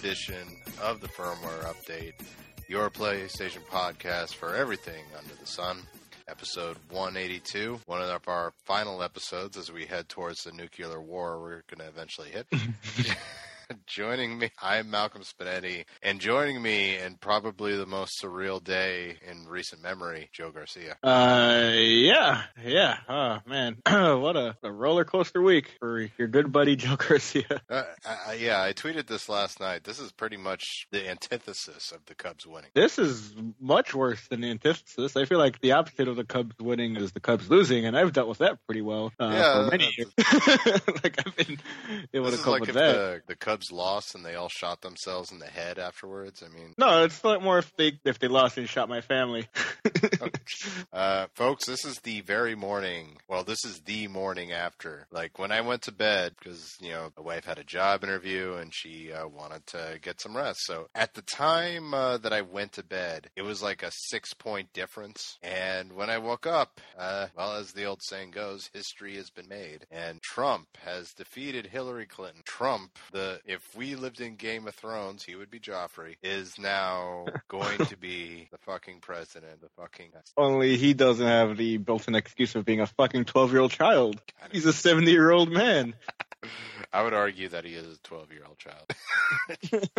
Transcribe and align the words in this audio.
edition 0.00 0.48
of 0.80 0.98
the 1.02 1.08
Firmware 1.08 1.62
Update, 1.64 2.14
your 2.68 2.88
PlayStation 2.88 3.60
podcast 3.70 4.34
for 4.34 4.56
everything 4.56 5.04
under 5.14 5.34
the 5.34 5.46
sun. 5.46 5.82
Episode 6.26 6.78
182, 6.88 7.80
one 7.84 8.00
of 8.00 8.26
our 8.26 8.54
final 8.64 9.02
episodes 9.02 9.58
as 9.58 9.70
we 9.70 9.84
head 9.84 10.08
towards 10.08 10.44
the 10.44 10.52
nuclear 10.52 10.98
war 10.98 11.38
we're 11.38 11.62
going 11.68 11.80
to 11.80 11.86
eventually 11.86 12.30
hit. 12.30 12.46
joining 13.86 14.38
me, 14.38 14.50
I'm 14.60 14.90
Malcolm 14.90 15.22
Spinedi, 15.22 15.84
and 16.02 16.20
joining 16.20 16.60
me 16.60 16.96
in 16.96 17.16
probably 17.16 17.76
the 17.76 17.86
most 17.86 18.20
surreal 18.22 18.62
day 18.62 19.16
in 19.28 19.46
recent 19.46 19.82
memory, 19.82 20.28
Joe 20.32 20.50
Garcia. 20.50 20.96
Uh, 21.02 21.72
yeah, 21.74 22.42
yeah. 22.64 22.98
Oh 23.08 23.38
man, 23.46 23.76
what 23.86 24.36
a, 24.36 24.56
a, 24.62 24.70
roller 24.70 25.04
coaster 25.04 25.42
week 25.42 25.72
for 25.78 26.08
your 26.18 26.28
good 26.28 26.52
buddy 26.52 26.76
Joe 26.80 26.96
Garcia. 26.96 27.60
Uh, 27.68 27.82
I, 28.26 28.34
yeah, 28.34 28.62
I 28.62 28.72
tweeted 28.72 29.06
this 29.06 29.28
last 29.28 29.60
night. 29.60 29.84
This 29.84 29.98
is 29.98 30.12
pretty 30.12 30.36
much 30.36 30.86
the 30.90 31.08
antithesis 31.08 31.92
of 31.92 32.04
the 32.06 32.14
Cubs 32.14 32.46
winning. 32.46 32.70
This 32.74 32.98
is 32.98 33.34
much 33.60 33.94
worse 33.94 34.26
than 34.28 34.40
the 34.40 34.50
antithesis. 34.50 35.16
I 35.16 35.24
feel 35.24 35.38
like 35.38 35.60
the 35.60 35.72
opposite 35.72 36.08
of 36.08 36.16
the 36.16 36.24
Cubs 36.24 36.56
winning 36.60 36.96
is 36.96 37.12
the 37.12 37.20
Cubs 37.20 37.50
losing, 37.50 37.86
and 37.86 37.96
I've 37.96 38.12
dealt 38.12 38.28
with 38.28 38.38
that 38.38 38.58
pretty 38.66 38.82
well 38.82 39.12
uh, 39.20 39.30
yeah, 39.32 39.64
for 39.64 39.70
many 39.70 39.92
years. 39.96 40.12
like 41.04 41.24
I've 41.26 41.36
been 41.36 41.58
able 42.14 42.30
to 42.30 42.36
cope 42.36 42.46
like 42.46 42.60
with 42.62 42.74
that. 42.74 42.94
The, 42.94 43.22
the 43.28 43.36
Cubs 43.36 43.59
lost 43.70 44.14
and 44.14 44.24
they 44.24 44.34
all 44.34 44.48
shot 44.48 44.80
themselves 44.80 45.32
in 45.32 45.38
the 45.38 45.46
head 45.46 45.78
afterwards. 45.78 46.42
I 46.44 46.48
mean, 46.48 46.74
no, 46.78 47.04
it's 47.04 47.22
like 47.24 47.42
more 47.42 47.58
if 47.58 47.74
they 47.76 47.98
if 48.04 48.18
they 48.18 48.28
lost 48.28 48.58
and 48.58 48.68
shot 48.68 48.88
my 48.88 49.00
family. 49.00 49.46
uh, 50.92 51.26
folks, 51.34 51.66
this 51.66 51.84
is 51.84 51.98
the 52.00 52.20
very 52.22 52.54
morning. 52.54 53.18
Well, 53.28 53.44
this 53.44 53.64
is 53.64 53.80
the 53.80 54.08
morning 54.08 54.52
after. 54.52 55.06
Like 55.10 55.38
when 55.38 55.52
I 55.52 55.60
went 55.60 55.82
to 55.82 55.92
bed 55.92 56.34
because 56.38 56.76
you 56.80 56.90
know 56.90 57.12
my 57.16 57.22
wife 57.22 57.44
had 57.44 57.58
a 57.58 57.64
job 57.64 58.04
interview 58.04 58.54
and 58.54 58.74
she 58.74 59.12
uh, 59.12 59.26
wanted 59.28 59.66
to 59.68 59.98
get 60.00 60.20
some 60.20 60.36
rest. 60.36 60.60
So 60.64 60.88
at 60.94 61.14
the 61.14 61.22
time 61.22 61.94
uh, 61.94 62.18
that 62.18 62.32
I 62.32 62.42
went 62.42 62.72
to 62.72 62.84
bed, 62.84 63.30
it 63.36 63.42
was 63.42 63.62
like 63.62 63.82
a 63.82 63.90
six 63.92 64.34
point 64.34 64.72
difference. 64.72 65.38
And 65.42 65.92
when 65.92 66.10
I 66.10 66.18
woke 66.18 66.46
up, 66.46 66.80
uh, 66.98 67.28
well, 67.36 67.56
as 67.56 67.72
the 67.72 67.84
old 67.84 68.00
saying 68.02 68.30
goes, 68.32 68.70
history 68.72 69.16
has 69.16 69.30
been 69.30 69.48
made, 69.48 69.86
and 69.90 70.22
Trump 70.22 70.68
has 70.84 71.12
defeated 71.12 71.66
Hillary 71.66 72.06
Clinton. 72.06 72.42
Trump, 72.44 72.98
the 73.12 73.40
if 73.50 73.76
we 73.76 73.96
lived 73.96 74.20
in 74.20 74.36
Game 74.36 74.68
of 74.68 74.74
Thrones, 74.76 75.24
he 75.24 75.34
would 75.34 75.50
be 75.50 75.58
Joffrey, 75.58 76.14
is 76.22 76.56
now 76.58 77.26
going 77.48 77.78
to 77.86 77.96
be 77.96 78.48
the 78.52 78.58
fucking 78.58 79.00
president, 79.00 79.60
the 79.60 79.68
fucking. 79.76 80.10
Only 80.36 80.76
he 80.76 80.94
doesn't 80.94 81.26
have 81.26 81.56
the 81.56 81.78
built-in 81.78 82.14
excuse 82.14 82.54
of 82.54 82.64
being 82.64 82.80
a 82.80 82.86
fucking 82.86 83.24
twelve-year-old 83.24 83.72
child. 83.72 84.20
He's 84.52 84.66
a 84.66 84.72
seventy-year-old 84.72 85.50
man. 85.50 85.94
I 86.92 87.02
would 87.02 87.14
argue 87.14 87.48
that 87.48 87.64
he 87.64 87.74
is 87.74 87.96
a 87.96 88.02
12 88.02 88.32
year 88.32 88.42
old 88.46 88.58
child. 88.58 88.92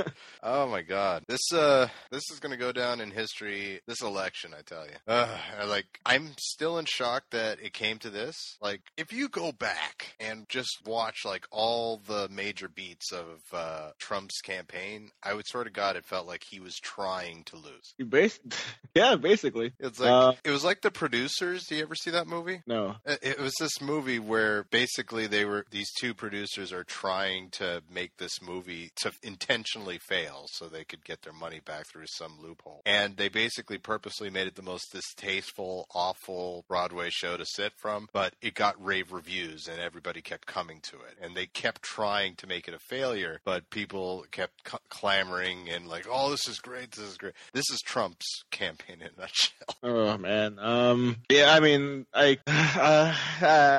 oh 0.44 0.68
my 0.68 0.82
god. 0.82 1.24
This 1.28 1.54
uh 1.54 1.88
this 2.10 2.24
is 2.32 2.40
going 2.40 2.52
to 2.52 2.58
go 2.58 2.72
down 2.72 3.00
in 3.00 3.12
history 3.12 3.82
this 3.88 4.02
election, 4.02 4.54
I 4.58 4.62
tell 4.62 4.86
you. 4.86 4.94
Uh, 5.08 5.38
like 5.68 6.00
I'm 6.06 6.32
still 6.38 6.78
in 6.78 6.86
shock 6.86 7.24
that 7.32 7.60
it 7.62 7.74
came 7.74 8.00
to 8.00 8.10
this. 8.10 8.58
Like 8.62 8.82
if 8.98 9.14
you 9.14 9.30
go 9.30 9.52
back 9.52 10.16
and 10.20 10.48
just 10.50 10.82
watch 10.86 11.20
like 11.26 11.46
all 11.52 12.02
the 12.06 12.28
major 12.30 12.68
beats 12.68 13.12
of 13.12 13.42
uh 13.54 13.92
Trump's 14.00 14.42
campaign, 14.42 15.12
I 15.24 15.34
would 15.34 15.48
swear 15.48 15.64
to 15.64 15.70
god 15.70 15.96
it 15.96 16.06
felt 16.06 16.28
like 16.28 16.44
he 16.50 16.60
was 16.60 16.76
trying 16.76 17.44
to 17.46 17.56
lose. 17.56 17.94
You 17.98 18.06
bas- 18.06 18.40
yeah, 18.96 19.16
basically. 19.16 19.74
It's 19.80 20.00
like 20.00 20.10
uh, 20.10 20.34
it 20.44 20.52
was 20.52 20.64
like 20.64 20.82
the 20.82 20.92
producers. 20.92 21.66
Do 21.66 21.76
you 21.76 21.84
ever 21.84 21.96
see 21.96 22.12
that 22.12 22.28
movie? 22.28 22.62
No. 22.68 22.96
It, 23.06 23.20
it 23.22 23.40
was 23.40 23.54
this 23.60 23.82
movie 23.82 24.20
where 24.20 24.66
basically 24.72 25.28
they 25.28 25.46
were 25.46 25.66
these 25.72 25.92
two 25.94 26.14
producers 26.14 26.31
are 26.34 26.84
trying 26.84 27.50
to 27.52 27.82
make 27.94 28.18
this 28.18 28.42
movie 28.42 28.92
to 28.98 29.12
intentionally 29.24 29.98
fail 29.98 30.46
so 30.52 30.68
they 30.68 30.84
could 30.84 31.04
get 31.04 31.22
their 31.24 31.34
money 31.34 31.60
back 31.64 31.88
through 31.88 32.06
some 32.08 32.38
loophole. 32.42 32.82
And 32.86 33.18
they 33.18 33.28
basically 33.30 33.78
purposely 33.78 34.30
made 34.30 34.48
it 34.48 34.56
the 34.56 34.62
most 34.62 34.92
distasteful, 34.92 35.88
awful 35.94 36.64
Broadway 36.68 37.10
show 37.10 37.38
to 37.38 37.46
sit 37.46 37.74
from, 37.78 38.08
but 38.14 38.34
it 38.42 38.54
got 38.54 38.84
rave 38.84 39.12
reviews 39.12 39.68
and 39.68 39.80
everybody 39.80 40.22
kept 40.22 40.46
coming 40.48 40.80
to 40.84 40.96
it. 40.98 41.18
And 41.22 41.36
they 41.36 41.46
kept 41.48 41.82
trying 41.82 42.36
to 42.36 42.48
make 42.48 42.68
it 42.68 42.74
a 42.74 42.80
failure, 42.80 43.42
but 43.44 43.70
people 43.70 44.26
kept 44.32 44.70
c- 44.70 44.78
clamoring 44.90 45.70
and 45.70 45.88
like, 45.88 46.06
"Oh, 46.10 46.30
this 46.32 46.48
is 46.48 46.60
great. 46.60 46.92
This 46.92 47.06
is 47.06 47.18
great." 47.18 47.34
This 47.54 47.70
is 47.72 47.80
Trump's 47.86 48.44
campaign 48.52 48.98
in 49.02 49.10
a 49.18 49.22
nutshell. 49.22 49.52
Oh 49.84 50.18
man. 50.18 50.60
Um 50.60 51.18
yeah, 51.30 51.54
I 51.54 51.60
mean, 51.60 52.06
I 52.14 52.38
uh, 52.48 53.14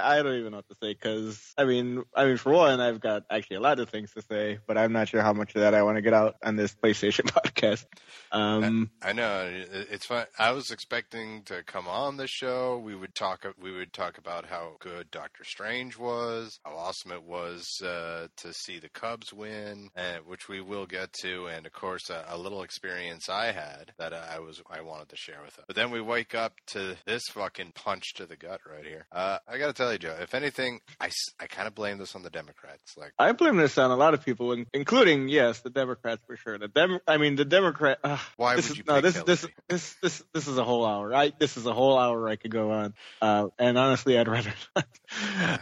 I 0.05 0.23
don't 0.23 0.35
even 0.39 0.51
know 0.53 0.59
what 0.59 0.69
to 0.69 0.77
say 0.83 0.95
cuz 0.95 1.53
I 1.57 1.65
mean, 1.65 2.03
I 2.15 2.25
mean 2.27 2.37
for 2.43 2.53
one, 2.53 2.81
I've 2.81 3.01
got 3.01 3.23
actually 3.31 3.57
a 3.57 3.61
lot 3.61 3.79
of 3.79 3.89
things 3.89 4.13
to 4.13 4.23
say, 4.23 4.59
but 4.67 4.77
I'm 4.77 4.93
not 4.93 5.09
sure 5.09 5.23
how 5.23 5.33
much 5.33 5.55
of 5.55 5.61
that 5.61 5.75
I 5.75 5.83
want 5.83 5.97
to 5.97 6.03
get 6.03 6.13
out 6.13 6.37
on 6.43 6.57
this 6.57 6.75
PlayStation 6.75 7.21
podcast. 7.31 7.87
Um, 8.33 8.91
I, 9.01 9.11
I, 9.11 9.13
know 9.13 9.49
it's 9.73 10.07
fun. 10.07 10.27
I 10.39 10.51
was 10.51 10.71
expecting 10.71 11.43
to 11.45 11.63
come 11.63 11.87
on 11.87 12.17
the 12.17 12.27
show. 12.27 12.79
We 12.79 12.97
would 12.97 13.15
talk. 13.15 13.47
We 13.61 13.73
would 13.73 13.93
talk 13.93 14.19
about 14.19 14.47
how 14.47 14.77
good 14.81 15.11
Doctor 15.11 15.45
Strange 15.45 15.97
was, 15.97 16.59
how 16.65 16.73
awesome 16.73 17.13
it 17.13 17.23
was 17.23 17.81
uh, 17.83 18.27
to 18.39 18.53
see 18.53 18.79
the 18.79 18.89
Cubs 18.89 19.33
win, 19.33 19.91
and, 19.95 20.27
which 20.27 20.49
we 20.49 20.61
will 20.61 20.87
get 20.87 21.13
to, 21.23 21.47
and 21.47 21.65
of 21.65 21.73
course 21.73 22.11
a, 22.11 22.25
a 22.29 22.37
little 22.37 22.63
experience 22.63 23.29
I 23.29 23.53
had 23.53 23.93
that 23.99 24.13
I 24.13 24.41
was 24.41 24.61
I 24.69 24.81
wanted 24.81 25.11
to 25.11 25.17
share 25.17 25.41
with 25.45 25.55
them. 25.55 25.65
But 25.69 25.77
then 25.77 25.91
we 25.93 26.01
wake 26.01 26.35
up 26.35 26.55
to 26.69 26.97
this 27.07 27.23
fucking 27.31 27.73
punch 27.75 28.15
to 28.15 28.27
the 28.27 28.37
gut 28.37 28.61
right 28.69 28.85
here. 28.85 29.07
Uh, 29.13 29.39
I 29.47 29.59
got 29.59 29.69
to 29.69 29.73
tell 29.73 29.93
you, 29.93 29.99
Joe. 29.99 30.17
If 30.21 30.35
anything, 30.35 30.81
I, 31.01 31.11
I 31.39 31.47
kind 31.47 31.69
of 31.69 31.75
blame 31.75 31.99
this 31.99 32.17
on 32.17 32.23
the 32.23 32.32
Democrats. 32.33 32.97
Like 32.97 33.13
I 33.19 33.33
blame 33.33 33.57
this 33.57 33.79
on 33.79 33.91
a 33.91 33.97
lot 33.97 34.15
of 34.15 34.25
people, 34.25 34.57
including 34.73 35.29
yes, 35.29 35.61
the 35.61 35.71
Democrats 35.71 36.23
for 36.27 36.37
sure. 36.37 36.59
The 36.59 36.69
Dem, 36.69 36.99
I 37.07 37.19
mean 37.19 37.37
the 37.37 37.45
Democrat. 37.45 37.99
Uh, 38.03 38.19
Why 38.37 38.57
would 38.57 38.65
is, 38.65 38.77
you? 38.77 38.85
No, 38.87 39.01
this 39.01 39.23
this 39.23 39.47
this 39.69 39.95
this 40.03 40.23
this 40.33 40.49
is 40.49 40.59
a 40.59 40.65
whole 40.65 40.85
hour. 40.85 41.15
I 41.15 41.33
This 41.39 41.57
is 41.57 41.67
a 41.67 41.73
whole 41.73 41.99
hour 41.99 42.29
I 42.29 42.37
could 42.37 42.51
go 42.51 42.71
on. 42.73 42.95
Uh, 43.21 43.49
and 43.59 43.79
honestly, 43.79 44.19
I'd 44.19 44.29
rather. 44.29 44.53
Not. 44.77 44.87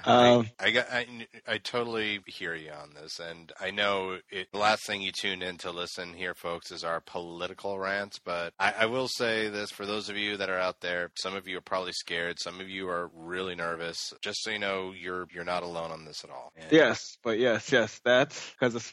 um, 0.04 0.48
I, 0.58 0.66
I, 0.66 0.70
got. 0.70 0.86
I, 0.92 1.06
I 1.47 1.58
totally 1.58 2.20
hear 2.26 2.54
you 2.54 2.70
on 2.70 2.94
this, 2.94 3.19
and 3.19 3.52
I 3.60 3.70
know 3.70 4.19
it, 4.31 4.48
the 4.52 4.58
last 4.58 4.87
thing 4.87 5.02
you 5.02 5.12
tuned 5.12 5.42
in 5.42 5.58
to 5.58 5.70
listen 5.70 6.14
here, 6.14 6.34
folks, 6.34 6.70
is 6.70 6.84
our 6.84 7.00
political 7.00 7.78
rants. 7.78 8.19
But 8.19 8.52
I, 8.58 8.72
I 8.81 8.87
will 8.87 9.08
say 9.08 9.48
this 9.48 9.70
for 9.70 9.87
those 9.87 10.08
of 10.08 10.16
you 10.16 10.37
that 10.37 10.50
are 10.50 10.58
out 10.58 10.81
there. 10.81 11.10
Some 11.16 11.34
of 11.34 11.48
you 11.48 11.58
are 11.58 11.62
probably 11.62 11.92
scared. 11.92 12.38
Some 12.41 12.60
of 12.60 12.69
you 12.69 12.88
are 12.88 13.10
really 13.14 13.54
nervous. 13.54 14.12
Just 14.22 14.42
so 14.42 14.50
you 14.50 14.58
know, 14.58 14.92
you're 14.98 15.26
you're 15.32 15.44
not 15.44 15.62
alone 15.62 15.91
on 15.91 16.04
this 16.04 16.25
at 16.25 16.31
all. 16.31 16.52
Yes, 16.71 17.19
but 17.22 17.38
yes, 17.38 17.71
yes, 17.72 18.00
that's 18.04 18.50
because 18.50 18.75
it's 18.75 18.93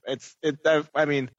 it's 0.06 0.36
it. 0.42 0.88
I 0.94 1.04
mean, 1.04 1.30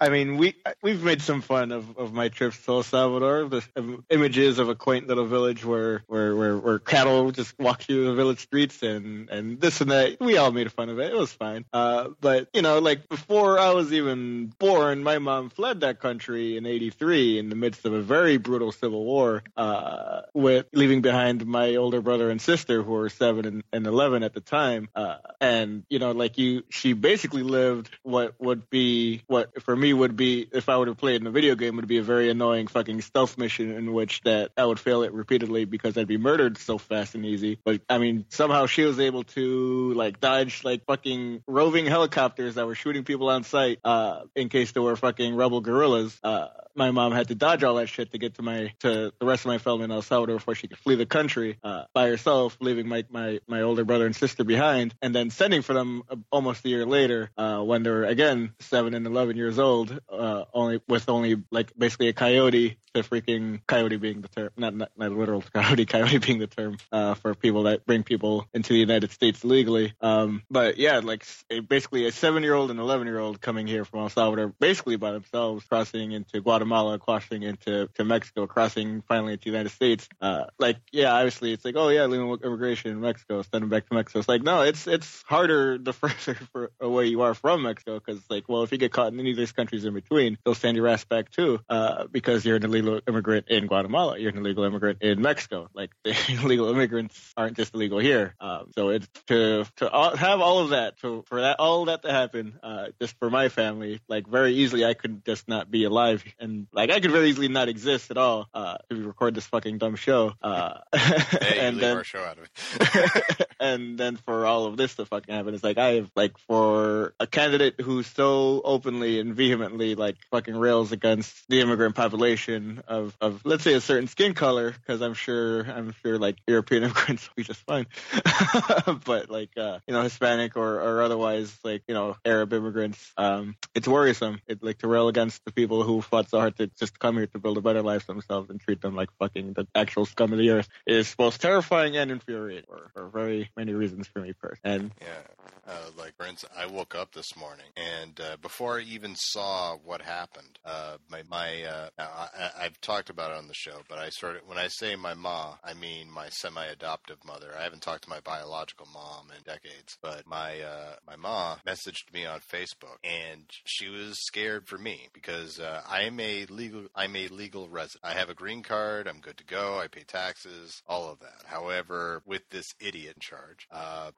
I 0.00 0.08
mean, 0.08 0.36
we 0.36 0.54
we've 0.82 1.02
made 1.02 1.22
some 1.22 1.40
fun 1.40 1.72
of, 1.72 1.96
of 1.96 2.12
my 2.12 2.28
trips 2.28 2.62
to 2.64 2.72
El 2.72 2.82
Salvador. 2.82 3.48
The 3.48 3.62
um, 3.76 4.04
images 4.10 4.58
of 4.58 4.68
a 4.68 4.74
quaint 4.74 5.06
little 5.06 5.26
village 5.26 5.64
where, 5.64 6.02
where 6.08 6.34
where 6.34 6.58
where 6.58 6.78
cattle 6.78 7.30
just 7.30 7.58
walk 7.58 7.82
through 7.82 8.06
the 8.06 8.14
village 8.14 8.40
streets 8.40 8.82
and 8.82 9.30
and 9.30 9.60
this 9.60 9.80
and 9.80 9.90
that. 9.90 10.18
We 10.20 10.36
all 10.36 10.50
made 10.52 10.70
fun 10.72 10.88
of 10.88 10.98
it. 10.98 11.12
It 11.12 11.16
was 11.16 11.32
fine. 11.32 11.64
Uh, 11.72 12.08
but 12.20 12.48
you 12.52 12.62
know, 12.62 12.80
like 12.80 13.08
before 13.08 13.58
I 13.58 13.70
was 13.70 13.92
even 13.92 14.52
born, 14.58 15.02
my 15.04 15.18
mom 15.18 15.50
fled 15.50 15.80
that 15.80 16.00
country 16.00 16.56
in 16.56 16.66
'83 16.66 17.38
in 17.38 17.48
the 17.48 17.56
midst 17.56 17.84
of 17.84 17.92
a 17.92 18.02
very 18.02 18.36
brutal 18.36 18.72
civil 18.72 19.04
war, 19.04 19.42
uh, 19.56 20.22
with 20.34 20.66
leaving 20.72 21.02
behind 21.02 21.46
my 21.46 21.76
older 21.76 22.00
brother 22.00 22.30
and 22.30 22.42
sister 22.42 22.82
who 22.82 22.92
were 22.92 23.08
seven 23.08 23.46
and, 23.46 23.64
and 23.72 23.86
eleven 23.86 24.22
at 24.22 24.34
the 24.34 24.40
time. 24.40 24.88
Uh, 24.94 25.16
and 25.40 25.84
you 25.88 25.98
know, 25.98 26.12
like 26.12 26.38
you, 26.38 26.62
she 26.70 26.92
basically 26.92 27.42
lived 27.42 27.90
what 28.02 28.34
would 28.40 28.68
be 28.70 29.22
what 29.26 29.62
for 29.62 29.74
me 29.74 29.92
would 29.92 30.16
be 30.16 30.48
if 30.52 30.68
I 30.68 30.76
would 30.76 30.88
have 30.88 30.96
played 30.96 31.20
in 31.20 31.26
a 31.26 31.30
video 31.30 31.54
game 31.54 31.76
would 31.76 31.88
be 31.88 31.98
a 31.98 32.02
very 32.02 32.30
annoying 32.30 32.66
fucking 32.66 33.00
stealth 33.02 33.38
mission 33.38 33.70
in 33.70 33.92
which 33.92 34.20
that 34.22 34.50
I 34.56 34.64
would 34.64 34.80
fail 34.80 35.02
it 35.02 35.12
repeatedly 35.12 35.64
because 35.64 35.96
I'd 35.96 36.08
be 36.08 36.18
murdered 36.18 36.58
so 36.58 36.78
fast 36.78 37.14
and 37.14 37.24
easy. 37.24 37.58
But 37.64 37.82
I 37.88 37.98
mean, 37.98 38.26
somehow 38.28 38.66
she 38.66 38.82
was 38.82 39.00
able 39.00 39.24
to 39.24 39.92
like 39.94 40.20
dodge 40.20 40.64
like 40.64 40.84
fucking 40.86 41.42
roving 41.46 41.86
helicopters 41.86 42.54
that 42.56 42.66
were 42.66 42.74
shooting 42.74 43.04
people 43.04 43.28
on 43.28 43.44
sight 43.44 43.80
uh, 43.84 44.22
in 44.34 44.48
case 44.48 44.72
there 44.72 44.82
were 44.82 44.96
fucking 44.96 45.34
rebel 45.36 45.60
guerrillas. 45.60 46.18
Uh, 46.22 46.48
my 46.74 46.90
mom 46.90 47.12
had 47.12 47.28
to 47.28 47.34
dodge 47.34 47.62
all 47.62 47.76
that 47.76 47.88
shit 47.88 48.12
to 48.12 48.18
get 48.18 48.34
to 48.34 48.42
my 48.42 48.72
to 48.80 49.12
the 49.18 49.26
rest 49.26 49.44
of 49.44 49.46
my 49.46 49.58
family 49.58 49.84
in 49.84 49.90
El 49.90 50.02
Salvador 50.02 50.36
before 50.36 50.54
she 50.54 50.68
could 50.68 50.78
flee 50.78 50.96
the 50.96 51.06
country 51.06 51.58
uh, 51.62 51.84
by 51.92 52.08
herself, 52.08 52.56
leaving 52.60 52.88
my, 52.88 53.04
my 53.10 53.40
my 53.46 53.62
older 53.62 53.84
brother 53.84 54.06
and 54.06 54.16
sister 54.16 54.44
behind, 54.44 54.94
and 55.00 55.13
then 55.14 55.30
sending 55.30 55.62
for 55.62 55.72
them 55.72 56.02
almost 56.30 56.64
a 56.64 56.68
year 56.68 56.86
later 56.86 57.30
uh, 57.36 57.60
when 57.60 57.82
they 57.82 57.90
were 57.90 58.04
again 58.04 58.52
seven 58.60 58.94
and 58.94 59.06
eleven 59.06 59.36
years 59.36 59.58
old 59.58 59.98
uh, 60.10 60.44
only 60.52 60.80
with 60.88 61.08
only 61.08 61.42
like 61.50 61.72
basically 61.76 62.08
a 62.08 62.12
coyote. 62.12 62.76
The 62.94 63.00
freaking 63.00 63.60
coyote 63.66 63.96
being 63.96 64.20
the 64.20 64.28
term, 64.28 64.50
not 64.56 64.72
not, 64.72 64.92
not 64.96 65.10
literal 65.10 65.42
coyote, 65.52 65.84
coyote 65.84 66.18
being 66.18 66.38
the 66.38 66.46
term 66.46 66.76
uh, 66.92 67.14
for 67.14 67.34
people 67.34 67.64
that 67.64 67.84
bring 67.84 68.04
people 68.04 68.46
into 68.54 68.72
the 68.72 68.78
United 68.78 69.10
States 69.10 69.42
legally. 69.44 69.94
Um, 70.00 70.44
but 70.48 70.78
yeah, 70.78 71.00
like 71.00 71.26
a, 71.50 71.58
basically 71.58 72.06
a 72.06 72.12
seven-year-old 72.12 72.70
and 72.70 72.78
eleven-year-old 72.78 73.40
coming 73.40 73.66
here 73.66 73.84
from 73.84 73.98
El 73.98 74.10
Salvador, 74.10 74.54
basically 74.60 74.94
by 74.94 75.10
themselves, 75.10 75.64
crossing 75.64 76.12
into 76.12 76.40
Guatemala, 76.40 77.00
crossing 77.00 77.42
into 77.42 77.88
to 77.94 78.04
Mexico, 78.04 78.46
crossing 78.46 79.02
finally 79.08 79.32
into 79.32 79.46
the 79.46 79.50
United 79.50 79.70
States. 79.70 80.08
Uh, 80.20 80.44
like 80.60 80.76
yeah, 80.92 81.12
obviously 81.12 81.52
it's 81.52 81.64
like 81.64 81.74
oh 81.76 81.88
yeah, 81.88 82.06
legal 82.06 82.36
immigration 82.36 82.92
in 82.92 83.00
Mexico, 83.00 83.42
send 83.42 83.62
them 83.62 83.70
back 83.70 83.88
to 83.88 83.94
Mexico. 83.94 84.20
It's 84.20 84.28
like 84.28 84.42
no, 84.42 84.62
it's 84.62 84.86
it's 84.94 85.22
harder 85.26 85.78
the 85.78 85.92
further 85.92 86.34
for, 86.52 86.70
away 86.80 87.06
you 87.06 87.22
are 87.22 87.34
from 87.34 87.62
Mexico 87.62 88.00
because 88.00 88.22
like 88.30 88.48
well 88.48 88.62
if 88.62 88.72
you 88.72 88.78
get 88.78 88.92
caught 88.92 89.12
in 89.12 89.20
any 89.20 89.32
of 89.32 89.36
these 89.36 89.52
countries 89.52 89.84
in 89.84 89.94
between, 89.94 90.38
they'll 90.44 90.54
send 90.54 90.76
your 90.76 90.88
ass 90.88 91.04
back 91.04 91.30
too 91.30 91.60
uh, 91.68 92.06
because 92.10 92.44
you're 92.44 92.56
an 92.56 92.64
illegal 92.64 93.00
immigrant 93.06 93.46
in 93.48 93.66
Guatemala, 93.66 94.18
you're 94.18 94.30
an 94.30 94.38
illegal 94.38 94.64
immigrant 94.64 95.02
in 95.02 95.20
Mexico. 95.20 95.68
Like 95.74 95.90
the 96.04 96.16
illegal 96.42 96.70
immigrants 96.70 97.32
aren't 97.36 97.56
just 97.56 97.74
illegal 97.74 97.98
here. 97.98 98.34
Um, 98.40 98.70
so 98.74 98.90
it's 98.90 99.08
to 99.26 99.66
to 99.76 99.90
all, 99.90 100.16
have 100.16 100.40
all 100.40 100.60
of 100.60 100.70
that 100.70 100.98
to, 101.00 101.24
for 101.26 101.40
that 101.40 101.58
all 101.58 101.86
that 101.86 102.02
to 102.02 102.10
happen 102.10 102.58
uh, 102.62 102.86
just 103.00 103.18
for 103.18 103.30
my 103.30 103.48
family. 103.48 104.00
Like 104.08 104.26
very 104.26 104.54
easily, 104.54 104.84
I 104.84 104.94
could 104.94 105.24
just 105.24 105.48
not 105.48 105.70
be 105.70 105.84
alive 105.84 106.24
and 106.38 106.66
like 106.72 106.90
I 106.90 107.00
could 107.00 107.10
very 107.10 107.28
easily 107.28 107.48
not 107.48 107.68
exist 107.68 108.10
at 108.10 108.16
all 108.16 108.48
uh, 108.54 108.76
if 108.88 108.96
we 108.96 109.04
record 109.04 109.34
this 109.34 109.46
fucking 109.46 109.78
dumb 109.78 109.96
show. 109.96 110.32
Uh, 110.42 110.78
Hey, 111.44 111.58
and 111.60 111.80
then 111.80 111.96
our 111.98 112.04
show 112.04 112.20
out 112.20 112.38
of 112.38 112.48
it. 112.48 113.48
and 113.60 113.98
then 113.98 114.16
for 114.16 114.46
all 114.46 114.66
of 114.66 114.76
this 114.76 114.83
to 114.94 115.06
fucking 115.06 115.34
happen, 115.34 115.54
it's 115.54 115.64
like 115.64 115.78
I 115.78 115.94
have 115.94 116.10
like 116.14 116.36
for 116.38 117.14
a 117.18 117.26
candidate 117.26 117.80
who's 117.80 118.06
so 118.06 118.60
openly 118.62 119.20
and 119.20 119.34
vehemently 119.34 119.94
like 119.94 120.16
fucking 120.30 120.56
rails 120.56 120.92
against 120.92 121.48
the 121.48 121.60
immigrant 121.60 121.94
population 121.94 122.82
of 122.86 123.16
of 123.20 123.40
let's 123.44 123.64
say 123.64 123.72
a 123.72 123.80
certain 123.80 124.08
skin 124.08 124.34
color, 124.34 124.72
because 124.72 125.00
I'm 125.00 125.14
sure 125.14 125.62
I'm 125.62 125.94
sure 126.02 126.18
like 126.18 126.36
European 126.46 126.82
immigrants 126.84 127.26
will 127.28 127.34
be 127.36 127.44
just 127.44 127.62
fine, 127.62 127.86
but 129.04 129.30
like 129.30 129.56
uh, 129.56 129.78
you 129.86 129.94
know 129.94 130.02
Hispanic 130.02 130.56
or 130.56 130.80
or 130.80 131.02
otherwise 131.02 131.56
like 131.64 131.82
you 131.88 131.94
know 131.94 132.16
Arab 132.24 132.52
immigrants, 132.52 133.12
um, 133.16 133.56
it's 133.74 133.88
worrisome. 133.88 134.40
It 134.46 134.62
like 134.62 134.78
to 134.78 134.88
rail 134.88 135.08
against 135.08 135.44
the 135.44 135.52
people 135.52 135.82
who 135.82 136.02
fought 136.02 136.28
so 136.28 136.40
hard 136.40 136.56
to 136.56 136.66
just 136.78 136.98
come 136.98 137.16
here 137.16 137.26
to 137.28 137.38
build 137.38 137.58
a 137.58 137.62
better 137.62 137.82
life 137.82 138.04
for 138.04 138.12
themselves 138.12 138.50
and 138.50 138.60
treat 138.60 138.80
them 138.80 138.94
like 138.94 139.08
fucking 139.18 139.54
the 139.54 139.66
actual 139.74 140.06
scum 140.06 140.32
of 140.32 140.38
the 140.38 140.50
earth 140.50 140.68
is 140.86 141.14
both 141.14 141.38
terrifying 141.38 141.96
and 141.96 142.10
infuriating 142.10 142.64
for, 142.68 142.90
for 142.94 143.08
very 143.08 143.50
many 143.56 143.72
reasons 143.72 144.06
for 144.06 144.20
me 144.20 144.32
personally. 144.32 144.73
Yeah, 145.00 145.44
uh, 145.66 145.90
like 145.96 146.16
for 146.16 146.26
instance, 146.26 146.52
I 146.56 146.66
woke 146.66 146.94
up 146.94 147.12
this 147.12 147.36
morning, 147.36 147.66
and 147.76 148.20
uh, 148.20 148.36
before 148.42 148.78
I 148.78 148.82
even 148.82 149.14
saw 149.16 149.76
what 149.76 150.02
happened, 150.02 150.58
uh, 150.64 150.96
my 151.10 151.22
my 151.30 151.62
uh, 151.62 151.88
I, 151.98 152.50
I've 152.60 152.80
talked 152.80 153.10
about 153.10 153.30
it 153.30 153.38
on 153.38 153.48
the 153.48 153.54
show, 153.54 153.80
but 153.88 153.98
I 153.98 154.06
of 154.06 154.46
when 154.46 154.58
I 154.58 154.68
say 154.68 154.96
my 154.96 155.14
ma, 155.14 155.54
I 155.64 155.74
mean 155.74 156.10
my 156.10 156.28
semi-adoptive 156.28 157.24
mother. 157.24 157.52
I 157.58 157.62
haven't 157.62 157.82
talked 157.82 158.04
to 158.04 158.10
my 158.10 158.20
biological 158.20 158.86
mom 158.92 159.28
in 159.36 159.42
decades, 159.42 159.96
but 160.02 160.26
my 160.26 160.60
uh, 160.60 160.96
my 161.06 161.16
ma 161.16 161.56
messaged 161.66 162.12
me 162.12 162.26
on 162.26 162.40
Facebook, 162.40 162.98
and 163.02 163.44
she 163.64 163.88
was 163.88 164.18
scared 164.18 164.66
for 164.66 164.78
me 164.78 165.08
because 165.12 165.58
uh, 165.58 165.82
I 165.88 166.02
am 166.02 166.20
a 166.20 166.44
legal 166.46 166.86
I'm 166.94 167.16
a 167.16 167.28
legal 167.28 167.68
resident. 167.68 168.04
I 168.04 168.18
have 168.18 168.28
a 168.28 168.34
green 168.34 168.62
card. 168.62 169.08
I'm 169.08 169.20
good 169.20 169.38
to 169.38 169.44
go. 169.44 169.78
I 169.78 169.88
pay 169.88 170.02
taxes, 170.02 170.82
all 170.86 171.10
of 171.10 171.20
that. 171.20 171.46
However, 171.46 172.22
with 172.26 172.42
this 172.50 172.66
idiot 172.80 173.14
in 173.16 173.20
charge, 173.20 173.66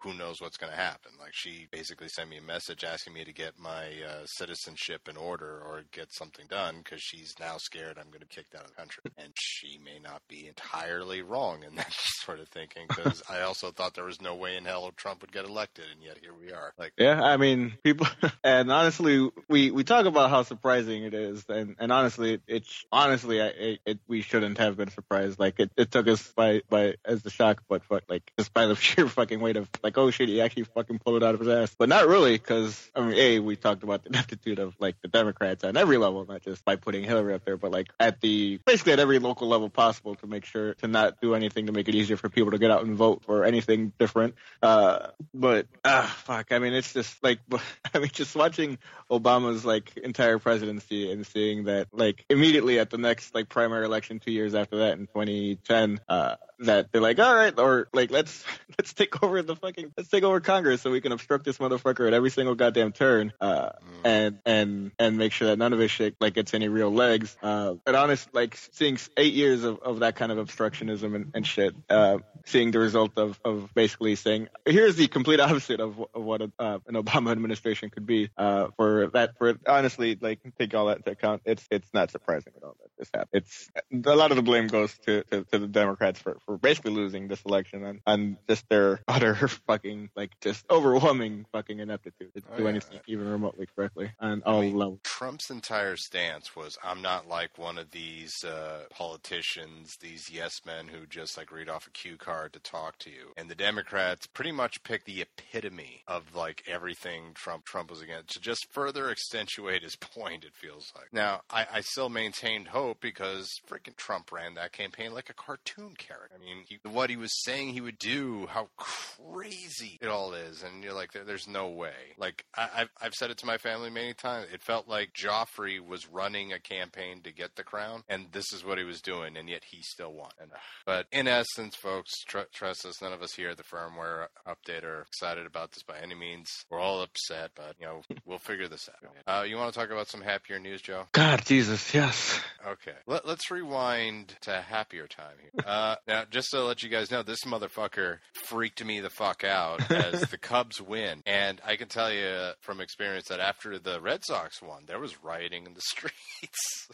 who 0.00 0.14
knows 0.14 0.40
what's 0.46 0.58
going 0.58 0.70
to 0.70 0.78
happen? 0.78 1.10
Like 1.18 1.34
she 1.34 1.66
basically 1.72 2.06
sent 2.06 2.30
me 2.30 2.36
a 2.38 2.42
message 2.42 2.84
asking 2.84 3.14
me 3.14 3.24
to 3.24 3.32
get 3.32 3.58
my 3.58 3.86
uh, 4.08 4.26
citizenship 4.26 5.08
in 5.10 5.16
order 5.16 5.60
or 5.60 5.82
get 5.90 6.12
something 6.12 6.46
done 6.48 6.76
because 6.84 7.02
she's 7.02 7.34
now 7.40 7.56
scared 7.56 7.98
I'm 7.98 8.06
going 8.10 8.20
to 8.20 8.26
be 8.26 8.34
kicked 8.34 8.54
out 8.54 8.62
of 8.62 8.68
the 8.68 8.76
country. 8.76 9.02
And 9.18 9.32
she 9.34 9.80
may 9.84 9.98
not 9.98 10.22
be 10.28 10.46
entirely 10.46 11.22
wrong 11.22 11.64
in 11.68 11.74
that 11.74 11.92
sort 11.92 12.38
of 12.38 12.46
thinking 12.48 12.84
because 12.88 13.24
I 13.28 13.40
also 13.40 13.72
thought 13.72 13.94
there 13.94 14.04
was 14.04 14.20
no 14.20 14.36
way 14.36 14.56
in 14.56 14.64
hell 14.64 14.92
Trump 14.96 15.22
would 15.22 15.32
get 15.32 15.46
elected, 15.46 15.86
and 15.92 16.00
yet 16.00 16.18
here 16.20 16.32
we 16.32 16.52
are. 16.52 16.72
Like, 16.78 16.92
Yeah, 16.96 17.20
I 17.20 17.38
mean, 17.38 17.74
people, 17.82 18.06
and 18.44 18.70
honestly, 18.70 19.28
we 19.48 19.72
we 19.72 19.82
talk 19.82 20.06
about 20.06 20.30
how 20.30 20.44
surprising 20.44 21.02
it 21.02 21.14
is, 21.14 21.44
and 21.48 21.74
and 21.80 21.90
honestly, 21.90 22.34
it, 22.34 22.42
it's 22.46 22.84
honestly, 22.92 23.42
I, 23.42 23.46
it, 23.46 23.80
it 23.84 23.98
we 24.06 24.22
shouldn't 24.22 24.58
have 24.58 24.76
been 24.76 24.90
surprised. 24.90 25.40
Like 25.40 25.58
it, 25.58 25.72
it 25.76 25.90
took 25.90 26.06
us 26.06 26.32
by 26.36 26.62
by 26.68 26.94
as 27.04 27.22
the 27.22 27.30
shock, 27.30 27.64
but 27.68 27.84
fuck, 27.84 28.04
like 28.08 28.30
just 28.38 28.54
by 28.54 28.66
the 28.66 28.76
sheer 28.86 29.08
fucking 29.08 29.40
weight 29.40 29.56
of 29.56 29.68
like, 29.82 29.98
oh 29.98 30.10
shit, 30.10 30.28
he 30.36 30.42
actually 30.42 30.64
fucking 30.64 30.98
pulled 30.98 31.22
it 31.22 31.26
out 31.26 31.34
of 31.34 31.40
his 31.40 31.48
ass. 31.48 31.74
But 31.76 31.88
not 31.88 32.06
really, 32.06 32.32
because 32.32 32.90
I 32.94 33.00
mean, 33.00 33.14
a 33.18 33.38
we 33.40 33.56
talked 33.56 33.82
about 33.82 34.02
the 34.02 34.08
ineptitude 34.10 34.58
of 34.58 34.74
like 34.78 35.00
the 35.02 35.08
Democrats 35.08 35.64
on 35.64 35.76
every 35.76 35.96
level, 35.96 36.24
not 36.26 36.42
just 36.42 36.64
by 36.64 36.76
putting 36.76 37.04
Hillary 37.04 37.34
up 37.34 37.44
there, 37.44 37.56
but 37.56 37.72
like 37.72 37.88
at 37.98 38.20
the 38.20 38.58
basically 38.64 38.92
at 38.92 38.98
every 38.98 39.18
local 39.18 39.48
level 39.48 39.68
possible 39.68 40.14
to 40.16 40.26
make 40.26 40.44
sure 40.44 40.74
to 40.74 40.88
not 40.88 41.20
do 41.20 41.34
anything 41.34 41.66
to 41.66 41.72
make 41.72 41.88
it 41.88 41.94
easier 41.94 42.16
for 42.16 42.28
people 42.28 42.50
to 42.52 42.58
get 42.58 42.70
out 42.70 42.84
and 42.84 42.96
vote 42.96 43.22
for 43.24 43.44
anything 43.44 43.92
different. 43.98 44.34
Uh, 44.62 45.08
but 45.32 45.66
ah, 45.84 46.14
fuck. 46.24 46.52
I 46.52 46.58
mean, 46.58 46.74
it's 46.74 46.92
just 46.92 47.22
like, 47.22 47.40
I 47.94 47.98
mean, 47.98 48.10
just 48.12 48.36
watching 48.36 48.78
Obama's 49.10 49.64
like 49.64 49.96
entire 49.96 50.38
presidency 50.38 51.10
and 51.10 51.26
seeing 51.26 51.64
that 51.64 51.88
like 51.92 52.24
immediately 52.28 52.78
at 52.78 52.90
the 52.90 52.98
next 52.98 53.34
like 53.34 53.48
primary 53.48 53.86
election 53.86 54.18
two 54.18 54.32
years 54.32 54.54
after 54.54 54.78
that 54.78 54.98
in 54.98 55.06
2010, 55.06 56.00
uh, 56.08 56.36
that 56.60 56.90
they're 56.92 57.00
like, 57.00 57.18
all 57.18 57.34
right, 57.34 57.56
or 57.58 57.88
like 57.92 58.10
let's 58.10 58.44
let's 58.78 58.92
take 58.92 59.22
over 59.22 59.42
the 59.42 59.56
fucking 59.56 59.92
let's 59.96 60.08
take 60.08 60.24
over 60.24 60.40
Congress 60.40 60.82
so 60.82 60.90
we 60.90 61.00
can 61.00 61.12
obstruct 61.12 61.44
this 61.44 61.58
motherfucker 61.58 62.06
at 62.06 62.14
every 62.14 62.30
single 62.30 62.54
goddamn 62.54 62.92
turn, 62.92 63.32
uh, 63.40 63.70
and 64.04 64.38
and 64.44 64.92
and 64.98 65.18
make 65.18 65.32
sure 65.32 65.48
that 65.48 65.58
none 65.58 65.72
of 65.72 65.78
his 65.78 65.90
shit 65.90 66.16
like 66.20 66.34
gets 66.34 66.54
any 66.54 66.68
real 66.68 66.92
legs. 66.92 67.36
Uh, 67.42 67.74
and 67.86 67.96
honest, 67.96 68.28
like 68.34 68.56
seeing 68.72 68.98
eight 69.16 69.34
years 69.34 69.64
of, 69.64 69.78
of 69.80 70.00
that 70.00 70.16
kind 70.16 70.32
of 70.32 70.38
obstructionism 70.38 71.14
and, 71.14 71.30
and 71.34 71.46
shit, 71.46 71.74
uh, 71.90 72.18
seeing 72.44 72.70
the 72.70 72.78
result 72.78 73.12
of, 73.16 73.38
of 73.44 73.72
basically 73.74 74.14
saying 74.14 74.48
here's 74.64 74.96
the 74.96 75.08
complete 75.08 75.40
opposite 75.46 75.80
of, 75.80 75.98
of 76.14 76.22
what 76.22 76.42
a, 76.42 76.50
uh, 76.58 76.78
an 76.86 76.94
Obama 76.94 77.32
administration 77.32 77.90
could 77.90 78.06
be. 78.06 78.30
Uh, 78.36 78.68
for 78.76 79.08
that, 79.08 79.36
for 79.38 79.58
honestly, 79.66 80.16
like 80.20 80.40
take 80.58 80.74
all 80.74 80.86
that 80.86 80.98
into 80.98 81.10
account, 81.10 81.42
it's 81.44 81.66
it's 81.70 81.88
not 81.92 82.10
surprising 82.10 82.52
at 82.56 82.62
all 82.62 82.76
that 82.80 82.90
this 82.98 83.10
happened. 83.12 83.28
It's 83.32 83.70
a 84.06 84.16
lot 84.16 84.30
of 84.30 84.36
the 84.36 84.42
blame 84.42 84.66
goes 84.66 84.96
to, 84.98 85.22
to, 85.24 85.44
to 85.44 85.58
the 85.58 85.66
Democrats 85.66 86.20
for, 86.20 86.36
for 86.46 86.56
basically 86.58 86.92
losing 86.92 87.28
this 87.28 87.42
election 87.42 87.84
and, 87.84 88.00
and 88.06 88.36
just 88.48 88.68
their 88.68 89.00
utter 89.08 89.34
fucking 89.66 90.10
like 90.16 90.30
just 90.40 90.64
overwhelming 90.70 91.44
fucking 91.52 91.80
ineptitude 91.80 92.32
to 92.34 92.42
Oh, 92.52 92.56
do 92.58 92.62
yeah. 92.64 92.68
anything 92.70 93.00
even 93.08 93.28
remotely 93.28 93.66
correctly 93.74 94.12
on 94.20 94.42
all 94.46 94.60
mean, 94.62 94.76
levels. 94.76 95.00
Trump's 95.02 95.50
entire 95.50 95.96
stance 95.96 96.54
was 96.54 96.78
I'm 96.84 97.02
not 97.02 97.28
like 97.28 97.58
one 97.58 97.78
of 97.78 97.90
these 97.90 98.44
uh, 98.44 98.84
politicians, 98.90 99.96
these 100.00 100.30
yes 100.30 100.60
men 100.64 100.88
who 100.88 101.06
just 101.06 101.36
like 101.36 101.50
read 101.50 101.68
off 101.68 101.86
a 101.86 101.90
cue 101.90 102.16
card 102.16 102.52
to 102.52 102.60
talk 102.60 102.98
to 102.98 103.10
you. 103.10 103.32
And 103.36 103.50
the 103.50 103.54
Democrats 103.54 104.26
pretty 104.26 104.52
much 104.52 104.82
picked 104.84 105.06
the 105.06 105.22
epitome 105.22 106.02
of 106.06 106.34
like 106.34 106.62
everything 106.68 107.32
Trump 107.34 107.64
Trump 107.64 107.90
was 107.90 108.00
against 108.02 108.34
to 108.34 108.40
just 108.40 108.66
further 108.72 109.10
accentuate 109.10 109.82
his 109.82 109.96
point. 109.96 110.44
It 110.44 110.54
feels 110.54 110.92
like 110.94 111.12
now 111.12 111.40
I, 111.50 111.66
I 111.74 111.80
still 111.80 112.08
maintained 112.08 112.68
hope 112.68 113.00
because 113.00 113.60
freaking 113.68 113.96
Trump 113.96 114.30
ran 114.30 114.54
that 114.54 114.72
campaign 114.72 115.12
like 115.12 115.28
a 115.30 115.34
cartoon 115.34 115.94
character. 115.98 116.35
I 116.36 116.44
mean, 116.44 116.64
he, 116.68 116.78
what 116.88 117.10
he 117.10 117.16
was 117.16 117.42
saying 117.44 117.70
he 117.70 117.80
would 117.80 117.98
do, 117.98 118.46
how 118.50 118.68
crazy 118.76 119.98
it 120.00 120.08
all 120.08 120.34
is, 120.34 120.62
and 120.62 120.82
you're 120.82 120.92
like, 120.92 121.12
there, 121.12 121.24
there's 121.24 121.48
no 121.48 121.68
way. 121.68 121.94
Like 122.18 122.44
I, 122.56 122.68
I've 122.76 122.88
I've 123.00 123.14
said 123.14 123.30
it 123.30 123.38
to 123.38 123.46
my 123.46 123.58
family 123.58 123.90
many 123.90 124.14
times. 124.14 124.48
It 124.52 124.62
felt 124.62 124.88
like 124.88 125.12
Joffrey 125.12 125.84
was 125.84 126.08
running 126.08 126.52
a 126.52 126.58
campaign 126.58 127.22
to 127.22 127.32
get 127.32 127.56
the 127.56 127.64
crown, 127.64 128.02
and 128.08 128.26
this 128.32 128.52
is 128.52 128.64
what 128.64 128.78
he 128.78 128.84
was 128.84 129.00
doing, 129.00 129.36
and 129.36 129.48
yet 129.48 129.62
he 129.64 129.82
still 129.82 130.12
won. 130.12 130.30
And, 130.40 130.50
but 130.84 131.06
in 131.12 131.28
essence, 131.28 131.76
folks, 131.76 132.12
tr- 132.26 132.40
trust 132.52 132.86
us. 132.86 133.00
None 133.00 133.12
of 133.12 133.22
us 133.22 133.32
here 133.34 133.50
at 133.50 133.56
the 133.56 133.64
firmware 133.64 134.26
update 134.46 134.84
are 134.84 135.02
excited 135.02 135.46
about 135.46 135.72
this 135.72 135.82
by 135.82 135.98
any 136.02 136.14
means. 136.14 136.48
We're 136.70 136.80
all 136.80 137.02
upset, 137.02 137.52
but 137.54 137.74
you 137.78 137.86
know 137.86 138.02
we'll 138.24 138.38
figure 138.38 138.68
this 138.68 138.88
out. 138.88 138.96
Uh, 139.26 139.44
you 139.44 139.56
want 139.56 139.72
to 139.72 139.78
talk 139.78 139.90
about 139.90 140.08
some 140.08 140.20
happier 140.20 140.58
news, 140.58 140.82
Joe? 140.82 141.04
God, 141.12 141.44
Jesus, 141.44 141.94
yes. 141.94 142.40
Okay. 142.66 142.96
Let, 143.06 143.26
let's 143.26 143.50
rewind 143.50 144.34
to 144.42 144.58
a 144.58 144.60
happier 144.60 145.06
time 145.06 145.36
here. 145.40 145.64
Uh, 145.64 145.96
now, 146.08 146.24
just 146.30 146.50
to 146.50 146.62
let 146.62 146.82
you 146.82 146.88
guys 146.88 147.10
know, 147.10 147.22
this 147.22 147.44
motherfucker 147.44 148.18
freaked 148.44 148.84
me 148.84 149.00
the 149.00 149.10
fuck 149.10 149.44
out 149.44 149.90
as 149.90 150.22
the 150.22 150.38
Cubs 150.40 150.80
win. 150.80 151.22
And 151.26 151.60
I 151.64 151.76
can 151.76 151.88
tell 151.88 152.12
you 152.12 152.50
from 152.60 152.80
experience 152.80 153.28
that 153.28 153.40
after 153.40 153.78
the 153.78 154.00
Red 154.00 154.24
Sox 154.24 154.62
won, 154.62 154.84
there 154.86 154.98
was 154.98 155.22
rioting 155.22 155.66
in 155.66 155.74
the 155.74 155.80
streets. 155.86 156.88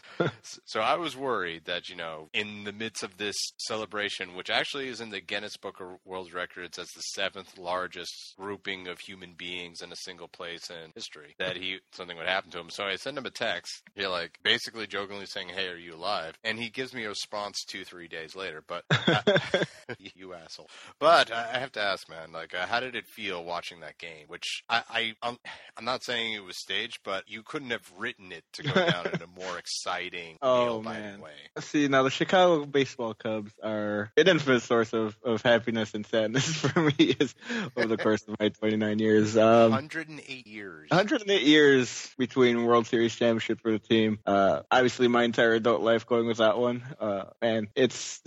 so 0.65 0.79
I 0.79 0.95
was 0.95 1.15
worried 1.15 1.65
that, 1.65 1.89
you 1.89 1.95
know, 1.95 2.29
in 2.33 2.63
the 2.63 2.73
midst 2.73 3.03
of 3.03 3.17
this 3.17 3.35
celebration, 3.57 4.35
which 4.35 4.49
actually 4.49 4.87
is 4.87 5.01
in 5.01 5.09
the 5.09 5.21
Guinness 5.21 5.57
Book 5.57 5.79
of 5.79 5.99
World 6.05 6.33
Records 6.33 6.79
as 6.79 6.87
the 6.95 7.01
seventh 7.01 7.57
largest 7.57 8.35
grouping 8.37 8.87
of 8.87 8.99
human 8.99 9.33
beings 9.33 9.81
in 9.81 9.91
a 9.91 9.97
single 9.97 10.27
place 10.27 10.69
in 10.69 10.91
history, 10.95 11.35
that 11.39 11.55
he 11.55 11.77
something 11.91 12.17
would 12.17 12.27
happen 12.27 12.51
to 12.51 12.59
him. 12.59 12.69
So 12.69 12.83
I 12.83 12.95
sent 12.95 13.17
him 13.17 13.25
a 13.25 13.31
text, 13.31 13.83
he 13.95 14.05
like 14.07 14.39
basically 14.43 14.87
jokingly 14.87 15.25
saying, 15.25 15.49
"Hey, 15.49 15.67
are 15.67 15.77
you 15.77 15.95
alive?" 15.95 16.37
And 16.43 16.59
he 16.59 16.69
gives 16.69 16.93
me 16.93 17.05
a 17.05 17.09
response 17.09 17.63
two, 17.63 17.83
three 17.83 18.07
days 18.07 18.35
later. 18.35 18.63
But 18.65 18.83
I, 18.91 19.22
you 20.15 20.33
asshole. 20.33 20.69
But 20.99 21.31
I 21.31 21.59
have 21.59 21.71
to 21.73 21.81
ask, 21.81 22.09
man, 22.09 22.31
like, 22.31 22.53
uh, 22.53 22.65
how 22.65 22.79
did 22.79 22.95
it 22.95 23.07
feel 23.07 23.43
watching 23.43 23.81
that 23.81 23.97
game? 23.97 24.25
Which 24.27 24.63
I, 24.69 24.83
I 24.89 25.13
I'm, 25.21 25.37
I'm 25.77 25.85
not 25.85 26.03
saying 26.03 26.33
it 26.33 26.43
was 26.43 26.57
staged, 26.57 26.99
but 27.03 27.23
you 27.27 27.41
couldn't 27.43 27.71
have 27.71 27.89
written 27.97 28.31
it 28.31 28.43
to 28.53 28.63
go 28.63 28.73
down 28.73 29.07
in 29.07 29.21
a 29.21 29.27
more 29.39 29.57
exciting, 29.57 30.37
Oh, 30.41 30.81
man. 30.81 31.21
way. 31.21 31.31
See, 31.59 31.87
now 31.87 32.03
the 32.03 32.09
Chicago 32.09 32.65
baseball 32.65 33.13
Cubs 33.13 33.51
are 33.63 34.11
an 34.17 34.27
infinite 34.27 34.61
source 34.61 34.93
of, 34.93 35.17
of 35.23 35.41
happiness 35.41 35.93
and 35.93 36.05
sadness 36.05 36.45
for 36.55 36.79
me 36.79 37.15
is, 37.19 37.33
over 37.75 37.87
the 37.87 37.97
course 37.97 38.23
of 38.27 38.35
my 38.39 38.49
29 38.49 38.99
years. 38.99 39.35
Um, 39.37 39.71
108 39.71 40.47
years. 40.47 40.89
108 40.89 41.41
years 41.41 42.09
between 42.17 42.65
World 42.65 42.87
Series 42.87 43.15
championships 43.15 43.61
for 43.61 43.71
the 43.71 43.79
team. 43.79 44.19
Uh, 44.25 44.61
obviously, 44.69 45.07
my 45.07 45.23
entire 45.23 45.53
adult 45.53 45.81
life 45.81 46.05
going 46.05 46.27
without 46.27 46.59
one. 46.59 46.83
Uh, 46.99 47.25
and 47.41 47.67
it's, 47.75 48.21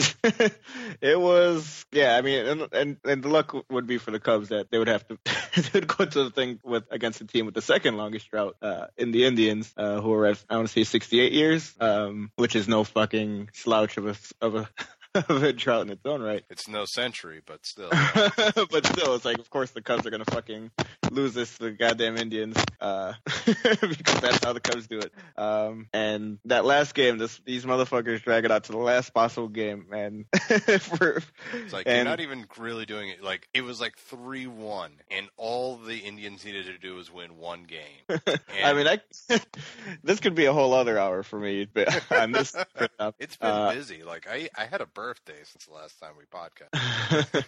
it 1.00 1.18
was, 1.18 1.84
yeah. 1.92 2.16
I 2.16 2.22
mean, 2.22 2.46
and, 2.46 2.68
and 2.72 2.96
and 3.04 3.22
the 3.22 3.28
luck 3.28 3.54
would 3.70 3.86
be 3.86 3.98
for 3.98 4.10
the 4.10 4.20
Cubs 4.20 4.48
that 4.48 4.70
they 4.70 4.78
would 4.78 4.88
have 4.88 5.06
to 5.08 5.18
they 5.54 5.80
would 5.80 5.88
go 5.88 6.04
to 6.04 6.24
the 6.24 6.30
thing 6.30 6.60
with 6.64 6.84
against 6.90 7.18
the 7.18 7.24
team 7.24 7.46
with 7.46 7.54
the 7.54 7.62
second 7.62 7.96
longest 7.96 8.30
drought 8.30 8.56
uh, 8.62 8.86
in 8.96 9.12
the 9.12 9.24
Indians, 9.24 9.72
uh, 9.76 10.00
who 10.00 10.12
are 10.14 10.26
at 10.26 10.44
I 10.48 10.56
want 10.56 10.68
to 10.68 10.72
say 10.72 10.84
68 10.84 11.32
years, 11.32 11.74
um, 11.80 12.30
which 12.36 12.56
is 12.56 12.68
no 12.68 12.84
fucking 12.84 13.50
slouch 13.52 13.96
of 13.96 14.06
a 14.06 14.16
of 14.40 14.54
a 14.54 14.68
of 15.28 15.42
a 15.42 15.52
drought 15.52 15.82
in 15.82 15.90
its 15.90 16.04
own 16.04 16.20
right. 16.20 16.44
It's 16.50 16.68
no 16.68 16.84
century, 16.84 17.40
but 17.44 17.64
still. 17.64 17.88
but 17.90 18.86
still, 18.86 19.14
it's 19.14 19.24
like, 19.24 19.38
of 19.38 19.48
course, 19.50 19.70
the 19.70 19.80
Cubs 19.80 20.06
are 20.06 20.10
gonna 20.10 20.24
fucking 20.26 20.70
lose 21.10 21.34
this 21.34 21.56
to 21.56 21.64
the 21.64 21.70
goddamn 21.70 22.16
Indians, 22.16 22.56
uh, 22.80 23.14
because 23.46 24.20
that's 24.20 24.44
how 24.44 24.52
the 24.52 24.60
Cubs 24.60 24.86
do 24.86 24.98
it. 24.98 25.12
Um, 25.36 25.88
and 25.92 26.38
that 26.44 26.64
last 26.64 26.94
game, 26.94 27.18
this 27.18 27.40
these 27.44 27.64
motherfuckers 27.64 28.22
drag 28.22 28.44
it 28.44 28.50
out 28.50 28.64
to 28.64 28.72
the 28.72 28.78
last 28.78 29.14
possible 29.14 29.48
game, 29.48 29.86
man. 29.90 30.26
For, 30.80 31.22
It's 31.54 31.72
like 31.72 31.86
you're 31.86 32.04
not 32.04 32.20
even 32.20 32.46
really 32.58 32.86
doing 32.86 33.08
it. 33.08 33.22
Like 33.22 33.48
it 33.54 33.62
was 33.62 33.80
like 33.80 33.96
three 33.96 34.46
one, 34.46 34.92
and 35.10 35.28
all 35.36 35.76
the 35.76 35.96
Indians 35.96 36.44
needed 36.44 36.66
to 36.66 36.78
do 36.78 36.94
was 36.94 37.10
win 37.10 37.38
one 37.38 37.64
game. 37.64 38.20
I 38.62 38.74
mean, 38.74 38.86
I 38.86 39.00
this 40.02 40.20
could 40.20 40.34
be 40.34 40.44
a 40.44 40.52
whole 40.52 40.74
other 40.74 40.98
hour 40.98 41.22
for 41.22 41.38
me 41.38 41.66
but 41.72 42.04
on 42.10 42.32
this. 42.32 42.54
it's 43.18 43.36
been 43.36 43.50
uh, 43.50 43.72
busy. 43.72 44.02
Like 44.02 44.26
I, 44.30 44.48
I 44.56 44.66
had 44.66 44.80
a 44.80 44.86
birthday 44.86 45.05
since 45.14 45.66
the 45.66 45.74
last 45.74 46.00
time 46.00 46.12
we 46.18 46.24
podcast. 46.24 47.44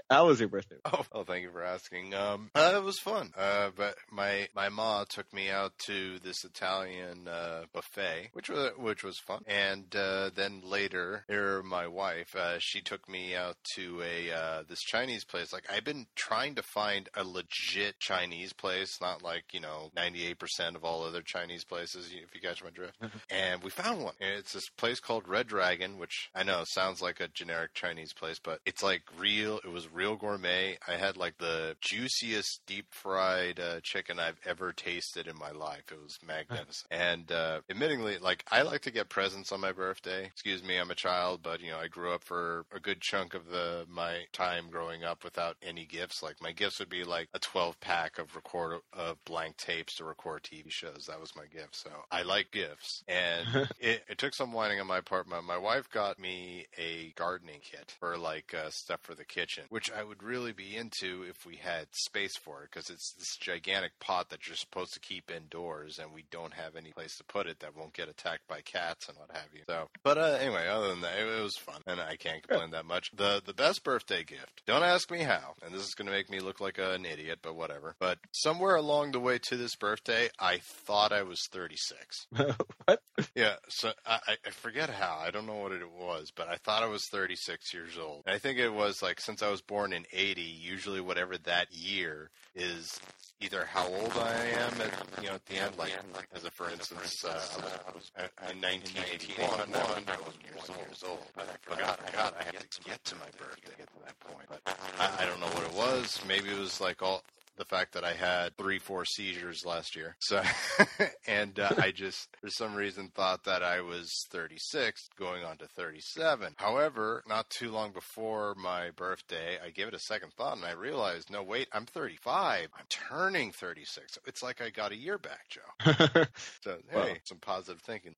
How 0.10 0.26
was 0.26 0.38
your 0.38 0.48
birthday? 0.48 0.76
Oh, 0.84 1.04
oh, 1.12 1.24
thank 1.24 1.42
you 1.42 1.50
for 1.50 1.64
asking. 1.64 2.14
Um, 2.14 2.50
uh, 2.54 2.74
it 2.76 2.82
was 2.84 2.98
fun. 2.98 3.32
Uh, 3.36 3.70
but 3.76 3.96
my 4.10 4.48
my 4.54 4.68
ma 4.68 5.04
took 5.04 5.32
me 5.32 5.50
out 5.50 5.72
to 5.86 6.18
this 6.20 6.44
Italian 6.44 7.26
uh, 7.26 7.62
buffet, 7.72 8.30
which 8.32 8.48
was 8.48 8.70
which 8.78 9.02
was 9.02 9.18
fun. 9.18 9.42
And 9.46 9.94
uh, 9.96 10.30
then 10.34 10.60
later, 10.64 11.24
here 11.28 11.62
my 11.62 11.86
wife, 11.88 12.36
uh, 12.36 12.58
she 12.58 12.80
took 12.80 13.08
me 13.08 13.34
out 13.34 13.56
to 13.74 14.02
a 14.02 14.32
uh, 14.32 14.62
this 14.68 14.80
Chinese 14.80 15.24
place. 15.24 15.52
Like 15.52 15.66
I've 15.70 15.84
been 15.84 16.06
trying 16.14 16.54
to 16.56 16.62
find 16.62 17.08
a 17.14 17.24
legit 17.24 17.98
Chinese 17.98 18.52
place, 18.52 18.98
not 19.00 19.22
like 19.22 19.44
you 19.52 19.60
know 19.60 19.90
ninety 19.96 20.26
eight 20.26 20.38
percent 20.38 20.76
of 20.76 20.84
all 20.84 21.02
other 21.02 21.22
Chinese 21.22 21.64
places. 21.64 22.06
If 22.06 22.34
you 22.34 22.40
catch 22.40 22.62
my 22.62 22.70
drift. 22.70 22.96
and 23.30 23.62
we 23.62 23.70
found 23.70 24.02
one. 24.02 24.14
It's 24.20 24.52
this 24.52 24.68
place 24.76 25.00
called 25.00 25.28
Red 25.28 25.48
Dragon, 25.48 25.98
which 25.98 26.30
I 26.36 26.42
know 26.42 26.62
sounds 26.66 27.00
like 27.00 27.20
a 27.20 27.28
generic 27.28 27.72
Chinese 27.72 28.12
place, 28.12 28.38
but 28.38 28.60
it's 28.66 28.82
like 28.82 29.02
real. 29.18 29.58
It 29.64 29.72
was 29.72 29.90
real 29.92 30.16
gourmet. 30.16 30.76
I 30.86 30.96
had 30.96 31.16
like 31.16 31.38
the 31.38 31.76
juiciest 31.80 32.60
deep 32.66 32.86
fried 32.90 33.58
uh, 33.58 33.80
chicken 33.82 34.18
I've 34.20 34.38
ever 34.44 34.72
tasted 34.72 35.26
in 35.26 35.38
my 35.38 35.50
life. 35.50 35.84
It 35.90 36.02
was 36.02 36.18
magnificent. 36.26 36.88
and 36.90 37.32
uh, 37.32 37.60
admittingly, 37.72 38.20
like 38.20 38.44
I 38.52 38.62
like 38.62 38.82
to 38.82 38.90
get 38.90 39.08
presents 39.08 39.50
on 39.50 39.60
my 39.60 39.72
birthday. 39.72 40.26
Excuse 40.26 40.62
me, 40.62 40.76
I'm 40.76 40.90
a 40.90 40.94
child, 40.94 41.40
but 41.42 41.60
you 41.62 41.70
know 41.70 41.78
I 41.78 41.88
grew 41.88 42.12
up 42.12 42.22
for 42.22 42.66
a 42.70 42.80
good 42.80 43.00
chunk 43.00 43.32
of 43.32 43.48
the 43.48 43.86
my 43.88 44.24
time 44.32 44.68
growing 44.70 45.04
up 45.04 45.24
without 45.24 45.56
any 45.62 45.86
gifts. 45.86 46.22
Like 46.22 46.36
my 46.42 46.52
gifts 46.52 46.78
would 46.80 46.90
be 46.90 47.04
like 47.04 47.28
a 47.32 47.38
12 47.38 47.80
pack 47.80 48.18
of 48.18 48.36
record 48.36 48.80
of 48.92 49.16
blank 49.24 49.56
tapes 49.56 49.94
to 49.96 50.04
record 50.04 50.42
TV 50.42 50.70
shows. 50.70 51.06
That 51.08 51.20
was 51.20 51.34
my 51.34 51.46
gift. 51.46 51.76
So 51.76 51.90
I 52.10 52.22
like 52.22 52.50
gifts, 52.52 53.02
and 53.08 53.46
it, 53.80 54.02
it 54.08 54.18
took 54.18 54.34
some 54.34 54.52
whining 54.52 54.80
on 54.80 54.86
my 54.86 55.00
part. 55.00 55.26
My, 55.26 55.40
my 55.40 55.56
wife 55.56 55.88
got 55.90 56.15
me 56.18 56.66
a 56.78 57.12
gardening 57.16 57.60
kit 57.62 57.94
for 57.98 58.16
like 58.18 58.54
uh, 58.54 58.70
stuff 58.70 59.00
for 59.02 59.14
the 59.14 59.24
kitchen, 59.24 59.64
which 59.70 59.90
I 59.90 60.02
would 60.04 60.22
really 60.22 60.52
be 60.52 60.76
into 60.76 61.22
if 61.28 61.46
we 61.46 61.56
had 61.56 61.86
space 61.92 62.36
for 62.36 62.62
it, 62.62 62.70
because 62.72 62.90
it's 62.90 63.12
this 63.14 63.36
gigantic 63.36 63.98
pot 64.00 64.30
that 64.30 64.46
you're 64.46 64.56
supposed 64.56 64.94
to 64.94 65.00
keep 65.00 65.30
indoors, 65.30 65.98
and 65.98 66.12
we 66.12 66.24
don't 66.30 66.54
have 66.54 66.76
any 66.76 66.92
place 66.92 67.16
to 67.18 67.24
put 67.24 67.46
it 67.46 67.60
that 67.60 67.76
won't 67.76 67.92
get 67.94 68.08
attacked 68.08 68.46
by 68.48 68.60
cats 68.60 69.08
and 69.08 69.16
what 69.18 69.30
have 69.36 69.48
you. 69.54 69.62
So, 69.68 69.88
but 70.02 70.18
uh, 70.18 70.38
anyway, 70.40 70.66
other 70.68 70.88
than 70.88 71.00
that, 71.02 71.18
it, 71.18 71.26
it 71.26 71.42
was 71.42 71.56
fun, 71.56 71.80
and 71.86 72.00
I 72.00 72.16
can't 72.16 72.46
complain 72.46 72.70
that 72.70 72.84
much. 72.86 73.10
The 73.14 73.42
the 73.44 73.54
best 73.54 73.84
birthday 73.84 74.24
gift. 74.24 74.62
Don't 74.66 74.82
ask 74.82 75.10
me 75.10 75.20
how, 75.22 75.54
and 75.64 75.74
this 75.74 75.82
is 75.86 75.94
going 75.94 76.06
to 76.06 76.12
make 76.12 76.30
me 76.30 76.40
look 76.40 76.60
like 76.60 76.78
an 76.78 77.04
idiot, 77.04 77.38
but 77.42 77.54
whatever. 77.56 77.94
But 77.98 78.18
somewhere 78.32 78.76
along 78.76 79.12
the 79.12 79.20
way 79.20 79.38
to 79.48 79.56
this 79.56 79.76
birthday, 79.76 80.28
I 80.38 80.58
thought 80.58 81.12
I 81.12 81.22
was 81.22 81.40
36. 81.52 82.26
what? 82.84 83.00
Yeah, 83.34 83.56
so 83.68 83.92
I, 84.06 84.18
I- 84.26 84.36
I 84.46 84.50
forget 84.50 84.90
how. 84.90 85.18
I 85.20 85.30
don't 85.30 85.46
know 85.46 85.56
what 85.56 85.72
it 85.72 85.80
was, 85.90 86.05
but 86.34 86.48
I 86.48 86.56
thought 86.56 86.82
I 86.82 86.86
was 86.86 87.06
36 87.06 87.72
years 87.74 87.98
old. 87.98 88.22
And 88.26 88.34
I 88.34 88.38
think 88.38 88.58
it 88.58 88.72
was 88.72 89.02
like 89.02 89.20
since 89.20 89.42
I 89.42 89.50
was 89.50 89.60
born 89.60 89.92
in 89.92 90.06
80, 90.12 90.40
usually 90.40 91.00
whatever 91.00 91.36
that 91.38 91.72
year 91.72 92.30
is 92.54 93.00
either 93.40 93.64
how 93.64 93.86
old 93.86 94.12
I 94.16 94.32
am 94.32 94.80
at 94.80 95.22
you 95.22 95.28
know 95.28 95.34
at 95.34 95.46
the 95.46 95.56
end. 95.56 95.76
Like 95.78 95.92
as 96.34 96.44
a 96.44 96.50
for 96.50 96.70
instance, 96.70 97.24
uh, 97.24 97.28
I 97.28 97.92
was 97.92 98.10
in 98.50 98.60
1981. 98.60 99.74
I 99.74 100.16
wasn't 100.56 100.78
years 100.78 101.04
old, 101.06 101.20
but 101.34 101.48
I 101.48 101.70
forgot. 101.70 102.00
I 102.02 102.10
forgot 102.10 102.34
I 102.40 102.44
had 102.44 102.70
to 102.70 102.82
get 102.82 103.04
to 103.04 103.14
my 103.16 103.26
birthday 103.38 103.82
to 103.82 104.04
that 104.04 104.18
point. 104.20 104.46
But 104.48 104.60
I, 104.98 105.22
I 105.22 105.26
don't 105.26 105.40
know 105.40 105.46
what 105.46 105.64
it 105.64 105.74
was. 105.74 106.20
Maybe 106.26 106.50
it 106.50 106.58
was 106.58 106.80
like 106.80 107.02
all 107.02 107.22
the 107.56 107.64
fact 107.64 107.94
that 107.94 108.04
I 108.04 108.12
had 108.12 108.56
three, 108.56 108.78
four 108.78 109.04
seizures 109.04 109.64
last 109.64 109.96
year. 109.96 110.16
So, 110.20 110.42
and 111.26 111.58
uh, 111.58 111.70
I 111.78 111.90
just, 111.90 112.28
for 112.40 112.48
some 112.50 112.74
reason, 112.74 113.10
thought 113.14 113.44
that 113.44 113.62
I 113.62 113.80
was 113.80 114.10
36, 114.30 115.08
going 115.18 115.44
on 115.44 115.56
to 115.58 115.66
37. 115.68 116.54
However, 116.56 117.22
not 117.28 117.48
too 117.50 117.70
long 117.70 117.92
before 117.92 118.54
my 118.56 118.90
birthday, 118.90 119.58
I 119.64 119.70
gave 119.70 119.88
it 119.88 119.94
a 119.94 119.98
second 119.98 120.32
thought 120.34 120.56
and 120.56 120.66
I 120.66 120.72
realized, 120.72 121.30
no, 121.30 121.42
wait, 121.42 121.68
I'm 121.72 121.86
35. 121.86 122.68
I'm 122.78 122.84
turning 122.88 123.52
36. 123.52 124.18
It's 124.26 124.42
like 124.42 124.60
I 124.60 124.70
got 124.70 124.92
a 124.92 124.96
year 124.96 125.18
back, 125.18 125.48
Joe. 125.48 126.24
So, 126.62 126.78
hey, 126.90 126.96
Wow. 126.96 127.14
some 127.24 127.38
positive 127.38 127.80
thinking. 127.82 128.14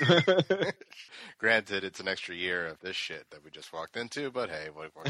Granted, 1.38 1.84
it's 1.84 2.00
an 2.00 2.08
extra 2.08 2.34
year 2.34 2.66
of 2.66 2.78
this 2.80 2.96
shit 2.96 3.24
that 3.30 3.44
we 3.44 3.50
just 3.50 3.72
walked 3.72 3.96
into, 3.96 4.30
but 4.30 4.50
hey, 4.50 4.68
what, 4.72 4.90
what 4.94 5.06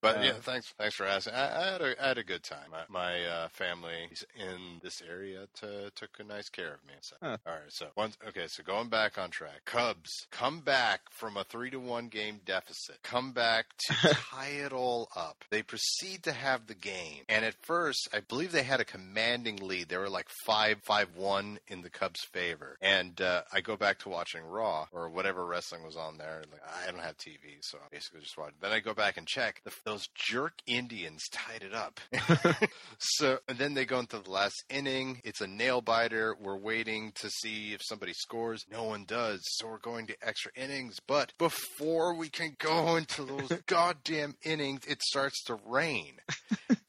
but 0.00 0.24
yeah, 0.24 0.32
thanks 0.40 0.72
thanks 0.78 0.94
for 0.96 1.06
asking. 1.06 1.34
I, 1.34 1.60
I 1.68 1.72
had 1.72 1.80
a 1.82 2.04
I 2.04 2.08
had 2.08 2.18
a 2.18 2.24
good 2.24 2.42
time. 2.42 2.65
My, 2.70 2.82
my 2.88 3.24
uh, 3.24 3.48
family 3.48 4.08
in 4.36 4.80
this 4.82 5.02
area 5.08 5.46
to, 5.60 5.90
took 5.94 6.10
a 6.18 6.24
nice 6.24 6.48
care 6.48 6.74
of 6.74 6.84
me. 6.86 6.94
So, 7.00 7.16
Huh. 7.22 7.36
all 7.46 7.52
right. 7.54 7.62
So 7.70 7.86
once 7.96 8.16
okay. 8.28 8.46
So 8.48 8.62
going 8.62 8.88
back 8.88 9.18
on 9.18 9.30
track, 9.30 9.62
Cubs 9.64 10.10
come 10.30 10.60
back 10.60 11.00
from 11.10 11.36
a 11.36 11.44
three 11.44 11.70
to 11.70 11.78
one 11.78 12.08
game 12.08 12.40
deficit. 12.44 12.98
Come 13.02 13.32
back 13.32 13.66
to 13.88 13.94
tie 14.30 14.48
it 14.64 14.72
all 14.72 15.08
up. 15.16 15.44
They 15.50 15.62
proceed 15.62 16.22
to 16.24 16.32
have 16.32 16.66
the 16.66 16.74
game, 16.74 17.22
and 17.28 17.44
at 17.44 17.54
first, 17.62 18.08
I 18.12 18.20
believe 18.20 18.52
they 18.52 18.62
had 18.62 18.80
a 18.80 18.84
commanding 18.84 19.56
lead. 19.56 19.88
They 19.88 19.96
were 19.96 20.08
like 20.10 20.28
five 20.46 20.78
five 20.86 21.08
one 21.16 21.58
in 21.68 21.82
the 21.82 21.90
Cubs' 21.90 22.20
favor. 22.32 22.76
And 22.82 23.20
uh, 23.20 23.42
I 23.52 23.60
go 23.60 23.76
back 23.76 23.98
to 24.00 24.08
watching 24.08 24.42
Raw 24.42 24.86
or 24.92 25.08
whatever 25.08 25.44
wrestling 25.46 25.84
was 25.84 25.96
on 25.96 26.18
there. 26.18 26.42
Like, 26.50 26.60
I 26.86 26.90
don't 26.90 27.00
have 27.02 27.16
TV, 27.16 27.58
so 27.60 27.78
I 27.78 27.88
basically 27.90 28.20
just 28.20 28.36
watch. 28.36 28.52
Then 28.60 28.72
I 28.72 28.80
go 28.80 28.94
back 28.94 29.16
and 29.16 29.26
check. 29.26 29.60
The, 29.64 29.72
those 29.84 30.08
jerk 30.14 30.54
Indians 30.66 31.22
tied 31.30 31.62
it 31.62 31.74
up. 31.74 32.00
so 32.98 33.38
and 33.48 33.58
then 33.58 33.74
they 33.74 33.84
go 33.84 33.98
into 33.98 34.18
the 34.18 34.30
last 34.30 34.64
inning. 34.68 35.20
It's 35.24 35.40
a 35.40 35.46
nail 35.46 35.80
biter. 35.80 36.36
We're 36.40 36.56
waiting 36.56 37.12
to 37.16 37.30
see 37.30 37.72
if 37.72 37.80
somebody 37.84 38.12
scores. 38.12 38.64
No 38.70 38.84
one 38.84 39.04
does. 39.04 39.40
So 39.42 39.68
we're 39.68 39.78
going 39.78 40.06
to 40.08 40.16
extra 40.22 40.52
innings. 40.56 40.98
But 41.06 41.32
before 41.38 42.14
we 42.14 42.28
can 42.28 42.56
go 42.58 42.96
into 42.96 43.24
those 43.24 43.52
goddamn 43.66 44.36
innings, 44.42 44.86
it 44.86 45.02
starts 45.02 45.42
to 45.44 45.58
rain. 45.66 46.16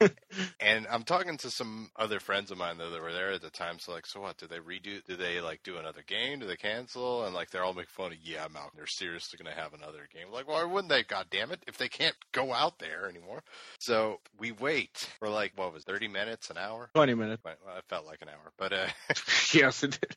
And 0.60 0.86
I'm 0.90 1.04
talking 1.04 1.36
to 1.38 1.50
some 1.50 1.90
other 1.96 2.20
friends 2.20 2.50
of 2.50 2.58
mine 2.58 2.78
though 2.78 2.90
that 2.90 3.02
were 3.02 3.12
there 3.12 3.32
at 3.32 3.42
the 3.42 3.50
time. 3.50 3.78
So 3.78 3.92
like, 3.92 4.06
so 4.06 4.20
what? 4.20 4.36
Do 4.38 4.46
they 4.46 4.58
redo? 4.58 5.04
Do 5.04 5.16
they 5.16 5.40
like 5.40 5.62
do 5.62 5.76
another 5.76 6.02
game? 6.06 6.40
Do 6.40 6.46
they 6.46 6.56
cancel? 6.56 7.24
And 7.24 7.34
like, 7.34 7.50
they're 7.50 7.64
all 7.64 7.74
making 7.74 7.88
fun 7.90 8.12
of. 8.12 8.18
Yeah, 8.22 8.44
I'm 8.44 8.56
out. 8.56 8.72
They're 8.76 8.86
seriously 8.86 9.38
going 9.42 9.54
to 9.54 9.60
have 9.60 9.74
another 9.74 10.08
game. 10.12 10.32
Like, 10.32 10.48
why 10.48 10.64
wouldn't 10.64 10.90
they? 10.90 11.02
God 11.02 11.26
damn 11.30 11.50
it! 11.50 11.62
If 11.66 11.78
they 11.78 11.88
can't 11.88 12.16
go 12.32 12.52
out 12.52 12.78
there 12.78 13.08
anymore. 13.08 13.42
So 13.78 14.20
we 14.38 14.52
wait 14.52 15.08
for 15.18 15.28
like 15.28 15.52
what 15.56 15.72
was 15.72 15.82
it, 15.82 15.86
30 15.86 16.08
minutes, 16.08 16.50
an 16.50 16.58
hour. 16.58 16.90
20 16.94 17.14
minutes. 17.14 17.42
Well, 17.44 17.54
it 17.76 17.84
felt 17.88 18.06
like 18.06 18.22
an 18.22 18.28
hour, 18.28 18.52
but 18.56 18.72
uh, 18.72 18.86
yes, 19.52 19.82
it 19.82 19.98
did. 20.00 20.16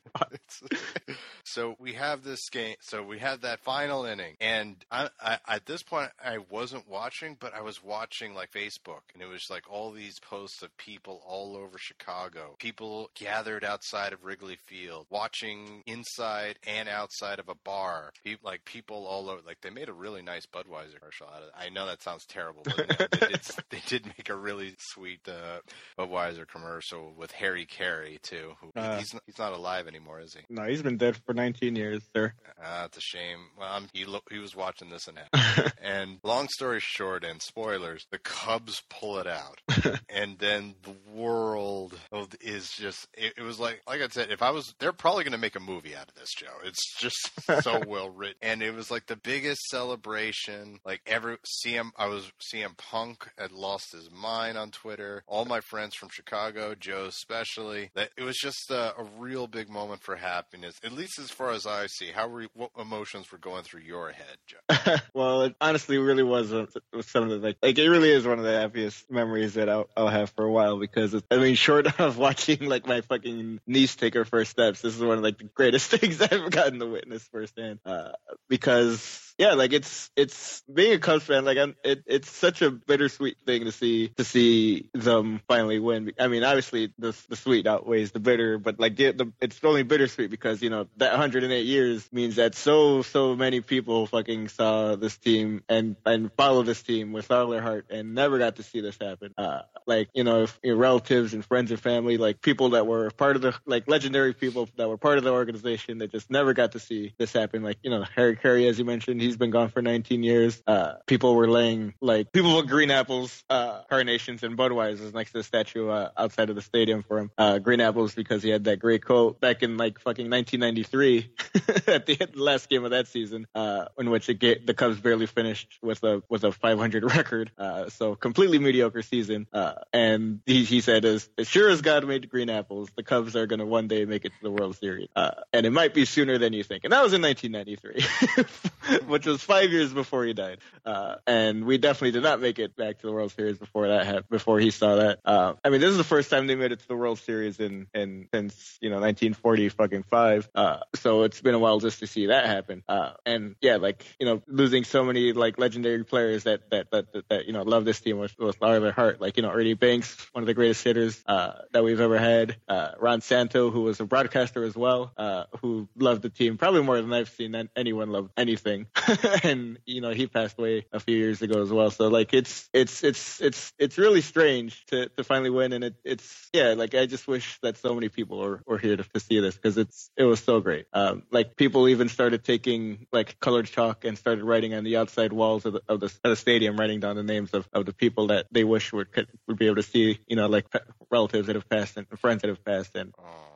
so 1.44 1.76
we 1.78 1.94
have 1.94 2.22
this 2.22 2.48
game. 2.50 2.76
So 2.80 3.02
we 3.02 3.18
have 3.18 3.42
that 3.42 3.60
final 3.60 4.04
inning, 4.04 4.36
and 4.40 4.76
I, 4.90 5.08
I, 5.20 5.38
at 5.48 5.66
this 5.66 5.82
point, 5.82 6.10
I 6.22 6.38
wasn't 6.50 6.88
watching, 6.88 7.36
but 7.38 7.54
I 7.54 7.62
was 7.62 7.82
watching 7.82 8.34
like 8.34 8.52
Facebook, 8.52 9.02
and 9.14 9.22
it 9.22 9.26
was 9.26 9.48
like 9.50 9.70
all 9.70 9.92
these 9.92 10.11
these 10.12 10.20
posts 10.20 10.62
of 10.62 10.76
people 10.76 11.22
all 11.26 11.56
over 11.56 11.78
Chicago, 11.78 12.54
people 12.58 13.10
gathered 13.18 13.64
outside 13.64 14.12
of 14.12 14.24
Wrigley 14.24 14.58
Field, 14.66 15.06
watching 15.08 15.82
inside 15.86 16.58
and 16.66 16.86
outside 16.88 17.38
of 17.38 17.48
a 17.48 17.54
bar. 17.64 18.10
People, 18.24 18.50
like 18.50 18.64
people 18.66 19.06
all 19.06 19.30
over. 19.30 19.40
Like 19.46 19.58
they 19.62 19.70
made 19.70 19.88
a 19.88 19.92
really 19.94 20.20
nice 20.22 20.44
Budweiser 20.46 20.98
commercial 20.98 21.26
out 21.28 21.42
of 21.42 21.48
it. 21.48 21.54
I 21.58 21.70
know 21.70 21.86
that 21.86 22.02
sounds 22.02 22.26
terrible, 22.26 22.62
but 22.64 22.76
they, 22.76 23.26
did, 23.28 23.40
they 23.70 23.82
did 23.86 24.06
make 24.06 24.28
a 24.28 24.36
really 24.36 24.74
sweet 24.78 25.20
uh, 25.26 25.60
Budweiser 25.98 26.46
commercial 26.46 27.14
with 27.16 27.30
Harry 27.32 27.64
Caray 27.66 28.18
too. 28.22 28.52
Who, 28.60 28.70
Uh. 28.76 28.98
he's 28.98 29.14
he's 29.26 29.38
not 29.38 29.52
alive 29.54 29.86
anymore, 29.88 30.20
is 30.20 30.34
he? 30.34 30.40
No, 30.50 30.64
he's 30.64 30.82
been 30.82 30.98
dead 30.98 31.16
for 31.24 31.32
19 31.32 31.74
years, 31.76 32.02
sir. 32.14 32.34
Uh, 32.62 32.82
it's 32.86 32.98
a 32.98 33.00
shame. 33.00 33.38
Well, 33.58 33.68
I'm, 33.72 33.86
he 33.94 34.04
lo- 34.04 34.20
he 34.30 34.38
was 34.38 34.54
watching 34.54 34.90
this 34.90 35.08
and 35.08 35.18
and 35.82 36.18
long 36.22 36.48
story 36.48 36.80
short, 36.80 37.24
and 37.24 37.40
spoilers, 37.40 38.06
the 38.10 38.18
Cubs 38.18 38.82
pull 38.90 39.18
it 39.18 39.26
out, 39.26 39.60
and 40.08 40.38
then 40.38 40.74
the 40.82 40.94
world 41.12 41.98
is 42.40 42.70
just. 42.70 43.08
It, 43.14 43.34
it 43.36 43.42
was 43.42 43.58
like, 43.58 43.82
like 43.86 44.00
I 44.00 44.08
said, 44.08 44.30
if 44.30 44.42
I 44.42 44.50
was, 44.50 44.74
they're 44.78 44.92
probably 44.92 45.24
going 45.24 45.32
to 45.32 45.38
make 45.38 45.56
a 45.56 45.60
movie 45.60 45.96
out 45.96 46.08
of 46.08 46.14
this, 46.14 46.32
Joe. 46.36 46.46
It's 46.64 46.96
just 46.98 47.30
so 47.62 47.82
well 47.86 48.10
written, 48.10 48.36
and 48.42 48.62
it 48.62 48.74
was 48.74 48.90
like 48.90 49.06
the 49.06 49.16
biggest 49.16 49.62
celebration. 49.68 50.80
Like 50.84 51.02
every 51.06 51.36
CM, 51.64 51.90
I 51.96 52.06
was 52.06 52.30
CM 52.52 52.76
Punk 52.76 53.30
had 53.38 53.52
lost 53.52 53.92
his 53.92 54.10
mind 54.10 54.58
on 54.58 54.70
Twitter. 54.70 55.24
All 55.26 55.44
my 55.44 55.60
friends 55.60 55.94
from 55.94 56.08
Chicago, 56.10 56.74
Joe 56.74 57.06
especially, 57.06 57.90
that 57.94 58.10
it 58.16 58.22
was 58.22 58.36
just 58.36 58.70
a, 58.70 58.94
a 58.98 59.04
real 59.18 59.46
big 59.46 59.68
moment 59.68 60.02
for 60.02 60.16
happiness. 60.16 60.78
At 60.84 60.92
least 60.92 61.18
as 61.18 61.30
far 61.30 61.50
as 61.50 61.66
I 61.66 61.86
see, 61.86 62.10
how 62.10 62.28
were 62.28 62.42
you, 62.42 62.48
what 62.54 62.70
emotions 62.78 63.30
were 63.30 63.38
going 63.38 63.62
through 63.64 63.82
your 63.82 64.10
head, 64.10 64.36
Joe? 64.46 64.96
well, 65.14 65.42
it 65.42 65.56
honestly 65.60 65.98
really 65.98 66.22
was, 66.22 66.52
a, 66.52 66.68
was 66.92 67.10
some 67.10 67.24
of 67.24 67.30
the 67.30 67.36
like, 67.38 67.56
like 67.62 67.78
it 67.78 67.88
really 67.88 68.10
is 68.10 68.26
one 68.26 68.38
of 68.38 68.44
the 68.44 68.58
happiest 68.58 69.10
memories 69.10 69.54
that 69.54 69.68
I'll, 69.68 69.88
I'll 69.96 70.08
have 70.08 70.30
for 70.30 70.44
a 70.44 70.50
while 70.50 70.78
because 70.78 71.14
I 71.30 71.36
mean, 71.36 71.54
short 71.54 71.86
of 72.00 72.18
watching 72.18 72.68
like 72.68 72.86
my 72.86 73.00
fucking 73.02 73.60
niece 73.66 73.96
take 73.96 74.14
her 74.14 74.24
first 74.24 74.50
steps, 74.50 74.82
this 74.82 74.94
is 74.94 75.02
one 75.02 75.18
of 75.18 75.24
like 75.24 75.38
the 75.38 75.44
greatest 75.44 75.90
things 75.90 76.20
I've 76.20 76.50
gotten 76.50 76.78
to 76.80 76.86
witness 76.86 77.26
firsthand. 77.32 77.80
Uh, 77.84 78.12
because 78.48 79.31
yeah, 79.42 79.54
like 79.54 79.72
it's 79.72 80.08
it's 80.14 80.62
being 80.72 80.92
a 80.92 81.00
Cubs 81.00 81.24
fan, 81.24 81.44
like 81.44 81.58
I'm, 81.58 81.74
it, 81.82 82.04
it's 82.06 82.30
such 82.30 82.62
a 82.62 82.70
bittersweet 82.70 83.38
thing 83.44 83.64
to 83.64 83.72
see 83.72 84.06
to 84.16 84.22
see 84.22 84.88
them 84.94 85.40
finally 85.48 85.80
win. 85.80 86.12
I 86.16 86.28
mean, 86.28 86.44
obviously 86.44 86.92
the 86.96 87.12
the 87.28 87.34
sweet 87.34 87.66
outweighs 87.66 88.12
the 88.12 88.20
bitter, 88.20 88.58
but 88.58 88.78
like 88.78 88.94
the, 88.94 89.10
the 89.10 89.32
it's 89.40 89.58
only 89.64 89.82
bittersweet 89.82 90.30
because 90.30 90.62
you 90.62 90.70
know 90.70 90.86
that 90.98 91.10
108 91.10 91.66
years 91.66 92.08
means 92.12 92.36
that 92.36 92.54
so 92.54 93.02
so 93.02 93.34
many 93.34 93.60
people 93.60 94.06
fucking 94.06 94.46
saw 94.46 94.94
this 94.94 95.16
team 95.16 95.64
and 95.68 95.96
and 96.06 96.30
follow 96.34 96.62
this 96.62 96.80
team 96.80 97.10
with 97.10 97.28
all 97.32 97.48
their 97.48 97.62
heart 97.62 97.86
and 97.90 98.14
never 98.14 98.38
got 98.38 98.56
to 98.56 98.62
see 98.62 98.80
this 98.80 98.96
happen. 99.00 99.34
Uh, 99.36 99.62
like 99.88 100.08
you 100.14 100.22
know, 100.22 100.44
if, 100.44 100.56
your 100.62 100.76
relatives 100.76 101.34
and 101.34 101.44
friends 101.44 101.72
and 101.72 101.80
family, 101.80 102.16
like 102.16 102.40
people 102.40 102.70
that 102.70 102.86
were 102.86 103.10
part 103.10 103.34
of 103.34 103.42
the 103.42 103.54
like 103.66 103.88
legendary 103.88 104.34
people 104.34 104.68
that 104.76 104.88
were 104.88 104.98
part 104.98 105.18
of 105.18 105.24
the 105.24 105.32
organization 105.32 105.98
that 105.98 106.12
just 106.12 106.30
never 106.30 106.54
got 106.54 106.72
to 106.72 106.78
see 106.78 107.12
this 107.18 107.32
happen. 107.32 107.64
Like 107.64 107.78
you 107.82 107.90
know, 107.90 108.04
Harry 108.14 108.36
Caray, 108.36 108.68
as 108.68 108.78
you 108.78 108.84
mentioned, 108.84 109.20
he's 109.20 109.31
been 109.36 109.50
gone 109.50 109.68
for 109.68 109.82
19 109.82 110.22
years. 110.22 110.62
Uh, 110.66 110.94
people 111.06 111.34
were 111.34 111.48
laying 111.48 111.94
like 112.00 112.32
people 112.32 112.56
with 112.56 112.68
green 112.68 112.90
apples, 112.90 113.44
uh, 113.50 113.82
carnations, 113.88 114.42
and 114.42 114.56
Budweisers 114.56 115.14
next 115.14 115.32
to 115.32 115.38
the 115.38 115.44
statue 115.44 115.88
uh, 115.88 116.10
outside 116.16 116.50
of 116.50 116.56
the 116.56 116.62
stadium 116.62 117.02
for 117.02 117.18
him. 117.18 117.30
Uh, 117.36 117.58
green 117.58 117.80
apples 117.80 118.14
because 118.14 118.42
he 118.42 118.50
had 118.50 118.64
that 118.64 118.78
great 118.78 119.04
quote 119.04 119.40
back 119.40 119.62
in 119.62 119.76
like 119.76 119.98
fucking 120.00 120.30
1993 120.30 121.30
at 121.86 122.06
the, 122.06 122.28
last 122.34 122.68
game 122.68 122.84
of 122.84 122.90
that 122.90 123.08
season, 123.08 123.46
uh, 123.54 123.86
in 123.98 124.10
which 124.10 124.28
it 124.28 124.66
the 124.66 124.74
Cubs 124.74 125.00
barely 125.00 125.26
finished 125.26 125.78
with 125.82 126.02
a 126.02 126.22
with 126.28 126.44
a 126.44 126.52
500 126.52 127.04
record. 127.16 127.50
Uh, 127.56 127.88
so 127.88 128.14
completely 128.14 128.58
mediocre 128.58 129.02
season. 129.02 129.46
Uh, 129.52 129.74
and 129.92 130.40
he, 130.46 130.64
he 130.64 130.80
said, 130.80 131.04
as, 131.04 131.28
as 131.38 131.48
sure 131.48 131.68
as 131.68 131.82
God 131.82 132.06
made 132.06 132.28
green 132.28 132.50
apples, 132.50 132.88
the 132.96 133.02
Cubs 133.02 133.36
are 133.36 133.46
going 133.46 133.60
to 133.60 133.66
one 133.66 133.88
day 133.88 134.04
make 134.04 134.24
it 134.24 134.30
to 134.30 134.42
the 134.42 134.50
World 134.50 134.76
Series. 134.76 135.08
Uh, 135.14 135.32
and 135.52 135.66
it 135.66 135.70
might 135.70 135.94
be 135.94 136.04
sooner 136.04 136.38
than 136.38 136.52
you 136.52 136.64
think. 136.64 136.84
And 136.84 136.92
that 136.92 137.02
was 137.02 137.12
in 137.12 137.22
1993, 137.22 138.98
which 139.12 139.26
was 139.26 139.42
five 139.42 139.70
years 139.70 139.92
before 139.92 140.24
he 140.24 140.32
died. 140.32 140.58
Uh, 140.86 141.16
and 141.26 141.64
we 141.64 141.76
definitely 141.78 142.12
did 142.12 142.22
not 142.22 142.40
make 142.40 142.58
it 142.58 142.74
back 142.74 142.98
to 142.98 143.06
the 143.06 143.12
World 143.12 143.30
Series 143.32 143.58
before 143.58 143.88
that 143.88 144.06
happened, 144.06 144.28
before 144.30 144.58
he 144.58 144.70
saw 144.70 144.96
that. 144.96 145.20
Uh, 145.24 145.52
I 145.62 145.68
mean, 145.68 145.80
this 145.82 145.90
is 145.90 145.98
the 145.98 146.04
first 146.04 146.30
time 146.30 146.46
they 146.46 146.54
made 146.54 146.72
it 146.72 146.80
to 146.80 146.88
the 146.88 146.96
World 146.96 147.18
Series 147.18 147.60
in, 147.60 147.86
in 147.94 148.28
since, 148.32 148.78
you 148.80 148.88
know, 148.88 148.96
1940 148.96 149.68
fucking 149.68 150.02
five. 150.04 150.48
Uh, 150.54 150.78
so 150.94 151.22
it's 151.22 151.40
been 151.40 151.54
a 151.54 151.58
while 151.58 151.78
just 151.78 152.00
to 152.00 152.06
see 152.06 152.26
that 152.26 152.46
happen. 152.46 152.82
Uh, 152.88 153.12
and 153.26 153.54
yeah, 153.60 153.76
like, 153.76 154.04
you 154.18 154.26
know, 154.26 154.42
losing 154.46 154.84
so 154.84 155.04
many 155.04 155.34
like 155.34 155.58
legendary 155.58 156.04
players 156.04 156.44
that, 156.44 156.70
that, 156.70 156.90
that, 156.90 157.12
that, 157.12 157.28
that 157.28 157.46
you 157.46 157.52
know, 157.52 157.62
love 157.62 157.84
this 157.84 158.00
team 158.00 158.18
with, 158.18 158.36
with 158.38 158.56
all 158.62 158.72
of 158.72 158.82
their 158.82 158.92
heart. 158.92 159.20
Like, 159.20 159.36
you 159.36 159.42
know, 159.42 159.50
Ernie 159.50 159.74
Banks, 159.74 160.16
one 160.32 160.42
of 160.42 160.46
the 160.46 160.54
greatest 160.54 160.82
hitters, 160.82 161.22
uh, 161.26 161.52
that 161.72 161.84
we've 161.84 162.00
ever 162.00 162.18
had. 162.18 162.56
Uh, 162.66 162.92
Ron 162.98 163.20
Santo, 163.20 163.70
who 163.70 163.82
was 163.82 164.00
a 164.00 164.04
broadcaster 164.04 164.64
as 164.64 164.74
well, 164.74 165.12
uh, 165.18 165.44
who 165.60 165.86
loved 165.96 166.22
the 166.22 166.30
team 166.30 166.56
probably 166.56 166.82
more 166.82 167.00
than 167.00 167.12
I've 167.12 167.28
seen 167.28 167.68
anyone 167.76 168.10
love 168.10 168.30
anything. 168.38 168.86
and, 169.42 169.78
you 169.86 170.00
know, 170.00 170.10
he 170.10 170.26
passed 170.26 170.58
away 170.58 170.86
a 170.92 171.00
few 171.00 171.16
years 171.16 171.42
ago 171.42 171.62
as 171.62 171.70
well. 171.70 171.90
So 171.90 172.08
like, 172.08 172.32
it's, 172.34 172.68
it's, 172.72 173.02
it's, 173.02 173.40
it's, 173.40 173.72
it's 173.78 173.98
really 173.98 174.20
strange 174.20 174.84
to, 174.86 175.08
to 175.10 175.24
finally 175.24 175.50
win. 175.50 175.72
And 175.72 175.84
it, 175.84 175.94
it's, 176.04 176.50
yeah, 176.52 176.74
like 176.76 176.94
I 176.94 177.06
just 177.06 177.26
wish 177.26 177.58
that 177.62 177.78
so 177.78 177.94
many 177.94 178.08
people 178.08 178.38
were, 178.38 178.62
were 178.66 178.78
here 178.78 178.96
to, 178.96 179.04
to 179.04 179.20
see 179.20 179.40
this 179.40 179.54
because 179.54 179.78
it's, 179.78 180.10
it 180.16 180.24
was 180.24 180.40
so 180.40 180.60
great. 180.60 180.86
Um, 180.92 181.24
like 181.30 181.56
people 181.56 181.88
even 181.88 182.08
started 182.08 182.44
taking 182.44 183.06
like 183.12 183.38
colored 183.40 183.66
chalk 183.66 184.04
and 184.04 184.18
started 184.18 184.44
writing 184.44 184.74
on 184.74 184.84
the 184.84 184.96
outside 184.96 185.32
walls 185.32 185.64
of 185.64 185.74
the, 185.74 185.82
of 185.88 186.00
the, 186.00 186.06
of 186.06 186.30
the 186.30 186.36
stadium, 186.36 186.76
writing 186.76 187.00
down 187.00 187.16
the 187.16 187.22
names 187.22 187.54
of, 187.54 187.68
of 187.72 187.86
the 187.86 187.92
people 187.92 188.28
that 188.28 188.46
they 188.50 188.64
wish 188.64 188.92
would, 188.92 189.12
could, 189.12 189.28
would 189.48 189.58
be 189.58 189.66
able 189.66 189.76
to 189.76 189.82
see, 189.82 190.20
you 190.26 190.36
know, 190.36 190.46
like 190.46 190.66
relatives 191.10 191.46
that 191.46 191.56
have 191.56 191.68
passed 191.68 191.96
and 191.96 192.06
friends 192.18 192.42
that 192.42 192.48
have 192.48 192.64
passed. 192.64 192.94
And 192.94 193.12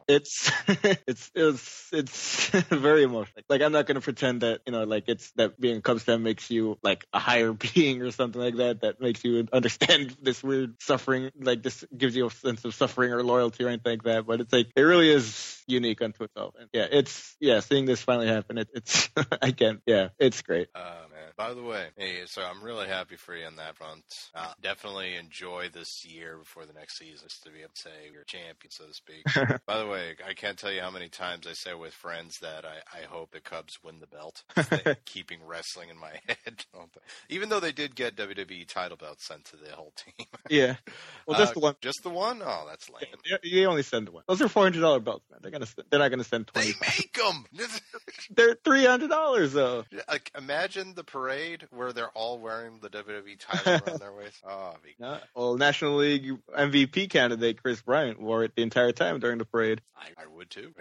it's 0.08 0.50
it's 0.68 1.30
it's 1.34 1.88
it's 1.92 2.48
very 2.70 3.02
emotional. 3.02 3.42
Like 3.48 3.62
I'm 3.62 3.72
not 3.72 3.86
gonna 3.86 4.00
pretend 4.00 4.42
that 4.42 4.60
you 4.66 4.72
know 4.72 4.84
like 4.84 5.04
it's 5.08 5.30
that 5.36 5.60
being 5.60 5.78
a 5.78 5.80
Cubs 5.80 6.02
fan 6.02 6.22
makes 6.22 6.50
you 6.50 6.78
like 6.82 7.06
a 7.12 7.18
higher 7.18 7.52
being 7.74 8.02
or 8.02 8.10
something 8.10 8.40
like 8.40 8.56
that. 8.56 8.80
That 8.82 9.00
makes 9.00 9.24
you 9.24 9.46
understand 9.52 10.16
this 10.22 10.42
weird 10.42 10.82
suffering. 10.82 11.30
Like 11.38 11.62
this 11.62 11.84
gives 11.96 12.16
you 12.16 12.26
a 12.26 12.30
sense 12.30 12.64
of 12.64 12.74
suffering 12.74 13.12
or 13.12 13.22
loyalty 13.22 13.64
or 13.64 13.68
anything 13.68 13.92
like 13.92 14.02
that. 14.04 14.26
But 14.26 14.40
it's 14.40 14.52
like 14.52 14.68
it 14.74 14.80
really 14.82 15.10
is 15.10 15.62
unique 15.66 16.02
unto 16.02 16.24
itself. 16.24 16.54
And 16.58 16.68
yeah, 16.72 16.86
it's 16.90 17.36
yeah 17.40 17.60
seeing 17.60 17.86
this 17.86 18.02
finally 18.02 18.28
happen. 18.28 18.58
It, 18.58 18.68
it's 18.74 19.10
I 19.42 19.52
can't 19.52 19.80
yeah 19.86 20.08
it's 20.18 20.42
great. 20.42 20.68
Oh 20.74 20.80
man! 21.12 21.32
By 21.36 21.54
the 21.54 21.62
way, 21.62 21.88
hey, 21.96 22.22
so 22.26 22.42
I'm 22.42 22.62
really 22.62 22.88
happy 22.88 23.16
for 23.16 23.34
you 23.36 23.46
on 23.46 23.56
that 23.56 23.76
front. 23.76 24.02
Uh, 24.34 24.52
definitely 24.60 25.16
enjoy 25.16 25.68
this 25.72 26.04
year 26.04 26.38
before 26.38 26.64
the 26.66 26.72
next 26.72 26.98
season, 26.98 27.28
just 27.28 27.42
to 27.44 27.50
be 27.50 27.60
able 27.60 27.70
to 27.74 27.80
say 27.80 27.90
you're 28.12 28.22
a 28.22 28.26
champion, 28.26 28.70
so 28.70 28.86
to 28.86 28.94
speak. 28.94 29.24
By 29.66 29.78
the 29.78 29.86
way, 29.86 30.14
I 30.26 30.34
can't 30.34 30.58
tell 30.58 30.72
you 30.72 30.80
how 30.80 30.90
many 30.90 31.08
times 31.08 31.46
I 31.46 31.52
say 31.52 31.74
with 31.74 31.92
friends 31.92 32.38
that 32.40 32.64
I, 32.64 33.00
I 33.00 33.02
hope 33.06 33.32
the 33.32 33.40
Cubs 33.40 33.78
win 33.82 34.00
the 34.00 34.06
belt. 34.06 34.44
They- 34.70 34.96
keeping 35.26 35.44
wrestling 35.46 35.88
in 35.90 35.98
my 35.98 36.10
head, 36.28 36.64
even 37.28 37.48
though 37.48 37.60
they 37.60 37.72
did 37.72 37.94
get 37.94 38.16
WWE 38.16 38.66
title 38.68 38.96
belts 38.96 39.26
sent 39.26 39.44
to 39.46 39.56
the 39.56 39.70
whole 39.74 39.92
team. 39.96 40.26
Yeah, 40.48 40.76
well 41.26 41.36
just 41.36 41.50
Uh, 41.50 41.54
the 41.54 41.60
one. 41.60 41.74
Just 41.80 42.02
the 42.04 42.08
one? 42.10 42.40
Oh, 42.44 42.66
that's 42.68 42.88
lame. 42.88 43.06
You- 43.24 43.38
You 43.42 43.66
only 43.66 43.82
send 43.82 44.08
one. 44.08 44.22
Those 44.28 44.40
are 44.42 44.48
four 44.48 44.62
hundred 44.62 44.80
dollar 44.80 45.00
belts, 45.00 45.24
man. 45.30 45.40
They're 45.42 45.50
gonna 45.50 45.66
they're 45.90 45.98
not 45.98 46.10
gonna 46.10 46.22
send 46.24 46.46
twenty. 46.46 46.72
They 46.72 46.78
make 46.80 47.12
them. 47.14 47.44
They're 48.30 48.56
three 48.64 48.84
hundred 48.84 49.10
dollars 49.10 49.52
though. 49.54 49.84
like, 50.08 50.30
imagine 50.38 50.94
the 50.94 51.02
parade 51.04 51.66
where 51.70 51.92
they're 51.92 52.10
all 52.10 52.38
wearing 52.38 52.78
the 52.80 52.88
WWE 52.90 53.38
title 53.40 53.92
on 53.92 53.98
their 53.98 54.12
waist. 54.14 54.42
Oh, 54.48 54.74
be 54.84 54.94
Yeah. 55.00 55.18
Well, 55.34 55.56
National 55.56 55.96
League 55.96 56.30
MVP 56.56 57.10
candidate 57.10 57.60
Kris 57.62 57.82
Bryant 57.82 58.20
wore 58.20 58.44
it 58.44 58.54
the 58.54 58.62
entire 58.62 58.92
time 58.92 59.18
during 59.18 59.38
the 59.38 59.44
parade. 59.44 59.80
I, 59.96 60.22
I 60.22 60.26
would 60.28 60.50
too. 60.50 60.72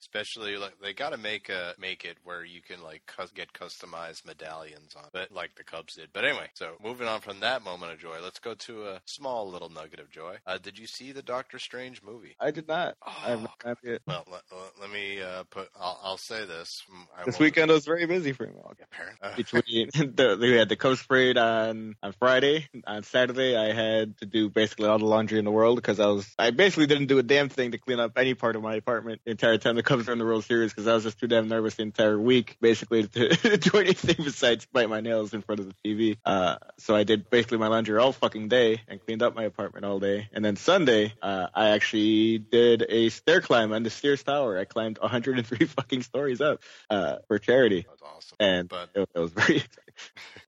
Especially 0.00 0.56
like 0.56 0.74
they 0.82 0.92
got 0.92 1.10
to 1.10 1.16
make 1.16 1.48
a 1.48 1.74
make 1.78 2.04
it 2.04 2.16
where 2.24 2.44
you 2.44 2.60
can 2.62 2.82
like 2.82 2.99
cus- 3.06 3.30
get 3.32 3.52
customized 3.52 4.26
medallions 4.26 4.94
on, 4.96 5.04
but 5.12 5.30
like 5.32 5.54
the 5.56 5.64
Cubs 5.64 5.94
did. 5.96 6.10
But 6.12 6.24
anyway, 6.24 6.48
so 6.54 6.72
moving 6.82 7.06
on 7.08 7.20
from 7.20 7.40
that 7.40 7.62
moment 7.62 7.92
of 7.92 7.98
joy, 7.98 8.16
let's 8.22 8.38
go 8.38 8.54
to 8.54 8.84
a 8.88 9.00
small 9.04 9.50
little 9.50 9.68
nugget 9.68 10.00
of 10.00 10.10
joy. 10.10 10.36
Uh, 10.46 10.58
did 10.58 10.78
you 10.78 10.86
see 10.86 11.12
the 11.12 11.22
Doctor 11.22 11.58
Strange 11.58 12.02
movie? 12.02 12.36
I 12.40 12.50
did 12.50 12.68
not. 12.68 12.96
I 13.06 13.30
have 13.30 13.40
Oh, 13.40 13.46
not 13.66 13.78
yet. 13.82 14.00
well, 14.06 14.24
let, 14.30 14.42
let, 14.80 14.90
me 14.90 15.20
uh, 15.22 15.44
put. 15.50 15.68
I'll, 15.78 16.00
I'll 16.02 16.16
say 16.18 16.44
this. 16.44 16.82
Mm, 16.92 17.06
I 17.18 17.24
This 17.24 17.38
weekend 17.38 17.70
was 17.70 17.84
very 17.84 18.06
busy 18.06 18.32
for 18.32 18.46
me. 18.46 18.52
Apparent. 18.82 19.18
Uh, 19.22 19.36
Between 19.36 19.62
the, 19.94 20.36
we 20.40 20.52
had 20.52 20.68
the 20.68 20.76
Cubs 20.76 21.02
parade 21.02 21.38
on 21.38 21.96
on 22.02 22.12
Friday. 22.12 22.68
On 22.86 23.02
Saturday, 23.02 23.56
I 23.56 23.72
had 23.72 24.16
to 24.18 24.26
do 24.26 24.48
basically 24.48 24.86
all 24.88 24.98
the 24.98 25.04
laundry 25.06 25.38
in 25.38 25.44
the 25.44 25.50
world 25.50 25.76
because 25.76 26.00
I 26.00 26.06
was 26.06 26.26
I 26.38 26.50
basically 26.50 26.86
didn't 26.86 27.06
do 27.06 27.18
a 27.18 27.22
damn 27.22 27.48
thing 27.48 27.72
to 27.72 27.78
clean 27.78 28.00
up 28.00 28.12
any 28.16 28.34
part 28.34 28.56
of 28.56 28.62
my 28.62 28.74
apartment 28.74 29.20
the 29.24 29.30
entire 29.30 29.58
time 29.58 29.76
the 29.76 29.82
Cubs 29.82 30.06
were 30.06 30.12
in 30.12 30.18
the 30.18 30.24
World 30.24 30.44
Series 30.44 30.72
because 30.72 30.86
I 30.86 30.94
was 30.94 31.04
just 31.04 31.18
too 31.18 31.26
damn 31.26 31.48
nervous 31.48 31.74
the 31.76 31.82
entire 31.82 32.18
week, 32.18 32.56
basically 32.60 32.89
to 32.90 33.56
do 33.56 33.78
anything 33.78 34.16
besides 34.24 34.66
bite 34.66 34.88
my 34.88 35.00
nails 35.00 35.34
in 35.34 35.42
front 35.42 35.60
of 35.60 35.66
the 35.66 35.74
TV. 35.84 36.16
Uh, 36.24 36.56
so 36.78 36.94
I 36.94 37.04
did 37.04 37.30
basically 37.30 37.58
my 37.58 37.68
laundry 37.68 37.98
all 37.98 38.12
fucking 38.12 38.48
day 38.48 38.80
and 38.88 39.00
cleaned 39.00 39.22
up 39.22 39.34
my 39.34 39.44
apartment 39.44 39.84
all 39.84 40.00
day. 40.00 40.28
And 40.32 40.44
then 40.44 40.56
Sunday, 40.56 41.14
uh, 41.22 41.48
I 41.54 41.70
actually 41.70 42.38
did 42.38 42.84
a 42.88 43.08
stair 43.10 43.40
climb 43.40 43.72
on 43.72 43.82
the 43.82 43.90
Sears 43.90 44.22
Tower. 44.22 44.58
I 44.58 44.64
climbed 44.64 44.98
103 44.98 45.66
fucking 45.66 46.02
stories 46.02 46.40
up 46.40 46.60
uh, 46.88 47.16
for 47.28 47.38
charity 47.38 47.86
that's 47.88 48.02
awesome. 48.02 48.36
and 48.40 48.68
But 48.68 48.90
it, 48.94 49.08
it 49.14 49.18
was 49.18 49.32
very 49.32 49.62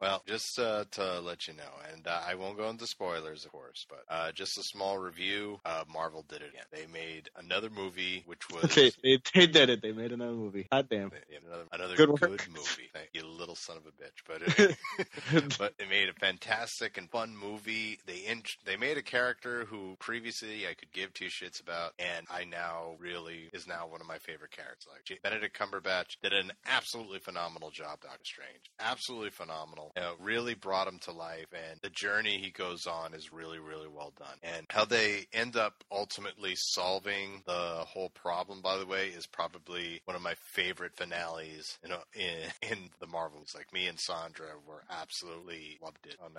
Well, 0.00 0.22
just 0.26 0.58
uh, 0.58 0.84
to 0.92 1.20
let 1.20 1.46
you 1.46 1.54
know, 1.54 1.62
and 1.92 2.06
uh, 2.06 2.20
I 2.26 2.34
won't 2.34 2.56
go 2.56 2.68
into 2.68 2.86
spoilers, 2.86 3.44
of 3.44 3.52
course, 3.52 3.86
but 3.88 4.04
uh, 4.08 4.32
just 4.32 4.58
a 4.58 4.62
small 4.62 4.98
review. 4.98 5.60
Uh, 5.64 5.84
Marvel 5.92 6.24
did 6.28 6.42
it 6.42 6.50
again. 6.50 6.64
They 6.72 6.86
made 6.92 7.30
another 7.36 7.70
movie, 7.70 8.24
which 8.26 8.50
was 8.50 8.74
they, 8.74 8.90
they, 9.02 9.20
they 9.34 9.46
did 9.46 9.70
it. 9.70 9.80
They 9.80 9.92
made 9.92 10.12
another 10.12 10.32
movie. 10.32 10.66
God 10.72 10.88
damn. 10.90 11.12
Another 11.46 11.64
another 11.72 11.96
Good 11.96 12.20
good, 12.20 12.48
movie. 12.48 12.90
Thank 12.92 13.10
you, 13.12 13.24
little 13.26 13.54
son 13.54 13.76
of 13.76 13.86
a 13.86 13.90
bitch. 13.90 14.22
But 14.26 14.42
it, 15.32 15.58
but 15.58 15.78
they 15.78 15.86
made 15.86 16.08
a 16.08 16.14
fantastic 16.14 16.98
and 16.98 17.08
fun 17.10 17.36
movie. 17.36 17.98
They 18.06 18.24
int- 18.26 18.56
they 18.64 18.76
made 18.76 18.96
a 18.96 19.02
character 19.02 19.64
who 19.64 19.96
previously 20.00 20.66
I 20.66 20.74
could 20.74 20.92
give 20.92 21.12
two 21.14 21.26
shits 21.26 21.60
about, 21.60 21.92
and 21.98 22.26
I 22.30 22.44
now 22.44 22.96
really 22.98 23.50
is 23.52 23.66
now 23.66 23.86
one 23.86 24.00
of 24.00 24.06
my 24.06 24.18
favorite 24.18 24.50
characters. 24.50 24.88
Like 24.90 25.20
Benedict 25.22 25.56
Cumberbatch 25.56 26.16
did 26.22 26.32
an 26.32 26.52
absolutely 26.66 27.20
phenomenal 27.20 27.70
job, 27.70 28.00
Doctor 28.00 28.24
Strange. 28.24 28.70
Absolutely 28.80 29.30
phenomenal. 29.30 29.41
You 29.96 30.02
know, 30.02 30.14
really 30.20 30.54
brought 30.54 30.88
him 30.88 30.98
to 31.00 31.12
life, 31.12 31.46
and 31.52 31.80
the 31.82 31.90
journey 31.90 32.38
he 32.38 32.50
goes 32.50 32.86
on 32.86 33.14
is 33.14 33.32
really 33.32 33.58
really 33.58 33.88
well 33.88 34.12
done. 34.18 34.36
And 34.42 34.66
how 34.70 34.84
they 34.84 35.26
end 35.32 35.56
up 35.56 35.84
ultimately 35.90 36.54
solving 36.56 37.42
the 37.46 37.84
whole 37.86 38.10
problem, 38.10 38.60
by 38.62 38.76
the 38.78 38.86
way, 38.86 39.08
is 39.08 39.26
probably 39.26 40.00
one 40.04 40.16
of 40.16 40.22
my 40.22 40.34
favorite 40.52 40.96
finales 40.96 41.78
in 41.84 41.92
in, 42.14 42.70
in 42.70 42.78
the 43.00 43.06
Marvels. 43.06 43.54
Like 43.54 43.72
me 43.72 43.86
and 43.86 43.98
Sandra 43.98 44.48
were 44.66 44.82
absolutely 44.90 45.78
loved 45.82 46.06
it 46.06 46.16
on. 46.22 46.32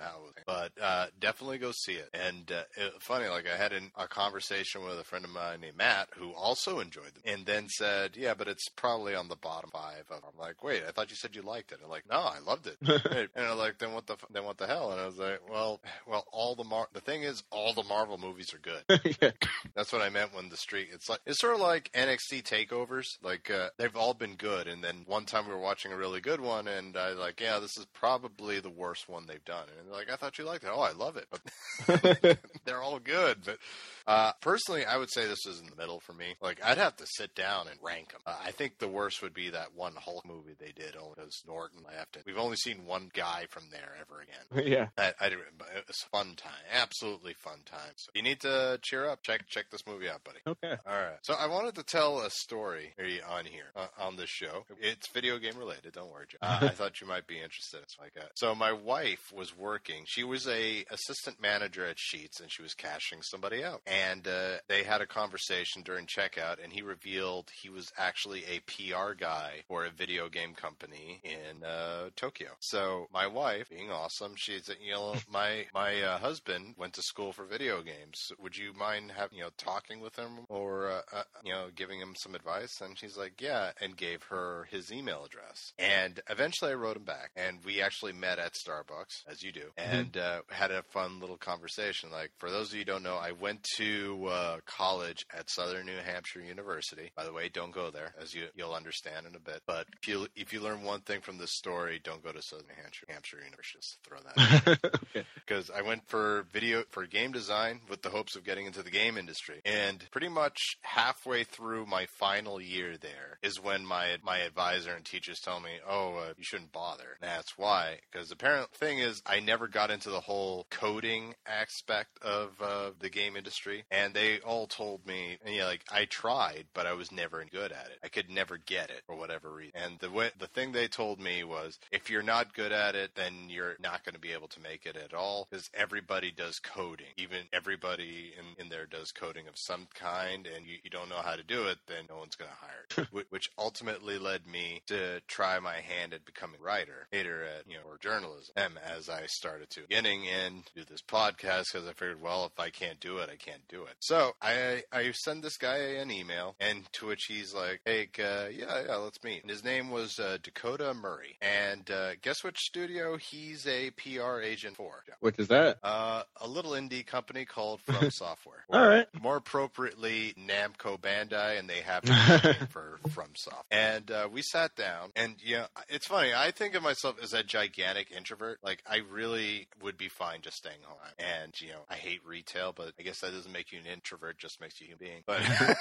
But 0.46 0.72
uh, 0.80 1.06
definitely 1.20 1.58
go 1.58 1.72
see 1.72 1.92
it. 1.92 2.08
And 2.12 2.50
uh, 2.50 2.62
it, 2.76 2.92
funny, 3.00 3.28
like 3.28 3.46
I 3.52 3.56
had 3.56 3.72
an, 3.72 3.90
a 3.96 4.08
conversation 4.08 4.84
with 4.84 4.98
a 4.98 5.04
friend 5.04 5.24
of 5.24 5.30
mine 5.30 5.60
named 5.60 5.76
Matt 5.76 6.08
who 6.16 6.32
also 6.32 6.80
enjoyed 6.80 7.14
them, 7.14 7.22
and 7.24 7.46
then 7.46 7.68
said, 7.68 8.16
"Yeah, 8.16 8.34
but 8.34 8.48
it's 8.48 8.68
probably 8.68 9.14
on 9.14 9.28
the 9.28 9.36
bottom 9.36 9.70
five. 9.72 10.04
I'm 10.10 10.38
like, 10.38 10.62
"Wait, 10.62 10.82
I 10.86 10.90
thought 10.90 11.10
you 11.10 11.16
said 11.16 11.34
you 11.34 11.42
liked 11.42 11.72
it." 11.72 11.78
I'm 11.82 11.90
like, 11.90 12.08
"No, 12.10 12.18
I 12.18 12.38
loved 12.44 12.66
it." 12.66 12.76
And 12.88 13.28
I'm 13.36 13.58
like, 13.58 13.78
"Then 13.78 13.92
what 13.92 14.06
the 14.06 14.16
then 14.30 14.44
what 14.44 14.58
the 14.58 14.66
hell?" 14.66 14.92
And 14.92 15.00
I 15.00 15.06
was 15.06 15.18
like, 15.18 15.40
"Well, 15.48 15.80
well, 16.06 16.24
all 16.32 16.54
the 16.54 16.64
Mar- 16.64 16.88
the 16.92 17.00
thing 17.00 17.22
is, 17.22 17.42
all 17.50 17.72
the 17.72 17.84
Marvel 17.84 18.18
movies 18.18 18.54
are 18.54 18.58
good." 18.58 19.16
yeah. 19.22 19.30
That's 19.74 19.92
what 19.92 20.02
I 20.02 20.08
meant 20.08 20.34
when 20.34 20.48
the 20.48 20.56
street. 20.56 20.88
It's 20.92 21.08
like 21.08 21.20
it's 21.26 21.40
sort 21.40 21.54
of 21.54 21.60
like 21.60 21.90
NXT 21.92 22.42
takeovers. 22.42 23.18
Like 23.22 23.50
uh, 23.50 23.70
they've 23.78 23.96
all 23.96 24.14
been 24.14 24.36
good, 24.36 24.68
and 24.68 24.82
then 24.82 25.04
one 25.06 25.24
time 25.24 25.46
we 25.46 25.52
were 25.52 25.60
watching 25.60 25.92
a 25.92 25.96
really 25.96 26.20
good 26.20 26.40
one, 26.40 26.68
and 26.68 26.96
I 26.96 27.10
was 27.10 27.18
like, 27.18 27.40
yeah, 27.40 27.58
this 27.58 27.76
is 27.76 27.86
probably 27.92 28.60
the 28.60 28.70
worst 28.70 29.08
one 29.08 29.26
they've 29.26 29.44
done. 29.44 29.66
And 29.78 29.88
they're 29.88 29.98
like, 29.98 30.10
I 30.10 30.16
thought 30.16 30.38
you 30.38 30.44
liked 30.44 30.64
it. 30.64 30.70
Oh, 30.72 30.80
I 30.80 30.92
love 30.92 31.16
it. 31.16 31.26
But 31.30 32.38
they're 32.64 32.82
all 32.82 32.98
good. 32.98 33.38
But 33.44 33.58
uh, 34.06 34.32
personally, 34.40 34.84
I 34.84 34.96
would 34.96 35.10
say 35.10 35.26
this 35.26 35.46
is 35.46 35.60
in 35.60 35.66
the 35.66 35.76
middle 35.76 36.00
for 36.00 36.12
me. 36.12 36.36
Like 36.42 36.60
I'd 36.64 36.78
have 36.78 36.96
to 36.96 37.06
sit 37.06 37.34
down 37.34 37.68
and 37.68 37.78
rank 37.82 38.12
them. 38.12 38.20
Uh, 38.26 38.36
I 38.44 38.50
think 38.50 38.78
the 38.78 38.88
worst 38.88 39.22
would 39.22 39.34
be 39.34 39.50
that 39.50 39.74
one 39.74 39.94
Hulk 39.96 40.26
movie 40.26 40.54
they 40.58 40.72
did, 40.72 40.96
only 40.96 41.14
because 41.16 41.42
Norton 41.46 41.80
left 41.84 42.16
it. 42.16 42.24
We've 42.26 42.38
only 42.38 42.56
seen 42.56 42.86
one 42.86 43.10
guy 43.12 43.46
from 43.50 43.64
there 43.70 43.94
ever 44.00 44.20
again. 44.20 44.66
yeah. 44.72 44.88
I, 44.98 45.12
I 45.20 45.26
it 45.28 45.86
was 45.86 46.04
a 46.04 46.16
fun 46.16 46.34
time, 46.36 46.52
absolutely 46.72 47.34
fun 47.34 47.60
time. 47.64 47.92
So 47.96 48.10
you 48.14 48.22
need 48.22 48.40
to 48.40 48.78
cheer 48.82 49.08
up. 49.08 49.22
Check 49.22 49.46
check 49.48 49.66
this 49.70 49.86
movie 49.86 50.08
out, 50.08 50.22
buddy. 50.24 50.38
Okay. 50.46 50.76
All 50.86 50.94
right. 50.94 51.18
So 51.22 51.34
I 51.34 51.46
wanted 51.46 51.74
to 51.76 51.82
tell 51.82 52.20
a 52.20 52.30
story 52.30 52.94
on 53.28 53.44
here 53.46 53.72
uh, 53.76 53.86
on 53.98 54.16
this 54.16 54.30
show. 54.30 54.64
It's 54.80 55.08
video 55.12 55.38
game 55.38 55.56
related. 55.56 55.94
Don't 55.94 56.10
worry, 56.10 56.26
Joe. 56.28 56.38
Uh, 56.42 56.58
I 56.62 56.68
thought 56.70 57.00
you 57.00 57.06
might 57.06 57.26
be 57.26 57.36
interested. 57.36 57.80
It's 57.82 57.96
like 57.98 58.14
that. 58.14 58.32
So 58.34 58.54
my 58.54 58.72
wife 58.72 59.32
was 59.34 59.56
working. 59.56 60.04
She 60.06 60.24
was 60.24 60.46
a 60.46 60.84
assistant 60.90 61.40
manager 61.40 61.86
at 61.86 61.96
Sheetz, 61.96 62.40
and 62.40 62.50
she 62.50 62.62
was 62.62 62.74
cashing 62.74 63.22
somebody 63.22 63.64
out. 63.64 63.80
And 63.86 63.93
uh, 64.26 64.58
they 64.68 64.82
had 64.82 65.00
a 65.00 65.06
conversation 65.06 65.82
during 65.82 66.06
checkout, 66.06 66.62
and 66.62 66.72
he 66.72 66.82
revealed 66.82 67.50
he 67.62 67.68
was 67.68 67.92
actually 67.96 68.44
a 68.44 68.60
PR 68.60 69.14
guy 69.14 69.62
for 69.68 69.84
a 69.84 69.90
video 69.90 70.28
game 70.28 70.54
company 70.54 71.20
in 71.24 71.64
uh, 71.64 72.10
Tokyo. 72.16 72.50
So 72.60 73.06
my 73.12 73.26
wife, 73.26 73.68
being 73.70 73.90
awesome, 73.90 74.34
she's 74.36 74.70
you 74.84 74.92
know 74.92 75.14
my 75.30 75.66
my 75.74 76.00
uh, 76.02 76.18
husband 76.18 76.74
went 76.78 76.94
to 76.94 77.02
school 77.02 77.32
for 77.32 77.44
video 77.44 77.82
games. 77.82 78.32
Would 78.38 78.56
you 78.56 78.72
mind 78.72 79.12
having 79.16 79.38
you 79.38 79.44
know 79.44 79.50
talking 79.56 80.00
with 80.00 80.16
him 80.16 80.46
or 80.48 80.90
uh, 80.90 81.00
uh, 81.12 81.22
you 81.44 81.52
know 81.52 81.66
giving 81.74 82.00
him 82.00 82.14
some 82.16 82.34
advice? 82.34 82.80
And 82.80 82.98
she's 82.98 83.16
like, 83.16 83.40
yeah, 83.40 83.72
and 83.80 83.96
gave 83.96 84.22
her 84.24 84.66
his 84.70 84.92
email 84.92 85.24
address. 85.24 85.72
And 85.78 86.20
eventually, 86.28 86.72
I 86.72 86.74
wrote 86.74 86.96
him 86.96 87.04
back, 87.04 87.30
and 87.36 87.58
we 87.64 87.80
actually 87.80 88.12
met 88.12 88.38
at 88.38 88.54
Starbucks, 88.54 89.24
as 89.30 89.42
you 89.42 89.52
do, 89.52 89.70
and 89.76 90.16
uh, 90.16 90.40
had 90.50 90.70
a 90.70 90.82
fun 90.82 91.20
little 91.20 91.36
conversation. 91.36 92.10
Like 92.10 92.30
for 92.38 92.50
those 92.50 92.68
of 92.68 92.74
you 92.74 92.80
who 92.80 92.84
don't 92.84 93.02
know, 93.02 93.16
I 93.16 93.32
went 93.32 93.62
to 93.76 93.83
uh, 94.28 94.58
college 94.66 95.26
at 95.36 95.50
Southern 95.50 95.86
New 95.86 95.98
Hampshire 96.04 96.40
University. 96.40 97.10
By 97.16 97.24
the 97.24 97.32
way, 97.32 97.48
don't 97.48 97.72
go 97.72 97.90
there, 97.90 98.14
as 98.20 98.34
you 98.34 98.46
you'll 98.54 98.74
understand 98.74 99.26
in 99.26 99.34
a 99.34 99.40
bit. 99.40 99.62
But 99.66 99.86
if 100.00 100.08
you 100.08 100.26
if 100.36 100.52
you 100.52 100.60
learn 100.60 100.82
one 100.82 101.00
thing 101.00 101.20
from 101.20 101.38
this 101.38 101.52
story, 101.52 102.00
don't 102.02 102.22
go 102.22 102.32
to 102.32 102.42
Southern 102.42 102.66
New 102.66 102.82
Hampshire, 102.82 103.06
Hampshire 103.08 103.38
University. 103.44 103.78
Just 103.80 103.98
throw 104.06 104.18
that. 104.20 104.68
out 104.68 104.78
okay. 105.16 105.26
because 105.34 105.70
I 105.70 105.82
went 105.82 106.06
for 106.08 106.46
video 106.52 106.84
for 106.90 107.06
game 107.06 107.32
design 107.32 107.80
with 107.88 108.02
the 108.02 108.10
hopes 108.10 108.36
of 108.36 108.44
getting 108.44 108.66
into 108.66 108.82
the 108.82 108.90
game 108.90 109.16
industry. 109.16 109.60
And 109.64 110.04
pretty 110.10 110.28
much 110.28 110.58
halfway 110.82 111.44
through 111.44 111.86
my 111.86 112.06
final 112.06 112.60
year 112.60 112.96
there 112.96 113.38
is 113.42 113.60
when 113.60 113.84
my 113.84 114.16
my 114.22 114.38
advisor 114.38 114.94
and 114.94 115.04
teachers 115.04 115.40
tell 115.40 115.60
me, 115.60 115.70
"Oh, 115.88 116.16
uh, 116.16 116.34
you 116.36 116.44
shouldn't 116.44 116.72
bother." 116.72 117.16
And 117.20 117.30
that's 117.30 117.56
why, 117.56 117.98
because 118.10 118.28
the 118.28 118.34
apparent 118.34 118.70
thing 118.72 118.98
is, 118.98 119.22
I 119.26 119.40
never 119.40 119.68
got 119.68 119.90
into 119.90 120.10
the 120.10 120.20
whole 120.20 120.66
coding 120.70 121.34
aspect 121.46 122.18
of 122.22 122.50
uh, 122.60 122.90
the 123.00 123.10
game 123.10 123.36
industry, 123.36 123.73
and 123.90 124.14
they 124.14 124.38
all 124.40 124.66
told 124.66 125.06
me, 125.06 125.38
you 125.46 125.60
know, 125.60 125.66
like 125.66 125.84
I 125.90 126.04
tried, 126.04 126.66
but 126.74 126.86
I 126.86 126.92
was 126.92 127.10
never 127.10 127.44
good 127.50 127.72
at 127.72 127.86
it. 127.86 127.98
I 128.02 128.08
could 128.08 128.30
never 128.30 128.56
get 128.56 128.90
it 128.90 129.02
for 129.06 129.16
whatever 129.16 129.50
reason. 129.50 129.72
And 129.74 129.98
the 129.98 130.10
way, 130.10 130.30
the 130.38 130.46
thing 130.46 130.72
they 130.72 130.88
told 130.88 131.20
me 131.20 131.44
was, 131.44 131.78
if 131.92 132.10
you're 132.10 132.22
not 132.22 132.54
good 132.54 132.72
at 132.72 132.94
it, 132.94 133.12
then 133.14 133.32
you're 133.48 133.76
not 133.80 134.04
going 134.04 134.14
to 134.14 134.20
be 134.20 134.32
able 134.32 134.48
to 134.48 134.60
make 134.60 134.86
it 134.86 134.96
at 134.96 135.14
all 135.14 135.46
because 135.50 135.70
everybody 135.74 136.30
does 136.30 136.58
coding. 136.58 137.06
Even 137.16 137.38
everybody 137.52 138.32
in, 138.38 138.64
in 138.64 138.70
there 138.70 138.86
does 138.86 139.12
coding 139.12 139.46
of 139.48 139.54
some 139.56 139.88
kind, 139.94 140.46
and 140.46 140.66
you, 140.66 140.76
you 140.82 140.90
don't 140.90 141.08
know 141.08 141.22
how 141.24 141.36
to 141.36 141.42
do 141.42 141.64
it, 141.64 141.78
then 141.86 142.04
no 142.08 142.16
one's 142.16 142.36
going 142.36 142.50
to 142.50 142.56
hire 142.56 143.08
you. 143.12 143.24
Which 143.30 143.50
ultimately 143.58 144.18
led 144.18 144.46
me 144.46 144.82
to 144.86 145.20
try 145.26 145.58
my 145.58 145.76
hand 145.76 146.12
at 146.14 146.24
becoming 146.24 146.60
a 146.60 146.64
writer, 146.64 147.08
later 147.12 147.44
at 147.44 147.66
you 147.68 147.74
know 147.74 147.82
or 147.86 147.98
journalism. 147.98 148.52
And 148.56 148.74
as 148.78 149.08
I 149.08 149.26
started 149.26 149.70
to 149.70 149.82
getting 149.88 150.24
in 150.24 150.62
do 150.74 150.84
this 150.84 151.02
podcast 151.02 151.72
because 151.72 151.88
I 151.88 151.92
figured, 151.92 152.22
well, 152.22 152.46
if 152.46 152.58
I 152.58 152.70
can't 152.70 153.00
do 153.00 153.18
it, 153.18 153.30
I 153.30 153.36
can't 153.36 153.63
do 153.68 153.82
it. 153.84 153.94
So 154.00 154.32
I 154.40 154.82
I 154.92 155.10
send 155.12 155.42
this 155.42 155.56
guy 155.56 155.76
an 155.76 156.10
email, 156.10 156.56
and 156.60 156.90
to 156.94 157.06
which 157.06 157.24
he's 157.24 157.54
like, 157.54 157.80
"Hey, 157.84 158.08
uh, 158.18 158.48
yeah, 158.48 158.84
yeah, 158.86 158.96
let's 158.96 159.22
meet." 159.22 159.42
And 159.42 159.50
his 159.50 159.64
name 159.64 159.90
was 159.90 160.18
uh, 160.18 160.38
Dakota 160.42 160.94
Murray, 160.94 161.36
and 161.40 161.90
uh, 161.90 162.10
guess 162.22 162.42
which 162.42 162.58
studio 162.58 163.16
he's 163.16 163.66
a 163.66 163.90
PR 163.90 164.40
agent 164.40 164.76
for? 164.76 165.04
Which 165.20 165.38
is 165.38 165.48
that? 165.48 165.78
Uh, 165.82 166.22
a 166.40 166.48
little 166.48 166.72
indie 166.72 167.06
company 167.06 167.44
called 167.44 167.80
From 167.80 168.10
Software. 168.10 168.64
All 168.70 168.86
right. 168.86 169.06
More 169.20 169.36
appropriately, 169.36 170.34
Namco 170.38 170.98
Bandai, 170.98 171.58
and 171.58 171.68
they 171.68 171.80
have 171.80 172.04
for 172.70 172.98
FromSoft. 173.08 173.64
And 173.70 174.10
uh, 174.10 174.28
we 174.30 174.42
sat 174.42 174.76
down, 174.76 175.10
and 175.16 175.36
you 175.42 175.56
know, 175.56 175.66
it's 175.88 176.06
funny. 176.06 176.32
I 176.34 176.50
think 176.50 176.74
of 176.74 176.82
myself 176.82 177.16
as 177.22 177.32
a 177.32 177.42
gigantic 177.42 178.10
introvert. 178.10 178.58
Like 178.62 178.82
I 178.88 178.98
really 179.10 179.68
would 179.82 179.96
be 179.96 180.08
fine 180.08 180.40
just 180.42 180.56
staying 180.56 180.82
home. 180.82 180.98
And 181.18 181.58
you 181.60 181.68
know, 181.68 181.84
I 181.88 181.94
hate 181.94 182.20
retail, 182.26 182.72
but 182.72 182.92
I 182.98 183.02
guess 183.02 183.20
that 183.20 183.32
doesn't 183.32 183.52
make 183.54 183.72
you 183.72 183.78
an 183.78 183.86
introvert; 183.86 184.38
just 184.38 184.60
makes 184.60 184.80
you 184.80 184.86
a 184.86 184.88
human 184.88 184.98
being. 185.00 185.22
But 185.26 185.40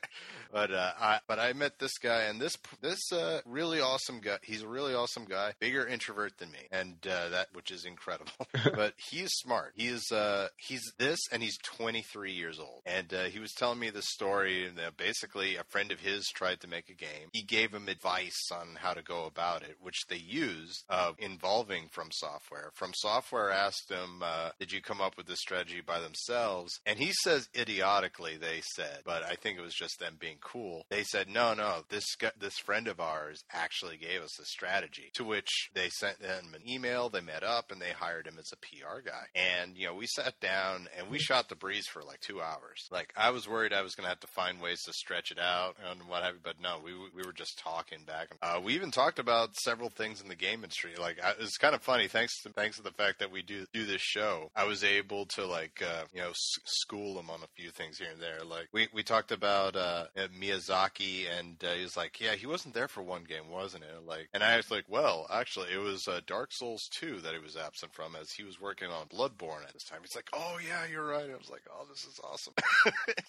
but 0.52 0.70
uh, 0.70 0.92
I 1.00 1.20
but 1.26 1.38
I 1.38 1.52
met 1.52 1.78
this 1.78 1.98
guy, 1.98 2.22
and 2.22 2.40
this 2.40 2.56
this 2.80 3.12
uh, 3.12 3.40
really 3.44 3.80
awesome 3.80 4.20
guy. 4.20 4.38
He's 4.42 4.62
a 4.62 4.68
really 4.68 4.94
awesome 4.94 5.24
guy, 5.24 5.54
bigger 5.60 5.86
introvert 5.86 6.38
than 6.38 6.50
me, 6.50 6.60
and 6.70 6.94
uh, 7.06 7.30
that 7.30 7.48
which 7.52 7.70
is 7.70 7.84
incredible. 7.84 8.32
but 8.74 8.94
he 8.96 9.20
is 9.20 9.32
smart. 9.32 9.72
He 9.74 9.88
is 9.88 10.10
uh, 10.12 10.48
he's 10.56 10.82
this, 10.98 11.18
and 11.32 11.42
he's 11.42 11.58
23 11.58 12.32
years 12.32 12.58
old. 12.58 12.82
And 12.86 13.12
uh, 13.12 13.24
he 13.24 13.38
was 13.38 13.52
telling 13.52 13.78
me 13.78 13.90
this 13.90 14.08
story. 14.08 14.66
And 14.66 14.78
uh, 14.78 14.90
basically, 14.96 15.56
a 15.56 15.64
friend 15.64 15.90
of 15.90 16.00
his 16.00 16.26
tried 16.34 16.60
to 16.60 16.68
make 16.68 16.88
a 16.88 16.94
game. 16.94 17.28
He 17.32 17.42
gave 17.42 17.72
him 17.72 17.88
advice 17.88 18.50
on 18.52 18.76
how 18.76 18.94
to 18.94 19.02
go 19.02 19.24
about 19.24 19.62
it, 19.62 19.76
which 19.80 20.06
they 20.08 20.16
used 20.16 20.84
uh, 20.88 21.12
involving 21.18 21.88
From 21.90 22.08
Software. 22.12 22.70
From 22.74 22.92
Software 22.94 23.50
asked 23.50 23.90
him, 23.90 24.22
uh, 24.22 24.50
"Did 24.60 24.72
you 24.72 24.80
come 24.80 25.00
up 25.00 25.16
with 25.16 25.26
this 25.26 25.40
strategy 25.40 25.80
by 25.84 26.00
themselves?" 26.00 26.80
And 26.86 26.98
he 26.98 27.12
says 27.22 27.48
idiotically, 27.56 28.36
they 28.36 28.62
said, 28.74 29.00
but 29.04 29.22
I 29.24 29.34
think 29.36 29.58
it 29.58 29.62
was 29.62 29.74
just 29.74 30.02
them 30.04 30.16
being 30.20 30.36
cool. 30.40 30.84
They 30.90 31.02
said, 31.02 31.28
"No, 31.28 31.54
no, 31.54 31.84
this 31.88 32.04
this 32.38 32.58
friend 32.58 32.86
of 32.88 33.00
ours 33.00 33.42
actually 33.52 33.96
gave 33.96 34.22
us 34.22 34.34
the 34.38 34.44
strategy." 34.44 35.10
To 35.14 35.24
which 35.24 35.70
they 35.74 35.88
sent 35.88 36.20
him 36.20 36.54
an 36.54 36.68
email. 36.68 37.08
They 37.08 37.20
met 37.20 37.42
up 37.42 37.72
and 37.72 37.80
they 37.80 37.90
hired 37.90 38.26
him 38.26 38.38
as 38.38 38.52
a 38.52 38.56
PR 38.56 39.00
guy. 39.00 39.26
And 39.34 39.76
you 39.76 39.86
know, 39.86 39.94
we 39.94 40.06
sat 40.06 40.38
down 40.40 40.88
and 40.96 41.08
we 41.10 41.18
shot 41.18 41.48
the 41.48 41.56
breeze 41.56 41.86
for 41.86 42.02
like 42.02 42.20
two 42.20 42.40
hours. 42.40 42.86
Like 42.90 43.12
I 43.16 43.30
was 43.30 43.48
worried 43.48 43.72
I 43.72 43.82
was 43.82 43.94
going 43.94 44.04
to 44.04 44.10
have 44.10 44.20
to 44.20 44.26
find 44.28 44.60
ways 44.60 44.82
to 44.82 44.92
stretch 44.92 45.30
it 45.30 45.38
out 45.38 45.76
and 45.90 46.08
what 46.08 46.22
have 46.22 46.34
you, 46.34 46.40
but 46.42 46.60
no, 46.60 46.80
we 46.84 46.92
we 47.14 47.22
were 47.24 47.32
just 47.32 47.58
talking 47.58 48.00
back. 48.06 48.28
Uh, 48.42 48.60
we 48.62 48.74
even 48.74 48.90
talked 48.90 49.18
about 49.18 49.54
several 49.56 49.88
things 49.90 50.20
in 50.20 50.28
the 50.28 50.34
game 50.34 50.62
industry. 50.62 50.92
Like 50.98 51.18
I, 51.22 51.32
it's 51.40 51.56
kind 51.56 51.74
of 51.74 51.82
funny. 51.82 52.08
Thanks 52.08 52.42
to 52.42 52.50
thanks 52.50 52.76
to 52.76 52.82
the 52.82 52.90
fact 52.92 53.20
that 53.20 53.30
we 53.30 53.42
do 53.42 53.64
do 53.72 53.84
this 53.86 54.02
show, 54.02 54.50
I 54.54 54.64
was 54.64 54.84
able 54.84 55.26
to 55.36 55.46
like 55.46 55.82
uh, 55.82 56.04
you 56.12 56.20
know 56.20 56.30
s- 56.30 56.58
school 56.64 57.14
them 57.14 57.30
on 57.30 57.40
a 57.42 57.46
few 57.56 57.70
things 57.70 57.98
here 57.98 58.08
and 58.12 58.20
there. 58.20 58.40
Like 58.44 58.68
we 58.72 58.88
we 58.92 59.02
talked 59.02 59.32
about 59.32 59.76
uh, 59.76 59.93
uh, 59.94 60.28
Miyazaki, 60.40 61.26
and 61.38 61.62
uh, 61.62 61.72
he 61.72 61.82
was 61.82 61.96
like, 61.96 62.20
"Yeah, 62.20 62.34
he 62.34 62.46
wasn't 62.46 62.74
there 62.74 62.88
for 62.88 63.02
one 63.02 63.24
game, 63.24 63.50
wasn't 63.50 63.84
it?" 63.84 64.06
Like, 64.06 64.28
and 64.32 64.42
I 64.42 64.56
was 64.56 64.70
like, 64.70 64.84
"Well, 64.88 65.26
actually, 65.30 65.68
it 65.72 65.78
was 65.78 66.08
uh, 66.08 66.20
Dark 66.26 66.52
Souls 66.52 66.88
2 66.92 67.20
that 67.20 67.34
he 67.34 67.40
was 67.40 67.56
absent 67.56 67.92
from, 67.92 68.16
as 68.16 68.32
he 68.32 68.42
was 68.42 68.60
working 68.60 68.90
on 68.90 69.06
Bloodborne 69.06 69.64
at 69.66 69.72
this 69.72 69.84
time." 69.84 70.00
He's 70.02 70.16
like, 70.16 70.28
"Oh 70.32 70.58
yeah, 70.66 70.86
you're 70.90 71.06
right." 71.06 71.30
I 71.30 71.36
was 71.36 71.50
like, 71.50 71.62
"Oh, 71.70 71.86
this 71.88 72.04
is 72.04 72.20
awesome." 72.22 72.54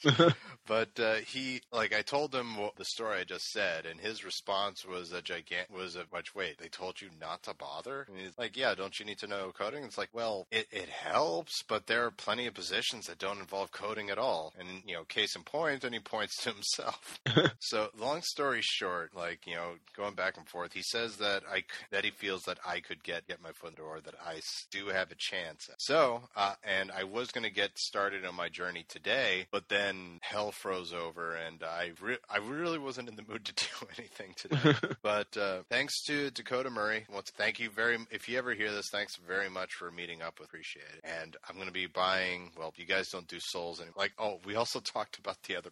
but 0.67 0.99
uh, 0.99 1.15
he, 1.15 1.61
like, 1.71 1.93
I 1.93 2.01
told 2.01 2.33
him 2.33 2.57
what, 2.57 2.75
the 2.75 2.85
story 2.85 3.19
I 3.19 3.23
just 3.23 3.51
said, 3.51 3.85
and 3.85 3.99
his 3.99 4.25
response 4.25 4.85
was 4.85 5.11
a 5.11 5.21
gigant 5.21 5.69
was 5.71 5.95
a 5.95 6.05
much. 6.11 6.35
Wait, 6.35 6.57
they 6.57 6.67
told 6.67 7.01
you 7.01 7.09
not 7.19 7.43
to 7.43 7.53
bother? 7.53 8.05
And 8.09 8.17
he's 8.17 8.37
like, 8.37 8.57
"Yeah, 8.57 8.75
don't 8.75 8.99
you 8.99 9.05
need 9.05 9.19
to 9.19 9.27
know 9.27 9.51
coding?" 9.57 9.83
It's 9.83 9.97
like, 9.97 10.09
well, 10.13 10.47
it, 10.51 10.67
it 10.71 10.89
helps, 10.89 11.63
but 11.67 11.87
there 11.87 12.05
are 12.05 12.11
plenty 12.11 12.47
of 12.47 12.53
positions 12.53 13.07
that 13.07 13.19
don't 13.19 13.39
involve 13.39 13.71
coding 13.71 14.09
at 14.09 14.17
all. 14.17 14.53
And 14.57 14.81
you 14.85 14.95
know, 14.95 15.03
case 15.03 15.35
in 15.35 15.43
point, 15.43 15.83
and 15.83 15.93
he 15.93 15.99
points 15.99 16.41
to 16.43 16.54
himself. 16.55 17.19
so, 17.59 17.89
long 17.99 18.21
story 18.21 18.61
short, 18.61 19.15
like 19.15 19.45
you 19.45 19.55
know, 19.55 19.73
going 19.95 20.15
back 20.15 20.37
and 20.37 20.47
forth, 20.47 20.73
he 20.73 20.81
says 20.81 21.17
that 21.17 21.43
I 21.51 21.63
that 21.91 22.05
he 22.05 22.11
feels 22.11 22.43
that 22.43 22.59
I 22.65 22.79
could 22.79 23.03
get 23.03 23.27
get 23.27 23.41
my 23.41 23.51
foot 23.51 23.69
in 23.69 23.75
the 23.75 23.81
door, 23.81 23.99
that 24.03 24.15
I 24.25 24.39
do 24.71 24.87
have 24.87 25.11
a 25.11 25.15
chance. 25.17 25.69
So, 25.77 26.23
uh, 26.35 26.53
and 26.63 26.91
I 26.91 27.03
was 27.03 27.31
going 27.31 27.43
to 27.43 27.51
get 27.51 27.77
started 27.77 28.25
on 28.25 28.35
my 28.35 28.49
journey 28.49 28.85
today, 28.87 29.47
but 29.51 29.69
then 29.69 30.19
hell 30.21 30.51
froze 30.51 30.93
over, 30.93 31.35
and 31.35 31.63
I 31.63 31.91
re- 32.01 32.17
I 32.29 32.37
really 32.37 32.79
wasn't 32.79 33.09
in 33.09 33.15
the 33.15 33.23
mood 33.27 33.45
to 33.45 33.53
do 33.55 33.87
anything 33.97 34.33
today. 34.35 34.75
but 35.03 35.35
uh, 35.37 35.59
thanks 35.69 36.03
to 36.03 36.31
Dakota 36.31 36.69
Murray. 36.69 37.05
Once, 37.13 37.31
thank 37.31 37.59
you 37.59 37.69
very. 37.69 37.97
If 38.11 38.29
you 38.29 38.37
ever 38.37 38.53
hear 38.53 38.71
this, 38.71 38.89
thanks 38.91 39.15
very 39.27 39.49
much 39.49 39.73
for 39.73 39.91
meeting 39.91 40.21
up 40.21 40.39
with. 40.39 40.49
Appreciate 40.49 40.85
it. 40.97 41.01
And 41.03 41.35
I'm 41.49 41.55
going 41.55 41.67
to 41.67 41.73
be 41.73 41.87
buying. 41.87 42.51
Well, 42.57 42.73
you 42.77 42.85
guys 42.85 43.09
don't 43.09 43.27
do 43.27 43.39
Souls 43.39 43.79
and 43.79 43.89
like. 43.97 44.13
Oh, 44.17 44.39
we 44.45 44.55
also 44.55 44.79
talked 44.79 45.17
about 45.17 45.41
the 45.43 45.57
other 45.57 45.71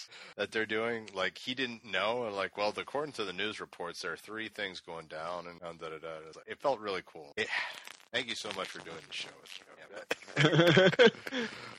that 0.36 0.50
they're 0.52 0.66
doing. 0.66 1.08
Like 1.14 1.38
he 1.38 1.54
didn't 1.54 1.84
know, 1.84 2.26
and 2.26 2.36
like, 2.36 2.56
well, 2.56 2.72
according 2.76 3.12
to 3.14 3.24
the 3.24 3.32
news 3.32 3.60
reports, 3.60 4.02
there 4.02 4.12
are 4.12 4.16
three 4.16 4.48
things 4.48 4.80
going 4.80 5.06
down, 5.06 5.46
and 5.46 5.60
da 5.60 5.88
da 5.88 5.98
da. 5.98 6.40
It 6.46 6.58
felt 6.60 6.80
really 6.80 7.02
cool. 7.06 7.34
Thank 8.12 8.28
you 8.28 8.34
so 8.34 8.50
much 8.56 8.68
for 8.68 8.78
doing 8.80 8.98
the 9.06 9.12
show. 9.12 9.28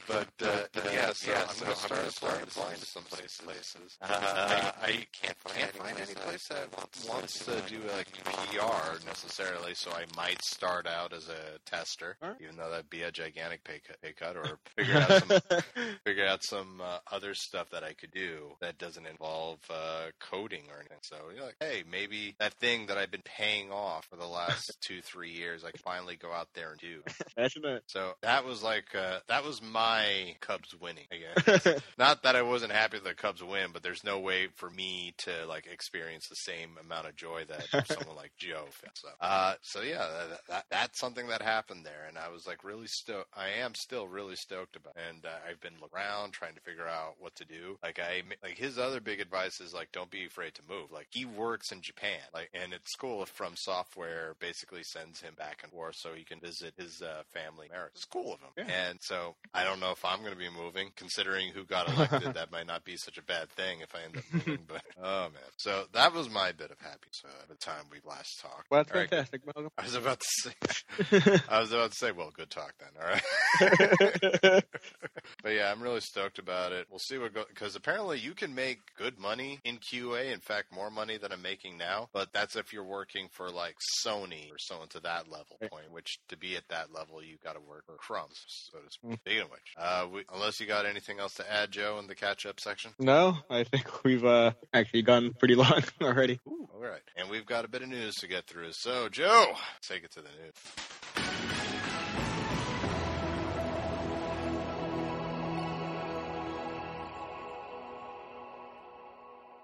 But 0.07 0.27
uh, 0.41 0.63
yeah, 0.91 1.13
so 1.13 1.31
I'm 1.31 1.59
going 1.59 1.71
to 1.71 1.77
start 1.77 2.43
applying 2.43 2.79
to 2.79 2.85
some, 2.85 3.03
places. 3.03 3.39
places. 3.43 3.97
Uh, 4.01 4.71
I 4.81 5.05
can't 5.13 5.37
find, 5.39 5.97
any 5.97 6.13
place 6.13 6.47
that 6.49 6.67
wants 7.07 7.45
to 7.45 7.61
do 7.67 7.79
like 7.95 8.07
PR 8.23 9.05
necessarily, 9.05 9.73
so 9.75 9.91
I 9.91 10.05
might 10.17 10.41
start 10.43 10.87
out 10.87 11.13
as 11.13 11.29
a 11.29 11.59
tester, 11.65 12.17
Alright. 12.21 12.41
even 12.41 12.57
though 12.57 12.69
that'd 12.69 12.89
be 12.89 13.03
a 13.03 13.11
gigantic 13.11 13.63
pay 13.63 13.79
cut, 13.85 14.01
pay 14.01 14.13
cut 14.13 14.35
or 14.35 14.59
figure 14.75 14.97
out 14.97 15.27
some 15.27 15.61
figure 16.05 16.25
out 16.25 16.43
some 16.43 16.81
uh, 16.83 16.97
other 17.11 17.33
stuff 17.33 17.69
that 17.71 17.83
I 17.83 17.93
could 17.93 18.11
do 18.11 18.55
that 18.59 18.77
doesn't 18.77 19.05
involve 19.05 19.59
uh, 19.69 20.07
coding 20.19 20.63
or 20.69 20.79
anything. 20.79 20.99
So 21.03 21.15
you're 21.33 21.45
like, 21.45 21.57
hey, 21.59 21.83
maybe 21.89 22.35
that 22.39 22.53
thing 22.55 22.87
that 22.87 22.97
I've 22.97 23.11
been 23.11 23.21
paying 23.23 23.71
off 23.71 24.05
for 24.09 24.17
the 24.17 24.27
last 24.27 24.77
two, 24.81 25.01
three 25.01 25.31
years, 25.31 25.63
I 25.63 25.71
can 25.71 25.81
finally 25.83 26.17
go 26.17 26.31
out 26.31 26.49
there 26.53 26.71
and 26.71 26.79
do. 26.79 27.01
Imagine 27.37 27.61
that. 27.63 27.81
So 27.87 28.02
that 28.21 28.45
was 28.45 28.63
like 28.63 28.95
uh, 28.95 29.19
that 29.27 29.43
was 29.43 29.61
my 29.61 30.35
Cubs 30.41 30.75
winning 30.79 31.05
again. 31.11 31.79
Not 31.97 32.23
that 32.23 32.35
I 32.35 32.41
wasn't 32.41 32.71
happy 32.71 32.97
that 32.97 33.03
the 33.03 33.13
Cubs 33.13 33.43
win, 33.43 33.69
but 33.73 33.83
there's 33.83 34.03
no 34.03 34.19
way 34.19 34.47
for 34.55 34.69
me 34.69 35.13
to 35.19 35.45
like 35.47 35.67
experience 35.67 36.27
the 36.27 36.35
same 36.35 36.77
amount 36.79 37.07
of 37.07 37.15
joy 37.15 37.43
that 37.47 37.87
someone 37.87 38.15
like 38.15 38.31
Joe 38.37 38.65
felt. 38.71 38.97
So, 38.97 39.07
uh, 39.21 39.55
so 39.61 39.81
yeah, 39.81 40.07
that, 40.29 40.39
that, 40.47 40.65
that's 40.69 40.99
something 40.99 41.27
that 41.27 41.41
happened 41.41 41.85
there, 41.85 42.05
and 42.07 42.17
I 42.17 42.29
was 42.29 42.47
like 42.47 42.63
really 42.63 42.87
stoked. 42.87 43.29
I 43.35 43.49
am 43.61 43.75
still 43.75 44.07
really 44.07 44.35
stoked 44.35 44.75
about, 44.75 44.95
it. 44.95 45.01
and 45.09 45.25
uh, 45.25 45.29
I've 45.49 45.61
been 45.61 45.75
around 45.93 46.33
trying 46.33 46.55
to 46.55 46.61
figure 46.61 46.87
out 46.87 47.15
what 47.19 47.35
to 47.35 47.45
do. 47.45 47.77
Like 47.83 47.99
I 47.99 48.23
like 48.41 48.57
his 48.57 48.77
other 48.77 49.01
big 49.01 49.19
advice 49.19 49.59
is 49.61 49.73
like 49.73 49.91
don't 49.91 50.11
be 50.11 50.25
afraid 50.25 50.55
to 50.55 50.61
move. 50.69 50.91
Like 50.91 51.07
he 51.11 51.25
works 51.25 51.71
in 51.71 51.81
Japan, 51.81 52.19
like 52.33 52.49
and 52.53 52.73
it's 52.73 52.95
cool 52.95 53.23
if 53.23 53.29
From 53.29 53.55
Software 53.55 54.35
basically 54.39 54.83
sends 54.83 55.21
him 55.21 55.33
back 55.35 55.59
and 55.63 55.71
forth 55.71 55.95
so 55.95 56.13
he 56.13 56.23
can 56.23 56.39
visit 56.39 56.73
his 56.77 57.01
uh, 57.01 57.23
family. 57.33 57.67
in 57.67 57.71
America. 57.71 57.92
It's 57.95 58.05
cool 58.05 58.33
of 58.33 58.39
him, 58.41 58.67
Yeah. 58.67 58.89
and 58.89 58.99
so 59.01 59.35
I 59.53 59.63
don't 59.63 59.79
know 59.79 59.91
if 59.91 60.03
I'm 60.03 60.19
going 60.21 60.31
to 60.33 60.37
be 60.37 60.49
moving. 60.49 60.89
Considering 60.95 61.49
who 61.53 61.63
got 61.63 61.87
elected, 61.87 62.33
that 62.33 62.51
might 62.51 62.65
not 62.65 62.83
be 62.83 62.95
such 62.97 63.17
a 63.19 63.21
bad 63.23 63.49
thing 63.51 63.81
if 63.81 63.93
I 63.93 64.03
end 64.05 64.17
up 64.17 64.23
moving. 64.33 64.59
But 64.67 64.81
oh 65.03 65.23
man, 65.29 65.51
so 65.57 65.85
that 65.93 66.11
was 66.13 66.29
my 66.29 66.51
bit 66.53 66.71
of 66.71 66.79
happiness 66.79 67.21
at 67.43 67.49
the 67.49 67.55
time 67.55 67.83
we 67.91 67.99
last 68.03 68.39
talked. 68.41 68.71
Well, 68.71 68.79
that's 68.83 68.91
All 68.91 68.99
right, 68.99 69.09
good. 69.09 69.15
fantastic, 69.27 69.45
Malcolm. 69.45 69.69
I 69.77 69.83
was 69.83 69.95
about 69.95 70.19
to 70.21 70.27
say. 70.27 71.41
I 71.49 71.59
was 71.59 71.71
about 71.71 71.91
to 71.91 71.97
say, 71.97 72.11
well, 72.11 72.31
good 72.35 72.49
talk 72.49 72.73
then. 72.79 72.89
All 72.99 73.07
right. 73.07 74.63
but 75.43 75.49
yeah, 75.53 75.71
I'm 75.71 75.81
really 75.81 76.01
stoked 76.01 76.39
about 76.39 76.71
it. 76.71 76.87
We'll 76.89 76.99
see 76.99 77.17
what 77.17 77.33
goes 77.33 77.45
because 77.49 77.75
apparently 77.75 78.19
you 78.19 78.33
can 78.33 78.55
make 78.55 78.79
good 78.97 79.19
money 79.19 79.59
in 79.63 79.77
QA. 79.77 80.33
In 80.33 80.39
fact, 80.39 80.73
more 80.73 80.89
money 80.89 81.17
than 81.17 81.31
I'm 81.31 81.41
making 81.41 81.77
now. 81.77 82.09
But 82.13 82.33
that's 82.33 82.55
if 82.55 82.73
you're 82.73 82.83
working 82.83 83.27
for 83.31 83.49
like 83.51 83.75
Sony 84.05 84.51
or 84.51 84.57
someone 84.57 84.87
to 84.89 84.99
that 85.01 85.29
level 85.29 85.57
point. 85.69 85.91
Which 85.91 86.17
to 86.29 86.37
be 86.37 86.55
at 86.55 86.67
that 86.69 86.93
level, 86.93 87.23
you 87.23 87.37
got 87.43 87.53
to 87.53 87.59
work 87.61 87.82
for 87.85 87.95
crumbs. 87.95 88.43
So 88.71 88.79
to 88.79 88.91
speak. 88.91 89.11
Mm. 89.11 89.19
Speaking 89.19 89.41
of 89.41 89.51
which, 89.51 89.73
uh, 89.77 90.07
we, 90.13 90.23
unless 90.33 90.59
you 90.59 90.67
got 90.67 90.85
anything 90.85 91.19
else 91.19 91.35
to 91.35 91.51
add, 91.51 91.71
Joe, 91.71 91.97
in 91.99 92.07
the 92.07 92.15
catch-up 92.15 92.59
section. 92.59 92.91
no, 92.99 93.37
I 93.49 93.63
think 93.63 94.03
we've 94.03 94.25
uh, 94.25 94.51
actually 94.73 95.01
gone 95.03 95.33
pretty 95.37 95.55
long 95.55 95.83
already. 96.01 96.39
Ooh, 96.47 96.67
all 96.73 96.81
right. 96.81 97.01
And 97.15 97.29
we've 97.29 97.45
got 97.45 97.65
a 97.65 97.67
bit 97.67 97.81
of 97.81 97.89
news 97.89 98.15
to 98.15 98.27
get 98.27 98.47
through. 98.47 98.71
So, 98.71 99.09
Joe, 99.09 99.53
take 99.81 100.03
it 100.03 100.11
to 100.11 100.21
the 100.21 100.29
news. 100.29 101.62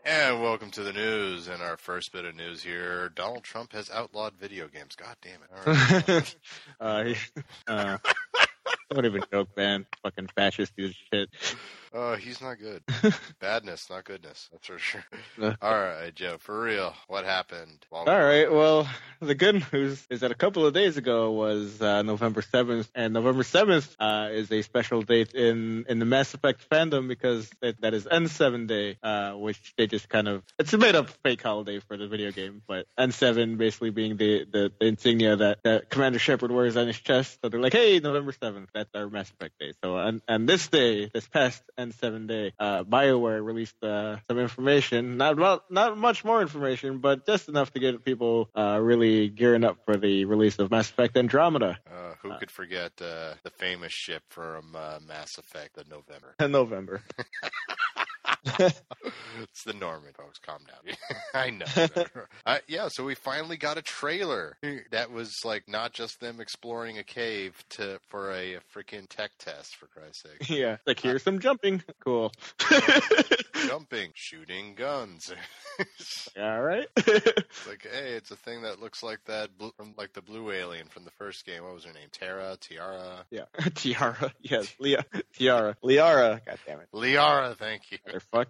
And 0.09 0.41
welcome 0.41 0.71
to 0.71 0.81
the 0.81 0.91
news. 0.91 1.47
And 1.47 1.61
our 1.61 1.77
first 1.77 2.11
bit 2.11 2.25
of 2.25 2.35
news 2.35 2.63
here 2.63 3.09
Donald 3.09 3.43
Trump 3.43 3.73
has 3.73 3.91
outlawed 3.91 4.33
video 4.39 4.67
games. 4.67 4.95
God 4.95 5.15
damn 5.21 5.39
it. 5.43 6.09
Right. 6.09 6.35
uh, 6.79 7.13
uh, 7.71 7.97
don't 8.89 9.05
even 9.05 9.23
joke, 9.31 9.49
man. 9.55 9.85
Fucking 10.01 10.29
fascist 10.35 10.73
of 10.79 10.95
shit. 11.13 11.29
Oh, 11.93 12.15
he's 12.15 12.41
not 12.41 12.59
good. 12.59 12.83
Badness, 13.39 13.89
not 13.89 14.03
goodness. 14.03 14.47
That's 14.51 14.67
for 14.67 14.77
sure. 14.77 15.03
Uh. 15.41 15.53
All 15.61 15.73
right, 15.73 16.13
Joe, 16.13 16.37
for 16.37 16.61
real. 16.61 16.93
What 17.07 17.25
happened? 17.25 17.85
All 17.91 18.05
right. 18.05 18.51
Well, 18.51 18.87
the 19.19 19.35
good 19.35 19.65
news 19.73 20.05
is 20.09 20.19
that 20.19 20.31
a 20.31 20.35
couple 20.35 20.65
of 20.65 20.73
days 20.73 20.97
ago 20.97 21.31
was 21.31 21.81
uh, 21.81 22.03
November 22.03 22.41
seventh, 22.41 22.89
and 22.93 23.13
November 23.13 23.43
seventh 23.43 23.95
uh, 23.99 24.29
is 24.31 24.51
a 24.51 24.61
special 24.61 25.01
date 25.01 25.33
in 25.33 25.85
in 25.89 25.99
the 25.99 26.05
Mass 26.05 26.33
Effect 26.33 26.69
fandom 26.69 27.07
because 27.07 27.49
that, 27.61 27.81
that 27.81 27.93
is 27.93 28.05
N7 28.05 28.67
Day, 28.67 28.97
uh, 29.01 29.33
which 29.33 29.73
they 29.77 29.87
just 29.87 30.09
kind 30.09 30.27
of 30.27 30.43
it's 30.59 30.73
a 30.73 30.77
made 30.77 30.95
up 30.95 31.09
fake 31.23 31.41
holiday 31.41 31.79
for 31.79 31.97
the 31.97 32.07
video 32.07 32.31
game, 32.31 32.61
but 32.67 32.85
N7 32.97 33.57
basically 33.57 33.89
being 33.89 34.17
the 34.17 34.45
the, 34.45 34.71
the 34.79 34.85
insignia 34.85 35.35
that, 35.37 35.59
that 35.63 35.89
Commander 35.89 36.19
Shepard 36.19 36.51
wears 36.51 36.77
on 36.77 36.87
his 36.87 36.99
chest. 36.99 37.39
So 37.41 37.49
they're 37.49 37.59
like, 37.59 37.73
hey, 37.73 37.99
November 37.99 38.31
seventh, 38.31 38.69
that's 38.73 38.89
our 38.93 39.09
Mass 39.09 39.29
Effect 39.31 39.57
Day. 39.59 39.73
So 39.83 39.97
and 39.97 40.21
and 40.27 40.47
this 40.47 40.67
day, 40.67 41.09
this 41.11 41.27
past 41.27 41.63
N7 41.79 42.27
Day, 42.27 42.53
uh, 42.59 42.83
Bioware 42.83 43.43
released 43.43 43.81
uh, 43.83 44.17
some 44.27 44.37
information, 44.37 45.17
not 45.17 45.37
well, 45.37 45.63
not 45.69 45.97
much 45.97 46.25
more 46.25 46.41
information, 46.41 46.99
but 46.99 47.25
just 47.25 47.47
enough 47.47 47.71
to 47.73 47.79
get 47.79 48.03
people 48.03 48.49
uh, 48.55 48.79
really 48.81 49.29
gearing 49.29 49.63
up 49.63 49.77
for 49.85 49.95
the 49.95 50.25
release 50.25 50.59
of 50.59 50.69
Mass 50.71 50.89
Effect 50.89 51.15
Andromeda 51.17 51.77
Uh, 51.87 52.13
who 52.21 52.37
could 52.37 52.51
forget 52.51 52.91
uh, 53.01 53.33
the 53.43 53.49
famous 53.51 53.93
ship 53.93 54.23
from 54.29 54.75
uh, 54.75 54.99
Mass 55.07 55.37
Effect, 55.37 55.75
the 55.75 55.85
November? 55.89 56.35
in 56.39 56.51
November. 56.51 57.01
it's 59.41 59.63
the 59.65 59.73
Norman, 59.73 60.11
folks. 60.15 60.39
Calm 60.39 60.61
down. 60.67 60.95
I 61.33 61.49
know. 61.49 62.05
uh, 62.45 62.59
yeah, 62.67 62.87
so 62.87 63.03
we 63.05 63.15
finally 63.15 63.57
got 63.57 63.77
a 63.77 63.81
trailer 63.81 64.57
that 64.91 65.11
was 65.11 65.43
like 65.43 65.67
not 65.67 65.93
just 65.93 66.19
them 66.19 66.39
exploring 66.39 66.97
a 66.97 67.03
cave 67.03 67.63
to 67.71 67.99
for 68.07 68.31
a, 68.31 68.55
a 68.55 68.59
freaking 68.75 69.07
tech 69.09 69.31
test, 69.39 69.75
for 69.75 69.87
Christ's 69.87 70.23
sake. 70.23 70.49
yeah, 70.57 70.77
like 70.85 70.99
here's 70.99 71.23
some 71.23 71.39
jumping. 71.39 71.83
Cool. 72.03 72.31
Jumping, 73.67 74.11
shooting 74.15 74.75
guns. 74.75 75.33
All 76.39 76.61
right. 76.61 76.87
It's 76.95 77.67
like, 77.67 77.87
hey, 77.91 78.13
it's 78.13 78.31
a 78.31 78.35
thing 78.35 78.61
that 78.63 78.79
looks 78.79 79.03
like 79.03 79.19
that 79.25 79.57
blue, 79.57 79.71
from 79.77 79.93
like 79.97 80.13
the 80.13 80.21
blue 80.21 80.51
alien 80.51 80.87
from 80.87 81.03
the 81.03 81.11
first 81.11 81.45
game. 81.45 81.63
What 81.63 81.73
was 81.73 81.83
her 81.85 81.93
name? 81.93 82.07
Tara, 82.11 82.57
Tiara, 82.59 83.25
yeah, 83.29 83.45
Tiara. 83.75 84.33
Yes, 84.41 84.73
Leah. 84.79 85.05
Tiara. 85.33 85.75
Liara. 85.83 86.45
God 86.45 86.57
damn 86.65 86.79
it. 86.79 86.87
Liara. 86.93 87.57
Thank 87.57 87.91
you. 87.91 87.97
Motherfuck. 88.33 88.47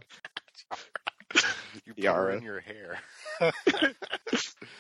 You 1.86 1.94
Tiara. 2.02 2.38
in 2.38 2.44
your 2.44 2.60
hair. 2.60 3.00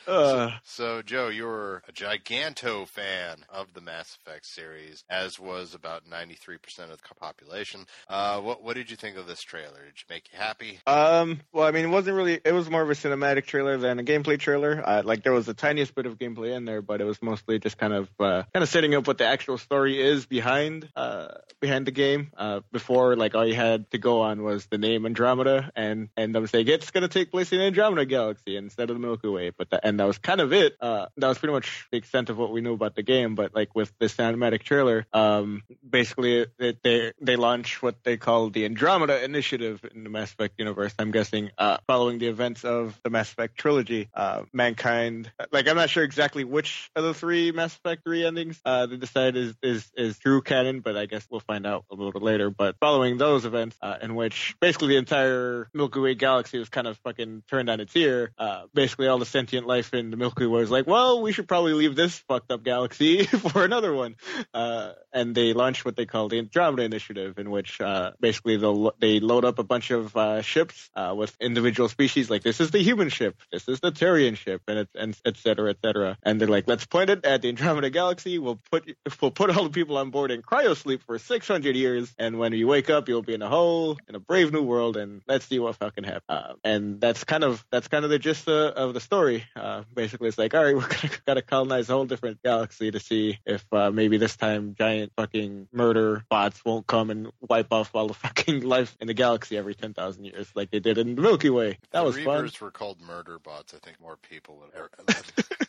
Uh, 0.07 0.51
So, 0.63 1.01
Joe, 1.03 1.27
you're 1.27 1.83
a 1.87 1.91
giganto 1.91 2.87
fan 2.87 3.45
of 3.47 3.73
the 3.73 3.81
Mass 3.81 4.17
Effect 4.19 4.45
series, 4.45 5.03
as 5.09 5.39
was 5.39 5.75
about 5.75 6.09
93% 6.09 6.57
of 6.91 6.97
the 6.97 7.15
population. 7.19 7.85
Uh, 8.07 8.39
what 8.39 8.63
what 8.63 8.75
did 8.75 8.89
you 8.89 8.95
think 8.97 9.17
of 9.17 9.27
this 9.27 9.41
trailer? 9.41 9.85
Did 9.85 9.89
it 9.89 10.03
make 10.09 10.29
you 10.33 10.39
happy? 10.39 10.79
Um, 10.87 11.41
well, 11.53 11.67
I 11.67 11.71
mean, 11.71 11.85
it 11.85 11.89
wasn't 11.89 12.17
really. 12.17 12.39
It 12.43 12.53
was 12.53 12.69
more 12.69 12.81
of 12.81 12.89
a 12.89 12.93
cinematic 12.93 13.45
trailer 13.45 13.77
than 13.77 13.99
a 13.99 14.03
gameplay 14.03 14.39
trailer. 14.39 14.81
Uh, 14.83 15.01
like 15.05 15.21
there 15.23 15.33
was 15.33 15.45
the 15.45 15.53
tiniest 15.53 15.93
bit 15.93 16.07
of 16.07 16.17
gameplay 16.17 16.55
in 16.55 16.65
there, 16.65 16.81
but 16.81 17.01
it 17.01 17.05
was 17.05 17.21
mostly 17.21 17.59
just 17.59 17.77
kind 17.77 17.93
of 17.93 18.09
uh, 18.19 18.43
kind 18.53 18.63
of 18.63 18.69
setting 18.69 18.95
up 18.95 19.05
what 19.05 19.19
the 19.19 19.25
actual 19.25 19.59
story 19.59 20.01
is 20.01 20.25
behind 20.25 20.89
uh, 20.95 21.27
behind 21.59 21.85
the 21.85 21.91
game. 21.91 22.31
Uh, 22.35 22.61
before, 22.71 23.15
like 23.15 23.35
all 23.35 23.45
you 23.45 23.55
had 23.55 23.89
to 23.91 23.99
go 23.99 24.21
on 24.21 24.41
was 24.43 24.65
the 24.67 24.79
name 24.79 25.05
Andromeda, 25.05 25.71
and 25.75 26.09
and 26.17 26.35
I 26.35 26.39
was 26.39 26.49
saying 26.49 26.67
it's 26.67 26.89
going 26.89 27.03
to 27.03 27.07
take 27.07 27.29
place 27.29 27.51
in 27.51 27.59
Andromeda 27.59 28.05
Galaxy 28.05 28.48
instead 28.57 28.89
of 28.89 28.95
the 28.95 28.99
Milky 28.99 29.27
Way. 29.27 29.51
But 29.51 29.69
that, 29.71 29.81
and 29.83 29.99
that 29.99 30.05
was 30.05 30.17
kind 30.17 30.41
of 30.41 30.53
it. 30.53 30.75
Uh, 30.79 31.07
that 31.17 31.27
was 31.27 31.37
pretty 31.37 31.53
much 31.53 31.87
the 31.91 31.97
extent 31.97 32.29
of 32.29 32.37
what 32.37 32.51
we 32.51 32.61
knew 32.61 32.73
about 32.73 32.95
the 32.95 33.03
game. 33.03 33.35
But 33.35 33.55
like 33.55 33.75
with 33.75 33.91
this 33.99 34.15
cinematic 34.15 34.63
trailer, 34.63 35.05
um, 35.13 35.63
basically 35.87 36.47
it, 36.57 36.83
they 36.83 37.13
they 37.21 37.35
launch 37.35 37.81
what 37.81 38.03
they 38.03 38.17
call 38.17 38.49
the 38.49 38.65
Andromeda 38.65 39.23
Initiative 39.23 39.83
in 39.93 40.03
the 40.03 40.09
Mass 40.09 40.31
Effect 40.31 40.55
universe. 40.57 40.93
I'm 40.99 41.11
guessing 41.11 41.51
uh, 41.57 41.77
following 41.87 42.19
the 42.19 42.27
events 42.27 42.63
of 42.63 42.99
the 43.03 43.09
Mass 43.09 43.31
Effect 43.31 43.57
trilogy, 43.57 44.09
uh, 44.13 44.43
mankind. 44.53 45.31
Like 45.51 45.67
I'm 45.67 45.75
not 45.75 45.89
sure 45.89 46.03
exactly 46.03 46.43
which 46.43 46.91
of 46.95 47.03
the 47.03 47.13
three 47.13 47.51
Mass 47.51 47.75
Effect 47.75 48.03
three 48.03 48.25
endings 48.25 48.59
uh, 48.65 48.85
they 48.85 48.97
decide 48.97 49.35
is 49.35 49.55
is 49.61 49.91
is 49.95 50.17
true 50.19 50.41
canon, 50.41 50.81
but 50.81 50.97
I 50.97 51.05
guess 51.05 51.25
we'll 51.29 51.39
find 51.39 51.65
out 51.65 51.85
a 51.91 51.95
little 51.95 52.11
bit 52.11 52.21
later. 52.21 52.49
But 52.49 52.75
following 52.79 53.17
those 53.17 53.45
events, 53.45 53.77
uh, 53.81 53.97
in 54.01 54.15
which 54.15 54.55
basically 54.59 54.89
the 54.89 54.97
entire 54.97 55.69
Milky 55.73 55.99
Way 55.99 56.15
galaxy 56.15 56.59
was 56.59 56.69
kind 56.69 56.87
of 56.87 56.97
fucking 56.99 57.43
turned 57.49 57.69
on 57.69 57.79
its 57.79 57.95
ear, 57.95 58.31
uh, 58.39 58.63
basically 58.73 59.07
all 59.07 59.19
the 59.19 59.25
sentient 59.25 59.67
life 59.67 59.93
in 59.93 60.11
the 60.11 60.17
Milky 60.17 60.45
Way 60.45 60.61
was 60.61 60.71
like, 60.71 60.87
well, 60.87 61.21
we 61.21 61.33
should 61.33 61.47
probably 61.47 61.73
leave 61.73 61.95
this 61.95 62.17
fucked 62.19 62.51
up 62.51 62.63
galaxy 62.63 63.23
for 63.25 63.65
another 63.65 63.93
one. 63.93 64.15
Uh, 64.53 64.93
and 65.11 65.35
they 65.35 65.53
launched 65.53 65.83
what 65.83 65.97
they 65.97 66.05
call 66.05 66.29
the 66.29 66.39
Andromeda 66.39 66.83
Initiative, 66.83 67.37
in 67.37 67.51
which 67.51 67.81
uh, 67.81 68.11
basically 68.19 68.57
they 68.99 69.19
load 69.19 69.43
up 69.43 69.59
a 69.59 69.63
bunch 69.63 69.91
of 69.91 70.15
uh, 70.15 70.41
ships 70.41 70.89
uh, 70.95 71.13
with 71.17 71.35
individual 71.41 71.89
species. 71.89 72.29
Like 72.29 72.43
this 72.43 72.61
is 72.61 72.71
the 72.71 72.79
human 72.79 73.09
ship, 73.09 73.35
this 73.51 73.67
is 73.67 73.81
the 73.81 73.91
Turian 73.91 74.37
ship, 74.37 74.61
and 74.67 74.79
it, 74.79 74.89
and 74.95 75.17
et 75.25 75.35
cetera, 75.35 75.71
et 75.71 75.77
cetera. 75.83 76.17
And 76.23 76.39
they're 76.39 76.47
like, 76.47 76.65
let's 76.67 76.85
point 76.85 77.09
it 77.09 77.25
at 77.25 77.41
the 77.41 77.49
Andromeda 77.49 77.89
Galaxy. 77.89 78.39
We'll 78.39 78.61
put 78.71 78.89
we'll 79.21 79.31
put 79.31 79.55
all 79.55 79.65
the 79.65 79.69
people 79.69 79.97
on 79.97 80.11
board 80.11 80.31
in 80.31 80.41
cryosleep 80.41 81.01
for 81.03 81.19
600 81.19 81.75
years, 81.75 82.13
and 82.17 82.39
when 82.39 82.53
you 82.53 82.67
wake 82.67 82.89
up, 82.89 83.09
you'll 83.09 83.21
be 83.21 83.33
in 83.33 83.41
a 83.41 83.49
hole 83.49 83.97
in 84.07 84.15
a 84.15 84.19
brave 84.19 84.53
new 84.53 84.63
world, 84.63 84.95
and 84.95 85.21
let's 85.27 85.45
see 85.45 85.59
what 85.59 85.75
fucking 85.75 86.05
happens. 86.05 86.59
And 86.63 87.01
that's 87.01 87.25
kind 87.25 87.43
of 87.43 87.65
that's 87.69 87.89
kind 87.89 88.05
of 88.05 88.11
the 88.11 88.19
gist 88.29 88.47
uh, 88.47 88.73
of 88.75 88.93
the 88.93 88.99
story. 88.99 89.45
Uh, 89.55 89.83
basically, 89.93 90.27
it's 90.27 90.37
like, 90.37 90.53
all 90.53 90.63
right, 90.63 90.75
we're 90.75 90.87
gonna 90.87 91.13
gotta 91.25 91.41
colonize 91.41 91.89
a 91.89 91.93
whole 91.93 92.05
different 92.05 92.41
galaxy 92.43 92.91
to 92.91 92.99
see 92.99 93.39
if 93.45 93.65
uh, 93.71 93.91
maybe 93.91 94.17
this 94.17 94.35
time 94.35 94.75
giant 94.77 95.11
fucking 95.15 95.67
murder 95.73 96.23
bots 96.29 96.63
won't 96.63 96.85
come 96.85 97.09
and 97.09 97.31
wipe 97.41 97.71
off 97.71 97.91
all 97.95 98.07
the 98.07 98.13
fucking 98.25 98.61
life 98.61 98.95
in 98.99 99.07
the 99.07 99.13
galaxy 99.13 99.57
every 99.57 99.75
10,000 99.75 100.23
years, 100.25 100.47
like 100.55 100.69
they 100.69 100.79
did 100.79 100.97
in 100.97 101.15
the 101.15 101.21
Milky 101.21 101.49
Way. 101.49 101.77
That 101.91 102.01
the 102.01 102.05
was 102.05 102.15
fun. 102.17 102.43
Reapers 102.43 102.61
were 102.61 102.71
called 102.71 103.01
murder 103.01 103.39
bots. 103.39 103.73
I 103.73 103.77
think 103.79 103.99
more 103.99 104.17
people 104.17 104.61
would 104.61 104.71
have 104.75 105.68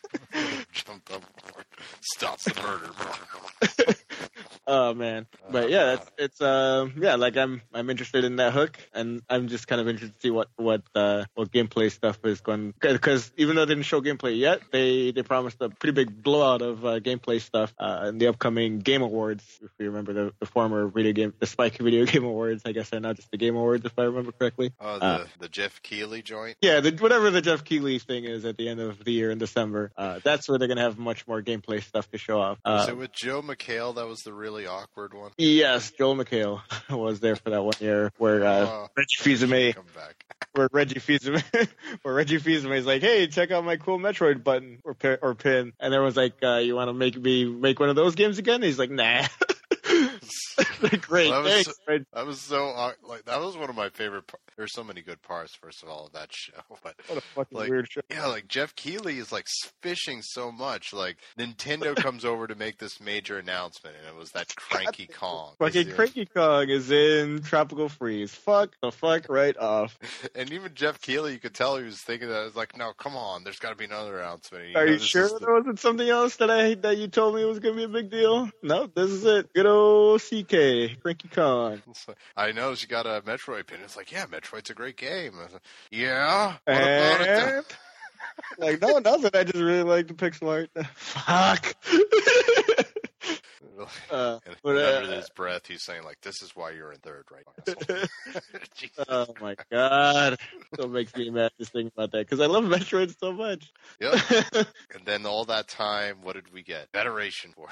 jumped 0.71 1.11
up. 1.11 1.23
Stop 2.01 2.39
the 2.39 2.61
murder. 2.61 3.95
Oh 4.67 4.93
man, 4.93 5.25
but 5.49 5.69
yeah, 5.71 5.83
that's 5.85 6.11
it's 6.19 6.41
um 6.41 6.93
yeah, 7.01 7.15
like 7.15 7.35
I'm 7.35 7.61
I'm 7.73 7.89
interested 7.89 8.23
in 8.23 8.35
that 8.37 8.53
hook, 8.53 8.77
and 8.93 9.21
I'm 9.27 9.47
just 9.47 9.67
kind 9.67 9.81
of 9.81 9.87
interested 9.87 10.13
to 10.13 10.19
see 10.21 10.29
what 10.29 10.49
what 10.55 10.83
uh 10.93 11.25
what 11.33 11.51
gameplay 11.51 11.91
stuff 11.91 12.19
is 12.23 12.41
going 12.41 12.73
because 12.79 13.31
even 13.37 13.55
though 13.55 13.65
they 13.65 13.73
didn't 13.73 13.87
show 13.87 14.01
gameplay 14.01 14.37
yet, 14.37 14.61
they 14.71 15.11
they 15.11 15.23
promised 15.23 15.57
a 15.61 15.69
pretty 15.69 15.93
big 15.93 16.23
blowout 16.23 16.61
of 16.61 16.85
uh, 16.85 16.99
gameplay 16.99 17.41
stuff 17.41 17.73
uh, 17.79 18.05
in 18.07 18.19
the 18.19 18.27
upcoming 18.27 18.79
Game 18.79 19.01
Awards. 19.01 19.43
If 19.61 19.71
you 19.79 19.87
remember 19.87 20.13
the, 20.13 20.33
the 20.39 20.45
former 20.45 20.87
video 20.87 21.11
game, 21.11 21.33
the 21.39 21.47
Spike 21.47 21.77
Video 21.79 22.05
Game 22.05 22.23
Awards, 22.23 22.61
I 22.63 22.71
guess 22.71 22.91
they're 22.91 22.99
not 23.01 23.15
just 23.15 23.31
the 23.31 23.37
Game 23.37 23.55
Awards 23.55 23.83
if 23.83 23.97
I 23.97 24.03
remember 24.03 24.31
correctly. 24.31 24.73
Oh, 24.79 24.99
the, 24.99 25.05
Uh, 25.05 25.25
the 25.39 25.49
Jeff 25.49 25.81
Keighley 25.81 26.21
joint? 26.21 26.55
Yeah, 26.61 26.79
the, 26.81 26.91
whatever 26.91 27.29
the 27.31 27.41
Jeff 27.41 27.65
Keighley 27.65 27.97
thing 27.99 28.25
is 28.25 28.45
at 28.45 28.57
the 28.57 28.69
end 28.69 28.79
of 28.79 29.03
the 29.03 29.11
year 29.11 29.31
in 29.31 29.39
December, 29.39 29.91
uh, 29.97 30.19
that's 30.23 30.47
where 30.49 30.57
they're 30.57 30.67
gonna 30.67 30.81
have 30.81 30.97
much 30.99 31.27
more 31.27 31.41
gameplay 31.41 31.81
stuff 31.83 32.09
to 32.11 32.17
show 32.17 32.39
off. 32.39 32.57
Was 32.65 32.87
Uh, 32.89 32.91
it 32.91 32.97
with 32.97 33.11
Joel 33.13 33.43
McHale 33.43 33.95
that 33.95 34.07
was 34.07 34.23
the 34.23 34.33
really 34.33 34.65
awkward 34.67 35.13
one? 35.13 35.31
Yes, 35.37 35.91
Joel 35.91 36.15
McHale 36.15 36.61
was 36.89 37.19
there 37.19 37.35
for 37.35 37.49
that 37.51 37.63
one 37.63 37.73
year 37.79 38.11
where 38.17 38.43
uh, 38.45 38.65
Oh, 38.65 38.87
Reggie 38.95 39.07
Fils-Aimé, 39.19 39.75
come 39.75 39.85
back. 39.95 40.25
where 40.53 40.67
Reggie 40.71 40.99
Fils-Aimé, 40.99 41.67
where 42.03 42.13
Reggie 42.13 42.37
Fils-Aimé 42.37 42.77
is 42.77 42.85
like, 42.85 43.01
"Hey, 43.01 43.27
check 43.27 43.51
out 43.51 43.63
my 43.63 43.77
cool 43.77 43.99
Metroid 43.99 44.43
button 44.43 44.79
or 44.83 44.93
pin, 44.93 45.17
or 45.21 45.35
pin," 45.35 45.73
and 45.79 45.93
everyone's 45.93 46.17
like, 46.17 46.33
uh, 46.43 46.57
"You 46.57 46.75
want 46.75 46.89
to 46.89 46.93
make 46.93 47.15
me 47.17 47.45
make 47.45 47.79
one 47.79 47.89
of 47.89 47.95
those 47.95 48.15
games 48.15 48.37
again?" 48.37 48.55
And 48.55 48.63
he's 48.65 48.79
like, 48.79 48.91
"Nah." 48.91 49.23
Like, 50.81 51.01
Great, 51.07 51.29
Well, 51.29 51.43
that 51.43 51.55
was 51.55 51.63
thanks. 51.65 51.79
Reg- 51.87 52.05
That 52.13 52.25
was 52.25 52.39
so 52.41 52.65
aw- 52.65 52.93
like 53.03 53.25
that 53.25 53.39
was 53.41 53.55
one 53.57 53.69
of 53.69 53.75
my 53.75 53.89
favorite. 53.89 54.27
Par- 54.27 54.39
There's 54.57 54.73
so 54.73 54.83
many 54.83 55.01
good 55.01 55.21
parts. 55.21 55.55
First 55.55 55.83
of 55.83 55.89
all, 55.89 56.07
of 56.07 56.13
that 56.13 56.29
show, 56.33 56.53
but 56.83 56.95
What 57.07 57.17
a 57.17 57.21
fucking 57.21 57.57
Like, 57.57 57.69
weird 57.69 57.87
show. 57.91 58.01
yeah, 58.09 58.25
like 58.27 58.47
Jeff 58.47 58.75
Keighley 58.75 59.17
is 59.17 59.31
like 59.31 59.45
fishing 59.81 60.21
so 60.21 60.51
much. 60.51 60.93
Like 60.93 61.17
Nintendo 61.37 61.95
comes 62.01 62.25
over 62.25 62.47
to 62.47 62.55
make 62.55 62.77
this 62.77 62.99
major 62.99 63.37
announcement, 63.37 63.95
and 63.97 64.07
it 64.07 64.17
was 64.19 64.31
that 64.31 64.53
cranky 64.55 65.07
Kong. 65.07 65.53
Fucking 65.59 65.81
Is 65.81 65.87
in- 65.87 65.93
Cranky 65.95 66.25
Kong 66.25 66.69
is 66.69 66.91
in 66.91 67.41
Tropical 67.43 67.89
Freeze. 67.89 68.31
Fuck 68.33 68.75
the 68.81 68.91
fuck 68.91 69.27
right 69.29 69.57
off. 69.57 69.97
And 70.35 70.51
even 70.51 70.73
Jeff 70.73 70.99
Keighley, 71.01 71.33
you 71.33 71.39
could 71.39 71.53
tell 71.53 71.77
he 71.77 71.83
was 71.85 71.99
thinking 72.01 72.29
that. 72.29 72.45
It's 72.47 72.55
like, 72.55 72.75
no, 72.77 72.93
come 72.93 73.15
on, 73.15 73.43
there's 73.43 73.59
got 73.59 73.69
to 73.69 73.75
be 73.75 73.85
another 73.85 74.19
announcement. 74.19 74.65
And 74.67 74.75
Are 74.75 74.85
know 74.85 74.91
you 74.93 74.99
sure 74.99 75.25
is 75.25 75.33
the- 75.33 75.39
there 75.39 75.53
wasn't 75.53 75.79
something 75.79 76.07
else 76.09 76.37
that 76.37 76.49
I 76.51 76.73
that 76.75 76.97
you 76.97 77.07
told 77.07 77.35
me 77.35 77.45
was 77.45 77.59
gonna 77.59 77.75
be 77.75 77.83
a 77.83 77.87
big 77.87 78.09
deal? 78.09 78.49
No, 78.63 78.87
this 78.87 79.09
is 79.09 79.25
it. 79.25 79.53
Good 79.53 79.65
old 79.65 79.90
CK, 80.17 81.01
Cranky 81.01 81.27
Kong. 81.29 81.81
It's 81.89 82.07
like, 82.07 82.17
I 82.35 82.51
know 82.51 82.75
she 82.75 82.87
got 82.87 83.05
a 83.05 83.21
Metroid 83.25 83.67
pin. 83.67 83.79
It's 83.83 83.97
like, 83.97 84.11
yeah, 84.11 84.25
Metroid's 84.25 84.69
a 84.69 84.73
great 84.73 84.97
game. 84.97 85.33
Like, 85.37 85.61
yeah. 85.91 86.53
What 86.65 86.77
about 86.77 87.21
it? 87.21 87.25
then?" 87.25 87.53
And 87.55 87.65
like 88.57 88.81
no 88.81 88.97
nothing. 88.99 89.31
I 89.33 89.43
just 89.43 89.63
really 89.63 89.83
like 89.83 90.07
the 90.07 90.13
pixel 90.13 90.49
art. 90.49 90.69
Fuck. 90.95 91.75
uh, 94.11 94.39
But, 94.63 94.77
uh, 94.77 94.97
under 95.01 95.15
his 95.15 95.29
breath, 95.29 95.67
he's 95.67 95.81
saying 95.83 96.03
like, 96.03 96.21
"This 96.21 96.41
is 96.41 96.55
why 96.55 96.71
you're 96.71 96.91
in 96.91 96.99
third, 96.99 97.25
right?" 97.31 97.45
asshole." 97.67 99.05
Oh 99.09 99.33
my 99.41 99.55
god, 99.71 100.37
still 100.73 100.89
makes 100.89 101.15
me 101.15 101.29
mad 101.29 101.51
just 101.59 101.71
thinking 101.71 101.91
about 101.95 102.11
that 102.11 102.27
because 102.27 102.39
I 102.39 102.47
love 102.47 102.63
Metroid 102.65 103.17
so 103.19 103.31
much. 103.31 103.71
Yep. 103.99 104.13
And 104.95 105.05
then 105.05 105.25
all 105.25 105.45
that 105.45 105.67
time, 105.67 106.17
what 106.21 106.35
did 106.35 106.51
we 106.53 106.61
get? 106.63 106.89
Federation 106.91 107.51
Force. 107.53 107.71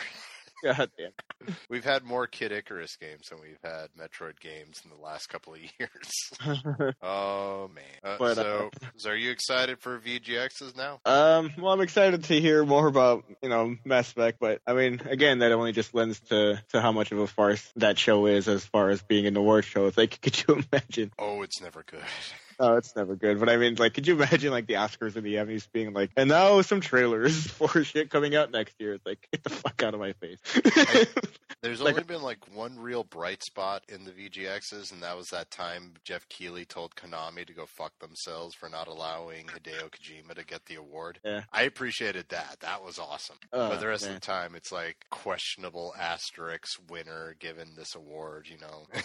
god 0.63 0.89
damn. 0.97 1.55
We've 1.69 1.83
had 1.83 2.03
more 2.03 2.27
Kid 2.27 2.51
Icarus 2.51 2.97
games 2.97 3.29
than 3.29 3.39
we've 3.41 3.57
had 3.63 3.87
Metroid 3.99 4.39
games 4.39 4.81
in 4.83 4.89
the 4.89 5.01
last 5.03 5.27
couple 5.27 5.53
of 5.53 5.59
years. 5.79 6.93
oh 7.01 7.69
man! 7.73 7.83
Uh, 8.03 8.15
But, 8.19 8.37
uh, 8.37 8.43
so, 8.43 8.69
so, 8.97 9.09
are 9.11 9.15
you 9.15 9.31
excited 9.31 9.79
for 9.79 9.99
VGXs 9.99 10.75
now? 10.75 10.99
Um, 11.05 11.53
well, 11.57 11.73
I'm 11.73 11.81
excited 11.81 12.25
to 12.25 12.39
hear 12.39 12.65
more 12.65 12.87
about 12.87 13.23
you 13.41 13.49
know 13.49 13.75
Mass 13.85 14.11
Effect, 14.11 14.37
but 14.39 14.61
I 14.67 14.73
mean, 14.73 15.01
again, 15.05 15.39
that 15.39 15.51
only 15.51 15.71
just 15.71 15.93
lends 15.93 16.19
to 16.29 16.61
to 16.69 16.81
how 16.81 16.91
much 16.91 17.11
of 17.11 17.19
a 17.19 17.27
farce 17.27 17.71
that 17.77 17.97
show 17.97 18.25
is 18.25 18.47
as 18.47 18.65
far 18.65 18.89
as 18.89 19.01
being 19.01 19.25
an 19.25 19.37
award 19.37 19.65
show. 19.65 19.87
It's 19.87 19.97
like, 19.97 20.19
could 20.21 20.43
you 20.47 20.63
imagine? 20.71 21.11
Oh, 21.17 21.41
it's 21.41 21.61
never 21.61 21.83
good. 21.83 22.03
Oh, 22.61 22.75
it's 22.75 22.95
never 22.95 23.15
good. 23.15 23.39
But 23.39 23.47
I 23.49 23.55
mean, 23.57 23.75
like, 23.75 23.93
could 23.93 24.05
you 24.05 24.15
imagine 24.15 24.51
like 24.51 24.67
the 24.67 24.73
Oscars 24.73 25.15
and 25.15 25.25
the 25.25 25.35
Emmys 25.35 25.67
being 25.71 25.93
like, 25.93 26.11
and 26.17 26.27
now 26.29 26.61
some 26.61 26.81
trailers 26.81 27.47
for 27.51 27.83
shit 27.83 28.09
coming 28.09 28.35
out 28.35 28.51
next 28.51 28.75
year? 28.79 28.93
It's 28.95 29.05
like, 29.05 29.27
get 29.31 29.43
the 29.43 29.49
fuck 29.49 29.81
out 29.81 29.93
of 29.93 29.99
my 29.99 30.13
face. 30.13 30.39
There's 31.61 31.81
Like- 31.81 31.95
only 31.95 32.03
been 32.05 32.21
like 32.21 32.39
one 32.55 32.77
real 32.79 33.03
bright 33.03 33.43
spot 33.43 33.83
in 33.89 34.03
the 34.05 34.11
VGXs, 34.11 34.91
and 34.93 35.03
that 35.03 35.17
was 35.17 35.29
that 35.29 35.51
time 35.51 35.93
Jeff 36.05 36.27
Keighley 36.29 36.63
told 36.65 36.95
Konami 36.95 37.45
to 37.45 37.53
go 37.53 37.65
fuck 37.65 37.97
themselves 37.99 38.55
for 38.55 38.69
not 38.69 38.87
allowing 38.87 39.45
Hideo 39.47 39.89
Kojima 39.89 40.35
to 40.35 40.45
get 40.45 40.65
the 40.65 40.75
award. 40.75 41.19
Yeah. 41.23 41.43
I 41.51 41.63
appreciated 41.63 42.25
that. 42.29 42.57
That 42.61 42.83
was 42.83 42.97
awesome. 42.99 43.37
Oh, 43.51 43.69
but 43.69 43.79
the 43.81 43.87
rest 43.87 44.05
man. 44.05 44.15
of 44.15 44.21
the 44.21 44.25
time, 44.25 44.55
it's 44.55 44.71
like 44.71 45.05
questionable 45.09 45.93
asterisks 45.99 46.77
winner 46.89 47.35
given 47.39 47.69
this 47.75 47.95
award. 47.95 48.47
You 48.49 48.57
know. 48.59 48.87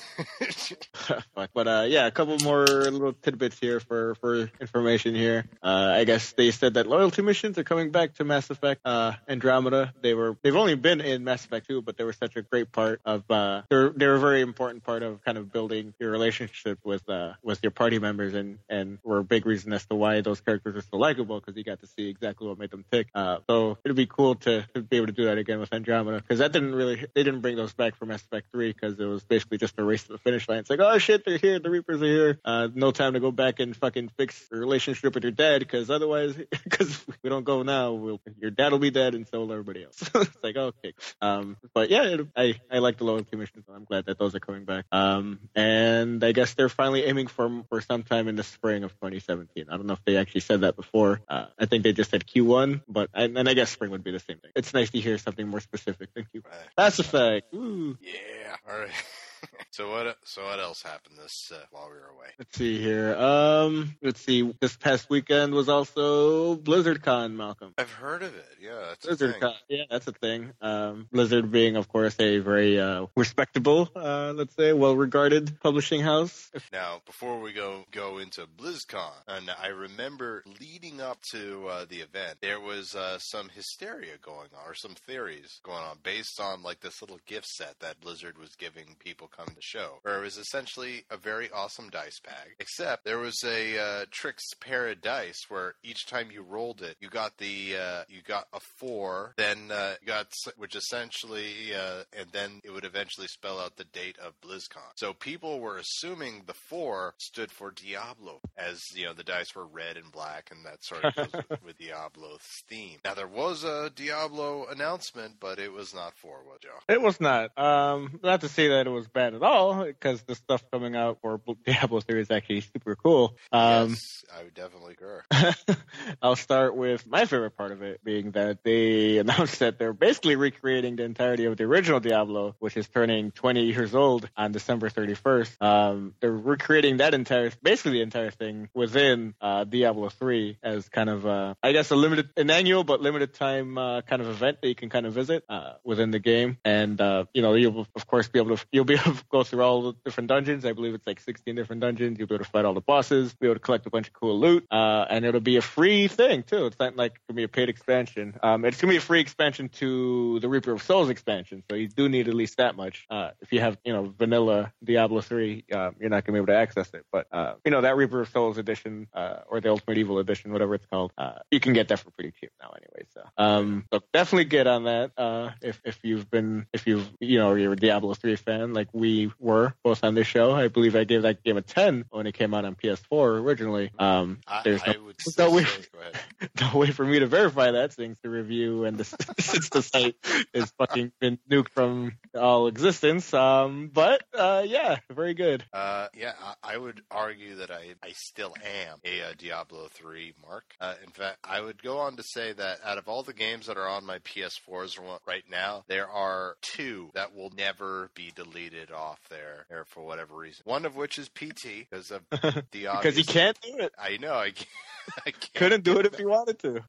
But 1.53 1.69
uh, 1.69 1.85
yeah, 1.89 2.07
a 2.07 2.11
couple 2.11 2.39
more 2.43 2.65
little 2.65 3.13
tidbits 3.13 3.44
here 3.53 3.81
for 3.81 4.15
for 4.17 4.51
information 4.61 5.15
here. 5.15 5.45
Uh, 5.63 5.93
I 5.95 6.05
guess 6.05 6.33
they 6.33 6.51
said 6.51 6.75
that 6.75 6.87
loyalty 6.87 7.23
missions 7.23 7.59
are 7.59 7.65
coming 7.65 7.91
back 7.91 8.15
to 8.15 8.25
Mass 8.25 8.49
Effect 8.49 8.81
uh, 8.85 9.13
Andromeda. 9.29 9.93
They 10.01 10.15
were 10.15 10.37
they've 10.43 10.57
only 10.57 10.77
been 10.77 11.01
in 11.01 11.25
Mass 11.25 11.45
Effect 11.45 11.69
2, 11.69 11.83
but 11.83 11.97
they 11.97 12.05
were 12.05 12.13
such 12.13 12.37
a 12.37 12.43
great 12.43 12.73
part 12.73 13.01
of 13.05 13.31
uh, 13.31 13.63
they're 13.69 13.91
they're 13.91 14.15
a 14.15 14.21
very 14.21 14.41
important 14.41 14.85
part 14.85 15.03
of 15.03 15.23
kind 15.25 15.37
of 15.37 15.53
building 15.53 15.95
your 15.99 16.11
relationship 16.11 16.79
with 16.85 17.09
uh, 17.09 17.35
with 17.43 17.63
your 17.63 17.71
party 17.71 17.99
members 17.99 18.35
and 18.35 18.59
and 18.69 18.99
were 19.03 19.19
a 19.19 19.25
big 19.25 19.47
reason 19.47 19.73
as 19.73 19.85
to 19.87 19.95
why 19.95 20.21
those 20.21 20.41
characters 20.41 20.77
are 20.77 20.87
so 20.91 20.97
likable 20.97 21.41
because 21.41 21.57
you 21.57 21.65
got 21.65 21.81
to 21.81 21.87
see 21.87 22.09
exactly 22.09 22.47
what 22.47 22.59
made 22.59 22.71
them 22.71 22.85
tick. 22.91 23.09
Uh, 23.15 23.39
so 23.49 23.79
it'd 23.85 23.97
be 23.97 24.07
cool 24.07 24.37
to, 24.37 24.67
to 24.75 24.83
be 24.83 24.97
able 24.97 25.07
to 25.07 25.13
do 25.13 25.25
that 25.25 25.39
again 25.39 25.61
with 25.61 25.73
Andromeda 25.73 26.19
because 26.19 26.39
that 26.39 26.53
didn't 26.53 26.75
really 26.75 27.07
they 27.15 27.23
didn't 27.23 27.41
bring 27.41 27.57
those 27.57 27.73
back 27.73 27.97
for 27.97 28.07
Mass 28.07 28.23
Effect 28.23 28.47
3 28.53 28.73
because 28.73 28.99
it 28.99 29.05
was 29.05 29.25
basically 29.25 29.59
just 29.59 29.79
a 29.79 29.85
race 29.85 30.05
to 30.05 30.13
the 30.13 30.19
finish 30.19 30.49
line. 30.49 30.59
It's 30.59 30.71
like 30.71 30.81
oh 30.81 30.99
shit 30.99 31.25
they're 31.25 31.39
here 31.39 31.59
the 31.59 31.71
Reapers 31.71 32.03
are 32.03 32.07
here 32.07 32.41
uh, 32.45 32.69
no 32.75 32.91
time 32.91 33.15
to 33.15 33.21
go 33.21 33.31
back 33.35 33.61
and 33.61 33.77
fucking 33.77 34.11
fix 34.17 34.49
the 34.49 34.57
relationship 34.57 35.15
with 35.15 35.23
your 35.25 35.33
dad 35.33 35.61
because 35.61 35.91
otherwise, 35.91 36.35
because 36.65 37.05
we 37.23 37.31
don't 37.31 37.45
go 37.45 37.63
now, 37.63 37.93
we'll, 37.93 38.21
your 38.39 38.51
dad 38.51 38.73
will 38.73 38.79
be 38.79 38.91
dead 38.91 39.15
and 39.15 39.27
so 39.29 39.41
will 39.41 39.53
everybody 39.53 39.85
else. 39.85 40.03
it's 40.15 40.43
like 40.43 40.57
okay, 40.57 40.95
um, 41.21 41.57
but 41.73 41.91
yeah, 41.91 42.05
it, 42.05 42.29
I 42.37 42.61
I 42.71 42.79
like 42.79 42.99
the 42.99 43.05
loyalty 43.05 43.37
missions. 43.37 43.65
So 43.67 43.75
I'm 43.75 43.85
glad 43.85 44.07
that 44.07 44.19
those 44.19 44.35
are 44.35 44.41
coming 44.41 44.65
back. 44.65 44.85
Um, 44.93 45.41
and 45.55 46.23
I 46.23 46.33
guess 46.33 46.55
they're 46.55 46.69
finally 46.69 47.05
aiming 47.05 47.29
for 47.29 47.65
for 47.69 47.81
sometime 47.81 48.29
in 48.29 48.37
the 48.37 48.45
spring 48.45 48.85
of 48.85 48.93
2017. 48.93 49.67
I 49.69 49.77
don't 49.77 49.87
know 49.87 49.95
if 49.95 50.05
they 50.05 50.17
actually 50.17 50.43
said 50.43 50.63
that 50.63 50.77
before. 50.77 51.21
Uh, 51.29 51.47
I 51.59 51.67
think 51.67 51.85
they 51.85 51.93
just 51.93 52.11
said 52.11 52.27
Q1, 52.27 52.83
but 52.89 53.11
I, 53.15 53.25
and 53.25 53.49
I 53.49 53.55
guess 53.55 53.71
spring 53.71 53.91
would 53.91 54.05
be 54.05 54.11
the 54.11 54.21
same 54.21 54.39
thing. 54.39 54.51
It's 54.55 54.75
nice 54.75 54.91
to 54.91 55.01
hear 55.01 55.19
something 55.19 55.47
more 55.47 55.61
specific. 55.61 56.11
Thank 56.15 56.29
you. 56.33 56.43
Right. 56.45 56.69
Mass 56.77 56.99
Effect. 56.99 57.53
Ooh. 57.55 57.97
Yeah. 58.01 58.57
All 58.69 58.79
right. 58.79 58.91
so 59.71 59.91
what? 59.91 60.17
So 60.25 60.45
what 60.45 60.61
else 60.61 60.83
happened 60.83 61.19
this 61.19 61.51
uh, 61.53 61.59
while 61.71 61.89
we 61.89 61.95
were 61.95 62.11
away? 62.17 62.29
Let's 62.39 62.57
see 62.57 62.81
here. 62.81 63.15
Um, 63.17 63.97
let's 64.03 64.21
see. 64.21 64.53
This 64.61 64.77
past 64.77 65.11
weekend 65.11 65.55
was 65.55 65.69
also 65.69 66.57
BlizzardCon, 66.57 67.35
Malcolm. 67.35 67.75
I've 67.79 67.91
heard 67.91 68.23
of 68.23 68.35
it. 68.35 68.47
Yeah, 68.61 68.95
that's 69.03 69.07
a 69.07 69.17
thing. 69.17 69.41
Con. 69.41 69.55
Yeah, 69.69 69.85
that's 69.91 70.07
a 70.07 70.13
thing. 70.13 70.53
Um, 70.61 71.09
Blizzard 71.13 71.51
being, 71.51 71.77
of 71.77 71.89
course, 71.89 72.17
a 72.19 72.39
very 72.39 72.81
uh, 72.81 73.07
respectable, 73.17 73.91
uh, 73.95 74.33
let's 74.35 74.55
say, 74.55 74.73
well-regarded 74.73 75.61
publishing 75.61 76.01
house. 76.01 76.51
Now, 76.73 77.01
before 77.07 77.41
we 77.41 77.53
go 77.53 77.85
go 77.91 78.19
into 78.19 78.47
BlizzCon, 78.47 79.13
and 79.29 79.51
I 79.63 79.69
remember 79.69 80.45
leading 80.61 81.01
up 81.01 81.21
to 81.31 81.67
uh, 81.69 81.85
the 81.89 81.99
event, 81.99 82.39
there 82.41 82.61
was 82.61 82.95
uh, 82.95 83.19
some 83.19 83.49
hysteria 83.49 84.17
going 84.23 84.49
on, 84.55 84.69
or 84.69 84.75
some 84.75 84.95
theories 85.07 85.61
going 85.63 85.83
on, 85.83 85.99
based 86.03 86.41
on 86.41 86.63
like 86.63 86.81
this 86.81 87.01
little 87.03 87.21
gift 87.27 87.47
set 87.47 87.79
that 87.81 88.01
Blizzard 88.01 88.39
was 88.39 88.55
giving 88.57 88.97
people 88.99 89.29
coming 89.37 89.51
to 89.51 89.57
the 89.57 89.63
show, 89.63 89.99
where 90.03 90.19
it 90.19 90.25
was 90.25 90.37
essentially 90.37 91.05
a 91.11 91.17
very 91.17 91.51
awesome 91.51 91.89
dice 91.91 92.21
bag. 92.21 92.55
Except 92.59 93.05
there 93.05 93.19
was 93.19 93.43
a 93.45 93.79
uh, 93.79 94.05
tricks 94.11 94.45
pair 94.61 94.89
of 94.89 95.01
dice 95.01 95.45
where 95.49 95.75
each 95.83 96.07
time 96.07 96.31
you 96.33 96.43
rolled 96.43 96.83
it, 96.83 96.97
you 97.01 97.09
got 97.09 97.37
the 97.39 97.77
uh, 97.77 98.03
you 98.09 98.21
got 98.27 98.47
a 98.53 98.61
four, 98.61 99.35
then 99.37 99.71
uh, 99.71 99.95
you 100.01 100.07
got 100.07 100.27
which 100.57 100.77
essentially, 100.77 101.75
uh, 101.75 102.03
and 102.19 102.29
then 102.33 102.61
it 102.65 102.71
would 102.71 102.85
eventually 102.85 103.27
spell 103.27 103.59
out 103.59 103.77
the 103.77 103.85
date 103.85 104.17
of 104.19 104.41
BlizzCon. 104.41 104.93
So 104.97 105.13
people 105.13 105.61
were 105.61 105.79
assuming 105.79 106.43
the 106.47 106.55
four 106.55 107.15
stood 107.19 107.51
for 107.51 107.71
Diablo, 107.71 108.41
as 108.57 108.81
you 108.95 109.05
know 109.05 109.13
the 109.13 109.25
dice 109.25 109.55
were 109.55 109.67
red 109.67 109.97
and 109.97 110.11
black, 110.13 110.51
and 110.51 110.65
that 110.65 110.85
sort 110.85 111.05
of 111.05 111.15
goes 111.15 111.33
with, 111.49 111.65
with 111.65 111.79
Diablo's 111.79 112.43
theme. 112.69 112.99
Now 113.05 113.15
there 113.15 113.29
was 113.29 113.65
a 113.65 113.91
Diablo 113.95 114.67
announcement, 114.67 115.35
but 115.41 115.59
it 115.59 115.73
was 115.73 115.95
not 115.95 116.17
four, 116.17 116.43
was 116.45 116.59
Joe? 116.61 116.71
It 116.89 117.01
was 117.01 117.21
not. 117.21 117.57
Um, 117.59 118.21
not 118.23 118.41
to 118.43 118.49
say 118.49 118.69
that 118.69 118.87
it 118.87 118.91
was 118.91 119.09
bad 119.15 119.35
at 119.35 119.43
all, 119.43 119.85
because 119.85 120.21
the 120.23 120.35
stuff 120.35 120.63
coming 120.71 120.95
out 120.95 121.19
for 121.23 121.41
Diablo 121.65 122.01
3 122.01 122.21
is 122.21 122.31
actually 122.31 122.61
super 122.61 122.97
cool. 122.97 123.37
Um, 123.51 123.91
yes, 123.91 124.25
I 124.37 124.43
would 124.43 124.55
definitely 124.55 124.95
agree. 125.01 125.77
I'll 126.23 126.37
start 126.37 126.77
with 126.77 127.07
my 127.07 127.25
favorite 127.25 127.57
part 127.57 127.73
of 127.73 127.83
it 127.83 128.05
being 128.05 128.33
that 128.33 128.63
they 128.63 129.19
announced 129.25 129.61
that 129.61 129.79
they're 129.79 129.93
basically 129.93 130.37
recreating 130.37 130.97
the 130.97 131.05
entirety 131.05 131.47
of 131.47 131.57
the 131.57 131.65
original 131.65 132.01
Diablo, 132.01 132.57
which 132.59 132.77
is 132.77 132.87
turning 132.89 133.31
20 133.31 133.65
years 133.65 133.95
old 133.95 134.29
on 134.37 134.53
December 134.53 134.91
31st. 134.91 135.63
Um, 135.63 136.15
they're 136.21 136.31
recreating 136.31 136.99
that 136.99 137.15
entire, 137.15 137.51
basically 137.63 137.93
the 137.93 138.03
entire 138.03 138.31
thing 138.31 138.69
within 138.75 139.35
uh, 139.41 139.65
Diablo 139.65 140.11
3 140.11 140.59
as 140.63 140.89
kind 140.89 141.09
of, 141.09 141.25
uh, 141.25 141.55
I 141.63 141.73
guess, 141.73 141.91
a 141.91 141.97
limited, 141.97 142.31
an 142.37 142.51
annual 142.51 142.85
but 142.85 143.01
limited 143.01 143.35
time 143.35 143.79
uh, 143.79 144.03
kind 144.03 144.21
of 144.21 144.29
event 144.29 144.59
that 144.61 144.69
you 144.69 144.75
can 144.75 144.91
kind 144.91 145.07
of 145.07 145.13
visit 145.13 145.45
uh, 145.49 145.75
within 145.85 146.11
the 146.11 146.19
game. 146.19 146.59
And 146.65 147.01
uh, 147.01 147.27
you 147.33 147.43
know, 147.43 147.55
you'll 147.55 147.87
of 147.95 148.07
course 148.07 148.29
be 148.29 148.39
able 148.39 148.57
to 148.57 148.67
you'll 148.73 148.85
be 148.85 148.97
to 149.05 149.25
go 149.31 149.45
through 149.45 149.63
all 149.63 149.83
the 149.83 149.95
different 150.05 150.29
dungeons. 150.29 150.65
I 150.65 150.73
believe 150.73 150.95
it's 150.95 151.07
like 151.07 151.21
16 151.21 151.55
different 151.55 151.81
dungeons. 151.81 152.19
You'll 152.19 152.29
be 152.29 152.35
able 152.35 152.45
to 152.45 152.51
fight 152.51 152.65
all 152.65 152.75
the 152.75 152.81
bosses, 152.81 153.35
be 153.35 153.47
able 153.47 153.57
to 153.57 153.61
collect 153.61 153.87
a 153.87 153.91
bunch 153.91 154.09
of 154.09 154.13
cool 154.13 154.39
loot, 154.39 154.67
uh, 154.71 155.05
and 155.09 155.25
it'll 155.25 155.41
be 155.41 155.57
a 155.57 155.63
free 155.63 156.09
thing 156.09 156.43
too. 156.43 156.67
It's 156.67 156.79
not 156.79 156.97
like 156.97 157.21
gonna 157.29 157.37
be 157.37 157.45
a 157.45 157.49
paid 157.49 157.69
expansion. 157.69 158.37
Um, 158.43 158.65
it's 158.65 158.81
gonna 158.81 158.93
be 158.93 158.97
a 158.99 159.03
free 159.03 159.21
expansion 159.21 159.69
to 159.81 160.41
the 160.41 160.49
Reaper 160.49 160.73
of 160.73 160.83
Souls 160.83 161.11
expansion, 161.11 161.63
so 161.71 161.77
you 161.77 161.89
do 161.89 162.09
need 162.09 162.29
at 162.29 162.35
least 162.35 162.57
that 162.59 162.77
much. 162.77 163.07
Uh, 163.11 163.31
if 163.41 163.53
you 163.53 163.61
have 163.61 163.79
you 163.85 163.93
know 163.93 164.13
vanilla 164.19 164.73
Diablo 164.83 165.21
3, 165.21 165.65
uh, 165.73 165.91
you're 165.99 166.11
not 166.11 166.25
gonna 166.25 166.37
be 166.37 166.39
able 166.39 166.47
to 166.53 166.57
access 166.57 166.91
it. 166.95 167.05
But 167.13 167.27
uh, 167.33 167.55
you 167.65 167.71
know 167.71 167.83
that 167.83 167.97
Reaper 167.97 168.21
of 168.21 168.29
Souls 168.29 168.59
edition 168.59 169.09
uh, 169.15 169.41
or 169.49 169.61
the 169.61 169.71
Ultimate 169.71 169.99
Evil 169.99 170.19
edition, 170.19 170.53
whatever 170.53 170.75
it's 170.75 170.87
called, 170.87 171.13
uh, 171.19 171.41
you 171.51 171.61
can 171.61 171.73
get 171.73 171.89
that 171.89 171.99
for 171.99 172.11
pretty 172.11 172.33
cheap 172.41 172.51
now 172.61 172.71
anyway. 172.71 173.07
So 173.15 173.23
um, 173.37 173.85
so 173.93 174.01
definitely 174.13 174.45
get 174.45 174.67
on 174.67 174.85
that 174.85 175.13
uh, 175.17 175.51
if 175.63 175.81
if 175.85 175.99
you've 176.03 176.31
been 176.31 176.67
if 176.73 176.87
you've 176.87 177.09
you 177.21 177.39
know 177.39 177.55
you're 177.55 177.73
a 177.73 177.77
Diablo 177.77 178.15
3 178.15 178.37
fan 178.37 178.73
like 178.73 178.89
we 178.95 179.33
were 179.41 179.75
both 179.83 180.05
on 180.05 180.15
this 180.15 180.27
show. 180.27 180.53
I 180.53 180.69
believe 180.69 180.95
I 180.97 181.05
gave 181.05 181.23
that 181.23 181.43
game 181.43 181.57
a 181.57 181.63
10 181.63 182.07
when 182.11 182.27
it 182.27 182.33
came 182.33 182.55
out 182.55 182.65
on 182.65 182.77
PS4 182.77 183.41
originally. 183.41 183.91
Um, 183.99 184.39
I, 184.47 184.63
there's 184.63 184.83
I 184.87 184.93
no, 184.95 185.03
would 185.03 185.17
no 185.39 185.51
way- 185.51 185.65
say, 185.65 185.85
go 185.93 185.99
ahead. 186.01 186.51
no 186.73 186.79
way 186.79 186.91
for 186.93 187.05
me 187.05 187.19
to 187.19 187.27
verify 187.27 187.73
that 187.73 187.93
since 187.93 188.19
the 188.23 188.31
review 188.31 188.85
and 188.85 188.97
the 188.97 189.05
since 189.41 189.69
the 189.71 189.83
site 189.83 190.17
is 190.55 190.71
fucking 190.79 191.13
been 191.21 191.39
nuked 191.51 191.71
from 191.71 192.13
all 192.35 192.69
existence. 192.69 193.35
Um, 193.35 193.91
but 193.93 194.23
uh, 194.33 194.63
yeah, 194.65 194.99
very 195.11 195.35
good. 195.35 195.65
Uh, 195.73 196.07
yeah, 196.17 196.33
I, 196.63 196.75
I 196.75 196.77
would 196.79 197.03
argue 197.11 197.57
that 197.57 197.71
I, 197.71 197.95
I 198.03 198.13
still 198.13 198.55
am 198.65 198.99
a, 199.05 199.23
uh 199.23 199.33
Diablo 199.37 199.89
3 199.93 200.35
mark. 200.47 200.65
Uh, 200.81 200.95
in 201.03 201.11
fact, 201.11 201.39
I 201.43 201.61
would 201.61 201.83
go 201.83 201.99
on 201.99 202.17
to 202.17 202.23
say 202.23 202.53
that 202.53 202.79
out 202.85 202.99
of 202.99 203.09
all 203.09 203.23
the 203.25 203.33
games 203.33 203.67
that 203.67 203.77
are 203.77 203.89
on 203.89 204.07
my 204.07 204.19
PS4s 204.21 204.99
right 205.27 205.45
now, 205.51 205.85
there 205.89 206.09
are 206.09 206.57
two 206.63 207.11
that 207.15 207.35
will 207.35 207.51
never 207.57 208.11
be 208.15 208.33
deleted 208.35 208.84
off 208.91 209.21
there, 209.29 209.67
there 209.69 209.85
for 209.85 210.05
whatever 210.05 210.35
reason. 210.35 210.63
One 210.65 210.85
of 210.85 210.97
which 210.97 211.19
is 211.19 211.29
PT 211.29 211.89
because 211.89 212.11
of 212.11 212.23
the 212.31 212.65
Because 212.73 213.17
he 213.17 213.25
can't 213.25 213.59
do 213.61 213.79
it. 213.79 213.93
I 213.99 214.17
know 214.19 214.35
I 214.35 214.51
can't. 214.51 214.69
Couldn't 215.55 215.85
do 215.85 215.99
it 215.99 216.07
if 216.07 216.19
you 216.19 216.29
wanted 216.29 216.59
to. 216.61 216.83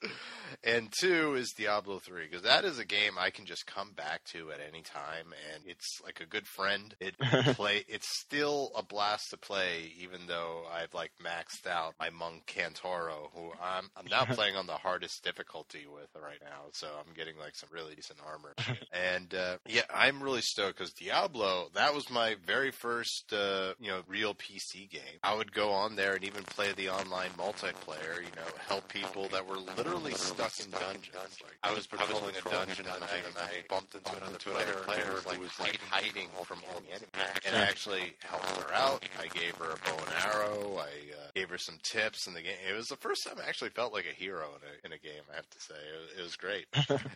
and 0.64 0.92
two 0.92 1.34
is 1.34 1.52
Diablo 1.52 1.98
3 1.98 2.26
because 2.30 2.42
that 2.42 2.64
is 2.64 2.78
a 2.78 2.84
game 2.84 3.12
I 3.18 3.30
can 3.30 3.46
just 3.46 3.66
come 3.66 3.92
back 3.92 4.24
to 4.26 4.50
at 4.52 4.60
any 4.60 4.82
time 4.82 5.34
and 5.52 5.64
it's 5.66 6.00
like 6.04 6.20
a 6.20 6.26
good 6.26 6.46
friend. 6.46 6.94
It 7.00 7.18
play 7.56 7.84
it's 7.88 8.08
still 8.20 8.70
a 8.76 8.82
blast 8.82 9.30
to 9.30 9.36
play 9.36 9.92
even 9.98 10.26
though 10.26 10.64
I've 10.72 10.94
like 10.94 11.12
maxed 11.24 11.66
out 11.66 11.94
my 11.98 12.10
monk 12.10 12.46
Cantoro 12.46 13.30
who 13.34 13.52
I'm 13.62 13.90
I'm 13.96 14.06
now 14.06 14.24
playing 14.24 14.56
on 14.56 14.66
the 14.66 14.72
hardest 14.72 15.24
difficulty 15.24 15.86
with 15.86 16.08
right 16.20 16.40
now 16.42 16.70
so 16.72 16.86
I'm 16.86 17.14
getting 17.14 17.38
like 17.38 17.56
some 17.56 17.70
really 17.72 17.94
decent 17.94 18.18
armor 18.26 18.54
and 18.92 19.32
and 19.32 19.34
uh, 19.34 19.56
yeah 19.68 19.82
I'm 19.94 20.22
really 20.22 20.42
stoked 20.42 20.78
cuz 20.78 20.92
Diablo 20.92 21.68
that 21.74 21.94
was 21.94 22.10
my 22.10 22.36
very 22.44 22.70
first 22.70 23.32
uh, 23.32 23.74
you 23.78 23.88
know 23.88 24.02
real 24.06 24.34
PC 24.34 24.90
game. 24.90 25.18
I 25.22 25.34
would 25.34 25.52
go 25.52 25.70
on 25.70 25.96
there 25.96 26.14
and 26.14 26.24
even 26.24 26.42
play 26.44 26.72
the 26.72 26.90
online 26.90 27.30
multiplayer, 27.30 27.51
you 27.56 28.34
know, 28.36 28.48
help 28.66 28.88
people 28.88 29.28
that 29.28 29.46
were 29.46 29.58
literally 29.76 30.12
stuck 30.12 30.52
in 30.60 30.70
dungeons. 30.70 31.38
Like 31.42 31.56
I 31.62 31.72
was 31.74 31.86
patrolling 31.86 32.34
a 32.36 32.48
dungeon 32.48 32.86
and 32.86 33.04
I, 33.04 33.16
and 33.16 33.36
I 33.36 33.64
bumped 33.68 33.94
into 33.94 34.16
another 34.16 34.38
player 34.38 35.02
who 35.04 35.40
was 35.40 35.58
like, 35.60 35.78
hiding 35.90 36.28
from 36.44 36.58
all 36.70 36.80
the 36.80 36.90
enemies, 36.90 37.40
and 37.46 37.56
I 37.56 37.60
actually 37.60 38.14
helped 38.20 38.48
her 38.56 38.74
out. 38.74 39.04
I 39.20 39.26
gave 39.28 39.54
her 39.56 39.72
a 39.72 39.88
bow 39.88 39.96
and 39.96 40.24
arrow. 40.24 40.78
I 40.78 40.82
uh, 40.84 41.30
gave 41.34 41.50
her 41.50 41.58
some 41.58 41.78
tips 41.82 42.26
in 42.26 42.34
the 42.34 42.42
game. 42.42 42.56
It 42.68 42.76
was 42.76 42.88
the 42.88 42.96
first 42.96 43.26
time 43.26 43.36
I 43.42 43.48
actually 43.48 43.70
felt 43.70 43.92
like 43.92 44.06
a 44.06 44.14
hero 44.14 44.48
in 44.56 44.68
a 44.68 44.86
in 44.86 44.92
a 44.92 44.98
game. 44.98 45.22
I 45.32 45.36
have 45.36 45.48
to 45.50 45.60
say, 45.60 45.74
it 45.74 46.00
was, 46.00 46.18
it 46.18 46.22
was 46.22 46.36
great. 46.36 46.66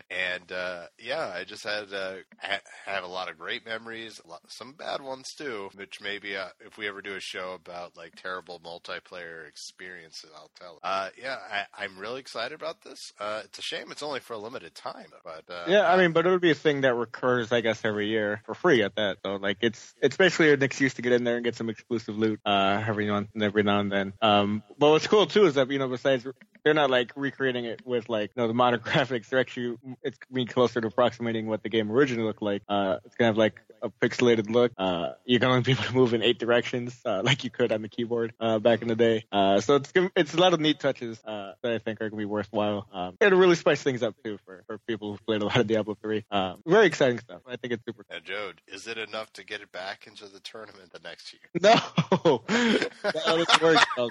and 0.10 0.52
uh, 0.52 0.86
yeah, 0.98 1.32
I 1.34 1.44
just 1.44 1.64
had 1.64 1.92
uh, 1.92 2.16
ha- 2.38 2.60
have 2.84 3.04
a 3.04 3.08
lot 3.08 3.30
of 3.30 3.38
great 3.38 3.64
memories, 3.66 4.20
a 4.24 4.28
lot, 4.28 4.40
some 4.48 4.72
bad 4.72 5.00
ones 5.02 5.32
too. 5.36 5.70
Which 5.74 6.00
maybe 6.00 6.36
uh, 6.36 6.48
if 6.60 6.78
we 6.78 6.88
ever 6.88 7.02
do 7.02 7.14
a 7.14 7.20
show 7.20 7.52
about 7.52 7.96
like 7.96 8.14
terrible 8.16 8.60
multiplayer 8.60 9.46
experiences, 9.48 10.25
I'll 10.34 10.50
tell. 10.58 10.78
Uh, 10.82 11.08
yeah, 11.20 11.36
I, 11.50 11.84
I'm 11.84 11.98
really 11.98 12.20
excited 12.20 12.54
about 12.54 12.82
this. 12.82 13.12
Uh, 13.18 13.42
it's 13.44 13.58
a 13.58 13.62
shame 13.62 13.90
it's 13.90 14.02
only 14.02 14.20
for 14.20 14.34
a 14.34 14.38
limited 14.38 14.74
time, 14.74 15.06
but 15.24 15.44
uh, 15.52 15.64
Yeah, 15.68 15.90
I 15.90 15.96
mean, 15.96 16.12
but 16.12 16.26
it 16.26 16.30
would 16.30 16.40
be 16.40 16.50
a 16.50 16.54
thing 16.54 16.82
that 16.82 16.94
recurs, 16.94 17.52
I 17.52 17.60
guess, 17.60 17.84
every 17.84 18.08
year 18.08 18.42
for 18.44 18.54
free 18.54 18.82
at 18.82 18.96
that. 18.96 19.18
So, 19.24 19.36
like, 19.36 19.58
it's 19.60 19.94
it's 20.00 20.16
basically 20.16 20.52
an 20.52 20.62
excuse 20.62 20.94
to 20.94 21.02
get 21.02 21.12
in 21.12 21.24
there 21.24 21.36
and 21.36 21.44
get 21.44 21.54
some 21.54 21.68
exclusive 21.70 22.16
loot 22.16 22.40
uh, 22.44 22.82
every 22.86 23.06
now 23.06 23.16
and 23.16 23.42
every 23.42 23.62
now 23.62 23.80
and 23.80 23.90
then. 23.90 24.12
Um, 24.20 24.62
but 24.78 24.90
what's 24.90 25.06
cool 25.06 25.26
too 25.26 25.46
is 25.46 25.54
that 25.54 25.70
you 25.70 25.78
know, 25.78 25.88
besides 25.88 26.26
they're 26.66 26.74
not 26.74 26.90
like 26.90 27.12
recreating 27.14 27.64
it 27.64 27.80
with 27.86 28.08
like 28.08 28.32
you 28.34 28.42
know 28.42 28.48
the 28.48 28.54
modern 28.54 28.80
graphics. 28.84 29.28
They're 29.28 29.38
actually 29.38 29.78
it's 30.02 30.18
being 30.32 30.48
closer 30.48 30.80
to 30.80 30.88
approximating 30.88 31.46
what 31.46 31.62
the 31.62 31.68
game 31.68 31.92
originally 31.92 32.26
looked 32.26 32.42
like. 32.42 32.62
Uh, 32.68 32.96
it's 33.04 33.14
gonna 33.14 33.28
have 33.28 33.38
like 33.38 33.60
a 33.82 33.88
pixelated 33.88 34.50
look. 34.50 34.72
Uh, 34.76 35.12
you're 35.24 35.38
gonna 35.38 35.60
be 35.62 35.72
able 35.72 35.84
to 35.84 35.94
move 35.94 36.12
in 36.12 36.22
eight 36.22 36.40
directions 36.40 37.00
uh, 37.04 37.22
like 37.24 37.44
you 37.44 37.50
could 37.50 37.70
on 37.70 37.82
the 37.82 37.88
keyboard 37.88 38.32
uh, 38.40 38.58
back 38.58 38.82
in 38.82 38.88
the 38.88 38.96
day. 38.96 39.24
Uh, 39.30 39.60
so 39.60 39.76
it's 39.76 39.92
it's 40.16 40.34
a 40.34 40.38
lot 40.38 40.54
of 40.54 40.60
neat 40.60 40.80
touches 40.80 41.22
uh, 41.24 41.52
that 41.62 41.72
I 41.72 41.78
think 41.78 42.00
are 42.00 42.10
gonna 42.10 42.18
be 42.18 42.24
worthwhile. 42.24 42.88
Um, 42.92 43.16
it'll 43.20 43.38
really 43.38 43.54
spice 43.54 43.84
things 43.84 44.02
up 44.02 44.16
too 44.24 44.36
for, 44.44 44.64
for 44.66 44.78
people 44.88 45.12
who've 45.12 45.24
played 45.24 45.42
a 45.42 45.44
lot 45.44 45.58
of 45.58 45.68
Diablo 45.68 45.96
3. 46.02 46.24
Um, 46.32 46.62
very 46.66 46.86
exciting 46.86 47.20
stuff. 47.20 47.42
I 47.46 47.54
think 47.54 47.74
it's 47.74 47.84
super. 47.84 48.04
Now, 48.10 48.18
Jode, 48.18 48.58
is 48.66 48.88
it 48.88 48.98
enough 48.98 49.32
to 49.34 49.44
get 49.44 49.60
it 49.60 49.70
back 49.70 50.08
into 50.08 50.26
the 50.26 50.40
tournament 50.40 50.90
the 50.90 50.98
next 50.98 51.32
year? 51.32 51.42
No, 51.60 52.42
that 52.48 53.22
doesn't 53.24 53.62
work. 53.62 54.10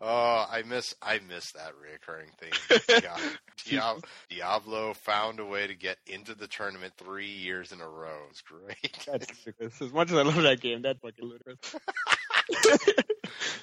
Oh, 0.00 0.46
I 0.50 0.62
miss 0.62 0.94
I 1.02 1.20
miss 1.28 1.52
that 1.52 1.72
reoccurring 1.74 2.32
theme. 2.38 2.78
Dia- 3.00 3.16
Dia- 3.66 3.96
Diablo 4.30 4.94
found 4.94 5.40
a 5.40 5.44
way 5.44 5.66
to 5.66 5.74
get 5.74 5.98
into 6.06 6.34
the 6.34 6.46
tournament 6.46 6.94
three 6.96 7.28
years 7.28 7.70
in 7.72 7.80
a 7.80 7.88
row. 7.88 8.18
It's 8.30 8.40
great. 8.40 8.98
That's 9.06 9.26
ludicrous. 9.46 9.82
As 9.82 9.92
much 9.92 10.10
as 10.10 10.16
I 10.16 10.22
love 10.22 10.36
that 10.42 10.60
game, 10.60 10.82
that's 10.82 11.00
fucking 11.00 11.24
ludicrous. 11.24 11.58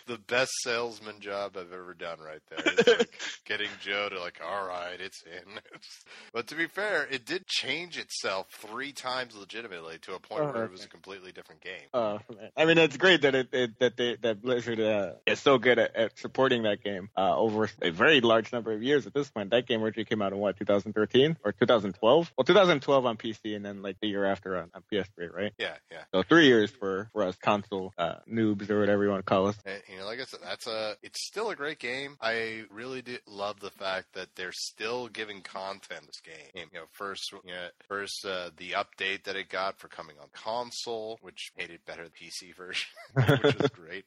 the 0.07 0.17
best 0.27 0.51
salesman 0.63 1.19
job 1.19 1.57
I've 1.57 1.73
ever 1.73 1.93
done 1.93 2.19
right 2.19 2.41
there. 2.49 2.95
Like 2.97 3.09
getting 3.45 3.69
Joe 3.81 4.09
to 4.09 4.19
like, 4.19 4.39
all 4.45 4.65
right, 4.65 4.99
it's 4.99 5.23
in. 5.23 5.59
but 6.33 6.47
to 6.47 6.55
be 6.55 6.67
fair, 6.67 7.07
it 7.11 7.25
did 7.25 7.45
change 7.47 7.97
itself 7.97 8.47
three 8.51 8.91
times 8.91 9.35
legitimately 9.35 9.97
to 10.03 10.15
a 10.15 10.19
point 10.19 10.43
Oh, 10.43 10.51
where 10.51 10.65
it 10.65 10.71
was 10.71 10.83
a 10.83 10.87
completely 10.87 11.31
different 11.31 11.61
game. 11.61 11.87
Uh, 11.93 12.19
I 12.55 12.65
mean, 12.65 12.77
it's 12.77 12.97
great 12.97 13.21
that 13.21 13.35
it, 13.35 13.49
it 13.51 13.79
that 13.79 13.97
they 13.97 14.15
that 14.21 14.41
Blizzard 14.41 14.79
uh, 14.79 15.13
is 15.25 15.39
so 15.39 15.57
good 15.57 15.79
at, 15.79 15.95
at 15.95 16.17
supporting 16.17 16.63
that 16.63 16.83
game 16.83 17.09
uh, 17.17 17.35
over 17.35 17.69
a 17.81 17.89
very 17.89 18.21
large 18.21 18.53
number 18.53 18.71
of 18.71 18.81
years. 18.81 19.07
At 19.07 19.13
this 19.13 19.29
point, 19.29 19.49
that 19.51 19.67
game 19.67 19.83
originally 19.83 20.05
came 20.05 20.21
out 20.21 20.31
in 20.31 20.39
what 20.39 20.57
2013 20.57 21.37
or 21.43 21.51
2012? 21.51 22.33
Well, 22.37 22.45
2012 22.45 23.05
on 23.05 23.17
PC, 23.17 23.55
and 23.55 23.65
then 23.65 23.81
like 23.81 23.97
the 24.01 24.07
year 24.07 24.25
after 24.25 24.57
on, 24.57 24.69
on 24.73 24.83
PS3, 24.91 25.33
right? 25.33 25.53
Yeah, 25.57 25.75
yeah. 25.91 26.03
So 26.13 26.23
three 26.23 26.47
years 26.47 26.71
for 26.71 27.09
for 27.13 27.23
us 27.23 27.35
console 27.37 27.93
uh, 27.97 28.15
noobs 28.57 28.69
or 28.69 28.79
whatever 28.79 29.03
you 29.03 29.09
want 29.09 29.25
to 29.25 29.29
call 29.29 29.49
it. 29.49 29.55
And, 29.65 29.81
you 29.89 29.97
know, 29.99 30.05
like 30.05 30.19
I 30.19 30.23
said, 30.23 30.39
that's 30.43 30.67
a. 30.67 30.95
It's 31.03 31.25
still 31.25 31.49
a 31.49 31.55
great 31.55 31.79
game. 31.79 32.17
I 32.21 32.63
really 32.71 33.01
do 33.01 33.17
love 33.27 33.59
the 33.59 33.69
fact 33.71 34.13
that 34.13 34.29
they're 34.35 34.51
still 34.51 35.07
giving 35.07 35.41
content 35.41 36.01
to 36.01 36.07
this 36.07 36.21
game. 36.21 36.67
You 36.73 36.79
know, 36.79 36.85
first, 36.93 37.31
you 37.31 37.51
know, 37.51 37.67
first 37.87 38.25
uh, 38.25 38.49
the 38.57 38.71
update 38.71 39.23
that 39.23 39.35
it 39.35 39.49
got 39.49 39.79
for 39.79 39.87
coming 39.87 40.15
on 40.21 40.27
console, 40.33 41.17
which 41.21 41.51
made 41.57 41.69
it 41.69 41.85
better 41.85 42.05
the 42.05 42.09
PC 42.09 42.55
version, 42.57 42.89
which 43.13 43.57
was 43.57 43.69
great. 43.73 44.05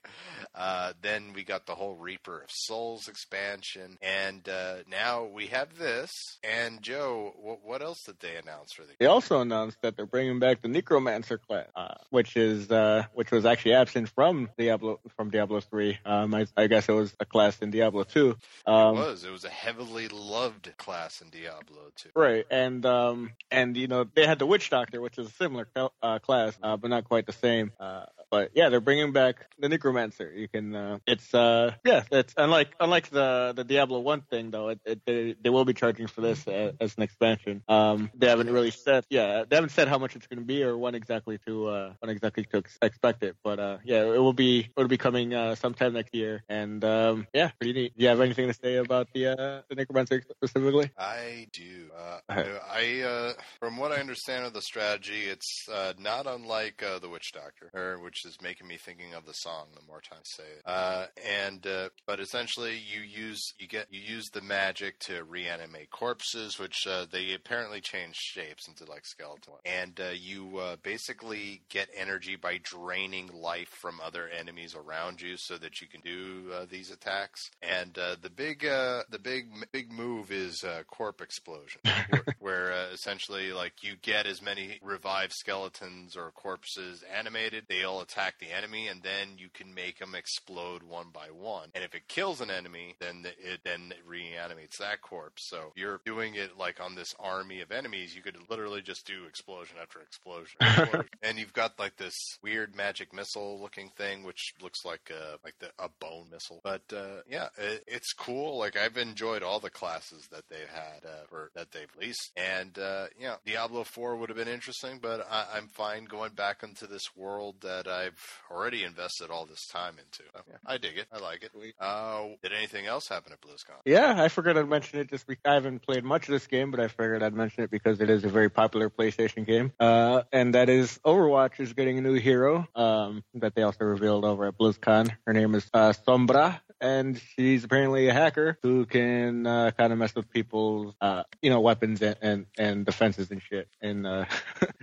Uh, 0.54 0.92
then 1.02 1.32
we 1.34 1.44
got 1.44 1.66
the 1.66 1.74
whole 1.74 1.94
Reaper 1.94 2.42
of 2.42 2.50
Souls 2.50 3.08
expansion, 3.08 3.96
and 4.02 4.48
uh, 4.48 4.76
now 4.88 5.24
we 5.24 5.46
have 5.48 5.76
this. 5.78 6.10
And 6.42 6.82
Joe, 6.82 7.32
what, 7.36 7.58
what 7.64 7.82
else 7.82 8.02
did 8.04 8.20
they 8.20 8.36
announce 8.36 8.72
for 8.72 8.82
the? 8.82 8.92
They 8.98 9.06
also 9.06 9.40
announced 9.40 9.78
that 9.82 9.96
they're 9.96 10.06
bringing 10.06 10.38
back 10.38 10.62
the 10.62 10.68
Necromancer 10.68 11.38
class, 11.38 11.66
uh, 11.76 11.94
which 12.10 12.36
is 12.36 12.70
uh, 12.70 13.04
which 13.14 13.30
was 13.30 13.46
actually 13.46 13.74
absent 13.74 14.08
from 14.08 14.39
Diablo 14.58 15.00
from 15.16 15.30
Diablo 15.30 15.60
3. 15.60 15.98
Um, 16.04 16.34
I, 16.34 16.46
I 16.56 16.66
guess 16.66 16.88
it 16.88 16.92
was 16.92 17.14
a 17.20 17.24
class 17.24 17.58
in 17.60 17.70
Diablo 17.70 18.04
2. 18.04 18.36
Um, 18.66 18.96
it 18.96 19.00
was. 19.00 19.24
It 19.24 19.30
was 19.30 19.44
a 19.44 19.50
heavily 19.50 20.08
loved 20.08 20.72
class 20.76 21.20
in 21.20 21.30
Diablo 21.30 21.80
two. 21.96 22.10
Right, 22.14 22.46
and 22.50 22.84
um, 22.86 23.32
and 23.50 23.76
you 23.76 23.86
know 23.86 24.04
they 24.04 24.26
had 24.26 24.38
the 24.38 24.46
Witch 24.46 24.70
Doctor, 24.70 25.00
which 25.00 25.18
is 25.18 25.28
a 25.28 25.32
similar 25.32 25.68
uh, 26.02 26.18
class, 26.18 26.56
uh, 26.62 26.76
but 26.76 26.90
not 26.90 27.04
quite 27.04 27.26
the 27.26 27.32
same. 27.32 27.72
Uh, 27.78 28.04
but 28.30 28.50
yeah, 28.54 28.68
they're 28.68 28.80
bringing 28.80 29.12
back 29.12 29.46
the 29.58 29.68
Necromancer. 29.68 30.32
You 30.34 30.48
can, 30.48 30.74
uh, 30.74 30.98
it's 31.06 31.34
uh, 31.34 31.74
yeah, 31.84 32.02
it's 32.10 32.34
unlike 32.36 32.74
unlike 32.78 33.10
the 33.10 33.52
the 33.56 33.64
Diablo 33.64 34.00
One 34.00 34.20
thing 34.22 34.50
though. 34.50 34.68
It, 34.68 34.80
it, 34.84 35.00
they 35.04 35.34
they 35.42 35.50
will 35.50 35.64
be 35.64 35.74
charging 35.74 36.06
for 36.06 36.20
this 36.20 36.46
as, 36.46 36.74
as 36.80 36.96
an 36.96 37.02
expansion. 37.02 37.62
Um, 37.68 38.10
they 38.14 38.28
haven't 38.28 38.50
really 38.50 38.70
said, 38.70 39.04
yeah, 39.10 39.44
they 39.48 39.56
haven't 39.56 39.70
said 39.70 39.88
how 39.88 39.98
much 39.98 40.16
it's 40.16 40.26
going 40.26 40.38
to 40.38 40.44
be 40.44 40.62
or 40.62 40.76
when 40.76 40.94
exactly 40.94 41.38
to 41.46 41.66
uh, 41.68 41.92
when 41.98 42.10
exactly 42.10 42.44
to 42.44 42.58
ex- 42.58 42.78
expect 42.80 43.22
it. 43.22 43.36
But 43.42 43.58
uh, 43.58 43.78
yeah, 43.84 44.02
it 44.02 44.20
will 44.20 44.32
be 44.32 44.60
it 44.60 44.72
will 44.76 44.88
be 44.88 44.98
coming 44.98 45.34
uh, 45.34 45.54
sometime 45.54 45.94
next 45.94 46.14
year. 46.14 46.42
And 46.48 46.84
um, 46.84 47.26
yeah, 47.34 47.50
pretty 47.58 47.72
neat. 47.72 47.96
Do 47.96 48.02
you 48.04 48.08
have 48.08 48.20
anything 48.20 48.48
to 48.48 48.54
say 48.54 48.76
about 48.76 49.08
the 49.12 49.26
uh, 49.28 49.62
the 49.68 49.74
Necromancer 49.74 50.22
specifically? 50.30 50.90
I 50.98 51.48
do. 51.52 51.90
Uh, 51.96 52.20
I, 52.28 53.00
uh, 53.00 53.32
from 53.58 53.76
what 53.76 53.92
I 53.92 53.96
understand 53.96 54.46
of 54.46 54.52
the 54.52 54.62
strategy, 54.62 55.24
it's 55.24 55.68
uh, 55.72 55.92
not 55.98 56.26
unlike 56.26 56.82
uh, 56.82 56.98
the 56.98 57.08
Witch 57.08 57.32
Doctor, 57.32 57.70
or 57.74 58.00
which 58.22 58.32
is 58.32 58.42
making 58.42 58.66
me 58.66 58.76
thinking 58.76 59.14
of 59.14 59.26
the 59.26 59.32
song. 59.32 59.66
The 59.74 59.86
more 59.86 60.00
times 60.00 60.34
I 60.38 60.42
say 60.42 60.48
it, 60.56 60.62
uh, 60.66 61.06
and 61.26 61.66
uh, 61.66 61.88
but 62.06 62.20
essentially 62.20 62.78
you 62.78 63.00
use 63.00 63.54
you 63.58 63.66
get 63.66 63.86
you 63.90 64.00
use 64.00 64.30
the 64.30 64.40
magic 64.40 64.98
to 65.00 65.24
reanimate 65.24 65.90
corpses, 65.90 66.58
which 66.58 66.86
uh, 66.86 67.06
they 67.10 67.34
apparently 67.34 67.80
change 67.80 68.16
shapes 68.16 68.68
into 68.68 68.84
like 68.84 69.06
skeleton, 69.06 69.54
and 69.64 69.98
uh, 70.00 70.10
you 70.14 70.58
uh, 70.58 70.76
basically 70.82 71.62
get 71.68 71.88
energy 71.96 72.36
by 72.36 72.58
draining 72.62 73.30
life 73.32 73.68
from 73.68 74.00
other 74.00 74.28
enemies 74.28 74.74
around 74.74 75.20
you, 75.20 75.36
so 75.36 75.56
that 75.58 75.80
you 75.80 75.86
can 75.86 76.00
do 76.00 76.52
uh, 76.52 76.66
these 76.70 76.90
attacks. 76.90 77.50
And 77.62 77.96
uh, 77.98 78.16
the 78.20 78.30
big 78.30 78.66
uh, 78.66 79.04
the 79.10 79.18
big 79.18 79.46
big 79.72 79.92
move 79.92 80.30
is 80.30 80.64
uh, 80.64 80.82
corp 80.88 81.20
explosion, 81.20 81.80
where, 81.84 82.24
where 82.38 82.72
uh, 82.72 82.92
essentially 82.92 83.52
like 83.52 83.82
you 83.82 83.94
get 84.02 84.26
as 84.26 84.42
many 84.42 84.78
revived 84.82 85.32
skeletons 85.32 86.16
or 86.16 86.30
corpses 86.32 87.02
animated, 87.16 87.64
they'll 87.68 88.00
attack 88.10 88.38
the 88.38 88.50
enemy, 88.50 88.88
and 88.88 89.02
then 89.02 89.28
you 89.38 89.48
can 89.52 89.72
make 89.74 89.98
them 89.98 90.14
explode 90.14 90.82
one 90.82 91.06
by 91.12 91.26
one. 91.32 91.68
And 91.74 91.84
if 91.84 91.94
it 91.94 92.08
kills 92.08 92.40
an 92.40 92.50
enemy, 92.50 92.96
then 93.00 93.22
the- 93.22 93.52
it 93.52 93.60
then 93.64 93.92
it 93.92 94.04
reanimates 94.06 94.78
that 94.78 95.00
corpse. 95.02 95.48
So 95.48 95.72
you're 95.76 96.00
doing 96.04 96.34
it 96.34 96.56
like 96.58 96.80
on 96.80 96.94
this 96.94 97.14
army 97.18 97.60
of 97.60 97.70
enemies, 97.70 98.14
you 98.14 98.22
could 98.22 98.36
literally 98.48 98.82
just 98.82 99.06
do 99.06 99.24
explosion 99.26 99.76
after 99.80 100.00
explosion, 100.00 100.56
explosion. 100.60 101.08
and 101.22 101.38
you've 101.38 101.52
got 101.52 101.78
like 101.78 101.96
this 101.96 102.14
weird 102.42 102.74
magic 102.74 103.12
missile 103.12 103.60
looking 103.60 103.90
thing, 103.96 104.24
which 104.24 104.54
looks 104.62 104.84
like 104.84 105.10
a 105.10 105.36
like 105.44 105.54
the, 105.60 105.70
a 105.78 105.88
bone 106.00 106.26
missile. 106.30 106.60
But 106.64 106.82
uh, 106.92 107.22
yeah, 107.28 107.48
it, 107.58 107.84
it's 107.86 108.12
cool. 108.12 108.58
Like 108.58 108.76
I've 108.76 108.96
enjoyed 108.96 109.42
all 109.42 109.60
the 109.60 109.70
classes 109.70 110.26
that 110.30 110.48
they've 110.48 110.68
had 110.68 111.04
uh, 111.04 111.26
or 111.30 111.50
that 111.54 111.70
they've 111.72 111.90
released, 111.98 112.32
and 112.36 112.76
uh, 112.78 113.06
yeah, 113.18 113.36
Diablo 113.44 113.84
Four 113.84 114.16
would 114.16 114.28
have 114.30 114.38
been 114.38 114.48
interesting, 114.48 114.98
but 115.00 115.26
I, 115.30 115.46
I'm 115.54 115.68
fine 115.68 116.04
going 116.04 116.32
back 116.32 116.62
into 116.62 116.86
this 116.86 117.14
world 117.16 117.56
that 117.62 117.86
I've 118.00 118.40
already 118.50 118.84
invested 118.84 119.30
all 119.30 119.46
this 119.46 119.66
time 119.66 119.94
into. 119.98 120.22
So, 120.34 120.42
yeah, 120.48 120.56
I 120.66 120.78
dig 120.78 120.98
it. 120.98 121.06
I 121.12 121.18
like 121.18 121.42
it. 121.42 121.50
Uh, 121.78 122.28
did 122.42 122.52
anything 122.52 122.86
else 122.86 123.08
happen 123.08 123.32
at 123.32 123.40
BlizzCon? 123.40 123.80
Yeah, 123.84 124.22
I 124.22 124.28
figured 124.28 124.56
I'd 124.56 124.68
mention 124.68 125.00
it 125.00 125.10
just 125.10 125.26
because 125.26 125.42
I 125.44 125.54
haven't 125.54 125.82
played 125.82 126.04
much 126.04 126.28
of 126.28 126.32
this 126.32 126.46
game, 126.46 126.70
but 126.70 126.80
I 126.80 126.88
figured 126.88 127.22
I'd 127.22 127.34
mention 127.34 127.64
it 127.64 127.70
because 127.70 128.00
it 128.00 128.10
is 128.10 128.24
a 128.24 128.28
very 128.28 128.48
popular 128.48 128.90
PlayStation 128.90 129.46
game. 129.46 129.72
Uh, 129.78 130.22
and 130.32 130.54
that 130.54 130.68
is 130.68 130.98
Overwatch 131.04 131.60
is 131.60 131.72
getting 131.72 131.98
a 131.98 132.00
new 132.00 132.14
hero 132.14 132.66
um, 132.74 133.22
that 133.34 133.54
they 133.54 133.62
also 133.62 133.84
revealed 133.84 134.24
over 134.24 134.46
at 134.46 134.56
BlizzCon. 134.56 135.10
Her 135.26 135.32
name 135.32 135.54
is 135.54 135.68
uh, 135.74 135.92
Sombra. 136.06 136.60
And 136.80 137.20
she's 137.36 137.64
apparently 137.64 138.08
a 138.08 138.12
hacker 138.12 138.58
who 138.62 138.86
can 138.86 139.46
uh, 139.46 139.70
kind 139.76 139.92
of 139.92 139.98
mess 139.98 140.14
with 140.14 140.30
people's, 140.30 140.94
uh, 141.00 141.24
you 141.42 141.50
know, 141.50 141.60
weapons 141.60 142.02
and, 142.02 142.16
and, 142.20 142.46
and 142.58 142.86
defenses 142.86 143.30
and 143.30 143.42
shit. 143.42 143.68
And 143.82 144.06
uh, 144.06 144.24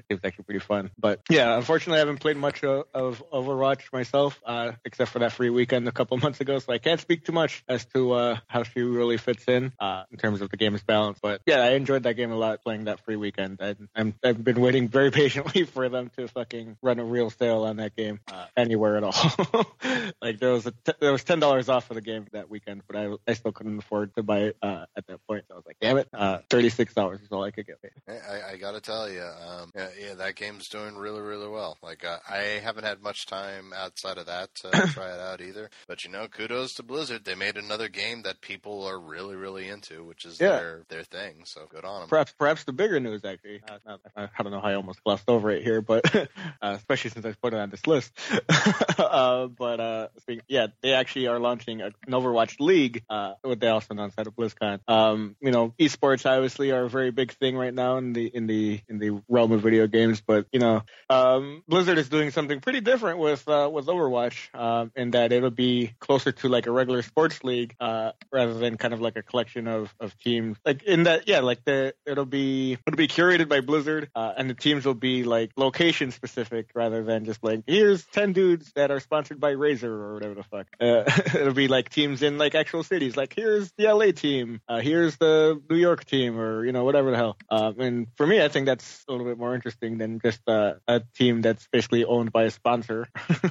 it 0.10 0.14
was 0.14 0.22
actually 0.24 0.46
pretty 0.46 0.60
fun. 0.60 0.92
But 0.98 1.22
yeah, 1.30 1.56
unfortunately, 1.56 1.98
I 1.98 2.00
haven't 2.00 2.20
played 2.20 2.38
much 2.38 2.64
of, 2.64 2.86
of 2.94 3.24
Overwatch 3.32 3.92
myself, 3.92 4.40
uh, 4.46 4.74
except 4.86 5.12
for 5.12 5.20
that 5.20 5.34
free 5.34 5.50
weekend 5.50 5.88
a 5.88 5.92
couple 5.92 6.18
months 6.28 6.42
ago. 6.42 6.60
So 6.60 6.74
I 6.74 6.78
can't 6.78 7.00
speak 7.00 7.26
too 7.26 7.32
much 7.32 7.64
as 7.68 7.86
to 7.94 8.14
uh, 8.14 8.38
how 8.48 8.64
she 8.64 8.82
really 8.82 9.18
fits 9.18 9.46
in 9.48 9.74
uh, 9.80 10.04
in 10.12 10.18
terms 10.18 10.42
of 10.42 10.50
the 10.50 10.58
game's 10.58 10.84
balance. 10.84 11.20
But 11.22 11.42
yeah, 11.46 11.60
I 11.60 11.72
enjoyed 11.72 12.04
that 12.04 12.14
game 12.14 12.32
a 12.32 12.38
lot 12.38 12.64
playing 12.64 12.86
that 12.86 13.00
free 13.02 13.16
weekend. 13.16 13.60
I, 13.62 13.76
I'm, 13.96 14.14
I've 14.24 14.44
been 14.44 14.62
waiting 14.62 14.88
very 14.88 15.12
patiently 15.18 15.64
for 15.64 15.90
them 15.90 16.12
to 16.18 16.28
fucking 16.28 16.78
run 16.82 17.00
a 17.00 17.04
real 17.06 17.30
sale 17.30 17.64
on 17.64 17.78
that 17.78 17.96
game 17.96 18.20
uh, 18.32 18.46
anywhere 18.56 18.98
at 18.98 19.04
all. 19.04 19.14
like 20.22 20.40
there 20.40 20.52
was 20.52 20.66
a 20.66 20.72
t- 20.72 20.94
there 21.00 21.12
was 21.12 21.24
ten 21.24 21.40
dollars 21.40 21.70
off 21.70 21.87
of 21.90 21.96
the 21.96 22.02
game 22.02 22.26
that 22.34 22.50
weekend, 22.50 22.82
but 22.88 22.96
I 22.96 23.10
I 23.28 23.34
still 23.34 23.52
couldn't 23.52 23.78
afford 23.80 24.14
to 24.16 24.24
buy 24.24 24.40
it 24.40 24.58
uh, 24.62 24.86
at 24.96 25.08
that 25.08 25.26
point. 25.28 25.46
So 25.48 25.54
I 25.56 25.58
was 25.58 25.66
like, 25.66 25.78
damn 25.82 25.98
it, 25.98 26.08
uh, 26.14 26.40
thirty 26.50 26.70
six 26.70 26.94
dollars 26.94 27.22
is 27.22 27.28
all 27.32 27.44
I 27.44 27.52
could 27.52 27.68
get. 27.68 27.82
paid. 27.82 27.92
I, 28.08 28.54
I 28.54 28.58
gotta 28.58 28.82
tell 28.82 29.10
you, 29.10 29.22
um, 29.22 29.72
yeah, 29.76 29.90
yeah, 30.00 30.14
that 30.16 30.36
game's 30.36 30.70
doing 30.70 30.96
really, 30.96 31.22
really 31.22 31.48
well. 31.48 31.78
Like, 31.82 32.06
uh, 32.06 32.18
I 32.30 32.60
haven't 32.64 32.84
had 32.84 33.02
much 33.02 33.26
time 33.26 33.74
outside 33.76 34.18
of 34.18 34.26
that 34.28 34.54
to 34.56 34.70
try 34.94 35.14
it 35.14 35.20
out 35.20 35.42
either. 35.42 35.70
But 35.88 36.04
you 36.06 36.12
know, 36.12 36.28
kudos 36.28 36.74
to 36.76 36.84
Blizzard. 36.84 37.26
They 37.26 37.36
made 37.36 37.58
another 37.58 37.90
game 37.90 38.24
that 38.24 38.42
people 38.42 38.84
are 38.86 39.00
really, 39.00 39.36
really 39.36 39.68
into, 39.68 40.04
which 40.04 40.26
is 40.26 40.40
Yeah. 40.40 40.58
their 40.58 40.84
their 40.90 41.04
thing. 41.04 41.42
So 41.46 41.66
good 41.70 41.86
on 41.86 42.02
them. 42.02 42.10
Perhaps, 42.10 42.34
perhaps 42.38 42.64
the 42.64 42.74
bigger 42.74 43.00
news 43.00 43.24
actually. 43.26 43.62
Uh, 43.70 43.78
not, 43.86 44.00
I 44.16 44.44
don't 44.44 44.52
know 44.52 44.60
how 44.62 44.70
I 44.70 44.76
almost 44.76 45.04
glossed 45.04 45.30
over 45.30 45.50
it 45.52 45.64
here, 45.64 45.82
but 45.82 46.14
uh, 46.16 46.26
especially 46.62 47.12
since 47.12 47.26
I 47.26 47.34
put 47.34 47.54
it 47.54 47.60
on 47.60 47.70
this 47.70 47.86
list. 47.88 48.12
uh, 49.00 49.48
but 49.48 49.80
uh, 49.80 50.08
yeah, 50.48 50.68
they 50.82 50.94
actually 50.94 51.28
are 51.28 51.40
launching 51.40 51.77
a, 51.82 51.88
an 51.88 52.12
Overwatch 52.12 52.60
League. 52.60 53.04
Uh, 53.10 53.34
what 53.42 53.60
they 53.60 53.68
also 53.68 53.88
announced 53.92 54.20
at 54.20 54.28
BlizzCon. 54.28 54.80
Um, 54.88 55.36
you 55.42 55.52
know, 55.52 55.74
esports 55.80 56.26
obviously 56.26 56.72
are 56.72 56.84
a 56.84 56.90
very 56.90 57.12
big 57.12 57.32
thing 57.34 57.56
right 57.56 57.74
now 57.74 57.98
in 57.98 58.14
the 58.14 58.26
in 58.28 58.48
the 58.48 58.82
in 58.88 59.00
the 59.00 59.22
realm 59.28 59.52
of 59.52 59.62
video 59.62 59.88
games. 59.88 60.22
But 60.22 60.48
you 60.52 60.60
know, 60.60 60.84
um, 61.10 61.64
Blizzard 61.68 61.98
is 61.98 62.10
doing 62.10 62.32
something 62.32 62.60
pretty 62.60 62.82
different 62.82 63.20
with 63.20 63.48
uh, 63.48 63.70
with 63.72 63.88
Overwatch 63.88 64.54
um, 64.54 64.92
in 64.96 65.12
that 65.12 65.32
it'll 65.32 65.50
be 65.50 65.94
closer 66.00 66.32
to 66.32 66.50
like 66.50 66.68
a 66.68 66.72
regular 66.72 67.02
sports 67.02 67.44
league 67.44 67.76
uh, 67.80 68.12
rather 68.32 68.54
than 68.54 68.78
kind 68.78 68.94
of 68.94 69.02
like 69.02 69.16
a 69.16 69.24
collection 69.24 69.68
of, 69.68 69.94
of 70.00 70.18
teams. 70.20 70.58
Like 70.66 70.84
in 70.84 71.04
that, 71.04 71.28
yeah, 71.28 71.40
like 71.40 71.64
the 71.66 71.94
it'll 72.06 72.26
be 72.26 72.78
it'll 72.86 72.98
be 72.98 73.08
curated 73.08 73.50
by 73.50 73.62
Blizzard, 73.62 74.10
uh, 74.16 74.34
and 74.38 74.50
the 74.50 74.54
teams 74.54 74.86
will 74.86 74.94
be 74.94 75.24
like 75.24 75.52
location 75.56 76.12
specific 76.12 76.70
rather 76.76 77.04
than 77.04 77.26
just 77.26 77.44
like 77.44 77.64
here's 77.68 78.04
ten 78.06 78.34
dudes 78.34 78.72
that 78.76 78.92
are 78.92 79.00
sponsored 79.00 79.40
by 79.40 79.54
Razer 79.54 79.84
or 79.84 80.14
whatever 80.16 80.36
the 80.36 80.44
fuck. 80.44 80.68
Uh, 80.80 81.04
it'll 81.40 81.54
be 81.54 81.67
like 81.68 81.90
teams 81.90 82.22
in 82.22 82.38
like 82.38 82.56
actual 82.56 82.84
cities. 82.84 83.18
Like 83.18 83.34
here's 83.34 83.72
the 83.78 83.92
LA 83.92 84.12
team, 84.12 84.62
uh, 84.68 84.80
here's 84.80 85.18
the 85.18 85.62
New 85.70 85.78
York 85.78 86.06
team, 86.06 86.40
or 86.40 86.66
you 86.66 86.72
know 86.72 86.84
whatever 86.84 87.12
the 87.12 87.18
hell. 87.18 87.38
Um, 87.50 87.80
and 87.80 88.08
for 88.16 88.26
me, 88.26 88.44
I 88.44 88.48
think 88.48 88.66
that's 88.66 89.04
a 89.08 89.12
little 89.12 89.26
bit 89.26 89.38
more 89.38 89.56
interesting 89.56 89.98
than 89.98 90.20
just 90.20 90.42
uh, 90.48 90.76
a 90.88 91.02
team 91.16 91.42
that's 91.42 91.68
basically 91.72 92.06
owned 92.06 92.32
by 92.32 92.44
a 92.44 92.52
sponsor, 92.52 93.08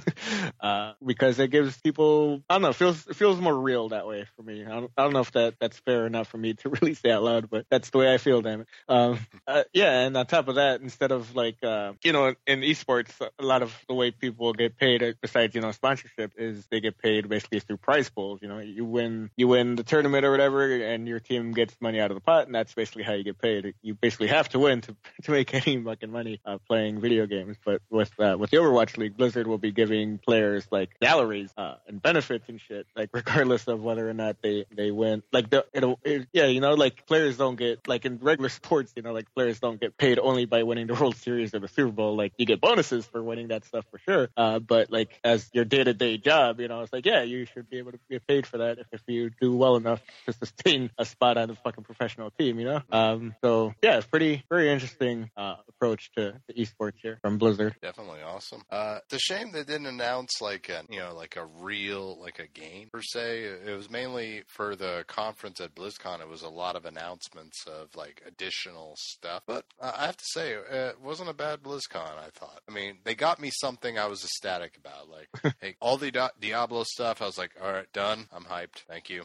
uh, 0.61 0.93
because 1.05 1.39
it 1.39 1.51
gives 1.51 1.77
people 1.81 2.43
I 2.49 2.55
don't 2.55 2.63
know, 2.63 2.73
feels 2.73 3.03
feels 3.03 3.41
more 3.41 3.59
real 3.59 3.91
that 3.91 4.07
way 4.07 4.27
for 4.37 4.43
me. 4.43 4.65
I 4.65 4.69
don't, 4.69 4.91
I 4.97 5.03
don't 5.03 5.13
know 5.13 5.21
if 5.21 5.33
that 5.33 5.55
that's 5.61 5.79
fair 5.79 6.07
enough 6.07 6.29
for 6.29 6.39
me 6.39 6.55
to 6.55 6.69
really 6.81 6.95
say 6.95 7.11
out 7.11 7.23
loud, 7.23 7.51
but 7.51 7.67
that's 7.71 7.91
the 7.91 7.99
way 7.99 8.13
I 8.13 8.19
feel. 8.19 8.43
Damn 8.43 8.63
it. 8.63 8.67
Um, 8.89 9.19
uh, 9.47 9.65
yeah, 9.73 10.01
and 10.01 10.17
on 10.17 10.27
top 10.27 10.49
of 10.49 10.57
that, 10.57 10.81
instead 10.81 11.13
of 11.13 11.35
like 11.35 11.63
uh, 11.63 11.93
you 12.03 12.13
know 12.13 12.35
in 12.47 12.61
esports, 12.61 13.13
a 13.21 13.45
lot 13.45 13.63
of 13.63 13.75
the 13.89 13.95
way 13.95 14.11
people 14.11 14.53
get 14.53 14.77
paid, 14.77 15.17
besides 15.21 15.55
you 15.55 15.61
know 15.61 15.73
sponsorship, 15.73 16.33
is 16.37 16.67
they 16.71 16.81
get 16.81 16.99
paid 16.99 17.29
basically 17.29 17.61
through 17.61 17.79
prize 17.79 18.06
You 18.43 18.49
know, 18.49 18.59
you 18.59 18.85
win 18.85 19.31
you 19.37 19.49
win 19.49 19.77
the 19.77 19.83
tournament 19.83 20.25
or 20.25 20.31
whatever, 20.31 20.65
and 20.65 21.07
your 21.07 21.21
team 21.21 21.53
gets 21.53 21.75
money 21.81 22.01
out 22.01 22.11
of 22.11 22.17
the 22.17 22.21
pot, 22.21 22.47
and 22.47 22.55
that's 22.55 22.75
basically 22.75 23.03
how 23.03 23.13
you 23.13 23.25
get 23.25 23.41
paid. 23.41 23.75
You 23.83 23.95
basically 23.95 24.29
have 24.29 24.49
to 24.51 24.59
win 24.59 24.81
to 24.83 24.97
to 25.23 25.31
make 25.31 25.55
any 25.55 25.83
fucking 25.83 26.11
money 26.11 26.41
uh, 26.45 26.59
playing 26.67 27.01
video 27.01 27.27
games. 27.27 27.57
But 27.65 27.83
with 27.91 28.13
uh, 28.19 28.37
with 28.39 28.51
the 28.51 28.59
Overwatch 28.59 28.97
League, 28.97 29.17
Blizzard 29.17 29.47
will 29.47 29.59
be 29.59 29.73
giving 29.73 30.19
players 30.19 30.67
like 30.71 30.91
salaries 31.03 31.51
uh, 31.57 31.77
and 31.87 32.01
benefits 32.01 32.49
and 32.49 32.61
shit, 32.61 32.87
like 32.97 33.11
regardless 33.15 33.67
of 33.69 33.83
whether 33.83 34.09
or 34.09 34.15
not 34.15 34.37
they 34.43 34.65
they 34.75 34.91
win. 34.91 35.23
Like 35.33 35.51
the 35.51 35.67
it'll 35.73 35.99
it, 36.05 36.29
yeah, 36.33 36.47
you 36.47 36.61
know, 36.61 36.75
like 36.75 37.07
players 37.07 37.37
don't 37.37 37.57
get 37.57 37.87
like 37.89 38.05
in 38.05 38.19
regular 38.19 38.49
sports, 38.61 38.93
you 38.97 39.03
know, 39.03 39.13
like 39.13 39.33
players 39.35 39.61
don't 39.61 39.81
get 39.81 39.97
paid 39.97 40.19
only 40.19 40.45
by 40.47 40.63
winning 40.63 40.87
the 40.87 40.95
World 40.95 41.17
Series 41.17 41.55
or 41.55 41.61
the 41.61 41.69
Super 41.69 41.93
Bowl. 41.93 42.17
Like 42.17 42.33
you 42.39 42.47
get 42.47 42.61
bonuses 42.61 43.07
for 43.07 43.23
winning 43.23 43.49
that 43.49 43.65
stuff 43.65 43.85
for 43.91 43.99
sure. 43.99 44.29
Uh, 44.37 44.59
but 44.59 44.91
like 44.91 45.19
as 45.25 45.49
your 45.53 45.65
day 45.65 45.85
to 45.85 45.95
day 45.95 46.19
job, 46.19 46.61
you 46.61 46.69
know, 46.69 46.83
it's 46.83 46.93
like 46.93 47.07
yeah, 47.07 47.23
you 47.23 47.47
should 47.47 47.69
be 47.69 47.79
able 47.87 47.99
to 47.99 48.05
get 48.11 48.27
paid 48.27 48.47
for 48.47 48.59
that 48.59 48.79
if, 48.79 48.87
if 48.93 49.03
you 49.07 49.31
do 49.41 49.57
well 49.57 49.77
enough 49.77 50.03
to 50.27 50.33
sustain 50.33 50.91
a 50.99 51.05
spot 51.05 51.37
on 51.37 51.51
a 51.51 51.55
fucking 51.55 51.85
professional 51.85 52.31
team, 52.31 52.59
you 52.59 52.67
know. 52.67 52.83
Um, 52.91 53.35
so 53.43 53.75
yeah, 53.83 53.99
it's 53.99 54.07
pretty 54.07 54.45
very 54.49 54.71
interesting 54.71 55.31
uh, 55.37 55.57
approach 55.69 56.11
to, 56.17 56.33
to 56.49 56.55
esports 56.55 56.95
here 57.03 57.19
from 57.23 57.39
Blizzard. 57.39 57.77
Definitely 57.83 58.23
awesome. 58.23 58.63
Uh, 58.71 58.99
it's 59.05 59.15
a 59.15 59.19
shame 59.19 59.53
they 59.53 59.65
didn't 59.65 59.87
announce 59.87 60.41
like 60.41 60.69
a 60.69 60.83
you 60.91 60.99
know 60.99 61.15
like 61.15 61.37
a 61.37 61.45
real 61.45 62.21
like 62.21 62.39
a 62.39 62.47
game 62.47 62.89
per 62.93 63.03
se. 63.03 63.45
It 63.67 63.77
was 63.77 63.91
mainly 63.91 64.43
for 64.47 64.77
the 64.77 65.05
conference 65.07 65.61
at 65.61 65.75
BlizzCon. 65.75 66.21
It 66.21 66.29
was 66.29 66.43
a 66.43 66.49
lot 66.49 66.77
of 66.77 66.85
announcements 66.85 67.65
of 67.67 67.95
like 67.95 68.23
additional 68.27 68.95
stuff. 68.99 69.43
But 69.47 69.65
uh, 69.81 69.93
I 69.97 70.07
have 70.07 70.17
to 70.17 70.25
say, 70.33 70.53
it 70.53 71.01
wasn't 71.01 71.31
a 71.31 71.35
bad 71.35 71.63
BlizzCon. 71.63 72.19
I 72.19 72.31
thought. 72.35 72.61
I 72.69 72.73
mean, 72.73 72.99
they 73.05 73.15
got 73.15 73.41
me 73.41 73.51
something 73.53 73.99
I 73.99 74.07
was 74.07 74.25
ecstatic 74.25 74.77
about. 74.77 75.09
Like, 75.09 75.57
hey, 75.61 75.77
all 75.81 75.97
the 75.97 76.11
Di- 76.11 76.31
Diablo 76.41 76.85
stuff. 76.85 77.23
I 77.23 77.27
was 77.27 77.39
like, 77.39 77.53
all 77.63 77.73
right, 77.73 77.76
done. 77.93 78.27
I'm 78.33 78.45
hyped. 78.45 78.85
Thank 78.89 79.11
you. 79.11 79.25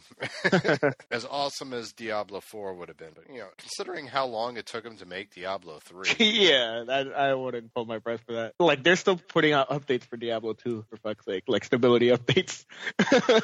as 1.11 1.25
awesome 1.25 1.73
as 1.73 1.93
Diablo 1.93 2.41
Four 2.41 2.73
would 2.75 2.89
have 2.89 2.97
been, 2.97 3.11
but 3.15 3.25
you 3.29 3.39
know, 3.39 3.47
considering 3.57 4.07
how 4.07 4.25
long 4.25 4.57
it 4.57 4.65
took 4.65 4.83
them 4.83 4.97
to 4.97 5.05
make 5.05 5.33
Diablo 5.33 5.79
Three. 5.79 6.15
yeah, 6.19 6.83
I, 6.87 7.29
I 7.29 7.33
wouldn't 7.33 7.71
hold 7.75 7.87
my 7.87 7.99
breath 7.99 8.21
for 8.25 8.33
that. 8.33 8.53
Like 8.59 8.83
they're 8.83 8.95
still 8.95 9.17
putting 9.17 9.53
out 9.53 9.69
updates 9.69 10.03
for 10.03 10.17
Diablo 10.17 10.53
2 10.53 10.85
for 10.89 10.97
fuck's 10.97 11.25
sake, 11.25 11.43
like 11.47 11.63
stability 11.63 12.07
updates. 12.11 12.65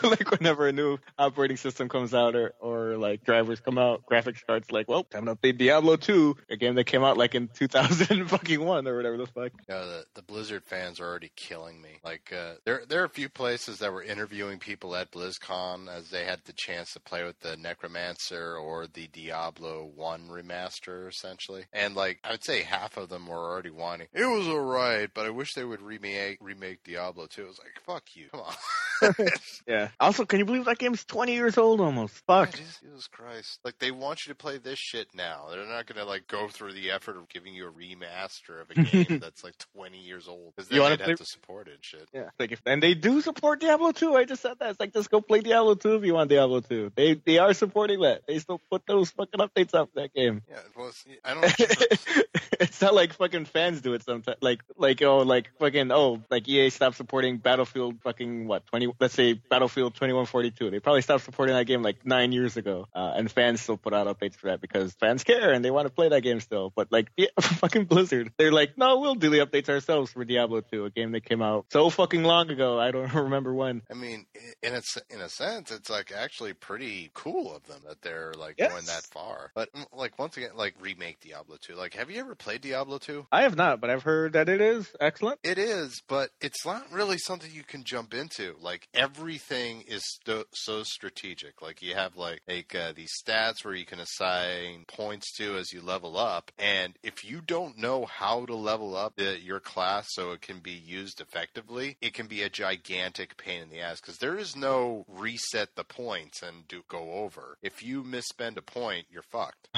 like 0.03 0.31
whenever 0.31 0.67
a 0.67 0.71
new 0.71 0.97
operating 1.17 1.57
system 1.57 1.89
comes 1.89 2.13
out 2.13 2.35
or 2.35 2.53
or 2.59 2.97
like 2.97 3.23
drivers 3.23 3.59
come 3.59 3.77
out, 3.77 4.03
graphics 4.05 4.45
cards 4.45 4.71
like, 4.71 4.87
well, 4.87 5.03
time 5.03 5.25
to 5.25 5.35
update 5.35 5.57
Diablo 5.57 5.95
2, 5.95 6.35
a 6.49 6.57
game 6.57 6.75
that 6.75 6.85
came 6.85 7.03
out 7.03 7.17
like 7.17 7.35
in 7.35 7.47
2000 7.47 8.27
fucking 8.29 8.63
one 8.63 8.87
or 8.87 8.95
whatever 8.95 9.17
the 9.17 9.27
fuck. 9.27 9.51
Yeah, 9.69 9.79
the, 9.79 10.05
the 10.15 10.21
Blizzard 10.21 10.63
fans 10.65 10.99
are 10.99 11.05
already 11.05 11.31
killing 11.35 11.81
me. 11.81 11.99
Like 12.03 12.33
uh, 12.33 12.55
there 12.65 12.83
there 12.87 13.01
are 13.01 13.05
a 13.05 13.09
few 13.09 13.29
places 13.29 13.79
that 13.79 13.91
were 13.91 14.03
interviewing 14.03 14.59
people 14.59 14.95
at 14.97 15.11
BlizzCon 15.11 15.87
as 15.87 16.09
they 16.09 16.25
had 16.25 16.41
the 16.45 16.53
chance 16.53 16.93
to 16.93 16.99
play 16.99 17.23
with 17.23 17.39
the 17.39 17.55
Necromancer 17.57 18.57
or 18.57 18.87
the 18.87 19.07
Diablo 19.07 19.89
1 19.95 20.27
remaster 20.29 21.07
essentially. 21.07 21.65
And 21.71 21.95
like 21.95 22.19
I 22.23 22.31
would 22.31 22.43
say 22.43 22.63
half 22.63 22.97
of 22.97 23.09
them 23.09 23.27
were 23.27 23.37
already 23.37 23.69
whining. 23.69 24.07
It 24.13 24.25
was 24.25 24.47
alright, 24.47 25.09
but 25.13 25.25
I 25.25 25.29
wish 25.29 25.53
they 25.53 25.65
would 25.65 25.81
remake 25.81 26.37
remake 26.41 26.83
Diablo 26.83 27.27
2. 27.27 27.41
It 27.41 27.47
was 27.47 27.59
like, 27.59 27.83
fuck 27.85 28.03
you. 28.15 28.27
Come 28.31 28.41
on. 28.41 28.53
yeah. 29.67 29.89
Also, 29.99 30.25
can 30.25 30.39
you 30.39 30.45
believe 30.45 30.65
that 30.65 30.77
game's 30.77 31.03
20 31.05 31.33
years 31.33 31.57
old 31.57 31.81
almost? 31.81 32.13
Fuck. 32.25 32.51
Jesus, 32.51 32.79
Jesus 32.81 33.07
Christ. 33.07 33.59
Like 33.63 33.79
they 33.79 33.91
want 33.91 34.25
you 34.25 34.31
to 34.33 34.37
play 34.37 34.57
this 34.57 34.79
shit 34.79 35.07
now. 35.13 35.47
They're 35.49 35.65
not 35.65 35.85
going 35.85 35.97
to 35.97 36.05
like 36.05 36.27
go 36.27 36.47
through 36.47 36.73
the 36.73 36.91
effort 36.91 37.17
of 37.17 37.29
giving 37.29 37.53
you 37.53 37.67
a 37.67 37.71
remaster 37.71 38.61
of 38.61 38.69
a 38.71 38.75
game 38.83 39.19
that's 39.21 39.43
like 39.43 39.55
20 39.75 39.97
years 39.97 40.27
old 40.27 40.53
because 40.55 40.69
they'd 40.69 40.79
wanna 40.79 40.97
have 40.97 41.01
play- 41.05 41.15
to 41.15 41.25
support 41.25 41.67
it 41.67 41.75
and 41.75 41.83
shit. 41.85 42.07
Yeah, 42.13 42.29
like 42.39 42.51
if, 42.51 42.61
and 42.65 42.81
they 42.81 42.93
do 42.93 43.21
support 43.21 43.59
Diablo 43.59 43.91
2. 43.91 44.15
I 44.15 44.25
just 44.25 44.41
said 44.41 44.53
that. 44.59 44.71
It's 44.71 44.79
like 44.79 44.93
just 44.93 45.09
go 45.09 45.21
play 45.21 45.41
Diablo 45.41 45.75
2 45.75 45.95
if 45.95 46.03
you 46.05 46.13
want 46.13 46.29
Diablo 46.29 46.61
2. 46.61 46.91
They 46.95 47.15
they 47.15 47.37
are 47.37 47.53
supporting 47.53 48.01
that. 48.01 48.21
They 48.27 48.39
still 48.39 48.61
put 48.69 48.85
those 48.87 49.11
fucking 49.11 49.39
updates 49.39 49.73
up 49.73 49.89
that 49.95 50.13
game. 50.13 50.41
Yeah, 50.49 50.59
well, 50.75 50.91
see, 50.91 51.17
I 51.23 51.33
don't. 51.33 51.43
it's 52.59 52.81
not 52.81 52.93
like 52.93 53.13
fucking 53.13 53.45
fans 53.45 53.81
do 53.81 53.93
it 53.93 54.03
sometimes. 54.03 54.37
Like 54.41 54.61
like 54.77 55.01
oh 55.01 55.19
like 55.19 55.49
fucking 55.59 55.91
oh 55.91 56.21
like 56.29 56.47
EA 56.47 56.69
stopped 56.69 56.97
supporting 56.97 57.37
Battlefield 57.37 58.01
fucking 58.01 58.47
what 58.47 58.65
twenty 58.67 58.91
let's 58.99 59.13
say 59.13 59.33
Battlefield 59.33 59.95
twenty 59.95 60.13
one 60.13 60.25
forty 60.25 60.51
two. 60.51 60.69
They 60.69 60.79
probably 60.79 61.01
stopped 61.01 61.23
supporting 61.25 61.55
that 61.55 61.65
game 61.65 61.81
like 61.83 62.05
nine 62.05 62.31
years 62.31 62.57
ago. 62.57 62.87
Uh, 62.93 63.13
and 63.15 63.31
fans 63.31 63.61
still 63.61 63.77
put 63.77 63.93
out 63.93 64.07
updates 64.07 64.35
for 64.35 64.47
that 64.47 64.61
because 64.61 64.93
fans 64.93 65.23
care 65.23 65.51
and 65.53 65.63
they 65.63 65.71
want 65.71 65.87
to 65.87 65.93
play 65.93 66.09
that 66.09 66.21
game 66.21 66.39
still. 66.39 66.71
But 66.75 66.91
like 66.91 67.07
yeah, 67.17 67.27
fucking 67.39 67.85
Blizzard, 67.85 68.31
they're 68.37 68.51
like 68.51 68.77
no 68.77 68.99
we'll 68.99 69.15
do 69.15 69.29
the 69.29 69.39
updates 69.45 69.69
ourselves 69.69 70.11
for 70.11 70.25
Diablo 70.25 70.61
two, 70.61 70.85
a 70.85 70.89
game 70.89 71.11
that 71.13 71.25
came 71.25 71.41
out 71.41 71.65
so 71.71 71.89
fucking 71.89 72.23
long 72.23 72.49
ago. 72.49 72.79
I 72.79 72.91
don't 72.91 73.13
remember 73.13 73.53
when. 73.53 73.81
I 73.91 73.93
mean, 73.93 74.25
in 74.63 74.73
a 74.73 74.81
in 75.09 75.21
a 75.21 75.29
sense, 75.29 75.71
it's 75.71 75.89
like 75.89 76.11
actually 76.11 76.53
pretty 76.53 77.11
cool 77.13 77.55
of 77.55 77.65
them 77.67 77.81
that 77.87 78.01
they're 78.01 78.33
like 78.37 78.55
Yes. 78.57 78.71
going 78.71 78.85
that 78.85 79.03
far. 79.03 79.51
But 79.53 79.71
mm, 79.73 79.85
like 79.93 80.17
once 80.17 80.37
again, 80.37 80.51
like 80.55 80.73
remake 80.79 81.19
Diablo 81.19 81.57
two. 81.61 81.75
Like, 81.75 81.93
have 81.93 82.09
you 82.09 82.19
ever 82.19 82.33
played 82.33 82.46
Diablo 82.55 82.97
two? 82.97 83.27
I 83.31 83.41
have 83.41 83.57
not, 83.57 83.81
but 83.81 83.89
I've 83.89 84.03
heard 84.03 84.33
that 84.33 84.47
it 84.47 84.61
is 84.61 84.95
excellent. 85.01 85.39
It 85.43 85.57
is, 85.57 86.01
but 86.07 86.29
it's 86.39 86.65
not 86.65 86.89
really 86.91 87.17
something 87.17 87.51
you 87.51 87.63
can 87.63 87.83
jump 87.83 88.13
into. 88.13 88.55
Like 88.61 88.87
everything 88.93 89.81
is 89.81 90.01
sto- 90.05 90.45
so 90.53 90.83
strategic. 90.83 91.61
Like 91.61 91.81
you 91.81 91.95
have 91.95 92.15
like 92.15 92.41
like 92.47 92.73
uh, 92.73 92.93
these 92.95 93.11
stats 93.21 93.65
where 93.65 93.73
you 93.73 93.85
can 93.85 93.99
assign 93.99 94.85
points 94.87 95.35
to 95.37 95.57
as 95.57 95.73
you 95.73 95.81
level 95.81 96.17
up, 96.17 96.51
and 96.57 96.93
if 97.03 97.25
you 97.25 97.41
don't 97.41 97.77
know 97.77 98.05
how 98.05 98.45
to 98.45 98.55
level 98.55 98.95
up 98.95 99.15
the, 99.17 99.37
your 99.41 99.59
class 99.59 100.05
so 100.11 100.31
it 100.31 100.41
can 100.41 100.59
be 100.59 100.71
used 100.71 101.19
effectively, 101.19 101.97
it 102.01 102.13
can 102.13 102.27
be 102.27 102.43
a 102.43 102.49
gigantic 102.49 103.35
pain 103.35 103.63
in 103.63 103.69
the 103.69 103.81
ass 103.81 103.99
because 103.99 104.19
there 104.19 104.37
is 104.37 104.55
no 104.55 105.05
reset 105.09 105.75
the 105.75 105.83
points 105.83 106.41
and 106.41 106.67
do 106.67 106.83
go 106.87 107.11
over. 107.13 107.57
If 107.61 107.83
you 107.83 108.03
misspend 108.03 108.57
a 108.57 108.61
point, 108.61 109.07
you're 109.11 109.21
fucked. 109.21 109.67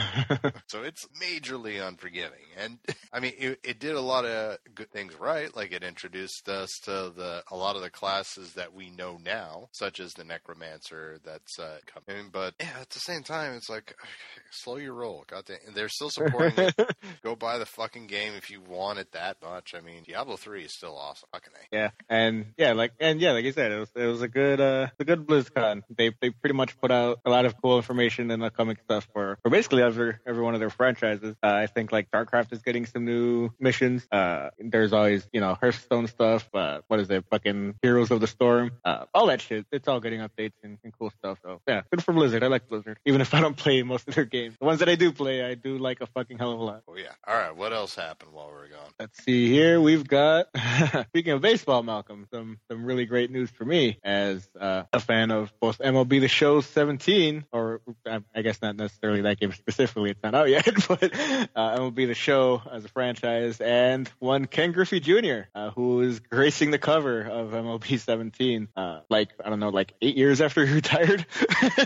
So 0.68 0.84
it's 0.84 1.08
majorly 1.20 1.86
unforgiving. 1.86 2.46
And 2.60 2.78
I 3.14 3.20
mean, 3.20 3.34
it, 3.38 3.60
it 3.64 3.80
did 3.80 3.96
a 3.96 4.02
lot 4.02 4.26
of 4.26 4.58
good 4.76 4.92
things 4.92 5.20
right. 5.20 5.56
Like 5.56 5.72
it 5.72 5.84
introduced 5.84 6.48
us 6.50 6.80
to 6.84 7.12
the 7.16 7.44
a 7.52 7.56
lot 7.56 7.76
of 7.76 7.82
the 7.82 7.90
classes 7.90 8.54
that 8.54 8.74
we 8.74 8.90
know 8.90 9.20
now, 9.24 9.70
such 9.72 10.00
as 10.00 10.14
the 10.14 10.24
Necromancer 10.24 11.20
that's 11.24 11.60
uh, 11.60 11.80
coming. 11.86 12.30
But 12.32 12.56
yeah, 12.60 12.82
at 12.82 12.90
the 12.90 13.00
same 13.00 13.24
time, 13.24 13.54
it's 13.54 13.70
like 13.70 13.96
slow 14.52 14.78
your 14.78 14.94
roll. 14.94 15.26
Goddamn, 15.28 15.58
and 15.68 15.76
they're 15.76 15.90
still 15.90 16.10
supporting 16.10 16.66
it. 16.66 16.96
Go 17.24 17.36
buy 17.36 17.58
the 17.58 17.66
fucking 17.66 18.08
game 18.08 18.34
if 18.38 18.50
you 18.50 18.62
want 18.62 19.00
it 19.00 19.12
that 19.14 19.38
much. 19.42 19.74
I 19.76 19.82
mean, 19.82 20.04
Diablo 20.04 20.36
three 20.36 20.64
is 20.64 20.74
still 20.74 20.98
awesome. 20.98 21.30
Fucking 21.32 21.54
a. 21.54 21.76
Yeah, 21.76 21.90
and 22.10 22.54
yeah, 22.58 22.74
like 22.74 22.94
and 23.00 23.22
yeah, 23.22 23.32
like 23.32 23.46
you 23.46 23.52
said, 23.52 23.72
it 23.72 23.80
was 23.80 23.90
it 23.96 24.06
was 24.06 24.22
a 24.22 24.28
good 24.28 24.60
uh 24.60 24.88
a 25.00 25.06
good 25.06 25.26
BlizzCon. 25.26 25.84
They 25.90 26.12
they 26.22 26.30
pretty 26.30 26.56
much 26.56 26.80
put 26.80 26.92
out 26.92 27.20
a 27.26 27.30
lot 27.30 27.46
of 27.46 27.60
cool 27.62 27.78
information 27.78 28.32
and 28.32 28.44
upcoming 28.44 28.78
stuff 28.84 29.08
for 29.14 29.38
for 29.42 29.50
basically 29.50 29.84
every 29.84 30.16
every 30.26 30.44
one 30.44 30.54
of 30.54 30.60
their 30.60 30.70
franchises. 30.70 31.36
Uh, 31.44 31.48
I 31.48 31.68
think 31.68 31.92
like 31.92 32.10
StarCraft 32.12 32.49
is 32.52 32.62
getting 32.62 32.86
some 32.86 33.06
new 33.06 33.50
missions. 33.60 34.08
Uh, 34.12 34.50
there's 34.60 34.94
always 34.94 35.28
you 35.32 35.42
know 35.42 35.56
Hearthstone 35.56 36.08
stuff. 36.08 36.48
Uh, 36.54 36.80
what 36.88 37.00
is 37.00 37.10
it? 37.10 37.26
Fucking 37.30 37.76
Heroes 37.82 38.12
of 38.12 38.20
the 38.20 38.28
Storm. 38.28 38.72
Uh, 38.84 39.06
all 39.14 39.28
that 39.28 39.42
shit. 39.42 39.66
It's 39.72 39.88
all 39.88 40.00
getting 40.00 40.20
updates 40.20 40.54
and, 40.64 40.78
and 40.84 40.94
cool 40.98 41.12
stuff. 41.12 41.40
So 41.44 41.62
yeah, 41.68 41.82
good 41.92 42.04
for 42.04 42.14
Blizzard. 42.14 42.44
I 42.44 42.48
like 42.48 42.68
Blizzard, 42.68 43.00
even 43.06 43.22
if 43.22 43.34
I 43.34 43.42
don't 43.42 43.58
play 43.58 43.84
most 43.84 44.08
of 44.08 44.16
their 44.16 44.26
games. 44.26 44.56
The 44.60 44.66
ones 44.66 44.80
that 44.80 44.90
I 44.90 44.96
do 44.96 45.12
play, 45.12 45.44
I 45.44 45.56
do 45.56 45.78
like 45.78 46.02
a 46.02 46.08
fucking 46.08 46.38
hell 46.38 46.54
of 46.54 46.60
a 46.60 46.64
lot. 46.64 46.84
Oh 46.88 46.96
yeah. 46.96 47.12
All 47.28 47.36
right. 47.36 47.56
What 47.56 47.74
else 47.74 47.96
happened 47.96 48.32
while 48.34 48.48
we 48.48 48.54
were 48.54 48.68
gone? 48.68 48.92
Let's 49.00 49.24
see 49.24 49.50
here. 49.50 49.80
We've 49.82 50.08
got 50.08 50.48
speaking 51.10 51.34
of 51.34 51.42
baseball, 51.42 51.84
Malcolm, 51.84 52.28
some 52.32 52.60
some 52.70 52.86
really 52.86 53.06
great 53.06 53.32
news 53.32 53.50
for 53.50 53.66
me 53.66 54.00
as 54.04 54.48
uh, 54.60 54.84
a 54.94 55.00
fan 55.00 55.32
of 55.32 55.52
both 55.60 55.80
MLB 55.80 56.22
The 56.22 56.28
Show 56.28 56.62
17, 56.62 57.46
or 57.52 57.82
I, 58.06 58.20
I 58.36 58.42
guess 58.42 58.62
not 58.62 58.76
necessarily 58.76 59.22
that 59.22 59.40
game 59.40 59.52
specifically. 59.54 60.12
It's 60.12 60.24
not 60.24 60.36
out 60.36 60.50
yet, 60.50 60.66
but 60.88 61.04
uh, 61.04 61.80
MLB 61.80 62.08
The 62.08 62.14
Show 62.14 62.39
as 62.72 62.86
a 62.86 62.88
franchise, 62.90 63.60
and 63.62 64.08
one 64.20 64.46
Ken 64.46 64.72
Griffey 64.72 65.00
Jr., 65.00 65.42
uh, 65.56 65.72
who 65.72 66.02
is 66.02 66.20
gracing 66.20 66.72
the 66.72 66.78
cover 66.80 67.22
of 67.22 67.52
MLB 67.52 68.00
17. 68.00 68.68
uh, 68.76 69.02
like 69.10 69.30
I 69.44 69.50
don't 69.50 69.60
know, 69.60 69.70
like 69.70 69.94
eight 70.02 70.16
years 70.18 70.42
after 70.42 70.66
he 70.66 70.74
retired. 70.82 71.26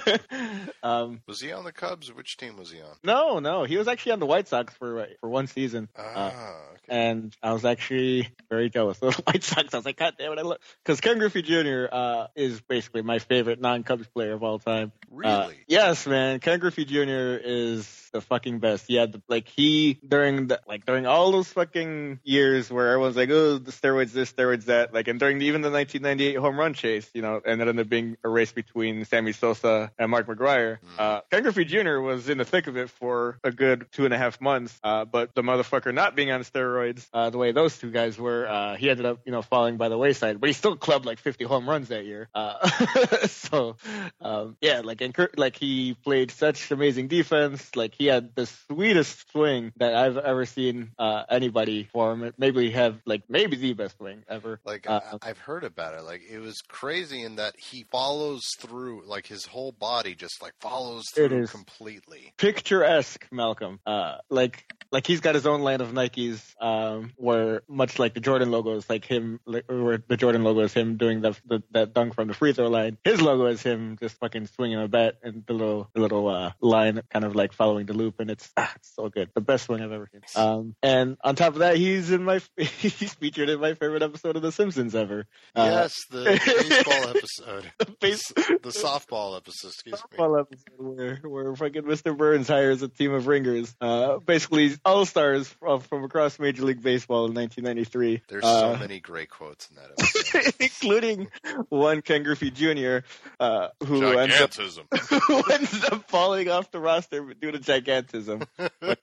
um, 0.84 1.22
Was 1.28 1.40
he 1.40 1.52
on 1.52 1.64
the 1.64 1.72
Cubs? 1.72 2.12
Which 2.12 2.38
team 2.38 2.58
was 2.58 2.72
he 2.72 2.80
on? 2.82 2.96
no, 3.04 3.40
no, 3.40 3.64
he 3.64 3.78
was 3.78 3.88
actually 3.88 4.14
on 4.14 4.20
the 4.20 4.26
White 4.26 4.48
Sox 4.48 4.74
for 4.76 5.08
for 5.20 5.30
one 5.30 5.48
season. 5.48 5.90
Ah, 5.98 6.28
okay. 6.74 6.78
and 6.90 7.36
I 7.42 7.54
was 7.54 7.66
actually 7.66 8.30
very 8.50 8.70
jealous 8.70 9.02
of 9.02 9.16
the 9.16 9.22
White 9.24 9.44
Sox. 9.44 9.74
I 9.74 9.78
was 9.78 9.86
like, 9.86 9.98
God 9.98 10.16
damn 10.18 10.32
it, 10.34 10.40
I 10.40 10.44
love 10.44 10.58
because 10.84 11.02
Ken 11.02 11.18
Griffey 11.20 11.42
Jr. 11.42 11.86
Uh, 11.92 12.28
is 12.36 12.62
basically 12.62 13.02
my 13.02 13.20
favorite 13.20 13.60
non-Cubs 13.62 14.08
player 14.08 14.34
of 14.34 14.44
all 14.44 14.60
time. 14.60 14.92
Uh, 14.96 15.00
Really? 15.16 15.58
yes, 15.68 16.08
man. 16.08 16.40
Ken 16.40 16.60
Griffey 16.60 16.86
Jr. 16.86 17.38
is 17.44 18.10
the 18.14 18.22
fucking 18.22 18.60
best. 18.60 18.86
He 18.88 18.96
had 18.96 19.12
the, 19.14 19.22
like 19.28 19.48
he 19.48 20.00
during 20.08 20.43
the 20.48 20.60
like 20.68 20.86
during 20.86 21.06
all 21.06 21.32
those 21.32 21.48
fucking 21.48 22.20
years 22.24 22.72
where 22.72 22.90
everyone's 22.90 23.16
like, 23.16 23.30
oh, 23.30 23.58
the 23.58 23.72
steroids 23.72 24.12
this, 24.12 24.32
steroids 24.32 24.66
that, 24.66 24.94
like, 24.94 25.08
and 25.08 25.20
during 25.20 25.42
even 25.42 25.62
the 25.62 25.72
1998 25.72 26.38
home 26.40 26.60
run 26.60 26.74
chase, 26.74 27.10
you 27.14 27.22
know, 27.22 27.42
and 27.46 27.62
it 27.62 27.68
ended 27.68 27.86
up 27.86 27.90
being 27.90 28.18
a 28.24 28.30
race 28.30 28.52
between 28.52 29.06
Sammy 29.06 29.32
Sosa 29.32 29.92
and 29.98 30.12
Mark 30.12 30.28
McGwire. 30.28 30.80
Mhm. 30.80 31.00
Uh, 31.00 31.22
Ken 31.32 31.44
Griffey 31.44 31.66
Jr. 31.66 32.00
was 32.00 32.30
in 32.30 32.38
the 32.38 32.46
thick 32.46 32.68
of 32.68 32.78
it 32.78 32.90
for 32.90 33.40
a 33.44 33.52
good 33.52 33.88
two 33.92 34.06
and 34.06 34.14
a 34.14 34.18
half 34.18 34.40
months, 34.42 34.78
uh, 34.84 35.06
but 35.06 35.34
the 35.36 35.42
motherfucker 35.42 35.94
not 35.94 36.16
being 36.16 36.32
on 36.32 36.42
steroids, 36.42 37.08
uh, 37.14 37.30
the 37.30 37.38
way 37.38 37.52
those 37.52 37.78
two 37.78 37.92
guys 37.92 38.18
were, 38.18 38.48
uh, 38.48 38.76
he 38.76 38.90
ended 38.90 39.06
up, 39.06 39.20
you 39.26 39.32
know, 39.32 39.42
falling 39.42 39.78
by 39.78 39.90
the 39.90 39.98
wayside. 39.98 40.40
But 40.40 40.48
he 40.48 40.54
still 40.54 40.76
clubbed 40.76 41.06
like 41.06 41.20
50 41.20 41.46
home 41.46 41.68
runs 41.70 41.90
that 41.90 42.06
year. 42.06 42.30
Uh, 42.34 42.68
so, 43.28 43.78
um, 44.22 44.58
yeah, 44.62 44.82
like, 44.84 45.02
and 45.02 45.14
like 45.38 45.56
he 45.56 45.96
played 46.04 46.32
such 46.32 46.72
amazing 46.72 47.08
defense. 47.08 47.76
Like 47.76 47.94
he 47.96 48.08
had 48.08 48.36
the 48.36 48.46
sweetest 48.46 49.32
swing 49.32 49.72
that 49.78 49.94
I've 49.96 50.18
ever 50.24 50.46
seen 50.46 50.92
uh, 50.98 51.24
anybody 51.30 51.90
form. 51.92 52.24
It 52.24 52.36
maybe 52.38 52.72
have 52.72 53.00
like 53.06 53.24
maybe 53.30 53.56
the 53.56 53.74
best 53.74 53.98
swing 53.98 54.24
ever. 54.28 54.60
Like 54.66 54.90
Uh, 54.90 55.02
I've 55.22 55.38
heard 55.38 55.64
about 55.64 55.96
it. 55.96 56.04
Like 56.04 56.22
it 56.30 56.40
was 56.40 56.62
crazy 56.68 57.24
in 57.24 57.36
that 57.36 57.56
he 57.58 57.86
follows 57.92 58.42
through. 58.60 59.04
Like 59.06 59.28
his 59.28 59.46
whole 59.46 59.72
body 59.72 60.16
just 60.16 60.42
like 60.42 60.54
follows 60.60 61.06
through 61.14 61.48
completely. 61.48 62.34
picturesque 62.38 63.28
Malcolm. 63.32 63.80
Uh, 63.86 64.18
like 64.30 64.66
like 64.92 65.08
he's 65.08 65.22
got 65.22 65.34
his 65.34 65.48
own 65.48 65.62
line 65.62 65.82
of 65.82 65.92
Nikes, 65.92 66.40
um, 66.62 67.12
where 67.18 67.64
much 67.68 67.98
like 67.98 68.14
the 68.14 68.20
Jordan 68.20 68.52
logo 68.52 68.76
is 68.78 68.88
like 68.90 69.06
him, 69.06 69.40
like, 69.46 69.66
where 69.68 69.98
the 70.08 70.16
Jordan 70.18 70.44
logo 70.44 70.62
is 70.62 70.74
him 70.74 70.98
doing 70.98 71.22
the, 71.22 71.36
the 71.48 71.64
that 71.72 71.94
dunk 71.94 72.14
from 72.14 72.28
the 72.28 72.34
free 72.36 72.54
throw 72.54 72.68
line. 72.68 72.98
His 73.04 73.20
logo 73.20 73.48
is 73.48 73.64
him 73.64 73.98
just 74.00 74.18
fucking 74.20 74.48
swinging 74.48 74.80
a 74.80 74.88
bat 74.88 75.16
and 75.24 75.44
the 75.48 75.54
little 75.54 75.90
the 75.94 76.02
little 76.02 76.28
uh, 76.28 76.52
line 76.62 77.02
kind 77.10 77.26
of 77.26 77.36
like 77.36 77.54
following 77.54 77.88
the 77.88 77.94
loop, 77.94 78.20
and 78.20 78.30
it's, 78.30 78.52
ah, 78.56 78.72
it's 78.76 78.94
so 78.96 79.10
good. 79.10 79.30
The 79.34 79.42
best 79.42 79.66
swing 79.66 79.82
I've 79.82 79.92
ever. 79.92 80.10
Um, 80.36 80.76
and 80.84 81.18
on 81.24 81.36
top 81.36 81.54
of 81.54 81.60
that, 81.60 81.78
he's 81.78 82.12
in 82.12 82.24
my 82.24 82.42
he's 82.58 83.14
featured 83.14 83.50
in 83.50 83.60
my 83.60 83.74
favorite 83.74 84.04
episode 84.04 84.36
of 84.36 84.42
The 84.42 84.52
Simpsons 84.52 84.96
ever. 84.96 85.26
Uh, 85.56 85.70
yes, 85.72 85.94
the 86.10 86.24
baseball 86.24 87.10
episode, 87.10 87.72
the 87.80 87.96
base 88.00 88.28
the 88.30 88.70
softball 88.70 89.38
episode. 89.38 89.70
Excuse 89.70 90.02
me. 90.12 90.24
episode 90.24 90.48
where, 90.78 91.16
where 91.24 91.56
fucking 91.56 91.84
Mr. 91.84 92.16
Burns 92.16 92.48
hires 92.48 92.82
a 92.82 92.88
team 92.88 93.14
of 93.14 93.28
ringers, 93.28 93.76
uh, 93.82 94.18
basically 94.20 94.76
all 94.86 95.06
stars 95.06 95.48
from, 95.48 95.82
from 95.82 96.04
across 96.04 96.40
Major 96.40 96.64
League 96.64 96.82
Baseball 96.82 97.26
in 97.26 97.34
1993. 97.34 98.22
There's 98.28 98.44
uh, 98.44 98.74
so 98.74 98.80
many 98.80 99.00
great 99.00 99.30
quotes 99.30 99.70
in 99.70 99.78
that 99.78 99.92
episode. 100.00 100.54
including 100.60 101.28
one 101.70 102.02
Ken 102.02 102.24
Griffey 102.24 102.52
Jr., 102.52 103.00
uh, 103.40 103.70
who 103.86 104.04
ends 104.18 104.40
up 104.40 104.54
who 104.54 105.42
ends 105.52 105.84
up 105.86 106.10
falling 106.10 106.50
off 106.50 106.72
the 106.72 106.80
roster 106.80 107.34
due 107.34 107.52
to 107.52 107.60
gigantism. 107.60 108.48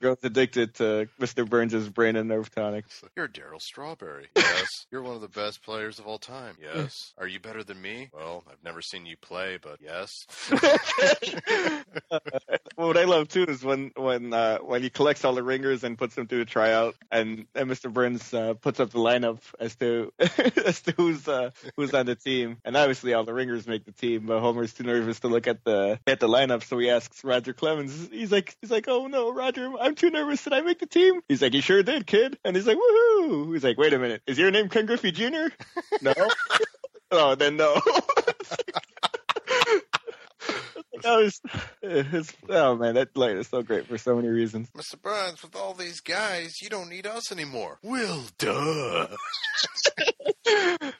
grows 0.01 0.19
addicted 0.23 0.75
to 0.75 1.00
Mr. 1.21 1.49
Burns' 1.49 1.89
brain 1.89 2.17
and 2.17 2.29
nerve 2.29 2.51
tonics. 2.55 3.03
You're 3.17 3.29
Darryl 3.29 3.61
Strawberry. 3.61 4.29
Yes. 4.51 4.87
You're 4.91 5.03
one 5.03 5.15
of 5.15 5.21
the 5.21 5.29
best 5.29 5.63
players 5.63 6.01
of 6.01 6.07
all 6.07 6.19
time. 6.19 6.57
Yes. 6.61 7.15
Are 7.19 7.27
you 7.27 7.39
better 7.39 7.63
than 7.63 7.81
me? 7.81 8.11
Well, 8.13 8.43
I've 8.51 8.63
never 8.65 8.83
seen 8.83 9.07
you 9.07 9.17
play, 9.17 9.59
but 9.63 9.79
yes. 9.81 10.27
what 12.75 12.97
I 12.97 13.05
love 13.05 13.29
too 13.29 13.45
is 13.45 13.63
when 13.63 13.93
when 13.97 14.33
uh, 14.33 14.59
when 14.59 14.83
he 14.83 14.91
collects 14.91 15.25
all 15.25 15.35
the 15.35 15.43
ringers 15.43 15.85
and 15.85 15.97
puts 15.97 16.15
them 16.15 16.27
through 16.27 16.41
a 16.43 16.45
tryout, 16.47 16.97
and, 17.11 17.47
and 17.55 17.71
Mr. 17.71 17.93
Burns 17.93 18.35
uh, 18.35 18.55
puts 18.55 18.81
up 18.81 18.91
the 18.91 18.99
lineup 18.99 19.39
as 19.59 19.77
to 19.77 20.13
as 20.67 20.81
to 20.83 20.93
who's 20.97 21.29
uh, 21.29 21.51
who's 21.77 21.95
on 21.95 22.07
the 22.07 22.17
team, 22.17 22.59
and 22.65 22.77
obviously 22.77 23.15
all 23.15 23.25
the 23.25 23.35
ringers 23.35 23.67
make 23.67 23.85
the 23.85 23.93
team, 23.93 24.27
but 24.27 24.41
Homer's 24.41 24.73
too 24.73 24.85
nervous 24.85 25.21
to 25.21 25.29
look 25.29 25.47
at 25.47 25.65
the 25.65 25.99
at 26.07 26.21
the 26.21 26.29
lineup, 26.29 26.65
so 26.65 26.79
he 26.79 26.91
asks 26.91 27.23
Roger 27.25 27.53
Clemens. 27.53 28.09
He's 28.11 28.33
like 28.33 28.57
he's 28.61 28.71
like, 28.71 28.89
oh 28.89 29.07
no, 29.07 29.33
Roger, 29.33 29.71
I'm 29.81 29.95
too 29.95 30.11
nervous. 30.11 30.43
Did 30.43 30.53
I 30.53 30.61
make 30.63 30.79
the 30.81 30.87
team? 30.91 31.21
He's 31.29 31.43
like, 31.43 31.55
you 31.55 31.63
sure 31.63 31.83
did, 31.83 32.07
kid. 32.07 32.39
And 32.45 32.55
he's 32.55 32.67
like, 32.67 32.77
woohoo. 32.77 33.53
He's 33.53 33.65
like, 33.65 33.79
wait 33.79 33.93
a 33.93 33.99
minute, 33.99 34.23
is 34.27 34.39
your 34.39 34.51
name 34.51 34.69
Ken 34.69 34.87
Griffey 34.87 35.13
Jr.? 35.13 35.49
no. 36.03 36.15
oh, 37.11 37.35
then 37.35 37.57
no. 37.57 37.81
That 41.03 41.17
was, 41.17 41.41
it's, 41.83 42.33
oh 42.49 42.77
man, 42.77 42.95
that 42.95 43.17
line 43.17 43.39
is 43.39 43.49
so 43.49 43.63
great 43.63 43.87
for 43.87 43.97
so 43.97 44.17
many 44.17 44.29
reasons. 44.29 44.69
Mr. 44.77 45.01
Burns, 45.01 45.43
with 45.43 45.57
all 45.57 45.73
these 45.73 46.01
guys, 46.01 46.61
you 46.61 46.69
don't 46.69 46.91
need 46.91 47.07
us 47.07 47.33
anymore. 47.33 47.79
Well, 47.83 48.25
duh. 48.39 49.07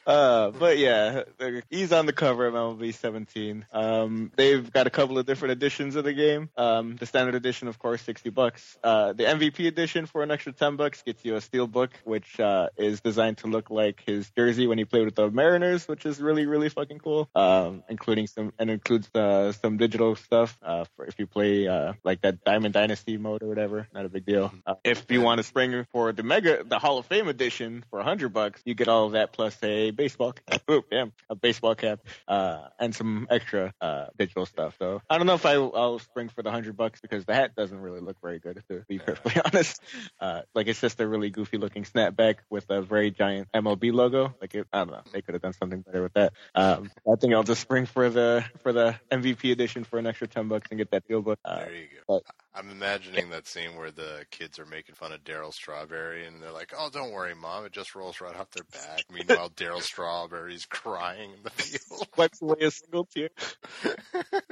Uh, 0.05 0.51
but 0.51 0.77
yeah, 0.77 1.23
he's 1.69 1.91
on 1.91 2.05
the 2.05 2.13
cover 2.13 2.47
of 2.47 2.53
MLB 2.53 2.93
17. 2.93 3.65
Um, 3.71 4.31
they've 4.35 4.71
got 4.71 4.87
a 4.87 4.89
couple 4.89 5.17
of 5.17 5.25
different 5.25 5.53
editions 5.53 5.95
of 5.95 6.03
the 6.03 6.13
game. 6.13 6.49
Um, 6.57 6.95
the 6.95 7.05
standard 7.05 7.35
edition, 7.35 7.67
of 7.67 7.79
course, 7.79 8.01
60 8.01 8.29
bucks. 8.31 8.77
Uh, 8.83 9.13
the 9.13 9.23
MVP 9.23 9.67
edition 9.67 10.07
for 10.07 10.23
an 10.23 10.31
extra 10.31 10.51
10 10.51 10.75
bucks 10.75 11.01
gets 11.03 11.23
you 11.23 11.35
a 11.35 11.41
steel 11.41 11.67
book, 11.67 11.91
which 12.03 12.39
uh, 12.39 12.69
is 12.77 13.01
designed 13.01 13.37
to 13.39 13.47
look 13.47 13.69
like 13.69 14.03
his 14.05 14.29
jersey 14.31 14.67
when 14.67 14.77
he 14.77 14.85
played 14.85 15.05
with 15.05 15.15
the 15.15 15.29
Mariners, 15.29 15.87
which 15.87 16.05
is 16.05 16.19
really, 16.19 16.45
really 16.45 16.69
fucking 16.69 16.99
cool. 16.99 17.29
Um, 17.35 17.83
including 17.87 18.27
some 18.27 18.53
and 18.57 18.69
includes 18.69 19.09
uh, 19.15 19.51
some 19.51 19.77
digital 19.77 20.15
stuff 20.15 20.57
uh, 20.63 20.85
for 20.95 21.05
if 21.05 21.19
you 21.19 21.27
play 21.27 21.67
uh, 21.67 21.93
like 22.03 22.21
that 22.21 22.43
Diamond 22.43 22.73
Dynasty 22.73 23.17
mode 23.17 23.43
or 23.43 23.47
whatever. 23.47 23.87
Not 23.93 24.05
a 24.05 24.09
big 24.09 24.25
deal. 24.25 24.53
If 24.83 25.05
you 25.09 25.21
want 25.21 25.37
to 25.37 25.43
spring 25.43 25.85
for 25.91 26.11
the 26.11 26.23
Mega, 26.23 26.63
the 26.63 26.79
Hall 26.79 26.97
of 26.97 27.05
Fame 27.05 27.27
edition 27.27 27.85
for 27.89 27.97
100 27.97 28.29
bucks, 28.29 28.61
you 28.65 28.73
get 28.73 28.87
all 28.87 29.10
of 29.11 29.13
that 29.13 29.33
plus 29.33 29.57
a 29.63 29.91
baseball, 29.91 30.33
oh, 30.67 30.83
damn, 30.89 31.11
a 31.29 31.35
baseball 31.35 31.75
cap, 31.75 31.99
uh, 32.27 32.67
and 32.79 32.95
some 32.95 33.27
extra 33.29 33.73
uh, 33.81 34.05
digital 34.17 34.45
stuff. 34.45 34.75
So 34.79 35.01
I 35.09 35.17
don't 35.17 35.27
know 35.27 35.35
if 35.35 35.45
I, 35.45 35.53
I'll 35.53 35.99
spring 35.99 36.29
for 36.29 36.41
the 36.41 36.49
100 36.49 36.75
bucks 36.77 37.01
because 37.01 37.25
the 37.25 37.33
hat 37.33 37.55
doesn't 37.55 37.79
really 37.79 37.99
look 37.99 38.17
very 38.21 38.39
good, 38.39 38.63
to 38.69 38.83
be 38.87 38.99
perfectly 38.99 39.41
honest. 39.45 39.81
Uh, 40.19 40.41
like 40.55 40.67
it's 40.67 40.81
just 40.81 40.99
a 40.99 41.07
really 41.07 41.29
goofy 41.29 41.57
looking 41.57 41.83
snapback 41.83 42.35
with 42.49 42.69
a 42.69 42.81
very 42.81 43.11
giant 43.11 43.47
MLB 43.53 43.91
logo. 43.93 44.33
Like 44.39 44.55
it, 44.55 44.67
I 44.71 44.79
don't 44.79 44.91
know, 44.91 45.01
they 45.11 45.21
could 45.21 45.35
have 45.35 45.41
done 45.41 45.53
something 45.53 45.81
better 45.81 46.01
with 46.01 46.13
that. 46.13 46.33
Um, 46.55 46.89
I 47.11 47.15
think 47.17 47.33
I'll 47.33 47.43
just 47.43 47.61
spring 47.61 47.85
for 47.85 48.09
the 48.09 48.45
for 48.59 48.71
the 48.73 48.95
MVP 49.11 49.51
edition 49.51 49.83
for 49.83 49.99
an 49.99 50.07
extra 50.07 50.27
10 50.27 50.47
bucks 50.47 50.67
and 50.71 50.77
get 50.77 50.91
that 50.91 51.03
steel 51.05 51.21
book. 51.21 51.39
Uh, 51.43 51.59
There 51.59 51.75
you 51.75 51.87
go. 52.07 52.21
but- 52.23 52.23
I'm 52.53 52.69
imagining 52.69 53.29
that 53.29 53.47
scene 53.47 53.75
where 53.77 53.91
the 53.91 54.25
kids 54.29 54.59
are 54.59 54.65
making 54.65 54.95
fun 54.95 55.13
of 55.13 55.23
Darryl 55.23 55.53
Strawberry, 55.53 56.25
and 56.27 56.41
they're 56.43 56.51
like, 56.51 56.73
"Oh, 56.77 56.89
don't 56.91 57.11
worry, 57.11 57.33
mom. 57.33 57.65
It 57.65 57.71
just 57.71 57.95
rolls 57.95 58.19
right 58.19 58.35
off 58.35 58.51
their 58.51 58.65
back." 58.65 59.03
Meanwhile, 59.11 59.51
Darryl 59.51 59.81
Strawberry's 59.81 60.65
crying 60.65 61.31
in 61.31 61.43
the 61.43 61.49
field. 61.51 62.07
wipes 62.17 62.41
away 62.41 62.57
a 62.61 62.71
single 62.71 63.05
tear. 63.05 63.29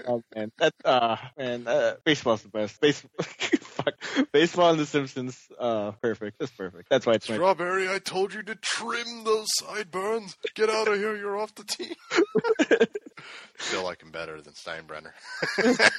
oh 0.08 0.24
man, 0.34 0.52
that 0.60 0.74
uh 0.86 1.18
man, 1.38 1.68
uh, 1.68 1.96
baseball's 2.06 2.42
the 2.44 2.50
best. 2.50 2.80
Baseball, 2.80 3.12
fuck, 3.22 3.94
baseball 4.32 4.72
and 4.72 4.80
The 4.80 4.86
Simpsons, 4.86 5.38
uh, 5.60 5.92
perfect. 5.92 6.40
That's 6.40 6.52
perfect. 6.52 6.90
That's 6.90 7.06
why 7.06 7.14
it's 7.14 7.28
my. 7.30 7.36
Strawberry, 7.36 7.90
I 7.90 8.00
told 8.00 8.34
you 8.34 8.44
to 8.44 8.56
trim 8.56 9.24
those 9.26 9.48
sideburns. 9.56 10.38
Get 10.56 10.70
out 10.70 10.88
of 10.88 10.96
here. 10.96 11.16
You're 11.18 11.38
off 11.38 11.54
the 11.56 11.64
team. 11.66 11.96
Still 13.58 13.84
like 13.84 14.02
him 14.02 14.12
better 14.12 14.42
than 14.42 14.54
Steinbrenner. 14.54 15.12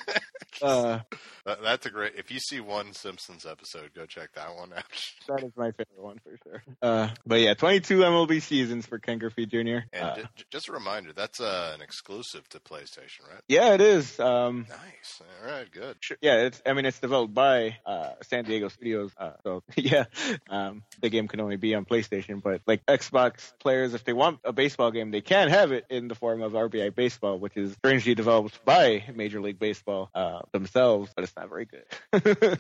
Uh, 0.63 1.01
That- 1.47 1.63
That's 1.63 1.87
a 1.87 1.91
great. 1.91 2.13
If 2.17 2.31
you 2.31 2.39
see 2.39 2.61
one 2.61 2.93
Simpsons 2.93 3.47
episode, 3.47 3.95
go 3.95 4.05
check 4.05 4.31
that 4.35 4.55
one 4.55 4.73
out. 4.75 4.85
that 5.29 5.43
is 5.43 5.53
my 5.57 5.71
favorite 5.71 5.89
one 5.97 6.19
for 6.23 6.39
sure. 6.45 6.63
Uh, 6.83 7.09
but 7.25 7.41
yeah, 7.41 7.55
22 7.55 8.01
MLB 8.01 8.43
seasons 8.43 8.85
for 8.85 8.99
Ken 8.99 9.19
Griffey 9.19 9.47
Jr. 9.47 9.57
And 9.93 10.03
Uh, 10.05 10.15
ju- 10.17 10.23
ju- 10.37 10.45
just 10.51 10.69
a 10.69 10.73
reminder, 10.73 11.13
that's 11.15 11.41
uh, 11.41 11.73
an 11.75 11.81
exclusive 11.81 12.47
to 12.51 12.61
PlayStation, 12.61 13.21
right? 13.31 13.41
yeah, 13.49 13.73
it 13.73 13.81
is. 13.81 14.21
Um, 14.21 14.67
Nice. 14.69 15.23
All 15.43 15.51
right, 15.51 15.71
good. 15.71 15.97
Sure. 16.01 16.19
Yeah, 16.21 16.43
it's. 16.43 16.61
I 16.67 16.75
mean, 16.75 16.85
it's 16.85 16.99
developed 16.99 17.33
by 17.33 17.79
uh, 17.87 18.11
San 18.25 18.45
Diego 18.45 18.69
Studios. 18.69 19.13
Uh, 19.17 19.33
so 19.43 19.63
yeah, 19.77 20.05
um, 20.51 20.83
the 21.01 21.09
game 21.09 21.27
can 21.27 21.41
only 21.41 21.57
be 21.57 21.75
on 21.75 21.87
PlayStation. 21.87 22.43
But 22.43 22.61
like 22.67 22.85
Xbox 22.85 23.53
players, 23.61 23.95
if 23.95 24.05
they 24.05 24.13
want 24.13 24.41
a 24.45 24.53
baseball 24.53 24.91
game, 24.91 25.11
they 25.11 25.23
can 25.23 25.49
have 25.49 25.73
it 25.73 25.87
in 25.89 26.09
the 26.09 26.15
form 26.15 26.43
of 26.43 26.53
RBI 26.53 26.95
Baseball, 26.95 27.10
which 27.19 27.57
is 27.57 27.73
strangely 27.75 28.15
developed 28.15 28.65
by 28.65 29.05
Major 29.15 29.41
League 29.41 29.59
Baseball 29.59 30.11
uh, 30.15 30.41
themselves, 30.53 31.11
but 31.15 31.25
it's 31.25 31.37
not 31.37 31.49
very 31.49 31.67
good. 31.67 31.85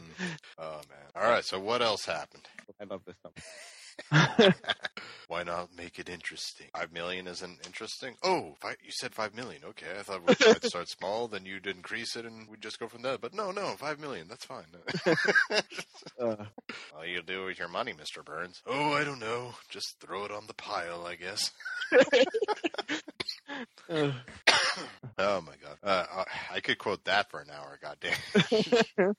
Oh 0.59 0.81
man. 0.89 0.99
All 1.17 1.23
right. 1.31 1.45
So 1.45 1.59
what 1.59 1.81
else 1.83 2.05
happened? 2.05 2.47
I 2.81 2.85
love 2.85 3.01
this 3.07 3.17
stuff. 3.17 4.55
Why 5.29 5.43
not 5.43 5.71
make 5.77 5.99
it 5.99 6.09
interesting? 6.09 6.67
Five 6.75 6.93
million 6.93 7.27
isn't 7.27 7.67
interesting. 7.67 8.17
Oh, 8.23 8.55
fi 8.61 8.71
you 8.83 8.91
said 8.91 9.15
five 9.15 9.35
million. 9.35 9.63
Okay, 9.65 9.87
I 9.99 10.03
thought 10.03 10.21
we 10.27 10.35
would 10.47 10.65
start 10.65 10.89
small, 10.89 11.29
then 11.29 11.45
you'd 11.47 11.67
increase 11.67 12.17
it, 12.17 12.25
and 12.25 12.49
we'd 12.49 12.61
just 12.63 12.79
go 12.79 12.89
from 12.89 13.03
there. 13.03 13.19
But 13.19 13.35
no, 13.35 13.51
no, 13.51 13.69
five 13.79 13.99
million. 14.01 14.27
That's 14.29 14.45
fine. 14.45 14.65
Uh, 16.21 16.37
All 16.97 17.07
you 17.07 17.23
do 17.23 17.45
with 17.47 17.59
your 17.59 17.69
money, 17.69 17.93
Mister 17.99 18.23
Burns? 18.23 18.63
Oh, 18.67 18.93
I 18.93 19.05
don't 19.05 19.21
know. 19.21 19.55
Just 19.69 19.99
throw 20.01 20.25
it 20.25 20.31
on 20.31 20.47
the 20.47 20.55
pile, 20.55 21.07
I 21.07 21.15
guess. 21.17 21.51
Oh 25.19 25.43
my 25.43 25.53
god, 25.63 25.77
uh, 25.83 26.25
I 26.51 26.61
could 26.61 26.79
quote 26.79 27.05
that 27.05 27.31
for 27.31 27.41
an 27.41 27.49
hour. 27.51 27.79
Goddamn. 27.83 28.15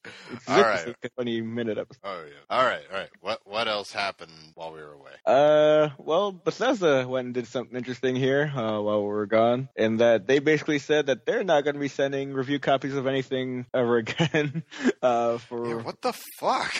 All 0.48 0.62
right. 0.62 0.88
a 1.04 1.10
funny 1.16 1.42
minute 1.42 1.78
episode. 1.78 2.00
Oh 2.04 2.24
yeah. 2.26 2.34
All 2.50 2.64
right, 2.66 2.82
all 2.92 2.98
right. 2.98 3.10
What 3.20 3.42
what 3.46 3.68
else 3.68 3.92
happened 3.92 4.32
while 4.56 4.74
we 4.74 4.80
were 4.80 4.94
away? 4.94 5.12
Uh, 5.26 5.90
well, 6.00 6.32
Bethesda 6.32 7.08
went 7.08 7.26
and 7.26 7.34
did 7.34 7.46
something 7.48 7.76
interesting 7.78 8.16
here 8.16 8.52
uh, 8.56 8.80
while 8.82 9.02
we 9.02 9.08
were 9.10 9.28
gone, 9.28 9.70
in 9.76 9.98
that 9.98 10.26
they 10.26 10.40
basically 10.40 10.80
said 10.80 11.08
that 11.08 11.26
they're 11.26 11.44
not 11.44 11.64
going 11.64 11.76
to 11.76 11.80
be 11.80 11.88
sending 11.88 12.34
review 12.34 12.58
copies 12.58 12.96
of 12.96 13.06
anything 13.06 13.68
ever 13.74 13.98
again. 14.00 14.64
Uh, 15.04 15.38
for 15.38 15.68
Yeah, 15.68 15.76
what 15.84 16.02
the 16.02 16.14
fuck? 16.40 16.74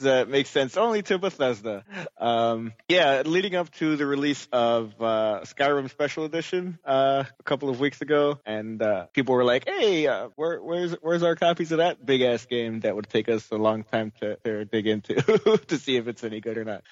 that 0.00 0.28
make 0.30 0.46
sense 0.46 0.76
only 0.78 1.02
to 1.02 1.18
Bethesda. 1.18 1.84
Um, 2.16 2.72
yeah, 2.88 3.22
leading 3.26 3.54
up 3.54 3.70
to 3.74 3.96
the 3.96 4.06
release 4.06 4.48
of 4.52 4.94
uh, 5.00 5.40
Skyrim 5.44 5.90
Special 5.90 6.24
Edition 6.24 6.39
uh, 6.42 7.24
a 7.38 7.42
couple 7.44 7.68
of 7.68 7.80
weeks 7.80 8.00
ago, 8.00 8.38
and 8.46 8.82
uh, 8.82 9.06
people 9.12 9.34
were 9.34 9.44
like, 9.44 9.68
"Hey, 9.68 10.06
uh, 10.06 10.28
where, 10.36 10.62
where's 10.62 10.92
where's 11.02 11.22
our 11.22 11.36
copies 11.36 11.72
of 11.72 11.78
that 11.78 12.04
big 12.04 12.22
ass 12.22 12.46
game 12.46 12.80
that 12.80 12.94
would 12.96 13.08
take 13.08 13.28
us 13.28 13.50
a 13.50 13.56
long 13.56 13.84
time 13.84 14.12
to, 14.20 14.36
to 14.44 14.64
dig 14.64 14.86
into 14.86 15.14
to 15.68 15.78
see 15.78 15.96
if 15.96 16.08
it's 16.08 16.24
any 16.24 16.40
good 16.40 16.56
or 16.58 16.64
not?" 16.64 16.82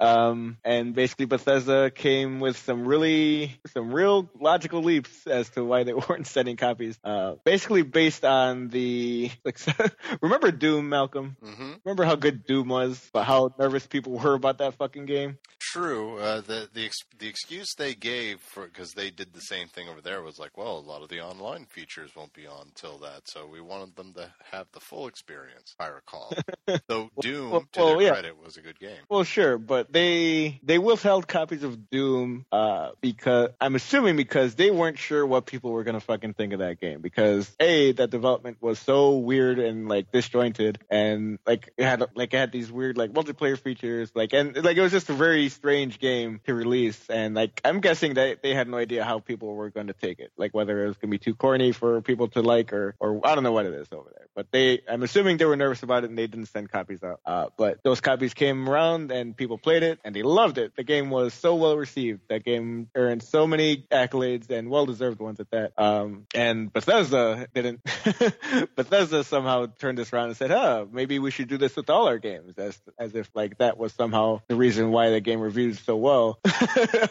Um, 0.00 0.58
and 0.64 0.94
basically, 0.94 1.26
Bethesda 1.26 1.90
came 1.90 2.40
with 2.40 2.56
some 2.58 2.86
really 2.86 3.60
some 3.72 3.92
real 3.92 4.30
logical 4.38 4.82
leaps 4.82 5.26
as 5.26 5.50
to 5.50 5.64
why 5.64 5.84
they 5.84 5.92
weren't 6.08 6.26
sending 6.26 6.56
copies. 6.56 6.98
Uh, 7.02 7.34
basically, 7.44 7.82
based 7.82 8.24
on 8.24 8.68
the 8.68 9.30
like, 9.44 9.58
remember 10.22 10.50
Doom, 10.50 10.88
Malcolm? 10.88 11.36
hmm 11.42 11.72
Remember 11.84 12.04
how 12.04 12.14
good 12.14 12.46
Doom 12.46 12.68
was, 12.68 13.10
but 13.12 13.24
how 13.24 13.52
nervous 13.58 13.86
people 13.86 14.12
were 14.12 14.34
about 14.34 14.58
that 14.58 14.74
fucking 14.74 15.06
game? 15.06 15.38
True. 15.58 16.18
Uh, 16.18 16.40
the 16.40 16.68
the 16.72 16.84
ex- 16.84 17.04
the 17.18 17.28
excuse 17.28 17.74
they 17.76 17.94
gave 17.94 18.40
for 18.40 18.66
because 18.66 18.91
they 18.94 19.10
did 19.10 19.32
the 19.32 19.40
same 19.40 19.68
thing 19.68 19.88
over 19.88 20.00
there 20.00 20.22
was 20.22 20.38
like, 20.38 20.56
well, 20.56 20.78
a 20.78 20.86
lot 20.86 21.02
of 21.02 21.08
the 21.08 21.20
online 21.20 21.66
features 21.66 22.10
won't 22.16 22.32
be 22.32 22.46
on 22.46 22.70
till 22.74 22.98
that, 22.98 23.28
so 23.28 23.46
we 23.46 23.60
wanted 23.60 23.96
them 23.96 24.12
to 24.14 24.30
have 24.50 24.66
the 24.72 24.80
full 24.80 25.06
experience. 25.06 25.74
I 25.78 25.88
recall. 25.88 26.32
Though 26.86 27.10
Doom, 27.20 27.50
well- 27.50 27.64
to 27.72 27.80
well, 27.80 27.88
their 27.90 28.02
yeah. 28.02 28.12
credit, 28.12 28.42
was 28.42 28.56
a 28.56 28.60
good 28.60 28.78
game. 28.78 28.98
Well, 29.08 29.24
sure, 29.24 29.58
but 29.58 29.92
they 29.92 30.60
they 30.62 30.78
withheld 30.78 31.28
copies 31.28 31.62
of 31.62 31.90
Doom 31.90 32.46
uh, 32.52 32.90
because 33.00 33.50
I'm 33.60 33.74
assuming 33.74 34.16
because 34.16 34.54
they 34.54 34.70
weren't 34.70 34.98
sure 34.98 35.26
what 35.26 35.46
people 35.46 35.72
were 35.72 35.84
gonna 35.84 36.00
fucking 36.00 36.34
think 36.34 36.52
of 36.52 36.60
that 36.60 36.80
game 36.80 37.00
because 37.00 37.50
a 37.60 37.92
that 37.92 38.10
development 38.10 38.58
was 38.60 38.78
so 38.78 39.16
weird 39.18 39.58
and 39.58 39.88
like 39.88 40.10
disjointed 40.12 40.78
and 40.90 41.38
like 41.46 41.72
it 41.76 41.84
had 41.84 42.04
like 42.14 42.34
it 42.34 42.36
had 42.36 42.52
these 42.52 42.70
weird 42.70 42.96
like 42.96 43.12
multiplayer 43.12 43.58
features 43.58 44.10
like 44.14 44.32
and 44.32 44.62
like 44.64 44.76
it 44.76 44.80
was 44.80 44.92
just 44.92 45.10
a 45.10 45.14
very 45.14 45.48
strange 45.48 45.98
game 45.98 46.40
to 46.46 46.54
release 46.54 47.00
and 47.08 47.34
like 47.34 47.60
I'm 47.64 47.80
guessing 47.80 48.14
that 48.14 48.42
they 48.42 48.54
had 48.54 48.68
no 48.68 48.78
idea 48.82 49.04
how 49.04 49.18
people 49.20 49.54
were 49.54 49.70
going 49.70 49.86
to 49.86 49.92
take 49.92 50.18
it. 50.18 50.32
Like 50.36 50.52
whether 50.54 50.84
it 50.84 50.88
was 50.88 50.96
gonna 50.98 51.10
be 51.10 51.18
too 51.18 51.34
corny 51.34 51.72
for 51.72 52.00
people 52.02 52.28
to 52.28 52.42
like 52.42 52.72
or 52.72 52.94
or 53.00 53.20
I 53.24 53.34
don't 53.34 53.44
know 53.44 53.52
what 53.52 53.66
it 53.66 53.74
is 53.74 53.88
over 53.92 54.10
there. 54.14 54.26
But 54.34 54.46
they 54.50 54.80
I'm 54.88 55.02
assuming 55.02 55.36
they 55.38 55.44
were 55.44 55.56
nervous 55.56 55.82
about 55.82 56.04
it 56.04 56.10
and 56.10 56.18
they 56.18 56.26
didn't 56.26 56.46
send 56.46 56.70
copies 56.70 57.02
out. 57.02 57.20
Uh, 57.24 57.46
but 57.56 57.82
those 57.82 58.00
copies 58.00 58.34
came 58.34 58.68
around 58.68 59.10
and 59.10 59.36
people 59.36 59.58
played 59.58 59.82
it 59.82 59.98
and 60.04 60.14
they 60.14 60.22
loved 60.22 60.58
it. 60.58 60.76
The 60.76 60.84
game 60.84 61.10
was 61.10 61.34
so 61.34 61.54
well 61.54 61.76
received. 61.76 62.20
That 62.28 62.44
game 62.44 62.88
earned 62.94 63.22
so 63.22 63.46
many 63.46 63.86
accolades 63.90 64.50
and 64.50 64.70
well 64.70 64.86
deserved 64.86 65.20
ones 65.20 65.40
at 65.40 65.50
that. 65.50 65.72
Um 65.78 66.26
and 66.34 66.72
Bethesda 66.72 67.46
didn't 67.54 67.82
Bethesda 68.76 69.24
somehow 69.24 69.66
turned 69.78 69.98
this 69.98 70.12
around 70.12 70.28
and 70.28 70.36
said 70.36 70.50
huh 70.50 70.86
maybe 70.90 71.18
we 71.18 71.30
should 71.30 71.48
do 71.48 71.58
this 71.58 71.76
with 71.76 71.88
all 71.90 72.08
our 72.08 72.18
games 72.18 72.58
as 72.58 72.78
as 72.98 73.14
if 73.14 73.30
like 73.34 73.58
that 73.58 73.78
was 73.78 73.92
somehow 73.92 74.40
the 74.48 74.56
reason 74.56 74.90
why 74.90 75.10
the 75.10 75.20
game 75.20 75.40
reviewed 75.40 75.78
so 75.78 75.96
well. 75.96 76.38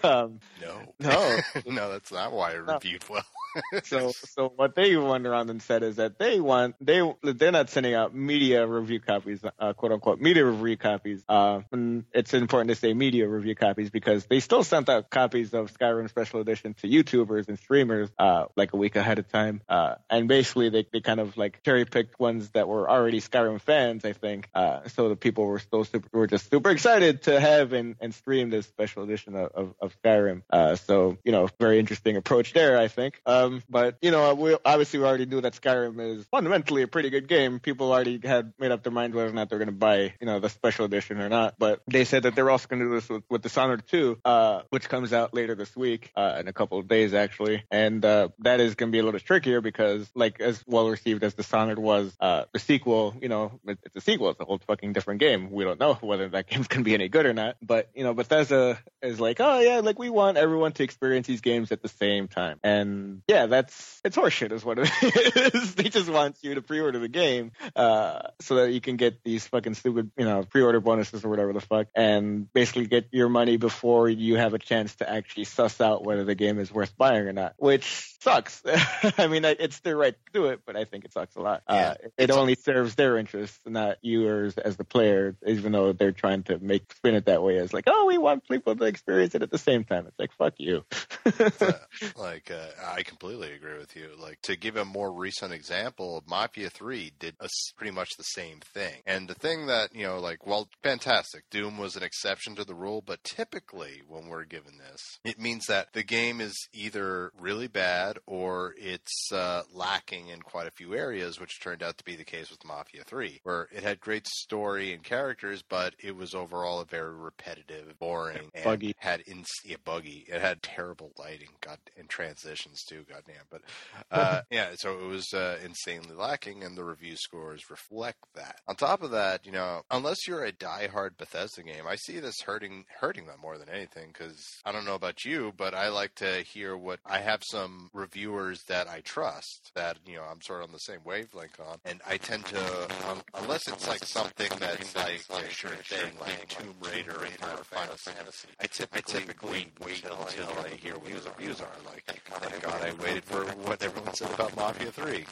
Um, 0.03 0.39
No, 0.61 0.93
No. 0.99 1.39
no, 1.65 1.91
that's 1.91 2.11
not 2.11 2.31
why 2.31 2.51
it 2.51 2.65
No. 2.65 2.73
reviewed 2.73 3.03
well. 3.09 3.23
so 3.83 4.11
so 4.11 4.53
what 4.55 4.75
they 4.75 4.95
went 4.95 5.27
around 5.27 5.49
and 5.49 5.61
said 5.61 5.83
is 5.83 5.97
that 5.97 6.17
they 6.17 6.39
want 6.39 6.73
they 6.79 7.01
they're 7.21 7.51
not 7.51 7.69
sending 7.69 7.93
out 7.93 8.15
media 8.15 8.65
review 8.65 9.01
copies 9.01 9.41
uh, 9.59 9.73
quote 9.73 9.91
unquote 9.91 10.21
media 10.21 10.45
review 10.45 10.77
copies 10.77 11.21
uh 11.27 11.59
and 11.73 12.05
it's 12.13 12.33
important 12.33 12.69
to 12.69 12.75
say 12.75 12.93
media 12.93 13.27
review 13.27 13.53
copies 13.53 13.89
because 13.89 14.25
they 14.27 14.39
still 14.39 14.63
sent 14.63 14.87
out 14.87 15.09
copies 15.09 15.53
of 15.53 15.69
Skyrim 15.77 16.07
special 16.07 16.39
edition 16.39 16.75
to 16.75 16.87
YouTubers 16.87 17.49
and 17.49 17.59
streamers 17.59 18.09
uh 18.17 18.45
like 18.55 18.71
a 18.71 18.77
week 18.77 18.95
ahead 18.95 19.19
of 19.19 19.27
time 19.29 19.59
uh 19.67 19.95
and 20.09 20.29
basically 20.29 20.69
they, 20.69 20.87
they 20.93 21.01
kind 21.01 21.19
of 21.19 21.35
like 21.35 21.61
cherry 21.63 21.83
picked 21.83 22.21
ones 22.21 22.51
that 22.51 22.69
were 22.69 22.89
already 22.89 23.19
Skyrim 23.19 23.59
fans 23.59 24.05
I 24.05 24.13
think 24.13 24.47
uh 24.55 24.87
so 24.87 25.09
the 25.09 25.17
people 25.17 25.45
were 25.45 25.59
still 25.59 25.83
super 25.83 26.07
were 26.17 26.27
just 26.27 26.49
super 26.49 26.69
excited 26.69 27.23
to 27.23 27.37
have 27.37 27.73
and, 27.73 27.97
and 27.99 28.13
stream 28.15 28.49
this 28.49 28.65
special 28.65 29.03
edition 29.03 29.35
of, 29.35 29.51
of, 29.53 29.73
of 29.81 30.01
Skyrim 30.01 30.43
uh 30.49 30.77
so 30.77 31.17
you 31.25 31.33
know 31.33 31.40
very 31.59 31.79
interesting 31.79 32.17
approach 32.17 32.53
there 32.53 32.77
I 32.77 32.87
think. 32.87 33.21
Um 33.25 33.61
but 33.69 33.97
you 34.01 34.11
know 34.11 34.33
we 34.35 34.57
obviously 34.65 34.99
we 34.99 35.05
already 35.05 35.25
knew 35.25 35.41
that 35.41 35.53
Skyrim 35.53 35.99
is 36.17 36.25
fundamentally 36.31 36.81
a 36.81 36.87
pretty 36.87 37.09
good 37.09 37.27
game. 37.27 37.59
People 37.59 37.91
already 37.91 38.19
had 38.23 38.53
made 38.59 38.71
up 38.71 38.83
their 38.83 38.91
minds 38.91 39.15
whether 39.15 39.29
or 39.29 39.33
not 39.33 39.49
they're 39.49 39.59
going 39.59 39.67
to 39.67 39.71
buy 39.73 40.13
you 40.19 40.25
know 40.27 40.39
the 40.39 40.49
special 40.49 40.85
edition 40.85 41.19
or 41.19 41.29
not. 41.29 41.55
But 41.57 41.81
they 41.87 42.05
said 42.05 42.23
that 42.23 42.35
they're 42.35 42.49
also 42.49 42.67
going 42.67 42.79
to 42.81 42.85
do 42.87 42.93
this 42.95 43.09
with, 43.09 43.23
with 43.29 43.41
Dishonored 43.41 43.87
2 43.87 44.19
uh 44.25 44.61
which 44.69 44.89
comes 44.89 45.13
out 45.13 45.33
later 45.33 45.55
this 45.55 45.75
week 45.75 46.11
uh 46.15 46.37
in 46.39 46.47
a 46.47 46.53
couple 46.53 46.79
of 46.79 46.87
days 46.87 47.13
actually. 47.13 47.63
And 47.71 48.03
uh 48.05 48.29
that 48.39 48.59
is 48.59 48.75
going 48.75 48.91
to 48.91 48.95
be 48.95 48.99
a 48.99 49.03
little 49.03 49.19
trickier 49.19 49.61
because 49.61 50.09
like 50.15 50.39
as 50.41 50.63
well 50.67 50.89
received 50.89 51.23
as 51.23 51.33
Dishonored 51.33 51.79
was 51.79 52.15
uh 52.19 52.45
the 52.53 52.59
sequel 52.59 53.15
you 53.21 53.29
know 53.29 53.59
it- 53.67 53.79
it's 53.83 53.95
a 53.95 54.01
sequel. 54.01 54.29
It's 54.29 54.39
a 54.39 54.45
whole 54.45 54.59
fucking 54.67 54.93
different 54.93 55.19
game. 55.19 55.49
We 55.51 55.63
don't 55.63 55.79
know 55.79 55.93
whether 56.01 56.29
that 56.29 56.47
game's 56.47 56.67
going 56.67 56.81
to 56.83 56.85
be 56.85 56.93
any 56.93 57.09
good 57.09 57.25
or 57.25 57.33
not. 57.33 57.57
But 57.61 57.89
you 57.95 58.03
know 58.03 58.13
Bethesda 58.13 58.79
is 59.01 59.19
like 59.19 59.37
oh 59.39 59.59
yeah 59.59 59.79
like 59.79 59.97
we 59.99 60.09
want 60.09 60.37
everyone 60.37 60.71
to 60.73 60.83
experience 60.83 61.27
these 61.31 61.41
games 61.41 61.71
at 61.71 61.81
the 61.81 61.87
same 61.87 62.27
time. 62.27 62.59
And 62.63 63.21
yeah 63.27 63.45
that's 63.45 64.01
it's 64.03 64.17
horseshit 64.17 64.51
is 64.51 64.65
what 64.65 64.79
it 64.79 64.89
is. 65.55 65.75
They 65.75 65.89
just 65.89 66.09
want 66.09 66.37
you 66.41 66.55
to 66.55 66.61
pre-order 66.61 66.99
the 66.99 67.07
game 67.07 67.51
uh 67.75 68.21
so 68.41 68.55
that 68.55 68.71
you 68.71 68.81
can 68.81 68.97
get 68.97 69.23
these 69.23 69.47
fucking 69.47 69.75
stupid 69.75 70.11
you 70.17 70.25
know 70.25 70.43
pre-order 70.43 70.79
bonuses 70.79 71.23
or 71.23 71.29
whatever 71.29 71.53
the 71.53 71.61
fuck 71.61 71.87
and 71.95 72.51
basically 72.53 72.87
get 72.87 73.07
your 73.11 73.29
money 73.29 73.57
before 73.57 74.09
you 74.09 74.35
have 74.35 74.53
a 74.53 74.59
chance 74.59 74.95
to 74.95 75.09
actually 75.09 75.45
suss 75.45 75.79
out 75.79 76.03
whether 76.03 76.25
the 76.25 76.35
game 76.35 76.59
is 76.59 76.71
worth 76.71 76.95
buying 76.97 77.25
or 77.27 77.33
not 77.33 77.53
which 77.57 78.15
sucks. 78.19 78.61
I 79.17 79.27
mean 79.27 79.45
it's 79.45 79.79
their 79.79 79.97
right 79.97 80.13
to 80.13 80.31
do 80.33 80.45
it 80.47 80.61
but 80.65 80.75
i 80.75 80.83
think 80.85 81.05
it 81.05 81.13
sucks 81.13 81.35
a 81.35 81.41
lot. 81.41 81.63
Yeah. 81.69 81.95
uh, 82.03 82.07
it 82.17 82.31
only 82.31 82.55
serves 82.55 82.95
their 82.95 83.17
interests 83.17 83.59
not 83.65 83.97
yours 84.01 84.57
as 84.57 84.75
the 84.75 84.83
player 84.83 85.35
even 85.47 85.71
though 85.71 85.93
they're 85.93 86.11
trying 86.11 86.43
to 86.43 86.59
make 86.59 86.91
spin 86.93 87.15
it 87.15 87.25
that 87.25 87.41
way 87.41 87.57
as 87.57 87.73
like 87.73 87.85
oh 87.87 88.05
we 88.05 88.17
want 88.17 88.47
people 88.47 88.75
to 88.75 88.85
experience 88.85 89.35
it 89.35 89.41
at 89.41 89.51
the 89.51 89.57
same 89.57 89.83
time. 89.83 90.07
It's 90.07 90.19
like 90.19 90.31
fuck 90.33 90.55
you 90.57 90.83
Like 92.17 92.51
uh, 92.51 92.67
I 92.95 93.03
completely 93.03 93.51
agree 93.53 93.77
with 93.77 93.95
you. 93.95 94.09
Like 94.19 94.41
to 94.43 94.55
give 94.55 94.75
a 94.75 94.85
more 94.85 95.11
recent 95.11 95.53
example, 95.53 96.23
Mafia 96.27 96.69
Three 96.69 97.11
did 97.19 97.35
a 97.39 97.49
pretty 97.77 97.91
much 97.91 98.09
the 98.17 98.23
same 98.23 98.59
thing. 98.73 99.01
And 99.05 99.27
the 99.27 99.35
thing 99.35 99.67
that 99.67 99.93
you 99.95 100.05
know, 100.05 100.19
like, 100.19 100.45
well, 100.45 100.67
fantastic. 100.83 101.43
Doom 101.49 101.77
was 101.77 101.95
an 101.95 102.03
exception 102.03 102.55
to 102.55 102.63
the 102.63 102.75
rule, 102.75 103.03
but 103.05 103.23
typically 103.23 104.01
when 104.07 104.27
we're 104.27 104.45
given 104.45 104.73
this, 104.77 105.19
it 105.23 105.39
means 105.39 105.65
that 105.67 105.93
the 105.93 106.03
game 106.03 106.41
is 106.41 106.55
either 106.73 107.31
really 107.39 107.67
bad 107.67 108.17
or 108.25 108.73
it's 108.77 109.31
uh, 109.31 109.63
lacking 109.73 110.29
in 110.29 110.41
quite 110.41 110.67
a 110.67 110.71
few 110.71 110.93
areas, 110.95 111.39
which 111.39 111.59
turned 111.61 111.83
out 111.83 111.97
to 111.97 112.03
be 112.03 112.15
the 112.15 112.23
case 112.23 112.49
with 112.49 112.65
Mafia 112.65 113.03
Three, 113.03 113.39
where 113.43 113.67
it 113.71 113.83
had 113.83 113.99
great 113.99 114.27
story 114.27 114.93
and 114.93 115.03
characters, 115.03 115.63
but 115.67 115.95
it 115.99 116.15
was 116.15 116.33
overall 116.33 116.79
a 116.79 116.85
very 116.85 117.13
repetitive, 117.13 117.97
boring, 117.99 118.49
and 118.53 118.63
Buggy. 118.63 118.95
had 118.97 119.21
in 119.21 119.43
yeah, 119.65 119.77
buggy. 119.83 120.25
It 120.27 120.41
had 120.41 120.61
terrible 120.61 121.10
lighting, 121.17 121.49
god, 121.61 121.77
and 121.97 122.09
transitions 122.09 122.83
too, 122.83 123.05
goddamn. 123.09 123.45
But 123.49 123.61
uh, 124.11 124.41
yeah, 124.49 124.71
so 124.75 124.99
it 124.99 125.07
was 125.07 125.33
uh, 125.33 125.57
insanely 125.63 126.15
lacking, 126.15 126.63
and 126.63 126.77
the 126.77 126.83
review 126.83 127.15
scores 127.15 127.69
reflect 127.69 128.19
that. 128.35 128.57
On 128.67 128.75
top 128.75 129.03
of 129.03 129.11
that, 129.11 129.45
you 129.45 129.51
know, 129.51 129.81
unless 129.89 130.27
you're 130.27 130.45
a 130.45 130.51
diehard 130.51 131.17
Bethesda 131.17 131.63
game, 131.63 131.85
I 131.87 131.95
see 131.95 132.19
this 132.19 132.41
hurting 132.45 132.85
hurting 132.99 133.25
them 133.25 133.39
more 133.41 133.57
than 133.57 133.69
anything 133.69 134.09
because 134.13 134.45
I 134.65 134.71
don't 134.71 134.85
know 134.85 134.95
about 134.95 135.25
you, 135.25 135.53
but 135.55 135.73
I 135.73 135.89
like 135.89 136.15
to 136.15 136.43
hear 136.43 136.77
what 136.77 136.99
I 137.05 137.19
have 137.19 137.41
some 137.49 137.89
reviewers 137.93 138.63
that 138.67 138.87
I 138.87 139.01
trust 139.01 139.71
that 139.75 139.97
you 140.05 140.15
know 140.15 140.23
I'm 140.23 140.41
sort 140.41 140.61
of 140.61 140.69
on 140.69 140.73
the 140.73 140.79
same 140.79 140.99
wavelength 141.03 141.59
on, 141.59 141.77
and 141.85 142.01
I 142.07 142.17
tend 142.17 142.45
to 142.45 142.83
um, 143.09 143.21
unless 143.35 143.67
it's 143.67 143.87
like 143.87 144.03
something 144.03 144.49
that's 144.59 144.95
like 144.95 145.21
a 145.29 145.49
sure 145.49 145.71
thing, 145.71 146.11
like 146.19 146.47
Tomb 146.47 146.75
Raider 146.81 147.15
or 147.15 147.63
Final 147.63 147.95
Fantasy. 147.95 148.47
I 148.59 148.67
typically, 148.67 149.71
wait 149.83 150.03
until, 150.03 150.55
I 150.63 150.75
hear 150.75 150.97
what 151.01 151.23
the 151.23 151.29
reviews 151.31 151.61
are. 151.61 151.67
Like, 151.85 152.03
thank 152.05 152.61
God 152.63 152.81
I 152.81 152.93
waited 153.03 153.23
for 153.23 153.43
what 153.67 153.81
everyone 153.83 154.13
said 154.13 154.31
about 154.31 154.55
Mafia 154.55 154.91
3. 154.91 155.25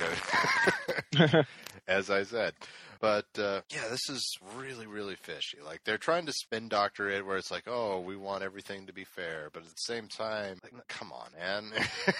As 1.88 2.09
I 2.09 2.24
said. 2.24 2.53
But 2.99 3.27
uh, 3.37 3.61
yeah, 3.73 3.87
this 3.89 4.09
is 4.09 4.37
really, 4.57 4.87
really 4.87 5.15
fishy. 5.15 5.57
Like 5.65 5.81
they're 5.85 5.97
trying 5.97 6.25
to 6.25 6.33
spin 6.33 6.67
doctor 6.67 7.09
it, 7.09 7.25
where 7.25 7.37
it's 7.37 7.51
like, 7.51 7.63
oh, 7.67 7.99
we 8.01 8.15
want 8.15 8.43
everything 8.43 8.87
to 8.87 8.93
be 8.93 9.05
fair, 9.05 9.49
but 9.53 9.63
at 9.63 9.69
the 9.69 9.75
same 9.77 10.07
time, 10.07 10.59
like, 10.63 10.87
come 10.87 11.11
on, 11.11 11.29
man. 11.37 11.71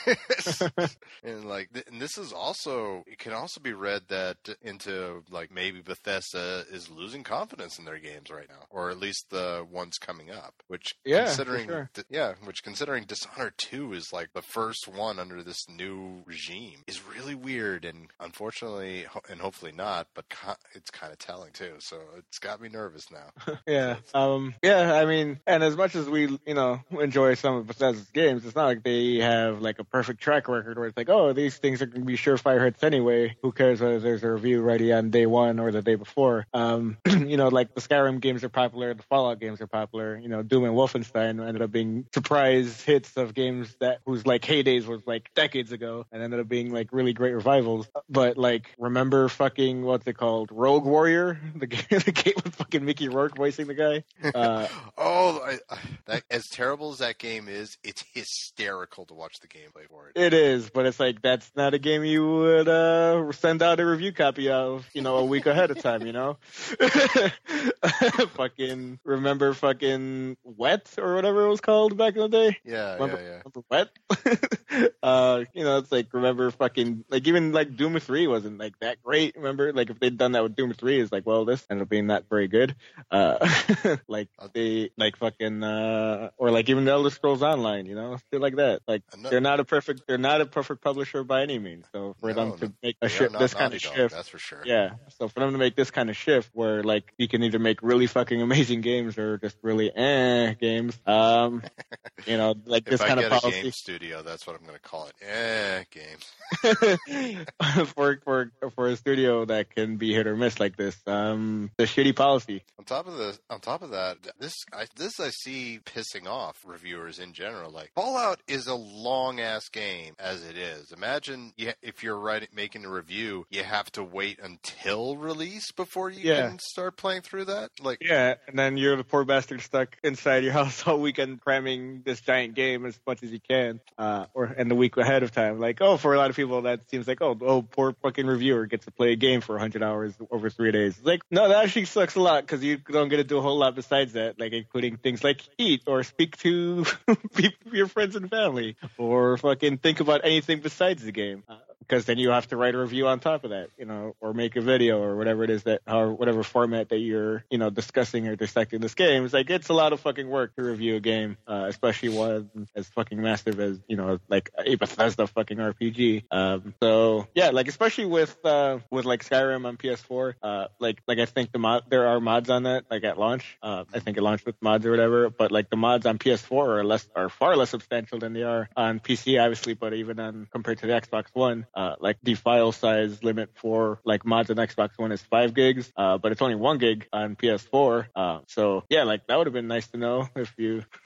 and 1.23 1.45
like, 1.45 1.69
th- 1.73 1.86
and 1.91 2.01
this 2.01 2.17
is 2.17 2.32
also 2.32 3.03
it 3.07 3.17
can 3.19 3.34
also 3.34 3.59
be 3.59 3.73
read 3.73 4.03
that 4.09 4.38
into 4.61 5.23
like 5.30 5.51
maybe 5.51 5.82
Bethesda 5.82 6.63
is 6.71 6.89
losing 6.89 7.23
confidence 7.23 7.77
in 7.77 7.86
their 7.86 7.99
games 7.99 8.30
right 8.30 8.47
now, 8.49 8.65
or 8.69 8.89
at 8.89 8.99
least 8.99 9.30
the 9.30 9.65
ones 9.69 9.97
coming 9.97 10.32
up. 10.32 10.53
Which 10.67 10.95
Yeah, 11.05 11.25
considering 11.25 11.67
sure. 11.67 11.89
th- 11.93 12.07
yeah, 12.09 12.34
which 12.43 12.63
considering 12.63 13.03
Dishonored 13.03 13.53
Two 13.57 13.93
is 13.93 14.13
like 14.13 14.30
the 14.34 14.41
first 14.41 14.88
one 14.88 15.19
under 15.19 15.43
this 15.43 15.67
new 15.69 16.23
regime 16.25 16.84
is 16.88 17.01
really 17.05 17.36
weird, 17.36 17.86
and 17.86 18.07
unfortunately, 18.19 19.05
and 19.30 19.41
hopefully 19.41 19.71
not, 19.71 20.07
but 20.13 20.30
it's 20.74 20.91
kind 20.91 21.11
of 21.11 21.20
telling 21.20 21.51
too. 21.51 21.74
So 21.80 21.97
it's 22.17 22.39
got 22.39 22.61
me 22.61 22.70
nervous 22.70 23.07
now. 23.11 23.55
yeah. 23.67 23.97
Um. 24.13 24.53
Yeah. 24.63 24.93
I 24.93 25.05
mean, 25.05 25.39
and 25.45 25.63
as 25.63 25.76
much 25.76 25.95
as 25.95 26.09
we, 26.09 26.38
you 26.45 26.53
know, 26.53 26.82
enjoy 26.99 27.36
some 27.36 27.55
of 27.55 27.67
Bethesda's 27.67 28.09
games, 28.11 28.45
it's 28.45 28.55
not 28.55 28.65
like 28.65 28.84
they 28.84 29.17
have 29.17 29.61
like 29.61 29.80
a 29.80 29.84
perfect 29.84 30.22
track 30.22 30.47
record 30.47 30.78
where 30.78 30.88
it's 30.88 30.97
like, 30.97 31.09
oh, 31.09 31.34
these 31.34 31.57
things 31.57 31.82
are 31.82 31.86
going 31.86 32.01
to 32.01 32.05
be 32.05 32.17
surefire 32.17 32.63
hits 32.63 32.84
anyway. 32.84 33.36
Who 33.41 33.51
cares 33.51 33.82
whether 33.82 33.99
there's 33.99 34.24
a 34.24 34.32
review 34.32 34.61
ready 34.61 34.93
on 34.93 35.09
day 35.09 35.26
one 35.26 35.59
or 35.59 35.72
the 35.72 35.82
day 35.82 35.95
before? 35.95 36.45
Um. 36.53 36.97
you 37.07 37.38
know, 37.38 37.47
like 37.47 37.74
the 37.74 37.82
Skyrim 37.82 38.20
games 38.20 38.43
are 38.43 38.49
popular, 38.49 38.93
the 38.93 39.03
Fallout 39.03 39.39
games 39.39 39.61
are 39.61 39.67
popular. 39.67 40.17
You 40.17 40.30
know, 40.30 40.43
Doom 40.43 40.63
and 40.63 40.74
Wolfenstein 40.74 41.45
ended 41.45 41.61
up 41.61 41.72
being 41.72 42.05
surprise 42.13 42.82
hits 42.82 43.15
of 43.17 43.34
games 43.34 43.76
that 43.80 43.99
whose 44.05 44.26
like 44.26 44.41
heydays 44.43 44.86
was 44.86 45.05
like 45.05 45.32
decades 45.36 45.72
ago, 45.72 46.05
and 46.11 46.22
ended 46.22 46.39
up 46.39 46.47
being 46.47 46.72
like 46.72 46.89
really 46.91 47.13
great 47.13 47.34
revivals. 47.34 47.88
But 48.09 48.38
like, 48.38 48.74
remember 48.78 49.30
fucking 49.30 49.84
what's 49.84 50.07
it 50.07 50.17
called, 50.17 50.51
Rogue 50.60 50.84
Warrior, 50.84 51.39
the 51.55 51.68
game, 51.68 51.86
the 51.89 52.12
game 52.12 52.34
with 52.43 52.53
fucking 52.55 52.84
Mickey 52.84 53.07
Rourke 53.07 53.38
voicing 53.38 53.68
the 53.68 53.74
guy. 53.74 54.03
Uh, 54.36 54.68
oh, 54.97 55.39
I, 55.41 55.78
that, 56.05 56.24
as 56.30 56.47
terrible 56.49 56.91
as 56.91 56.97
that 56.97 57.18
game 57.18 57.47
is, 57.47 57.78
it's 57.82 58.03
hysterical 58.14 59.05
to 59.05 59.14
watch 59.14 59.39
the 59.39 59.47
gameplay 59.47 59.88
for 59.89 60.10
it. 60.10 60.20
it 60.22 60.34
is, 60.34 60.70
but 60.70 60.86
it's 60.86 60.99
like 60.99 61.22
that's 61.22 61.49
not 61.55 61.74
a 61.74 61.80
game 61.80 62.03
you 62.03 62.28
would 62.28 62.68
uh 62.68 63.32
send 63.32 63.62
out 63.62 63.80
a 63.80 63.86
review 63.86 64.12
copy 64.12 64.49
of, 64.49 64.86
you 64.93 65.01
know, 65.01 65.16
a 65.16 65.26
week 65.26 65.45
ahead 65.45 65.72
of 65.72 65.80
time, 65.80 66.05
you 66.05 66.12
know. 66.12 66.38
fucking 68.34 68.99
remember 69.05 69.53
fucking 69.53 70.36
Wet 70.43 70.93
or 70.97 71.16
whatever 71.16 71.45
it 71.45 71.49
was 71.49 71.62
called 71.62 71.97
back 71.97 72.16
in 72.16 72.22
the 72.22 72.28
day. 72.28 72.57
Yeah, 72.66 72.95
Remember, 72.95 73.22
yeah, 73.22 73.30
yeah. 73.30 73.41
remember 73.45 73.64
Wet? 73.70 74.93
uh, 75.01 75.45
you 75.53 75.64
know, 75.64 75.78
it's 75.78 75.91
like 75.91 76.14
remember 76.14 76.51
fucking 76.51 77.05
like 77.10 77.26
even 77.28 77.53
like 77.53 77.78
Doom 77.78 77.97
three 77.99 78.28
wasn't 78.28 78.57
like 78.57 78.78
that 78.80 79.01
great. 79.01 79.38
Remember, 79.38 79.72
like 79.72 79.89
if 79.89 79.99
they'd 79.99 80.18
done 80.18 80.34
that 80.34 80.43
with 80.43 80.49
Doom 80.56 80.74
three, 80.74 81.00
is 81.00 81.12
like 81.12 81.26
well, 81.26 81.45
this 81.45 81.66
ended 81.70 81.84
up 81.84 81.89
being 81.89 82.08
not 82.08 82.26
very 82.30 82.47
good. 82.47 82.76
Uh, 83.12 83.38
like 84.08 84.30
they 84.54 84.89
like 84.97 85.18
fucking 85.18 85.64
uh, 85.64 86.30
or 86.38 86.52
like 86.52 86.70
even 86.70 86.86
the 86.86 86.91
Elder 86.91 87.10
Scrolls 87.10 87.41
Online, 87.43 87.86
you 87.86 87.95
know, 87.95 88.18
shit 88.32 88.41
like 88.41 88.56
that. 88.58 88.82
Like 88.88 89.04
they're 89.30 89.41
not 89.41 89.60
a 89.60 89.66
perfect 89.66 90.02
they're 90.08 90.18
not 90.18 90.41
a 90.41 90.45
perfect 90.45 90.82
publisher 90.82 91.24
by 91.24 91.41
any 91.43 91.60
means. 91.60 91.86
So 91.93 92.16
for 92.20 92.34
No, 92.34 92.36
them 92.36 92.52
no, 92.52 92.56
to 92.58 92.74
make 92.84 92.95
a 93.02 93.10
shift, 93.10 93.38
this 93.38 93.54
kind 93.54 93.74
of 93.74 93.82
Dog, 93.82 93.93
shift, 93.93 94.16
that's 94.16 94.30
for 94.30 94.38
sure. 94.38 94.62
yeah. 94.66 94.91
So 95.18 95.28
for 95.28 95.39
them 95.39 95.52
to 95.52 95.58
make 95.58 95.76
this 95.76 95.91
kind 95.91 96.10
of 96.10 96.18
shift 96.18 96.50
where 96.54 96.84
like 96.84 97.14
you 97.18 97.28
can 97.28 97.43
either 97.43 97.60
make 97.60 97.82
really 97.82 98.08
fucking 98.08 98.41
amazing 98.41 98.82
games 98.82 99.18
or 99.18 99.38
just 99.38 99.58
really 99.62 99.91
eh 99.95 100.54
games, 100.54 100.97
um, 101.06 101.62
you 102.26 102.38
know, 102.38 102.56
like 102.66 102.86
this 102.86 103.00
kind 103.02 103.20
of 103.20 103.30
policy 103.30 103.62
game 103.64 103.72
studio, 103.72 104.22
that's 104.22 104.45
what 104.45 104.56
I'm 104.56 104.64
going 104.66 104.76
to 104.76 104.82
call 104.82 105.08
it. 105.08 105.14
Eh, 105.22 105.84
games. 105.91 106.32
for 107.93 108.20
for 108.24 108.52
for 108.76 108.88
a 108.88 108.95
studio 108.95 109.45
that 109.45 109.74
can 109.74 109.97
be 109.97 110.14
hit 110.14 110.28
or 110.28 110.36
miss 110.40 110.60
like 110.60 110.76
this. 110.78 110.98
Um, 111.06 111.72
the 111.78 111.84
shitty 111.84 112.16
policy. 112.16 112.64
On 112.78 112.86
top 112.86 113.08
of 113.08 113.18
the, 113.18 113.38
on 113.50 113.60
top 113.60 113.82
of 113.82 113.92
that, 113.92 114.18
this 114.40 114.54
I, 114.74 114.86
this 114.96 115.20
I 115.20 115.30
see 115.30 115.80
pissing 115.86 116.28
off 116.28 116.58
reviewers 116.66 117.20
in 117.20 117.34
general. 117.34 117.72
Like 117.72 117.92
Fallout 117.96 118.40
is 118.48 118.68
a 118.68 118.76
long 118.76 119.40
ass 119.40 119.70
game 119.70 120.16
as 120.20 120.44
it 120.48 120.58
is. 120.58 120.92
Imagine 120.92 121.54
you, 121.58 121.72
if 121.82 122.04
you're 122.04 122.18
writing 122.18 122.50
making 122.54 122.86
a 122.86 122.90
review, 122.90 123.46
you 123.50 123.64
have 123.64 123.92
to 123.94 124.04
wait 124.04 124.40
until 124.42 125.16
release 125.18 125.72
before 125.72 126.10
you 126.10 126.22
Yeah. 126.22 126.48
can 126.50 126.60
start 126.60 126.98
playing 126.98 127.22
through 127.22 127.46
that. 127.46 127.72
Like 127.82 128.00
Yeah, 128.02 128.36
and 128.48 128.58
then 128.58 128.78
you're 128.78 128.96
the 128.96 129.04
poor 129.04 129.26
bastard 129.26 129.62
stuck 129.62 129.98
inside 130.04 130.44
your 130.44 130.54
house 130.60 130.86
all 130.88 131.00
weekend 131.00 131.42
cramming 131.42 132.02
this 132.06 132.22
giant 132.22 132.56
game 132.56 132.86
as 132.86 133.00
much 133.06 133.24
as 133.24 133.32
you 133.32 133.40
can, 133.40 133.80
uh, 133.98 134.26
or 134.34 134.46
and 134.46 134.70
the 134.72 134.76
week 134.76 134.98
ahead 134.98 135.24
of 135.24 135.32
time. 135.32 135.60
Like, 135.60 135.82
oh, 135.82 135.98
for 135.98 136.14
a 136.14 136.18
lot 136.18 136.30
of 136.30 136.36
people 136.36 136.62
that 136.64 136.90
seems 136.90 137.08
like, 137.08 137.22
oh, 137.22 137.38
oh, 137.42 137.62
poor 137.62 137.94
fucking 138.02 138.26
reviewer 138.26 138.66
gets 138.66 138.86
to 138.86 138.92
play 138.92 139.12
a 139.12 139.16
game 139.16 139.42
for 139.42 139.54
100 139.54 139.84
hours 139.84 140.14
over 140.32 140.49
three 140.49 140.71
days. 140.71 140.97
It's 140.97 141.05
like, 141.05 141.21
no, 141.32 141.47
that 141.49 141.63
actually 141.63 141.86
sucks 141.86 142.15
a 142.15 142.21
lot 142.21 142.43
because 142.43 142.63
you 142.63 142.77
don't 142.77 143.09
get 143.09 143.17
to 143.17 143.23
do 143.23 143.38
a 143.38 143.41
whole 143.41 143.57
lot 143.57 143.75
besides 143.75 144.13
that, 144.13 144.39
like 144.39 144.53
including 144.53 144.97
things 144.97 145.23
like 145.23 145.41
eat 145.57 145.84
or 145.88 146.03
speak 146.03 146.38
to 146.38 146.86
your 147.71 147.88
friends 147.88 148.15
and 148.15 148.30
family 148.30 148.75
or 148.97 149.38
fucking 149.38 149.77
think 149.77 149.99
about 149.99 150.21
anything 150.23 150.59
besides 150.59 151.03
the 151.03 151.11
game. 151.11 151.43
Uh, 151.47 151.55
because 151.90 152.06
then 152.06 152.20
you 152.20 152.30
have 152.30 152.48
to 152.48 152.58
write 152.58 152.76
a 152.76 152.78
review 152.78 153.08
on 153.08 153.20
top 153.20 153.44
of 153.44 153.50
that, 153.50 153.70
you 153.78 153.86
know, 153.86 154.16
or 154.22 154.34
make 154.34 154.56
a 154.56 154.62
video 154.62 155.02
or 155.02 155.16
whatever 155.16 155.44
it 155.44 155.50
is 155.50 155.64
that, 155.64 155.82
or 155.88 156.14
whatever 156.14 156.44
format 156.44 156.90
that 156.90 157.00
you're, 157.00 157.44
you 157.50 157.58
know, 157.58 157.72
discussing 157.72 158.28
or 158.28 158.36
dissecting 158.36 158.80
this 158.80 158.94
game. 158.94 159.26
It's 159.26 159.34
like 159.34 159.50
it's 159.50 159.70
a 159.70 159.74
lot 159.74 159.92
of 159.92 160.00
fucking 160.02 160.30
work 160.30 160.56
to 160.56 160.64
review 160.64 160.98
a 160.98 161.00
game, 161.00 161.38
uh, 161.48 161.66
especially 161.68 162.10
one 162.10 162.68
as 162.76 162.88
fucking 162.90 163.20
massive 163.20 163.60
as, 163.60 163.80
you 163.88 163.98
know, 163.98 164.20
like 164.30 164.52
a 164.64 164.76
Bethesda 164.76 165.26
fucking 165.26 165.58
RPG. 165.58 166.26
Um, 166.30 166.76
so 166.82 167.28
yeah, 167.34 167.50
like 167.50 167.68
especially 167.68 168.06
with 168.06 168.38
uh, 168.46 168.80
with 168.92 169.06
like 169.06 169.28
Skyrim 169.28 169.66
on 169.66 169.78
PS4, 169.78 170.36
uh, 170.44 170.68
like 170.80 171.02
like 171.08 171.18
I 171.18 171.26
think 171.26 171.52
the 171.52 171.60
mod 171.60 171.84
there 171.90 172.08
are 172.08 172.20
mods 172.20 172.52
on 172.52 172.64
that 172.64 172.86
like 172.92 173.04
at 173.04 173.18
launch. 173.18 173.58
Uh, 173.64 173.86
I 173.94 174.00
think 174.00 174.18
it 174.18 174.22
launched 174.22 174.46
with 174.46 174.56
mods 174.62 174.86
or 174.86 174.92
whatever, 174.92 175.32
but 175.32 175.52
like 175.52 175.72
the 175.72 175.78
mods 175.78 176.06
on 176.06 176.20
PS4 176.20 176.52
are 176.52 176.84
less 176.84 177.10
are 177.16 177.30
far 177.30 177.56
less 177.56 177.72
substantial 177.72 178.20
than 178.20 178.34
they 178.34 178.44
are 178.44 178.70
on 178.78 179.00
PC, 179.00 179.42
obviously, 179.42 179.74
but 179.74 179.96
even 179.96 180.20
on 180.20 180.48
compared 180.52 180.78
to 180.80 180.88
the 180.88 180.94
Xbox 180.94 181.26
One, 181.34 181.66
uh, 181.80 181.95
like 182.01 182.17
the 182.23 182.36
file 182.36 182.73
size 182.73 183.23
limit 183.23 183.49
for 183.55 184.01
like 184.03 184.25
mods 184.25 184.49
on 184.49 184.57
Xbox 184.57 184.89
One 184.97 185.13
is 185.13 185.21
five 185.21 185.53
gigs, 185.53 185.89
uh, 185.95 186.17
but 186.17 186.34
it's 186.34 186.41
only 186.41 186.55
one 186.55 186.77
gig 186.77 187.07
on 187.13 187.38
PS4. 187.38 188.07
Uh, 188.13 188.39
so 188.47 188.84
yeah, 188.89 189.03
like 189.03 189.25
that 189.27 189.38
would 189.38 189.47
have 189.47 189.53
been 189.53 189.67
nice 189.67 189.88
to 189.88 189.97
know 189.97 190.27
if 190.36 190.53
you 190.57 190.84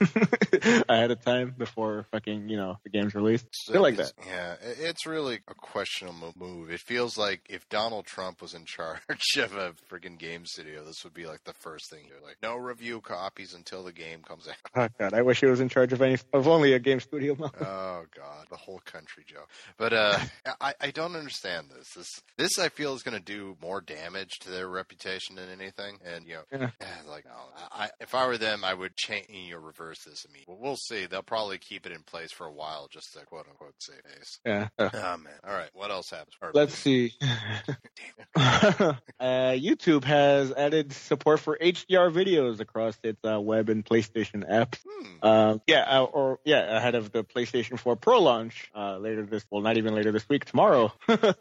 ahead 0.88 1.12
of 1.12 1.24
time 1.24 1.54
before 1.56 2.06
fucking 2.10 2.48
you 2.48 2.56
know 2.56 2.78
the 2.82 2.90
game's 2.90 3.14
released. 3.14 3.46
Feel 3.70 3.82
like 3.82 3.96
that. 3.98 4.12
Yeah, 4.26 4.56
it's 4.60 5.06
really 5.06 5.38
a 5.46 5.54
questionable 5.54 6.32
move. 6.36 6.72
It 6.72 6.80
feels 6.80 7.16
like 7.16 7.42
if 7.48 7.68
Donald 7.68 8.06
Trump 8.06 8.42
was 8.42 8.52
in 8.52 8.64
charge 8.66 8.98
of 9.38 9.54
a 9.54 9.74
freaking 9.88 10.18
game 10.18 10.44
studio, 10.44 10.84
this 10.84 11.04
would 11.04 11.14
be 11.14 11.26
like 11.26 11.44
the 11.44 11.54
first 11.54 11.88
thing. 11.88 12.00
You're 12.08 12.26
like, 12.26 12.38
no 12.42 12.56
review 12.56 13.00
copies 13.00 13.54
until 13.54 13.84
the 13.84 13.92
game 13.92 14.22
comes 14.26 14.48
out. 14.48 14.56
Oh 14.74 14.88
god, 14.98 15.14
I 15.14 15.22
wish 15.22 15.38
he 15.38 15.46
was 15.46 15.60
in 15.60 15.68
charge 15.68 15.92
of 15.92 16.02
any 16.02 16.18
of 16.32 16.48
only 16.48 16.72
a 16.72 16.80
game 16.80 16.98
studio. 16.98 17.36
Oh 17.40 18.04
God, 18.16 18.46
the 18.50 18.56
whole 18.56 18.80
country, 18.84 19.22
Joe. 19.24 19.44
But 19.78 19.92
uh, 19.92 20.18
I 20.64 20.74
I 20.80 20.90
don't 20.90 21.14
understand 21.16 21.66
this. 21.70 21.88
This 21.96 22.08
this 22.38 22.58
I 22.58 22.68
feel 22.70 22.94
is 22.94 23.02
going 23.02 23.16
to 23.18 23.22
do 23.24 23.56
more 23.60 23.80
damage 23.80 24.30
to 24.40 24.50
their 24.50 24.68
reputation 24.68 25.36
than 25.36 25.48
anything. 25.50 25.98
And 26.04 26.26
you 26.26 26.34
know, 26.34 26.42
Yeah. 26.52 26.70
like 27.08 27.24
no, 27.26 27.32
I 27.72 27.90
if 28.00 28.14
I 28.14 28.26
were 28.26 28.38
them, 28.38 28.64
I 28.64 28.72
would 28.74 28.96
change 28.96 29.26
you 29.28 29.54
know, 29.54 29.58
reverse 29.60 29.98
this 30.04 30.24
immediately. 30.24 30.54
Well, 30.54 30.62
we'll 30.62 30.76
see. 30.76 31.06
They'll 31.06 31.22
probably 31.22 31.58
keep 31.58 31.86
it 31.86 31.92
in 31.92 32.02
place 32.02 32.32
for 32.32 32.46
a 32.46 32.52
while 32.52 32.88
just 32.90 33.12
to 33.14 33.24
quote 33.26 33.46
unquote 33.48 33.74
save 33.78 34.00
face. 34.16 34.38
Yeah. 34.46 34.68
Oh 34.78 34.88
man. 35.18 35.32
All 35.46 35.54
right. 35.54 35.70
What 35.74 35.90
else 35.90 36.10
happens? 36.10 36.34
Or- 36.40 36.50
let's 36.54 36.74
see. 36.74 37.12
Damn. 38.36 38.96
uh, 39.20 39.52
YouTube 39.54 40.04
has 40.04 40.52
added 40.52 40.92
support 40.92 41.40
for 41.40 41.56
HDR 41.60 42.12
videos 42.12 42.60
across 42.60 42.98
its 43.02 43.20
uh, 43.24 43.40
web 43.40 43.68
and 43.68 43.84
PlayStation 43.84 44.48
apps. 44.50 44.78
Hmm. 44.88 45.06
Uh, 45.22 45.58
yeah, 45.66 45.82
uh, 46.00 46.04
or 46.04 46.40
yeah, 46.44 46.76
ahead 46.76 46.94
of 46.94 47.12
the 47.12 47.22
PlayStation 47.24 47.78
4 47.78 47.96
Pro 47.96 48.20
launch 48.20 48.70
uh, 48.74 48.98
later 48.98 49.24
this. 49.24 49.44
Well, 49.50 49.62
not 49.62 49.76
even 49.76 49.94
later 49.94 50.10
this 50.12 50.28
week. 50.28 50.44
Tomorrow. 50.54 50.92
uh, 51.08 51.32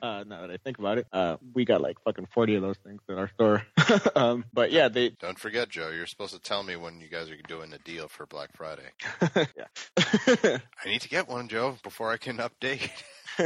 now 0.00 0.42
that 0.42 0.50
I 0.52 0.56
think 0.62 0.78
about 0.78 0.98
it, 0.98 1.06
uh, 1.12 1.38
we 1.54 1.64
got 1.64 1.80
like 1.80 1.96
fucking 2.04 2.28
40 2.32 2.54
of 2.54 2.62
those 2.62 2.76
things 2.84 3.00
in 3.08 3.18
our 3.18 3.28
store. 3.30 3.66
um, 4.14 4.44
but 4.52 4.70
yeah, 4.70 4.86
they. 4.86 5.08
Don't 5.20 5.40
forget, 5.40 5.70
Joe. 5.70 5.88
You're 5.88 6.06
supposed 6.06 6.34
to 6.34 6.38
tell 6.38 6.62
me 6.62 6.76
when 6.76 7.00
you 7.00 7.08
guys 7.08 7.30
are 7.30 7.36
doing 7.48 7.72
a 7.72 7.78
deal 7.78 8.06
for 8.06 8.26
Black 8.26 8.50
Friday. 8.56 8.92
yeah. 9.34 10.58
I 10.84 10.88
need 10.88 11.00
to 11.00 11.08
get 11.08 11.28
one, 11.28 11.48
Joe, 11.48 11.78
before 11.82 12.12
I 12.12 12.16
can 12.16 12.36
update. 12.36 12.88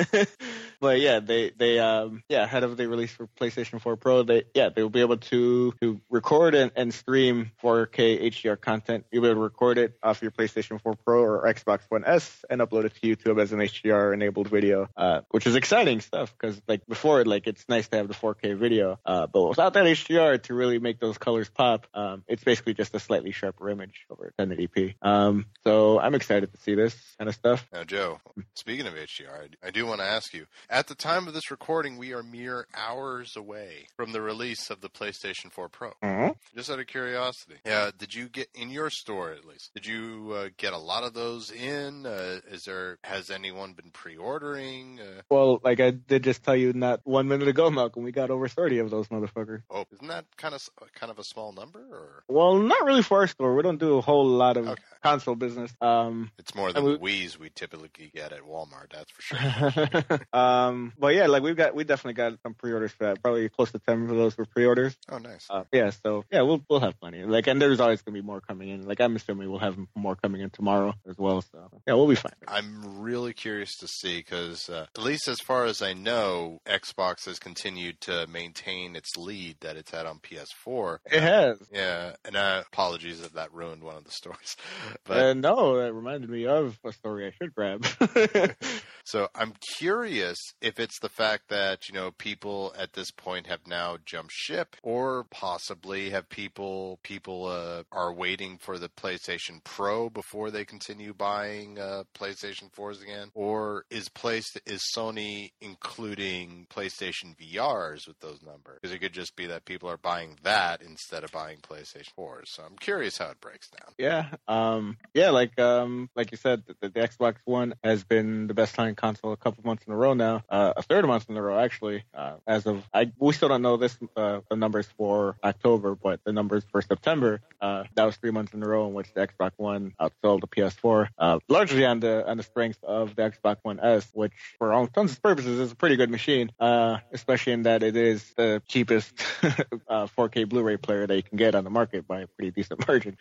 but 0.80 1.00
yeah, 1.00 1.20
they 1.20 1.50
they 1.50 1.78
um 1.78 2.22
yeah 2.28 2.44
ahead 2.44 2.64
of 2.64 2.76
the 2.76 2.88
release 2.88 3.12
for 3.12 3.26
PlayStation 3.40 3.80
4 3.80 3.96
Pro, 3.96 4.22
they 4.22 4.44
yeah 4.54 4.68
they 4.68 4.82
will 4.82 4.90
be 4.90 5.00
able 5.00 5.18
to 5.18 5.72
to 5.80 6.00
record 6.10 6.54
and, 6.54 6.72
and 6.76 6.92
stream 6.92 7.52
4K 7.62 8.22
HDR 8.30 8.60
content. 8.60 9.06
You'll 9.10 9.22
be 9.22 9.28
able 9.28 9.40
to 9.40 9.42
record 9.42 9.78
it 9.78 9.98
off 10.02 10.22
your 10.22 10.30
PlayStation 10.30 10.80
4 10.80 10.94
Pro 11.04 11.20
or 11.22 11.44
Xbox 11.46 11.80
One 11.88 12.04
S 12.04 12.44
and 12.50 12.60
upload 12.60 12.84
it 12.84 12.94
to 12.94 13.00
YouTube 13.00 13.40
as 13.40 13.52
an 13.52 13.60
HDR 13.60 14.14
enabled 14.14 14.48
video, 14.48 14.88
uh, 14.96 15.20
which 15.30 15.46
is 15.46 15.56
exciting 15.56 16.00
stuff 16.00 16.34
because 16.38 16.60
like 16.68 16.86
before 16.86 17.24
like 17.24 17.46
it's 17.46 17.64
nice 17.68 17.88
to 17.88 17.96
have 17.96 18.08
the 18.08 18.14
4K 18.14 18.56
video, 18.56 18.98
uh, 19.04 19.26
but 19.26 19.48
without 19.48 19.74
that 19.74 19.84
HDR 19.84 20.42
to 20.44 20.54
really 20.54 20.78
make 20.78 21.00
those 21.00 21.18
colors 21.18 21.48
pop, 21.48 21.86
um, 21.94 22.24
it's 22.28 22.44
basically 22.44 22.74
just 22.74 22.94
a 22.94 23.00
slightly 23.00 23.32
sharper 23.32 23.68
image 23.70 24.06
over 24.10 24.32
1080p. 24.38 24.94
Um, 25.02 25.46
so 25.64 25.98
I'm 25.98 26.14
excited 26.14 26.52
to 26.52 26.60
see 26.60 26.74
this 26.74 26.96
kind 27.18 27.28
of 27.28 27.34
stuff. 27.34 27.66
Now, 27.72 27.84
Joe, 27.84 28.20
speaking 28.54 28.86
of 28.86 28.94
HDR, 28.94 29.48
I, 29.62 29.70
do 29.70 29.83
do 29.84 29.88
want 29.88 30.00
to 30.00 30.06
ask 30.06 30.32
you. 30.34 30.46
At 30.70 30.86
the 30.86 30.94
time 30.94 31.28
of 31.28 31.34
this 31.34 31.50
recording, 31.50 31.98
we 31.98 32.12
are 32.12 32.22
mere 32.22 32.66
hours 32.74 33.36
away 33.36 33.86
from 33.96 34.12
the 34.12 34.22
release 34.22 34.70
of 34.70 34.80
the 34.80 34.88
PlayStation 34.88 35.52
4 35.52 35.68
Pro. 35.68 35.92
Mhm. 36.02 36.34
Just 36.56 36.70
out 36.70 36.78
of 36.78 36.86
curiosity, 36.86 37.56
yeah, 37.66 37.90
did 37.96 38.14
you 38.14 38.28
get 38.28 38.48
in 38.54 38.70
your 38.70 38.90
store 38.90 39.30
at 39.32 39.44
least? 39.44 39.70
Did 39.74 39.86
you 39.86 40.32
uh, 40.34 40.48
get 40.56 40.72
a 40.72 40.78
lot 40.78 41.04
of 41.04 41.12
those 41.14 41.50
in? 41.50 42.06
Uh, 42.06 42.40
is 42.50 42.64
there 42.64 42.98
has 43.04 43.30
anyone 43.30 43.74
been 43.74 43.90
pre-ordering? 43.90 45.00
Uh, 45.00 45.22
Well, 45.30 45.60
like 45.62 45.80
I 45.80 45.90
did 45.90 46.24
just 46.24 46.42
tell 46.42 46.56
you 46.56 46.72
not 46.72 47.00
one 47.04 47.28
minute 47.28 47.48
ago, 47.48 47.70
Malcolm, 47.70 48.02
we 48.04 48.12
got 48.12 48.30
over 48.30 48.48
30 48.48 48.78
of 48.78 48.90
those 48.90 49.08
motherfuckers. 49.08 49.62
oh, 49.70 49.84
isn't 49.92 50.08
that 50.08 50.24
kind 50.36 50.54
of 50.54 50.66
kind 50.94 51.10
of 51.10 51.18
a 51.18 51.24
small 51.24 51.52
number, 51.52 51.80
or 51.80 52.24
Well, 52.28 52.54
not 52.58 52.84
really 52.84 53.02
for 53.02 53.18
our 53.20 53.26
store. 53.26 53.54
We 53.54 53.62
don't 53.62 53.78
do 53.78 53.98
a 53.98 54.00
whole 54.00 54.26
lot 54.26 54.56
of 54.56 54.68
Okay. 54.68 54.82
console 55.02 55.34
business. 55.34 55.72
Um, 55.80 56.30
it's 56.38 56.54
more 56.54 56.72
than 56.72 56.84
we- 56.84 56.92
the 56.92 56.98
Wii's 56.98 57.38
we 57.38 57.50
typically 57.50 58.10
get 58.14 58.32
at 58.32 58.40
Walmart? 58.42 58.90
That's 58.92 59.10
for 59.10 59.22
sure. 59.22 59.38
um, 60.32 60.92
but 60.98 61.14
yeah, 61.14 61.26
like 61.26 61.42
we've 61.42 61.56
got, 61.56 61.74
we 61.74 61.84
definitely 61.84 62.14
got 62.14 62.38
some 62.42 62.54
pre-orders 62.54 62.92
for 62.92 63.04
that. 63.04 63.22
Probably 63.22 63.48
close 63.48 63.72
to 63.72 63.78
10 63.78 64.02
of 64.02 64.08
those 64.08 64.36
were 64.36 64.44
pre-orders. 64.44 64.96
oh, 65.08 65.18
nice. 65.18 65.46
Uh, 65.50 65.64
yeah, 65.72 65.90
so 65.90 66.24
yeah, 66.30 66.42
we'll 66.42 66.62
we'll 66.68 66.80
have 66.80 66.98
plenty. 67.00 67.22
Like, 67.24 67.46
and 67.46 67.60
there's 67.60 67.80
always 67.80 68.02
gonna 68.02 68.14
be 68.14 68.22
more 68.22 68.40
coming 68.40 68.68
in. 68.68 68.86
Like, 68.86 69.00
I'm 69.00 69.16
assuming 69.16 69.50
we'll 69.50 69.58
have 69.60 69.78
more 69.94 70.16
coming 70.16 70.40
in 70.40 70.50
tomorrow 70.50 70.94
as 71.08 71.18
well. 71.18 71.42
So 71.42 71.70
yeah, 71.86 71.94
we'll 71.94 72.08
be 72.08 72.14
fine. 72.14 72.32
I'm 72.46 73.00
really 73.00 73.32
curious 73.32 73.76
to 73.78 73.88
see 73.88 74.18
because, 74.18 74.68
uh, 74.68 74.86
at 74.96 75.02
least 75.02 75.28
as 75.28 75.40
far 75.40 75.64
as 75.64 75.82
I 75.82 75.92
know, 75.92 76.60
Xbox 76.66 77.26
has 77.26 77.38
continued 77.38 78.00
to 78.02 78.26
maintain 78.26 78.96
its 78.96 79.16
lead 79.16 79.56
that 79.60 79.76
it's 79.76 79.90
had 79.90 80.06
on 80.06 80.18
PS4. 80.18 80.98
It 81.10 81.22
has. 81.22 81.58
Yeah, 81.72 82.14
and 82.24 82.36
uh, 82.36 82.62
apologies 82.66 83.20
if 83.20 83.32
that 83.34 83.52
ruined 83.52 83.82
one 83.82 83.96
of 83.96 84.04
the 84.04 84.10
stories. 84.10 84.56
But 85.04 85.18
Uh, 85.18 85.34
no, 85.34 85.76
that 85.82 85.92
reminded 85.92 86.30
me 86.30 86.46
of 86.46 86.78
a 86.84 86.92
story 86.92 87.26
I 87.26 87.32
should 87.32 87.54
grab. 87.54 87.84
so 89.04 89.28
I'm 89.34 89.52
curious 89.60 90.38
if 90.60 90.78
it's 90.78 90.98
the 91.00 91.08
fact 91.08 91.48
that 91.48 91.88
you 91.88 91.94
know 91.94 92.10
people 92.12 92.74
at 92.78 92.92
this 92.92 93.10
point 93.10 93.46
have 93.46 93.66
now 93.66 93.98
jumped 94.04 94.32
ship, 94.32 94.76
or 94.82 95.24
possibly 95.30 96.10
have 96.10 96.28
people 96.28 96.98
people 97.02 97.46
uh, 97.46 97.82
are 97.92 98.12
waiting 98.12 98.58
for 98.58 98.78
the 98.78 98.88
PlayStation 98.88 99.62
Pro 99.64 100.10
before 100.10 100.50
they 100.50 100.64
continue 100.64 101.14
buying 101.14 101.78
uh, 101.78 102.04
PlayStation 102.14 102.72
4s 102.72 103.02
again, 103.02 103.30
or 103.34 103.84
is 103.90 104.08
place 104.08 104.56
is 104.66 104.82
Sony 104.96 105.50
including 105.60 106.66
PlayStation 106.70 107.36
VRs 107.36 108.06
with 108.06 108.18
those 108.20 108.42
numbers? 108.42 108.78
Because 108.80 108.94
it 108.94 109.00
could 109.00 109.12
just 109.12 109.36
be 109.36 109.46
that 109.46 109.64
people 109.64 109.88
are 109.88 109.96
buying 109.96 110.38
that 110.42 110.82
instead 110.82 111.24
of 111.24 111.32
buying 111.32 111.58
PlayStation 111.58 112.12
4s. 112.18 112.46
So 112.46 112.62
I'm 112.62 112.76
curious 112.76 113.18
how 113.18 113.30
it 113.30 113.40
breaks 113.40 113.68
down. 113.70 113.94
Yeah, 113.98 114.28
um, 114.48 114.96
yeah, 115.14 115.30
like 115.30 115.58
um, 115.58 116.10
like 116.14 116.30
you 116.30 116.36
said, 116.36 116.62
the, 116.66 116.88
the 116.88 117.00
Xbox 117.00 117.36
One 117.44 117.74
has 117.82 118.04
been 118.04 118.46
the 118.46 118.54
best 118.54 118.74
selling 118.74 118.94
console 118.94 119.32
couple 119.44 119.62
months 119.64 119.84
in 119.86 119.92
a 119.92 119.96
row 119.96 120.14
now, 120.14 120.42
uh, 120.48 120.72
a 120.76 120.82
third 120.82 121.06
month 121.06 121.28
in 121.28 121.36
a 121.36 121.42
row 121.42 121.58
actually. 121.58 122.02
Uh, 122.14 122.36
as 122.46 122.66
of 122.66 122.82
I, 122.94 123.12
we 123.18 123.34
still 123.34 123.48
don't 123.48 123.60
know 123.60 123.76
this 123.76 123.96
uh, 124.16 124.40
the 124.48 124.56
numbers 124.56 124.88
for 124.96 125.36
October, 125.44 125.94
but 125.94 126.20
the 126.24 126.32
numbers 126.32 126.64
for 126.72 126.80
September, 126.80 127.40
uh, 127.60 127.84
that 127.94 128.04
was 128.04 128.16
three 128.16 128.30
months 128.30 128.54
in 128.54 128.62
a 128.62 128.66
row 128.66 128.86
in 128.86 128.94
which 128.94 129.12
the 129.12 129.26
Xbox 129.26 129.52
One 129.56 129.92
outsold 130.00 130.40
the 130.40 130.46
PS4, 130.46 131.08
uh, 131.18 131.38
largely 131.48 131.84
on 131.84 132.00
the 132.00 132.26
on 132.28 132.38
the 132.38 132.42
strength 132.42 132.82
of 132.82 133.14
the 133.14 133.22
Xbox 133.22 133.58
One 133.62 133.78
S, 133.80 134.08
which 134.14 134.32
for 134.58 134.72
all 134.72 134.84
intents 134.84 135.12
and 135.12 135.22
purposes 135.22 135.60
is 135.60 135.72
a 135.72 135.76
pretty 135.76 135.96
good 135.96 136.10
machine, 136.10 136.50
uh, 136.58 136.98
especially 137.12 137.52
in 137.52 137.64
that 137.64 137.82
it 137.82 137.96
is 137.96 138.32
the 138.36 138.62
cheapest 138.66 139.12
uh, 139.88 140.06
4K 140.16 140.48
Blu-ray 140.48 140.78
player 140.78 141.06
that 141.06 141.16
you 141.16 141.22
can 141.22 141.36
get 141.36 141.54
on 141.54 141.64
the 141.64 141.70
market 141.70 142.08
by 142.08 142.20
a 142.20 142.26
pretty 142.26 142.50
decent 142.50 142.86
margin. 142.88 143.18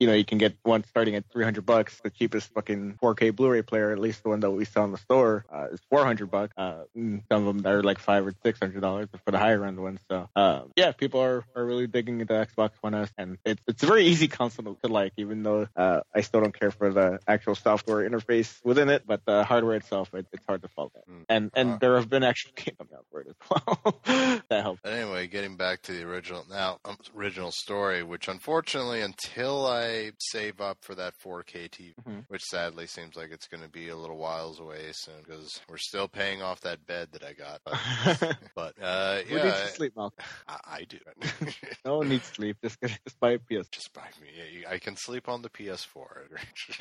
You 0.00 0.06
know, 0.06 0.14
you 0.14 0.24
can 0.24 0.38
get 0.38 0.56
one 0.62 0.84
starting 0.84 1.14
at 1.14 1.30
300 1.30 1.66
bucks. 1.66 2.00
The 2.02 2.10
cheapest 2.10 2.54
fucking 2.54 2.98
4K 3.02 3.36
Blu-ray 3.36 3.62
player, 3.62 3.92
at 3.92 3.98
least 3.98 4.22
the 4.22 4.30
one 4.30 4.40
that 4.40 4.50
we 4.50 4.64
sell 4.64 4.84
in 4.84 4.92
the 4.92 4.98
store, 4.98 5.44
uh, 5.58 5.66
is 5.72 5.80
400 5.90 6.30
bucks. 6.30 6.52
Uh, 6.56 6.84
mm, 6.96 7.22
some 7.30 7.46
of 7.46 7.56
them 7.62 7.66
are 7.66 7.82
like 7.82 7.98
five 7.98 8.26
or 8.26 8.32
six 8.44 8.58
hundred 8.58 8.80
dollars 8.80 9.08
for 9.24 9.30
the 9.30 9.38
higher 9.38 9.64
end 9.64 9.80
ones. 9.80 10.00
So, 10.10 10.28
uh, 10.36 10.62
yeah, 10.76 10.92
people 10.92 11.20
are, 11.20 11.44
are 11.56 11.64
really 11.64 11.86
digging 11.86 12.18
the 12.18 12.24
Xbox 12.24 12.70
One 12.80 12.94
S, 12.94 13.10
and 13.18 13.38
it's 13.44 13.62
it's 13.66 13.82
a 13.82 13.86
very 13.86 14.04
easy 14.06 14.28
console 14.28 14.74
to 14.82 14.88
like, 14.88 15.12
even 15.16 15.42
though 15.42 15.66
uh, 15.76 16.00
I 16.14 16.20
still 16.20 16.40
don't 16.40 16.58
care 16.58 16.70
for 16.70 16.92
the 16.92 17.18
actual 17.26 17.54
software 17.54 18.08
interface 18.08 18.58
within 18.64 18.88
it, 18.88 19.04
but 19.06 19.24
the 19.24 19.44
hardware 19.44 19.76
itself, 19.76 20.14
it, 20.14 20.26
it's 20.32 20.44
hard 20.46 20.62
to 20.62 20.68
fault 20.68 20.92
that. 20.94 21.08
Mm. 21.08 21.24
And 21.28 21.50
and 21.54 21.70
Uh. 21.74 21.78
there 21.80 21.96
have 21.96 22.08
been 22.08 22.22
actual 22.22 22.52
games 22.56 22.76
coming 22.78 22.94
out 22.94 23.06
for 23.10 23.20
it 23.22 23.28
as 23.28 23.36
well. 23.50 24.00
that 24.50 24.62
helps. 24.62 24.80
But 24.82 24.92
anyway, 24.92 25.26
getting 25.26 25.56
back 25.56 25.82
to 25.82 25.92
the 25.92 26.02
original 26.04 26.44
now 26.50 26.78
um, 26.84 26.96
original 27.16 27.50
story, 27.52 28.02
which 28.02 28.28
unfortunately, 28.28 29.00
until 29.00 29.66
I 29.66 30.12
save 30.20 30.60
up 30.60 30.78
for 30.82 30.94
that 30.94 31.14
4K 31.24 31.68
TV, 31.70 31.94
Mhm. 32.06 32.24
which 32.28 32.42
sadly 32.42 32.86
seems 32.86 33.16
like 33.16 33.30
it's 33.32 33.48
going 33.48 33.62
to 33.62 33.68
be 33.68 33.88
a 33.88 33.96
little 33.96 34.16
whiles 34.18 34.60
away 34.60 34.90
soon 34.92 35.14
because 35.24 35.47
we're 35.68 35.78
still 35.78 36.08
paying 36.08 36.42
off 36.42 36.60
that 36.62 36.86
bed 36.86 37.08
that 37.12 37.22
I 37.22 37.32
got. 37.32 37.60
But, 37.64 38.38
but 38.54 38.82
uh, 38.82 39.18
Who 39.22 39.34
needs 39.34 39.44
yeah, 39.44 39.52
to 39.52 39.68
sleep, 39.68 39.92
Malcolm? 39.96 40.24
I, 40.46 40.58
I 40.66 40.84
do. 40.88 40.98
No 41.84 41.98
one 41.98 42.08
needs 42.08 42.26
sleep. 42.26 42.56
Just 42.62 42.80
just 42.80 43.20
buy 43.20 43.32
a 43.32 43.38
PS. 43.38 43.68
Just 43.68 43.92
buy 43.92 44.08
me. 44.20 44.28
Yeah, 44.60 44.70
I 44.70 44.78
can 44.78 44.96
sleep 44.96 45.28
on 45.28 45.42
the 45.42 45.48
PS4. 45.48 46.06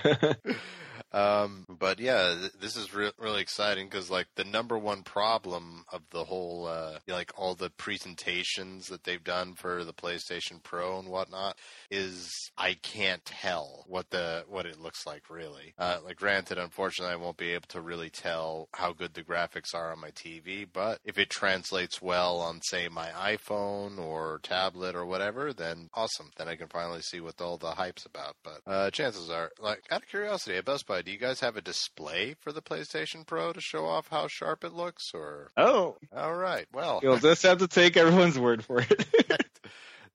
um, 1.12 1.66
but 1.70 1.99
yeah, 1.99 2.36
th- 2.39 2.53
this 2.60 2.76
is 2.76 2.93
re- 2.93 3.12
really 3.18 3.41
exciting 3.41 3.88
because 3.88 4.10
like 4.10 4.28
the 4.36 4.43
number 4.43 4.78
one 4.78 5.03
problem 5.03 5.86
of 5.91 6.01
the 6.12 6.26
whole, 6.26 6.68
uh, 6.68 6.99
like 7.08 7.32
all 7.38 7.55
the 7.55 7.70
presentations 7.70 8.88
that 8.88 9.03
they've 9.03 9.24
done 9.24 9.53
for 9.53 9.84
the 9.84 9.93
PlayStation 9.93 10.62
Pro 10.62 10.99
and 10.99 11.08
whatnot 11.08 11.58
is 11.89 12.51
I 12.58 12.76
can't 12.82 13.24
tell 13.26 13.86
what 13.88 14.10
the 14.10 14.43
what 14.47 14.66
it 14.66 14.80
looks 14.80 15.05
like 15.05 15.30
really. 15.30 15.74
Uh, 15.78 15.99
like 16.03 16.18
granted, 16.18 16.58
unfortunately, 16.58 17.14
I 17.14 17.18
won't 17.18 17.38
be 17.38 17.51
able 17.53 17.68
to 17.70 17.82
really 17.82 18.10
tell 18.10 18.68
how 18.74 18.93
good 18.93 19.14
the 19.14 19.24
graphics 19.24 19.74
are 19.74 19.91
on 19.91 19.99
my 19.99 20.12
TV, 20.12 20.68
but 20.72 20.99
if 21.05 21.18
it 21.18 21.30
translates 21.30 22.01
well 22.01 22.39
on 22.39 22.62
say 22.62 22.88
my 22.89 23.08
iPhone 23.10 23.97
or 23.97 24.39
tablet 24.43 24.95
or 24.95 25.05
whatever, 25.05 25.53
then 25.53 25.89
awesome. 25.93 26.32
Then 26.38 26.47
I 26.47 26.55
can 26.55 26.68
finally 26.68 27.01
see 27.01 27.20
what 27.20 27.41
all 27.41 27.58
the 27.58 27.72
hype's 27.72 28.05
about. 28.05 28.36
But 28.43 28.62
uh, 28.66 28.91
chances 28.91 29.30
are, 29.30 29.51
like 29.60 29.84
out 29.91 30.03
of 30.03 30.10
curiosity, 30.10 30.58
at 30.58 30.66
Best 30.66 30.86
Buy, 30.88 30.97
Uh, 30.98 31.02
do 31.04 31.12
you 31.12 31.18
guys 31.20 31.41
have 31.41 31.56
a 31.56 31.62
display 31.62 32.34
for 32.39 32.52
the 32.52 32.62
PlayStation 32.62 33.24
Pro 33.24 33.54
to 33.54 33.62
show 33.62 33.86
off 33.86 34.08
how 34.08 34.28
sharp 34.28 34.64
it 34.64 34.74
looks? 34.74 35.12
Or 35.14 35.52
Oh, 35.56 35.98
all 36.16 36.34
right, 36.34 36.66
well, 36.74 37.02
you'll 37.04 37.20
just 37.20 37.43
have 37.43 37.60
to 37.60 37.68
take 37.68 37.95
everyone's 37.98 38.39
word 38.39 38.66
for 38.66 38.82
it. 38.82 39.06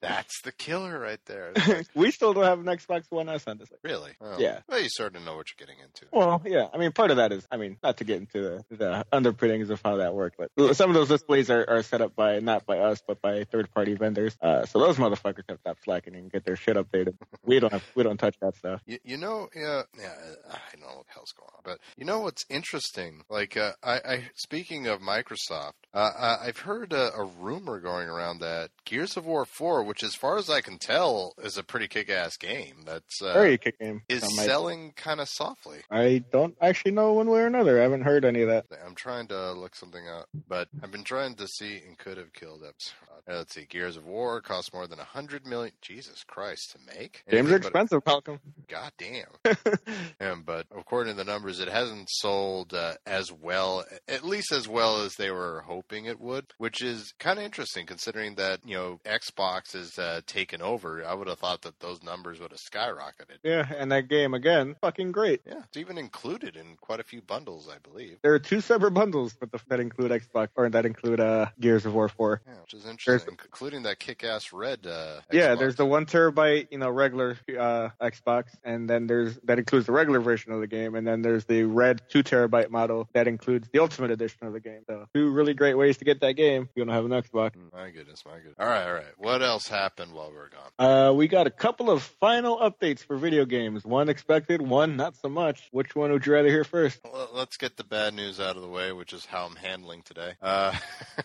that's 0.02 0.42
the 0.42 0.52
killer 0.52 0.98
right 0.98 1.20
there. 1.26 1.52
We 1.94 2.10
still 2.10 2.34
don't 2.34 2.44
have 2.44 2.58
an 2.58 2.66
Xbox 2.66 3.04
One 3.10 3.28
S 3.28 3.46
on 3.46 3.58
this. 3.58 3.68
really? 3.82 4.12
Oh. 4.20 4.36
Yeah. 4.38 4.60
Well, 4.68 4.80
you 4.80 4.88
sort 4.88 5.14
of 5.16 5.24
know 5.24 5.36
what 5.36 5.46
you're 5.48 5.66
getting 5.66 5.80
into. 5.82 6.06
Well, 6.12 6.42
yeah. 6.44 6.66
I 6.72 6.78
mean, 6.78 6.92
part 6.92 7.10
of 7.10 7.16
that 7.18 7.32
is, 7.32 7.46
I 7.50 7.56
mean, 7.56 7.76
not 7.82 7.98
to 7.98 8.04
get 8.04 8.18
into 8.18 8.62
the, 8.70 8.76
the 8.76 9.06
underpinnings 9.12 9.70
of 9.70 9.80
how 9.84 9.96
that 9.96 10.14
worked, 10.14 10.38
but 10.38 10.76
some 10.76 10.90
of 10.90 10.94
those 10.94 11.08
displays 11.08 11.50
are, 11.50 11.64
are 11.68 11.82
set 11.82 12.00
up 12.00 12.14
by 12.16 12.40
not 12.40 12.66
by 12.66 12.78
us, 12.78 13.02
but 13.06 13.22
by 13.22 13.44
third 13.44 13.72
party 13.72 13.94
vendors. 13.94 14.36
Uh, 14.42 14.64
so 14.66 14.78
those 14.80 14.96
motherfuckers 14.96 15.44
have 15.48 15.58
stopped 15.60 15.84
slacking 15.84 16.14
and 16.14 16.30
get 16.32 16.44
their 16.44 16.56
shit 16.56 16.76
updated. 16.76 17.14
We 17.44 17.58
don't 17.58 17.72
have, 17.72 17.84
we 17.96 18.04
don't 18.04 18.18
touch 18.18 18.36
that 18.40 18.54
stuff. 18.56 18.82
You, 18.86 18.98
you 19.04 19.16
know, 19.16 19.48
yeah, 19.54 19.82
yeah. 19.98 20.12
I 20.50 20.58
don't 20.72 20.82
know 20.82 20.96
what 20.98 21.06
the 21.06 21.12
hell's 21.12 21.32
going 21.36 21.50
on, 21.54 21.60
but 21.64 21.78
you 21.96 22.04
know 22.04 22.20
what's 22.20 22.44
interesting? 22.48 23.22
Like, 23.28 23.56
uh, 23.56 23.72
I, 23.82 23.94
I 23.94 24.24
speaking 24.36 24.86
of 24.86 25.00
Microsoft, 25.00 25.72
uh, 25.92 26.10
I, 26.16 26.36
I've 26.46 26.58
heard 26.58 26.92
a, 26.92 27.12
a 27.14 27.24
rumor 27.24 27.80
going 27.80 28.08
around 28.08 28.38
that 28.40 28.70
Gears 28.84 29.16
of 29.16 29.26
War 29.26 29.44
Four, 29.44 29.82
which 29.92 30.02
as 30.02 30.14
far 30.14 30.38
as 30.38 30.48
I 30.48 30.62
can 30.62 30.78
tell 30.78 31.34
is 31.44 31.58
a 31.58 31.62
pretty 31.62 31.86
kick-ass 31.86 32.38
game, 32.38 32.76
that's 32.86 33.20
uh, 33.20 33.34
Very 33.34 33.58
kick 33.58 33.78
game. 33.78 34.00
is 34.08 34.22
selling 34.42 34.94
kind 34.96 35.20
of 35.20 35.28
softly. 35.28 35.80
I 35.90 36.24
don't 36.32 36.56
actually 36.62 36.92
know 36.92 37.12
one 37.12 37.28
way 37.28 37.40
or 37.40 37.46
another. 37.46 37.78
I 37.78 37.82
haven't 37.82 38.00
heard 38.00 38.24
any 38.24 38.40
of 38.40 38.48
that. 38.48 38.64
I'm 38.86 38.94
trying 38.94 39.26
to 39.26 39.52
look 39.52 39.76
something 39.76 40.08
up, 40.08 40.30
but 40.48 40.68
I've 40.82 40.90
been 40.90 41.04
trying 41.04 41.34
to 41.34 41.46
see 41.46 41.82
and 41.86 41.98
could 41.98 42.16
have 42.16 42.32
killed 42.32 42.62
it. 42.62 42.94
Uh, 43.28 43.36
let's 43.36 43.54
see, 43.54 43.66
Gears 43.68 43.96
of 43.96 44.04
War 44.04 44.40
costs 44.40 44.72
more 44.72 44.86
than 44.86 44.98
a 44.98 45.04
hundred 45.04 45.46
million. 45.46 45.72
Jesus 45.80 46.24
Christ, 46.26 46.72
to 46.72 46.78
make 46.94 47.22
Games 47.28 47.50
are 47.50 47.54
Anything 47.54 47.56
expensive, 47.56 48.02
Malcolm. 48.04 48.40
God 48.68 48.92
damn. 48.98 50.42
but 50.46 50.66
according 50.76 51.14
to 51.14 51.24
the 51.24 51.30
numbers, 51.30 51.60
it 51.60 51.68
hasn't 51.68 52.08
sold 52.10 52.74
uh, 52.74 52.94
as 53.06 53.30
well, 53.30 53.84
at 54.08 54.24
least 54.24 54.52
as 54.52 54.66
well 54.66 55.02
as 55.02 55.14
they 55.14 55.30
were 55.30 55.62
hoping 55.66 56.06
it 56.06 56.20
would, 56.20 56.46
which 56.58 56.82
is 56.82 57.12
kind 57.18 57.38
of 57.38 57.44
interesting 57.44 57.86
considering 57.86 58.34
that, 58.36 58.60
you 58.64 58.74
know, 58.74 58.98
Xbox 59.04 59.74
is 59.74 59.81
uh, 59.98 60.20
taken 60.26 60.62
over. 60.62 61.04
I 61.04 61.14
would 61.14 61.28
have 61.28 61.38
thought 61.38 61.62
that 61.62 61.80
those 61.80 62.02
numbers 62.02 62.40
would 62.40 62.50
have 62.52 62.60
skyrocketed. 62.60 63.38
Yeah, 63.42 63.66
and 63.76 63.90
that 63.92 64.08
game 64.08 64.34
again, 64.34 64.76
fucking 64.80 65.12
great. 65.12 65.40
Yeah, 65.46 65.62
it's 65.68 65.76
even 65.76 65.98
included 65.98 66.56
in 66.56 66.76
quite 66.80 67.00
a 67.00 67.04
few 67.04 67.22
bundles, 67.22 67.68
I 67.72 67.78
believe. 67.78 68.18
There 68.22 68.34
are 68.34 68.38
two 68.38 68.60
separate 68.60 68.92
bundles 68.92 69.34
with 69.40 69.50
the, 69.50 69.60
that 69.68 69.80
include 69.80 70.10
Xbox 70.10 70.48
or 70.56 70.68
that 70.70 70.84
include 70.86 71.20
uh, 71.20 71.46
Gears 71.60 71.86
of 71.86 71.94
War 71.94 72.08
4. 72.08 72.42
Yeah, 72.46 72.52
which 72.60 72.74
is 72.74 72.86
interesting, 72.86 73.38
including 73.44 73.82
that 73.84 73.98
kick-ass 73.98 74.52
red. 74.52 74.86
Uh, 74.86 75.20
Yeah, 75.30 75.54
there's 75.54 75.76
the 75.76 75.86
one 75.86 76.06
terabyte, 76.06 76.68
you 76.70 76.78
know, 76.78 76.90
regular 76.90 77.38
uh, 77.58 77.88
Xbox, 78.00 78.44
and 78.62 78.88
then 78.88 79.06
there's 79.06 79.38
that 79.44 79.58
includes 79.58 79.86
the 79.86 79.92
regular 79.92 80.20
version 80.20 80.52
of 80.52 80.60
the 80.60 80.66
game, 80.66 80.82
game, 80.82 80.94
and 80.94 81.06
then 81.06 81.22
there's 81.22 81.44
the 81.44 81.64
red 81.64 82.02
two 82.08 82.22
terabyte 82.22 82.70
model 82.70 83.08
that 83.12 83.28
includes 83.28 83.68
the 83.72 83.78
ultimate 83.78 84.10
edition 84.10 84.46
of 84.46 84.52
the 84.52 84.60
game. 84.60 84.80
So 84.86 85.06
two 85.14 85.30
really 85.30 85.54
great 85.54 85.74
ways 85.74 85.96
to 85.98 86.04
get 86.04 86.20
that 86.20 86.32
game. 86.34 86.68
You 86.74 86.84
don't 86.84 86.94
have 86.94 87.04
an 87.04 87.10
Xbox. 87.10 87.52
My 87.72 87.90
goodness, 87.90 88.24
my 88.24 88.36
goodness. 88.36 88.56
All 88.58 88.66
right, 88.66 88.86
all 88.86 88.94
right. 88.94 89.04
What 89.16 89.42
else 89.42 89.68
happened 89.72 90.12
while 90.12 90.30
we 90.30 90.36
were 90.36 90.50
gone? 90.50 90.70
Uh, 90.78 91.12
we 91.12 91.26
got 91.26 91.46
a 91.46 91.50
couple 91.50 91.90
of 91.90 92.02
final 92.02 92.58
updates 92.58 93.00
for 93.00 93.16
video 93.16 93.44
games. 93.44 93.84
One 93.84 94.08
expected, 94.08 94.62
one 94.62 94.96
not 94.96 95.16
so 95.16 95.28
much. 95.28 95.68
Which 95.72 95.96
one 95.96 96.12
would 96.12 96.24
you 96.24 96.32
rather 96.32 96.48
hear 96.48 96.64
first? 96.64 97.00
Well, 97.04 97.28
let's 97.32 97.56
get 97.56 97.76
the 97.76 97.84
bad 97.84 98.14
news 98.14 98.38
out 98.38 98.56
of 98.56 98.62
the 98.62 98.68
way, 98.68 98.92
which 98.92 99.12
is 99.12 99.24
how 99.26 99.46
I'm 99.46 99.56
handling 99.56 100.02
today. 100.02 100.34
Uh, 100.40 100.72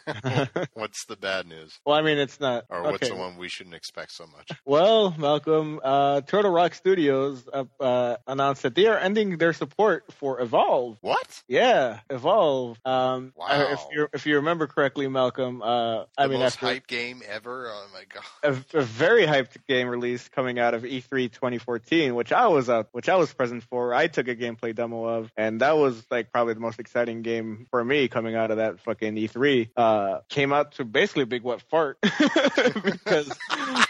what's 0.73 1.05
the 1.05 1.15
bad 1.15 1.47
news? 1.47 1.79
Well, 1.85 1.95
I 1.95 2.01
mean, 2.01 2.17
it's 2.17 2.39
not. 2.39 2.65
Or 2.69 2.79
okay. 2.79 2.91
what's 2.91 3.09
the 3.09 3.15
one 3.15 3.37
we 3.37 3.49
shouldn't 3.49 3.75
expect 3.75 4.11
so 4.11 4.25
much? 4.25 4.49
Well, 4.65 5.15
Malcolm, 5.17 5.79
uh, 5.83 6.21
Turtle 6.21 6.51
Rock 6.51 6.73
Studios 6.73 7.47
uh, 7.51 7.65
uh, 7.79 8.17
announced 8.27 8.63
that 8.63 8.75
they 8.75 8.87
are 8.87 8.97
ending 8.97 9.37
their 9.37 9.53
support 9.53 10.03
for 10.13 10.41
Evolve. 10.41 10.97
What? 11.01 11.43
Yeah, 11.47 11.99
Evolve. 12.09 12.79
Um, 12.83 13.33
Wow. 13.35 13.47
uh, 13.49 13.73
if 13.73 13.85
you 13.91 14.07
if 14.13 14.25
you 14.25 14.35
remember 14.37 14.67
correctly, 14.67 15.07
Malcolm, 15.07 15.61
uh, 15.61 16.05
I 16.17 16.27
mean, 16.27 16.39
most 16.39 16.55
after 16.55 16.65
hype 16.67 16.87
game 16.87 17.21
ever? 17.27 17.67
Oh 17.69 17.85
my 17.93 18.03
god. 18.13 18.23
A, 18.43 18.51
a 18.73 18.81
very 18.81 19.25
hyped 19.25 19.57
game 19.67 19.87
release 19.87 20.27
coming 20.29 20.59
out 20.59 20.73
of 20.73 20.85
E 20.85 21.01
E3 21.01 21.31
2014, 21.31 22.15
which 22.15 22.31
I 22.31 22.47
was 22.47 22.69
uh, 22.69 22.83
which 22.91 23.09
I 23.09 23.15
was 23.15 23.33
present 23.33 23.63
for. 23.63 23.93
I 23.93 24.07
took 24.07 24.27
a 24.27 24.35
gameplay 24.35 24.75
demo 24.75 25.05
of, 25.05 25.31
and 25.37 25.61
that 25.61 25.77
was 25.77 26.05
like 26.09 26.31
probably 26.31 26.53
the 26.53 26.59
most 26.59 26.79
exciting 26.79 27.21
game 27.21 27.67
for 27.69 27.83
me 27.83 28.07
coming 28.07 28.35
out 28.35 28.51
of 28.51 28.57
that 28.57 28.79
fucking 28.81 29.15
E3. 29.15 29.69
Uh, 29.75 30.19
came 30.29 30.53
out 30.53 30.73
to 30.73 30.85
basically 30.85 31.25
big 31.25 31.43
wet 31.43 31.61
fart 31.69 31.97
because 32.83 33.31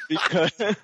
because 0.09 0.75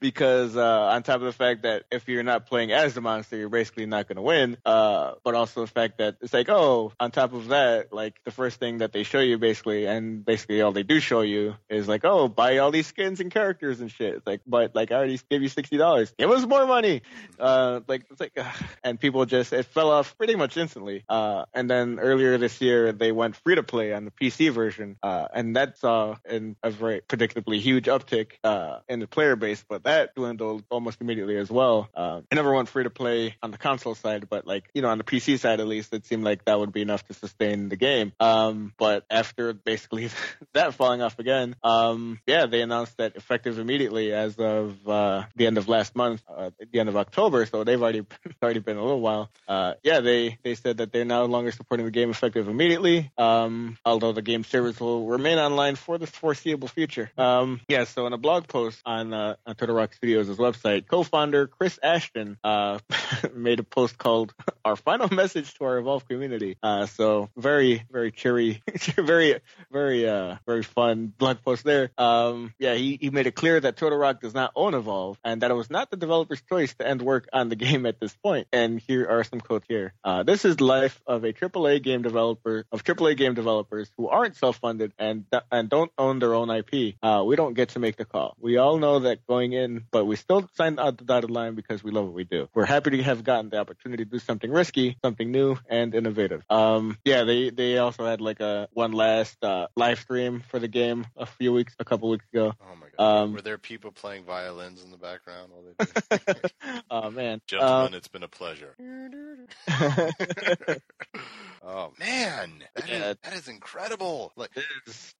because 0.00 0.56
uh, 0.56 0.90
on 0.92 1.02
top 1.02 1.16
of 1.16 1.22
the 1.22 1.32
fact 1.32 1.62
that 1.62 1.84
if 1.90 2.08
you're 2.08 2.22
not 2.22 2.46
playing 2.46 2.72
as 2.72 2.94
the 2.94 3.00
monster, 3.00 3.36
you're 3.36 3.48
basically 3.48 3.86
not 3.86 4.08
going 4.08 4.16
to 4.16 4.22
win. 4.22 4.56
Uh, 4.64 5.12
but 5.24 5.34
also 5.34 5.62
the 5.62 5.66
fact 5.66 5.98
that 5.98 6.16
it's 6.20 6.32
like, 6.32 6.48
oh, 6.48 6.92
on 7.00 7.10
top 7.10 7.32
of 7.32 7.48
that, 7.48 7.92
like 7.92 8.20
the 8.24 8.30
first 8.30 8.58
thing 8.58 8.78
that 8.78 8.92
they 8.92 9.02
show 9.02 9.20
you 9.20 9.38
basically, 9.38 9.86
and 9.86 10.24
basically 10.24 10.60
all 10.62 10.72
they 10.72 10.82
do 10.82 11.00
show 11.00 11.22
you 11.22 11.56
is 11.68 11.88
like, 11.88 12.04
oh, 12.04 12.28
buy 12.28 12.58
all 12.58 12.70
these 12.70 12.86
skins 12.86 13.20
and 13.20 13.30
characters 13.30 13.80
and 13.80 13.90
shit. 13.90 14.14
It's 14.14 14.26
like, 14.26 14.40
but 14.46 14.74
like 14.74 14.92
I 14.92 14.96
already 14.96 15.20
gave 15.28 15.42
you 15.42 15.48
sixty 15.48 15.76
dollars. 15.76 16.12
Give 16.18 16.30
us 16.30 16.46
more 16.46 16.66
money. 16.66 17.02
Uh, 17.38 17.80
like 17.88 18.04
it's 18.10 18.20
like, 18.20 18.32
ugh. 18.36 18.64
and 18.84 19.00
people 19.00 19.24
just 19.26 19.52
it 19.52 19.66
fell 19.66 19.90
off 19.90 20.16
pretty 20.16 20.36
much 20.36 20.56
instantly. 20.56 21.04
Uh, 21.08 21.44
and 21.54 21.70
then 21.70 21.98
earlier 21.98 22.38
this 22.38 22.60
year 22.60 22.92
they 22.92 23.12
went 23.12 23.36
free 23.36 23.54
to 23.54 23.62
play 23.62 23.92
on 23.92 24.04
the 24.04 24.10
PC 24.10 24.50
version, 24.52 24.96
uh, 25.02 25.26
and 25.32 25.56
that 25.56 25.78
saw 25.78 26.16
in 26.28 26.56
a 26.62 26.70
very 26.70 27.00
predictably 27.00 27.60
huge 27.60 27.86
uptick 27.86 28.32
uh, 28.44 28.59
in 28.88 29.00
the 29.00 29.06
player 29.06 29.36
base, 29.36 29.64
but 29.68 29.84
that 29.84 30.14
dwindled 30.14 30.64
almost 30.70 31.00
immediately 31.00 31.36
as 31.36 31.50
well. 31.50 31.88
Uh, 31.94 32.20
it 32.30 32.34
never 32.34 32.52
went 32.52 32.68
free 32.68 32.84
to 32.84 32.90
play 32.90 33.36
on 33.42 33.50
the 33.50 33.58
console 33.58 33.94
side, 33.94 34.28
but 34.28 34.46
like 34.46 34.64
you 34.74 34.82
know 34.82 34.88
on 34.88 34.98
the 34.98 35.04
PC 35.04 35.38
side 35.38 35.60
at 35.60 35.66
least, 35.66 35.92
it 35.92 36.06
seemed 36.06 36.24
like 36.24 36.44
that 36.44 36.58
would 36.58 36.72
be 36.72 36.82
enough 36.82 37.06
to 37.08 37.14
sustain 37.14 37.68
the 37.68 37.76
game. 37.76 38.12
Um, 38.20 38.72
but 38.78 39.04
after 39.10 39.52
basically 39.52 40.10
that 40.54 40.74
falling 40.74 41.02
off 41.02 41.18
again, 41.18 41.56
um, 41.62 42.20
yeah, 42.26 42.46
they 42.46 42.62
announced 42.62 42.96
that 42.98 43.16
effective 43.16 43.58
immediately 43.58 44.12
as 44.12 44.36
of 44.36 44.88
uh, 44.88 45.24
the 45.36 45.46
end 45.46 45.58
of 45.58 45.68
last 45.68 45.94
month, 45.96 46.22
uh, 46.28 46.50
the 46.72 46.80
end 46.80 46.88
of 46.88 46.96
October. 46.96 47.46
So 47.46 47.64
they've 47.64 47.80
already 47.80 48.06
already 48.42 48.60
been 48.60 48.76
a 48.76 48.82
little 48.82 49.00
while. 49.00 49.30
Uh, 49.48 49.74
yeah, 49.82 50.00
they 50.00 50.38
they 50.42 50.54
said 50.54 50.78
that 50.78 50.92
they're 50.92 51.04
no 51.04 51.26
longer 51.26 51.52
supporting 51.52 51.86
the 51.86 51.92
game 51.92 52.10
effective 52.10 52.48
immediately. 52.48 53.10
Um, 53.16 53.78
although 53.84 54.12
the 54.12 54.22
game 54.22 54.44
service 54.44 54.80
will 54.80 55.06
remain 55.06 55.38
online 55.38 55.76
for 55.76 55.98
the 55.98 56.06
foreseeable 56.06 56.68
future. 56.68 57.10
Um, 57.16 57.60
yeah, 57.68 57.84
so 57.84 58.06
in 58.06 58.12
a 58.12 58.18
blog 58.18 58.46
post 58.50 58.80
on 58.84 59.14
uh, 59.14 59.36
on 59.46 59.54
Turtle 59.54 59.76
Rock 59.76 59.94
Studios' 59.94 60.28
website, 60.36 60.86
co-founder 60.86 61.46
Chris 61.46 61.78
Ashton 61.82 62.36
uh, 62.44 62.78
made 63.34 63.60
a 63.60 63.62
post 63.62 63.96
called 63.96 64.34
"Our 64.64 64.76
Final 64.76 65.08
Message 65.08 65.54
to 65.54 65.64
Our 65.64 65.78
Evolve 65.78 66.06
Community." 66.06 66.58
Uh, 66.62 66.84
so 66.84 67.30
very 67.36 67.84
very 67.90 68.12
cheery, 68.12 68.62
very 68.96 69.40
very 69.70 70.06
uh 70.06 70.36
very 70.46 70.62
fun 70.62 71.12
blog 71.16 71.42
post 71.42 71.64
there. 71.64 71.90
Um, 71.96 72.52
yeah, 72.58 72.74
he, 72.74 72.98
he 73.00 73.10
made 73.10 73.26
it 73.26 73.34
clear 73.34 73.58
that 73.58 73.76
Turtle 73.76 73.98
Rock 73.98 74.20
does 74.20 74.34
not 74.34 74.52
own 74.54 74.74
Evolve 74.74 75.18
and 75.24 75.42
that 75.42 75.50
it 75.50 75.54
was 75.54 75.70
not 75.70 75.90
the 75.90 75.96
developer's 75.96 76.42
choice 76.42 76.74
to 76.74 76.86
end 76.86 77.00
work 77.00 77.28
on 77.32 77.48
the 77.48 77.56
game 77.56 77.86
at 77.86 78.00
this 78.00 78.12
point. 78.12 78.48
And 78.52 78.80
here 78.80 79.06
are 79.08 79.24
some 79.24 79.40
quotes 79.40 79.66
here. 79.68 79.94
Uh, 80.04 80.24
this 80.24 80.44
is 80.44 80.60
life 80.60 81.00
of 81.06 81.24
a 81.24 81.32
AAA 81.32 81.82
game 81.82 82.02
developer 82.02 82.66
of 82.72 82.84
AAA 82.84 83.16
game 83.16 83.34
developers 83.34 83.90
who 83.96 84.08
aren't 84.08 84.36
self-funded 84.36 84.92
and 84.98 85.24
and 85.50 85.68
don't 85.68 85.92
own 85.96 86.18
their 86.18 86.34
own 86.34 86.50
IP. 86.50 86.96
Uh, 87.02 87.22
we 87.24 87.36
don't 87.36 87.54
get 87.54 87.70
to 87.70 87.78
make 87.78 87.96
the 87.96 88.04
call. 88.04 88.36
We 88.40 88.56
all 88.56 88.78
know 88.78 89.00
that 89.00 89.26
going 89.26 89.52
in, 89.52 89.84
but 89.90 90.06
we 90.06 90.16
still 90.16 90.48
signed 90.54 90.80
out 90.80 90.98
the 90.98 91.04
dotted 91.04 91.30
line 91.30 91.54
because 91.54 91.84
we 91.84 91.90
love 91.90 92.06
what 92.06 92.14
we 92.14 92.24
do. 92.24 92.48
We're 92.54 92.64
happy 92.64 92.90
to 92.90 93.02
have 93.02 93.22
gotten 93.22 93.50
the 93.50 93.58
opportunity 93.58 94.04
to 94.04 94.10
do 94.10 94.18
something 94.18 94.50
risky, 94.50 94.96
something 95.04 95.30
new 95.30 95.56
and 95.68 95.94
innovative. 95.94 96.42
Um, 96.48 96.98
yeah, 97.04 97.24
they 97.24 97.50
they 97.50 97.78
also 97.78 98.06
had 98.06 98.20
like 98.20 98.40
a 98.40 98.68
one 98.72 98.92
last 98.92 99.42
uh, 99.44 99.66
live 99.76 100.00
stream 100.00 100.42
for 100.48 100.58
the 100.58 100.68
game 100.68 101.06
a 101.16 101.26
few 101.26 101.52
weeks, 101.52 101.74
a 101.78 101.84
couple 101.84 102.08
weeks 102.08 102.24
ago. 102.32 102.54
Oh 102.60 102.76
my 102.80 102.86
god. 102.96 103.22
Um, 103.22 103.32
Were 103.34 103.42
there 103.42 103.58
people 103.58 103.92
playing 103.92 104.24
violins 104.24 104.82
in 104.82 104.90
the 104.90 104.96
background 104.96 105.52
while 105.52 105.64
they 105.78 106.40
oh 106.90 107.10
man, 107.10 107.40
Gentlemen, 107.46 107.94
it's 107.94 108.08
been 108.08 108.22
a 108.22 108.28
pleasure. 108.28 108.74
oh 111.62 111.92
man, 111.98 112.64
that 112.74 112.84
is 112.84 112.90
Yeah. 112.90 113.14
that 113.22 113.32
is 113.34 113.48
incredible. 113.48 114.32
Like 114.36 114.50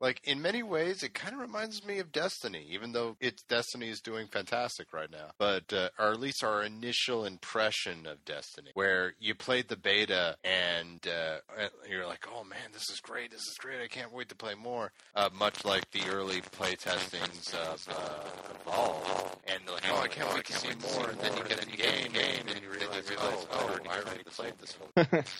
like 0.01 0.21
in 0.25 0.41
many 0.43 0.63
ways, 0.63 1.03
it 1.03 1.15
kind 1.15 1.35
of 1.35 1.41
reminds 1.41 1.85
me 1.85 1.99
of 1.99 2.13
Destiny, 2.13 2.67
even 2.71 2.93
though 2.93 3.17
it's 3.21 3.43
Destiny 3.43 3.89
is 3.89 4.01
doing 4.01 4.27
fantastic 4.27 4.93
right 4.93 5.11
now. 5.11 5.31
But 5.39 5.73
uh, 5.73 5.91
or 5.99 6.13
at 6.13 6.21
least 6.21 6.43
our 6.45 6.63
initial 6.63 7.25
impression 7.25 8.07
of 8.07 8.25
Destiny, 8.25 8.71
where 8.75 9.15
you 9.19 9.35
played 9.35 9.69
the 9.69 9.77
beta 9.77 10.37
and 10.45 11.07
uh, 11.07 11.39
you're 11.89 12.07
like, 12.07 12.27
"Oh 12.33 12.45
man, 12.45 12.71
this 12.73 12.89
is 12.91 13.01
great! 13.01 13.31
This 13.31 13.43
is 13.43 13.57
great! 13.59 13.81
I 13.83 13.89
can't 13.89 14.13
wait 14.13 14.29
to 14.31 14.35
play 14.37 14.55
more." 14.55 14.93
Uh, 15.15 15.29
much 15.33 15.65
like 15.65 15.91
the 15.91 16.03
early 16.09 16.41
play 16.41 16.75
testings 16.77 17.53
of 17.55 17.87
uh, 17.91 18.71
Evolve, 18.71 19.37
and 19.47 19.61
like, 19.71 19.85
"Oh, 19.91 20.01
I 20.01 20.09
can't 20.09 20.33
wait 20.35 20.45
to 20.47 20.53
see 20.53 20.69
more." 20.95 21.11
And 21.11 21.21
then 21.21 21.37
you 21.37 21.45
get 21.45 21.63
in 21.63 21.71
the 21.71 21.77
game, 21.77 22.13
game, 22.13 22.45
and 22.49 22.63
you 22.63 22.71
realize, 22.71 23.11
"Oh, 23.19 23.47
oh 23.53 23.79
I 23.89 23.99
already 23.99 24.25
played 24.25 24.55
this 24.59 24.77
one." 24.79 25.25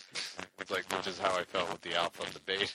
It's 0.59 0.69
like, 0.69 0.85
which 0.97 1.07
is 1.07 1.19
how 1.19 1.35
I 1.35 1.43
felt 1.43 1.71
with 1.71 1.81
the 1.81 1.95
alpha 1.95 2.23
and 2.23 2.33
the 2.33 2.39
beta. 2.41 2.73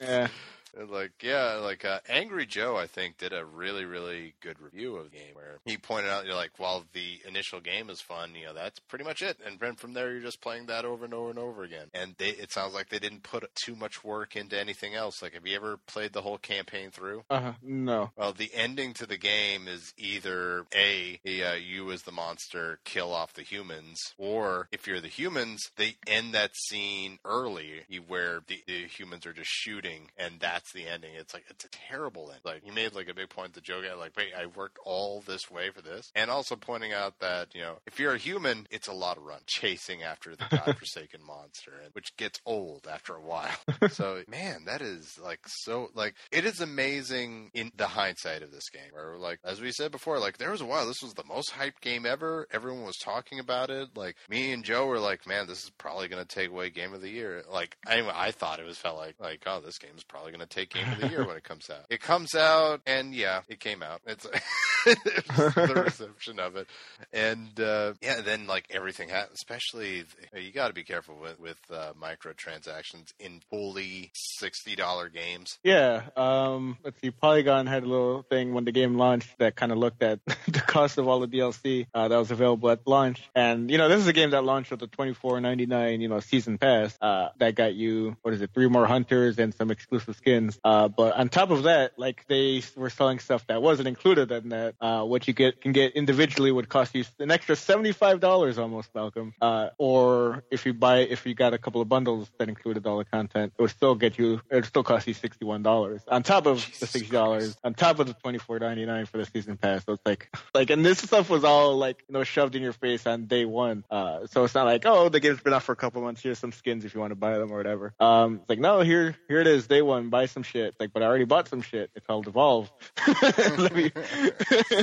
yeah. 0.00 0.28
And, 0.76 0.90
like 0.90 1.12
yeah, 1.22 1.54
like 1.54 1.84
uh, 1.84 2.00
Angry 2.08 2.46
Joe, 2.46 2.76
I 2.76 2.86
think 2.86 3.18
did 3.18 3.32
a 3.32 3.44
really 3.44 3.84
really 3.84 4.34
good 4.40 4.60
review 4.60 4.96
of 4.96 5.10
the 5.10 5.16
game 5.16 5.34
where 5.34 5.58
he 5.64 5.76
pointed 5.76 6.10
out, 6.10 6.24
you 6.24 6.30
know, 6.30 6.36
like 6.36 6.52
while 6.58 6.84
the 6.92 7.20
initial 7.26 7.60
game 7.60 7.90
is 7.90 8.00
fun, 8.00 8.34
you 8.34 8.46
know, 8.46 8.54
that's 8.54 8.78
pretty 8.80 9.04
much 9.04 9.22
it, 9.22 9.38
and 9.44 9.58
then 9.60 9.74
from 9.74 9.94
there 9.94 10.12
you're 10.12 10.22
just 10.22 10.40
playing 10.40 10.66
that 10.66 10.84
over 10.84 11.04
and 11.04 11.14
over 11.14 11.30
and 11.30 11.38
over 11.38 11.62
again. 11.62 11.88
And 11.94 12.14
they, 12.18 12.30
it 12.30 12.52
sounds 12.52 12.74
like 12.74 12.88
they 12.88 12.98
didn't 12.98 13.22
put 13.22 13.48
too 13.54 13.76
much 13.76 14.04
work 14.04 14.36
into 14.36 14.58
anything 14.58 14.94
else. 14.94 15.22
Like, 15.22 15.34
have 15.34 15.46
you 15.46 15.56
ever 15.56 15.78
played 15.86 16.12
the 16.12 16.22
whole 16.22 16.38
campaign 16.38 16.90
through? 16.90 17.24
Uh, 17.30 17.52
no. 17.62 18.10
Well, 18.16 18.32
the 18.32 18.50
ending 18.54 18.94
to 18.94 19.06
the 19.06 19.16
game 19.16 19.68
is 19.68 19.92
either 19.96 20.66
a 20.74 21.20
the, 21.24 21.44
uh, 21.44 21.54
you 21.54 21.90
as 21.92 22.02
the 22.02 22.12
monster 22.12 22.78
kill 22.84 23.12
off 23.12 23.34
the 23.34 23.42
humans, 23.42 24.14
or 24.18 24.68
if 24.72 24.86
you're 24.86 25.00
the 25.00 25.08
humans, 25.08 25.70
they 25.76 25.96
end 26.06 26.34
that 26.34 26.56
scene 26.56 27.18
early 27.24 27.82
where 28.06 28.40
the, 28.46 28.60
the 28.66 28.86
humans 28.86 29.26
are 29.26 29.32
just 29.32 29.50
shooting, 29.50 30.10
and 30.16 30.40
that's 30.58 30.72
the 30.72 30.88
ending. 30.88 31.12
It's 31.14 31.32
like 31.32 31.44
it's 31.48 31.64
a 31.64 31.68
terrible 31.68 32.30
end. 32.32 32.40
Like 32.44 32.66
you 32.66 32.72
made 32.72 32.92
like 32.94 33.08
a 33.08 33.14
big 33.14 33.28
point 33.28 33.54
to 33.54 33.60
joke 33.60 33.84
at, 33.84 33.98
like, 33.98 34.16
wait, 34.16 34.32
I 34.36 34.46
worked 34.46 34.78
all 34.84 35.22
this 35.24 35.48
way 35.48 35.70
for 35.70 35.82
this, 35.82 36.10
and 36.16 36.30
also 36.30 36.56
pointing 36.56 36.92
out 36.92 37.20
that 37.20 37.54
you 37.54 37.60
know 37.60 37.76
if 37.86 38.00
you're 38.00 38.14
a 38.14 38.18
human, 38.18 38.66
it's 38.70 38.88
a 38.88 38.92
lot 38.92 39.16
of 39.16 39.22
run 39.22 39.40
chasing 39.46 40.02
after 40.02 40.34
the 40.34 40.46
godforsaken 40.50 41.20
monster, 41.24 41.72
and 41.84 41.94
which 41.94 42.16
gets 42.16 42.40
old 42.44 42.88
after 42.90 43.14
a 43.14 43.22
while. 43.22 43.56
so 43.90 44.22
man, 44.28 44.64
that 44.66 44.82
is 44.82 45.16
like 45.22 45.40
so 45.46 45.90
like 45.94 46.14
it 46.32 46.44
is 46.44 46.60
amazing 46.60 47.50
in 47.54 47.70
the 47.76 47.86
hindsight 47.86 48.42
of 48.42 48.50
this 48.50 48.68
game. 48.68 48.90
Where 48.92 49.16
like 49.16 49.38
as 49.44 49.60
we 49.60 49.70
said 49.70 49.92
before, 49.92 50.18
like 50.18 50.38
there 50.38 50.50
was 50.50 50.60
a 50.60 50.66
while 50.66 50.86
this 50.88 51.02
was 51.02 51.14
the 51.14 51.24
most 51.24 51.52
hyped 51.52 51.80
game 51.80 52.04
ever. 52.04 52.48
Everyone 52.50 52.84
was 52.84 52.96
talking 52.96 53.38
about 53.38 53.70
it. 53.70 53.90
Like 53.94 54.16
me 54.28 54.52
and 54.52 54.64
Joe 54.64 54.86
were 54.86 54.98
like, 54.98 55.24
man, 55.24 55.46
this 55.46 55.62
is 55.62 55.70
probably 55.78 56.08
going 56.08 56.24
to 56.24 56.34
take 56.34 56.50
away 56.50 56.70
game 56.70 56.94
of 56.94 57.00
the 57.00 57.10
year. 57.10 57.44
Like 57.48 57.76
anyway, 57.88 58.12
I 58.12 58.32
thought 58.32 58.58
it 58.58 58.66
was 58.66 58.78
felt 58.78 58.96
like 58.96 59.14
like 59.20 59.44
oh, 59.46 59.60
this 59.60 59.78
game 59.78 59.92
is 59.96 60.02
probably 60.02 60.32
going 60.32 60.40
to 60.40 60.47
take 60.48 60.74
game 60.74 60.90
of 60.92 61.00
the 61.00 61.08
year 61.08 61.24
when 61.26 61.36
it 61.36 61.44
comes 61.44 61.70
out. 61.70 61.84
It 61.90 62.00
comes 62.00 62.34
out, 62.34 62.80
and 62.86 63.14
yeah, 63.14 63.42
it 63.48 63.60
came 63.60 63.82
out. 63.82 64.00
It's 64.06 64.26
the 64.84 65.82
reception 65.84 66.38
of 66.38 66.56
it, 66.56 66.68
and 67.12 67.58
uh, 67.60 67.94
yeah, 68.00 68.20
then 68.20 68.46
like 68.46 68.66
everything 68.70 69.08
happened. 69.08 69.34
Especially 69.34 70.04
you 70.34 70.52
got 70.52 70.68
to 70.68 70.74
be 70.74 70.84
careful 70.84 71.16
with 71.20 71.38
with 71.38 71.58
uh, 71.72 71.92
microtransactions 72.00 73.12
in 73.18 73.40
fully 73.50 74.10
sixty 74.14 74.76
dollar 74.76 75.08
games. 75.08 75.58
Yeah. 75.62 76.02
Um, 76.16 76.78
let's 76.84 77.00
see. 77.00 77.10
Polygon 77.10 77.66
had 77.66 77.82
a 77.82 77.86
little 77.86 78.22
thing 78.22 78.54
when 78.54 78.64
the 78.64 78.72
game 78.72 78.96
launched 78.96 79.38
that 79.38 79.56
kind 79.56 79.72
of 79.72 79.78
looked 79.78 80.02
at 80.02 80.20
the 80.46 80.60
cost 80.60 80.98
of 80.98 81.08
all 81.08 81.20
the 81.20 81.28
DLC 81.28 81.86
uh, 81.94 82.08
that 82.08 82.16
was 82.16 82.30
available 82.30 82.70
at 82.70 82.86
launch. 82.86 83.28
And 83.34 83.70
you 83.70 83.78
know, 83.78 83.88
this 83.88 84.00
is 84.00 84.06
a 84.06 84.12
game 84.12 84.30
that 84.30 84.44
launched 84.44 84.70
with 84.70 84.82
a 84.82 84.86
twenty 84.86 85.14
four 85.14 85.40
ninety 85.40 85.66
nine 85.66 86.00
you 86.00 86.08
know 86.08 86.20
season 86.20 86.58
pass 86.58 86.96
uh, 87.00 87.28
that 87.38 87.54
got 87.54 87.74
you 87.74 88.16
what 88.22 88.34
is 88.34 88.40
it 88.40 88.50
three 88.54 88.68
more 88.68 88.86
hunters 88.86 89.38
and 89.38 89.54
some 89.54 89.70
exclusive 89.70 90.16
skins. 90.16 90.37
Skins. 90.38 90.60
Uh, 90.64 90.88
but 90.88 91.14
on 91.16 91.28
top 91.28 91.50
of 91.50 91.64
that, 91.64 91.98
like 91.98 92.26
they 92.28 92.62
were 92.76 92.90
selling 92.90 93.18
stuff 93.18 93.46
that 93.46 93.62
wasn't 93.62 93.88
included 93.88 94.30
in 94.30 94.50
that, 94.50 94.74
uh, 94.80 95.02
what 95.04 95.26
you 95.28 95.34
get 95.34 95.60
can 95.60 95.72
get 95.72 95.94
individually 95.94 96.50
would 96.50 96.68
cost 96.68 96.94
you 96.94 97.04
an 97.18 97.30
extra 97.30 97.56
seventy 97.56 97.92
five 97.92 98.20
dollars 98.20 98.58
almost, 98.58 98.94
Malcolm. 98.94 99.34
Uh, 99.40 99.70
or 99.78 100.44
if 100.50 100.66
you 100.66 100.72
buy 100.72 100.98
if 100.98 101.26
you 101.26 101.34
got 101.34 101.54
a 101.54 101.58
couple 101.58 101.80
of 101.80 101.88
bundles 101.88 102.30
that 102.38 102.48
included 102.48 102.86
all 102.86 102.98
the 102.98 103.04
content, 103.04 103.52
it 103.58 103.62
would 103.62 103.70
still 103.70 103.94
get 103.94 104.18
you 104.18 104.40
it 104.50 104.54
would 104.54 104.66
still 104.66 104.82
cost 104.82 105.06
you 105.06 105.14
sixty 105.14 105.44
one 105.44 105.62
dollars 105.62 106.02
on 106.08 106.22
top 106.22 106.46
of 106.46 106.58
Jesus 106.58 106.80
the 106.80 106.86
sixty 106.86 107.12
dollars 107.12 107.56
on 107.64 107.74
top 107.74 107.98
of 107.98 108.06
the 108.06 108.14
twenty 108.14 108.38
four 108.38 108.58
ninety 108.58 108.86
nine 108.86 109.06
for 109.06 109.18
the 109.18 109.26
season 109.26 109.56
pass. 109.56 109.84
So 109.84 109.92
it's 109.94 110.06
like 110.06 110.30
like 110.54 110.70
and 110.70 110.84
this 110.84 110.98
stuff 110.98 111.30
was 111.30 111.44
all 111.44 111.76
like 111.76 112.04
you 112.08 112.12
know 112.12 112.24
shoved 112.24 112.54
in 112.54 112.62
your 112.62 112.72
face 112.72 113.06
on 113.06 113.26
day 113.26 113.44
one. 113.44 113.84
Uh, 113.90 114.26
so 114.26 114.44
it's 114.44 114.54
not 114.54 114.66
like 114.66 114.84
oh 114.86 115.08
the 115.08 115.20
game's 115.20 115.40
been 115.40 115.54
out 115.54 115.62
for 115.62 115.72
a 115.72 115.76
couple 115.76 116.02
months. 116.02 116.22
Here's 116.22 116.38
some 116.38 116.52
skins 116.52 116.84
if 116.84 116.94
you 116.94 117.00
want 117.00 117.10
to 117.10 117.16
buy 117.16 117.38
them 117.38 117.50
or 117.50 117.56
whatever. 117.56 117.94
Um, 118.00 118.36
it's 118.36 118.48
like 118.48 118.58
no 118.58 118.80
here 118.80 119.16
here 119.28 119.40
it 119.40 119.46
is 119.46 119.66
day 119.66 119.82
one. 119.82 120.10
Buy 120.10 120.26
some 120.30 120.42
shit. 120.42 120.74
Like 120.78 120.92
but 120.92 121.02
I 121.02 121.06
already 121.06 121.24
bought 121.24 121.48
some 121.48 121.62
shit. 121.62 121.90
It's 121.94 122.06
called 122.06 122.24
Devolve. 122.26 122.70
Me- 123.72 123.92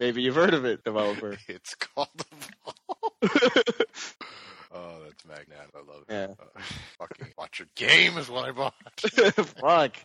Maybe 0.00 0.22
you've 0.22 0.34
heard 0.34 0.54
of 0.54 0.64
it, 0.64 0.84
developer. 0.84 1.36
it's 1.48 1.74
called 1.74 2.08
Devolve. 2.16 3.86
oh, 4.72 4.98
that's 5.04 5.24
magnanimous. 5.26 5.74
I 5.74 5.78
love 5.78 6.02
it. 6.08 6.12
Yeah. 6.12 6.26
Uh, 6.38 6.60
fucking 6.98 7.32
watch 7.38 7.58
your 7.58 7.68
game 7.74 8.18
is 8.18 8.28
what 8.30 8.44
I 8.48 8.52
bought. 8.52 8.74
Fuck. 9.00 9.96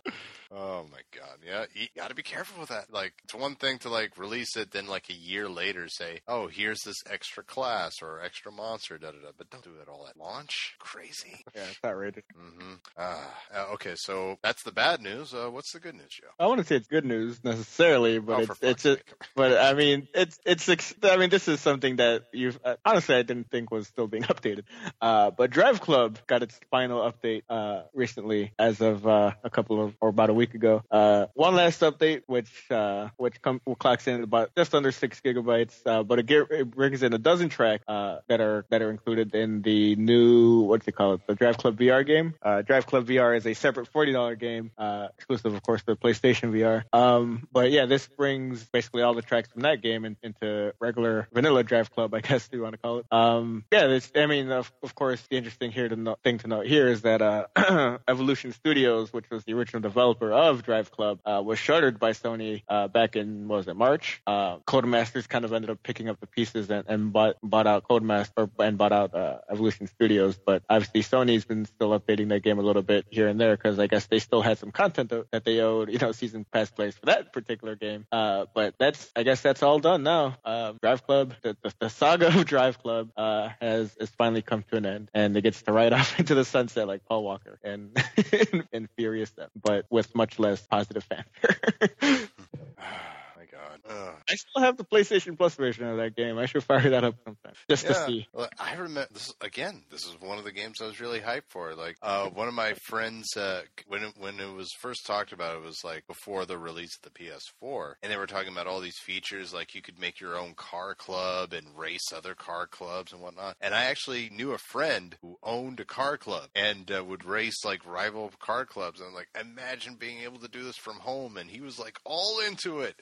Oh 0.52 0.86
my 0.92 1.02
god, 1.14 1.40
yeah, 1.46 1.66
you 1.74 1.88
got 1.96 2.10
to 2.10 2.16
be 2.16 2.24
careful 2.24 2.62
with 2.62 2.70
that. 2.70 2.92
Like, 2.92 3.14
it's 3.24 3.34
one 3.34 3.56
thing 3.56 3.80
to 3.80 3.90
like 3.90 4.18
release 4.18 4.56
it, 4.56 4.72
then 4.72 4.88
like 4.88 5.10
a 5.10 5.14
year 5.14 5.50
later 5.50 5.88
say, 5.90 6.22
"Oh, 6.28 6.48
here's 6.48 6.84
this 6.84 7.04
extra 7.10 7.44
class 7.44 8.02
or 8.02 8.22
extra 8.22 8.52
monster," 8.52 8.98
da 8.98 9.12
da 9.12 9.18
da. 9.18 9.32
But 9.38 9.50
don't 9.50 9.64
do 9.64 9.72
it 9.82 9.90
all 9.90 10.08
at 10.08 10.18
launch. 10.18 10.76
Crazy. 10.80 11.44
Yeah, 11.56 11.64
it's 11.72 11.80
outrageous. 11.84 12.24
Mm-hmm. 12.38 12.74
Ah, 13.00 13.34
uh, 13.56 13.74
okay, 13.74 13.94
so 13.96 14.38
that's 14.44 14.62
the 14.62 14.72
bad 14.72 15.02
news. 15.02 15.34
Uh, 15.34 15.50
what's 15.50 15.72
the 15.72 15.80
good 15.80 15.96
news, 15.96 16.10
Joe? 16.12 16.28
I 16.40 16.46
want 16.46 16.60
to 16.60 16.68
say 16.68 16.76
it's 16.76 16.88
good 16.88 17.06
news 17.06 17.44
necessarily, 17.44 18.20
but 18.20 18.38
oh, 18.38 18.42
it's 18.42 18.60
it's 18.62 18.86
a, 18.86 18.98
but 19.36 19.58
I 19.58 19.74
mean 19.74 20.08
it's 20.14 20.40
it's 20.46 20.94
I 21.02 21.18
mean 21.18 21.32
this 21.32 21.48
is 21.48 21.60
something 21.60 21.96
that 21.96 22.24
you've 22.32 22.60
uh, 22.64 22.76
honestly 22.86 23.16
I 23.16 23.24
didn't 23.24 23.50
think 23.50 23.72
was 23.72 23.88
still 23.88 24.08
being 24.08 24.24
updated. 24.34 24.64
Uh, 25.02 25.32
but 25.32 25.50
Drive 25.50 25.82
Club 25.82 26.20
got 26.28 26.44
its 26.44 26.60
final 26.70 27.10
update 27.12 27.44
uh 27.50 27.84
recently 27.94 28.54
as 28.60 28.82
of 28.82 29.08
uh, 29.08 29.32
a 29.44 29.50
couple 29.50 29.84
of 29.84 29.96
or 30.00 30.10
about 30.10 30.30
a 30.30 30.37
week 30.38 30.54
ago. 30.54 30.84
Uh, 30.90 31.28
one 31.34 31.56
last 31.56 31.82
update 31.82 32.22
which 32.28 32.50
uh 32.72 33.10
which 33.18 33.42
com- 33.42 33.62
clocks 33.80 34.08
in 34.08 34.16
at 34.16 34.24
about 34.24 34.56
just 34.56 34.74
under 34.74 34.92
six 34.92 35.20
gigabytes, 35.22 35.76
uh, 35.86 36.04
but 36.04 36.20
it, 36.20 36.30
it 36.30 36.72
brings 36.72 37.04
in 37.04 37.14
a 37.14 37.18
dozen 37.18 37.50
tracks 37.50 37.84
uh 37.88 38.20
that 38.28 38.40
are 38.40 38.66
that 38.70 38.82
are 38.82 38.90
included 38.90 39.36
in 39.36 39.62
the 39.62 39.96
new 39.96 40.62
what's 40.62 40.88
it 40.88 40.94
called 40.94 41.22
the 41.28 41.36
Drive 41.36 41.58
Club 41.58 41.78
VR 41.78 42.06
game. 42.06 42.36
Uh, 42.42 42.62
Drive 42.62 42.86
Club 42.86 43.06
VR 43.08 43.36
is 43.36 43.46
a 43.46 43.54
separate 43.54 43.88
forty 43.88 44.14
dollar 44.14 44.36
game, 44.36 44.72
uh, 44.78 45.08
exclusive 45.18 45.54
of 45.54 45.62
course 45.64 45.84
to 45.84 45.96
PlayStation 45.96 46.52
VR. 46.52 46.84
Um, 46.94 47.48
but 47.52 47.72
yeah, 47.72 47.86
this 47.86 48.08
brings 48.08 48.64
basically 48.66 49.02
all 49.02 49.14
the 49.14 49.22
tracks 49.22 49.50
from 49.50 49.62
that 49.64 49.82
game 49.82 50.06
in, 50.06 50.18
into 50.24 50.74
regular 50.80 51.28
vanilla 51.34 51.64
Drive 51.64 51.92
Club, 51.92 52.14
I 52.14 52.22
guess 52.28 52.50
you 52.52 52.62
want 52.62 52.74
to 52.74 52.78
call 52.78 53.00
it. 53.00 53.06
Um, 53.12 53.66
yeah, 53.72 53.88
this, 53.88 54.12
I 54.16 54.26
mean, 54.26 54.52
of, 54.52 54.72
of 54.84 54.96
course, 54.96 55.22
the 55.30 55.38
interesting 55.38 55.72
here 55.72 55.90
to 55.90 55.96
know, 55.96 56.18
thing 56.24 56.38
to 56.40 56.48
note 56.48 56.68
here 56.68 56.88
is 56.88 57.02
that 57.02 57.22
Evolution 58.08 58.52
Studios, 58.54 59.12
which 59.12 59.30
was 59.30 59.44
the 59.44 59.54
original 59.54 59.82
developer 59.82 60.27
of 60.34 60.64
Drive 60.64 60.92
Club, 60.92 61.20
uh, 61.26 61.42
was 61.44 61.60
shuttered 61.60 62.00
by 62.00 62.12
Sony 62.12 62.64
uh, 62.68 62.88
back 62.88 63.16
in 63.16 63.48
what 63.48 63.58
was 63.58 63.68
it 63.68 63.76
March. 63.76 64.22
Uh, 64.28 64.58
Codemasters 64.60 65.28
kind 65.28 65.46
of 65.46 65.54
ended 65.54 65.70
up 65.70 65.82
picking 65.84 66.10
up 66.10 66.20
the 66.20 66.28
pieces 66.28 66.70
and, 66.70 66.86
and 66.88 67.14
bought 67.14 67.38
bought 67.42 67.68
out 67.68 67.88
Codemaster 67.88 68.50
and 68.60 68.78
bought 68.78 68.92
out 68.92 69.14
uh, 69.14 69.40
Evolution 69.50 69.88
Studios, 69.88 70.38
but 70.38 70.64
obviously 70.70 71.02
Sony's 71.02 71.46
been 71.46 71.66
still 71.66 71.98
updating 71.98 72.30
that 72.30 72.42
game 72.44 72.60
a 72.60 72.62
little 72.62 72.82
bit 72.82 73.06
here 73.10 73.28
and 73.28 73.40
there 73.40 73.56
because 73.56 73.80
I 73.80 73.88
guess 73.88 74.08
they 74.08 74.20
still 74.20 74.42
had 74.42 74.58
some 74.58 74.72
content 74.72 75.14
that 75.32 75.46
they 75.46 75.60
owed, 75.60 75.90
you 75.90 76.00
know, 76.00 76.12
season 76.12 76.46
pass 76.52 76.70
plays 76.70 76.96
for 76.96 77.08
that 77.08 77.34
particular 77.34 77.76
game. 77.76 78.06
Uh, 78.12 78.46
but 78.54 78.76
that's 78.78 79.12
I 79.16 79.24
guess 79.24 79.42
that's 79.42 79.64
all 79.64 79.80
done 79.80 80.04
now. 80.04 80.38
Uh, 80.44 80.74
Drive 80.82 81.06
Club, 81.06 81.34
the, 81.42 81.56
the, 81.62 81.74
the 81.80 81.90
saga 81.90 82.28
of 82.38 82.46
Drive 82.46 82.80
Club, 82.80 83.10
uh, 83.16 83.50
has 83.62 83.96
has 84.00 84.10
finally 84.10 84.42
come 84.42 84.64
to 84.72 84.78
an 84.78 84.86
end, 84.86 85.10
and 85.14 85.36
it 85.38 85.42
gets 85.42 85.62
to 85.64 85.72
ride 85.72 85.94
off 85.98 86.20
into 86.20 86.36
the 86.36 86.46
sunset 86.46 86.88
like 86.88 87.06
Paul 87.06 87.24
Walker 87.24 87.60
and 87.64 87.98
and 88.74 88.90
Furious 88.98 89.32
but 89.62 89.86
with 89.90 90.16
much 90.18 90.40
less 90.40 90.62
positive 90.66 91.04
fanfare. 91.04 92.28
god. 93.58 93.80
Ugh. 93.90 94.16
I 94.30 94.36
still 94.36 94.62
have 94.62 94.78
the 94.78 94.84
PlayStation 94.84 95.38
Plus 95.38 95.56
version 95.56 95.88
of 95.88 95.98
that 95.98 96.16
game. 96.16 96.38
I 96.38 96.46
should 96.46 96.64
fire 96.64 96.90
that 96.90 97.04
up 97.04 97.16
sometime 97.24 97.54
just 97.70 97.88
to 97.88 97.94
see. 97.94 98.28
well, 98.34 98.50
I 98.60 98.74
remember 98.76 99.08
this 99.14 99.34
again. 99.42 99.84
This 99.90 100.06
is 100.06 100.16
one 100.20 100.38
of 100.38 100.44
the 100.44 100.52
games 100.52 100.82
I 100.82 100.86
was 100.86 101.00
really 101.00 101.20
hyped 101.20 101.50
for. 101.50 101.76
Like, 101.76 101.98
uh, 102.02 102.30
one 102.30 102.48
of 102.48 102.54
my 102.54 102.74
friends, 102.86 103.36
uh, 103.36 103.62
when 103.88 104.04
it, 104.04 104.14
when 104.18 104.40
it 104.40 104.54
was 104.54 104.72
first 104.80 105.06
talked 105.06 105.32
about, 105.32 105.56
it 105.56 105.64
was 105.64 105.84
like 105.84 106.06
before 106.08 106.46
the 106.46 106.58
release 106.58 106.98
of 106.98 107.12
the 107.12 107.20
PS4, 107.20 107.94
and 108.02 108.12
they 108.12 108.18
were 108.18 108.28
talking 108.28 108.52
about 108.52 108.68
all 108.68 108.80
these 108.80 109.00
features, 109.00 109.54
like 109.54 109.76
you 109.76 109.82
could 109.82 110.00
make 110.00 110.20
your 110.20 110.38
own 110.38 110.54
car 110.56 110.96
club 110.96 111.54
and 111.54 111.78
race 111.78 112.12
other 112.16 112.36
car 112.36 112.68
clubs 112.68 113.12
and 113.12 113.22
whatnot. 113.22 113.56
And 113.62 113.74
I 113.74 113.86
actually 113.86 114.30
knew 114.30 114.52
a 114.52 114.58
friend 114.58 115.16
who 115.22 115.38
owned 115.44 115.80
a 115.80 115.86
car 115.86 116.18
club 116.18 116.50
and 116.56 116.90
uh, 116.92 117.04
would 117.04 117.26
race 117.26 117.64
like 117.66 117.86
rival 117.86 118.32
car 118.40 118.66
clubs. 118.66 119.00
And 119.00 119.10
I'm 119.10 119.16
like, 119.16 119.30
imagine 119.40 119.96
being 119.96 120.20
able 120.20 120.40
to 120.40 120.48
do 120.48 120.64
this 120.64 120.78
from 120.78 120.98
home. 120.98 121.38
And 121.38 121.50
he 121.50 121.62
was 121.62 121.80
like 121.80 122.00
all 122.06 122.40
into 122.48 122.82
it. 122.82 122.96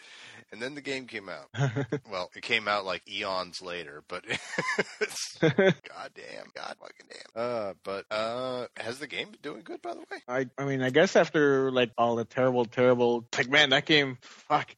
And 0.52 0.62
then 0.62 0.76
the 0.76 0.82
game 0.82 1.08
came 1.08 1.30
out. 1.30 1.50
Well, 2.10 2.30
it 2.36 2.44
came 2.44 2.68
out 2.68 2.86
like 2.86 3.02
eons 3.10 3.62
later, 3.62 4.04
but 4.08 4.24
it's, 5.02 5.38
god 5.42 6.12
damn, 6.14 6.46
god 6.54 6.76
fucking 6.80 7.10
damn. 7.10 7.44
Uh, 7.44 7.74
but 7.84 8.06
uh, 8.12 8.68
has 8.78 9.00
the 9.00 9.08
game 9.08 9.32
been 9.32 9.40
doing 9.42 9.64
good 9.64 9.82
by 9.82 9.94
the 9.94 10.00
way? 10.00 10.22
I 10.28 10.48
I 10.58 10.66
mean 10.66 10.82
I 10.82 10.92
guess 10.92 11.16
after 11.16 11.72
like 11.72 11.92
all 11.98 12.16
the 12.16 12.26
terrible 12.26 12.66
terrible 12.66 13.26
like 13.38 13.50
man 13.50 13.72
that 13.72 13.86
game 13.86 14.18
fuck 14.22 14.74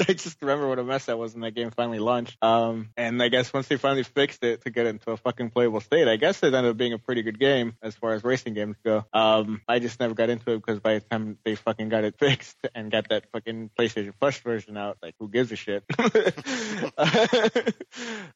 I 0.08 0.12
just 0.12 0.40
remember 0.40 0.68
what 0.68 0.78
a 0.78 0.84
mess 0.84 1.06
that 1.06 1.18
was 1.18 1.32
when 1.34 1.42
that 1.42 1.54
game 1.54 1.70
finally 1.70 1.98
launched. 1.98 2.36
Um 2.42 2.90
and 2.96 3.22
I 3.22 3.28
guess 3.28 3.52
once 3.52 3.68
they 3.68 3.76
finally 3.76 4.02
fixed 4.02 4.44
it 4.44 4.62
to 4.62 4.70
get 4.70 4.86
it 4.86 4.90
into 4.90 5.10
a 5.10 5.16
fucking 5.16 5.50
playable 5.50 5.80
state, 5.80 6.08
I 6.08 6.16
guess 6.16 6.42
it 6.42 6.54
ended 6.54 6.70
up 6.70 6.76
being 6.76 6.92
a 6.92 6.98
pretty 6.98 7.22
good 7.22 7.38
game 7.38 7.74
as 7.82 7.94
far 7.94 8.12
as 8.12 8.22
racing 8.24 8.54
games 8.54 8.76
go. 8.84 9.04
Um 9.12 9.60
I 9.68 9.78
just 9.78 10.00
never 10.00 10.14
got 10.14 10.30
into 10.30 10.52
it 10.52 10.56
because 10.56 10.80
by 10.80 10.94
the 10.94 11.00
time 11.00 11.38
they 11.44 11.54
fucking 11.54 11.88
got 11.88 12.04
it 12.04 12.16
fixed 12.20 12.56
and 12.74 12.90
got 12.90 13.08
that 13.08 13.24
fucking 13.32 13.70
PlayStation 13.78 14.12
Plus 14.18 14.38
version 14.38 14.76
out, 14.76 14.98
like 15.02 15.14
who 15.18 15.28
gives 15.28 15.50
a 15.52 15.56
shit? 15.56 15.84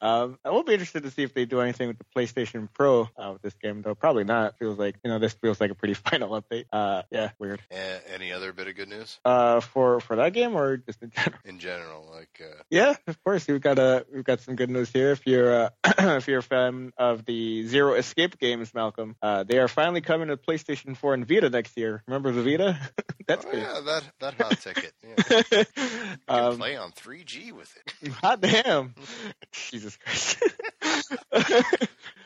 um 0.00 0.38
I 0.44 0.50
will 0.50 0.64
be 0.64 0.72
interested 0.72 1.02
to 1.04 1.10
see 1.10 1.22
if 1.22 1.34
they 1.34 1.44
do 1.44 1.60
anything 1.60 1.88
with 1.88 1.98
the 1.98 2.04
PlayStation 2.16 2.68
Pro 2.72 3.08
uh, 3.16 3.30
with 3.34 3.42
this 3.42 3.54
game 3.62 3.82
though. 3.82 3.94
Probably 3.94 4.24
not. 4.24 4.58
Feels 4.58 4.78
like 4.78 4.96
you 5.04 5.10
know 5.10 5.18
this 5.18 5.34
feels 5.34 5.60
like 5.60 5.70
a 5.70 5.74
pretty 5.74 5.94
final 5.94 6.30
update. 6.40 6.64
Uh 6.72 7.02
yeah, 7.10 7.30
weird. 7.38 7.60
Uh, 7.70 7.98
any 8.12 8.32
other 8.32 8.52
bit 8.52 8.66
of 8.68 8.74
good 8.74 8.88
news 8.88 9.18
Uh 9.24 9.60
for 9.60 10.00
for 10.00 10.16
that 10.16 10.32
game 10.32 10.54
or 10.56 10.76
just 10.76 11.02
in 11.02 11.10
general? 11.10 11.38
In 11.52 11.58
general? 11.58 12.08
Like, 12.12 12.40
uh, 12.42 12.62
Yeah, 12.70 12.94
of 13.06 13.22
course. 13.22 13.46
We've 13.46 13.60
got 13.60 13.78
uh, 13.78 14.02
we've 14.12 14.24
got 14.24 14.40
some 14.40 14.56
good 14.56 14.70
news 14.70 14.90
here. 14.90 15.12
If 15.12 15.26
you're 15.26 15.64
uh, 15.64 15.68
if 15.84 16.26
you're 16.28 16.38
a 16.38 16.42
fan 16.42 16.92
of 16.96 17.24
the 17.24 17.66
Zero 17.66 17.94
Escape 17.94 18.38
games, 18.38 18.72
Malcolm, 18.74 19.16
uh, 19.22 19.44
they 19.44 19.58
are 19.58 19.68
finally 19.68 20.00
coming 20.00 20.28
to 20.28 20.36
PlayStation 20.36 20.96
4 20.96 21.14
and 21.14 21.26
Vita 21.28 21.50
next 21.50 21.76
year. 21.76 22.02
Remember 22.06 22.32
the 22.32 22.42
Vita? 22.42 22.78
That's 23.26 23.44
oh 23.46 23.50
good. 23.50 23.60
yeah, 23.60 23.80
that 23.86 24.04
that 24.20 24.34
hot 24.34 24.60
ticket. 24.60 24.92
Yeah. 25.02 25.36
You 25.38 25.64
can 25.64 26.18
um, 26.28 26.58
play 26.58 26.76
on 26.76 26.92
3G 26.92 27.52
with 27.52 27.72
it. 28.02 28.12
hot 28.12 28.40
damn, 28.40 28.94
Jesus 29.52 29.96
Christ. 29.96 30.42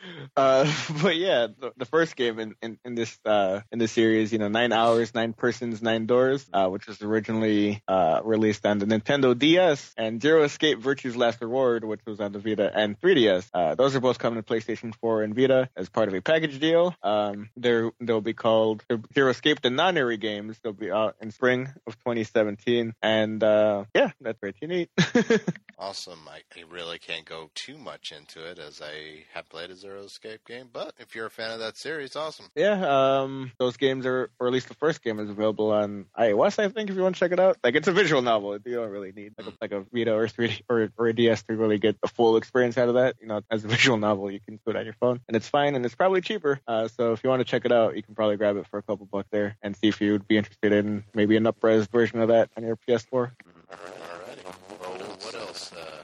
uh, 0.37 0.71
but 1.01 1.15
yeah, 1.15 1.47
the, 1.59 1.71
the 1.77 1.85
first 1.85 2.15
game 2.15 2.39
in, 2.39 2.55
in, 2.61 2.79
in 2.85 2.95
this 2.95 3.17
uh, 3.25 3.61
in 3.71 3.79
this 3.79 3.91
series, 3.91 4.31
you 4.31 4.39
know, 4.39 4.47
nine 4.47 4.71
hours, 4.71 5.13
nine 5.13 5.33
persons, 5.33 5.81
nine 5.81 6.05
doors, 6.05 6.47
uh, 6.53 6.67
which 6.67 6.87
was 6.87 7.01
originally 7.01 7.81
uh, 7.87 8.21
released 8.23 8.65
on 8.65 8.79
the 8.79 8.85
Nintendo 8.85 9.37
DS, 9.37 9.93
and 9.97 10.21
Zero 10.21 10.43
Escape: 10.43 10.79
Virtue's 10.79 11.15
Last 11.15 11.41
Reward, 11.41 11.83
which 11.83 12.01
was 12.05 12.19
on 12.19 12.31
the 12.31 12.39
Vita 12.39 12.71
and 12.73 12.99
3DS. 12.99 13.49
Uh, 13.53 13.75
those 13.75 13.95
are 13.95 13.99
both 13.99 14.19
coming 14.19 14.41
to 14.41 14.43
PlayStation 14.43 14.93
4 14.95 15.23
and 15.23 15.35
Vita 15.35 15.69
as 15.75 15.89
part 15.89 16.07
of 16.07 16.13
a 16.13 16.21
package 16.21 16.59
deal. 16.59 16.95
Um, 17.03 17.49
they're 17.55 17.91
they'll 17.99 18.21
be 18.21 18.33
called 18.33 18.83
Zero 19.13 19.29
Escape: 19.29 19.61
The 19.61 19.69
Nonary 19.69 20.19
Games. 20.19 20.59
They'll 20.63 20.73
be 20.73 20.91
out 20.91 21.15
in 21.21 21.31
spring 21.31 21.69
of 21.85 21.97
2017, 21.99 22.93
and 23.01 23.43
uh, 23.43 23.85
yeah, 23.93 24.11
that's 24.21 24.39
pretty 24.39 24.67
neat. 24.67 24.89
Awesome. 25.79 26.27
I, 26.27 26.41
I 26.59 26.63
really 26.71 26.97
can't 26.97 27.25
go 27.25 27.51
too 27.53 27.77
much 27.77 28.11
into 28.11 28.43
it 28.49 28.57
as 28.57 28.81
I 28.81 29.25
have 29.33 29.47
played 29.47 29.69
a 29.69 29.75
Zero 29.87 30.03
Escape 30.03 30.43
game, 30.45 30.69
but 30.73 30.93
if 30.99 31.15
you're 31.15 31.27
a 31.27 31.29
fan 31.29 31.51
of 31.51 31.59
that 31.59 31.77
series, 31.77 32.17
awesome. 32.17 32.47
Yeah, 32.55 33.21
um, 33.21 33.53
those 33.57 33.77
games 33.77 34.05
are, 34.05 34.29
or 34.37 34.47
at 34.47 34.51
least 34.51 34.67
the 34.67 34.73
first 34.73 35.01
game 35.01 35.17
is 35.17 35.29
available 35.29 35.71
on 35.71 36.07
iOS. 36.19 36.59
I 36.59 36.67
think 36.67 36.89
if 36.89 36.97
you 36.97 37.03
want 37.03 37.15
to 37.15 37.19
check 37.19 37.31
it 37.31 37.39
out, 37.39 37.55
like 37.63 37.75
it's 37.75 37.87
a 37.87 37.93
visual 37.93 38.21
novel. 38.21 38.57
You 38.65 38.75
don't 38.75 38.89
really 38.89 39.13
need 39.13 39.35
like 39.37 39.47
a, 39.47 39.53
like 39.61 39.71
a 39.71 39.85
Vita 39.93 40.13
or 40.13 40.27
3D 40.27 40.63
or, 40.69 40.89
or 40.97 41.07
a 41.07 41.13
DS 41.13 41.43
to 41.43 41.55
really 41.55 41.77
get 41.77 42.01
the 42.01 42.09
full 42.09 42.35
experience 42.35 42.77
out 42.77 42.89
of 42.89 42.95
that. 42.95 43.15
You 43.21 43.27
know, 43.27 43.39
as 43.49 43.63
a 43.63 43.67
visual 43.69 43.97
novel, 43.97 44.29
you 44.29 44.41
can 44.41 44.59
do 44.65 44.71
it 44.71 44.75
on 44.75 44.83
your 44.83 44.95
phone, 44.99 45.21
and 45.29 45.37
it's 45.37 45.47
fine, 45.47 45.73
and 45.75 45.85
it's 45.85 45.95
probably 45.95 46.19
cheaper. 46.19 46.59
Uh, 46.67 46.89
so 46.89 47.13
if 47.13 47.23
you 47.23 47.29
want 47.29 47.39
to 47.39 47.45
check 47.45 47.63
it 47.63 47.71
out, 47.71 47.95
you 47.95 48.03
can 48.03 48.13
probably 48.13 48.35
grab 48.35 48.57
it 48.57 48.67
for 48.67 48.79
a 48.79 48.83
couple 48.83 49.05
bucks 49.05 49.29
there 49.31 49.55
and 49.61 49.73
see 49.77 49.87
if 49.87 50.01
you 50.01 50.11
would 50.11 50.27
be 50.27 50.35
interested 50.35 50.73
in 50.73 51.05
maybe 51.13 51.37
an 51.37 51.47
up-res 51.47 51.87
version 51.87 52.19
of 52.19 52.27
that 52.27 52.49
on 52.57 52.63
your 52.63 52.75
PS4. 52.75 53.31
Alrighty. 53.71 54.43
Well, 54.81 55.17
what 55.21 55.35
else? 55.35 55.71
Uh, 55.71 55.96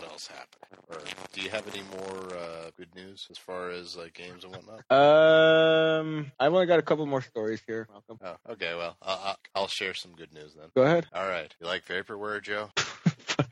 what 0.00 0.10
else 0.10 0.28
happened? 0.28 0.54
Or 0.90 0.98
do 1.32 1.40
you 1.40 1.50
have 1.50 1.64
any 1.74 1.82
more 1.90 2.34
uh, 2.36 2.70
good 2.76 2.94
news 2.94 3.26
as 3.30 3.38
far 3.38 3.70
as 3.70 3.96
like 3.96 4.14
games 4.14 4.44
and 4.44 4.54
whatnot? 4.54 4.84
Um, 4.90 6.32
I've 6.38 6.52
only 6.52 6.66
got 6.66 6.78
a 6.78 6.82
couple 6.82 7.04
more 7.06 7.22
stories 7.22 7.60
here. 7.66 7.88
Malcolm. 7.90 8.18
Oh, 8.24 8.52
okay. 8.52 8.74
Well, 8.74 8.96
I'll, 9.02 9.18
I'll- 9.24 9.38
I'll 9.54 9.66
share 9.66 9.92
some 9.94 10.12
good 10.12 10.32
news 10.32 10.54
then. 10.54 10.68
Go 10.76 10.82
ahead. 10.82 11.06
All 11.12 11.28
right. 11.28 11.52
You 11.60 11.66
like 11.66 11.84
vaporware, 11.86 12.40
Joe? 12.40 12.70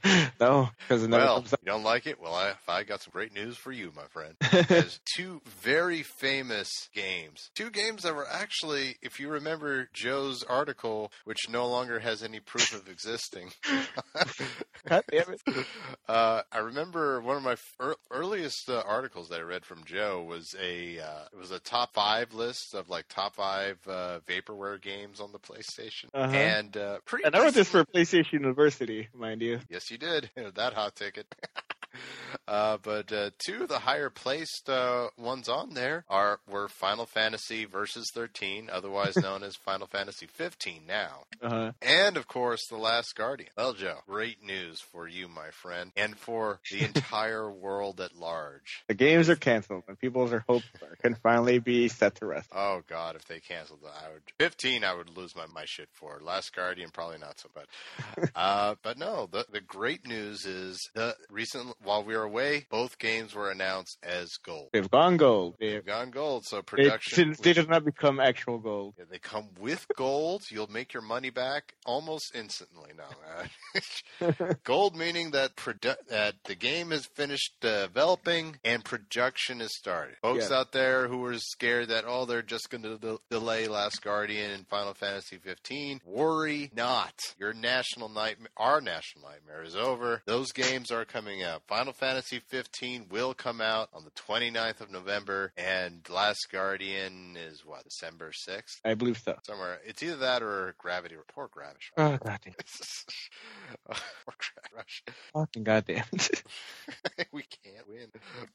no, 0.41 0.69
because 0.81 1.07
Well, 1.09 1.45
you 1.51 1.57
don't 1.66 1.83
like 1.83 2.07
it? 2.07 2.20
Well, 2.20 2.35
I, 2.35 2.53
I 2.69 2.83
got 2.85 3.03
some 3.03 3.12
great 3.12 3.33
news 3.35 3.57
for 3.57 3.73
you, 3.73 3.93
my 3.97 4.05
friend. 4.11 4.35
There's 4.69 5.01
two 5.16 5.41
very 5.47 6.03
famous 6.03 6.70
games. 6.95 7.51
Two 7.55 7.70
games 7.70 8.03
that 8.03 8.15
were 8.15 8.27
actually, 8.31 8.97
if 9.03 9.19
you 9.20 9.28
remember 9.28 9.89
Joe's 9.93 10.43
article, 10.43 11.11
which 11.24 11.49
no 11.49 11.66
longer 11.69 11.99
has 12.01 12.23
any 12.23 12.41
proof 12.41 12.73
of 12.74 12.89
existing. 12.89 13.51
God 14.89 15.03
damn 15.11 15.33
it. 15.33 15.66
Uh, 16.09 16.43
I 16.53 16.59
remember 16.59 17.20
one 17.20 17.37
of 17.37 17.43
my 17.43 17.57
ear- 17.83 17.97
earliest 18.11 18.69
uh, 18.69 18.83
articles 18.87 19.28
that 19.31 19.41
I 19.41 19.43
read 19.43 19.65
from 19.65 19.85
Joe 19.85 20.23
was 20.23 20.55
a 20.61 21.01
uh, 21.01 21.24
it 21.33 21.39
was 21.39 21.51
a 21.51 21.59
top 21.59 21.93
five 21.95 22.33
list 22.35 22.74
of 22.74 22.89
like 22.89 23.07
top 23.09 23.35
five 23.35 23.78
uh, 23.89 24.20
vaporware 24.28 24.81
games 24.81 25.20
on 25.20 25.33
the 25.33 25.39
PlayStation, 25.41 26.07
Uh-huh. 26.15 26.35
and 26.37 26.77
uh, 26.77 26.99
pretty. 27.05 27.24
And 27.24 27.35
I 27.35 27.43
wrote 27.43 27.55
this 27.55 27.69
for 27.69 27.85
PlayStation 27.85 28.33
Universe, 28.35 28.81
mind 29.15 29.43
you. 29.43 29.59
Yes, 29.69 29.91
you 29.91 29.95
did. 29.98 30.31
that 30.55 30.73
hot 30.74 30.97
ticket. 30.97 31.27
uh, 32.48 32.78
but 32.82 33.12
uh, 33.12 33.31
two 33.39 33.62
of 33.62 33.68
the 33.68 33.78
higher 33.81 34.10
placed 34.10 34.68
uh, 34.68 35.09
ones 35.18 35.48
on 35.48 35.74
there 35.74 36.05
are 36.09 36.40
were 36.48 36.68
Final 36.68 37.06
Fantasy 37.06 37.64
Versus 37.64 38.10
13, 38.14 38.68
otherwise 38.73 39.16
known 39.16 39.43
as 39.43 39.56
Final 39.56 39.86
Fantasy 39.86 40.27
15 40.27 40.82
now, 40.86 41.24
Uh-huh. 41.43 41.73
and 41.82 42.16
of 42.16 42.27
course 42.28 42.66
The 42.68 42.77
Last 42.77 43.14
Guardian. 43.16 43.51
Well, 43.56 43.73
Joe, 43.74 43.98
great 44.06 44.43
news 44.43 44.81
for 44.81 45.09
you, 45.09 45.28
my 45.28 45.51
friend, 45.51 45.93
and 45.97 46.16
for 46.18 46.60
the 46.70 46.85
entire 46.85 47.51
world 47.51 48.01
at 48.01 48.14
large. 48.16 48.85
The 48.89 48.94
games 48.94 49.28
are 49.28 49.36
canceled, 49.36 49.85
and 49.89 49.98
people's 49.98 50.32
hopes 50.48 50.66
are, 50.82 50.97
can 50.97 51.14
finally 51.16 51.59
be 51.59 51.89
set 51.89 52.16
to 52.16 52.27
rest. 52.27 52.48
Oh 52.55 52.82
God, 52.89 53.16
if 53.16 53.24
they 53.27 53.40
canceled 53.40 53.81
that, 53.82 53.94
I 54.05 54.12
would 54.12 54.23
15. 54.39 54.85
I 54.85 54.94
would 54.94 55.16
lose 55.16 55.35
my, 55.36 55.47
my 55.47 55.64
shit 55.66 55.89
for 55.93 56.20
Last 56.23 56.55
Guardian. 56.55 56.90
Probably 56.93 57.18
not 57.18 57.39
so, 57.40 57.48
but 57.55 57.66
uh, 58.35 58.74
but 58.82 58.98
no. 58.98 59.28
The 59.31 59.47
the 59.51 59.60
great 59.60 60.06
news 60.06 60.44
is 60.47 60.78
the 60.94 61.14
recent 61.31 61.74
while 61.87 62.05
we 62.05 62.15
were 62.17 62.25
away, 62.25 62.67
both 62.71 62.99
games 62.99 63.35
were 63.35 63.51
announced 63.51 63.97
as 64.03 64.33
gold. 64.45 64.69
They've 64.73 64.91
gone 64.91 65.17
gold. 65.17 65.55
They've, 65.59 65.73
They've 65.75 65.87
gone 65.87 66.11
gold, 66.11 66.45
so 66.45 66.57
they, 66.57 66.63
production. 66.63 67.15
since 67.15 67.39
they 67.41 67.53
did 67.53 67.69
not 67.69 67.85
become 67.85 68.21
actual 68.21 68.59
gold. 68.59 68.95
yeah, 68.99 69.05
they 69.11 69.19
come 69.19 69.49
with 69.61 69.87
gold. 69.97 70.43
You'll 70.51 70.67
make 70.71 70.93
your 70.93 71.03
money 71.03 71.31
back 71.31 71.75
almost 71.87 72.35
instantly. 72.35 72.91
No, 72.97 73.05
man. 73.39 73.49
Uh, 74.19 74.55
gold 74.65 74.97
meaning 74.97 75.33
that 75.33 75.55
produ- 75.57 75.95
that 76.09 76.35
the 76.47 76.55
game 76.55 76.91
is 76.91 77.05
finished 77.15 77.53
developing 77.61 78.57
and 78.65 78.83
production 78.85 79.61
is 79.61 79.77
started. 79.77 80.17
Folks 80.23 80.49
Yeah. 80.51 80.59
out 80.59 80.73
there 80.73 81.07
who 81.09 81.23
are 81.27 81.37
scared 81.39 81.89
that 81.89 82.05
oh 82.07 82.25
they're 82.25 82.41
just 82.43 82.71
going 82.71 82.83
to 82.83 82.97
de- 82.99 83.19
delay 83.31 83.69
Last 83.69 84.03
Guardian 84.03 84.51
and 84.51 84.67
Final 84.69 84.95
Fantasy 84.95 85.37
15, 85.37 86.01
worry 86.07 86.71
not. 86.75 87.13
Your 87.39 87.53
national 87.53 88.09
nightmare, 88.09 88.49
our 88.57 88.81
national 88.81 89.29
nightmare 89.29 89.63
is 89.63 89.77
over. 89.77 90.23
Those 90.27 90.53
games 90.53 90.91
are 90.91 91.05
coming 91.05 91.43
out. 91.43 91.63
Final 91.77 91.93
Fantasy 91.93 92.39
15 92.39 93.09
will 93.11 93.35
come 93.35 93.61
out 93.61 93.90
on 93.93 94.03
the 94.03 94.11
29th 94.12 94.81
of 94.81 94.90
November, 94.90 95.53
and 95.59 96.01
Last 96.09 96.47
Guardian 96.51 97.36
is 97.36 97.66
what 97.66 97.85
December 97.85 98.31
6th. 98.31 98.81
I 98.82 98.94
believe 98.94 99.19
so. 99.19 99.36
Somewhere, 99.43 99.78
it's 99.85 100.03
either 100.03 100.16
that 100.16 100.43
or 100.43 100.74
Gravity. 100.78 101.16
Poor 101.28 101.48
Gravity. 101.53 101.85
Oh, 101.98 102.16
God 102.16 102.39
Rush. 104.77 105.03
Fucking 105.33 105.65
goddamn. 105.65 106.05
we 107.33 107.43
can't 107.43 107.89
win. 107.89 108.09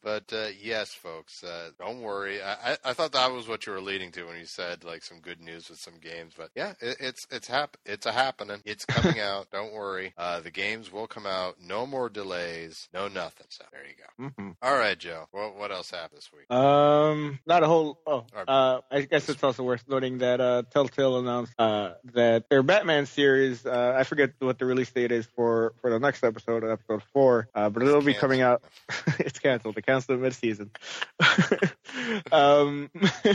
But 0.04 0.32
uh, 0.34 0.48
yes, 0.62 0.94
folks, 0.94 1.44
uh, 1.44 1.72
don't 1.80 2.02
worry. 2.02 2.42
I, 2.42 2.74
I, 2.74 2.78
I 2.86 2.94
thought 2.94 3.14
that 3.14 3.32
was 3.32 3.48
what 3.48 3.66
you 3.66 3.74
were 3.74 3.82
leading 3.82 4.12
to 4.14 4.24
when 4.26 4.38
you 4.38 4.46
said 4.46 4.84
like 4.84 5.04
some 5.04 5.20
good 5.20 5.42
news 5.42 5.70
with 5.70 5.80
some 5.80 5.96
games. 6.02 6.34
But 6.38 6.50
yeah, 6.56 6.74
it, 6.80 6.98
it's 7.00 7.26
it's 7.32 7.48
hap- 7.48 7.78
it's 7.86 8.06
a 8.06 8.12
happening. 8.12 8.62
It's 8.66 8.86
coming 8.86 9.20
out. 9.20 9.48
Don't 9.52 9.74
worry. 9.74 10.14
Uh, 10.18 10.42
the 10.42 10.52
games 10.52 10.92
will 10.92 11.08
come 11.08 11.26
out. 11.26 11.56
No 11.62 11.86
more 11.86 12.10
delays. 12.10 12.88
No 12.94 13.08
nothing. 13.08 13.48
So 13.50 13.64
there 13.72 13.82
you 13.86 14.30
go. 14.30 14.30
hmm 14.44 14.52
All 14.62 14.78
right, 14.78 14.98
Joe. 14.98 15.26
What 15.32 15.56
what 15.58 15.72
else 15.72 15.92
happened 15.92 16.18
this 16.18 16.30
week? 16.32 16.52
Um, 16.56 17.40
not 17.46 17.64
a 17.64 17.68
whole. 17.68 18.00
Oh, 18.06 18.26
Alright. 18.34 18.50
uh, 18.50 18.82
I 18.92 19.02
guess 19.02 19.28
it's 19.30 19.44
also 19.44 19.64
worth 19.64 19.84
noting 19.88 20.20
that 20.20 20.40
uh, 20.40 20.64
Telltale 20.72 21.18
announced 21.20 21.54
uh, 21.58 21.94
that 22.14 22.50
their 22.50 22.64
Batman 22.64 23.06
series. 23.06 23.66
Uh, 23.66 23.96
I 23.98 24.04
forget 24.04 24.32
what 24.40 24.60
the 24.60 24.66
release 24.66 24.92
date 24.92 25.12
is 25.12 25.21
for 25.26 25.74
for 25.82 25.90
the 25.90 26.00
next 26.00 26.24
episode, 26.24 26.64
episode 26.64 27.04
four. 27.14 27.48
Uh, 27.54 27.70
but 27.70 27.84
it'll 27.84 28.02
be 28.02 28.14
coming 28.14 28.42
out. 28.42 28.64
it's 29.20 29.40
canceled. 29.40 29.76
They 29.76 29.82
canceled 29.82 30.20
it 30.20 30.22
mid-season. 30.22 30.72
um, 32.32 32.90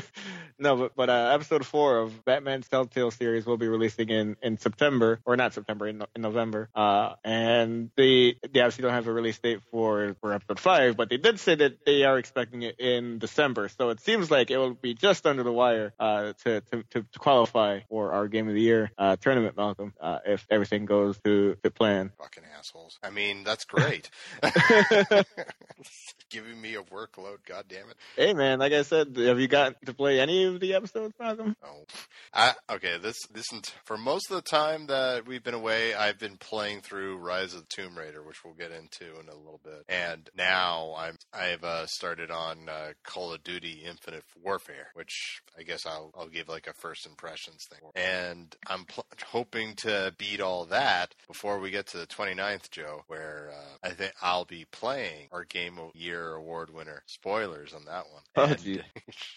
no, 0.59 0.77
but 0.77 0.97
but 0.97 1.11
uh, 1.11 1.31
episode 1.35 1.67
four 1.67 1.99
of 1.99 2.25
Batman's 2.25 2.69
Telltale 2.69 3.11
series 3.11 3.47
will 3.47 3.57
be 3.57 3.69
releasing 3.69 4.09
in 4.09 4.37
in 4.43 4.59
September, 4.59 5.21
or 5.25 5.37
not 5.37 5.55
September, 5.55 5.87
in, 5.87 6.03
in 6.15 6.23
November. 6.23 6.69
Uh, 6.75 7.15
and 7.25 7.91
they 7.97 8.37
they 8.53 8.61
obviously 8.61 8.83
don't 8.83 8.93
have 8.93 9.07
a 9.07 9.13
release 9.13 9.39
date 9.39 9.61
for 9.71 10.17
for 10.21 10.33
episode 10.33 10.61
five, 10.61 10.97
but 10.97 11.09
they 11.09 11.17
did 11.17 11.41
say 11.41 11.55
that 11.55 11.85
they 11.85 12.05
are 12.05 12.19
expecting 12.19 12.63
it 12.63 12.79
in 12.81 13.19
December. 13.19 13.69
So 13.69 13.91
it 13.91 14.01
seems 14.01 14.31
like 14.31 14.51
it 14.51 14.59
will 14.59 14.75
be 14.75 14.95
just 14.95 15.27
under 15.27 15.43
the 15.43 15.53
wire 15.53 15.93
uh, 15.99 16.33
to, 16.45 16.61
to 16.61 16.83
to 16.91 17.03
to 17.03 17.19
qualify 17.19 17.81
for 17.89 18.13
our 18.13 18.29
Game 18.29 18.49
of 18.49 18.55
the 18.55 18.61
Year 18.61 18.91
uh, 18.99 19.17
tournament, 19.17 19.57
Malcolm, 19.57 19.93
uh, 20.01 20.19
if 20.27 20.47
everything 20.51 20.85
goes 20.87 21.19
to 21.25 21.57
to 21.63 21.71
plan. 21.77 22.13
Fucking 22.19 22.45
assholes. 22.59 22.99
I 23.03 23.11
mean, 23.11 23.45
that's 23.45 23.65
great. 23.65 24.11
Giving 26.31 26.61
me 26.61 26.75
a 26.75 26.83
workload. 26.83 27.39
God 27.47 27.65
damn 27.69 27.89
it. 27.89 27.97
Hey 28.17 28.35
man, 28.35 28.59
like 28.59 28.73
I 28.73 28.83
said, 28.83 29.17
have 29.17 29.39
you 29.39 29.49
gotten 29.49 29.77
to 29.85 29.95
play 29.95 30.21
any 30.21 30.45
of 30.45 30.61
the 30.61 30.75
episodes, 30.75 31.15
Malcolm? 31.21 31.57
Oh, 31.65 31.85
I 32.33 32.55
okay. 32.73 32.99
This 33.01 33.17
this 33.33 33.47
for 33.85 33.97
most 33.97 34.31
of 34.31 34.37
the 34.37 34.43
time 34.43 34.87
that 34.87 35.27
we've 35.27 35.43
been 35.43 35.55
away, 35.55 35.95
I've 35.95 36.19
been 36.19 36.37
playing 36.37 36.81
through 36.81 37.19
Rise 37.19 37.55
of 37.55 37.61
the 37.61 37.67
Tomb 37.69 37.97
Raider, 37.97 38.23
which 38.23 38.45
we'll 38.45 38.55
get 38.55 38.73
into 38.73 39.21
in 39.21 39.29
a 39.29 39.37
little 39.37 39.61
bit. 39.63 39.85
And 39.89 40.29
now 40.37 40.95
I'm 40.99 41.17
I've 41.33 41.63
uh, 41.63 41.87
started 41.87 42.31
on 42.31 42.69
uh, 42.69 42.93
Call 43.05 43.33
of 43.33 43.45
Duty 43.45 43.83
Infinite 43.87 44.25
Warfare, 44.43 44.89
which 44.95 45.43
I 45.59 45.63
guess 45.63 45.87
I'll 45.87 46.11
I'll 46.17 46.29
give 46.29 46.49
like 46.49 46.67
a 46.67 46.73
first 46.73 47.07
impressions 47.07 47.67
thing. 47.71 47.81
And 47.95 48.55
I'm 48.67 48.85
pl- 48.85 49.07
hoping 49.27 49.75
to 49.77 50.15
beat 50.19 50.41
all 50.41 50.67
that 50.67 51.15
before 51.27 51.59
we 51.59 51.66
get 51.71 51.87
to 51.89 51.99
the 51.99 52.07
29th, 52.07 52.71
Joe, 52.71 53.03
where 53.09 53.51
uh, 53.55 53.87
I 53.87 53.91
think 53.91 54.13
I'll 54.23 54.45
be 54.45 54.67
playing 54.71 55.29
our 55.33 55.45
Game 55.45 55.79
of 55.79 55.95
Year 55.95 56.35
award 56.35 56.71
winner. 56.73 57.03
Spoilers 57.07 57.73
on 57.73 57.85
that 57.87 58.05
one. 58.11 58.23
Oh, 58.37 58.45
And- 58.45 58.85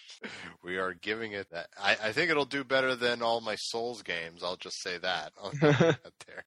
we 0.63 0.77
are 0.77 0.93
giving 0.93 1.31
it 1.33 1.47
that. 1.51 1.67
I, 1.81 1.97
I 2.03 2.11
think 2.11 2.29
it'll 2.31 2.45
do 2.45 2.63
better 2.63 2.95
than 2.95 3.21
all 3.21 3.41
my 3.41 3.55
Souls 3.55 4.01
games. 4.03 4.43
I'll 4.43 4.55
just 4.57 4.81
say 4.81 4.97
that. 4.97 5.31
I'll 5.43 5.51
put 5.51 5.59
that 5.77 6.13
there. 6.27 6.43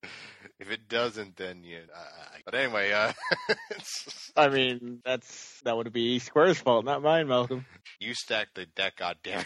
If 0.61 0.71
it 0.71 0.89
doesn't, 0.89 1.37
then 1.37 1.65
you. 1.65 1.79
I, 1.95 2.39
but 2.45 2.55
anyway, 2.55 2.93
uh, 2.93 3.13
I 4.37 4.49
mean, 4.49 5.01
that's 5.05 5.61
that 5.65 5.77
would 5.77 5.93
be 5.93 6.19
Square's 6.19 6.59
fault, 6.59 6.85
not 6.85 7.03
mine, 7.03 7.27
Malcolm. 7.29 7.65
you 7.99 8.15
stacked 8.15 8.55
the 8.55 8.67
deck, 8.67 8.97
goddamn. 8.97 9.45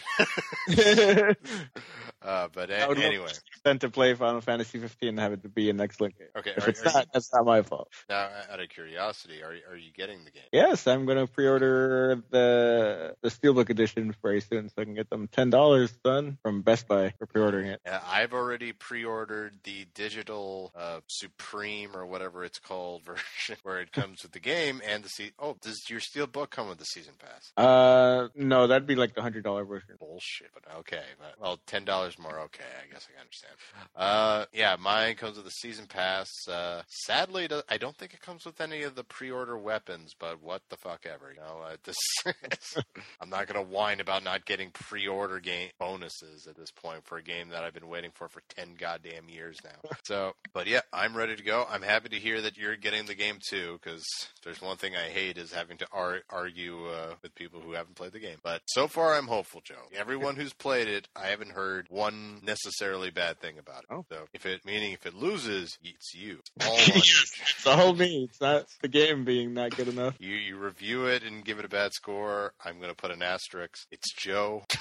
Uh, 2.27 2.49
but 2.53 2.69
a- 2.69 2.89
anyway, 3.05 3.31
then 3.63 3.79
to 3.79 3.89
play 3.89 4.13
Final 4.13 4.41
Fantasy 4.41 4.79
15 4.79 5.09
and 5.09 5.19
have 5.19 5.31
it 5.31 5.43
to 5.43 5.49
be 5.49 5.69
an 5.69 5.79
excellent 5.79 6.17
game. 6.19 6.27
okay. 6.37 6.51
If 6.57 6.65
Are, 6.65 6.69
it's 6.69 6.81
are 6.81 6.85
not, 6.85 6.95
you, 7.05 7.09
that's 7.13 7.33
not 7.33 7.45
my 7.45 7.61
fault. 7.61 7.87
now, 8.09 8.29
out 8.51 8.59
of 8.59 8.67
curiosity, 8.69 9.41
are 9.43 9.55
are 9.71 9.77
you 9.77 9.91
getting 9.95 10.25
the 10.25 10.31
game? 10.31 10.43
Yes, 10.51 10.85
I'm 10.87 11.05
gonna 11.05 11.25
pre-order 11.27 12.21
the 12.29 13.15
the 13.21 13.29
Steelbook 13.29 13.69
edition 13.69 14.13
very 14.21 14.41
soon, 14.41 14.67
so 14.69 14.81
I 14.81 14.83
can 14.83 14.93
get 14.93 15.09
them 15.09 15.27
ten 15.29 15.49
dollars, 15.49 15.91
son, 16.05 16.37
from 16.43 16.63
Best 16.63 16.87
Buy 16.87 17.13
for 17.17 17.27
pre-ordering 17.27 17.67
it. 17.67 17.81
Uh, 17.89 17.99
I've 18.05 18.33
already 18.33 18.73
pre-ordered 18.73 19.53
the 19.63 19.85
digital 19.95 20.71
uh, 20.75 20.99
Supreme 21.07 21.95
or 21.95 22.05
whatever 22.05 22.43
it's 22.43 22.59
called 22.59 23.03
version, 23.05 23.55
where 23.63 23.79
it 23.79 23.91
comes 23.93 24.23
with 24.23 24.33
the 24.33 24.39
game 24.39 24.81
and 24.85 25.03
the 25.03 25.09
se- 25.09 25.31
Oh, 25.39 25.55
does 25.61 25.81
your 25.89 25.99
Steelbook 26.01 26.49
come 26.49 26.67
with 26.67 26.77
the 26.79 26.85
season 26.85 27.13
pass? 27.19 27.51
Uh, 27.55 28.27
no, 28.35 28.67
that'd 28.67 28.87
be 28.87 28.95
like 28.95 29.15
the 29.15 29.21
hundred 29.21 29.43
dollar 29.43 29.63
version. 29.63 29.95
Bullshit, 29.99 30.49
but 30.53 30.63
okay. 30.79 31.03
But, 31.19 31.39
well, 31.39 31.59
ten 31.67 31.85
dollars 31.85 32.16
more. 32.19 32.39
Okay, 32.39 32.63
I 32.63 32.91
guess 32.91 33.07
I 33.09 33.13
can 33.13 33.21
understand. 33.21 33.53
Uh, 33.95 34.45
yeah, 34.53 34.75
mine 34.79 35.15
comes 35.15 35.35
with 35.35 35.45
the 35.45 35.51
season 35.51 35.85
pass. 35.85 36.29
Uh, 36.47 36.83
sadly, 36.87 37.47
I 37.69 37.77
don't 37.77 37.95
think 37.97 38.13
it 38.13 38.21
comes 38.21 38.45
with 38.45 38.59
any 38.61 38.83
of 38.83 38.95
the 38.95 39.03
pre-order 39.03 39.57
weapons. 39.57 40.13
But 40.17 40.41
what 40.41 40.61
the 40.69 40.77
fuck 40.77 41.05
ever, 41.05 41.33
you 41.33 41.39
know. 41.39 41.61
Uh, 41.65 41.77
this, 41.83 41.97
I'm 43.21 43.29
not 43.29 43.47
gonna 43.47 43.63
whine 43.63 43.99
about 43.99 44.23
not 44.23 44.45
getting 44.45 44.71
pre-order 44.71 45.39
game 45.39 45.69
bonuses 45.79 46.47
at 46.47 46.55
this 46.55 46.71
point 46.71 47.05
for 47.05 47.17
a 47.17 47.23
game 47.23 47.49
that 47.49 47.63
I've 47.63 47.73
been 47.73 47.89
waiting 47.89 48.11
for 48.13 48.27
for 48.27 48.41
ten 48.55 48.75
goddamn 48.77 49.29
years 49.29 49.57
now. 49.63 49.89
So, 50.03 50.33
but 50.53 50.67
yeah, 50.67 50.81
I'm 50.93 51.15
ready 51.15 51.35
to 51.35 51.43
go. 51.43 51.65
I'm 51.69 51.81
happy 51.81 52.09
to 52.09 52.17
hear 52.17 52.41
that 52.41 52.57
you're 52.57 52.75
getting 52.75 53.05
the 53.05 53.15
game 53.15 53.39
too, 53.49 53.79
because 53.81 54.05
there's 54.43 54.61
one 54.61 54.77
thing 54.77 54.95
I 54.95 55.09
hate 55.09 55.37
is 55.37 55.51
having 55.51 55.77
to 55.77 55.87
ar- 55.91 56.21
argue 56.29 56.87
uh, 56.87 57.15
with 57.21 57.35
people 57.35 57.59
who 57.59 57.73
haven't 57.73 57.95
played 57.95 58.11
the 58.11 58.19
game. 58.19 58.37
But 58.43 58.61
so 58.67 58.87
far, 58.87 59.13
I'm 59.15 59.27
hopeful, 59.27 59.61
Joe. 59.63 59.75
Everyone 59.95 60.35
who's 60.35 60.53
played 60.53 60.87
it, 60.87 61.07
I 61.15 61.27
haven't 61.27 61.51
heard 61.51 61.87
one 61.97 62.39
necessarily 62.43 63.09
bad 63.09 63.39
thing 63.39 63.57
about 63.57 63.79
it. 63.79 63.89
Oh. 63.89 64.05
So 64.09 64.27
if 64.33 64.45
it 64.45 64.63
meaning 64.65 64.93
if 64.93 65.05
it 65.05 65.13
loses, 65.13 65.77
it's 65.83 66.13
you. 66.13 66.39
All 66.65 66.73
on 66.73 66.79
you. 66.79 66.91
It's 66.93 67.67
all 67.67 67.93
me. 67.93 68.27
It's 68.29 68.39
not 68.39 68.65
the 68.81 68.87
game 68.87 69.25
being 69.25 69.53
not 69.53 69.75
good 69.75 69.87
enough. 69.87 70.15
You 70.19 70.35
you 70.35 70.57
review 70.57 71.07
it 71.07 71.23
and 71.23 71.43
give 71.43 71.59
it 71.59 71.65
a 71.65 71.69
bad 71.69 71.93
score. 71.93 72.53
I'm 72.63 72.77
going 72.77 72.89
to 72.89 72.95
put 72.95 73.11
an 73.11 73.21
asterisk. 73.21 73.87
It's 73.91 74.13
Joe. 74.13 74.63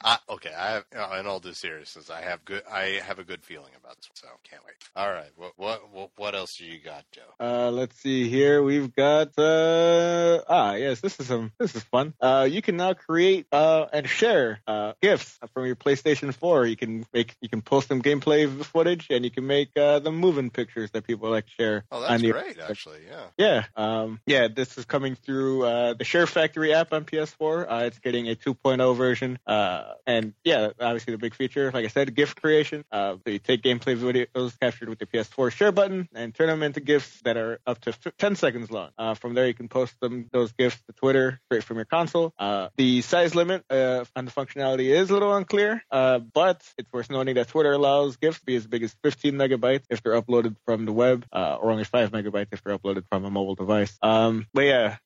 I, 0.00 0.18
okay, 0.30 0.52
I 0.56 0.70
have, 0.70 0.84
in 1.18 1.26
all 1.26 1.40
due 1.40 1.54
seriousness, 1.54 2.08
I 2.08 2.20
have 2.20 2.44
good. 2.44 2.62
I 2.70 3.00
have 3.04 3.18
a 3.18 3.24
good 3.24 3.42
feeling 3.42 3.72
about 3.82 3.96
this, 3.96 4.10
so 4.14 4.28
can't 4.48 4.62
wait. 4.64 4.74
All 4.94 5.10
right, 5.10 5.30
what 5.36 5.52
what 5.56 5.92
what, 5.92 6.10
what 6.16 6.34
else 6.36 6.56
do 6.56 6.64
you 6.64 6.78
got, 6.78 7.04
Joe? 7.10 7.22
Uh, 7.40 7.70
let's 7.72 7.96
see 7.96 8.28
here. 8.28 8.62
We've 8.62 8.94
got 8.94 9.36
uh 9.36 10.40
ah 10.48 10.74
yes, 10.74 11.00
this 11.00 11.18
is 11.18 11.26
some 11.26 11.52
this 11.58 11.74
is 11.74 11.82
fun. 11.82 12.14
Uh, 12.20 12.46
you 12.48 12.62
can 12.62 12.76
now 12.76 12.94
create 12.94 13.46
uh 13.50 13.86
and 13.92 14.08
share 14.08 14.60
uh 14.68 14.92
gifts 15.02 15.36
from 15.52 15.66
your 15.66 15.76
PlayStation 15.76 16.32
4. 16.32 16.66
You 16.66 16.76
can 16.76 17.04
make 17.12 17.36
you 17.40 17.48
can 17.48 17.60
post 17.62 17.88
some 17.88 18.00
gameplay 18.00 18.48
footage 18.64 19.08
and 19.10 19.24
you 19.24 19.32
can 19.32 19.46
make 19.46 19.76
uh 19.76 19.98
the 19.98 20.12
moving 20.12 20.50
pictures 20.50 20.90
that 20.92 21.04
people 21.06 21.28
like 21.30 21.46
to 21.46 21.52
share. 21.52 21.84
Oh, 21.90 22.00
that's 22.02 22.22
the- 22.22 22.30
great, 22.32 22.58
actually. 22.60 23.00
Yeah. 23.08 23.26
Yeah, 23.36 23.64
um, 23.76 24.20
yeah. 24.26 24.48
This 24.48 24.78
is 24.78 24.84
coming 24.84 25.14
through 25.16 25.64
uh, 25.64 25.94
the 25.94 26.04
Share 26.04 26.26
Factory 26.26 26.72
app 26.74 26.92
on 26.92 27.04
PS4. 27.04 27.66
Uh, 27.68 27.84
it's 27.86 27.98
getting 27.98 28.28
a 28.28 28.34
2.0 28.76 28.96
version, 28.96 29.38
uh, 29.46 29.94
and 30.06 30.34
yeah, 30.44 30.70
obviously 30.80 31.12
the 31.12 31.18
big 31.18 31.34
feature, 31.34 31.70
like 31.72 31.84
I 31.84 31.88
said, 31.88 32.14
gift 32.14 32.40
creation. 32.40 32.84
Uh, 32.92 33.16
you 33.24 33.38
take 33.38 33.62
gameplay 33.62 33.96
videos 33.96 34.58
captured 34.60 34.88
with 34.88 34.98
the 34.98 35.06
PS4 35.06 35.50
Share 35.50 35.72
button 35.72 36.08
and 36.14 36.34
turn 36.34 36.48
them 36.48 36.62
into 36.62 36.80
gifts 36.80 37.20
that 37.22 37.36
are 37.36 37.60
up 37.66 37.80
to 37.82 37.90
f- 37.90 38.12
10 38.18 38.36
seconds 38.36 38.70
long. 38.70 38.90
Uh, 38.98 39.14
from 39.14 39.34
there, 39.34 39.46
you 39.46 39.54
can 39.54 39.68
post 39.68 39.98
them 40.00 40.28
those 40.32 40.52
gifts 40.52 40.80
to 40.86 40.92
Twitter 40.92 41.40
straight 41.46 41.64
from 41.64 41.76
your 41.76 41.86
console. 41.86 42.32
Uh, 42.38 42.68
the 42.76 43.00
size 43.02 43.34
limit 43.34 43.64
uh, 43.70 44.04
on 44.14 44.24
the 44.24 44.30
functionality 44.30 44.90
is 44.90 45.10
a 45.10 45.12
little 45.12 45.34
unclear, 45.34 45.82
uh, 45.90 46.18
but 46.18 46.62
it's 46.76 46.92
worth 46.92 47.10
noting 47.10 47.36
that 47.36 47.48
Twitter 47.48 47.72
allows 47.72 48.16
gifts 48.16 48.40
to 48.40 48.44
be 48.44 48.56
as 48.56 48.66
big 48.66 48.82
as 48.82 48.94
15 49.02 49.34
megabytes 49.34 49.84
if 49.90 50.02
they're 50.02 50.20
uploaded 50.20 50.56
from 50.66 50.84
the 50.84 50.92
web, 50.92 51.24
or 51.32 51.70
only 51.70 51.84
5 51.84 52.10
megabytes 52.12 52.48
if 52.52 52.62
they're 52.62 52.76
uploaded 52.76 53.04
from 53.10 53.24
a 53.24 53.30
mobile 53.30 53.54
device. 53.54 53.96
Um, 54.02 54.46
but 54.52 54.62
yeah, 54.62 54.96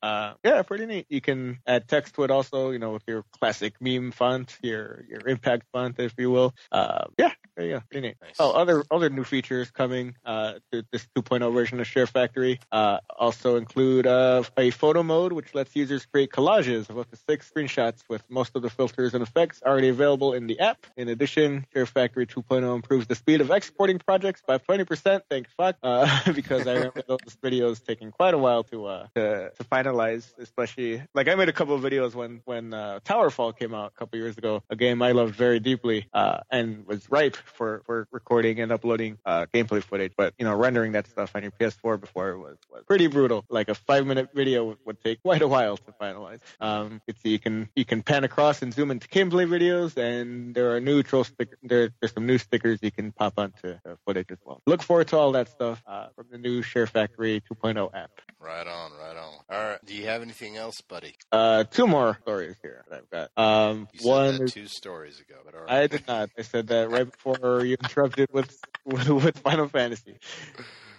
yeah, 0.43 0.61
pretty 0.63 0.85
neat. 0.85 1.05
You 1.09 1.21
can 1.21 1.59
add 1.65 1.87
text 1.87 2.15
to 2.15 2.23
it 2.23 2.31
also, 2.31 2.71
you 2.71 2.79
know, 2.79 2.91
with 2.91 3.03
your 3.07 3.23
classic 3.53 3.75
meme 3.79 4.11
font, 4.11 4.57
your 4.63 5.05
your 5.09 5.27
impact 5.27 5.65
font, 5.71 5.99
if 5.99 6.13
you 6.17 6.31
will. 6.31 6.53
Uh, 6.71 7.05
yeah, 7.19 7.31
there 7.55 7.65
you 7.65 7.73
go. 7.73 7.81
Pretty 7.89 8.07
neat. 8.07 8.17
Nice. 8.21 8.35
Oh, 8.39 8.51
other 8.51 8.83
other 8.89 9.09
new 9.09 9.23
features 9.23 9.69
coming 9.69 10.15
uh, 10.25 10.53
to 10.71 10.83
this 10.91 11.07
2.0 11.15 11.53
version 11.53 11.79
of 11.79 11.85
Share 11.85 12.07
Factory 12.07 12.59
uh, 12.71 12.97
also 13.17 13.57
include 13.57 14.07
uh, 14.07 14.43
a 14.57 14.71
photo 14.71 15.03
mode, 15.03 15.33
which 15.33 15.53
lets 15.53 15.75
users 15.75 16.05
create 16.05 16.31
collages 16.31 16.89
of 16.89 16.97
up 16.97 17.09
to 17.11 17.17
six 17.29 17.51
screenshots 17.51 18.03
with 18.09 18.23
most 18.29 18.55
of 18.55 18.63
the 18.63 18.69
filters 18.69 19.13
and 19.13 19.21
effects 19.21 19.61
already 19.63 19.89
available 19.89 20.33
in 20.33 20.47
the 20.47 20.59
app. 20.59 20.85
In 20.97 21.09
addition, 21.09 21.65
Share 21.73 21.85
Factory 21.85 22.25
2.0 22.25 22.75
improves 22.75 23.05
the 23.05 23.15
speed 23.15 23.41
of 23.41 23.51
exporting 23.51 23.99
projects 23.99 24.41
by 24.47 24.57
20%. 24.57 25.21
Thank 25.29 25.47
fuck, 25.49 25.75
uh, 25.83 26.31
because 26.33 26.65
I 26.65 26.73
remember 26.73 27.03
those 27.07 27.37
videos 27.43 27.83
taking 27.85 28.11
quite 28.11 28.33
a 28.33 28.37
while 28.37 28.63
to 28.65 28.85
uh, 28.85 29.07
to, 29.15 29.51
to 29.51 29.63
finalize. 29.65 30.25
Especially 30.39 31.03
like 31.13 31.27
I 31.27 31.35
made 31.35 31.49
a 31.49 31.53
couple 31.53 31.75
of 31.75 31.81
videos 31.81 32.15
when 32.15 32.41
when 32.45 32.73
uh, 32.73 32.99
Towerfall 33.43 33.57
came 33.57 33.73
out 33.73 33.91
a 33.95 33.99
couple 33.99 34.19
years 34.19 34.37
ago, 34.37 34.63
a 34.69 34.75
game 34.75 35.01
I 35.01 35.11
loved 35.11 35.35
very 35.35 35.59
deeply 35.59 36.07
uh, 36.13 36.39
and 36.51 36.85
was 36.85 37.09
ripe 37.09 37.35
for 37.35 37.81
for 37.85 38.07
recording 38.11 38.59
and 38.59 38.71
uploading 38.71 39.17
uh, 39.25 39.45
gameplay 39.53 39.83
footage. 39.83 40.13
But 40.17 40.33
you 40.37 40.45
know, 40.45 40.55
rendering 40.55 40.93
that 40.93 41.07
stuff 41.07 41.35
on 41.35 41.43
your 41.43 41.51
PS4 41.51 41.99
before 41.99 42.37
was, 42.37 42.57
was 42.71 42.83
pretty 42.85 43.07
brutal. 43.07 43.45
Like 43.49 43.69
a 43.69 43.75
five 43.75 44.05
minute 44.05 44.29
video 44.33 44.77
would, 44.85 44.99
take 45.03 45.21
quite 45.23 45.41
a 45.41 45.47
while 45.47 45.77
to 45.77 45.91
finalize. 45.99 46.39
Um, 46.61 47.01
you 47.23 47.39
can 47.39 47.69
you 47.75 47.85
can 47.85 48.03
pan 48.03 48.23
across 48.23 48.61
and 48.61 48.73
zoom 48.73 48.91
into 48.91 49.07
gameplay 49.07 49.47
videos, 49.47 49.97
and 49.97 50.53
there 50.55 50.75
are 50.75 50.79
neutral 50.79 51.23
stick 51.23 51.49
there, 51.63 51.89
there's 51.99 52.13
some 52.13 52.25
new 52.25 52.37
stickers 52.37 52.79
you 52.81 52.91
can 52.91 53.11
pop 53.11 53.33
onto 53.37 53.75
footage 54.05 54.27
as 54.29 54.37
well. 54.45 54.61
Look 54.65 54.81
forward 54.81 55.07
to 55.09 55.17
all 55.17 55.31
that 55.33 55.49
stuff 55.49 55.81
uh, 55.87 56.07
from 56.15 56.27
the 56.31 56.37
new 56.37 56.61
Share 56.61 56.87
Factory 56.87 57.41
2.0 57.51 57.93
app. 57.93 58.11
Right 58.39 58.67
on, 58.67 58.91
right 58.93 59.15
on. 59.15 59.33
All 59.49 59.69
right. 59.69 59.79
Do 59.85 59.95
you 59.95 60.05
have 60.07 60.21
anything 60.21 60.57
else, 60.57 60.81
buddy? 60.81 61.15
Uh, 61.31 61.63
two 61.63 61.87
more 61.87 62.17
stories 62.23 62.55
here 62.61 62.83
that 62.89 62.99
I've 62.99 63.09
got. 63.09 63.29
Um, 63.35 63.87
one 64.01 64.43
is 64.43 64.53
two 64.53 64.67
stories 64.67 65.19
ago, 65.19 65.35
but 65.43 65.55
all 65.55 65.65
I 65.67 65.87
did 65.87 66.07
not. 66.07 66.29
I 66.37 66.43
said 66.43 66.67
that 66.67 66.89
right 66.89 67.09
before 67.09 67.65
you 67.65 67.77
interrupted 67.81 68.29
with 68.31 68.55
with, 68.85 69.09
with 69.09 69.39
Final 69.39 69.67
Fantasy. 69.67 70.17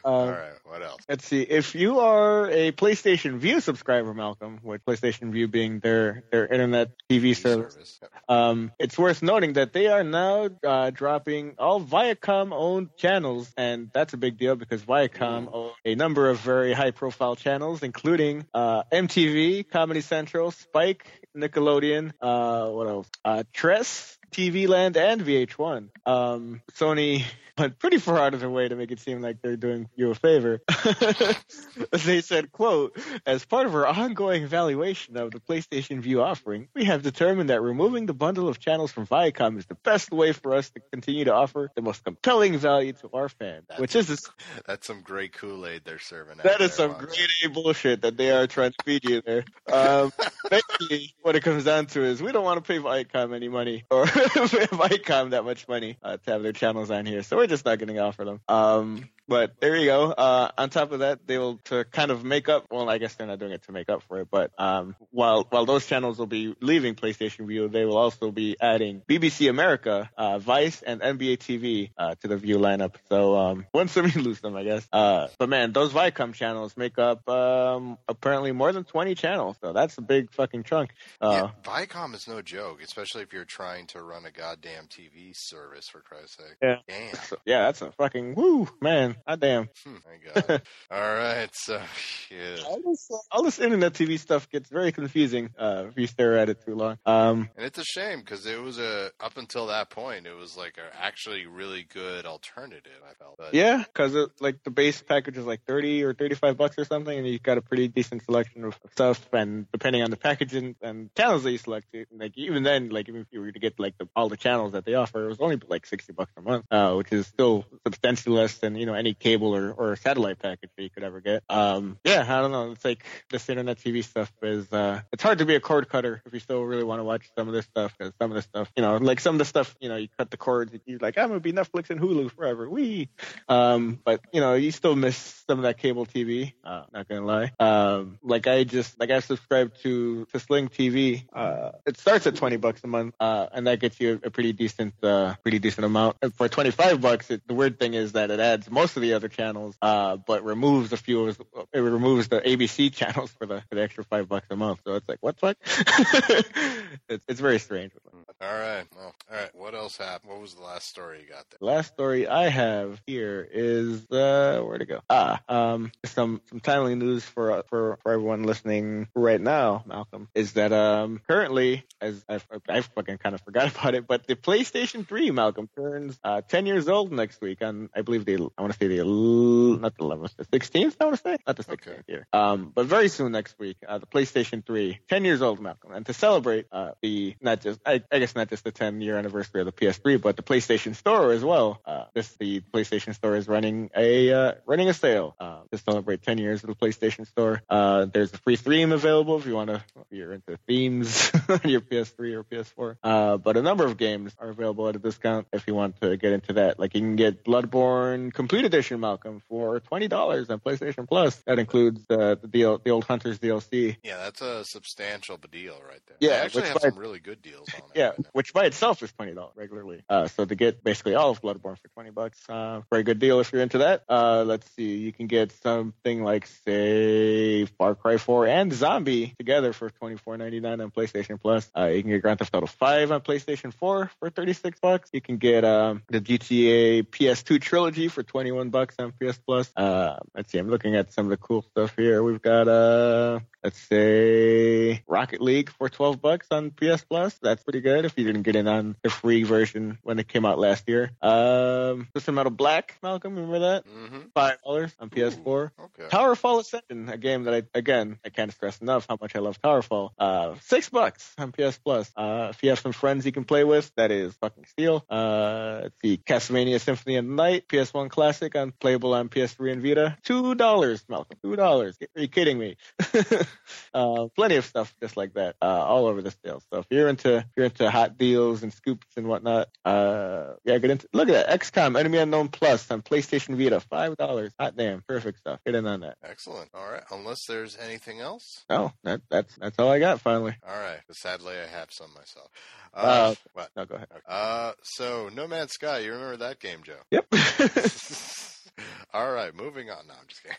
Um, 0.05 0.13
all 0.13 0.31
right. 0.33 0.53
What 0.65 0.83
else? 0.83 1.01
Let's 1.09 1.25
see. 1.25 1.41
If 1.43 1.75
you 1.75 2.01
are 2.01 2.51
a 2.51 2.73
PlayStation 2.73 3.39
Vue 3.39 3.61
subscriber, 3.61 4.13
Malcolm, 4.13 4.59
with 4.63 4.85
PlayStation 4.85 5.31
Vue 5.33 5.49
being 5.49 5.79
their 5.79 6.25
their 6.31 6.47
internet 6.47 6.91
TV 7.09 7.35
service, 7.35 7.73
Service. 7.75 8.01
um, 8.29 8.71
it's 8.79 8.99
worth 8.99 9.23
noting 9.23 9.55
that 9.55 9.73
they 9.73 9.87
are 9.87 10.05
now 10.05 10.51
uh, 10.67 10.91
dropping 10.91 11.55
all 11.59 11.81
Viacom-owned 11.81 12.91
channels, 12.99 13.51
and 13.57 13.91
that's 13.95 14.13
a 14.13 14.19
big 14.19 14.37
deal 14.37 14.57
because 14.57 14.83
Viacom 14.85 15.49
owns 15.51 15.73
a 15.87 15.95
number 15.95 16.29
of 16.29 16.39
very 16.39 16.75
high-profile 16.75 17.37
channels, 17.37 17.83
including 17.83 18.45
uh, 18.53 18.83
MTV, 18.93 19.71
Comedy 19.71 20.03
Central, 20.03 20.51
Spike, 20.51 21.07
Nickelodeon, 21.37 22.13
uh, 22.21 22.69
what 22.69 22.87
else? 22.89 23.09
Uh, 23.25 23.43
Tress. 23.53 24.19
TV 24.35 24.67
Land 24.69 24.97
and 24.97 25.21
VH1. 25.23 25.89
Um, 26.07 26.61
Sony 26.73 27.23
went 27.59 27.79
pretty 27.79 27.99
far 27.99 28.19
out 28.19 28.35
of 28.35 28.41
their 28.41 28.51
way 28.51 28.67
to 28.67 28.75
make 28.75 28.91
it 28.91 28.99
seem 28.99 29.21
like 29.23 29.41
they're 29.41 29.57
doing 29.57 29.89
you 29.95 30.11
a 30.11 30.15
favor. 30.17 30.61
they 32.05 32.21
said, 32.21 32.51
quote, 32.51 32.99
as 33.25 33.45
part 33.45 33.67
of 33.67 33.75
our 33.77 33.87
ongoing 33.87 34.43
evaluation 34.43 35.17
of 35.17 35.31
the 35.31 35.39
PlayStation 35.39 36.01
Vue 36.01 36.21
offering, 36.21 36.67
we 36.75 36.85
have 36.87 37.03
determined 37.03 37.51
that 37.51 37.63
removing 37.63 38.07
the 38.07 38.13
bundle 38.15 38.49
of 38.49 38.59
channels 38.59 38.91
from 38.91 39.07
Viacom 39.07 39.57
is 39.57 39.67
the 39.67 39.77
best 39.77 40.11
way 40.11 40.33
for 40.33 40.53
us 40.55 40.69
to 40.71 40.81
continue 40.93 41.25
to 41.27 41.33
offer 41.33 41.71
the 41.77 41.83
most 41.83 42.03
compelling 42.03 42.59
value 42.59 42.93
to 42.95 43.11
our 43.15 43.29
fans, 43.29 43.67
That's- 43.69 43.81
which 43.81 43.95
is 43.95 44.09
this, 44.09 44.29
That's 44.67 44.87
some 44.87 45.03
great 45.03 45.33
Kool 45.33 45.65
Aid 45.65 45.83
they're 45.85 46.01
serving. 46.01 46.39
that 46.43 46.61
is 46.61 46.75
some 46.75 46.95
grade 46.95 47.31
A 47.45 47.49
bullshit 47.51 48.03
that 48.03 48.17
they 48.17 48.33
are 48.33 48.49
trying 48.49 48.73
to 48.73 48.77
feed 48.85 49.05
you 49.05 49.23
there. 49.25 49.45
Um, 49.73 50.13
basically, 50.51 51.15
what 51.23 51.37
it 51.37 51.45
comes 51.45 51.63
down 51.63 51.87
to 51.87 52.03
is 52.03 52.21
we 52.21 52.33
don't 52.33 52.45
want 52.45 52.63
to 52.63 52.67
pay 52.67 52.81
Viacom 52.81 53.33
any 53.33 53.49
money 53.49 53.85
or 53.91 54.07
pay 54.31 54.67
Viacom 54.67 55.31
that 55.31 55.45
much 55.45 55.69
money 55.69 55.97
uh, 56.03 56.17
to 56.19 56.31
have 56.31 56.43
their 56.43 56.53
channels 56.53 56.91
on 56.91 57.07
here, 57.07 57.23
so 57.23 57.37
we're 57.37 57.47
just 57.47 57.65
not 57.65 57.79
going 57.79 57.93
to 57.95 57.99
offer 57.99 58.25
them. 58.25 58.41
Um, 58.49 59.09
but 59.27 59.59
there 59.61 59.75
you 59.77 59.87
go. 59.87 60.11
Uh, 60.11 60.51
on 60.59 60.71
top 60.71 60.93
of 60.93 60.99
that, 61.01 61.27
they 61.27 61.39
will 61.39 61.57
to 61.65 61.85
kind 61.85 62.11
of 62.11 62.25
make 62.25 62.49
up. 62.49 62.67
Well, 62.71 62.89
I 62.91 62.99
guess 62.99 63.15
they're 63.15 63.27
not 63.27 63.39
doing 63.39 63.53
it 63.53 63.63
to 63.65 63.73
make 63.73 63.89
up 63.89 64.03
for 64.03 64.21
it, 64.21 64.29
but 64.31 64.51
um, 64.59 64.97
while 65.11 65.47
while 65.49 65.65
those 65.65 65.87
channels 65.87 66.19
will 66.19 66.27
be 66.27 66.55
leaving 66.61 66.95
PlayStation 66.95 67.47
Vue, 67.47 67.69
they 67.69 67.85
will 67.85 67.97
also 67.97 68.31
be 68.31 68.57
adding 68.61 69.03
BBC 69.09 69.49
America, 69.49 70.11
uh, 70.17 70.39
Vice, 70.39 70.83
and 70.83 71.01
NBA 71.01 71.39
TV 71.39 71.91
uh, 71.97 72.15
to 72.21 72.29
the 72.29 72.37
Vue 72.37 72.59
lineup. 72.59 72.97
So 73.09 73.37
um, 73.37 73.67
win 73.73 73.89
some, 73.89 74.07
you 74.07 74.21
lose 74.21 74.41
them, 74.41 74.57
I 74.57 74.65
guess. 74.65 74.87
Uh, 74.93 75.29
but 75.39 75.49
man, 75.49 75.73
those 75.73 75.93
Viacom 75.93 76.35
channels 76.35 76.77
make 76.77 76.99
up 76.99 77.27
um, 77.29 77.99
apparently 78.09 78.53
more 78.53 78.73
than 78.73 78.85
20 78.85 79.15
channels. 79.15 79.57
So 79.63 79.73
that's 79.73 79.97
a 79.97 80.03
big 80.03 80.33
fucking 80.33 80.65
chunk. 80.65 80.91
Uh, 81.21 81.49
yeah, 81.49 81.73
Viacom 81.73 82.15
is 82.15 82.29
no 82.29 82.43
joke, 82.43 82.83
especially 82.83 83.23
if 83.23 83.33
you're 83.33 83.45
trying 83.45 83.87
to 83.89 84.03
run 84.03 84.14
a 84.25 84.31
goddamn 84.31 84.87
TV 84.87 85.33
service. 85.35 85.89
For 85.89 86.01
Christ's 86.01 86.37
sake. 86.37 86.57
Yeah. 86.63 86.77
Damn. 86.89 87.15
yeah, 87.45 87.63
that's 87.63 87.83
a 87.83 87.93
fucking 87.93 88.35
woo, 88.35 88.69
man. 88.81 89.17
God 89.27 89.41
damn. 89.41 89.69
Hmm, 89.85 89.95
my 89.95 90.43
God. 90.43 90.63
All 90.91 91.01
right. 91.01 91.51
So, 91.53 91.81
shit. 91.97 92.63
All 92.65 92.81
this, 92.85 93.09
all 93.31 93.43
this 93.43 93.59
internet 93.59 93.95
TV 93.95 94.19
stuff 94.19 94.49
gets 94.51 94.71
very 94.71 94.93
confusing 94.93 95.51
uh, 95.59 95.87
if 95.89 95.97
you 95.97 96.07
stare 96.07 96.39
at 96.39 96.49
it 96.49 96.65
too 96.65 96.75
long. 96.75 96.99
Um, 97.07 97.51
And 97.57 97.67
it's 97.67 97.79
a 97.79 97.85
shame 97.85 98.21
because 98.21 98.47
it 98.47 98.61
was 98.61 98.79
a 98.79 99.11
up 99.21 99.37
until 99.37 99.67
that 99.69 99.91
point, 99.91 100.27
it 100.27 100.35
was 100.35 100.57
like 100.57 100.77
a 100.79 101.03
actually 101.05 101.47
really 101.47 101.87
good 101.93 102.27
alternative. 102.27 102.93
I 103.09 103.15
felt. 103.15 103.37
But 103.39 103.55
yeah, 103.55 103.79
because 103.79 104.15
like 104.41 104.63
the 104.65 104.71
base 104.71 105.03
package 105.03 105.37
is 105.39 105.47
like 105.47 105.65
thirty 105.67 106.03
or 106.05 106.15
thirty-five 106.15 106.57
bucks 106.57 106.79
or 106.79 106.85
something, 106.85 107.17
and 107.17 107.27
you've 107.27 107.43
got 107.43 107.59
a 107.59 107.63
pretty 107.63 107.89
decent 107.89 108.23
selection 108.25 108.65
of 108.65 108.79
stuff. 108.93 109.27
And 109.33 109.67
depending 109.73 110.03
on 110.03 110.11
the 110.11 110.17
package 110.17 110.55
and, 110.55 110.75
and 110.83 111.15
channels 111.15 111.43
that 111.45 111.53
you 111.53 111.59
select, 111.59 111.87
like 112.17 112.33
even 112.37 112.63
then, 112.63 112.91
like 112.91 113.09
even 113.09 113.23
if 113.23 113.27
you 113.31 113.41
were 113.41 113.51
to 113.53 113.59
get 113.59 113.79
like 113.79 113.94
the, 113.99 114.09
all 114.15 114.29
the 114.29 114.37
channels 114.37 114.73
that 114.73 114.85
they 114.85 114.95
offer, 114.95 115.25
it 115.25 115.29
was 115.29 115.41
only 115.41 115.61
like 115.69 115.87
sixty 115.87 116.13
bucks 116.13 116.33
a 116.37 116.43
month, 116.43 116.65
uh, 116.71 116.95
which 116.95 117.13
is 117.13 117.27
still 117.27 117.65
substantially 117.87 118.37
less 118.37 118.59
than 118.59 118.77
you 118.77 118.87
know 118.87 118.95
any 118.95 119.15
cable 119.15 119.55
or, 119.55 119.73
or 119.73 119.97
satellite 119.97 120.39
package 120.39 120.71
that 120.77 120.83
you 120.83 120.91
could 120.91 121.05
ever 121.05 121.21
get. 121.21 121.43
Um, 121.49 121.99
yeah, 122.05 122.23
I 122.23 122.41
don't 122.41 122.53
know. 122.53 122.73
It's 122.73 122.85
like 122.85 123.05
this 123.31 123.49
internet 123.49 123.79
TV 123.79 124.05
stuff 124.05 124.33
is 124.43 124.73
uh, 124.73 125.01
it's 125.13 125.23
hard 125.23 125.39
to 125.39 125.47
be 125.47 125.55
a 125.55 125.61
cord 125.61 125.89
cutter 125.89 126.23
if 126.25 126.33
you 126.33 126.41
still 126.41 126.63
really 126.63 126.85
want 126.85 127.01
to 127.01 127.05
watch 127.05 127.29
some 127.37 127.49
of 127.49 127.55
this 127.55 127.65
stuff 127.67 127.95
because 127.97 128.13
some 128.21 128.31
of 128.31 128.37
the 128.37 128.43
stuff, 128.43 128.71
you 128.77 128.83
know, 128.83 128.97
like 128.97 129.21
some 129.21 129.35
of 129.35 129.39
the 129.39 129.45
stuff, 129.45 129.75
you 129.81 129.89
know, 129.89 129.97
you 129.97 130.09
cut 130.19 130.31
the 130.31 130.37
cords, 130.37 130.73
and 130.73 130.81
you're 130.87 130.99
like, 130.99 131.19
I'm 131.19 131.29
gonna 131.29 131.41
be 131.41 131.53
Netflix 131.53 131.91
and 131.91 132.01
Hulu 132.01 132.31
forever. 132.33 132.69
We, 132.69 133.09
um, 133.49 134.01
but 134.05 134.21
you 134.33 134.41
know, 134.41 134.55
you 134.55 134.71
still 134.71 134.97
miss 134.97 135.17
some 135.49 135.59
of 135.59 135.65
that 135.65 135.79
cable 135.79 136.07
TV. 136.07 136.53
Uh, 136.65 136.85
not 136.93 137.09
gonna 137.09 137.27
lie. 137.27 137.53
Um, 137.59 138.19
like 138.23 138.47
I 138.47 138.65
just 138.65 138.99
like 138.99 139.11
I 139.11 139.21
subscribed 139.21 139.83
to 139.83 140.27
to 140.27 140.41
Sling 140.41 140.69
TV. 140.69 141.25
Uh, 141.33 141.73
it 141.87 141.99
starts 141.99 142.27
at 142.27 142.37
twenty 142.37 142.57
bucks 142.57 142.81
a 142.85 142.87
month, 142.87 143.15
uh, 143.21 143.47
and 143.53 143.67
that 143.67 143.81
gets 143.85 144.01
you 144.01 144.19
a 144.25 144.31
pretty 144.31 144.53
decent, 144.55 144.95
uh, 145.03 145.35
pretty 145.43 145.59
decent 145.59 145.85
amount. 145.85 146.17
And 146.23 146.35
for 146.35 146.49
twenty 146.49 146.71
five 146.71 147.01
bucks, 147.01 147.31
it, 147.31 147.47
the 147.47 147.55
weird 147.55 147.79
thing 147.79 147.93
is 147.93 148.13
that 148.13 148.31
it 148.31 148.41
adds 148.41 148.71
most 148.71 148.97
of 148.97 149.03
the 149.03 149.13
other 149.13 149.29
channels, 149.29 149.77
uh, 149.83 150.17
but 150.17 150.43
removes 150.43 150.93
a 150.93 150.97
few. 150.97 151.29
Of, 151.29 151.39
it 151.73 151.81
removes 151.81 152.29
the 152.29 152.41
ABC 152.41 152.93
channels 153.01 153.31
for 153.39 153.47
the 153.47 153.61
for 153.69 153.75
the 153.75 153.83
extra 153.83 154.05
five 154.05 154.29
bucks 154.29 154.47
a 154.51 154.57
month. 154.57 154.81
So 154.87 154.95
it's 154.95 155.09
like 155.09 155.19
what 155.21 155.37
the 155.39 155.55
fuck? 155.55 155.57
it's 157.09 157.25
it's 157.29 157.41
very 157.41 157.59
strange. 157.59 157.93
All 158.41 158.53
right. 158.53 158.85
Well, 158.97 159.15
all 159.31 159.37
right. 159.37 159.55
What 159.55 159.75
else 159.75 159.97
happened? 159.97 160.33
What 160.33 160.41
was 160.41 160.55
the 160.55 160.63
last 160.63 160.89
story 160.89 161.21
you 161.21 161.29
got 161.29 161.49
there? 161.51 161.59
The 161.61 161.67
last 161.67 161.93
story 161.93 162.27
I 162.27 162.49
have 162.49 163.01
here 163.07 163.47
is 163.51 164.11
uh, 164.11 164.61
where 164.65 164.79
to 164.79 164.85
go? 164.87 165.01
Ah, 165.09 165.41
um, 165.49 165.93
some 166.05 166.41
some 166.49 166.61
timely 166.61 166.95
news 166.95 167.25
for 167.25 167.53
uh, 167.53 167.63
for 167.69 167.99
for 168.03 168.13
everyone 168.13 168.45
listening 168.45 169.09
right 169.15 169.41
now. 169.41 169.85
Malcolm 169.87 170.29
is 170.35 170.55
that 170.55 170.73
um 170.73 171.21
currently, 171.29 171.85
as 172.01 172.25
I've, 172.29 172.47
I've 172.69 172.87
fucking 172.87 173.19
kind 173.19 173.35
of 173.35 173.41
forgot 173.43 173.69
about 173.77 173.95
it, 173.95 174.07
but 174.07 174.27
the 174.27 174.37
PlayStation 174.37 175.07
3 175.07 175.31
Malcolm 175.31 175.69
turns 175.77 176.19
uh 176.25 176.41
10 176.43 176.67
years 176.67 176.89
old 176.89 177.13
next 177.13 177.41
week 177.41 177.63
on 177.63 177.89
I 177.95 178.03
believe 178.03 178.25
the 178.25 178.35
I 178.57 178.63
want 178.63 178.73
to 178.73 178.79
say 178.79 178.89
the 178.89 179.05
not 179.05 179.97
the 179.97 180.05
11th, 180.05 180.37
the 180.37 180.45
16th. 180.45 180.97
I 181.01 181.05
want 181.05 181.17
to 181.17 181.23
say 181.23 181.37
not 181.47 181.57
the 181.57 181.65
16th 181.65 181.73
Okay. 181.75 181.97
here. 182.07 182.27
Um, 182.33 182.71
but 182.75 182.87
very 182.87 183.09
soon 183.09 183.33
next 183.33 183.59
week, 183.59 183.77
uh, 183.87 183.99
the 183.99 184.07
PlayStation 184.07 184.65
3, 184.65 185.01
10 185.09 185.25
years 185.25 185.43
old, 185.43 185.61
Malcolm, 185.61 185.93
and 185.93 186.07
to 186.07 186.13
celebrate 186.13 186.67
uh 186.73 186.93
the 187.03 187.35
not 187.41 187.61
just 187.61 187.81
I, 187.87 188.03
I 188.11 188.19
guess 188.19 188.35
not 188.35 188.49
just 188.49 188.65
the 188.65 188.73
10 188.73 189.01
year 189.01 189.17
anniversary 189.19 189.61
of 189.61 189.67
the 189.67 189.73
PS3, 189.73 190.21
but 190.21 190.37
the 190.37 190.43
PlayStation 190.43 190.95
Store 190.95 191.33
as 191.33 191.45
well. 191.45 191.81
Uh, 191.85 192.05
this 192.15 192.29
the 192.39 192.61
PlayStation 192.73 193.15
Store 193.15 193.37
is 193.37 193.49
running 193.49 193.91
a 193.97 194.33
uh, 194.33 194.53
running 194.67 194.89
a 194.89 194.95
sale 194.95 195.35
uh, 195.41 195.61
to 195.71 195.79
celebrate 195.79 196.23
10 196.23 196.39
years 196.39 196.63
of 196.65 196.69
the 196.69 196.75
PlayStation 196.77 197.27
Store. 197.27 197.63
Uh, 197.69 198.07
there's 198.07 198.33
a 198.33 198.39
free 198.39 198.57
theme 198.57 198.93
available 198.93 199.39
if 199.39 199.47
you 199.47 199.55
want 199.55 199.71
to 199.71 199.77
if 199.97 200.07
you're 200.11 200.33
into 200.33 200.57
themes 200.67 201.31
on 201.49 201.61
your 201.65 201.81
PS3 201.81 202.35
or 202.35 202.45
PS4. 202.45 202.97
Uh, 203.03 203.37
but 203.37 203.57
number 203.65 203.85
of 203.85 203.97
games 203.97 204.35
are 204.39 204.51
available 204.51 204.89
at 204.89 204.97
a 204.97 204.99
discount 204.99 205.47
if 205.53 205.67
you 205.67 205.75
want 205.75 206.01
to 206.01 206.17
get 206.17 206.33
into 206.33 206.53
that. 206.55 206.79
Like 206.79 206.95
you 206.95 207.01
can 207.01 207.17
get 207.17 207.45
Bloodborne 207.45 208.33
Complete 208.33 208.65
Edition, 208.65 209.01
Malcolm, 209.01 209.43
for 209.49 209.81
twenty 209.81 210.09
dollars 210.09 210.51
on 210.51 210.61
PlayStation 210.61 211.09
Plus. 211.09 211.37
That 211.47 211.59
includes 211.59 212.01
uh, 212.11 212.37
the 212.41 212.49
deal, 212.49 212.79
the 212.79 212.91
old 212.91 213.05
Hunters 213.05 213.39
DLC. 213.39 213.97
Yeah, 214.03 214.19
that's 214.19 214.41
a 214.41 214.65
substantial 214.65 215.37
deal 215.51 215.75
right 215.87 216.01
there. 216.07 216.17
Yeah, 216.21 216.29
they 216.29 216.45
actually 216.45 216.63
have 216.65 216.75
by- 216.75 216.89
some 216.91 216.99
really 216.99 217.19
good 217.21 217.43
deals 217.43 217.69
on 217.75 217.79
it. 217.79 217.85
Yeah, 217.95 218.09
right 218.09 218.27
which 218.33 218.53
by 218.53 218.65
itself 218.65 219.03
is 219.03 219.13
twenty 219.13 219.33
dollars 219.35 219.55
regularly. 219.57 220.03
Uh, 220.09 220.27
so 220.29 220.45
to 220.45 220.55
get 220.55 220.83
basically 220.83 221.15
all 221.15 221.31
of 221.31 221.41
Bloodborne 221.41 221.79
for 221.79 221.89
twenty 221.95 222.11
bucks, 222.11 222.39
uh, 222.49 222.83
very 222.91 223.03
good 223.03 223.19
deal 223.19 223.41
if 223.41 223.53
you're 223.53 223.63
into 223.63 223.79
that. 223.79 224.03
Uh, 224.09 224.45
let's 224.47 224.69
see, 224.73 224.97
you 224.97 225.13
can 225.13 225.27
get 225.27 225.53
something 225.63 226.23
like 226.23 226.47
say 226.67 227.65
Far 227.67 227.95
Cry 227.95 228.17
4 228.17 228.47
and 228.47 228.73
Zombie 228.73 229.35
together 229.39 229.73
for 229.73 229.91
twenty 229.91 230.17
four 230.17 230.37
ninety 230.37 230.61
nine 230.61 230.81
on 230.81 230.91
PlayStation 230.91 231.41
Plus. 231.41 231.71
Uh, 231.77 231.87
you 231.87 232.03
can 232.03 232.11
get 232.11 232.23
Grand 232.23 232.39
Theft 232.39 232.55
Auto 232.55 232.67
5 232.67 233.13
on 233.13 233.21
PlayStation 233.21 233.54
4 233.57 234.11
for 234.19 234.31
thirty 234.31 234.53
six 234.53 234.81
bucks. 234.81 235.11
You 235.13 235.21
can 235.21 235.39
get 235.39 235.65
um, 235.65 236.03
the 236.09 236.21
GTA 236.21 237.07
PS2 237.07 237.61
trilogy 237.61 238.09
for 238.09 238.23
twenty 238.23 238.53
one 238.53 238.71
bucks 238.71 238.97
on 238.99 239.13
PS 239.13 239.39
Plus. 239.39 239.71
Uh, 239.77 240.17
let's 240.35 240.51
see, 240.53 240.59
I'm 240.59 240.69
looking 240.69 240.97
at 240.97 241.13
some 241.13 241.27
of 241.27 241.31
the 241.31 241.37
cool 241.37 241.63
stuff 241.63 241.95
here. 241.97 242.23
We've 242.23 242.43
got 242.43 242.69
uh, 242.69 243.41
let's 243.65 243.81
say 243.81 245.03
Rocket 245.09 245.41
League 245.41 245.71
for 245.71 245.89
12 245.89 246.21
bucks 246.21 246.47
on 246.51 246.71
PS 246.71 247.03
Plus. 247.03 247.35
That's 247.43 247.65
pretty 247.65 247.81
good 247.81 248.05
if 248.05 248.17
you 248.19 248.25
didn't 248.25 248.43
get 248.43 248.55
in 248.55 248.69
on 248.69 248.95
the 249.03 249.09
free 249.09 249.43
version 249.43 249.99
when 250.03 250.19
it 250.19 250.29
came 250.29 250.45
out 250.45 250.59
last 250.59 250.87
year. 250.87 251.11
Um, 251.23 252.07
System 252.15 252.35
Metal 252.35 252.53
Black, 252.53 252.99
Malcolm, 253.03 253.35
remember 253.35 253.61
that? 253.61 253.87
Mm-hmm. 253.87 254.19
Five 254.35 254.63
dollars 254.63 254.95
on 255.01 255.09
PS4. 255.09 255.71
Okay. 255.81 256.09
Towerfall 256.09 256.61
Ascension, 256.61 257.09
a 257.09 257.17
game 257.17 257.45
that 257.45 257.55
I 257.55 257.79
again 257.79 258.19
I 258.25 258.29
can't 258.29 258.53
stress 258.53 258.81
enough 258.81 259.07
how 259.09 259.17
much 259.21 259.35
I 259.35 259.39
love 259.39 259.61
Towerfall. 259.63 260.11
Uh, 260.19 260.55
six 260.61 260.91
bucks 260.91 261.35
on 261.39 261.53
PS 261.53 261.79
Plus. 261.79 262.13
Uh, 262.17 262.49
if 262.51 262.63
you 262.63 262.69
have 262.69 262.79
some 262.79 262.93
friends 262.93 263.25
you 263.25 263.33
can 263.33 263.44
play 263.45 263.65
with, 263.65 263.91
that 263.97 264.11
is 264.11 264.35
fucking 264.35 264.65
steal. 264.67 265.05
Uh, 265.09 265.81
let's 265.83 266.01
see, 266.01 266.17
Castlevania 266.19 266.81
Symphony 266.81 267.17
of 267.17 267.25
the 267.25 267.31
Night, 267.31 267.69
PS1 267.69 268.11
classic 268.11 268.57
on 268.57 268.73
playable 268.73 269.15
on 269.15 269.29
PS3 269.29 269.73
and 269.73 269.83
Vita. 269.83 270.17
Two 270.25 270.55
dollars, 270.55 271.05
Malcolm. 271.09 271.39
Two 271.43 271.57
dollars. 271.57 271.97
Are 272.17 272.21
you 272.21 272.29
kidding 272.29 272.59
me? 272.59 272.77
uh, 273.95 274.29
plenty 274.35 274.57
of 274.57 274.65
stuff 274.65 274.95
just 275.03 275.17
like 275.17 275.35
that, 275.35 275.57
uh, 275.63 275.67
all 275.67 276.07
over 276.07 276.23
the 276.23 276.35
sale. 276.45 276.63
So 276.73 276.81
if 276.81 276.87
you're 276.91 277.09
into 277.09 277.37
if 277.39 277.47
you're 277.57 277.67
into 277.67 277.91
hot 277.91 278.19
deals 278.19 278.63
and 278.63 278.73
scoops 278.73 279.07
and 279.17 279.27
whatnot, 279.27 279.69
uh, 279.85 280.55
yeah, 280.65 280.79
get 280.79 280.91
into. 280.91 281.09
Look 281.13 281.29
at 281.29 281.47
that, 281.47 281.61
XCOM 281.61 281.99
Enemy 281.99 282.19
Unknown 282.19 282.49
Plus 282.49 282.91
on 282.91 283.03
PlayStation 283.03 283.57
Vita, 283.57 283.81
five 283.81 284.17
dollars. 284.17 284.53
Hot 284.59 284.77
damn, 284.77 285.03
perfect 285.03 285.39
stuff. 285.39 285.61
Get 285.65 285.75
in 285.75 285.87
on 285.87 286.01
that. 286.01 286.17
Excellent. 286.23 286.71
All 286.75 286.91
right. 286.91 287.03
Unless 287.11 287.47
there's 287.47 287.77
anything 287.79 288.21
else. 288.21 288.65
Oh, 288.71 288.93
that 289.05 289.21
that's 289.31 289.55
that's 289.57 289.79
all 289.79 289.91
I 289.91 289.99
got. 289.99 290.21
Finally. 290.21 290.57
All 290.67 290.79
right. 290.79 291.01
Sadly, 291.13 291.55
I 291.55 291.67
have 291.67 291.93
some 291.93 292.13
myself. 292.15 292.49
Uh, 292.93 293.34
What? 293.53 293.71
No, 293.77 293.85
go 293.85 293.97
ahead. 293.97 294.09
Uh, 294.29 294.73
so 294.83 295.29
No 295.35 295.47
Man's 295.47 295.73
Sky. 295.73 296.01
You 296.01 296.13
remember 296.13 296.37
that 296.39 296.61
game, 296.61 296.81
Joe? 296.85 297.01
Yep. 297.11 297.27
All 299.15 299.33
right, 299.33 299.55
moving 299.55 299.91
on. 299.91 300.07
No, 300.07 300.15
I'm 300.15 300.27
just 300.27 300.43
kidding. 300.43 300.57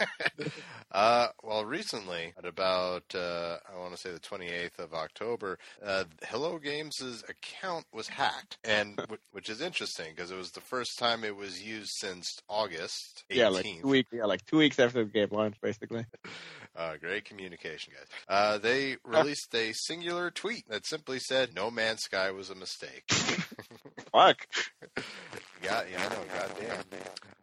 uh, 0.92 1.28
well, 1.42 1.64
recently, 1.64 2.32
at 2.38 2.44
about 2.44 3.02
uh, 3.14 3.56
I 3.72 3.78
want 3.78 3.92
to 3.92 3.98
say 3.98 4.12
the 4.12 4.20
28th 4.20 4.78
of 4.78 4.94
October, 4.94 5.58
uh, 5.84 6.04
Hello 6.24 6.58
Games' 6.58 7.24
account 7.28 7.84
was 7.92 8.06
hacked, 8.08 8.58
and 8.62 8.96
w- 8.96 9.18
which 9.32 9.48
is 9.48 9.60
interesting 9.60 10.12
because 10.14 10.30
it 10.30 10.36
was 10.36 10.50
the 10.52 10.60
first 10.60 10.98
time 10.98 11.24
it 11.24 11.34
was 11.36 11.60
used 11.60 11.90
since 11.96 12.38
August 12.48 13.24
18th. 13.30 13.36
yeah, 13.36 13.48
like 13.48 13.64
two 13.64 13.88
weeks. 13.88 14.10
Yeah, 14.12 14.24
like 14.26 14.46
two 14.46 14.58
weeks 14.58 14.78
after 14.78 15.04
the 15.04 15.10
game 15.10 15.28
launched, 15.32 15.60
basically. 15.60 16.06
Uh, 16.78 16.96
great 16.96 17.24
communication, 17.24 17.92
guys. 17.92 18.06
Uh, 18.28 18.56
they 18.58 18.96
released 19.04 19.52
a 19.52 19.72
singular 19.72 20.30
tweet 20.30 20.62
that 20.68 20.86
simply 20.86 21.18
said, 21.18 21.54
"No 21.54 21.72
Man's 21.72 22.02
Sky 22.02 22.30
was 22.30 22.50
a 22.50 22.54
mistake." 22.54 23.10
Fuck. 24.12 24.46
Yeah, 25.62 25.82
yeah, 25.90 26.04
I 26.04 26.08
know. 26.08 26.22
Goddamn. 26.34 26.84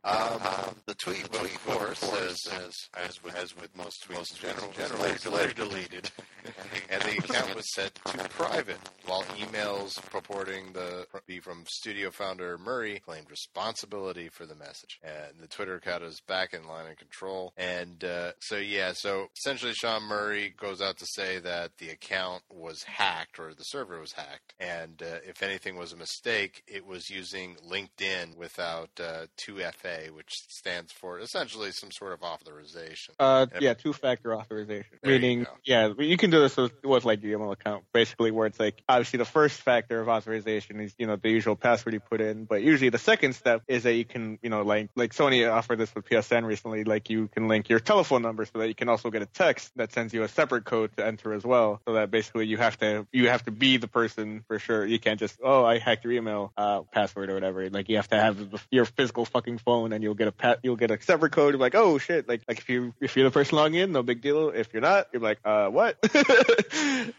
Um, 0.05 0.75
the 0.85 0.93
tweet, 0.93 1.27
well, 1.33 1.45
of 1.45 1.65
course, 1.65 1.97
says, 1.97 2.37
as, 2.53 2.89
as, 2.93 3.23
with, 3.23 3.35
as 3.35 3.55
with 3.55 3.75
most 3.75 4.07
tweets 4.07 4.35
in 4.35 4.49
general, 4.49 4.71
general 4.77 5.33
later 5.35 5.53
deleted. 5.53 6.11
and 6.91 7.01
the 7.01 7.17
account 7.17 7.55
was 7.55 7.73
set 7.73 7.95
to 7.95 8.17
private, 8.29 8.77
while 9.07 9.23
emails 9.35 9.99
purporting 10.11 10.73
to 10.73 11.07
be 11.25 11.39
from 11.39 11.63
studio 11.67 12.11
founder 12.11 12.55
Murray 12.59 13.01
claimed 13.03 13.31
responsibility 13.31 14.29
for 14.29 14.45
the 14.45 14.53
message. 14.53 14.99
And 15.03 15.39
the 15.41 15.47
Twitter 15.47 15.77
account 15.77 16.03
is 16.03 16.21
back 16.27 16.53
in 16.53 16.67
line 16.67 16.85
and 16.85 16.97
control. 16.97 17.51
And 17.57 18.03
uh, 18.03 18.33
so, 18.41 18.57
yeah, 18.57 18.91
so 18.93 19.29
essentially 19.35 19.73
Sean 19.73 20.03
Murray 20.03 20.53
goes 20.55 20.81
out 20.81 20.99
to 20.99 21.05
say 21.07 21.39
that 21.39 21.77
the 21.79 21.89
account 21.89 22.43
was 22.51 22.83
hacked 22.83 23.39
or 23.39 23.55
the 23.55 23.63
server 23.63 23.99
was 23.99 24.11
hacked. 24.11 24.53
And 24.59 25.01
uh, 25.01 25.21
if 25.27 25.41
anything 25.41 25.77
was 25.77 25.93
a 25.93 25.97
mistake, 25.97 26.61
it 26.67 26.85
was 26.85 27.09
using 27.09 27.55
LinkedIn 27.67 28.04
without 28.37 28.89
uh, 28.99 29.25
2FA, 29.37 30.11
which 30.11 30.31
stands 30.49 30.91
for 30.91 31.19
essentially 31.19 31.71
some 31.71 31.91
sort 31.91 32.13
of 32.13 32.21
authorization. 32.21 33.15
Uh, 33.19 33.47
yeah, 33.59 33.73
two-factor 33.73 34.35
authorization. 34.35 34.97
There 35.01 35.13
you 35.13 35.19
Meaning, 35.19 35.43
go. 35.43 35.49
yeah, 35.65 35.93
you 35.97 36.17
can 36.17 36.29
do 36.29 36.39
this 36.39 36.57
with, 36.57 36.73
with 36.83 37.05
like 37.05 37.23
your 37.23 37.39
email 37.39 37.51
account, 37.51 37.83
basically, 37.93 38.31
where 38.31 38.47
it's 38.47 38.59
like 38.59 38.81
obviously 38.87 39.17
the 39.17 39.25
first 39.25 39.61
factor 39.61 39.99
of 39.99 40.09
authorization 40.09 40.79
is 40.79 40.93
you 40.97 41.07
know 41.07 41.15
the 41.15 41.29
usual 41.29 41.55
password 41.55 41.93
you 41.93 41.99
put 41.99 42.21
in, 42.21 42.45
but 42.45 42.61
usually 42.61 42.89
the 42.89 42.97
second 42.97 43.33
step 43.33 43.63
is 43.67 43.83
that 43.83 43.93
you 43.93 44.05
can 44.05 44.37
you 44.41 44.49
know 44.49 44.61
like 44.61 44.89
like 44.95 45.13
Sony 45.13 45.49
offered 45.51 45.77
this 45.79 45.93
with 45.95 46.05
PSN 46.05 46.45
recently, 46.45 46.83
like 46.83 47.09
you 47.09 47.27
can 47.27 47.47
link 47.47 47.69
your 47.69 47.79
telephone 47.79 48.21
number 48.21 48.45
so 48.45 48.59
that 48.59 48.67
you 48.67 48.75
can 48.75 48.89
also 48.89 49.09
get 49.09 49.21
a 49.21 49.27
text 49.27 49.71
that 49.75 49.93
sends 49.93 50.13
you 50.13 50.23
a 50.23 50.27
separate 50.27 50.65
code 50.65 50.95
to 50.97 51.05
enter 51.05 51.33
as 51.33 51.43
well. 51.43 51.81
So 51.87 51.93
that 51.93 52.11
basically 52.11 52.47
you 52.47 52.57
have 52.57 52.77
to 52.79 53.07
you 53.11 53.29
have 53.29 53.43
to 53.45 53.51
be 53.51 53.77
the 53.77 53.87
person 53.87 54.43
for 54.47 54.59
sure. 54.59 54.85
You 54.85 54.99
can't 54.99 55.19
just 55.19 55.39
oh 55.43 55.65
I 55.65 55.79
hacked 55.79 56.03
your 56.03 56.13
email 56.13 56.53
uh, 56.57 56.81
password 56.91 57.29
or 57.29 57.33
whatever. 57.33 57.69
Like 57.69 57.89
you 57.89 57.94
have 57.95 58.09
to 58.09 58.15
have 58.19 58.65
your 58.71 58.85
physical 58.85 59.25
fucking 59.25 59.57
phone 59.59 59.93
and 59.93 60.03
you'll 60.03 60.13
get 60.13 60.27
a 60.27 60.31
pat 60.31 60.59
you'll 60.63 60.75
get 60.75 60.91
a 60.91 61.01
separate 61.01 61.31
code. 61.31 61.53
You're 61.53 61.59
like 61.59 61.75
oh 61.75 61.97
shit 61.97 62.27
like 62.27 62.41
like 62.47 62.59
if 62.59 62.69
you 62.69 62.93
if 63.01 63.15
you're 63.15 63.25
the 63.25 63.31
person 63.31 63.57
logging 63.57 63.79
in 63.79 63.91
no 63.91 64.03
big 64.03 64.21
deal. 64.21 64.49
If 64.49 64.73
you're 64.73 64.81
not 64.81 65.07
you're 65.13 65.21
like 65.21 65.39
uh 65.45 65.67
what? 65.69 65.97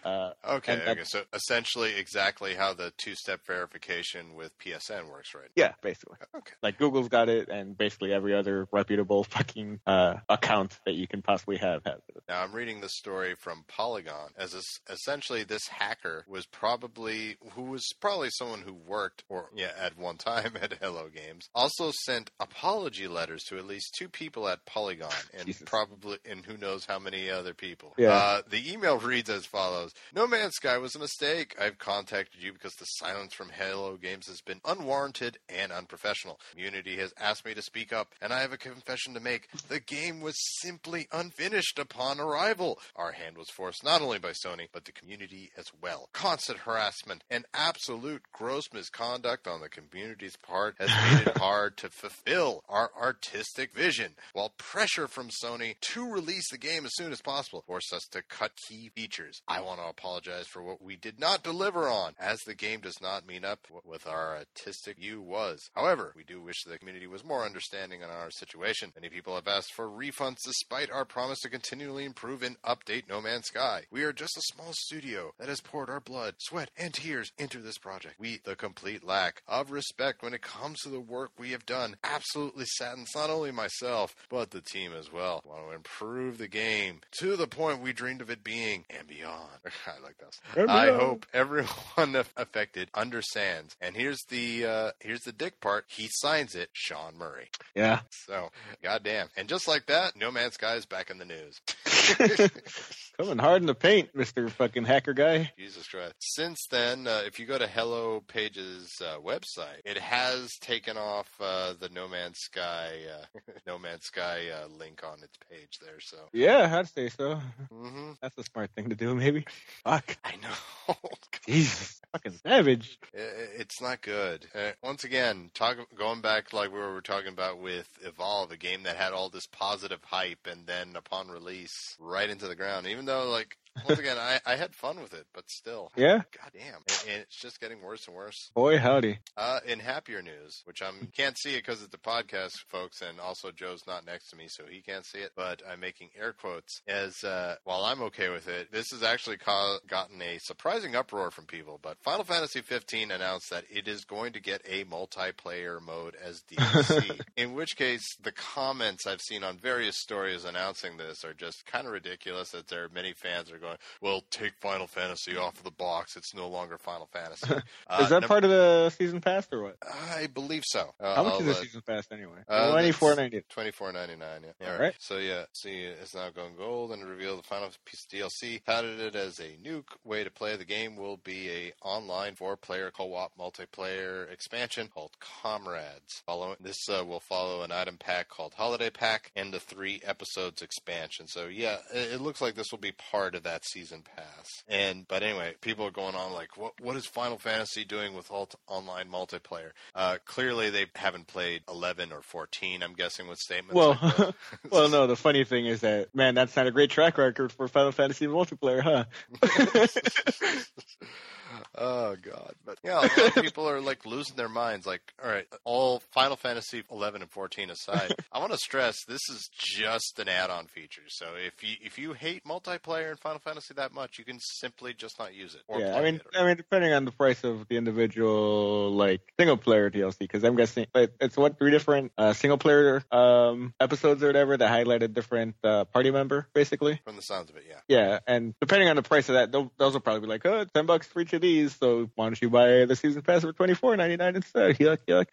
uh, 0.05 0.31
Okay, 0.49 0.81
okay. 0.87 1.05
So 1.05 1.23
essentially, 1.33 1.97
exactly 1.97 2.55
how 2.55 2.73
the 2.75 2.93
two-step 2.97 3.41
verification 3.47 4.35
with 4.35 4.57
PSN 4.59 5.11
works, 5.11 5.35
right? 5.35 5.49
yeah, 5.57 5.73
basically. 5.83 6.17
Okay. 6.37 6.53
Like 6.63 6.79
Google's 6.79 7.09
got 7.09 7.29
it, 7.29 7.49
and 7.49 7.77
basically 7.77 8.13
every 8.13 8.35
other 8.35 8.69
reputable 8.73 9.25
fucking 9.25 9.81
uh, 9.87 10.15
account 10.29 10.79
that 10.87 10.95
you 10.95 11.07
can 11.07 11.23
possibly 11.23 11.57
have 11.57 11.83
has 11.85 12.01
it. 12.09 12.23
Now 12.29 12.43
I'm 12.43 12.53
reading 12.53 12.81
the 12.81 12.89
story 12.89 13.35
from 13.35 13.65
Polygon 13.69 14.31
as 14.37 14.55
es- 14.55 14.81
essentially 14.89 15.45
this 15.45 15.69
hacker 15.69 16.25
was 16.29 16.47
probably 16.47 17.37
who 17.53 17.63
was 17.63 17.85
probably 18.01 18.31
someone 18.31 18.63
who 18.63 18.75
worked 18.75 19.25
or 19.29 19.51
yeah 19.55 19.73
at 19.79 19.97
one 19.99 20.17
time 20.17 20.53
at 20.73 20.79
Hello 20.81 21.09
Games. 21.15 21.49
Also 21.55 21.93
sent 22.05 22.31
apology 22.41 23.09
letters 23.09 23.43
to 23.45 23.59
at 23.59 23.67
least 23.67 23.95
two 23.99 24.09
people 24.09 24.49
at 24.49 24.65
Polygon 24.67 25.11
and 25.35 25.47
Jesus. 25.47 25.63
probably 25.67 26.19
and 26.29 26.45
who 26.45 26.57
knows 26.57 26.85
how 26.87 26.99
many 26.99 27.31
other 27.31 27.55
people. 27.55 27.95
Yeah. 27.97 28.13
Uh, 28.13 28.43
the 28.49 28.73
email 28.73 28.99
reads 28.99 29.31
as 29.31 29.47
follows: 29.47 29.93
No 30.15 30.27
Man's 30.27 30.55
Sky 30.55 30.79
was 30.79 30.95
a 30.95 30.99
mistake. 30.99 31.57
I've 31.61 31.79
contacted 31.79 32.43
you 32.43 32.53
because 32.53 32.75
the 32.75 32.85
silence 32.85 33.35
from 33.35 33.51
Hello 33.51 33.97
Games 33.97 34.27
has 34.29 34.41
been 34.41 34.61
unwarranted 34.65 35.39
and 35.49 35.73
unprofessional. 35.73 36.41
Community 36.51 36.97
has 36.97 37.13
asked 37.19 37.45
me 37.45 37.55
to 37.55 37.63
speak 37.63 37.93
up, 37.93 38.13
and 38.21 38.33
I 38.33 38.41
have 38.41 38.53
a 38.53 38.59
confession 38.59 39.15
to 39.15 39.21
make. 39.21 39.49
The 39.69 39.81
game 39.81 40.21
was 40.21 40.35
simply 40.61 41.09
unfinished 41.13 41.79
upon 41.79 42.21
arrival. 42.21 42.79
Our 42.95 43.13
hand 43.13 43.37
was 43.39 43.51
forced 43.51 43.85
not 43.85 44.01
only 44.03 44.19
by 44.19 44.33
Sony, 44.33 44.69
but 44.73 44.85
the 44.85 44.93
community 44.93 45.51
as 45.57 45.67
well. 45.83 46.09
Constant 46.13 46.61
harassment 46.61 47.25
and 47.31 47.45
absolute 47.55 48.23
gross 48.33 48.65
misconduct 48.73 49.47
on 49.47 49.61
the 49.61 49.69
community's 49.69 50.37
part 50.37 50.56
has 50.79 50.91
made 51.13 51.27
it 51.29 51.39
hard 51.39 51.77
to 51.79 51.89
fulfill 51.91 52.65
our 52.69 52.91
artistic 53.01 53.73
vision, 53.73 54.13
while 54.33 54.53
pressure 54.57 55.07
from 55.07 55.29
Sony 55.29 55.79
to 55.81 56.11
release 56.11 56.51
the 56.51 56.59
game 56.59 56.85
as 56.85 56.95
soon 56.95 57.13
as 57.13 57.21
possible 57.21 57.65
forced 57.67 57.93
us 57.93 58.07
to 58.11 58.23
cut 58.23 58.53
key 58.69 58.91
features. 58.95 59.43
I 59.47 59.61
want 59.61 59.81
to 59.81 59.87
apologize 59.87 60.47
for 60.47 60.63
what 60.63 60.83
we 60.83 60.97
did 60.97 61.21
not 61.21 61.43
deliver 61.43 61.89
on, 61.89 62.15
as 62.19 62.41
the 62.41 62.55
game 62.55 62.81
does 62.81 63.01
not 63.01 63.27
mean 63.27 63.45
up 63.45 63.67
with 63.85 64.07
our 64.07 64.37
artistic 64.37 64.99
view 64.99 65.21
was. 65.21 65.71
However, 65.75 66.13
we 66.17 66.25
do 66.25 66.41
wish 66.41 66.65
the 66.65 66.79
community 66.79 67.07
was 67.07 67.25
more 67.25 67.45
understanding 67.45 68.03
on 68.03 68.11
our 68.11 68.31
situation. 68.31 68.93
Many 68.95 69.09
people 69.09 69.35
have 69.35 69.49
asked 69.49 69.73
for 69.75 69.89
refunds 69.89 70.39
despite 70.45 70.91
our 70.91 71.05
promise 71.05 71.41
to 71.41 71.51
continually 71.51 72.05
improve 72.05 72.43
and 72.43 72.61
update 72.63 73.09
No 73.09 73.21
Man's 73.21 73.47
Sky. 73.47 73.83
We 73.91 74.03
are 74.05 74.13
just 74.13 74.37
a 74.37 74.53
small 74.53 74.73
studio 74.73 75.33
that 75.39 75.49
has 75.49 75.61
poured 75.61 75.91
our 75.91 76.01
blood, 76.01 76.35
sweat, 76.39 76.71
and 76.79 76.95
tears 76.95 77.33
into 77.39 77.59
this 77.59 77.79
project. 77.79 78.17
We, 78.19 78.41
the 78.45 78.57
complete 78.57 79.05
lack 79.05 79.43
of 79.47 79.71
respect 79.71 80.23
when 80.23 80.35
it 80.35 80.43
comes 80.47 80.81
to 80.81 80.89
the 80.89 81.01
work 81.01 81.33
we 81.37 81.51
have 81.51 81.67
done, 81.67 81.97
absolutely 82.05 82.65
saddens 82.67 83.11
not 83.15 83.31
only 83.31 83.51
myself, 83.51 84.15
but 84.31 84.51
the 84.51 84.61
team 84.61 84.93
as 84.97 85.13
well. 85.13 85.43
We 85.45 85.51
want 85.51 85.69
to 85.69 85.75
improve 85.75 86.39
the 86.39 86.47
game 86.47 87.01
to 87.19 87.37
the 87.37 87.49
point 87.49 87.83
we 87.83 87.93
dreamed 87.93 88.21
of 88.21 88.31
it 88.31 88.45
being 88.45 88.85
and 88.89 89.09
beyond. 89.09 89.51
I 89.87 90.03
like 90.03 90.17
that. 90.19 90.71
I 90.71 90.87
hope 90.93 91.27
everyone 91.35 92.17
affected 92.37 92.91
understands. 92.95 93.77
And 93.81 93.97
here's 93.97 94.23
the 94.29 94.65
uh, 94.65 94.91
here's 95.01 95.23
the 95.23 95.33
dick 95.33 95.61
part. 95.61 95.85
He 95.89 96.09
signs 96.11 96.55
it, 96.55 96.71
Sean 96.73 97.19
Murray. 97.19 97.51
Yeah. 97.75 98.01
So, 98.11 98.51
goddamn. 98.83 99.29
And 99.37 99.49
just 99.49 99.67
like 99.67 99.87
that, 99.87 100.17
No 100.17 100.31
Man's 100.31 100.55
Sky 100.55 100.77
is 100.77 100.87
back 100.87 101.11
in 101.11 101.19
the 101.19 101.25
news. 101.25 101.61
Coming 103.19 103.39
hard 103.39 103.63
in 103.63 103.67
the 103.67 103.75
paint, 103.75 104.11
Mister 104.15 104.49
Fucking 104.49 104.85
Hacker 104.85 105.15
Guy. 105.15 105.51
Jesus 105.59 105.89
Christ. 105.89 106.15
Since 106.19 106.67
then, 106.71 107.07
uh, 107.07 107.23
if 107.25 107.39
you 107.39 107.47
go 107.47 107.57
to 107.57 107.67
Hello 107.67 108.23
Page's 108.27 108.93
uh, 109.01 109.19
website, 109.21 109.81
it 109.87 109.97
has 109.97 110.53
taken 110.61 110.99
off 110.99 111.29
uh, 111.41 111.73
the 111.81 111.89
No 111.89 112.09
Man's 112.09 112.39
Sky 112.39 112.91
uh, 113.11 113.39
No 113.67 113.79
Man's 113.79 114.05
Sky 114.05 114.49
uh, 114.51 114.69
link 114.69 115.01
on 115.03 115.23
its 115.23 115.37
page 115.51 115.79
there. 115.83 115.99
So 116.01 116.19
yeah, 116.35 116.79
I'd 116.79 116.89
say 116.89 117.09
so. 117.09 117.41
Mm-hmm. 117.73 118.13
That's 118.21 118.37
a 118.37 118.45
smart 118.45 118.71
thing 118.77 118.91
to 118.91 118.95
do, 118.95 119.15
maybe. 119.15 119.47
Fuck. 119.83 120.19
I 120.23 120.35
know. 120.37 120.95
Jesus, 121.47 122.01
fucking 122.17 122.39
savage. 122.43 122.99
It's 123.13 123.81
not 123.81 124.01
good. 124.01 124.47
Uh, 124.55 124.71
once 124.83 125.05
again, 125.05 125.51
talk, 125.55 125.77
going 125.97 126.21
back 126.21 126.53
like 126.53 126.73
we 126.73 126.79
were 126.79 127.01
talking 127.03 127.33
about 127.33 127.61
with 127.61 127.89
Evolve, 128.03 128.51
a 128.53 128.57
game 128.57 128.85
that 128.85 128.97
had 128.97 129.13
all 129.13 129.29
this 129.29 129.47
positive 129.47 130.01
hype, 130.03 130.47
and 130.51 130.67
then 130.67 130.97
upon 130.97 131.29
release, 131.29 131.97
right 132.01 132.31
into 132.31 132.49
the 132.49 132.57
ground. 132.57 132.87
Even 132.87 133.05
though 133.05 133.29
like 133.29 133.57
once 133.87 133.99
again, 133.99 134.17
I, 134.19 134.41
I 134.47 134.57
had 134.57 134.75
fun 134.75 135.01
with 135.01 135.15
it, 135.15 135.27
but 135.35 135.49
still. 135.49 135.91
Yeah. 135.97 136.23
Goddamn. 136.43 136.83
And, 136.89 137.05
and 137.09 137.23
it's 137.23 137.37
just 137.37 137.61
getting 137.61 137.83
worse 137.83 138.07
and 138.07 138.17
worse. 138.17 138.51
Boy, 138.55 138.79
howdy. 138.79 139.19
Uh, 139.37 139.61
in 139.67 139.79
happier 139.79 140.23
news, 140.23 140.63
which 140.65 140.83
I'm 140.83 141.09
can't 141.17 141.37
see 141.39 141.55
it 141.55 141.65
because 141.65 141.83
it's 141.83 141.95
a 141.95 141.99
podcast, 141.99 142.53
folks, 142.69 143.03
and 143.03 143.21
also 143.21 143.51
Joe's 143.51 143.87
not 143.87 144.07
next 144.07 144.31
to 144.31 144.37
me, 144.37 144.47
so 144.49 144.65
he 144.69 144.81
can't 144.81 145.05
see 145.05 145.19
it. 145.19 145.33
But 145.37 145.63
I'm 145.71 145.81
making 145.81 146.11
air 146.19 146.33
quotes 146.33 146.83
as 146.87 147.23
uh, 147.25 147.57
while 147.65 147.85
I'm 147.85 148.03
okay 148.03 148.29
with 148.29 148.49
it, 148.49 148.73
this 148.73 148.91
has 148.91 149.03
actually 149.03 149.39
ca- 149.39 149.79
gotten 149.87 150.21
a 150.23 150.39
surprising 150.39 150.95
uproar 150.95 151.31
from 151.31 151.47
people. 151.47 151.79
But 151.83 151.99
Final 152.03 152.25
Fantasy 152.25 152.61
15 152.61 153.11
announced 153.11 153.51
that 153.51 153.65
it 153.71 153.89
is 153.89 154.05
going 154.05 154.33
to 154.35 154.41
get 154.41 154.63
a 154.69 154.85
multiplayer 154.85 155.81
mode 155.81 156.17
as 156.23 156.43
DLC. 156.51 157.21
in 157.37 157.55
which 157.55 157.77
case, 157.77 158.07
the 158.23 158.33
comments 158.33 159.07
I've 159.07 159.21
seen 159.21 159.43
on 159.45 159.59
various 159.59 159.99
stories 159.99 160.45
announcing 160.45 160.97
this 160.97 161.25
are 161.25 161.35
just 161.35 161.67
kind 161.67 161.87
of 161.87 161.93
ridiculous. 161.93 162.51
That 162.51 162.69
there 162.69 162.85
are 162.85 162.89
many 162.89 163.13
fans 163.13 163.51
are 163.51 163.59
going 163.59 163.66
going, 163.67 163.79
well, 164.01 164.23
take 164.31 164.53
Final 164.61 164.87
Fantasy 164.87 165.37
off 165.37 165.57
of 165.59 165.65
the 165.65 165.71
box. 165.71 166.17
It's 166.17 166.35
no 166.35 166.49
longer 166.49 166.79
Final 166.79 167.09
Fantasy. 167.13 167.47
Uh, 167.89 168.01
is 168.03 168.09
that 168.11 168.23
part 168.25 168.43
of 168.43 168.51
the 168.51 168.91
season 168.91 169.21
pass 169.21 169.47
or 169.53 169.63
what? 169.63 169.77
I 170.17 170.27
believe 170.27 170.63
so. 170.67 170.93
Uh, 171.01 171.15
How 171.15 171.23
much 171.23 171.35
I'll, 171.35 171.41
is 171.41 171.47
the 171.47 171.53
uh, 171.53 171.63
season 171.63 171.83
pass 171.87 172.07
anyway? 172.11 172.39
uh, 172.49 172.73
Twenty 172.73 172.91
four 172.93 173.15
ninety. 173.15 173.43
Twenty 173.49 173.71
four 173.71 173.93
ninety 173.93 174.17
nine. 174.17 174.41
Yeah. 174.43 174.67
All 174.67 174.73
All 174.73 174.79
right. 174.79 174.87
right. 174.87 174.95
So 174.99 175.19
yeah, 175.19 175.45
see, 175.53 175.83
it's 175.83 176.15
now 176.15 176.31
going 176.31 176.57
gold 176.57 176.91
and 176.93 177.05
revealed 177.09 177.39
the 177.39 177.43
final 177.47 177.69
piece 177.85 178.05
of 178.05 178.19
DLC. 178.19 178.65
Touted 178.65 178.99
it 179.01 179.15
as 179.15 179.39
a 179.39 179.57
new 179.63 179.85
way 180.05 180.25
to 180.25 180.31
play 180.31 180.57
the 180.57 180.65
game. 180.65 180.97
Will 180.97 181.19
be 181.19 181.49
a 181.49 181.73
online 181.83 182.35
four 182.35 182.57
player 182.57 182.91
co-op 182.91 183.33
multiplayer 183.39 184.31
expansion 184.33 184.89
called 184.93 185.13
Comrades. 185.43 186.23
Following 186.27 186.57
this 186.61 186.89
uh, 186.89 187.05
will 187.05 187.21
follow 187.21 187.63
an 187.63 187.73
item 187.73 187.97
pack 187.99 188.29
called 188.29 188.55
Holiday 188.55 188.91
Pack 188.91 189.31
and 189.37 189.53
the 189.53 189.61
three 189.61 190.01
episodes 190.05 190.63
expansion. 190.63 191.27
So 191.29 191.47
yeah, 191.47 191.77
it, 191.95 192.15
it 192.15 192.21
looks 192.21 192.41
like 192.41 192.55
this 192.55 192.73
will 192.73 192.79
be 192.79 192.93
part 193.13 193.35
of 193.35 193.45
that 193.45 193.56
season 193.65 194.03
pass. 194.03 194.63
And 194.69 195.07
but 195.09 195.23
anyway, 195.23 195.55
people 195.61 195.87
are 195.87 195.91
going 195.91 196.15
on 196.15 196.33
like, 196.33 196.57
what 196.57 196.73
what 196.81 196.97
is 196.97 197.07
Final 197.07 197.39
Fantasy 197.39 197.85
doing 197.85 198.15
with 198.15 198.31
alt- 198.31 198.55
online 198.67 199.09
multiplayer? 199.09 199.71
Uh, 199.95 200.19
clearly, 200.25 200.71
they 200.71 200.87
haven't 200.95 201.27
played 201.27 201.63
11 201.69 202.13
or 202.13 202.23
14. 202.23 202.83
I'm 202.83 202.95
guessing 202.95 203.29
with 203.29 203.39
statements. 203.39 203.75
Well, 203.75 203.99
like 204.03 204.35
well, 204.71 204.89
no. 204.89 205.07
The 205.07 205.17
funny 205.17 205.45
thing 205.45 205.67
is 205.67 205.81
that 205.81 206.15
man, 206.15 206.35
that's 206.35 206.57
not 206.57 206.67
a 206.67 206.71
great 206.71 206.91
track 206.91 207.19
record 207.19 207.53
for 207.53 207.69
Final 207.69 207.93
Fantasy 207.93 208.27
multiplayer, 208.27 208.83
huh? 208.83 209.05
oh 211.77 212.17
god. 212.21 212.55
But 212.65 212.79
yeah 212.85 213.01
a 213.01 213.21
lot 213.21 213.37
of 213.37 213.43
people 213.43 213.69
are 213.69 213.81
like 213.81 214.05
losing 214.07 214.37
their 214.37 214.49
minds 214.49 214.87
like 214.87 215.01
all 215.23 215.31
right 215.31 215.47
all 215.65 216.01
final 216.13 216.37
fantasy 216.37 216.83
11 216.91 217.23
and 217.23 217.31
14 217.31 217.71
aside 217.71 218.15
i 218.33 218.39
want 218.39 218.53
to 218.53 218.59
stress 218.59 219.05
this 219.05 219.21
is 219.31 219.49
just 219.57 220.19
an 220.19 220.29
add-on 220.29 220.67
feature. 220.67 221.03
So 221.09 221.27
if 221.45 221.63
you 221.63 221.77
if 221.83 221.99
you 221.99 222.13
hate 222.13 222.45
multiplayer 222.45 223.11
in 223.11 223.17
final 223.17 223.39
fantasy 223.41 223.75
that 223.75 223.93
much 223.93 224.19
you 224.19 224.25
can 224.25 224.39
simply 224.41 224.95
just 224.95 225.19
not 225.19 225.35
use 225.35 225.55
it 225.55 225.63
or 225.69 225.81
yeah, 225.81 225.93
play 225.93 226.01
I 226.01 226.03
mean, 226.05 226.15
it 226.17 226.27
or- 226.35 226.41
I 226.41 226.47
mean, 226.47 226.57
depending 226.57 226.93
on 226.93 227.05
the 227.05 227.13
price 227.13 227.45
of 227.45 227.67
the 227.69 227.77
individual 227.77 228.91
like 228.93 229.21
single 229.39 229.57
player 229.57 229.91
DLC, 229.91 230.19
because 230.21 230.45
I'm 230.45 230.57
guessing 230.57 230.87
it's 230.95 231.37
what 231.37 231.59
three 231.59 231.71
different 231.71 232.13
uh, 232.19 232.33
single 232.33 232.59
player 232.59 233.03
um, 233.11 233.75
episodes 233.81 234.23
or 234.23 234.29
whatever 234.29 234.57
that 234.57 234.69
highlight 234.69 235.03
a 235.03 235.09
different 235.09 235.57
uh, 235.65 235.85
party 235.85 236.11
member, 236.11 236.49
basically. 236.55 237.01
from 237.05 237.17
the 237.17 237.23
sounds 237.23 237.51
of 237.51 237.57
it 237.57 237.65
yeah. 237.69 237.77
Yeah, 237.89 238.19
and 238.27 238.55
depending 238.61 238.89
on 238.89 238.97
the 238.97 239.03
price 239.03 239.29
of 239.29 239.35
that, 239.35 239.53
those, 239.53 239.69
those 239.79 239.93
will 239.93 240.01
probably 240.01 240.23
be 240.23 240.27
like, 240.27 240.47
oh, 240.47 240.65
10 240.75 240.87
bucks 240.87 241.07
for 241.07 241.21
each 241.21 241.33
of 241.37 241.43
these. 241.43 241.77
So 241.77 242.11
why 242.15 242.27
don't 242.27 242.41
you 242.43 242.51
buy 242.51 242.85
the 242.85 242.97
season 242.97 243.23
pass 243.23 243.43
for 243.43 243.53
twenty 243.53 243.75
four 243.75 243.97
ninety 243.97 244.17
nine 244.17 244.37
instead? 244.37 244.79
Yuck, 244.79 244.99
yuck. 245.09 245.27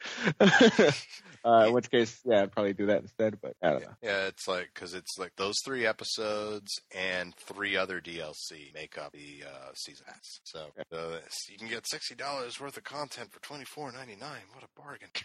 uh, 1.46 1.66
in 1.68 1.74
which 1.74 1.90
case, 1.90 2.20
yeah, 2.26 2.44
I'd 2.44 2.52
probably 2.52 2.74
do 2.74 2.88
that 2.88 3.02
instead. 3.02 3.40
But 3.42 3.56
I 3.62 3.72
don't 3.72 3.82
yeah, 3.82 3.88
know. 3.88 3.94
yeah 4.02 4.28
it's 4.28 4.48
like 4.48 4.70
because 4.74 4.94
it's 4.94 5.18
like 5.18 5.32
those 5.38 5.56
three 5.66 5.86
episodes 5.86 6.72
and 6.96 7.34
three 7.36 7.76
other 7.76 8.00
DLC 8.00 8.74
make 8.74 8.98
up 8.98 9.12
the 9.12 9.44
uh, 9.48 9.72
season 9.74 10.06
pass. 10.08 10.40
So 10.44 10.68
uh, 10.92 11.20
you 11.50 11.58
can 11.58 11.68
get 11.68 11.88
sixty 11.88 12.16
dollars 12.16 12.60
worth 12.60 12.78
of 12.78 12.84
content 12.84 13.32
for 13.32 13.42
twenty 13.42 13.66
four 13.66 13.92
ninety 13.92 14.16
nine. 14.16 14.42
What 14.54 14.64
a 14.64 14.82
bargain! 14.82 15.10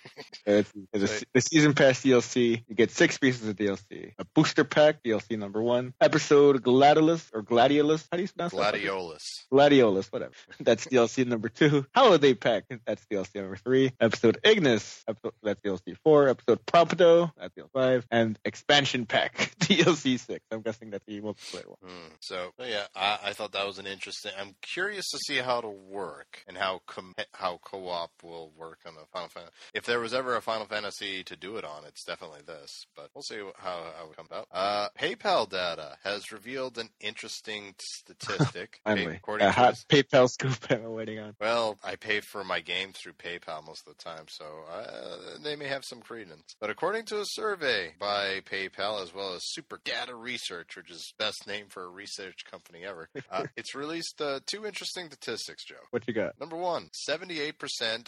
It's, 0.47 0.73
it's 0.95 1.23
a, 1.23 1.25
the 1.35 1.41
season 1.43 1.75
pass 1.75 2.03
DLC. 2.03 2.65
You 2.67 2.75
get 2.75 2.91
six 2.91 3.19
pieces 3.19 3.47
of 3.49 3.57
DLC. 3.57 4.13
A 4.19 4.25
booster 4.35 4.65
pack, 4.65 5.03
DLC 5.03 5.39
number 5.39 5.63
one. 5.63 5.93
Episode 6.01 6.63
Gladiolus 6.63 7.29
or 7.35 7.43
Gladiolus. 7.43 8.07
How 8.11 8.17
do 8.17 8.23
you 8.23 8.29
pronounce 8.29 8.55
that? 8.55 8.75
Gladiolus. 8.75 9.23
Gladiolus, 9.53 10.11
whatever. 10.11 10.33
That's 10.69 10.87
DLC 10.87 11.27
number 11.27 11.49
two. 11.49 11.87
Holiday 11.95 12.35
Pack. 12.35 12.65
That's 12.85 13.03
DLC 13.11 13.37
number 13.37 13.57
three. 13.57 13.91
Episode 13.99 14.37
Ignis. 14.45 15.03
Episode, 15.09 15.33
that's 15.43 15.63
DLC 15.63 15.97
four. 16.05 16.29
Episode 16.29 16.59
Prompto. 16.67 17.33
That's 17.39 17.55
DLC 17.55 17.71
five. 17.73 18.07
And 18.11 18.39
Expansion 18.45 19.07
Pack. 19.07 19.55
DLC 19.61 20.21
six. 20.21 20.45
I'm 20.51 20.61
guessing 20.61 20.91
that's 20.91 21.07
the 21.07 21.23
multiplayer 21.23 21.69
one. 21.69 21.79
Hmm. 21.83 22.09
So 22.21 22.51
so 22.59 22.67
yeah, 22.67 22.85
I, 22.95 23.19
I 23.25 23.33
thought 23.33 23.53
that 23.53 23.67
was 23.67 23.79
an 23.79 23.87
interesting. 23.87 24.33
I'm 24.39 24.57
curious 24.61 25.09
to 25.13 25.19
see 25.27 25.39
how 25.39 25.61
it'll 25.61 25.75
work 25.75 26.45
and 26.47 26.59
how 26.59 26.83
com- 26.87 27.15
how 27.33 27.61
co-op 27.65 28.11
will 28.23 28.53
work 28.55 28.81
on 28.85 28.93
a 28.93 29.07
Final 29.11 29.31
Fantasy. 29.31 29.53
If 29.73 29.87
there 29.87 30.01
was 30.01 30.13
ever 30.13 30.37
a 30.37 30.43
Final 30.43 30.67
Fantasy 30.67 31.25
to 31.25 31.35
do 31.35 31.57
it 31.57 31.65
on, 31.65 31.85
it's 31.87 32.05
definitely 32.05 32.41
this. 32.47 32.85
But 32.95 33.09
we'll 33.15 33.23
see 33.23 33.39
how 33.57 33.87
how 33.97 34.11
it 34.11 34.17
comes 34.19 34.31
out. 34.31 34.49
Uh, 34.53 34.89
PayPal 35.01 35.49
data 35.49 35.97
has 36.05 36.31
revealed 36.31 36.77
an 36.77 36.91
interesting 37.01 37.75
statistic. 37.81 38.81
Finally. 38.85 39.17
according 39.17 39.47
A 39.47 39.51
to 39.51 39.57
hot 39.57 39.75
PayPal 39.89 40.29
scoop 40.29 40.58
Waiting 40.71 41.19
on. 41.19 41.35
well, 41.41 41.79
I 41.85 41.97
pay 41.97 42.21
for 42.21 42.45
my 42.45 42.61
game 42.61 42.93
through 42.93 43.13
PayPal 43.15 43.65
most 43.67 43.87
of 43.87 43.97
the 43.97 44.03
time, 44.03 44.25
so 44.29 44.45
uh, 44.73 45.39
they 45.43 45.57
may 45.57 45.69
have 45.69 45.85
some 45.85 46.01
credence. 46.01 46.55
But 46.61 46.71
according 46.71 47.05
to 47.07 47.21
a 47.21 47.25
survey 47.25 47.95
by 47.99 48.41
PayPal, 48.41 49.03
as 49.03 49.15
well 49.15 49.35
as 49.35 49.43
Super 49.45 49.81
Data 49.85 50.15
Research, 50.15 50.77
which 50.77 50.91
is 50.91 51.13
best 51.19 51.47
name 51.47 51.67
for 51.69 51.85
a 51.85 51.89
research 51.89 52.45
company 52.51 52.85
ever, 52.85 53.09
uh, 53.31 53.45
it's 53.57 53.75
released 53.75 54.21
uh, 54.21 54.41
two 54.47 54.67
interesting 54.67 55.07
statistics, 55.07 55.65
Joe. 55.65 55.77
What 55.91 56.07
you 56.07 56.15
got? 56.15 56.39
Number 56.41 56.57
one, 56.57 56.91
78% 57.09 57.53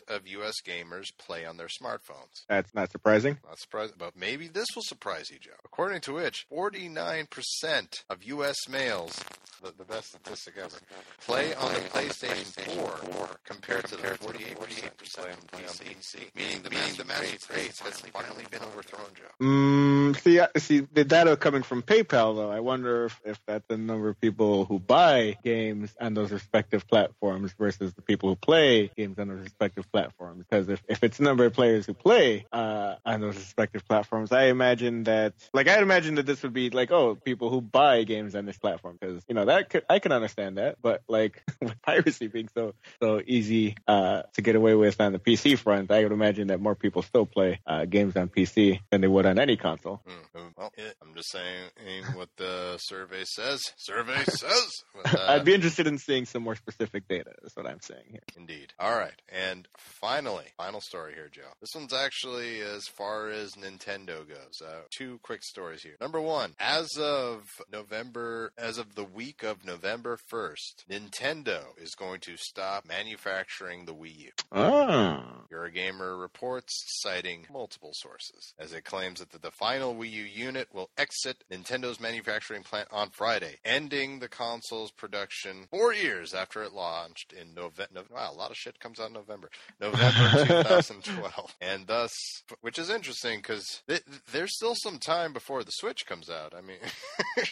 of 0.08 0.26
U.S. 0.26 0.54
gamers 0.66 1.06
play 1.18 1.44
on 1.44 1.56
their 1.56 1.68
smartphones. 1.68 2.44
That's 2.48 2.74
not 2.74 2.90
surprising. 2.90 3.38
Not 3.46 3.58
surprising, 3.58 3.94
but 3.98 4.16
maybe 4.16 4.48
this 4.48 4.68
will 4.74 4.82
surprise 4.82 5.30
you, 5.30 5.38
Joe. 5.38 5.50
According 5.64 6.00
to 6.02 6.14
which, 6.14 6.46
49% 6.52 8.04
of 8.08 8.24
U.S. 8.24 8.56
males, 8.68 9.22
the, 9.62 9.72
the 9.76 9.84
best 9.84 10.08
statistic 10.10 10.54
ever, 10.58 10.76
play 11.20 11.54
on 11.54 11.72
the 11.74 11.80
PlayStation 11.80 12.39
4 12.44 13.28
compared 13.44 13.84
to 13.86 13.96
the 13.96 14.02
48% 14.02 14.20
who 14.20 15.46
play 15.46 15.62
on 15.62 15.74
PC. 15.74 16.34
Meaning 16.34 16.62
the, 16.62 16.70
meaning 16.70 16.94
the 16.96 17.04
magic 17.04 17.40
race 17.54 17.80
has 17.80 18.00
finally 18.00 18.44
been 18.50 18.62
overthrown, 18.62 19.06
Joe. 19.14 19.44
Mm, 19.44 20.20
see, 20.20 20.40
I- 20.40 20.48
see 20.58 20.80
the 20.80 21.04
data 21.04 21.36
coming 21.36 21.62
from 21.62 21.82
PayPal 21.82 22.36
though. 22.36 22.50
I 22.50 22.60
wonder 22.60 23.06
if, 23.06 23.20
if 23.24 23.38
that's 23.46 23.66
the 23.68 23.76
number 23.76 24.08
of 24.08 24.20
people 24.20 24.64
who 24.64 24.78
buy 24.78 25.36
games 25.44 25.94
on 26.00 26.14
those 26.14 26.30
respective 26.30 26.86
platforms 26.86 27.52
versus 27.58 27.94
the 27.94 28.02
people 28.02 28.28
who 28.28 28.36
play 28.36 28.90
games 28.96 29.18
on 29.18 29.28
those 29.28 29.40
respective 29.40 29.90
platforms. 29.90 30.44
Because 30.48 30.68
if, 30.68 30.82
if 30.88 31.02
it's 31.02 31.18
the 31.18 31.24
number 31.24 31.44
of 31.46 31.52
players 31.52 31.86
who 31.86 31.94
play 31.94 32.46
uh, 32.52 32.96
on 33.04 33.20
those 33.20 33.36
respective 33.36 33.86
platforms, 33.86 34.32
I 34.32 34.44
imagine 34.44 35.04
that 35.04 35.34
like 35.52 35.68
I'd 35.68 35.82
imagine 35.82 36.16
that 36.16 36.26
this 36.26 36.42
would 36.42 36.52
be 36.52 36.70
like 36.70 36.90
oh 36.90 37.14
people 37.14 37.50
who 37.50 37.60
buy 37.60 38.04
games 38.04 38.34
on 38.34 38.46
this 38.46 38.58
platform 38.58 38.98
because 39.00 39.22
you 39.28 39.34
know 39.34 39.44
that 39.46 39.70
could, 39.70 39.84
I 39.88 39.98
can 39.98 40.12
understand 40.12 40.58
that, 40.58 40.76
but 40.80 41.02
like 41.08 41.42
with 41.60 41.80
piracy 41.82 42.28
being 42.30 42.48
so 42.54 42.74
so 43.00 43.20
easy 43.26 43.76
uh, 43.86 44.22
to 44.34 44.42
get 44.42 44.56
away 44.56 44.74
with 44.74 45.00
on 45.00 45.12
the 45.12 45.18
PC 45.18 45.58
front, 45.58 45.90
I 45.90 46.02
would 46.02 46.12
imagine 46.12 46.48
that 46.48 46.60
more 46.60 46.74
people 46.74 47.02
still 47.02 47.26
play 47.26 47.60
uh, 47.66 47.84
games 47.84 48.16
on 48.16 48.28
PC 48.28 48.80
than 48.90 49.00
they 49.00 49.08
would 49.08 49.26
on 49.26 49.38
any 49.38 49.56
console. 49.56 50.02
Mm, 50.08 50.52
well, 50.56 50.72
I'm 51.02 51.14
just 51.14 51.30
saying 51.30 52.04
what 52.14 52.28
the 52.36 52.78
survey 52.78 53.24
says. 53.24 53.60
Survey 53.76 54.22
says. 54.24 54.70
But, 55.02 55.14
uh, 55.14 55.26
I'd 55.28 55.44
be 55.44 55.54
interested 55.54 55.86
in 55.86 55.96
seeing 55.98 56.26
some 56.26 56.42
more 56.42 56.56
specific 56.56 57.08
data. 57.08 57.30
Is 57.42 57.56
what 57.56 57.66
I'm 57.66 57.80
saying 57.80 58.04
here. 58.10 58.20
Indeed. 58.36 58.74
All 58.78 58.98
right, 58.98 59.14
and 59.28 59.66
finally, 59.78 60.44
final 60.58 60.80
story 60.80 61.14
here, 61.14 61.30
Joe. 61.32 61.42
This 61.60 61.70
one's 61.74 61.94
actually 61.94 62.60
as 62.60 62.84
far 62.96 63.30
as 63.30 63.52
Nintendo 63.52 64.28
goes. 64.28 64.60
Uh, 64.62 64.80
two 64.90 65.18
quick 65.22 65.42
stories 65.42 65.82
here. 65.82 65.96
Number 66.00 66.20
one, 66.20 66.54
as 66.58 66.88
of 66.98 67.44
November, 67.72 68.52
as 68.58 68.78
of 68.78 68.94
the 68.94 69.04
week 69.04 69.42
of 69.42 69.64
November 69.64 70.18
1st, 70.32 70.86
Nintendo 70.90 71.62
is 71.78 71.94
going 71.94 72.19
to 72.20 72.36
stop 72.36 72.86
manufacturing 72.86 73.84
the 73.84 73.94
Wii 73.94 74.18
U. 74.18 74.30
Oh. 74.52 75.22
Eurogamer 75.52 76.20
reports, 76.20 76.72
citing 77.00 77.46
multiple 77.52 77.90
sources, 77.92 78.54
as 78.58 78.72
it 78.72 78.84
claims 78.84 79.20
that 79.20 79.30
the, 79.30 79.38
the 79.38 79.50
final 79.50 79.94
Wii 79.94 80.10
U 80.10 80.22
unit 80.24 80.68
will 80.72 80.90
exit 80.96 81.44
Nintendo's 81.50 82.00
manufacturing 82.00 82.62
plant 82.62 82.88
on 82.90 83.10
Friday, 83.10 83.56
ending 83.64 84.18
the 84.18 84.28
console's 84.28 84.90
production 84.90 85.66
four 85.70 85.92
years 85.92 86.34
after 86.34 86.62
it 86.62 86.72
launched 86.72 87.32
in 87.32 87.54
November. 87.54 88.02
Wow, 88.10 88.32
a 88.32 88.36
lot 88.36 88.50
of 88.50 88.56
shit 88.56 88.78
comes 88.80 89.00
out 89.00 89.08
in 89.08 89.14
November. 89.14 89.50
November 89.80 90.44
2012. 90.46 91.56
And 91.60 91.86
thus, 91.86 92.12
which 92.60 92.78
is 92.78 92.90
interesting 92.90 93.38
because 93.38 93.82
th- 93.88 94.02
there's 94.32 94.54
still 94.54 94.74
some 94.74 94.98
time 94.98 95.32
before 95.32 95.64
the 95.64 95.72
Switch 95.72 96.06
comes 96.06 96.30
out. 96.30 96.54
I 96.56 96.60
mean, 96.60 96.78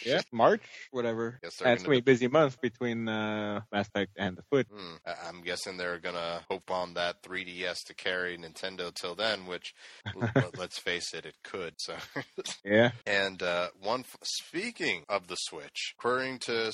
yeah, 0.05 0.21
March, 0.31 0.61
whatever. 0.91 1.39
Yes, 1.43 1.57
That's 1.61 1.83
gonna 1.83 1.95
be 1.95 1.99
a 1.99 2.03
busy 2.03 2.27
month 2.27 2.59
between 2.61 3.07
uh, 3.07 3.61
Mass 3.71 3.87
Effect 3.87 4.11
and 4.17 4.37
the 4.37 4.43
Switch. 4.49 4.58
Hmm. 4.67 4.95
I- 5.05 5.27
I'm 5.29 5.41
guessing 5.41 5.77
they're 5.77 5.99
gonna 5.99 6.41
hope 6.49 6.69
on 6.71 6.93
that 6.95 7.21
3DS 7.23 7.77
to 7.87 7.93
carry 7.93 8.37
Nintendo 8.37 8.93
till 8.93 9.15
then, 9.15 9.45
which 9.45 9.73
let's 10.57 10.79
face 10.79 11.13
it, 11.13 11.25
it 11.25 11.35
could. 11.43 11.73
So, 11.77 11.95
Yeah. 12.65 12.91
and 13.05 13.41
uh, 13.43 13.67
one 13.81 14.01
f- 14.01 14.17
speaking 14.23 15.03
of 15.09 15.27
the 15.27 15.35
Switch, 15.35 15.93
according 15.97 16.39
to 16.39 16.71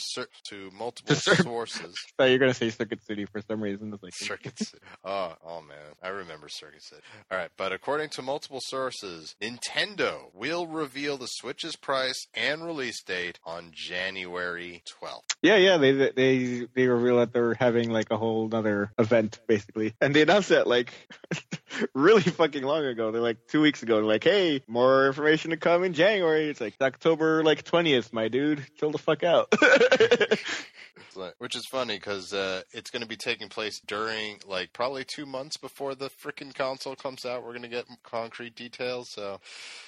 to 0.50 0.72
multiple 0.78 1.16
sources, 1.16 1.96
So 2.20 2.26
you're 2.26 2.40
gonna 2.40 2.54
say 2.54 2.70
Circuit 2.70 3.04
City 3.06 3.26
for 3.26 3.42
some 3.42 3.62
reason. 3.62 3.94
It's 3.94 4.04
like 4.04 4.14
Circuit 4.16 4.58
City. 4.58 4.84
Oh, 5.04 5.36
oh 5.46 5.62
man, 5.62 5.78
I 6.04 6.10
remember 6.10 6.48
Circuit 6.50 6.84
City. 6.84 7.02
All 7.32 7.38
right, 7.38 7.50
but 7.58 7.72
according 7.74 8.10
to 8.12 8.22
multiple 8.22 8.60
sources, 8.62 9.36
Nintendo 9.42 10.34
will 10.34 10.68
reveal 10.68 11.18
the 11.18 11.28
Switch's 11.28 11.76
price 11.76 12.26
and 12.34 12.66
release 12.66 13.04
date 13.04 13.40
on 13.46 13.72
January 13.74 14.84
12th. 15.02 15.22
Yeah, 15.42 15.58
yeah. 15.58 15.78
They 15.78 15.92
they 15.92 16.68
they 16.74 16.88
reveal 16.88 17.18
that 17.18 17.34
they're 17.34 17.54
having 17.56 17.75
like 17.84 18.12
a 18.12 18.18
whole 18.18 18.50
other 18.54 18.92
event 18.98 19.40
basically, 19.48 19.94
and 20.02 20.14
they 20.14 20.22
announced 20.22 20.50
that 20.50 20.68
like 20.68 20.94
really 21.94 22.22
fucking 22.22 22.64
long 22.64 22.86
ago. 22.86 23.12
They're 23.12 23.22
like 23.22 23.48
two 23.48 23.62
weeks 23.62 23.84
ago. 23.84 23.96
They're 23.96 24.04
like, 24.04 24.24
hey, 24.24 24.62
more 24.68 25.08
information 25.08 25.52
to 25.52 25.58
come 25.58 25.84
in 25.84 25.94
January. 25.94 26.50
It's 26.50 26.62
like 26.62 26.76
October 26.82 27.44
like 27.44 27.64
twentieth, 27.64 28.14
my 28.14 28.28
dude. 28.28 28.66
Chill 28.78 28.92
the 28.92 28.98
fuck 28.98 29.24
out. 29.24 29.54
Like- 31.16 31.36
Which 31.38 31.56
is 31.56 31.66
funny 31.66 31.96
because 31.96 32.34
uh, 32.34 32.62
it's 32.72 32.90
going 32.90 33.02
to 33.02 33.08
be 33.08 33.16
taking 33.16 33.50
place 33.50 33.80
during, 33.86 34.40
like, 34.48 34.74
probably 34.74 35.04
two 35.04 35.26
months 35.26 35.58
before 35.58 35.96
the 35.96 36.10
freaking 36.10 36.54
console 36.54 36.96
comes 36.96 37.26
out. 37.26 37.44
We're 37.44 37.52
going 37.52 37.64
to 37.64 37.68
get 37.68 37.86
concrete 38.04 38.56
details. 38.56 39.10
So, 39.10 39.40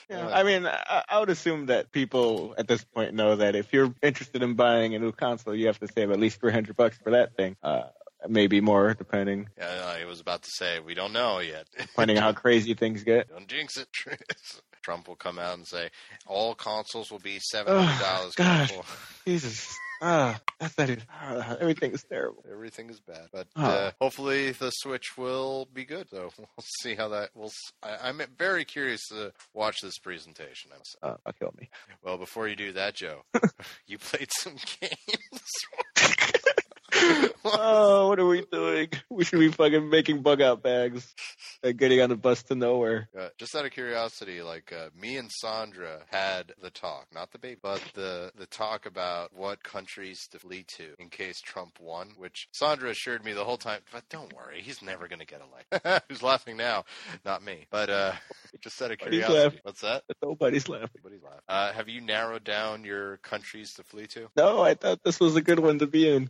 Yeah, 0.10 0.28
I 0.28 0.44
mean, 0.44 0.66
I, 0.66 1.04
I 1.10 1.20
would 1.20 1.30
assume 1.30 1.68
that 1.68 1.92
people 1.92 2.56
at 2.58 2.68
this 2.68 2.84
point 2.84 3.14
know 3.14 3.36
that 3.36 3.56
if 3.56 3.74
you're 3.74 3.94
interested 4.02 4.44
in 4.44 4.56
buying 4.56 4.96
a 4.96 5.00
new 5.00 5.12
console, 5.12 5.56
you 5.56 5.68
have 5.68 5.80
to 5.80 5.88
save 5.88 6.12
at 6.12 6.20
least 6.20 6.40
300 6.40 6.76
bucks 6.76 6.98
for 6.98 7.12
that 7.12 7.36
thing. 7.36 7.56
Uh, 7.64 7.84
maybe 8.28 8.62
more, 8.62 8.94
depending 8.94 9.48
yeah, 9.58 9.86
I 9.86 10.06
was 10.06 10.20
about 10.20 10.44
to 10.44 10.50
say, 10.52 10.80
we 10.80 10.94
don't 10.94 11.14
know 11.14 11.40
yet. 11.40 11.68
depending 11.78 12.18
on 12.18 12.24
how 12.24 12.34
crazy 12.34 12.74
things 12.74 13.04
get. 13.04 13.30
Don't 13.30 13.48
jinx 13.48 13.78
it. 13.78 13.88
Trump 14.82 15.08
will 15.08 15.16
come 15.16 15.38
out 15.38 15.58
and 15.58 15.68
say 15.68 15.90
all 16.26 16.56
consoles 16.56 17.12
will 17.12 17.20
be 17.20 17.40
seven 17.40 17.76
hundred 17.76 18.00
dollars. 18.02 18.36
gosh. 18.36 18.72
Jesus, 19.26 19.78
ah, 20.02 20.40
that 20.78 20.90
is 20.90 21.04
ah, 21.12 21.58
everything 21.60 21.92
is 21.92 22.04
terrible. 22.04 22.44
Everything 22.52 22.90
is 22.90 23.00
bad, 23.00 23.28
but 23.32 23.48
Oh. 23.56 23.64
uh, 23.66 23.92
hopefully 24.02 24.52
the 24.52 24.70
Switch 24.72 25.18
will 25.18 25.68
be 25.74 25.86
good. 25.86 26.08
So 26.10 26.30
we'll 26.38 26.48
see 26.82 26.96
how 26.96 27.10
that. 27.10 27.30
Will 27.36 27.52
I, 27.84 27.98
I'm 28.10 28.22
very 28.38 28.66
curious 28.66 29.08
to 29.10 29.32
watch 29.54 29.78
this 29.82 29.98
presentation. 30.00 30.72
I'm 30.74 30.82
so- 30.84 30.98
Uh, 31.04 31.18
I'll 31.26 31.34
kill 31.34 31.54
me. 31.60 31.70
well, 32.04 32.18
before 32.18 32.48
you 32.48 32.56
do 32.56 32.74
that, 32.74 32.96
Joe, 32.96 33.24
you 33.88 33.98
played 33.98 34.30
some 34.32 34.56
games. 34.80 35.42
Oh, 37.46 38.08
what 38.10 38.20
are 38.20 38.26
we 38.26 38.44
doing? 38.52 38.90
We 39.10 39.24
should 39.24 39.40
be 39.40 39.52
fucking 39.52 39.90
making 39.90 40.22
bug 40.22 40.42
out 40.42 40.62
bags 40.62 41.16
and 41.64 41.76
getting 41.76 42.02
on 42.02 42.12
a 42.12 42.16
bus 42.16 42.44
to 42.44 42.56
nowhere. 42.56 43.10
Uh, 43.18 43.30
just 43.40 43.56
out 43.56 43.66
of 43.66 43.72
curiosity, 43.72 44.44
like 44.44 44.72
uh, 44.72 44.90
me 45.00 45.18
and 45.18 45.32
Sandra 45.32 46.02
had 46.12 46.54
the 46.62 46.70
talk, 46.70 47.08
not 47.12 47.32
the 47.32 47.40
baby, 47.40 47.58
but 47.62 47.82
the 47.96 48.32
the 48.38 48.46
talk 48.46 48.86
about 48.86 49.34
what 49.36 49.64
countries 49.64 50.28
to 50.32 50.40
flee 50.40 50.66
to 50.78 50.90
in 51.00 51.10
case 51.10 51.42
Trump 51.42 51.80
won. 51.80 52.12
Which 52.16 52.48
Sandra 52.52 52.92
assured 52.92 53.26
me 53.26 53.34
the 53.34 53.44
whole 53.44 53.58
time, 53.58 53.80
but 53.92 54.08
don't 54.10 54.34
worry, 54.34 54.62
he's 54.62 54.84
never 54.84 55.08
going 55.08 55.20
to 55.20 55.26
get 55.26 55.42
elected. 55.42 56.04
Who's 56.10 56.22
laughing 56.22 56.58
now? 56.58 56.86
Not 57.26 57.44
me. 57.44 57.66
But 57.72 57.90
uh, 57.90 58.12
just 58.62 58.80
out 58.82 58.92
of 58.92 59.00
curiosity, 59.00 59.34
laughing. 59.34 59.60
what's 59.64 59.82
that? 59.82 60.04
Nobody's 60.22 60.70
laughing. 60.70 61.02
Nobody's 61.04 61.24
laughing. 61.24 61.42
Uh, 61.50 61.74
have 61.74 61.90
you 61.90 62.02
narrowed 62.02 62.44
down 62.44 62.84
your 62.84 63.18
countries 63.18 63.74
to 63.76 63.84
flee 63.84 64.06
to? 64.08 64.30
No, 64.36 64.62
I 64.62 64.76
thought 64.76 65.04
this 65.04 65.20
was 65.20 65.36
a 65.36 65.42
good 65.42 65.60
one 65.60 65.80
to 65.80 65.88
be 65.88 66.08
in. 66.08 66.30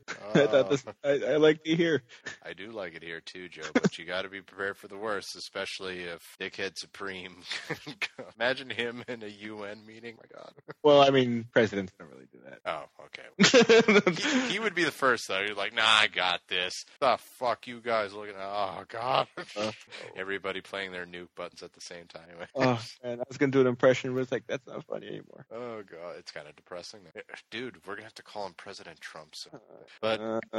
I 0.65 0.69
this. 0.69 0.85
Uh, 0.87 0.91
I, 1.03 1.33
I 1.33 1.37
like 1.37 1.63
to 1.63 1.75
hear. 1.75 2.03
I 2.45 2.53
do 2.53 2.71
like 2.71 2.95
it 2.95 3.03
here 3.03 3.21
too, 3.21 3.49
Joe, 3.49 3.63
but 3.73 3.97
you 3.97 4.05
got 4.05 4.23
to 4.23 4.29
be 4.29 4.41
prepared 4.41 4.77
for 4.77 4.87
the 4.87 4.97
worst, 4.97 5.35
especially 5.35 6.01
if 6.03 6.37
Dickhead 6.39 6.77
Supreme. 6.77 7.37
Imagine 8.39 8.69
him 8.69 9.03
in 9.07 9.23
a 9.23 9.27
UN 9.27 9.85
meeting. 9.85 10.17
my 10.17 10.37
God. 10.37 10.51
Well, 10.83 11.01
I 11.01 11.09
mean, 11.09 11.45
presidents 11.53 11.93
don't 11.99 12.09
really 12.09 12.27
do 12.31 12.39
that. 12.45 12.59
Oh, 12.65 12.83
okay. 13.05 14.01
He, 14.17 14.53
he 14.53 14.59
would 14.59 14.75
be 14.75 14.83
the 14.83 14.91
first 14.91 15.27
though. 15.27 15.39
You're 15.41 15.55
like, 15.55 15.73
nah, 15.75 15.83
I 15.85 16.07
got 16.07 16.41
this. 16.47 16.85
The 16.99 17.17
fuck 17.39 17.67
you 17.67 17.79
guys 17.81 18.13
looking 18.13 18.35
at? 18.35 18.41
Oh 18.41 18.83
God. 18.87 19.27
Uh, 19.55 19.71
Everybody 20.15 20.61
playing 20.61 20.91
their 20.91 21.05
nuke 21.05 21.27
buttons 21.35 21.61
at 21.63 21.73
the 21.73 21.81
same 21.81 22.05
time. 22.07 22.23
oh, 22.55 22.81
man, 23.03 23.19
I 23.19 23.23
was 23.27 23.37
gonna 23.37 23.51
do 23.51 23.61
an 23.61 23.67
impression, 23.67 24.13
but 24.13 24.21
it's 24.21 24.31
like 24.31 24.43
that's 24.47 24.65
not 24.67 24.83
funny 24.85 25.07
anymore. 25.07 25.45
Oh 25.51 25.83
god, 25.89 26.15
it's 26.19 26.31
kind 26.31 26.47
of 26.47 26.55
depressing. 26.55 27.01
Dude, 27.51 27.77
we're 27.85 27.95
gonna 27.95 28.03
have 28.05 28.13
to 28.15 28.23
call 28.23 28.45
him 28.47 28.53
President 28.57 28.99
Trump. 28.99 29.35
So. 29.35 29.49
But 30.01 30.19
Uh, 30.19 30.39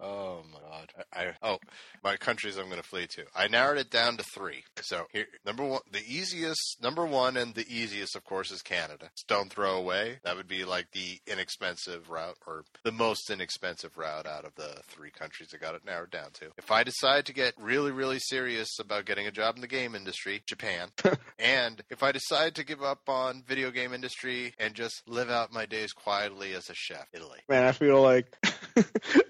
oh 0.00 0.42
my 0.52 0.60
god, 0.60 0.92
I, 1.12 1.22
I 1.22 1.32
oh 1.42 1.58
my 2.02 2.16
countries 2.16 2.56
I'm 2.56 2.68
gonna 2.68 2.82
flee 2.82 3.06
to. 3.08 3.24
I 3.34 3.48
narrowed 3.48 3.78
it 3.78 3.90
down 3.90 4.16
to 4.16 4.24
three. 4.24 4.64
So 4.82 5.06
here, 5.12 5.26
number 5.44 5.64
one, 5.64 5.80
the 5.90 6.02
easiest, 6.06 6.82
number 6.82 7.06
one, 7.06 7.36
and 7.36 7.54
the 7.54 7.66
easiest, 7.68 8.16
of 8.16 8.24
course, 8.24 8.50
is 8.50 8.62
Canada. 8.62 9.10
Stone 9.14 9.48
throw 9.48 9.76
away. 9.76 10.18
That 10.24 10.36
would 10.36 10.48
be 10.48 10.64
like 10.64 10.90
the 10.92 11.18
inexpensive 11.26 12.10
route, 12.10 12.36
or 12.46 12.64
the 12.82 12.92
most 12.92 13.30
inexpensive 13.30 13.96
route 13.96 14.26
out 14.26 14.44
of 14.44 14.54
the 14.56 14.80
three 14.86 15.10
countries 15.10 15.50
I 15.54 15.58
got 15.58 15.74
it 15.74 15.84
narrowed 15.84 16.10
down 16.10 16.30
to. 16.34 16.50
If 16.58 16.70
I 16.70 16.84
decide 16.84 17.26
to 17.26 17.32
get 17.32 17.54
really, 17.58 17.92
really 17.92 18.18
serious 18.18 18.78
about 18.78 19.06
getting 19.06 19.26
a 19.26 19.32
job 19.32 19.56
in 19.56 19.60
the 19.60 19.66
game 19.66 19.94
industry, 19.94 20.42
Japan. 20.46 20.88
and 21.38 21.82
if 21.90 22.02
I 22.02 22.12
decide 22.12 22.54
to 22.56 22.64
give 22.64 22.82
up 22.82 23.08
on 23.08 23.42
video 23.46 23.70
game 23.70 23.92
industry 23.92 24.54
and 24.58 24.74
just 24.74 25.02
live 25.06 25.30
out 25.30 25.52
my 25.52 25.66
days 25.66 25.92
quietly 25.92 26.52
as 26.54 26.68
a 26.68 26.74
chef, 26.74 27.06
Italy. 27.12 27.38
Man, 27.54 27.64
I 27.68 27.72
feel 27.72 28.02
like 28.02 28.26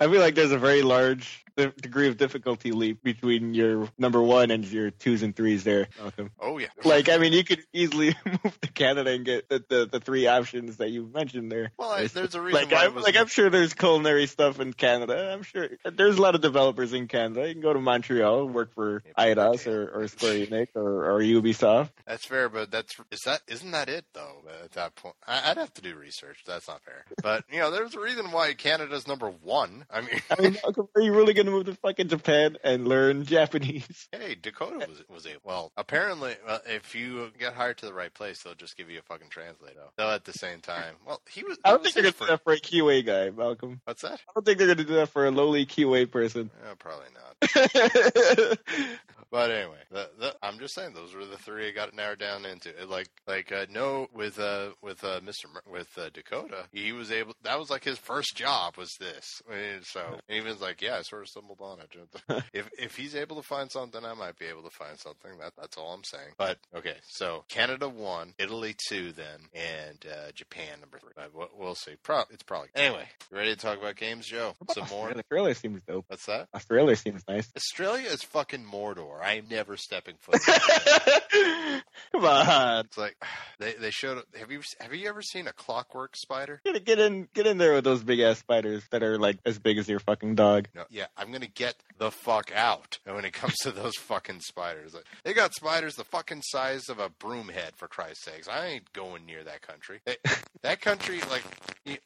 I 0.01 0.09
feel 0.09 0.21
like 0.21 0.35
there's 0.35 0.53
a 0.53 0.59
very 0.59 0.83
large 0.83 1.44
di- 1.57 1.73
degree 1.81 2.09
of 2.09 2.17
difficulty 2.17 2.73
leap 2.73 3.03
between 3.03 3.55
your 3.55 3.89
number 3.99 4.23
one 4.23 4.51
and 4.51 4.65
your 4.65 4.91
twos 4.91 5.23
and 5.23 5.35
threes 5.35 5.65
there, 5.65 5.89
Malcolm. 6.01 6.31
Oh 6.39 6.59
yeah. 6.59 6.69
Like, 6.85 7.09
I 7.09 7.19
mean, 7.19 7.33
you 7.33 7.45
could 7.45 7.65
easily 7.73 8.15
move 8.27 8.61
to 8.61 8.73
Canada 8.73 9.11
and 9.11 9.25
get 9.25 9.49
the, 9.49 9.65
the, 9.69 9.87
the 9.87 10.01
three 10.01 10.27
options 10.27 10.77
that 10.79 10.91
you 10.91 11.11
mentioned 11.13 11.51
there. 11.51 11.73
Well, 11.79 11.91
I, 11.91 12.07
there's 12.07 12.35
a 12.35 12.41
reason 12.41 12.63
Like, 12.63 12.73
why 12.73 12.87
I'm, 12.87 12.95
was 12.95 13.05
like 13.05 13.17
I'm 13.17 13.27
sure 13.27 13.51
there's 13.51 13.75
culinary 13.75 14.27
stuff 14.27 14.61
in 14.61 14.73
Canada. 14.73 15.33
I'm 15.33 15.43
sure 15.43 15.69
there's 15.85 16.17
a 16.17 16.23
lot 16.23 16.35
of 16.35 16.41
developers 16.41 16.93
in 16.93 17.09
Canada. 17.09 17.47
You 17.49 17.55
can 17.55 17.63
go 17.63 17.73
to 17.73 17.81
Montreal, 17.81 18.49
work 18.49 18.73
for 18.75 19.03
Yeah, 19.19 19.35
but 19.35 19.67
or, 19.67 19.89
or 19.89 20.09
Square 20.09 20.47
Enix 20.47 20.69
or, 20.75 21.11
or 21.11 21.21
Ubisoft. 21.21 21.91
That's 22.07 22.25
fair, 22.25 22.49
but 22.49 22.71
that's 22.71 22.97
is 23.11 23.21
that 23.25 23.43
isn't 23.49 23.71
that 23.71 23.89
it 23.89 24.05
though? 24.15 24.43
At 24.63 24.73
that 24.73 24.95
point, 24.95 25.17
I, 25.27 25.51
I'd 25.51 25.57
have 25.57 25.73
to 25.75 25.83
do 25.83 25.95
research. 25.95 26.43
That's 26.47 26.69
not 26.69 26.83
fair. 26.83 27.05
But 27.23 27.45
you 27.51 27.59
know, 27.59 27.71
there's 27.71 27.95
a 27.95 28.01
reason 28.01 28.31
why 28.31 28.55
Canada's 28.55 29.07
number 29.07 29.31
one. 29.31 29.85
I 29.91 30.01
mean, 30.01 30.21
I 30.31 30.43
mean, 30.43 30.57
are 30.65 31.01
you 31.01 31.13
really 31.13 31.35
going 31.35 31.44
to 31.47 31.53
move 31.53 31.67
to 31.67 31.75
fucking 31.75 32.09
Japan 32.09 32.57
and 32.65 32.87
learn 32.87 33.25
Japanese? 33.25 34.09
hey, 34.13 34.37
Dakota 34.41 34.87
was 34.89 35.03
was 35.09 35.27
able. 35.27 35.41
Well, 35.45 35.73
apparently, 35.77 36.35
well, 36.47 36.61
if 36.67 36.95
you 36.95 37.31
get 37.39 37.55
hired 37.55 37.79
to 37.79 37.87
the 37.87 37.95
right 37.95 38.13
place, 38.13 38.43
they'll 38.43 38.55
just 38.55 38.77
give 38.77 38.91
you 38.91 38.99
a 38.99 39.03
fucking 39.03 39.29
translator. 39.31 39.81
Though 39.97 40.11
at 40.11 40.25
the 40.25 40.33
same 40.33 40.61
time, 40.61 40.95
well, 41.07 41.21
he 41.31 41.45
was. 41.45 41.59
I 41.65 41.71
don't 41.71 41.83
think 41.83 41.95
they're 41.95 42.03
going 42.05 42.15
to 42.15 42.21
do 42.21 42.27
that 42.27 42.45
for 42.45 42.53
a 42.53 42.61
QA 42.61 43.05
guy, 43.05 43.31
Malcolm. 43.31 43.81
What's 43.85 44.03
that? 44.03 44.21
I 44.29 44.33
don't 44.35 44.45
think 44.45 44.59
they're 44.59 44.69
going 44.69 44.79
to 44.79 44.85
do 44.85 44.95
that 44.95 45.09
for 45.09 45.27
a 45.27 45.31
lowly 45.31 45.67
QA 45.67 46.11
person. 46.11 46.51
Oh, 46.71 46.75
probably 46.77 47.07
not. 47.15 48.59
but 49.31 49.51
anyway, 49.51 49.79
the, 49.91 50.11
the, 50.19 50.37
I'm 50.43 50.59
just 50.59 50.75
saying 50.75 50.95
those 50.95 51.15
were 51.15 51.25
the 51.25 51.39
three 51.39 51.69
I 51.69 51.71
got 51.71 51.95
narrowed 51.95 52.19
down 52.19 52.45
into. 52.45 52.71
It, 52.71 52.89
like 52.89 53.09
like 53.27 53.53
uh, 53.53 53.67
no 53.71 54.09
with 54.13 54.39
uh 54.39 54.71
with 54.83 55.03
uh 55.05 55.21
Mr. 55.21 55.53
Mer- 55.53 55.63
with 55.71 55.89
uh, 55.99 56.11
Dakota, 56.13 56.67
he 56.73 56.93
was 56.93 57.11
able. 57.11 57.35
That 57.43 57.59
was 57.59 57.71
like 57.71 57.85
his 57.85 57.99
first 57.99 58.37
job 58.37 58.77
was 58.77 58.95
this. 58.99 59.43
And 59.51 59.85
so 59.85 60.01
and 60.01 60.21
he 60.29 60.41
was 60.41 60.61
like, 60.61 60.83
yeah, 60.83 60.97
I 60.99 61.03
sort 61.03 61.23
of 61.23 61.29
stumbled 61.29 61.61
on 61.61 61.79
it. 61.81 62.45
if 62.53 62.69
if 62.79 62.97
he's 62.97 63.15
able 63.15 63.37
to 63.37 63.43
find 63.43 63.71
something, 63.71 64.05
I 64.05 64.15
might 64.15 64.39
be 64.39 64.47
able 64.47 64.63
to 64.63 64.71
find 64.71 64.99
something. 64.99 65.39
That 65.41 65.53
that's 65.59 65.77
all 65.77 65.93
I'm 65.93 66.05
saying. 66.05 66.35
But 66.37 66.59
okay, 66.75 66.97
so 67.09 67.45
Canada 67.49 67.89
one, 67.89 68.35
Italy 68.39 68.75
two, 68.89 69.13
then, 69.13 69.49
and 69.55 70.05
uh, 70.11 70.33
Japan 70.35 70.81
number 70.81 70.99
three. 70.99 71.13
But 71.15 71.35
we'll, 71.35 71.51
we'll 71.57 71.75
see. 71.75 71.95
Pro- 72.03 72.25
it's 72.31 72.43
probably 72.43 72.69
anyway. 72.75 73.07
You 73.31 73.37
ready 73.37 73.55
to 73.55 73.57
talk 73.61 73.79
about 73.79 73.97
games, 73.97 74.27
Joe? 74.27 74.55
Some 74.71 74.89
more. 74.91 75.09
Australia, 75.09 75.19
Australia 75.25 75.55
seems 75.55 75.83
dope. 75.87 76.05
What's 76.09 76.27
that? 76.27 76.49
Australia 76.55 76.97
seems 76.97 77.23
nice. 77.29 77.51
Australia 77.57 78.09
is 78.09 78.23
fucking 78.23 78.65
Mordor. 78.65 79.21
I 79.25 79.35
am 79.35 79.47
never 79.51 79.77
stepping 79.77 80.17
foot. 80.21 80.41
Come 82.13 82.25
on, 82.25 82.85
it's 82.85 82.97
like 82.99 83.17
they 83.59 83.73
they 83.75 83.91
showed. 83.91 84.23
Have 84.39 84.51
you 84.51 84.61
have 84.81 84.95
you 84.95 85.09
ever 85.09 85.23
seen 85.23 85.47
a 85.47 85.53
clockwork 85.53 86.17
spider? 86.17 86.61
get 86.65 86.85
get 86.85 86.99
in 86.99 87.29
get 87.35 87.47
in 87.47 87.59
there 87.59 87.75
with 87.75 87.85
those 87.85 88.03
big 88.03 88.21
ass 88.21 88.39
spiders 88.39 88.83
that 88.91 89.03
are 89.03 89.19
like 89.19 89.39
as 89.45 89.59
big 89.59 89.79
as 89.79 89.89
your 89.89 89.99
fucking 90.01 90.35
dog. 90.35 90.69
No, 90.75 90.85
yeah, 90.91 91.07
I'm 91.17 91.33
gonna 91.33 91.47
get 91.47 91.75
the 91.99 92.11
fuck 92.11 92.51
out 92.55 92.99
when 93.05 93.25
it 93.25 93.33
comes 93.33 93.55
to 93.63 93.73
those 93.73 93.97
fucking 93.97 94.41
spiders. 94.41 94.95
Like, 94.95 95.05
they 95.25 95.33
got 95.33 95.55
spiders 95.55 95.95
the 95.97 96.05
fucking 96.05 96.43
size 96.43 96.89
of 96.89 96.99
a 96.99 97.09
broom 97.09 97.49
head. 97.49 97.73
For 97.77 97.89
Christ's 97.89 98.25
sakes, 98.25 98.49
I 98.49 98.67
ain't 98.67 98.93
going 98.93 99.27
near 99.27 99.43
that 99.45 99.63
country. 99.63 100.01
They, 100.05 100.17
that 100.63 100.81
country, 100.81 101.21
like 101.31 101.45
you- 101.85 101.99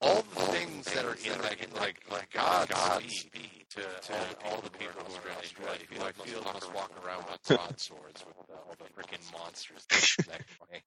all 0.00 0.22
the 0.34 0.40
things 0.42 0.84
that 0.94 1.04
are 1.04 1.14
in 1.24 1.40
that, 1.42 1.56
like 1.76 2.00
like 2.10 2.30
Godspeed 2.32 3.66
to, 3.70 3.80
to 3.80 4.14
all 4.46 4.60
the 4.60 4.70
people 4.70 5.00
in 5.00 5.06
Australia 5.06 5.78
who 5.90 6.04
I 6.04 6.12
feel, 6.12 6.42
must 6.42 6.72
walk 6.74 6.92
around 7.04 7.24
with 7.30 7.42
broadswords 7.58 8.24
with 8.26 8.36
uh, 8.50 8.67
all 8.68 8.76
the 8.78 8.84
freaking 9.00 9.32
monsters. 9.32 9.86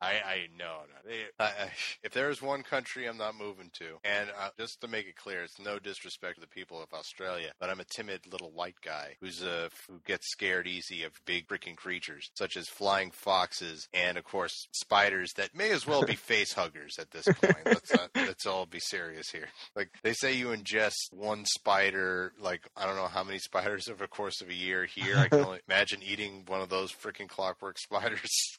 I 0.01 0.07
I 0.07 0.47
no 0.57 0.65
no. 0.65 1.09
They, 1.09 1.23
I, 1.39 1.71
if 2.03 2.13
there's 2.13 2.41
one 2.41 2.63
country 2.63 3.07
I'm 3.07 3.17
not 3.17 3.35
moving 3.37 3.71
to, 3.79 3.97
and 4.03 4.29
uh, 4.39 4.49
just 4.59 4.81
to 4.81 4.87
make 4.87 5.07
it 5.07 5.15
clear, 5.15 5.43
it's 5.43 5.59
no 5.59 5.79
disrespect 5.79 6.35
to 6.35 6.41
the 6.41 6.47
people 6.47 6.81
of 6.81 6.93
Australia, 6.93 7.51
but 7.59 7.69
I'm 7.69 7.79
a 7.79 7.85
timid 7.85 8.21
little 8.31 8.51
white 8.51 8.75
guy 8.83 9.15
who's 9.19 9.43
uh, 9.43 9.69
who 9.89 9.99
gets 10.05 10.29
scared 10.31 10.67
easy 10.67 11.03
of 11.03 11.13
big 11.25 11.47
freaking 11.47 11.75
creatures 11.75 12.29
such 12.35 12.57
as 12.57 12.67
flying 12.67 13.11
foxes 13.11 13.87
and 13.93 14.17
of 14.17 14.23
course 14.23 14.67
spiders 14.71 15.33
that 15.37 15.55
may 15.55 15.71
as 15.71 15.87
well 15.87 16.03
be 16.03 16.15
face 16.15 16.53
huggers 16.53 16.97
at 16.99 17.11
this 17.11 17.25
point. 17.25 17.55
let's 17.65 17.93
not, 17.93 18.09
let's 18.15 18.45
all 18.45 18.65
be 18.65 18.79
serious 18.79 19.29
here. 19.29 19.47
Like 19.75 19.89
they 20.03 20.13
say, 20.13 20.33
you 20.33 20.47
ingest 20.47 21.11
one 21.11 21.45
spider, 21.45 22.33
like 22.39 22.67
I 22.75 22.85
don't 22.85 22.95
know 22.95 23.07
how 23.07 23.23
many 23.23 23.39
spiders 23.39 23.87
over 23.87 24.03
the 24.03 24.07
course 24.07 24.41
of 24.41 24.49
a 24.49 24.53
year. 24.53 24.85
Here, 24.85 25.17
I 25.17 25.27
can 25.27 25.45
only 25.45 25.59
imagine 25.69 26.01
eating 26.03 26.43
one 26.47 26.61
of 26.61 26.69
those 26.69 26.91
freaking 26.91 27.27
clockwork 27.27 27.70
spiders. 27.79 28.57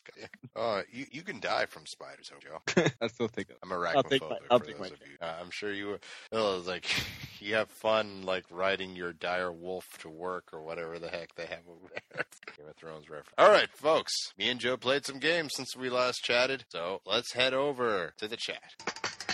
uh, 0.56 0.82
you 0.90 1.06
you 1.10 1.22
can 1.22 1.40
die 1.40 1.66
from 1.66 1.84
spiders, 1.86 2.30
Joe. 2.40 2.84
I 3.00 3.06
still 3.08 3.28
think 3.28 3.50
of. 3.50 3.56
I'm 3.62 3.72
I'll 3.72 4.02
take 4.02 4.22
arachnophobic 4.22 4.30
my- 4.30 4.38
I'll 4.50 4.58
for 4.58 4.66
take 4.66 4.78
those 4.78 4.90
my 4.90 4.94
of 4.96 5.02
you. 5.10 5.16
Uh, 5.20 5.34
I'm 5.40 5.50
sure 5.50 5.72
you. 5.72 5.98
Oh, 6.32 6.58
it's 6.58 6.66
like 6.68 6.86
you 7.40 7.54
have 7.54 7.68
fun, 7.70 8.22
like 8.22 8.44
riding 8.50 8.96
your 8.96 9.12
dire 9.12 9.52
wolf 9.52 9.86
to 10.00 10.08
work 10.08 10.48
or 10.52 10.62
whatever 10.62 10.98
the 10.98 11.08
heck 11.08 11.34
they 11.34 11.46
have 11.46 11.66
over 11.68 11.88
there. 12.14 12.24
Game 12.56 12.68
of 12.68 12.76
Thrones 12.76 13.08
reference. 13.08 13.34
All 13.38 13.50
right, 13.50 13.68
folks. 13.74 14.12
Me 14.38 14.48
and 14.48 14.60
Joe 14.60 14.76
played 14.76 15.04
some 15.06 15.18
games 15.18 15.52
since 15.54 15.76
we 15.76 15.90
last 15.90 16.22
chatted, 16.22 16.64
so 16.68 17.00
let's 17.06 17.32
head 17.32 17.54
over 17.54 18.12
to 18.18 18.28
the 18.28 18.36
chat. 18.36 19.31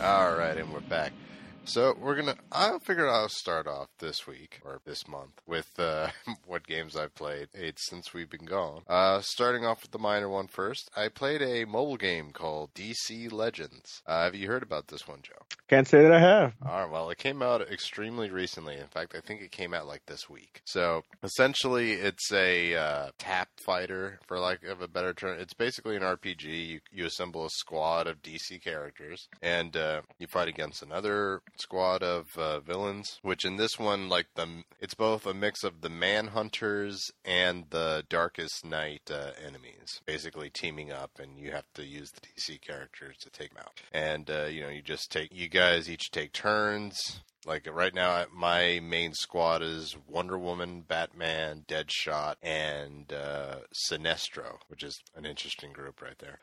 All 0.00 0.34
right, 0.34 0.56
and 0.56 0.72
we're 0.72 0.80
back. 0.80 1.12
So 1.64 1.94
we're 2.00 2.16
gonna. 2.16 2.36
I 2.50 2.78
figured 2.82 3.08
I'll 3.08 3.28
start 3.28 3.66
off 3.66 3.88
this 3.98 4.26
week 4.26 4.60
or 4.64 4.80
this 4.84 5.06
month 5.06 5.40
with 5.46 5.68
uh, 5.78 6.08
what 6.46 6.66
games 6.66 6.96
I've 6.96 7.14
played 7.14 7.48
eh, 7.54 7.72
since 7.76 8.12
we've 8.12 8.30
been 8.30 8.46
gone. 8.46 8.82
Uh, 8.88 9.20
starting 9.22 9.64
off 9.64 9.82
with 9.82 9.92
the 9.92 9.98
minor 9.98 10.28
one 10.28 10.48
first. 10.48 10.90
I 10.96 11.08
played 11.08 11.42
a 11.42 11.66
mobile 11.66 11.96
game 11.96 12.30
called 12.32 12.74
DC 12.74 13.30
Legends. 13.30 14.02
Uh, 14.06 14.24
have 14.24 14.34
you 14.34 14.48
heard 14.48 14.62
about 14.62 14.88
this 14.88 15.06
one, 15.06 15.20
Joe? 15.22 15.46
Can't 15.68 15.86
say 15.86 16.02
that 16.02 16.12
I 16.12 16.18
have. 16.18 16.54
All 16.66 16.82
right, 16.82 16.90
well, 16.90 17.10
it 17.10 17.18
came 17.18 17.42
out 17.42 17.60
extremely 17.70 18.30
recently. 18.30 18.76
In 18.76 18.88
fact, 18.88 19.14
I 19.14 19.20
think 19.20 19.40
it 19.40 19.52
came 19.52 19.72
out 19.72 19.86
like 19.86 20.04
this 20.06 20.28
week. 20.28 20.62
So 20.64 21.02
essentially, 21.22 21.92
it's 21.92 22.32
a 22.32 22.74
uh, 22.74 23.10
tap 23.18 23.48
fighter, 23.64 24.18
for 24.26 24.40
lack 24.40 24.64
of 24.64 24.80
a 24.80 24.88
better 24.88 25.12
term. 25.12 25.38
It's 25.38 25.54
basically 25.54 25.96
an 25.96 26.02
RPG. 26.02 26.44
You, 26.44 26.80
you 26.90 27.06
assemble 27.06 27.46
a 27.46 27.50
squad 27.50 28.08
of 28.08 28.22
DC 28.22 28.62
characters, 28.64 29.28
and 29.42 29.76
uh, 29.76 30.00
you 30.18 30.26
fight 30.26 30.48
against 30.48 30.82
another 30.82 31.42
squad 31.60 32.02
of 32.02 32.26
uh, 32.36 32.60
villains. 32.60 33.18
Which 33.22 33.44
in 33.44 33.56
this 33.56 33.78
one, 33.78 34.08
like 34.08 34.26
the, 34.34 34.64
it's 34.80 34.94
both 34.94 35.26
a 35.26 35.34
mix 35.34 35.64
of 35.64 35.80
the 35.80 35.88
Manhunters 35.88 36.98
and 37.24 37.66
the 37.70 38.04
Darkest 38.08 38.64
Night 38.64 39.10
uh, 39.10 39.30
enemies, 39.44 40.00
basically 40.06 40.50
teaming 40.50 40.92
up, 40.92 41.18
and 41.18 41.38
you 41.38 41.52
have 41.52 41.66
to 41.74 41.84
use 41.84 42.10
the 42.10 42.20
DC 42.20 42.60
characters 42.60 43.16
to 43.20 43.30
take 43.30 43.54
them 43.54 43.62
out. 43.64 43.80
And 43.92 44.30
uh, 44.30 44.44
you 44.44 44.62
know, 44.62 44.68
you 44.68 44.82
just 44.82 45.10
take 45.10 45.30
you 45.32 45.48
guys 45.48 45.88
each 45.88 46.10
take 46.10 46.32
turns. 46.32 47.20
Like 47.46 47.66
right 47.72 47.94
now, 47.94 48.26
my 48.34 48.80
main 48.82 49.14
squad 49.14 49.62
is 49.62 49.96
Wonder 50.06 50.38
Woman, 50.38 50.82
Batman, 50.86 51.64
Deadshot, 51.66 52.34
and 52.42 53.10
uh, 53.10 53.60
Sinestro, 53.90 54.58
which 54.68 54.82
is 54.82 55.00
an 55.16 55.24
interesting 55.24 55.72
group 55.72 56.02
right 56.02 56.18
there. 56.18 56.38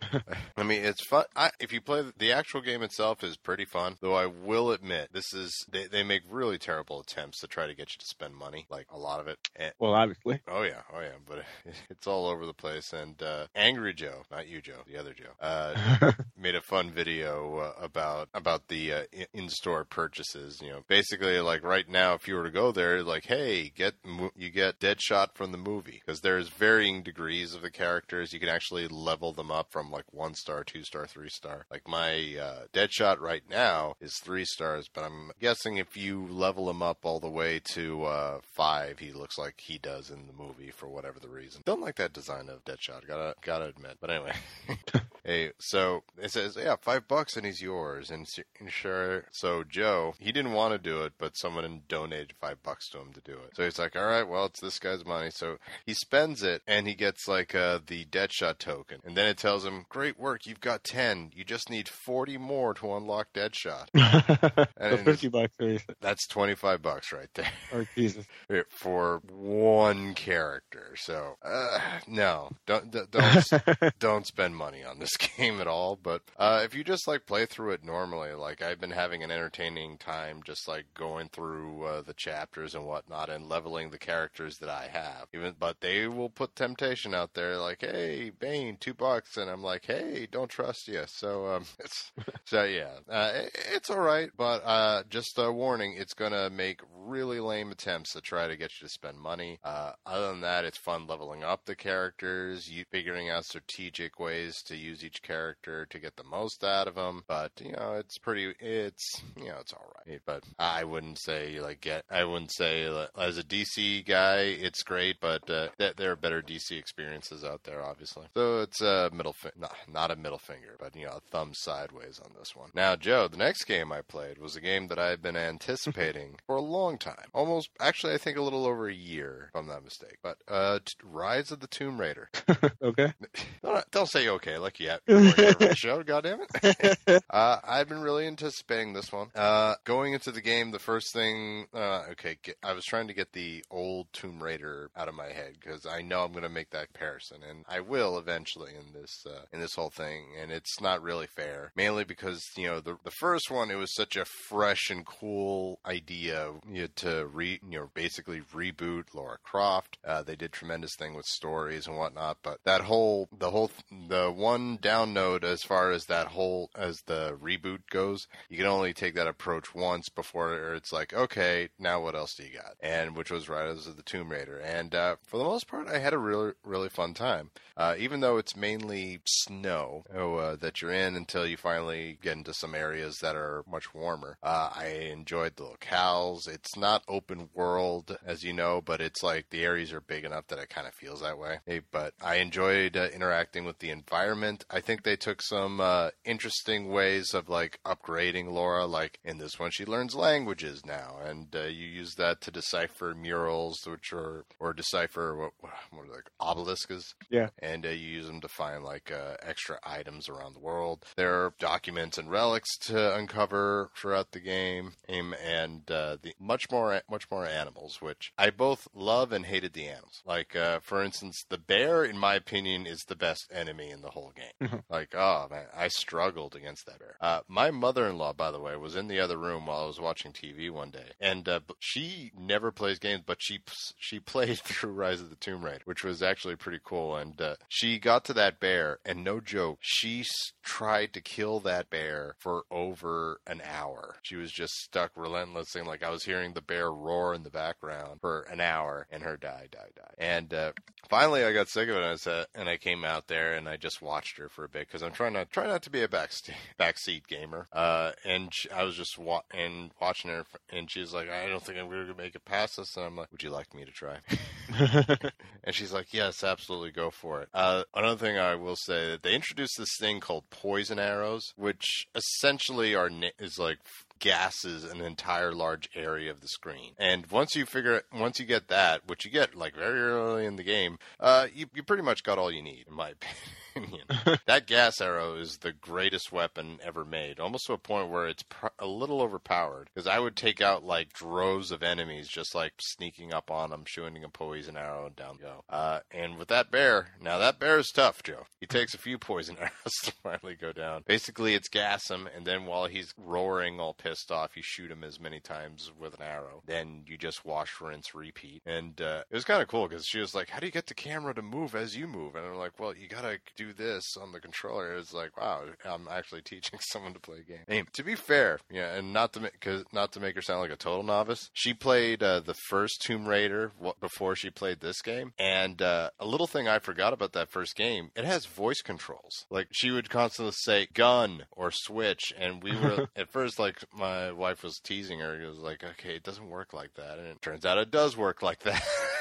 I 0.57 0.63
mean, 0.63 0.83
it's 0.83 1.05
fun. 1.05 1.25
I, 1.35 1.51
if 1.59 1.71
you 1.71 1.81
play 1.81 2.03
the 2.17 2.31
actual 2.31 2.61
game 2.61 2.81
itself, 2.81 3.23
is 3.23 3.37
pretty 3.37 3.65
fun. 3.65 3.97
Though 4.01 4.15
I 4.15 4.25
will 4.25 4.71
admit, 4.71 4.96
this 5.11 5.33
is 5.33 5.65
they, 5.71 5.87
they 5.87 6.03
make 6.03 6.21
really 6.29 6.57
terrible 6.57 6.99
attempts 6.99 7.39
to 7.39 7.47
try 7.47 7.67
to 7.67 7.75
get 7.75 7.91
you 7.91 7.97
to 7.99 8.05
spend 8.05 8.35
money, 8.35 8.65
like 8.69 8.87
a 8.91 8.97
lot 8.97 9.19
of 9.19 9.27
it. 9.27 9.37
And, 9.55 9.73
Well, 9.79 9.93
obviously. 9.93 10.41
Oh 10.47 10.63
yeah, 10.63 10.81
oh 10.93 10.99
yeah, 10.99 11.17
but 11.25 11.43
it's 11.89 12.07
all 12.07 12.27
over 12.27 12.45
the 12.45 12.53
place. 12.53 12.93
And 12.93 13.21
uh, 13.21 13.47
Angry 13.55 13.93
Joe, 13.93 14.23
not 14.31 14.47
you, 14.47 14.61
Joe, 14.61 14.81
the 14.87 14.97
other 14.97 15.13
Joe, 15.13 15.33
uh, 15.41 16.11
made 16.37 16.55
a 16.55 16.61
fun 16.61 16.91
video 16.91 17.57
uh, 17.57 17.73
about 17.81 18.29
about 18.33 18.67
the 18.67 18.93
uh, 18.93 19.03
in-store 19.33 19.85
purchases. 19.85 20.59
You 20.61 20.69
know, 20.69 20.83
basically 20.87 21.39
like 21.39 21.63
right 21.63 21.87
now, 21.87 22.13
if 22.13 22.27
you 22.27 22.35
were 22.35 22.43
to 22.43 22.51
go 22.51 22.71
there, 22.71 23.03
like, 23.03 23.25
hey, 23.25 23.71
get 23.75 23.95
mo- 24.05 24.31
you 24.35 24.49
get 24.49 24.79
Deadshot 24.79 25.35
from 25.35 25.51
the 25.51 25.57
movie 25.57 26.01
because 26.05 26.21
there's 26.21 26.49
varying 26.49 27.03
degrees 27.03 27.53
of 27.53 27.61
the 27.61 27.71
characters. 27.71 28.33
You 28.33 28.39
can 28.39 28.49
actually 28.49 28.87
level 28.87 29.33
them 29.33 29.51
up 29.51 29.71
from 29.71 29.91
like 29.91 30.05
one 30.11 30.33
star, 30.33 30.63
two 30.63 30.83
star, 30.83 31.07
three 31.07 31.29
star. 31.29 31.65
Like 31.71 31.87
my 31.87 32.35
uh, 32.39 32.61
Deadshot 32.73 33.19
right 33.19 33.43
now 33.49 33.95
is 34.01 34.17
three 34.17 34.45
stars, 34.45 34.86
but 34.93 35.03
I'm 35.03 35.31
guessing 35.39 35.77
if 35.77 35.95
you 35.97 36.27
level 36.27 36.69
him 36.69 36.81
up 36.81 36.99
all 37.03 37.19
the 37.19 37.29
way 37.29 37.61
to 37.73 38.03
uh, 38.03 38.39
five, 38.55 38.99
he 38.99 39.11
looks 39.11 39.37
like 39.37 39.55
he 39.59 39.77
does 39.77 40.09
in 40.09 40.27
the 40.27 40.33
movie 40.33 40.71
for 40.71 40.87
whatever 40.87 41.19
the 41.19 41.29
reason. 41.29 41.61
Don't 41.65 41.81
like 41.81 41.95
that 41.95 42.13
design 42.13 42.49
of 42.49 42.63
Deadshot. 42.65 43.07
Gotta 43.07 43.35
gotta 43.41 43.65
admit. 43.65 43.97
But 43.99 44.11
anyway. 44.11 44.33
Hey, 45.27 45.51
so 45.59 46.03
it 46.17 46.31
says, 46.31 46.55
yeah, 46.57 46.77
five 46.81 47.05
bucks 47.05 47.35
and 47.35 47.45
he's 47.45 47.61
yours. 47.61 48.09
And 48.09 48.25
and 48.61 48.71
sure, 48.71 49.25
so 49.33 49.65
Joe, 49.69 50.15
he 50.19 50.31
didn't 50.31 50.53
want 50.53 50.71
to 50.71 50.77
do 50.77 51.01
it, 51.01 51.13
but 51.17 51.35
someone 51.35 51.81
donated 51.89 52.31
five 52.39 52.63
bucks 52.63 52.89
to 52.91 52.99
him 52.99 53.11
to 53.11 53.19
do 53.19 53.33
it. 53.33 53.51
So 53.55 53.65
he's 53.65 53.77
like, 53.77 53.97
all 53.97 54.05
right, 54.05 54.25
well, 54.25 54.45
it's 54.45 54.61
this 54.61 54.79
guy's 54.79 55.05
money. 55.05 55.29
So 55.29 55.57
he 55.85 55.93
spends 55.93 56.43
it 56.43 56.61
and 56.65 56.87
he 56.87 56.95
gets 56.95 57.27
like 57.27 57.53
uh, 57.53 57.79
the 57.85 58.05
Deadshot 58.05 58.59
token. 58.59 58.99
And 59.03 59.17
then 59.17 59.27
it 59.27 59.37
tells 59.37 59.65
him, 59.65 59.85
great 59.89 60.17
work, 60.17 60.47
you've 60.47 60.61
got 60.61 60.85
10. 60.85 61.31
You 61.35 61.43
just 61.43 61.69
need 61.69 61.89
40 61.89 62.37
more 62.37 62.73
to 62.75 62.95
unlock 62.95 63.33
Deadshot. 63.33 63.89
And 64.79 64.99
fifty 64.99 65.27
bucks 65.27 65.55
That's 66.01 66.27
25 66.27 66.81
bucks 66.81 67.11
right 67.11 67.29
there 67.33 67.51
or 67.73 67.87
Jesus. 67.95 68.25
for 68.69 69.21
one 69.31 70.13
character. 70.13 70.95
So, 70.95 71.35
uh, 71.43 71.79
no, 72.07 72.51
don't, 72.65 72.91
don't, 72.91 73.11
don't 73.11 73.99
don't 73.99 74.27
spend 74.27 74.55
money 74.55 74.83
on 74.83 74.99
this 74.99 75.15
game 75.17 75.59
at 75.59 75.67
all. 75.67 75.97
But 76.01 76.21
uh, 76.37 76.61
if 76.63 76.75
you 76.75 76.83
just 76.83 77.07
like 77.07 77.25
play 77.25 77.45
through 77.45 77.71
it 77.71 77.83
normally, 77.83 78.33
like 78.33 78.61
I've 78.61 78.79
been 78.79 78.91
having 78.91 79.23
an 79.23 79.31
entertaining 79.31 79.97
time, 79.97 80.41
just 80.43 80.67
like 80.67 80.85
going 80.93 81.29
through 81.29 81.83
uh, 81.83 82.01
the 82.01 82.13
chapters 82.13 82.75
and 82.75 82.85
whatnot, 82.85 83.29
and 83.29 83.49
leveling 83.49 83.89
the 83.89 83.97
characters 83.97 84.57
that 84.59 84.69
I 84.69 84.89
have. 84.91 85.27
Even, 85.33 85.55
but 85.59 85.81
they 85.81 86.07
will 86.07 86.29
put 86.29 86.55
temptation 86.55 87.13
out 87.13 87.33
there, 87.33 87.57
like, 87.57 87.81
"Hey, 87.81 88.31
Bane, 88.31 88.77
two 88.79 88.93
bucks," 88.93 89.37
and 89.37 89.49
I'm 89.49 89.63
like, 89.63 89.85
"Hey, 89.85 90.27
don't 90.29 90.49
trust 90.49 90.87
you." 90.87 91.03
So, 91.07 91.47
um, 91.47 91.65
it's 91.79 92.11
so 92.45 92.63
yeah, 92.63 92.99
uh, 93.09 93.31
it, 93.33 93.57
it's 93.73 93.89
all 93.89 93.99
right. 93.99 94.29
But 94.37 94.63
uh, 94.67 95.03
just 95.09 95.39
a 95.39 95.49
warning, 95.49 95.95
it's 95.97 96.13
gonna 96.13 96.49
make 96.49 96.81
really 96.91 97.39
lame 97.39 97.71
attempts 97.71 98.11
to 98.11 98.19
try 98.19 98.49
to 98.49 98.57
get 98.57 98.69
you 98.81 98.85
to 98.85 98.93
spend 98.93 99.17
money. 99.17 99.57
Uh, 99.63 99.93
other 100.05 100.27
than 100.27 100.41
that, 100.41 100.65
it's 100.65 100.77
fun 100.77 101.07
leveling 101.07 101.41
up 101.41 101.63
the 101.63 101.75
characters, 101.75 102.69
you 102.69 102.83
figuring 102.91 103.29
out 103.29 103.45
strategic 103.45 104.19
ways 104.19 104.61
to 104.63 104.75
use 104.75 105.05
each 105.05 105.21
character 105.21 105.85
to 105.85 105.99
get 105.99 106.17
the 106.17 106.23
most 106.25 106.65
out 106.65 106.89
of 106.89 106.95
them. 106.95 107.23
But 107.29 107.53
you 107.63 107.71
know, 107.71 107.93
it's 107.93 108.17
pretty. 108.17 108.53
it's 108.59 109.21
you 109.37 109.45
know 109.45 109.55
it's 109.61 109.71
all 109.71 109.93
right, 110.05 110.19
but 110.25 110.43
I 110.59 110.83
wouldn't 110.83 111.19
say 111.19 111.61
like 111.61 111.79
get. 111.79 112.03
I 112.09 112.25
wouldn't 112.25 112.51
say 112.51 112.89
like, 112.89 113.09
as 113.17 113.37
a 113.37 113.43
DC 113.43 114.05
guy, 114.05 114.39
it's 114.39 114.83
great, 114.83 115.15
but 115.21 115.49
uh, 115.49 115.69
th- 115.79 115.95
there 115.95 116.11
are 116.11 116.17
better 116.17 116.41
DC 116.41 116.71
experiences 116.77 117.45
out 117.45 117.63
there, 117.63 117.81
obviously. 117.81 118.25
So 118.35 118.59
it's 118.63 118.81
a 118.81 119.09
middle, 119.13 119.33
fi- 119.33 119.51
not, 119.57 119.73
not 119.89 120.11
a 120.11 120.17
middle 120.17 120.39
finger, 120.39 120.75
but 120.77 120.93
you 120.93 121.05
know 121.05 121.13
a 121.13 121.21
thumb 121.31 121.51
sideways 121.53 122.19
on 122.19 122.31
this 122.37 122.53
one. 122.53 122.69
Now, 122.73 122.97
Joe, 122.97 123.29
the 123.29 123.37
next 123.37 123.63
game 123.63 123.93
I 123.93 124.01
played 124.01 124.37
was 124.37 124.56
a 124.57 124.61
game 124.61 124.87
that 124.87 124.99
I've 124.99 125.21
been 125.21 125.37
anticipating 125.37 126.37
for 126.45 126.55
a 126.55 126.61
long 126.61 126.97
time, 126.97 127.29
almost 127.33 127.69
actually 127.79 128.13
I 128.13 128.17
think 128.17 128.37
a 128.37 128.41
little 128.41 128.65
over 128.65 128.87
a 128.87 128.93
year, 128.93 129.49
if 129.53 129.59
I'm 129.59 129.67
not 129.67 129.83
mistaken. 129.83 130.17
But 130.21 130.37
uh, 130.47 130.79
Rise 131.03 131.51
of 131.51 131.59
the 131.59 131.67
Tomb 131.67 131.99
Raider. 131.99 132.29
okay. 132.81 133.13
Don't, 133.63 133.91
don't 133.91 134.09
say 134.09 134.29
okay 134.29 134.57
like 134.57 134.79
you 134.79 134.89
have 134.89 135.01
the 135.05 135.73
show. 135.75 136.01
God 136.03 136.23
damn 136.23 136.39
it. 136.41 137.23
uh, 137.29 137.57
I've 137.63 137.89
been 137.89 138.01
really 138.01 138.25
anticipating 138.25 138.93
this 138.93 139.11
one. 139.11 139.27
Uh, 139.35 139.75
going 139.83 140.13
into 140.13 140.31
the 140.31 140.41
game, 140.41 140.71
the 140.71 140.79
first 140.79 141.11
thing, 141.11 141.65
uh, 141.73 142.03
okay, 142.11 142.37
get, 142.41 142.55
I 142.63 142.73
was 142.73 142.85
trying 142.85 143.07
to 143.07 143.13
get 143.13 143.33
the 143.33 143.63
old 143.69 144.07
Tomb 144.13 144.41
Raider 144.41 144.89
out 144.95 145.07
of 145.07 145.15
my 145.15 145.27
head 145.27 145.55
because 145.59 145.85
I 145.85 146.01
know 146.01 146.23
I'm 146.23 146.31
going 146.31 146.43
to 146.43 146.49
make 146.49 146.69
that 146.71 146.93
comparison, 146.93 147.39
and 147.47 147.65
I 147.67 147.81
will 147.81 148.17
eventually 148.17 148.71
in 148.73 148.93
this 148.93 149.25
uh, 149.27 149.43
in 149.51 149.59
this 149.59 149.75
whole 149.75 149.89
thing. 149.89 150.27
And 150.41 150.51
it's 150.51 150.79
not 150.81 151.01
really 151.01 151.27
fair, 151.27 151.71
mainly 151.75 152.03
because 152.03 152.43
you 152.55 152.67
know 152.67 152.79
the 152.79 152.97
the 153.03 153.11
first 153.11 153.51
one 153.51 153.69
it 153.71 153.75
was 153.75 153.93
such 153.93 154.15
a 154.15 154.25
fresh 154.49 154.89
and 154.89 155.05
cool 155.05 155.79
idea 155.85 156.51
you 156.71 156.81
know, 156.81 156.87
to 156.95 157.27
re 157.27 157.59
you 157.69 157.79
know 157.79 157.89
basically 157.93 158.41
reboot 158.53 159.13
Lara 159.13 159.37
Croft. 159.43 159.97
Uh, 160.05 160.23
they 160.23 160.35
did 160.35 160.51
tremendous 160.51 160.95
thing 160.95 161.15
with 161.15 161.25
stories 161.25 161.87
and 161.87 161.97
whatnot, 161.97 162.37
but 162.43 162.59
that 162.63 162.81
whole 162.81 163.27
the 163.37 163.51
whole 163.51 163.71
the 164.07 164.31
one 164.31 164.77
down 164.81 165.13
note 165.13 165.43
as 165.43 165.63
far 165.63 165.91
as 165.91 166.05
that 166.05 166.27
whole 166.27 166.69
as 166.75 167.01
the 167.03 167.37
reboot 167.41 167.81
goes, 167.89 168.27
you 168.49 168.57
can 168.57 168.65
only 168.65 168.93
take 168.93 169.15
that 169.15 169.27
approach 169.27 169.75
once 169.75 170.09
before 170.09 170.73
it's 170.75 170.93
like, 170.93 171.13
okay, 171.13 171.69
now 171.77 172.01
what 172.01 172.15
else 172.15 172.35
do 172.35 172.43
you 172.43 172.53
got? 172.53 172.75
And 172.79 173.15
which 173.15 173.31
was 173.31 173.49
Rise 173.49 173.87
of 173.87 173.97
the 173.97 174.03
Tomb 174.03 174.31
Raider, 174.31 174.59
and 174.59 174.95
uh, 174.95 175.15
for 175.23 175.37
the 175.37 175.43
most 175.43 175.67
part, 175.67 175.87
I 175.87 175.99
had 175.99 176.13
a 176.13 176.17
really 176.17 176.53
really 176.63 176.89
fun 176.89 177.13
time. 177.13 177.51
Uh, 177.75 177.95
even 177.99 178.21
though 178.21 178.37
it's 178.37 178.55
mainly 178.55 179.19
snow 179.25 180.03
uh, 180.11 180.55
that 180.55 180.81
you're 180.81 180.91
in 180.91 181.15
until 181.15 181.45
you 181.45 181.57
finally 181.57 182.17
get 182.21 182.37
into 182.37 182.53
some 182.53 182.73
areas 182.73 183.19
that 183.19 183.35
are 183.35 183.63
much 183.69 183.93
warmer. 183.93 184.36
Uh, 184.43 184.69
I 184.75 184.87
enjoyed 185.11 185.55
the 185.55 185.63
locales. 185.63 186.47
It's 186.47 186.77
not 186.77 187.03
open 187.07 187.49
world, 187.53 188.17
as 188.25 188.43
you 188.43 188.53
know, 188.53 188.81
but 188.81 189.01
it's 189.01 189.23
like 189.23 189.49
the 189.49 189.63
areas 189.63 189.91
are 189.93 190.01
big 190.01 190.25
enough 190.25 190.47
that 190.47 190.59
it 190.59 190.69
kind 190.69 190.87
of 190.87 190.93
feels 190.93 191.21
that 191.21 191.37
way. 191.37 191.59
But 191.91 192.13
I 192.21 192.35
enjoyed 192.35 192.95
uh, 192.95 193.07
interacting 193.13 193.65
with 193.65 193.79
the 193.79 193.89
environment. 193.89 194.65
I 194.69 194.79
think 194.81 195.03
they 195.03 195.15
took 195.15 195.41
some 195.41 195.81
uh, 195.81 196.09
interesting 196.23 196.89
ways 196.89 197.33
of 197.33 197.49
like 197.49 197.79
upgrading 197.85 198.51
Lara. 198.51 198.85
Like 198.85 199.19
in 199.23 199.37
this 199.37 199.59
one, 199.59 199.71
she 199.71 199.85
learns 199.85 200.15
languages 200.15 200.85
now, 200.85 201.17
and 201.23 201.53
uh, 201.55 201.63
you 201.63 201.87
use 201.87 202.15
that 202.15 202.41
to 202.41 202.51
decipher 202.51 203.13
murals, 203.15 203.79
which 203.85 204.13
are 204.13 204.45
or 204.59 204.73
decipher 204.73 205.35
what 205.35 205.51
what 205.59 205.73
are 206.03 206.07
they, 206.07 206.13
like 206.13 206.29
obelisks. 206.39 207.15
Yeah. 207.29 207.49
And 207.59 207.85
uh, 207.85 207.89
you 207.89 208.07
use 208.07 208.27
them 208.27 208.41
to 208.41 208.47
find 208.47 208.83
like 208.83 209.11
uh, 209.11 209.35
extra 209.41 209.79
items 209.83 210.29
around 210.29 210.53
the 210.53 210.59
world. 210.59 211.05
There 211.15 211.45
are 211.45 211.53
documents 211.59 212.17
and 212.17 212.29
relics 212.29 212.77
to 212.87 213.15
uncover 213.15 213.89
throughout 213.95 214.26
the 214.31 214.39
game, 214.39 214.93
um, 215.09 215.35
and 215.43 215.89
uh, 215.89 216.17
the 216.21 216.33
much 216.39 216.69
more 216.71 217.01
much 217.09 217.29
more 217.31 217.45
animals, 217.45 218.01
which 218.01 218.33
I 218.37 218.49
both 218.49 218.87
love 218.93 219.31
and 219.31 219.45
hated 219.45 219.73
the 219.73 219.87
animals. 219.87 220.21
Like 220.25 220.55
uh, 220.55 220.79
for 220.79 221.03
instance, 221.03 221.45
the 221.49 221.57
bear, 221.57 222.03
in 222.03 222.17
my 222.17 222.35
opinion, 222.35 222.85
is 222.85 223.03
the 223.07 223.15
best 223.15 223.47
enemy 223.51 223.89
in 223.89 224.01
the 224.01 224.09
whole 224.09 224.33
game. 224.35 224.83
like 224.89 225.15
oh 225.15 225.47
man, 225.49 225.65
I 225.75 225.87
struggled 225.87 226.55
against 226.55 226.85
that 226.85 226.99
bear. 226.99 227.17
Uh, 227.21 227.41
my 227.47 227.71
mother-in-law, 227.71 228.33
by 228.33 228.51
the 228.51 228.59
way, 228.61 228.75
was 228.75 228.95
in 228.95 229.07
the 229.07 229.19
other 229.19 229.37
room 229.37 229.65
while 229.65 229.83
I 229.83 229.87
was 229.87 229.99
watching 229.99 230.31
TV 230.31 230.71
one 230.71 230.91
day, 230.91 231.11
and 231.19 231.47
uh, 231.47 231.59
she 231.79 232.31
never 232.37 232.71
plays 232.71 232.99
games, 232.99 233.23
but 233.25 233.37
she 233.41 233.59
she 233.99 234.19
played 234.27 234.59
through 234.59 234.91
Rise 234.91 235.21
of 235.21 235.29
the 235.29 235.35
Tomb 235.35 235.63
Raider, 235.63 235.81
which 235.85 236.03
was 236.03 236.21
actually 236.21 236.55
pretty 236.55 236.79
cool. 236.83 237.15
And 237.15 237.39
uh, 237.41 237.55
she 237.69 237.99
got 237.99 238.25
to 238.25 238.33
that 238.33 238.59
bear, 238.59 238.99
and 239.05 239.23
no 239.23 239.39
joke, 239.39 239.79
she 239.81 240.23
tried 240.63 241.13
to 241.13 241.21
kill 241.21 241.59
that 241.61 241.89
bear 241.89 242.35
for 242.39 242.63
over 242.71 243.39
an 243.47 243.61
hour. 243.63 244.06
She 244.23 244.35
was 244.35 244.51
just 244.51 244.73
stuck 244.75 245.11
relentlessly. 245.15 245.81
Like 245.81 246.03
I 246.03 246.09
was 246.09 246.23
hearing 246.23 246.53
the 246.53 246.61
bear 246.61 246.91
roar 246.91 247.33
in 247.33 247.43
the 247.43 247.49
background 247.49 248.21
for 248.21 248.41
an 248.51 248.59
hour, 248.61 249.07
and 249.11 249.23
her 249.23 249.37
die, 249.37 249.67
die, 249.71 249.89
die. 249.95 250.13
And 250.17 250.53
uh, 250.53 250.71
finally, 251.09 251.43
I 251.43 251.53
got 251.53 251.69
sick 251.69 251.89
of 251.89 251.95
it, 251.95 252.01
and 252.01 252.11
I 252.11 252.15
said, 252.15 252.47
and 252.55 252.69
I 252.69 252.77
came 252.77 253.03
out 253.03 253.27
there 253.27 253.55
and 253.55 253.67
I 253.67 253.77
just 253.77 254.01
watched 254.01 254.37
her 254.37 254.49
for 254.49 254.63
a 254.65 254.69
bit 254.69 254.87
because 254.87 255.01
I'm 255.03 255.11
trying 255.11 255.33
not 255.33 255.51
try 255.51 255.67
not 255.67 255.83
to 255.83 255.89
be 255.89 256.01
a 256.01 256.07
backst- 256.07 256.49
backseat 256.79 257.27
gamer. 257.27 257.67
Uh, 257.71 258.11
and 258.25 258.53
she, 258.53 258.69
I 258.71 258.83
was 258.83 258.95
just 258.95 259.17
wa- 259.17 259.41
and 259.51 259.91
watching 260.01 260.31
her, 260.31 260.45
and 260.71 260.89
she's 260.89 261.13
like, 261.13 261.29
I 261.29 261.47
don't 261.47 261.63
think 261.63 261.77
I'm 261.79 261.89
going 261.89 262.07
to 262.07 262.13
make 262.15 262.35
it 262.35 262.45
past 262.45 262.77
this. 262.77 262.95
And 262.97 263.05
I'm 263.05 263.15
like, 263.15 263.31
Would 263.31 263.43
you 263.43 263.49
like 263.49 263.73
me 263.73 263.85
to 263.85 263.91
try? 263.91 264.17
and 265.63 265.73
she's 265.75 265.93
like, 265.93 266.13
Yes, 266.13 266.43
absolutely, 266.43 266.91
go 266.91 267.09
for 267.09 267.41
it. 267.41 267.49
Uh, 267.53 267.83
another 267.93 268.17
thing 268.17 268.37
I 268.37 268.55
will 268.55 268.75
say 268.75 269.11
that 269.11 269.23
they 269.23 269.35
introduced 269.35 269.77
this 269.77 269.95
thing 269.99 270.19
called 270.19 270.49
poison 270.49 270.99
arrows, 270.99 271.53
which 271.55 272.07
essentially 272.15 272.95
are 272.95 273.09
na- 273.09 273.29
is 273.39 273.57
like 273.59 273.79
gases 274.19 274.83
an 274.83 275.01
entire 275.01 275.53
large 275.53 275.89
area 275.95 276.31
of 276.31 276.41
the 276.41 276.47
screen. 276.47 276.93
And 276.97 277.25
once 277.27 277.55
you 277.55 277.65
figure, 277.65 278.03
once 278.13 278.39
you 278.39 278.45
get 278.45 278.67
that, 278.67 279.07
which 279.07 279.25
you 279.25 279.31
get 279.31 279.55
like 279.55 279.75
very 279.75 279.99
early 279.99 280.45
in 280.45 280.55
the 280.55 280.63
game, 280.63 280.99
uh, 281.19 281.47
you 281.53 281.67
you 281.73 281.83
pretty 281.83 282.03
much 282.03 282.23
got 282.23 282.37
all 282.37 282.51
you 282.51 282.61
need, 282.61 282.85
in 282.87 282.93
my 282.93 283.09
opinion. 283.09 283.37
that 284.45 284.67
gas 284.67 285.01
arrow 285.01 285.35
is 285.35 285.57
the 285.57 285.71
greatest 285.73 286.31
weapon 286.31 286.79
ever 286.83 287.05
made, 287.05 287.39
almost 287.39 287.65
to 287.67 287.73
a 287.73 287.77
point 287.77 288.09
where 288.09 288.27
it's 288.27 288.43
pr- 288.43 288.67
a 288.79 288.87
little 288.87 289.21
overpowered. 289.21 289.89
Because 289.93 290.07
I 290.07 290.19
would 290.19 290.35
take 290.35 290.61
out 290.61 290.83
like 290.83 291.13
droves 291.13 291.71
of 291.71 291.83
enemies 291.83 292.27
just 292.27 292.55
like 292.55 292.73
sneaking 292.79 293.33
up 293.33 293.51
on 293.51 293.69
them, 293.69 293.83
shooting 293.85 294.23
a 294.23 294.29
poison 294.29 294.77
arrow, 294.77 295.05
and 295.07 295.15
down 295.15 295.37
go. 295.37 295.63
Uh, 295.69 295.99
and 296.11 296.37
with 296.37 296.47
that 296.49 296.71
bear, 296.71 297.09
now 297.21 297.37
that 297.37 297.59
bear 297.59 297.77
is 297.77 297.91
tough, 297.93 298.23
Joe. 298.23 298.45
He 298.59 298.65
takes 298.65 298.93
a 298.93 298.99
few 298.99 299.17
poison 299.17 299.57
arrows 299.59 299.93
to 300.03 300.11
finally 300.23 300.55
go 300.55 300.71
down. 300.71 301.03
Basically, 301.05 301.53
it's 301.53 301.69
gas 301.69 302.09
him, 302.09 302.27
and 302.35 302.45
then 302.45 302.65
while 302.65 302.87
he's 302.87 303.13
roaring 303.17 303.79
all 303.79 303.93
pissed 303.93 304.31
off, 304.31 304.55
you 304.55 304.63
shoot 304.63 304.91
him 304.91 305.03
as 305.03 305.19
many 305.19 305.39
times 305.39 305.91
with 305.99 306.15
an 306.15 306.23
arrow. 306.23 306.61
Then 306.65 307.03
you 307.07 307.17
just 307.17 307.45
wash, 307.45 307.79
rinse, 307.81 308.13
repeat. 308.13 308.61
And 308.65 308.99
uh, 309.01 309.23
it 309.29 309.35
was 309.35 309.45
kind 309.45 309.61
of 309.61 309.67
cool 309.67 309.87
because 309.87 310.05
she 310.05 310.19
was 310.19 310.33
like, 310.33 310.49
"How 310.49 310.59
do 310.59 310.65
you 310.65 310.71
get 310.71 310.87
the 310.87 310.93
camera 310.93 311.33
to 311.33 311.41
move 311.41 311.75
as 311.75 311.95
you 311.95 312.07
move?" 312.07 312.35
And 312.35 312.45
I'm 312.45 312.55
like, 312.55 312.79
"Well, 312.79 312.95
you 312.95 313.07
gotta 313.07 313.39
do 313.55 313.66
this 313.73 314.15
on 314.17 314.31
the 314.31 314.39
controller." 314.39 314.95
It's 314.95 315.13
like, 315.13 315.37
wow, 315.37 315.63
I'm 315.85 316.07
actually 316.09 316.41
teaching 316.45 316.79
someone 316.81 317.13
to 317.13 317.19
play 317.19 317.39
a 317.39 317.43
game. 317.43 317.63
Hey, 317.67 317.83
to 317.93 318.03
be 318.03 318.15
fair, 318.15 318.59
yeah, 318.71 318.95
and 318.95 319.13
not 319.13 319.33
to 319.33 319.39
make 319.39 319.59
cause 319.59 319.83
not 319.91 320.11
to 320.13 320.19
make 320.19 320.35
her 320.35 320.41
sound 320.41 320.61
like 320.61 320.71
a 320.71 320.75
total 320.75 321.03
novice, 321.03 321.49
she 321.53 321.73
played 321.73 322.23
uh, 322.23 322.39
the 322.39 322.53
first 322.53 323.01
Tomb 323.01 323.27
Raider 323.27 323.71
before 323.99 324.35
she 324.35 324.49
played 324.49 324.79
this 324.79 325.01
game. 325.01 325.33
And 325.37 325.81
uh, 325.81 326.09
a 326.19 326.25
little 326.25 326.47
thing 326.47 326.67
I 326.67 326.79
forgot 326.79 327.13
about 327.13 327.33
that 327.33 327.51
first 327.51 327.75
game, 327.75 328.11
it 328.15 328.25
has 328.25 328.45
voice 328.45 328.81
controls. 328.81 329.45
Like 329.49 329.67
she 329.71 329.91
would 329.91 330.09
constantly 330.09 330.53
say 330.53 330.87
"gun" 330.93 331.45
or 331.51 331.71
"switch," 331.71 332.33
and 332.37 332.63
we 332.63 332.75
were 332.75 333.07
at 333.15 333.31
first 333.31 333.59
like 333.59 333.83
my 333.93 334.31
wife 334.31 334.63
was 334.63 334.79
teasing 334.79 335.19
her. 335.19 335.41
It 335.41 335.47
was 335.47 335.59
like, 335.59 335.83
"Okay, 335.83 336.15
it 336.15 336.23
doesn't 336.23 336.49
work 336.49 336.73
like 336.73 336.93
that," 336.95 337.19
and 337.19 337.27
it 337.27 337.41
turns 337.41 337.65
out 337.65 337.77
it 337.77 337.91
does 337.91 338.17
work 338.17 338.41
like 338.41 338.59
that. 338.59 338.83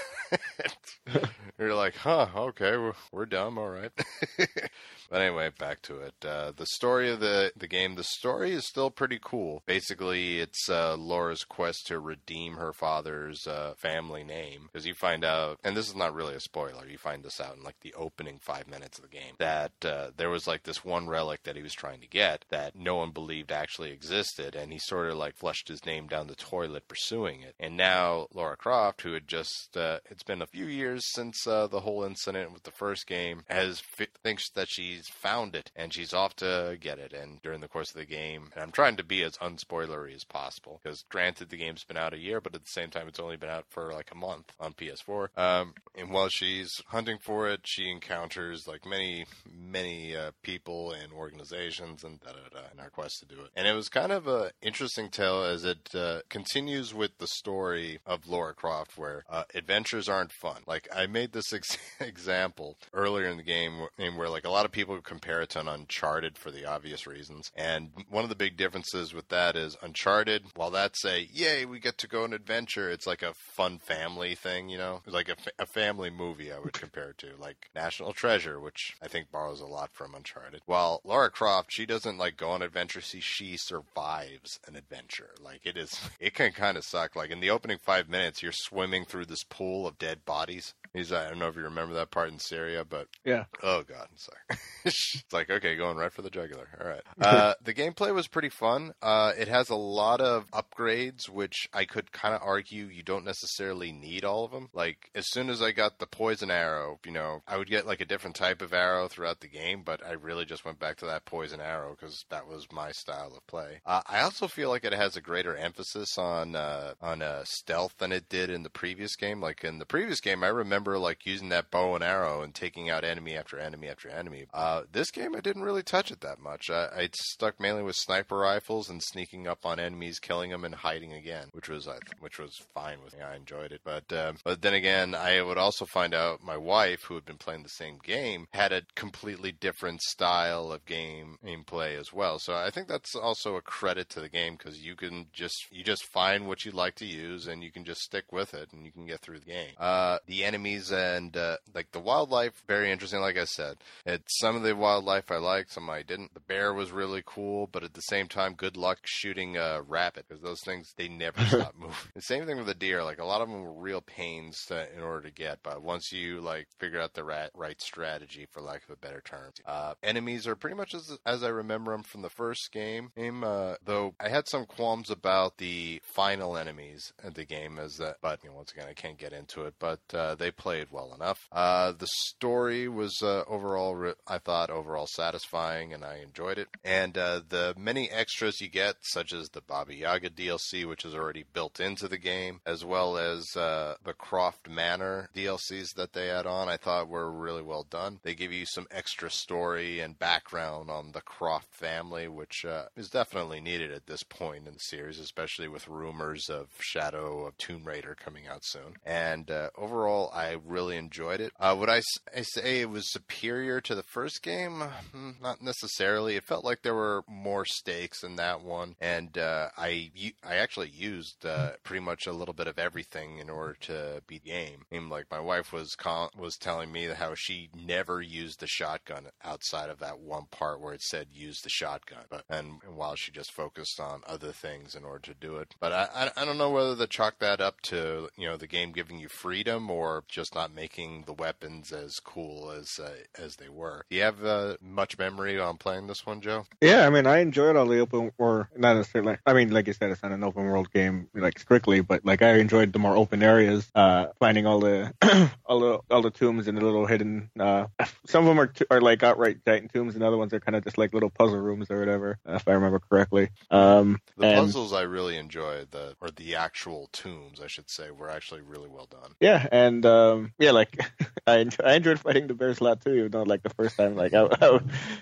You're 1.58 1.74
like, 1.74 1.94
huh? 1.96 2.28
Okay, 2.36 2.76
we're, 2.76 2.92
we're 3.12 3.26
dumb. 3.26 3.58
All 3.58 3.68
right. 3.70 3.92
but 5.10 5.20
anyway, 5.20 5.50
back 5.58 5.82
to 5.82 6.00
it. 6.00 6.14
Uh, 6.24 6.52
the 6.56 6.66
story 6.66 7.10
of 7.10 7.20
the 7.20 7.52
the 7.56 7.68
game. 7.68 7.94
The 7.94 8.04
story 8.04 8.52
is 8.52 8.66
still 8.66 8.90
pretty 8.90 9.18
cool. 9.22 9.62
Basically, 9.66 10.40
it's 10.40 10.68
uh, 10.68 10.96
Lara's 10.96 11.44
quest 11.44 11.86
to 11.86 11.98
redeem 11.98 12.54
her 12.54 12.72
father's 12.72 13.46
uh, 13.46 13.74
family 13.76 14.24
name 14.24 14.68
because 14.72 14.86
you 14.86 14.94
find 14.94 15.24
out, 15.24 15.58
and 15.64 15.76
this 15.76 15.88
is 15.88 15.96
not 15.96 16.14
really 16.14 16.34
a 16.34 16.40
spoiler. 16.40 16.88
You 16.88 16.98
find 16.98 17.22
this 17.22 17.40
out 17.40 17.56
in 17.56 17.62
like 17.62 17.80
the 17.80 17.94
opening 17.94 18.38
five 18.40 18.68
minutes 18.68 18.98
of 18.98 19.04
the 19.04 19.10
game 19.10 19.34
that 19.38 19.72
uh, 19.84 20.10
there 20.16 20.30
was 20.30 20.46
like 20.46 20.64
this 20.64 20.84
one 20.84 21.08
relic 21.08 21.42
that 21.44 21.56
he 21.56 21.62
was 21.62 21.74
trying 21.74 22.00
to 22.00 22.08
get 22.08 22.44
that 22.50 22.74
no 22.76 22.96
one 22.96 23.10
believed 23.10 23.52
actually 23.52 23.90
existed, 23.90 24.54
and 24.54 24.72
he 24.72 24.78
sort 24.78 25.08
of 25.08 25.16
like 25.16 25.36
flushed 25.36 25.68
his 25.68 25.84
name 25.86 26.06
down 26.06 26.26
the 26.26 26.34
toilet 26.34 26.88
pursuing 26.88 27.42
it. 27.42 27.54
And 27.58 27.76
now 27.76 28.26
Lara 28.32 28.56
Croft, 28.56 29.02
who 29.02 29.12
had 29.12 29.28
just 29.28 29.76
uh, 29.76 29.98
it's 30.10 30.22
been 30.22 30.42
a 30.42 30.46
few 30.46 30.66
years 30.66 31.02
since 31.12 31.46
uh, 31.46 31.66
the 31.66 31.80
whole 31.80 32.04
incident 32.04 32.52
with 32.52 32.64
the 32.64 32.70
first 32.70 33.06
game, 33.06 33.42
has 33.48 33.80
fi- 33.80 34.08
thinks 34.22 34.50
that 34.50 34.68
she's 34.96 35.08
found 35.08 35.54
it 35.54 35.70
and 35.76 35.92
she's 35.92 36.12
off 36.12 36.34
to 36.36 36.76
get 36.80 36.98
it. 36.98 37.12
And 37.12 37.40
during 37.42 37.60
the 37.60 37.68
course 37.68 37.90
of 37.90 37.96
the 37.96 38.06
game, 38.06 38.50
and 38.54 38.62
I'm 38.62 38.72
trying 38.72 38.96
to 38.96 39.04
be 39.04 39.22
as 39.22 39.36
unspoilery 39.38 40.14
as 40.14 40.24
possible 40.24 40.80
because 40.82 41.04
granted 41.08 41.50
the 41.50 41.56
game's 41.56 41.84
been 41.84 41.96
out 41.96 42.14
a 42.14 42.18
year, 42.18 42.40
but 42.40 42.54
at 42.54 42.62
the 42.62 42.70
same 42.70 42.90
time 42.90 43.08
it's 43.08 43.20
only 43.20 43.36
been 43.36 43.50
out 43.50 43.66
for 43.68 43.92
like 43.92 44.10
a 44.12 44.16
month 44.16 44.52
on 44.58 44.72
PS4. 44.72 45.28
Um, 45.36 45.74
and 45.94 46.10
while 46.10 46.28
she's 46.28 46.70
hunting 46.88 47.18
for 47.22 47.48
it, 47.48 47.60
she 47.64 47.90
encounters 47.90 48.66
like 48.66 48.86
many 48.86 49.26
many 49.50 50.16
uh, 50.16 50.30
people 50.42 50.92
and 50.92 51.12
organizations 51.12 52.04
and 52.04 52.20
da 52.20 52.30
da 52.30 52.48
da 52.52 52.66
in 52.72 52.80
our 52.80 52.90
quest 52.90 53.20
to 53.20 53.26
do 53.26 53.40
it. 53.42 53.50
And 53.54 53.66
it 53.66 53.74
was 53.74 53.88
kind 53.88 54.12
of 54.12 54.26
a 54.26 54.52
interesting 54.62 55.10
tale 55.10 55.42
as 55.42 55.64
it 55.64 55.94
uh, 55.94 56.20
continues 56.28 56.94
with 56.94 57.18
the 57.18 57.26
story 57.26 57.98
of 58.06 58.28
Lara 58.28 58.54
Croft, 58.54 58.96
where 58.96 59.24
uh, 59.28 59.44
adventures 59.54 60.08
aren't 60.08 60.32
fun. 60.32 60.62
Like 60.66 60.88
I 60.94 61.06
made 61.06 61.32
this 61.32 61.52
ex- 61.52 61.78
example 62.00 62.76
earlier 62.92 63.26
in 63.26 63.36
the 63.36 63.42
game, 63.42 63.86
where 64.16 64.28
like 64.28 64.44
a 64.44 64.50
lot 64.50 64.64
of 64.64 64.72
people 64.72 64.85
compare 65.02 65.42
it 65.42 65.50
to 65.50 65.60
an 65.60 65.68
Uncharted 65.68 66.38
for 66.38 66.50
the 66.50 66.64
obvious 66.64 67.06
reasons, 67.06 67.50
and 67.54 67.90
one 68.08 68.22
of 68.24 68.30
the 68.30 68.34
big 68.34 68.56
differences 68.56 69.12
with 69.12 69.28
that 69.28 69.56
is 69.56 69.76
Uncharted. 69.82 70.44
While 70.54 70.70
that's 70.70 71.04
a 71.04 71.24
yay, 71.24 71.64
we 71.64 71.78
get 71.78 71.98
to 71.98 72.08
go 72.08 72.24
on 72.24 72.32
adventure, 72.32 72.90
it's 72.90 73.06
like 73.06 73.22
a 73.22 73.34
fun 73.34 73.78
family 73.78 74.34
thing, 74.34 74.68
you 74.68 74.78
know, 74.78 75.02
it's 75.04 75.14
like 75.14 75.28
a, 75.28 75.36
fa- 75.36 75.50
a 75.58 75.66
family 75.66 76.10
movie. 76.10 76.52
I 76.52 76.58
would 76.58 76.72
compare 76.80 77.10
it 77.10 77.18
to 77.18 77.28
like 77.38 77.70
National 77.74 78.12
Treasure, 78.12 78.60
which 78.60 78.94
I 79.02 79.08
think 79.08 79.30
borrows 79.30 79.60
a 79.60 79.66
lot 79.66 79.90
from 79.92 80.14
Uncharted. 80.14 80.62
While 80.66 81.00
Lara 81.04 81.30
Croft, 81.30 81.72
she 81.72 81.86
doesn't 81.86 82.18
like 82.18 82.36
go 82.36 82.50
on 82.50 82.62
adventure. 82.62 83.00
She 83.00 83.20
she 83.20 83.56
survives 83.56 84.60
an 84.66 84.76
adventure. 84.76 85.30
Like 85.42 85.60
it 85.64 85.76
is, 85.76 86.00
it 86.20 86.34
can 86.34 86.52
kind 86.52 86.76
of 86.76 86.84
suck. 86.84 87.16
Like 87.16 87.30
in 87.30 87.40
the 87.40 87.50
opening 87.50 87.78
five 87.78 88.08
minutes, 88.08 88.42
you're 88.42 88.52
swimming 88.52 89.04
through 89.04 89.26
this 89.26 89.44
pool 89.44 89.86
of 89.86 89.98
dead 89.98 90.24
bodies. 90.24 90.74
He's 90.96 91.12
I 91.12 91.28
don't 91.28 91.38
know 91.38 91.48
if 91.48 91.56
you 91.56 91.62
remember 91.62 91.94
that 91.94 92.10
part 92.10 92.30
in 92.30 92.38
Syria, 92.38 92.84
but 92.84 93.08
Yeah. 93.24 93.44
Oh 93.62 93.82
god, 93.82 94.08
I'm 94.10 94.16
sorry. 94.16 94.60
it's 94.84 95.24
like 95.30 95.50
okay, 95.50 95.76
going 95.76 95.96
right 95.98 96.12
for 96.12 96.22
the 96.22 96.30
jugular. 96.30 96.68
All 96.80 96.88
right. 96.88 97.02
Uh, 97.26 97.54
the 97.64 97.74
gameplay 97.74 98.14
was 98.14 98.28
pretty 98.28 98.48
fun. 98.48 98.92
Uh, 99.02 99.32
it 99.36 99.48
has 99.48 99.68
a 99.68 99.74
lot 99.74 100.20
of 100.20 100.48
upgrades, 100.52 101.28
which 101.28 101.68
I 101.72 101.84
could 101.84 102.12
kind 102.12 102.34
of 102.34 102.40
argue 102.42 102.84
you 102.84 103.02
don't 103.02 103.24
necessarily 103.24 103.90
need 103.90 104.24
all 104.24 104.44
of 104.44 104.52
them. 104.52 104.68
Like 104.72 105.10
as 105.14 105.28
soon 105.28 105.50
as 105.50 105.60
I 105.60 105.72
got 105.72 105.98
the 105.98 106.06
poison 106.06 106.50
arrow, 106.50 107.00
you 107.04 107.10
know, 107.10 107.42
I 107.48 107.56
would 107.56 107.68
get 107.68 107.84
like 107.84 108.00
a 108.00 108.04
different 108.04 108.36
type 108.36 108.62
of 108.62 108.72
arrow 108.72 109.08
throughout 109.08 109.40
the 109.40 109.48
game, 109.48 109.82
but 109.84 110.06
I 110.06 110.12
really 110.12 110.44
just 110.44 110.64
went 110.64 110.78
back 110.78 110.98
to 110.98 111.06
that 111.06 111.24
poison 111.24 111.60
arrow 111.60 111.96
because 111.98 112.24
that 112.30 112.46
was 112.46 112.66
my 112.70 112.92
style 112.92 113.32
of 113.36 113.46
play. 113.48 113.80
Uh, 113.84 114.02
I 114.06 114.20
also 114.20 114.46
feel 114.46 114.68
like 114.68 114.84
it 114.84 114.94
has 114.94 115.16
a 115.16 115.20
greater 115.20 115.56
emphasis 115.56 116.16
on 116.16 116.54
uh, 116.54 116.94
on 117.00 117.22
uh, 117.22 117.42
stealth 117.44 117.96
than 117.98 118.12
it 118.12 118.28
did 118.28 118.50
in 118.50 118.62
the 118.62 118.70
previous 118.70 119.16
game. 119.16 119.40
Like 119.40 119.64
in 119.64 119.78
the 119.78 119.86
previous 119.86 120.20
game, 120.20 120.44
I 120.44 120.48
remember 120.48 120.85
like 120.94 121.26
using 121.26 121.48
that 121.50 121.70
bow 121.70 121.94
and 121.94 122.04
arrow 122.04 122.42
and 122.42 122.54
taking 122.54 122.90
out 122.90 123.04
enemy 123.04 123.36
after 123.36 123.58
enemy 123.58 123.88
after 123.88 124.08
enemy. 124.08 124.46
Uh, 124.52 124.82
this 124.92 125.10
game, 125.10 125.34
I 125.34 125.40
didn't 125.40 125.62
really 125.62 125.82
touch 125.82 126.10
it 126.10 126.20
that 126.20 126.38
much. 126.38 126.70
I, 126.70 126.86
I 126.96 127.08
stuck 127.12 127.60
mainly 127.60 127.82
with 127.82 127.96
sniper 127.96 128.36
rifles 128.36 128.88
and 128.88 129.02
sneaking 129.02 129.46
up 129.46 129.64
on 129.64 129.80
enemies, 129.80 130.18
killing 130.18 130.50
them, 130.50 130.64
and 130.64 130.74
hiding 130.74 131.12
again, 131.12 131.48
which 131.52 131.68
was 131.68 131.86
uh, 131.88 131.98
which 132.20 132.38
was 132.38 132.52
fine 132.74 133.02
with 133.02 133.14
me. 133.14 133.22
I 133.22 133.36
enjoyed 133.36 133.72
it, 133.72 133.80
but 133.84 134.10
uh, 134.12 134.32
but 134.44 134.62
then 134.62 134.74
again, 134.74 135.14
I 135.14 135.42
would 135.42 135.58
also 135.58 135.86
find 135.86 136.14
out 136.14 136.42
my 136.42 136.56
wife, 136.56 137.02
who 137.04 137.14
had 137.14 137.24
been 137.24 137.38
playing 137.38 137.62
the 137.62 137.68
same 137.68 137.98
game, 138.02 138.46
had 138.52 138.72
a 138.72 138.82
completely 138.94 139.52
different 139.52 140.02
style 140.02 140.72
of 140.72 140.84
game 140.86 141.38
gameplay 141.44 141.98
as 141.98 142.12
well. 142.12 142.38
So 142.38 142.54
I 142.54 142.70
think 142.70 142.88
that's 142.88 143.14
also 143.14 143.56
a 143.56 143.62
credit 143.62 144.08
to 144.10 144.20
the 144.20 144.28
game 144.28 144.56
because 144.56 144.84
you 144.84 144.94
can 144.96 145.26
just 145.32 145.66
you 145.70 145.84
just 145.84 146.04
find 146.04 146.46
what 146.46 146.64
you 146.64 146.72
like 146.72 146.94
to 146.96 147.06
use 147.06 147.46
and 147.46 147.62
you 147.62 147.72
can 147.72 147.84
just 147.84 148.00
stick 148.00 148.32
with 148.32 148.54
it 148.54 148.72
and 148.72 148.84
you 148.84 148.92
can 148.92 149.06
get 149.06 149.20
through 149.20 149.40
the 149.40 149.46
game. 149.46 149.72
Uh, 149.78 150.18
the 150.26 150.44
enemies 150.44 150.75
and 150.90 151.36
uh, 151.36 151.56
like 151.74 151.90
the 151.92 152.00
wildlife, 152.00 152.62
very 152.66 152.90
interesting. 152.90 153.20
Like 153.20 153.38
I 153.38 153.44
said, 153.44 153.76
it's 154.04 154.38
some 154.38 154.56
of 154.56 154.62
the 154.62 154.74
wildlife 154.74 155.30
I 155.30 155.36
liked, 155.36 155.72
some 155.72 155.90
I 155.90 156.02
didn't. 156.02 156.34
The 156.34 156.40
bear 156.40 156.72
was 156.72 156.92
really 156.92 157.22
cool, 157.24 157.68
but 157.70 157.82
at 157.82 157.94
the 157.94 158.00
same 158.02 158.28
time, 158.28 158.54
good 158.54 158.76
luck 158.76 158.98
shooting 159.04 159.56
a 159.56 159.82
rabbit 159.82 160.26
because 160.28 160.42
those 160.42 160.60
things 160.64 160.92
they 160.96 161.08
never 161.08 161.40
stop 161.46 161.74
moving. 161.76 161.96
The 162.14 162.22
same 162.22 162.46
thing 162.46 162.56
with 162.56 162.66
the 162.66 162.74
deer. 162.74 163.02
Like 163.02 163.18
a 163.18 163.24
lot 163.24 163.40
of 163.40 163.48
them 163.48 163.62
were 163.62 163.72
real 163.72 164.00
pains 164.00 164.58
to, 164.68 164.86
in 164.94 165.02
order 165.02 165.28
to 165.28 165.34
get, 165.34 165.58
but 165.62 165.82
once 165.82 166.12
you 166.12 166.40
like 166.40 166.68
figure 166.78 167.00
out 167.00 167.14
the 167.14 167.24
rat, 167.24 167.50
right 167.54 167.80
strategy, 167.80 168.46
for 168.50 168.60
lack 168.60 168.84
of 168.84 168.90
a 168.90 168.96
better 168.96 169.22
term, 169.24 169.52
uh, 169.64 169.94
enemies 170.02 170.46
are 170.46 170.56
pretty 170.56 170.76
much 170.76 170.94
as 170.94 171.18
as 171.24 171.42
I 171.42 171.48
remember 171.48 171.92
them 171.92 172.02
from 172.02 172.22
the 172.22 172.30
first 172.30 172.70
game. 172.72 173.10
Game, 173.16 173.44
uh, 173.44 173.74
though 173.84 174.14
I 174.20 174.28
had 174.28 174.48
some 174.48 174.66
qualms 174.66 175.10
about 175.10 175.58
the 175.58 176.00
final 176.02 176.56
enemies 176.56 177.12
of 177.22 177.34
the 177.34 177.44
game, 177.44 177.78
as 177.78 177.96
that, 177.96 178.16
but 178.20 178.42
you 178.42 178.50
know, 178.50 178.56
once 178.56 178.72
again, 178.72 178.86
I 178.88 178.94
can't 178.94 179.18
get 179.18 179.32
into 179.32 179.62
it. 179.62 179.74
But 179.78 180.00
uh, 180.12 180.34
they 180.34 180.50
played 180.66 180.88
well 180.90 181.14
enough. 181.14 181.46
Uh, 181.52 181.92
the 181.92 182.08
story 182.08 182.88
was 182.88 183.22
uh, 183.22 183.44
overall, 183.46 184.14
I 184.26 184.38
thought, 184.38 184.68
overall 184.68 185.06
satisfying, 185.06 185.92
and 185.92 186.04
I 186.04 186.16
enjoyed 186.16 186.58
it. 186.58 186.66
And 186.84 187.16
uh, 187.16 187.42
the 187.48 187.72
many 187.78 188.10
extras 188.10 188.60
you 188.60 188.68
get, 188.68 188.96
such 189.02 189.32
as 189.32 189.48
the 189.48 189.60
Baba 189.60 189.94
Yaga 189.94 190.28
DLC, 190.28 190.84
which 190.84 191.04
is 191.04 191.14
already 191.14 191.44
built 191.52 191.78
into 191.78 192.08
the 192.08 192.18
game, 192.18 192.62
as 192.66 192.84
well 192.84 193.16
as 193.16 193.44
uh, 193.54 193.94
the 194.02 194.12
Croft 194.12 194.68
Manor 194.68 195.28
DLCs 195.36 195.94
that 195.94 196.14
they 196.14 196.30
add 196.30 196.46
on, 196.46 196.68
I 196.68 196.78
thought 196.78 197.06
were 197.06 197.30
really 197.30 197.62
well 197.62 197.86
done. 197.88 198.18
They 198.24 198.34
give 198.34 198.52
you 198.52 198.66
some 198.66 198.88
extra 198.90 199.30
story 199.30 200.00
and 200.00 200.18
background 200.18 200.90
on 200.90 201.12
the 201.12 201.20
Croft 201.20 201.72
family, 201.72 202.26
which 202.26 202.64
uh, 202.64 202.86
is 202.96 203.08
definitely 203.08 203.60
needed 203.60 203.92
at 203.92 204.08
this 204.08 204.24
point 204.24 204.66
in 204.66 204.74
the 204.74 204.80
series, 204.80 205.20
especially 205.20 205.68
with 205.68 205.86
rumors 205.86 206.50
of 206.50 206.66
Shadow 206.80 207.46
of 207.46 207.56
Tomb 207.56 207.84
Raider 207.84 208.16
coming 208.18 208.48
out 208.48 208.64
soon. 208.64 208.96
And 209.04 209.48
uh, 209.48 209.70
overall, 209.78 210.32
I 210.34 210.45
really 210.52 210.96
enjoyed 210.96 211.40
it. 211.40 211.52
Uh, 211.58 211.76
would 211.78 211.88
I 211.90 212.00
say 212.42 212.80
it 212.80 212.90
was 212.90 213.10
superior 213.12 213.80
to 213.82 213.94
the 213.94 214.02
first 214.02 214.42
game? 214.42 214.80
Hmm, 215.12 215.30
Not 215.42 215.62
necessarily. 215.62 216.36
It 216.36 216.44
felt 216.44 216.64
like 216.64 216.82
there 216.82 216.94
were 216.94 217.22
more 217.28 217.64
stakes 217.64 218.22
in 218.22 218.36
that 218.36 218.62
one, 218.62 218.94
and 219.00 219.36
uh, 219.38 219.68
I 219.76 220.10
I 220.44 220.56
actually 220.56 220.90
used 220.90 221.44
uh, 221.44 221.72
pretty 221.84 222.04
much 222.04 222.26
a 222.26 222.32
little 222.32 222.54
bit 222.54 222.66
of 222.66 222.78
everything 222.78 223.38
in 223.38 223.50
order 223.50 223.76
to 223.82 224.22
beat 224.26 224.44
the 224.44 224.50
game. 224.50 224.84
I 224.92 224.94
mean, 224.96 225.08
like 225.08 225.26
my 225.30 225.40
wife 225.40 225.72
was 225.72 225.94
call- 225.94 226.30
was 226.38 226.56
telling 226.56 226.92
me 226.92 227.06
how 227.06 227.34
she 227.36 227.70
never 227.74 228.20
used 228.20 228.60
the 228.60 228.66
shotgun 228.66 229.26
outside 229.44 229.90
of 229.90 229.98
that 230.00 230.18
one 230.20 230.46
part 230.50 230.80
where 230.80 230.92
it 230.94 231.02
said 231.02 231.28
use 231.32 231.60
the 231.62 231.70
shotgun, 231.70 232.24
but 232.30 232.44
and, 232.48 232.80
and 232.86 232.96
while 232.96 233.14
she 233.16 233.32
just 233.32 233.52
focused 233.52 233.98
on 234.00 234.22
other 234.26 234.52
things 234.52 234.94
in 234.94 235.04
order 235.04 235.32
to 235.32 235.34
do 235.34 235.56
it. 235.56 235.74
But 235.80 235.92
I, 235.92 236.08
I 236.14 236.42
I 236.42 236.44
don't 236.44 236.58
know 236.58 236.70
whether 236.70 236.96
to 236.96 237.06
chalk 237.06 237.38
that 237.40 237.60
up 237.60 237.80
to 237.82 238.28
you 238.36 238.46
know 238.46 238.56
the 238.56 238.66
game 238.66 238.92
giving 238.92 239.18
you 239.18 239.28
freedom 239.28 239.90
or 239.90 240.24
just 240.36 240.54
not 240.54 240.70
making 240.74 241.22
the 241.24 241.32
weapons 241.32 241.92
as 241.92 242.20
cool 242.20 242.70
as 242.70 243.00
uh, 243.02 243.10
as 243.42 243.56
they 243.56 243.70
were. 243.70 244.04
Do 244.10 244.16
you 244.18 244.22
have 244.22 244.44
uh, 244.44 244.76
much 244.82 245.16
memory 245.16 245.58
on 245.58 245.78
playing 245.78 246.08
this 246.08 246.26
one, 246.26 246.42
Joe? 246.42 246.66
Yeah, 246.82 247.06
I 247.06 247.10
mean, 247.10 247.26
I 247.26 247.38
enjoyed 247.38 247.74
all 247.74 247.86
the 247.86 248.00
open, 248.00 248.32
or 248.36 248.68
not 248.76 248.96
necessarily. 248.96 249.38
I 249.46 249.54
mean, 249.54 249.70
like 249.70 249.86
you 249.86 249.94
said, 249.94 250.10
it's 250.10 250.22
not 250.22 250.32
an 250.32 250.44
open 250.44 250.64
world 250.64 250.92
game, 250.92 251.28
like 251.34 251.58
strictly, 251.58 252.02
but 252.02 252.22
like 252.26 252.42
I 252.42 252.58
enjoyed 252.58 252.92
the 252.92 252.98
more 252.98 253.16
open 253.16 253.42
areas, 253.42 253.90
uh, 253.94 254.26
finding 254.38 254.66
all 254.66 254.78
the 254.78 255.14
all 255.64 255.80
the 255.80 256.00
all 256.10 256.20
the 256.20 256.30
tombs 256.30 256.68
and 256.68 256.76
the 256.76 256.84
little 256.84 257.06
hidden. 257.06 257.50
Uh, 257.58 257.86
some 258.26 258.44
of 258.44 258.48
them 258.48 258.60
are 258.60 258.66
t- 258.66 258.84
are 258.90 259.00
like 259.00 259.22
outright 259.22 259.64
giant 259.64 259.90
tombs, 259.90 260.16
and 260.16 260.22
other 260.22 260.36
ones 260.36 260.52
are 260.52 260.60
kind 260.60 260.76
of 260.76 260.84
just 260.84 260.98
like 260.98 261.14
little 261.14 261.30
puzzle 261.30 261.58
rooms 261.58 261.90
or 261.90 261.98
whatever, 261.98 262.38
uh, 262.46 262.52
if 262.56 262.68
I 262.68 262.72
remember 262.72 262.98
correctly. 262.98 263.48
Um, 263.70 264.20
The 264.36 264.48
and- 264.48 264.66
puzzles 264.66 264.92
I 264.92 265.02
really 265.02 265.38
enjoyed, 265.38 265.92
the 265.92 266.14
or 266.20 266.30
the 266.30 266.56
actual 266.56 267.08
tombs, 267.12 267.58
I 267.58 267.68
should 267.68 267.88
say, 267.88 268.10
were 268.10 268.28
actually 268.28 268.60
really 268.60 268.90
well 268.90 269.06
done. 269.10 269.32
Yeah, 269.40 269.66
and 269.72 270.04
um, 270.32 270.52
yeah, 270.58 270.70
like 270.70 270.98
I 271.46 271.58
enjoy, 271.58 271.84
I 271.84 271.94
enjoyed 271.94 272.20
fighting 272.20 272.46
the 272.46 272.54
bears 272.54 272.80
a 272.80 272.84
lot 272.84 273.00
too. 273.00 273.14
Even 273.14 273.30
though 273.30 273.42
like 273.42 273.62
the 273.62 273.70
first 273.70 273.96
time, 273.96 274.16
like 274.16 274.34
I, 274.34 274.48
I 274.60 274.80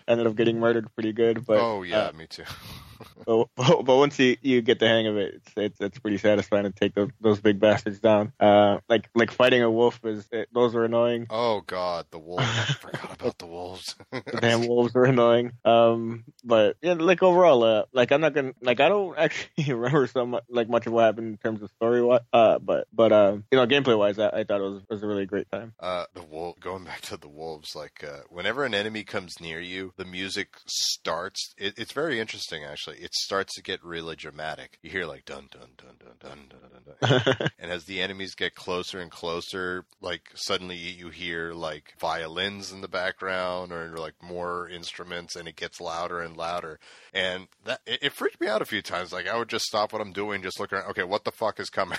ended 0.08 0.26
up 0.26 0.36
getting 0.36 0.58
murdered 0.60 0.92
pretty 0.94 1.12
good. 1.12 1.46
But 1.46 1.60
oh 1.60 1.82
yeah, 1.82 2.08
uh, 2.08 2.12
me 2.12 2.26
too. 2.26 2.44
but, 3.26 3.48
but 3.56 3.96
once 3.96 4.18
you, 4.18 4.36
you 4.42 4.62
get 4.62 4.78
the 4.78 4.88
hang 4.88 5.06
of 5.06 5.16
it, 5.16 5.34
it's 5.34 5.52
it's, 5.56 5.80
it's 5.80 5.98
pretty 5.98 6.18
satisfying 6.18 6.64
to 6.64 6.70
take 6.70 6.94
those, 6.94 7.10
those 7.20 7.40
big 7.40 7.60
bastards 7.60 7.98
down. 8.00 8.32
Uh, 8.38 8.78
like 8.88 9.08
like 9.14 9.30
fighting 9.30 9.62
a 9.62 9.70
wolf 9.70 10.00
is 10.04 10.26
it, 10.32 10.48
those 10.52 10.74
are 10.74 10.84
annoying. 10.84 11.26
oh 11.30 11.62
god, 11.66 12.06
the 12.10 12.18
wolves! 12.18 12.44
I 12.44 12.64
forgot 12.80 13.14
about 13.14 13.38
the 13.38 13.46
wolves. 13.46 13.94
The 14.10 14.38
damn 14.40 14.66
wolves 14.66 14.94
are 14.96 15.04
annoying. 15.04 15.52
Um, 15.64 16.24
but 16.44 16.76
yeah, 16.82 16.94
like 16.94 17.22
overall, 17.22 17.62
uh, 17.64 17.84
like 17.92 18.12
I'm 18.12 18.20
not 18.20 18.34
gonna 18.34 18.52
like 18.60 18.80
I 18.80 18.88
don't 18.88 19.16
actually 19.18 19.72
remember 19.72 20.06
so 20.06 20.26
much 20.26 20.44
like 20.48 20.68
much 20.68 20.86
of 20.86 20.92
what 20.92 21.04
happened 21.04 21.28
in 21.28 21.36
terms 21.38 21.62
of 21.62 21.70
story. 21.70 21.94
Uh, 22.32 22.58
but 22.58 22.86
but 22.92 23.12
uh, 23.12 23.36
you 23.50 23.58
know, 23.58 23.66
gameplay 23.66 23.98
wise, 23.98 24.18
I, 24.18 24.28
I 24.28 24.44
thought 24.44 24.60
it 24.60 24.64
was 24.64 24.82
was 24.88 25.02
a 25.02 25.06
really 25.06 25.26
great 25.26 25.50
time. 25.50 25.72
Uh, 25.80 26.04
the 26.14 26.22
wolf. 26.22 26.58
Going 26.60 26.84
back 26.84 27.00
to 27.02 27.16
the 27.16 27.28
wolves, 27.28 27.74
like 27.74 28.04
uh, 28.04 28.20
whenever 28.28 28.64
an 28.64 28.74
enemy 28.74 29.04
comes 29.04 29.40
near 29.40 29.60
you, 29.60 29.92
the 29.96 30.04
music 30.04 30.48
starts. 30.66 31.54
It, 31.58 31.74
it's 31.78 31.92
very 31.92 32.20
interesting, 32.20 32.64
actually 32.64 32.83
actually 32.84 33.04
it 33.04 33.14
starts 33.14 33.54
to 33.54 33.62
get 33.62 33.82
really 33.84 34.16
dramatic. 34.16 34.78
You 34.82 34.90
hear 34.90 35.06
like 35.06 35.24
dun 35.24 35.48
dun 35.50 35.68
dun 35.76 35.96
dun 35.98 36.16
dun 36.20 36.48
dun 36.48 36.98
dun, 37.00 37.28
dun. 37.38 37.50
and 37.58 37.70
as 37.70 37.84
the 37.84 38.00
enemies 38.00 38.34
get 38.34 38.54
closer 38.54 38.98
and 39.00 39.10
closer, 39.10 39.84
like 40.00 40.30
suddenly 40.34 40.76
you 40.76 41.08
hear 41.08 41.52
like 41.52 41.94
violins 41.98 42.72
in 42.72 42.80
the 42.80 42.88
background 42.88 43.72
or 43.72 43.96
like 43.96 44.14
more 44.22 44.68
instruments, 44.68 45.36
and 45.36 45.48
it 45.48 45.56
gets 45.56 45.80
louder 45.80 46.20
and 46.20 46.36
louder. 46.36 46.78
And 47.12 47.48
that 47.64 47.80
it, 47.86 48.00
it 48.02 48.12
freaked 48.12 48.40
me 48.40 48.48
out 48.48 48.62
a 48.62 48.66
few 48.66 48.82
times. 48.82 49.12
Like 49.12 49.28
I 49.28 49.36
would 49.36 49.48
just 49.48 49.64
stop 49.64 49.92
what 49.92 50.02
I'm 50.02 50.12
doing, 50.12 50.42
just 50.42 50.60
look 50.60 50.72
around. 50.72 50.90
Okay, 50.90 51.04
what 51.04 51.24
the 51.24 51.32
fuck 51.32 51.60
is 51.60 51.70
coming? 51.70 51.98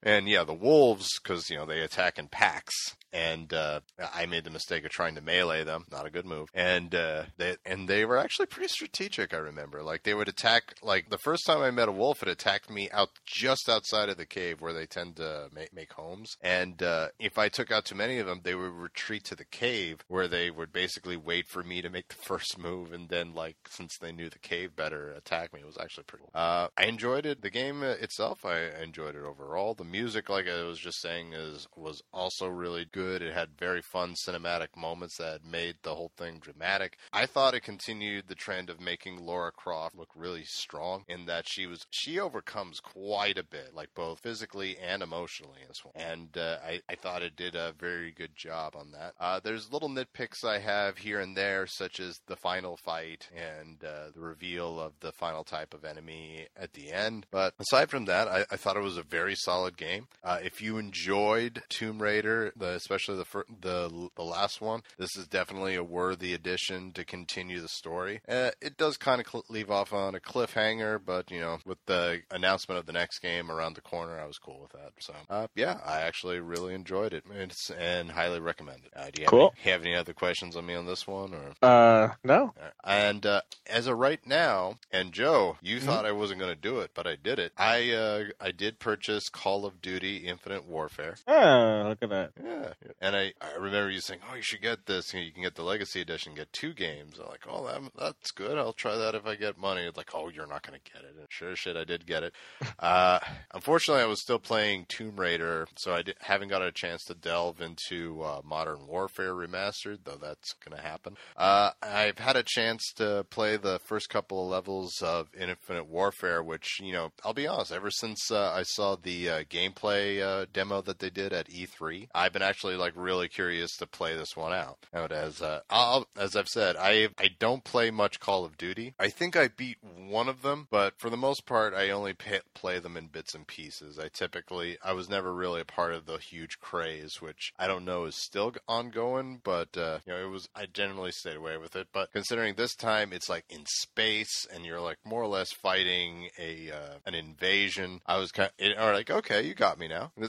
and 0.04 0.28
yeah, 0.28 0.44
the 0.44 0.54
wolves 0.54 1.20
because 1.22 1.50
you 1.50 1.58
know 1.58 1.66
they 1.66 1.82
attack 1.82 2.18
in 2.18 2.28
packs 2.28 2.96
and 3.18 3.52
uh, 3.52 3.80
I 4.14 4.28
made 4.28 4.44
the 4.44 4.52
mistake 4.52 4.86
of 4.86 4.92
trying 4.92 5.16
to 5.16 5.22
melee 5.22 5.64
them. 5.64 5.86
Not 5.92 6.06
a 6.06 6.12
good 6.12 6.26
move. 6.26 6.50
And 6.54 6.94
uh, 6.94 7.24
they 7.38 7.56
and 7.66 7.88
they 7.88 8.06
were 8.06 8.18
actually 8.18 8.46
pretty 8.46 8.68
strategic. 8.68 9.34
I 9.34 9.38
remember, 9.38 9.82
like 9.82 10.04
they 10.04 10.14
would 10.14 10.28
attack. 10.28 10.76
Like 10.84 11.10
the 11.10 11.18
first 11.18 11.46
time 11.46 11.62
I 11.62 11.72
met 11.72 11.90
a 11.90 11.92
wolf, 11.92 12.22
it 12.22 12.30
attacked 12.30 12.70
me 12.70 12.90
out 12.92 13.10
just 13.26 13.70
outside 13.70 14.10
of 14.10 14.18
the 14.18 14.26
cave 14.26 14.62
where 14.62 14.74
they 14.74 14.86
tend 14.86 15.16
to 15.16 15.50
make, 15.54 15.74
make 15.74 15.94
homes. 15.94 16.38
And 16.42 16.82
uh, 16.84 17.08
if 17.20 17.40
I 17.40 17.50
took 17.50 17.72
out 17.72 17.86
too 17.86 17.96
many 17.96 18.20
of 18.20 18.28
them, 18.28 18.42
they 18.44 18.54
would 18.54 18.72
retreat 18.72 19.24
to 19.26 19.36
the 19.36 19.46
cave 19.46 20.02
where 20.08 20.28
they 20.28 20.52
would 20.52 20.72
basically 20.72 21.18
wait 21.18 21.48
for 21.48 21.64
me 21.64 21.82
to 21.82 21.90
make 21.90 22.10
the 22.10 22.16
first 22.22 22.60
move, 22.60 22.94
and 22.94 23.10
then 23.10 23.34
like 23.34 23.58
since 23.68 23.98
they 24.00 24.12
knew 24.12 24.30
the 24.30 24.40
cave 24.40 24.76
better, 24.76 25.12
attack 25.14 25.54
me. 25.54 25.62
It 25.62 25.66
was 25.66 25.78
actually 25.82 26.04
pretty. 26.04 26.26
Cool. 26.26 26.32
Uh, 26.36 26.68
I 26.78 26.86
enjoyed 26.86 27.26
it. 27.26 27.42
The 27.42 27.50
game 27.50 27.82
itself, 27.82 28.46
I 28.46 28.68
enjoyed 28.84 29.16
it 29.16 29.24
overall. 29.24 29.74
The 29.74 29.84
music, 29.84 30.30
like 30.30 30.48
I 30.48 30.64
was 30.64 30.78
just 30.78 31.02
saying, 31.02 31.34
is 31.34 31.68
was 31.76 32.04
also 32.14 32.48
really 32.48 32.86
good. 32.86 33.07
It 33.08 33.34
had 33.34 33.58
very 33.58 33.82
fun 33.82 34.16
cinematic 34.28 34.76
moments 34.76 35.18
that 35.18 35.46
made 35.46 35.76
the 35.84 35.96
whole 35.96 36.12
thing 36.18 36.40
dramatic. 36.40 36.98
I 37.14 37.26
thought 37.26 37.54
it 37.54 37.64
continued 37.64 38.26
the 38.28 38.36
trend 38.36 38.70
of 38.70 38.80
making 38.80 39.26
Lara 39.26 39.52
Croft 39.52 39.96
look 39.96 40.10
really 40.16 40.44
strong 40.44 41.04
in 41.08 41.26
that 41.26 41.48
she 41.48 41.66
was 41.66 41.86
she 41.90 42.20
overcomes 42.20 42.80
quite 42.80 43.38
a 43.38 43.44
bit, 43.44 43.74
like 43.74 43.90
both 43.96 44.20
physically 44.20 44.78
and 44.78 45.02
emotionally 45.02 45.62
in 45.62 45.68
this 45.68 45.84
one. 45.84 45.94
And 45.96 46.38
uh, 46.38 46.58
I, 46.66 46.82
I 46.90 46.96
thought 46.96 47.22
it 47.22 47.36
did 47.36 47.56
a 47.56 47.74
very 47.80 48.12
good 48.12 48.36
job 48.36 48.76
on 48.76 48.92
that. 48.92 49.14
Uh, 49.20 49.40
there's 49.44 49.72
little 49.72 49.90
nitpicks 49.90 50.44
I 50.44 50.60
have 50.60 50.98
here 50.98 51.20
and 51.20 51.36
there, 51.36 51.68
such 51.68 52.00
as 52.00 52.20
the 52.28 52.36
final 52.36 52.78
fight 52.78 53.30
and 53.36 53.84
uh, 53.84 54.12
the 54.14 54.22
reveal 54.22 54.80
of 54.80 54.94
the 55.00 55.12
final 55.12 55.44
type 55.44 55.74
of 55.74 55.86
enemy 55.86 56.48
at 56.56 56.74
the 56.74 56.92
end. 56.92 57.26
But 57.32 57.54
aside 57.60 57.90
from 57.90 58.06
that, 58.06 58.28
I, 58.28 58.46
I 58.52 58.58
thought 58.58 58.78
it 58.78 58.82
was 58.82 58.98
a 58.98 59.04
very 59.04 59.36
solid 59.36 59.78
game. 59.78 60.08
Uh, 60.24 60.40
if 60.44 60.62
you 60.62 60.78
enjoyed 60.78 61.64
Tomb 61.70 62.02
Raider, 62.02 62.52
the, 62.56 62.80
especially 62.88 63.18
the, 63.18 63.26
fir- 63.26 63.46
the 63.62 64.10
the 64.16 64.24
last 64.24 64.62
one, 64.62 64.82
this 64.98 65.18
is 65.18 65.28
definitely 65.28 65.76
a 65.76 65.84
worthy 65.84 66.34
addition 66.34 66.94
to 66.94 67.04
continue 67.04 67.60
the 67.60 67.68
story. 67.68 68.22
Uh, 68.28 68.52
it 68.62 68.78
does 68.78 68.96
kind 68.96 69.20
of 69.20 69.28
cl- 69.28 69.44
leave 69.50 69.70
off 69.70 69.92
on 69.92 70.16
a 70.16 70.20
cliffhanger, 70.20 71.00
but 71.04 71.30
you 71.30 71.40
know, 71.40 71.58
with 71.66 71.80
the 71.86 72.22
announcement 72.32 72.80
of 72.80 72.86
the 72.86 72.94
next 72.94 73.20
game 73.20 73.52
around 73.52 73.76
the 73.76 73.82
corner, 73.82 74.20
I 74.20 74.26
was 74.26 74.38
cool 74.38 74.62
with 74.62 74.72
that. 74.72 74.92
So, 75.00 75.14
uh, 75.30 75.48
yeah, 75.56 75.80
I 75.86 76.02
actually 76.02 76.40
really 76.40 76.74
enjoyed 76.74 77.14
it 77.14 77.24
it's, 77.30 77.70
and 77.72 78.12
highly 78.12 78.40
recommend 78.40 78.80
it. 78.86 78.94
Uh, 78.96 79.10
do 79.14 79.22
you 79.22 79.28
cool. 79.28 79.54
have, 79.58 79.66
any, 79.66 79.72
have 79.72 79.82
any 79.82 79.96
other 79.96 80.14
questions 80.14 80.56
on 80.56 80.66
me 80.66 80.76
on 80.76 80.86
this 80.86 81.06
one, 81.06 81.34
or? 81.34 81.68
Uh, 81.68 82.14
no. 82.24 82.54
And 82.84 83.26
uh, 83.26 83.42
as 83.68 83.88
of 83.88 83.98
right 83.98 84.26
now, 84.26 84.76
and 84.92 85.12
Joe, 85.12 85.58
you 85.62 85.78
mm-hmm. 85.78 85.86
thought 85.86 86.06
I 86.06 86.12
wasn't 86.12 86.40
going 86.40 86.54
to 86.54 86.60
do 86.60 86.80
it, 86.80 86.92
but 86.94 87.08
I 87.08 87.16
did 87.22 87.40
it. 87.40 87.52
I 87.58 87.92
uh, 87.92 88.24
I 88.40 88.52
did 88.52 88.80
purchase 88.80 89.30
Call 89.30 89.66
of 89.66 89.82
Duty 89.82 90.18
Infinite 90.18 90.66
Warfare. 90.66 91.16
Oh, 91.28 91.86
look 91.90 92.00
at 92.02 92.10
that. 92.10 92.32
Yeah, 92.44 92.74
and 93.02 93.16
I, 93.16 93.34
I 93.42 93.56
remember 93.56 93.90
you 93.90 94.00
saying, 94.00 94.22
"Oh, 94.30 94.36
you 94.36 94.42
should 94.42 94.62
get 94.62 94.86
this. 94.86 95.14
You, 95.14 95.20
know, 95.20 95.26
you 95.26 95.32
can 95.32 95.44
get 95.44 95.56
the 95.56 95.64
Legacy 95.64 96.02
Edition, 96.02 96.36
get 96.36 96.54
two 96.54 96.74
games." 96.74 97.20
I'm 97.20 97.28
like, 97.28 97.46
"Oh, 97.50 97.66
that, 97.66 97.82
that's 97.98 98.32
good. 98.32 98.58
I'll 98.58 98.74
try 98.74 98.96
that 98.96 99.16
if 99.16 99.26
I 99.26 99.36
get 99.36 99.58
money." 99.58 99.82
It's 99.82 99.98
like, 99.98 100.12
"Oh, 100.14 100.30
you're 100.30 100.48
not 100.48 100.66
going 100.66 100.80
to 100.80 100.92
get 100.92 101.04
it." 101.04 101.16
And 101.18 101.28
sure 101.30 101.56
shit, 101.56 101.76
I 101.76 101.84
did 101.84 102.06
get 102.06 102.24
it. 102.24 102.34
uh, 102.80 103.20
unfortunately, 103.54 104.04
I 104.04 104.08
was 104.08 104.22
still 104.22 104.40
playing 104.40 104.86
Tomb 104.88 105.20
Raider, 105.20 105.68
so 105.78 105.94
I 105.94 106.02
did, 106.04 106.18
haven't 106.22 106.50
got 106.50 106.62
a 106.62 106.72
chance 106.72 107.04
to 107.06 107.14
delve 107.14 107.62
into 107.62 108.22
uh, 108.22 108.42
Modern 108.44 108.88
Warfare 108.88 109.34
Remastered, 109.34 110.00
though 110.04 110.20
that's 110.22 110.54
going 110.54 110.78
to 110.78 110.88
happen. 110.88 111.16
Uh, 111.36 111.72
I've 111.82 112.20
had 112.20 112.36
a 112.36 112.44
chance 112.44 112.94
to 112.98 113.26
play 113.30 113.58
the 113.58 113.80
first 113.80 114.10
couple 114.10 114.44
of 114.44 114.50
levels 114.50 115.02
of 115.02 115.28
Infinite 115.40 115.88
Warfare, 115.88 116.44
which 116.44 116.80
you 116.82 116.94
know, 116.94 117.12
I'll 117.24 117.34
be 117.34 117.48
honest. 117.48 117.72
Ever 117.72 117.92
since 117.92 118.32
uh, 118.32 118.52
I 118.54 118.64
saw 118.64 118.96
the 118.96 119.30
uh, 119.30 119.44
gameplay 119.44 120.22
uh, 120.22 120.46
demo 120.54 120.82
that 120.82 121.00
they 121.00 121.10
did 121.10 121.34
at 121.34 121.50
E3, 121.50 122.10
I've 122.14 122.34
been 122.34 122.42
actually 122.42 122.67
like 122.76 122.94
really 122.96 123.28
curious 123.28 123.76
to 123.78 123.88
play 123.88 124.16
this 124.16 124.36
one 124.36 124.54
out. 124.54 124.86
And 124.94 125.12
as 125.12 125.42
uh, 125.42 125.62
I'll, 125.70 126.08
as 126.18 126.36
I've 126.36 126.48
said, 126.48 126.76
I 126.78 127.10
I 127.18 127.30
don't 127.40 127.64
play 127.64 127.92
much 127.92 128.20
Call 128.20 128.46
of 128.46 128.58
Duty. 128.58 128.94
I 129.00 129.10
think 129.10 129.36
I 129.36 129.48
beat 129.48 129.78
one 129.82 130.28
of 130.30 130.42
them, 130.42 130.68
but 130.70 131.00
for 131.00 131.10
the 131.10 131.18
most 131.18 131.46
part, 131.46 131.74
I 131.74 131.90
only 131.90 132.14
pay, 132.14 132.42
play 132.54 132.80
them 132.80 132.98
in 132.98 133.08
bits 133.08 133.34
and 133.34 133.48
pieces. 133.48 134.00
I 134.00 134.10
typically 134.10 134.78
I 134.84 134.94
was 134.94 135.10
never 135.10 135.34
really 135.34 135.62
a 135.62 135.66
part 135.66 135.94
of 135.94 136.06
the 136.06 136.18
huge 136.18 136.60
craze, 136.60 137.22
which 137.22 137.54
I 137.58 137.68
don't 137.68 137.86
know 137.86 138.06
is 138.06 138.16
still 138.16 138.54
ongoing, 138.68 139.42
but 139.44 139.78
uh, 139.78 140.00
you 140.06 140.14
know 140.14 140.26
it 140.26 140.30
was. 140.30 140.50
I 140.56 140.66
generally 140.66 141.12
stayed 141.12 141.38
away 141.38 141.58
with 141.58 141.76
it. 141.76 141.88
But 141.94 142.12
considering 142.12 142.56
this 142.56 142.76
time 142.76 143.14
it's 143.14 143.30
like 143.30 143.46
in 143.50 143.66
space 143.66 144.46
and 144.54 144.66
you're 144.66 144.82
like 144.82 144.98
more 145.06 145.22
or 145.22 145.28
less 145.28 145.52
fighting 145.52 146.30
a 146.40 146.72
uh, 146.72 146.98
an 147.06 147.16
invasion, 147.16 148.02
I 148.06 148.18
was 148.18 148.32
kind 148.32 148.52
of 148.60 148.78
or 148.78 148.94
like 148.94 149.10
okay, 149.10 149.42
you 149.44 149.54
got 149.54 149.80
me 149.80 149.88
now. 149.88 150.12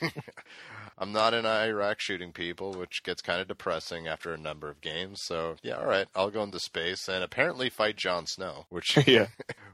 I'm 0.96 1.12
not 1.12 1.34
in 1.34 1.44
Iraq 1.44 2.00
shooting 2.00 2.32
people, 2.32 2.72
which 2.72 3.02
gets 3.02 3.22
kind 3.22 3.40
of 3.40 3.48
depressing 3.48 4.06
after 4.06 4.32
a 4.32 4.38
number 4.38 4.70
of 4.70 4.80
games. 4.80 5.20
So 5.24 5.56
yeah, 5.62 5.76
all 5.76 5.86
right, 5.86 6.06
I'll 6.14 6.30
go 6.30 6.42
into 6.42 6.60
space 6.60 7.08
and 7.08 7.24
apparently 7.24 7.68
fight 7.68 7.96
Jon 7.96 8.26
Snow, 8.26 8.66
which 8.70 8.96
yeah, 9.06 9.26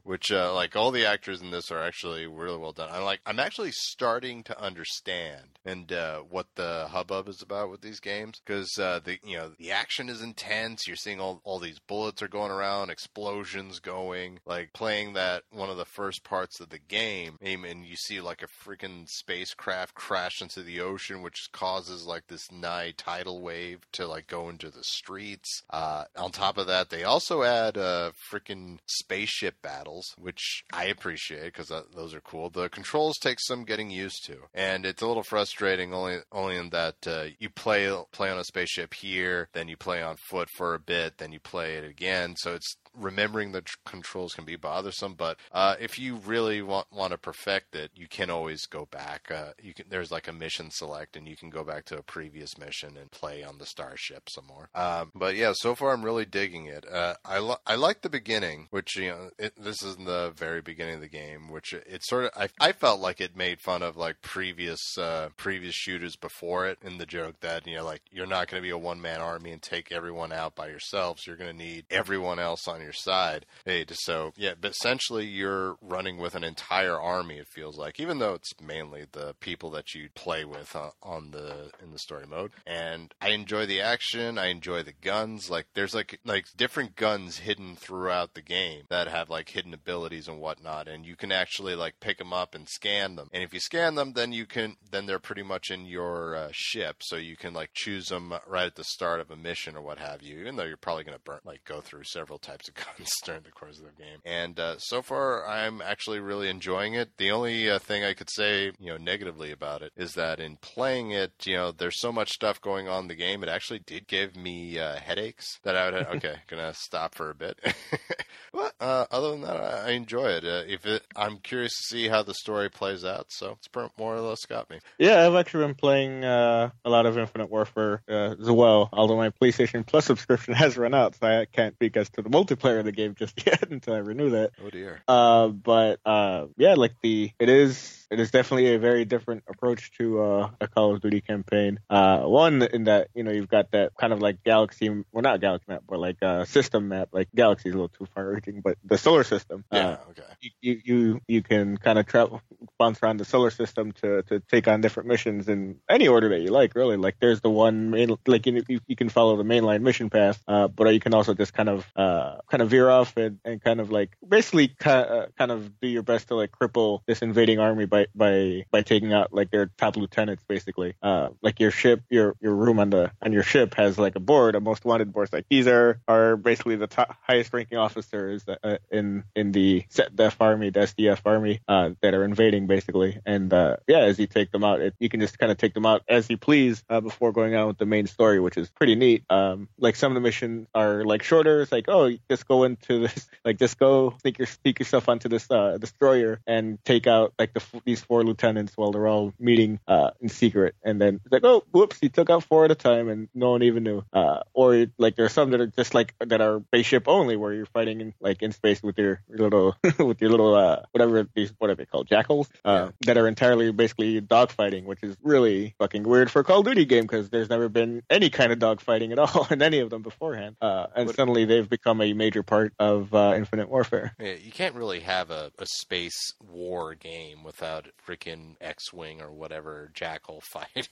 which 0.02 0.30
uh, 0.32 0.54
like 0.54 0.76
all 0.76 0.90
the 0.90 1.06
actors 1.06 1.40
in 1.40 1.50
this 1.50 1.70
are 1.70 1.82
actually 1.82 2.26
really 2.26 2.56
well 2.56 2.72
done. 2.72 2.88
I'm 2.90 3.04
like 3.04 3.20
I'm 3.26 3.40
actually 3.40 3.72
starting 3.72 4.42
to 4.44 4.60
understand 4.60 5.58
and 5.64 5.92
uh, 5.92 6.20
what 6.20 6.46
the 6.54 6.86
hubbub 6.90 7.28
is 7.28 7.42
about 7.42 7.70
with 7.70 7.82
these 7.82 8.00
games 8.00 8.40
because 8.44 8.78
uh, 8.78 9.00
the 9.04 9.18
you 9.24 9.36
know 9.36 9.52
the 9.58 9.72
action 9.72 10.08
is 10.08 10.22
intense. 10.22 10.86
You're 10.86 10.96
seeing 10.96 11.20
all 11.20 11.40
all 11.44 11.58
these 11.58 11.80
bullets 11.80 12.22
are 12.22 12.28
going 12.28 12.50
around, 12.50 12.90
explosions 12.90 13.78
going, 13.78 14.40
like 14.46 14.72
playing 14.72 15.12
that 15.14 15.42
one 15.50 15.70
of 15.70 15.76
the 15.76 15.84
first 15.84 16.24
parts 16.24 16.60
of 16.60 16.70
the 16.70 16.78
game, 16.78 17.36
and 17.42 17.84
you 17.84 17.96
see 17.96 18.20
like 18.20 18.42
a 18.42 18.46
freaking 18.46 19.08
spacecraft 19.08 19.94
crash 19.94 20.40
into 20.40 20.62
the 20.62 20.80
ocean 20.80 21.09
which 21.18 21.48
causes 21.52 22.06
like 22.06 22.26
this 22.28 22.50
nigh 22.52 22.92
tidal 22.96 23.40
wave 23.40 23.80
to 23.92 24.06
like 24.06 24.26
go 24.26 24.48
into 24.48 24.70
the 24.70 24.82
streets. 24.82 25.62
Uh, 25.70 26.04
on 26.16 26.30
top 26.30 26.58
of 26.58 26.66
that, 26.66 26.90
they 26.90 27.04
also 27.04 27.42
add 27.42 27.76
uh, 27.76 28.12
freaking 28.32 28.78
spaceship 28.86 29.54
battles, 29.62 30.14
which 30.18 30.64
I 30.72 30.86
appreciate 30.86 31.52
because 31.52 31.72
those 31.94 32.14
are 32.14 32.20
cool. 32.20 32.50
The 32.50 32.68
controls 32.68 33.18
take 33.18 33.38
some 33.40 33.64
getting 33.64 33.90
used 33.90 34.24
to, 34.26 34.36
and 34.54 34.84
it's 34.86 35.02
a 35.02 35.06
little 35.06 35.22
frustrating 35.22 35.92
only 35.92 36.18
only 36.32 36.56
in 36.56 36.70
that 36.70 36.96
uh, 37.06 37.24
you 37.38 37.50
play 37.50 37.90
play 38.12 38.30
on 38.30 38.38
a 38.38 38.44
spaceship 38.44 38.94
here, 38.94 39.48
then 39.52 39.68
you 39.68 39.76
play 39.76 40.02
on 40.02 40.16
foot 40.16 40.48
for 40.56 40.74
a 40.74 40.80
bit, 40.80 41.18
then 41.18 41.32
you 41.32 41.40
play 41.40 41.74
it 41.76 41.84
again. 41.84 42.34
So 42.36 42.54
it's 42.54 42.76
remembering 42.96 43.52
the 43.52 43.62
tr- 43.62 43.76
controls 43.86 44.34
can 44.34 44.44
be 44.44 44.56
bothersome, 44.56 45.14
but 45.14 45.38
uh, 45.52 45.76
if 45.80 45.98
you 45.98 46.16
really 46.16 46.62
want 46.62 46.86
want 46.92 47.12
to 47.12 47.18
perfect 47.18 47.74
it, 47.74 47.90
you 47.94 48.08
can 48.08 48.30
always 48.30 48.66
go 48.66 48.86
back. 48.90 49.30
Uh, 49.30 49.52
you 49.62 49.74
can 49.74 49.86
there's 49.88 50.10
like 50.10 50.28
a 50.28 50.32
mission 50.32 50.70
select, 50.70 51.16
and 51.16 51.28
you 51.28 51.36
can 51.36 51.50
go 51.50 51.64
back 51.64 51.84
to 51.86 51.98
a 51.98 52.02
previous 52.02 52.58
mission 52.58 52.96
and 52.96 53.10
play 53.10 53.42
on 53.42 53.58
the 53.58 53.66
starship 53.66 54.28
some 54.28 54.46
more. 54.46 54.68
Um, 54.74 55.10
but 55.14 55.36
yeah, 55.36 55.52
so 55.54 55.74
far 55.74 55.92
I'm 55.92 56.04
really 56.04 56.24
digging 56.24 56.66
it. 56.66 56.84
Uh, 56.90 57.14
I 57.24 57.38
lo- 57.38 57.60
I 57.66 57.76
like 57.76 58.02
the 58.02 58.10
beginning, 58.10 58.68
which 58.70 58.96
you 58.96 59.10
know 59.10 59.30
it, 59.38 59.52
this 59.56 59.82
is 59.82 59.96
the 59.96 60.32
very 60.36 60.60
beginning 60.60 60.96
of 60.96 61.00
the 61.00 61.08
game, 61.08 61.50
which 61.50 61.72
it, 61.72 61.84
it 61.86 62.04
sort 62.04 62.24
of 62.24 62.30
I, 62.36 62.48
I 62.60 62.72
felt 62.72 63.00
like 63.00 63.20
it 63.20 63.36
made 63.36 63.60
fun 63.60 63.82
of 63.82 63.96
like 63.96 64.22
previous 64.22 64.80
uh, 64.98 65.28
previous 65.36 65.74
shooters 65.74 66.16
before 66.16 66.66
it 66.66 66.78
in 66.82 66.98
the 66.98 67.06
joke 67.06 67.40
that 67.40 67.66
you 67.66 67.76
know 67.76 67.84
like 67.84 68.02
you're 68.10 68.26
not 68.26 68.48
going 68.48 68.62
to 68.62 68.66
be 68.66 68.70
a 68.70 68.78
one 68.78 69.00
man 69.00 69.20
army 69.20 69.52
and 69.52 69.62
take 69.62 69.92
everyone 69.92 70.32
out 70.32 70.54
by 70.54 70.68
yourselves. 70.68 71.26
You're 71.26 71.36
going 71.36 71.56
to 71.56 71.64
need 71.64 71.86
everyone 71.90 72.38
else 72.38 72.66
on 72.68 72.79
your 72.80 72.92
side. 72.92 73.46
Hey, 73.64 73.84
so 73.90 74.32
yeah, 74.36 74.54
but 74.60 74.72
essentially 74.72 75.26
you're 75.26 75.76
running 75.80 76.18
with 76.18 76.34
an 76.34 76.44
entire 76.44 76.98
army. 76.98 77.38
It 77.38 77.48
feels 77.48 77.78
like, 77.78 78.00
even 78.00 78.18
though 78.18 78.34
it's 78.34 78.52
mainly 78.60 79.06
the 79.10 79.34
people 79.40 79.70
that 79.70 79.94
you 79.94 80.08
play 80.14 80.44
with 80.44 80.74
uh, 80.74 80.90
on 81.02 81.30
the 81.30 81.70
in 81.82 81.92
the 81.92 81.98
story 81.98 82.26
mode. 82.28 82.52
And 82.66 83.14
I 83.20 83.30
enjoy 83.30 83.66
the 83.66 83.80
action. 83.80 84.38
I 84.38 84.46
enjoy 84.46 84.82
the 84.82 84.92
guns. 84.92 85.50
Like 85.50 85.66
there's 85.74 85.94
like 85.94 86.20
like 86.24 86.46
different 86.56 86.96
guns 86.96 87.38
hidden 87.38 87.76
throughout 87.76 88.34
the 88.34 88.42
game 88.42 88.84
that 88.88 89.08
have 89.08 89.30
like 89.30 89.50
hidden 89.50 89.74
abilities 89.74 90.28
and 90.28 90.40
whatnot, 90.40 90.88
and 90.88 91.04
you 91.04 91.16
can 91.16 91.32
actually 91.32 91.74
like 91.74 92.00
pick 92.00 92.18
them 92.18 92.32
up 92.32 92.54
and 92.54 92.68
scan 92.68 93.16
them. 93.16 93.28
And 93.32 93.42
if 93.42 93.54
you 93.54 93.60
scan 93.60 93.94
them, 93.94 94.12
then 94.14 94.32
you 94.32 94.46
can 94.46 94.76
then 94.90 95.06
they're 95.06 95.18
pretty 95.18 95.42
much 95.42 95.70
in 95.70 95.86
your 95.86 96.36
uh, 96.36 96.48
ship, 96.52 96.96
so 97.02 97.16
you 97.16 97.36
can 97.36 97.54
like 97.54 97.70
choose 97.74 98.08
them 98.08 98.34
right 98.46 98.66
at 98.66 98.76
the 98.76 98.84
start 98.84 99.20
of 99.20 99.30
a 99.30 99.36
mission 99.36 99.76
or 99.76 99.82
what 99.82 99.98
have 99.98 100.22
you. 100.22 100.40
Even 100.40 100.56
though 100.56 100.64
you're 100.64 100.76
probably 100.76 101.04
going 101.04 101.16
to 101.16 101.22
burn 101.24 101.40
like 101.44 101.64
go 101.64 101.80
through 101.80 102.04
several 102.04 102.38
types 102.38 102.68
guns 102.74 103.10
during 103.24 103.42
the 103.42 103.50
course 103.50 103.78
of 103.78 103.84
the 103.84 104.02
game. 104.02 104.18
And 104.24 104.58
uh, 104.58 104.78
so 104.78 105.02
far, 105.02 105.46
I'm 105.46 105.82
actually 105.82 106.20
really 106.20 106.48
enjoying 106.48 106.94
it. 106.94 107.10
The 107.16 107.30
only 107.30 107.70
uh, 107.70 107.78
thing 107.78 108.04
I 108.04 108.14
could 108.14 108.30
say, 108.30 108.72
you 108.78 108.86
know, 108.92 108.96
negatively 108.96 109.50
about 109.50 109.82
it 109.82 109.92
is 109.96 110.12
that 110.14 110.40
in 110.40 110.56
playing 110.56 111.10
it, 111.10 111.32
you 111.44 111.56
know, 111.56 111.72
there's 111.72 112.00
so 112.00 112.12
much 112.12 112.30
stuff 112.30 112.60
going 112.60 112.88
on 112.88 113.02
in 113.02 113.08
the 113.08 113.14
game. 113.14 113.42
It 113.42 113.48
actually 113.48 113.80
did 113.80 114.06
give 114.06 114.36
me 114.36 114.78
uh, 114.78 114.96
headaches 114.96 115.58
that 115.62 115.76
I 115.76 115.90
would. 115.90 116.06
Okay, 116.16 116.36
gonna 116.48 116.74
stop 116.74 117.14
for 117.14 117.30
a 117.30 117.34
bit. 117.34 117.58
but 118.52 118.74
uh, 118.80 119.06
other 119.10 119.32
than 119.32 119.42
that, 119.42 119.56
I 119.56 119.90
enjoy 119.90 120.28
it. 120.28 120.44
Uh, 120.44 120.62
if 120.66 120.86
it, 120.86 121.02
I'm 121.16 121.38
curious 121.38 121.72
to 121.76 121.82
see 121.96 122.08
how 122.08 122.22
the 122.22 122.34
story 122.34 122.70
plays 122.70 123.04
out. 123.04 123.26
So 123.28 123.58
it's 123.58 123.68
more 123.98 124.14
or 124.14 124.20
less 124.20 124.44
got 124.46 124.70
me. 124.70 124.78
Yeah, 124.98 125.26
I've 125.26 125.34
actually 125.34 125.66
been 125.66 125.74
playing 125.74 126.24
uh, 126.24 126.70
a 126.84 126.90
lot 126.90 127.06
of 127.06 127.18
Infinite 127.18 127.50
Warfare 127.50 128.02
as 128.08 128.50
well. 128.50 128.88
Although 128.92 129.16
my 129.16 129.30
PlayStation 129.30 129.86
Plus 129.86 130.04
subscription 130.04 130.54
has 130.54 130.76
run 130.76 130.94
out, 130.94 131.16
so 131.16 131.26
I 131.26 131.46
can't 131.46 131.74
speak 131.74 131.96
as 131.96 132.08
to 132.10 132.22
the 132.22 132.30
multiplayer 132.30 132.59
of 132.64 132.84
the 132.84 132.92
game 132.92 133.14
just 133.14 133.44
yet 133.46 133.70
until 133.70 133.94
I 133.94 133.98
renew 133.98 134.30
that. 134.30 134.52
Oh 134.64 134.70
dear. 134.70 135.02
Uh, 135.08 135.48
but 135.48 136.00
uh, 136.04 136.46
yeah, 136.56 136.74
like 136.74 136.94
the 137.02 137.32
it 137.38 137.48
is 137.48 137.99
it 138.10 138.18
is 138.18 138.30
definitely 138.30 138.74
a 138.74 138.78
very 138.78 139.04
different 139.04 139.44
approach 139.48 139.92
to 139.92 140.20
uh, 140.20 140.50
a 140.60 140.66
Call 140.66 140.94
of 140.94 141.00
Duty 141.00 141.20
campaign. 141.20 141.78
Uh, 141.88 142.20
one 142.22 142.62
in 142.62 142.84
that 142.84 143.08
you 143.14 143.22
know 143.22 143.30
you've 143.30 143.48
got 143.48 143.70
that 143.70 143.92
kind 143.96 144.12
of 144.12 144.20
like 144.20 144.42
galaxy, 144.42 144.88
well 144.88 145.22
not 145.22 145.40
galaxy 145.40 145.66
map, 145.68 145.84
but 145.88 146.00
like 146.00 146.22
uh, 146.22 146.44
system 146.44 146.88
map. 146.88 147.10
Like 147.12 147.28
galaxy 147.34 147.68
is 147.68 147.74
a 147.74 147.78
little 147.78 147.88
too 147.88 148.06
far 148.14 148.28
reaching, 148.28 148.60
but 148.60 148.76
the 148.84 148.98
solar 148.98 149.24
system. 149.24 149.64
Yeah. 149.72 149.88
Uh, 149.88 149.98
okay. 150.10 150.22
you 150.60 150.80
you 150.84 151.20
you 151.28 151.42
can 151.42 151.76
kind 151.76 151.98
of 151.98 152.06
travel 152.06 152.42
bounce 152.78 153.00
around 153.02 153.18
the 153.18 153.24
solar 153.24 153.50
system 153.50 153.92
to 153.92 154.22
to 154.24 154.40
take 154.40 154.66
on 154.66 154.80
different 154.80 155.08
missions 155.08 155.48
in 155.48 155.76
any 155.88 156.08
order 156.08 156.30
that 156.30 156.40
you 156.40 156.50
like. 156.50 156.74
Really, 156.74 156.96
like 156.96 157.16
there's 157.20 157.40
the 157.40 157.50
one 157.50 157.90
main 157.90 158.16
like 158.26 158.46
you 158.46 158.62
you, 158.68 158.80
you 158.88 158.96
can 158.96 159.08
follow 159.08 159.36
the 159.36 159.44
mainline 159.44 159.82
mission 159.82 160.10
path, 160.10 160.42
uh, 160.48 160.66
but 160.66 160.92
you 160.92 161.00
can 161.00 161.14
also 161.14 161.34
just 161.34 161.52
kind 161.52 161.68
of 161.68 161.86
uh 161.94 162.38
kind 162.50 162.62
of 162.62 162.70
veer 162.70 162.90
off 162.90 163.16
and, 163.16 163.38
and 163.44 163.62
kind 163.62 163.80
of 163.80 163.92
like 163.92 164.10
basically 164.26 164.68
kind 164.68 165.08
uh, 165.08 165.26
kind 165.38 165.52
of 165.52 165.80
do 165.80 165.86
your 165.86 166.02
best 166.02 166.28
to 166.28 166.34
like 166.34 166.50
cripple 166.50 167.02
this 167.06 167.22
invading 167.22 167.60
army 167.60 167.86
by 167.86 167.99
by 168.14 168.64
by 168.70 168.82
taking 168.82 169.12
out 169.12 169.32
like 169.32 169.50
their 169.50 169.66
top 169.78 169.96
lieutenants 169.96 170.44
basically. 170.46 170.94
Uh, 171.02 171.30
like 171.42 171.60
your 171.60 171.70
ship, 171.70 172.02
your 172.10 172.36
your 172.40 172.54
room 172.54 172.78
on 172.78 172.90
the 172.90 173.10
on 173.22 173.32
your 173.32 173.42
ship 173.42 173.74
has 173.74 173.98
like 173.98 174.16
a 174.16 174.20
board, 174.20 174.54
a 174.54 174.60
most 174.60 174.84
wanted 174.84 175.12
board. 175.12 175.28
Like 175.32 175.46
these 175.48 175.66
are 175.66 176.00
are 176.08 176.36
basically 176.36 176.76
the 176.76 176.86
top, 176.86 177.16
highest 177.22 177.52
ranking 177.52 177.78
officers 177.78 178.44
uh, 178.48 178.78
in 178.90 179.24
in 179.34 179.52
the 179.52 179.84
set 179.88 180.14
def 180.14 180.40
army, 180.40 180.70
the 180.70 180.80
SDF 180.80 181.20
army 181.24 181.60
uh, 181.68 181.90
that 182.02 182.14
are 182.14 182.24
invading 182.24 182.66
basically. 182.66 183.20
And 183.24 183.52
uh, 183.52 183.76
yeah, 183.86 184.00
as 184.00 184.18
you 184.18 184.26
take 184.26 184.50
them 184.50 184.64
out, 184.64 184.80
it, 184.80 184.94
you 184.98 185.08
can 185.08 185.20
just 185.20 185.38
kind 185.38 185.52
of 185.52 185.58
take 185.58 185.74
them 185.74 185.86
out 185.86 186.02
as 186.08 186.28
you 186.30 186.36
please 186.36 186.82
uh, 186.88 187.00
before 187.00 187.32
going 187.32 187.54
on 187.54 187.68
with 187.68 187.78
the 187.78 187.86
main 187.86 188.06
story, 188.06 188.40
which 188.40 188.56
is 188.56 188.68
pretty 188.70 188.94
neat. 188.94 189.24
Um, 189.30 189.68
like 189.78 189.96
some 189.96 190.12
of 190.12 190.14
the 190.14 190.20
missions 190.20 190.68
are 190.74 191.04
like 191.04 191.22
shorter. 191.22 191.62
It's 191.62 191.72
like 191.72 191.86
oh, 191.88 192.10
just 192.28 192.46
go 192.46 192.64
into 192.64 193.00
this, 193.00 193.28
like 193.44 193.58
just 193.58 193.78
go 193.78 194.14
sneak 194.20 194.38
your 194.38 194.46
sneak 194.46 194.78
yourself 194.78 195.08
onto 195.08 195.28
this 195.28 195.50
uh, 195.50 195.78
destroyer 195.78 196.40
and 196.46 196.82
take 196.84 197.06
out 197.06 197.34
like 197.38 197.54
the 197.54 197.60
these 197.90 198.00
four 198.00 198.22
lieutenants 198.24 198.72
while 198.76 198.92
they're 198.92 199.06
all 199.08 199.32
meeting 199.38 199.80
uh, 199.88 200.10
in 200.20 200.28
secret. 200.28 200.74
And 200.84 201.00
then 201.00 201.20
it's 201.24 201.32
like 201.32 201.44
oh, 201.44 201.64
whoops, 201.72 201.98
he 202.00 202.08
took 202.08 202.30
out 202.30 202.44
four 202.44 202.64
at 202.64 202.70
a 202.70 202.74
time 202.74 203.08
and 203.08 203.28
no 203.34 203.50
one 203.50 203.62
even 203.62 203.82
knew. 203.82 204.02
Uh, 204.12 204.40
or 204.54 204.86
like 204.98 205.16
there's 205.16 205.32
some 205.32 205.50
that 205.50 205.60
are 205.60 205.66
just 205.66 205.94
like 205.94 206.14
that 206.20 206.40
are 206.40 206.60
spaceship 206.68 207.04
only, 207.08 207.36
where 207.36 207.52
you're 207.52 207.66
fighting 207.66 208.00
in 208.00 208.14
like 208.20 208.42
in 208.42 208.52
space 208.52 208.82
with 208.82 208.96
your, 208.98 209.20
little 209.28 209.76
with 209.98 210.20
your 210.20 210.30
little 210.30 210.54
uh 210.54 210.82
whatever 210.92 211.26
these 211.34 211.52
what 211.58 211.70
are 211.70 211.74
they 211.74 211.84
called 211.86 212.06
jackals 212.08 212.48
uh 212.64 212.70
Yeah. 212.70 212.90
that 213.06 213.16
are 213.18 213.26
entirely 213.28 213.72
basically 213.72 214.20
dogfighting, 214.20 214.84
which 214.84 215.02
is 215.02 215.16
really 215.22 215.74
fucking 215.78 216.04
weird 216.04 216.30
for 216.30 216.40
a 216.40 216.44
Call 216.44 216.60
of 216.60 216.66
Duty 216.66 216.84
game 216.84 217.02
because 217.04 217.28
there's 217.30 217.50
never 217.50 217.68
been 217.68 218.02
any 218.08 218.30
kind 218.30 218.52
of 218.52 218.58
dogfighting 218.58 219.10
at 219.12 219.18
all 219.18 219.46
in 219.50 219.60
any 219.62 219.80
of 219.80 219.90
them 219.90 220.02
beforehand. 220.02 220.56
Uh, 220.60 220.86
and 220.94 221.06
What- 221.06 221.16
suddenly 221.16 221.44
they've 221.44 221.68
become 221.68 222.00
a 222.00 222.12
major 222.12 222.42
part 222.42 222.72
of 222.78 223.12
uh, 223.14 223.34
Infinite 223.36 223.68
Warfare. 223.68 224.14
Yeah, 224.20 224.34
you 224.34 224.52
can't 224.52 224.74
really 224.74 225.00
have 225.00 225.30
a, 225.30 225.50
a 225.58 225.66
space 225.66 226.34
war 226.48 226.94
game 226.94 227.42
without 227.44 227.79
freaking 228.06 228.54
X-wing 228.60 229.20
or 229.20 229.30
whatever 229.32 229.90
Jackal 229.94 230.40
fighting. 230.42 230.84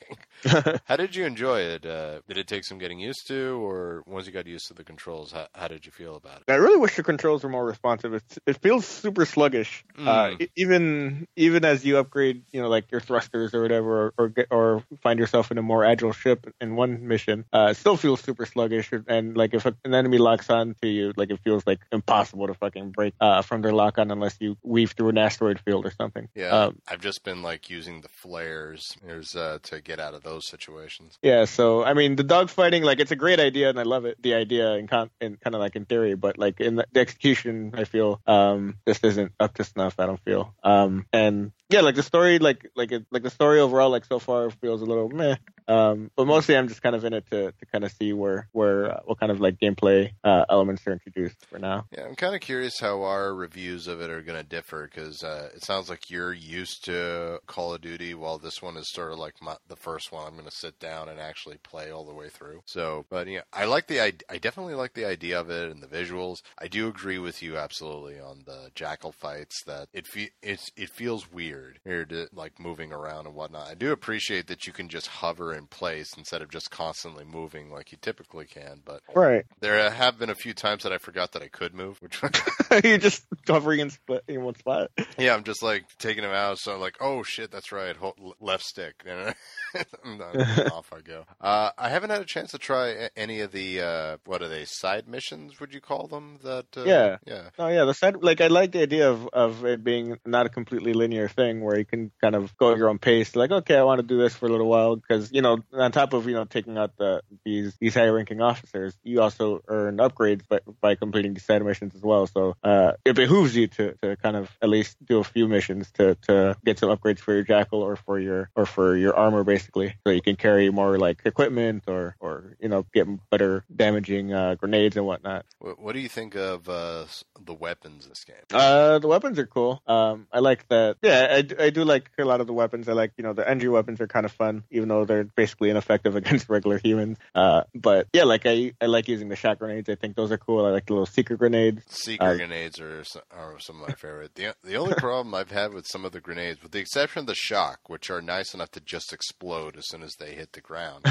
how 0.85 0.97
did 0.97 1.15
you 1.15 1.24
enjoy 1.24 1.60
it? 1.60 1.85
Uh, 1.86 2.20
did 2.28 2.39
it 2.39 2.47
take 2.47 2.65
some 2.65 2.78
getting 2.78 2.98
used 2.98 3.27
to, 3.28 3.62
or 3.65 4.02
once 4.06 4.27
you 4.27 4.32
got 4.32 4.47
used 4.47 4.69
to 4.69 4.74
the 4.74 4.85
controls, 4.85 5.32
how, 5.32 5.47
how 5.55 5.69
did 5.69 5.85
you 5.86 5.93
feel 5.93 6.16
about 6.16 6.43
it? 6.47 6.51
I 6.51 6.56
really 6.56 6.78
wish 6.78 6.97
the 6.97 7.02
controls 7.02 7.43
were 7.43 7.48
more 7.51 7.65
responsive. 7.65 8.15
It's, 8.15 8.39
it 8.47 8.60
feels 8.62 8.86
super 8.86 9.24
sluggish. 9.27 9.85
Uh, 9.97 10.28
Mm. 10.28 10.43
e- 10.43 10.48
even 10.56 11.27
even 11.36 11.65
as 11.65 11.85
you 11.85 11.98
upgrade, 11.98 12.43
you 12.52 12.60
know, 12.62 12.69
like 12.69 12.90
your 12.90 13.01
thrusters 13.01 13.52
or 13.55 13.62
whatever, 13.62 14.06
or 14.06 14.15
or, 14.19 14.28
get, 14.28 14.47
or 14.51 14.82
find 15.02 15.19
yourself 15.19 15.51
in 15.51 15.59
a 15.59 15.62
more 15.62 15.85
agile 15.85 16.12
ship 16.12 16.47
in 16.60 16.77
one 16.77 17.06
mission, 17.09 17.44
uh, 17.52 17.69
it 17.70 17.77
still 17.77 17.97
feels 17.97 18.20
super 18.20 18.47
sluggish. 18.47 18.90
And 19.09 19.36
like 19.36 19.55
if 19.55 19.66
an 19.66 19.77
enemy 19.85 20.19
locks 20.19 20.51
on 20.51 20.74
to 20.82 20.89
you, 20.89 21.12
like 21.16 21.31
it 21.31 21.40
feels 21.44 21.66
like 21.66 21.81
impossible 21.93 22.47
to 22.47 22.55
fucking 22.55 22.90
break 22.93 23.15
uh, 23.20 23.43
from 23.43 23.62
their 23.62 23.73
lock 23.73 23.98
on 23.98 24.10
unless 24.10 24.36
you 24.40 24.56
weave 24.62 24.93
through 24.93 25.09
an 25.10 25.19
asteroid 25.19 25.59
field 25.60 25.85
or 25.86 25.90
something. 25.90 26.28
Yeah, 26.35 26.48
Um, 26.48 26.77
I've 26.86 27.00
just 27.00 27.24
been 27.24 27.42
like 27.42 27.70
using 27.70 28.00
the 28.00 28.09
flares 28.09 28.96
there's, 29.05 29.34
uh, 29.34 29.59
to 29.64 29.80
get 29.80 29.98
out 30.00 30.14
of 30.14 30.22
those 30.22 30.46
situations. 30.46 31.18
Yeah, 31.22 31.44
so 31.46 31.82
I 31.84 31.94
mean, 31.94 32.16
the 32.16 32.24
dogfighting, 32.24 32.82
like, 32.82 33.00
it's 33.00 33.10
a 33.10 33.16
great 33.16 33.40
idea, 33.40 33.68
and 33.68 33.78
I 33.78 33.82
love 33.82 34.05
it. 34.05 34.20
The 34.22 34.34
idea, 34.34 34.74
in, 34.74 34.86
con- 34.86 35.10
in 35.20 35.36
kind 35.36 35.55
of 35.55 35.60
like 35.60 35.76
in 35.76 35.84
theory, 35.84 36.14
but 36.14 36.38
like 36.38 36.60
in 36.60 36.76
the, 36.76 36.86
the 36.92 37.00
execution, 37.00 37.72
I 37.74 37.84
feel 37.84 38.20
um 38.26 38.76
just 38.86 39.05
isn't 39.05 39.32
up 39.40 39.55
to 39.55 39.64
snuff. 39.64 39.94
I 39.98 40.06
don't 40.06 40.20
feel. 40.24 40.55
Um, 40.62 41.06
and 41.12 41.52
yeah, 41.68 41.80
like 41.80 41.94
the 41.94 42.02
story, 42.02 42.38
like 42.38 42.70
like 42.76 42.92
it, 42.92 43.06
like 43.10 43.22
the 43.22 43.30
story 43.30 43.60
overall, 43.60 43.90
like 43.90 44.05
so 44.05 44.18
far 44.18 44.50
feels 44.50 44.82
a 44.82 44.86
little 44.86 45.09
meh. 45.09 45.36
Um, 45.69 46.11
but 46.16 46.27
mostly 46.27 46.57
I'm 46.57 46.66
just 46.66 46.82
kind 46.82 46.97
of 46.97 47.05
in 47.05 47.12
it 47.12 47.27
to 47.31 47.53
to 47.53 47.66
kind 47.66 47.85
of 47.85 47.93
see 47.93 48.12
where 48.12 48.49
where 48.53 48.93
uh, 48.93 49.01
what 49.05 49.20
kind 49.20 49.31
of 49.31 49.40
like 49.40 49.59
gameplay 49.61 50.11
uh, 50.24 50.45
elements 50.49 50.86
are 50.86 50.93
introduced 50.93 51.45
for 51.47 51.59
now. 51.59 51.86
Yeah, 51.93 52.07
I'm 52.07 52.16
kind 52.16 52.35
of 52.35 52.40
curious 52.40 52.81
how 52.81 53.03
our 53.03 53.35
reviews 53.35 53.86
of 53.86 54.01
it 54.01 54.11
are 54.11 54.23
going 54.23 54.39
to 54.39 54.49
differ 54.49 54.89
because 54.90 55.23
uh, 55.23 55.51
it 55.55 55.65
sounds 55.65 55.90
like 55.90 56.11
you're 56.11 56.32
used 56.32 56.85
to 56.86 57.40
Call 57.47 57.74
of 57.74 57.82
Duty, 57.82 58.15
while 58.15 58.39
this 58.39 58.62
one 58.62 58.77
is 58.77 58.90
sort 58.90 59.12
of 59.12 59.19
like 59.19 59.35
my, 59.43 59.57
the 59.69 59.77
first 59.77 60.11
one 60.11 60.27
I'm 60.27 60.35
going 60.35 60.47
to 60.47 60.51
sit 60.51 60.78
down 60.78 61.09
and 61.09 61.20
actually 61.20 61.59
play 61.59 61.90
all 61.90 62.05
the 62.05 62.15
way 62.15 62.31
through. 62.31 62.62
So, 62.65 63.05
but 63.11 63.28
yeah, 63.28 63.43
I 63.53 63.66
like 63.66 63.86
the 63.89 64.01
I, 64.01 64.12
I 64.31 64.39
definitely 64.39 64.74
like 64.74 64.95
the 64.95 65.05
idea 65.05 65.39
of 65.39 65.51
it 65.51 65.70
and 65.70 65.82
the 65.82 65.86
visuals. 65.86 66.39
I 66.59 66.69
do 66.69 66.89
agree 66.89 67.19
with 67.19 67.43
you 67.43 67.59
absolutely 67.59 68.19
on 68.19 68.43
the 68.47 68.70
jackal 68.74 69.12
fights 69.12 69.62
that 69.66 69.89
it 69.93 70.07
fe- 70.07 70.31
it's 70.43 70.70
it 70.77 70.89
feels 70.89 71.31
weird 71.31 71.81
here 71.85 72.07
to 72.07 72.28
like 72.32 72.59
moving 72.59 72.93
around 72.93 73.27
and 73.27 73.35
whatnot. 73.35 73.69
I 73.69 73.74
do 73.74 73.93
appreciate 73.93 74.47
that 74.47 74.66
you 74.66 74.73
can 74.73 74.89
just 74.89 75.09
hover 75.09 75.57
in 75.59 75.66
place 75.66 76.14
instead 76.16 76.40
of 76.40 76.51
just 76.51 76.70
constantly 76.70 77.24
moving 77.24 77.70
like 77.70 77.93
you 77.93 77.98
typically 78.01 78.47
can, 78.47 78.80
but 78.85 79.02
Right. 79.14 79.44
there 79.60 79.90
have 79.90 80.18
been 80.18 80.30
a 80.30 80.35
few 80.35 80.55
times 80.55 80.85
that 80.85 80.93
I 80.93 80.98
forgot 80.98 81.32
that 81.32 81.43
I 81.43 81.48
could 81.48 81.74
move, 81.74 82.01
which 82.01 82.20
You're 82.85 82.98
just 82.98 83.24
hovering 83.47 83.80
in, 83.80 83.90
split, 83.90 84.24
in 84.28 84.43
one 84.43 84.55
spot. 84.55 84.90
yeah, 85.18 85.35
I'm 85.35 85.44
just 85.44 85.62
like 85.62 85.85
taking 85.98 86.24
him 86.24 86.30
out. 86.30 86.59
So 86.59 86.72
I'm 86.74 86.80
like, 86.80 86.97
oh 87.01 87.22
shit, 87.22 87.51
that's 87.51 87.72
right, 87.72 87.94
hold, 87.97 88.14
left 88.40 88.64
stick. 88.64 89.05
Off 90.73 90.93
I 90.93 91.01
go. 91.01 91.24
Uh, 91.40 91.70
I 91.77 91.89
haven't 91.89 92.11
had 92.11 92.20
a 92.20 92.24
chance 92.24 92.53
to 92.53 92.59
try 92.59 93.11
any 93.16 93.40
of 93.40 93.53
the 93.53 93.81
uh, 93.81 94.16
what 94.24 94.43
are 94.43 94.49
they 94.49 94.65
side 94.65 95.09
missions? 95.09 95.61
Would 95.61 95.74
you 95.74 95.81
call 95.81 96.07
them? 96.07 96.39
That 96.43 96.66
uh, 96.77 96.85
Yeah. 96.85 97.16
yeah. 97.27 97.51
Oh 97.59 97.69
yeah, 97.69 97.85
the 97.85 97.95
side 97.95 98.16
like 98.23 98.40
I 98.40 98.49
like 98.49 98.73
the 98.73 98.82
idea 98.82 99.11
of 99.11 99.28
of 99.28 99.65
it 99.65 99.85
being 99.85 100.19
not 100.24 100.47
a 100.47 100.49
completely 100.49 100.93
linear 100.93 101.28
thing 101.28 101.61
where 101.61 101.78
you 101.78 101.85
can 101.85 102.11
kind 102.20 102.35
of 102.35 102.57
go 102.57 102.73
at 102.73 102.78
your 102.78 102.89
own 102.89 102.99
pace. 102.99 103.36
Like, 103.36 103.51
okay, 103.51 103.77
I 103.77 103.82
want 103.82 104.01
to 104.01 104.07
do 104.07 104.19
this 104.19 104.35
for 104.35 104.47
a 104.47 104.49
little 104.49 104.69
while 104.69 104.97
because 104.97 105.31
you 105.32 105.43
know, 105.43 105.59
on 105.73 105.93
top 105.93 106.12
of 106.12 106.27
you 106.27 106.35
know 106.35 106.45
taking 106.45 106.78
out 106.78 106.97
the 106.97 107.23
these 107.45 107.77
these 107.81 107.95
high 107.95 108.09
ranking 108.09 108.40
officers, 108.40 108.97
you 109.03 109.20
also 109.20 109.61
earn 109.69 109.99
upgrades 109.99 110.47
by 110.49 110.61
by 110.81 110.95
completing 110.95 111.35
these 111.35 111.45
side 111.45 111.65
missions 111.65 111.95
as 111.95 112.03
well. 112.03 112.27
So 112.27 112.55
uh, 112.62 112.93
it 113.05 113.15
behooves 113.16 113.55
you 113.57 113.69
to 113.69 113.95
to 114.03 114.16
kind 114.16 114.36
of 114.36 114.51
at 114.62 114.69
least 114.69 114.97
do 115.05 115.19
a 115.19 115.24
few 115.24 115.49
missions 115.49 115.90
to 115.93 116.16
to 116.23 116.57
get 116.65 116.78
some 116.78 116.90
upgrades 116.90 117.20
for 117.20 117.35
your 117.35 117.43
jackal 117.43 117.82
or 117.82 117.97
for 117.97 118.19
your 118.19 118.51
or 118.55 118.66
for 118.66 118.97
your 118.97 119.16
armor 119.16 119.45
basically, 119.59 119.94
so 120.06 120.12
you 120.12 120.22
can 120.22 120.36
carry 120.36 120.70
more 120.70 120.98
like 120.98 121.20
equipment 121.24 121.85
or 121.86 122.14
or 122.20 122.55
you 122.60 122.68
know 122.68 122.86
get 122.94 123.06
better 123.30 123.64
damaging 123.74 124.32
uh, 124.32 124.55
grenades 124.55 124.97
and 124.97 125.05
whatnot. 125.06 125.44
What, 125.59 125.78
what 125.80 125.93
do 125.94 126.01
you 126.01 126.09
think 126.09 126.35
of 126.36 126.68
uh, 126.68 127.05
the 127.44 127.55
weapons 127.55 128.05
in 128.05 128.10
this 128.10 128.24
game? 128.24 128.36
Uh, 128.52 128.98
the 128.98 129.09
weapons 129.09 129.39
are 129.39 129.47
cool. 129.47 129.82
Um, 129.86 130.26
I 130.32 130.39
like 130.39 130.68
that. 130.68 130.97
Yeah, 131.02 131.26
I, 131.59 131.64
I 131.64 131.70
do 131.70 131.85
like 131.85 132.10
a 132.18 132.24
lot 132.24 132.40
of 132.40 132.47
the 132.47 132.52
weapons. 132.52 132.89
I 132.89 132.93
like, 132.93 133.12
you 133.16 133.24
know, 133.24 133.32
the 133.32 133.48
NG 133.48 133.70
weapons 133.70 134.01
are 134.01 134.06
kind 134.06 134.24
of 134.26 134.32
fun, 134.32 134.62
even 134.70 134.89
though 134.89 135.05
they're 135.05 135.24
basically 135.24 135.70
ineffective 135.70 136.14
against 136.20 136.48
regular 136.48 136.78
humans. 136.82 137.18
Uh, 137.35 137.62
but 137.74 138.06
yeah, 138.12 138.24
like 138.24 138.43
I, 138.47 138.72
I 138.80 138.86
like 138.86 139.09
using 139.09 139.28
the 139.28 139.36
shock 139.36 139.59
grenades. 139.59 139.89
I 139.89 139.94
think 139.97 140.14
those 140.16 140.30
are 140.30 140.39
cool. 140.39 140.64
I 140.64 140.70
like 140.70 140.86
the 140.86 140.93
little 140.93 141.06
seeker 141.06 141.36
grenades. 141.36 141.82
Seeker 141.89 142.24
Uh, 142.24 142.36
grenades 142.36 142.78
are, 142.80 143.01
s- 143.01 143.16
are 143.30 143.59
some 143.59 143.82
of 143.82 143.89
my 143.89 143.94
favorite. 143.94 144.35
The 144.35 144.55
the 144.62 144.76
only 144.76 144.94
problem 145.06 145.35
I've 145.35 145.51
had 145.51 145.72
with 145.72 145.86
some 145.86 146.05
of 146.05 146.12
the 146.12 146.20
grenades, 146.20 146.62
with 146.62 146.72
the 146.72 146.78
exception 146.80 147.20
of 147.20 147.26
the 147.26 147.35
shock, 147.35 147.80
which 147.89 148.10
are 148.10 148.20
nice 148.22 148.55
enough 148.55 148.70
to 148.72 148.80
just 148.80 149.12
explode 149.12 149.47
as 149.76 149.86
soon 149.86 150.02
as 150.02 150.16
they 150.16 150.32
hit 150.32 150.52
the 150.52 150.60
ground. 150.60 151.04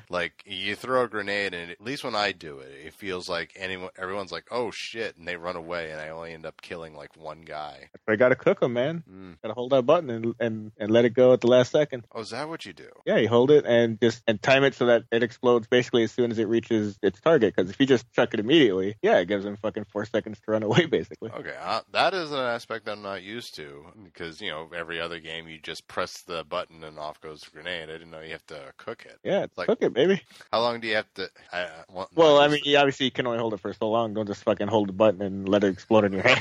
like 0.10 0.42
you 0.46 0.74
throw 0.74 1.04
a 1.04 1.08
grenade, 1.08 1.54
and 1.54 1.70
at 1.70 1.80
least 1.80 2.04
when 2.04 2.14
I 2.14 2.32
do 2.32 2.58
it, 2.58 2.72
it 2.86 2.94
feels 2.94 3.28
like 3.28 3.52
anyone, 3.56 3.90
everyone's 3.98 4.32
like, 4.32 4.46
"Oh 4.50 4.70
shit," 4.70 5.16
and 5.16 5.26
they 5.26 5.36
run 5.36 5.56
away, 5.56 5.90
and 5.90 6.00
I 6.00 6.10
only 6.10 6.32
end 6.32 6.46
up 6.46 6.60
killing 6.62 6.94
like 6.94 7.16
one 7.16 7.42
guy. 7.42 7.88
I 8.08 8.16
gotta 8.16 8.36
cook 8.36 8.60
them, 8.60 8.72
man. 8.72 9.02
Mm. 9.10 9.36
Gotta 9.42 9.54
hold 9.54 9.72
that 9.72 9.82
button 9.82 10.10
and, 10.10 10.34
and 10.40 10.72
and 10.78 10.90
let 10.90 11.04
it 11.04 11.14
go 11.14 11.32
at 11.32 11.40
the 11.40 11.46
last 11.46 11.72
second. 11.72 12.04
Oh, 12.12 12.20
is 12.20 12.30
that 12.30 12.48
what 12.48 12.66
you 12.66 12.72
do? 12.72 12.88
Yeah, 13.06 13.16
you 13.16 13.28
hold 13.28 13.50
it 13.50 13.64
and 13.66 14.00
just 14.00 14.22
and 14.26 14.42
time 14.42 14.64
it 14.64 14.74
so 14.74 14.86
that 14.86 15.04
it 15.10 15.22
explodes 15.22 15.66
basically 15.66 16.04
as 16.04 16.12
soon 16.12 16.30
as 16.30 16.38
it 16.38 16.48
reaches 16.48 16.98
its 17.02 17.20
target. 17.20 17.54
Because 17.54 17.70
if 17.70 17.80
you 17.80 17.86
just 17.86 18.10
chuck 18.12 18.34
it 18.34 18.40
immediately, 18.40 18.96
yeah, 19.02 19.18
it 19.18 19.28
gives 19.28 19.44
them 19.44 19.56
fucking 19.56 19.86
four 19.92 20.04
seconds 20.04 20.38
to 20.40 20.50
run 20.50 20.62
away, 20.62 20.86
basically. 20.90 21.30
Okay, 21.30 21.54
uh, 21.60 21.80
that 21.92 22.14
is 22.14 22.32
an 22.32 22.38
aspect 22.38 22.88
I'm 22.88 23.02
not 23.02 23.22
used 23.22 23.54
to 23.56 23.86
because 24.02 24.40
you 24.40 24.50
know 24.50 24.68
every 24.74 25.00
other 25.00 25.20
game 25.20 25.48
you 25.48 25.58
just 25.58 25.86
press 25.88 26.22
the 26.22 26.44
button 26.44 26.84
and 26.84 26.98
off 26.98 27.20
goes 27.20 27.42
the 27.42 27.50
grenade. 27.50 27.83
I 27.90 27.92
didn't 27.92 28.10
know 28.10 28.20
you 28.20 28.32
have 28.32 28.46
to 28.46 28.72
cook 28.76 29.04
it. 29.06 29.18
Yeah, 29.24 29.46
Like- 29.56 29.66
cook 29.68 29.78
it, 29.82 29.92
baby. 29.92 30.22
How 30.52 30.60
long 30.60 30.80
do 30.80 30.88
you 30.88 30.96
have 30.96 31.12
to? 31.14 31.28
I, 31.52 31.60
I, 31.62 31.68
want- 31.88 32.10
Well, 32.16 32.38
I 32.38 32.48
mean, 32.48 32.60
you 32.64 32.76
obviously 32.76 33.06
you 33.06 33.12
can 33.12 33.26
only 33.26 33.38
hold 33.38 33.54
it 33.54 33.60
for 33.60 33.72
so 33.72 33.90
long. 33.90 34.14
Don't 34.14 34.26
just 34.26 34.42
fucking 34.44 34.68
hold 34.68 34.88
the 34.88 34.92
button 34.92 35.22
and 35.22 35.48
let 35.48 35.64
it 35.64 35.72
explode 35.72 36.04
in 36.04 36.12
your 36.12 36.22
hand. 36.26 36.40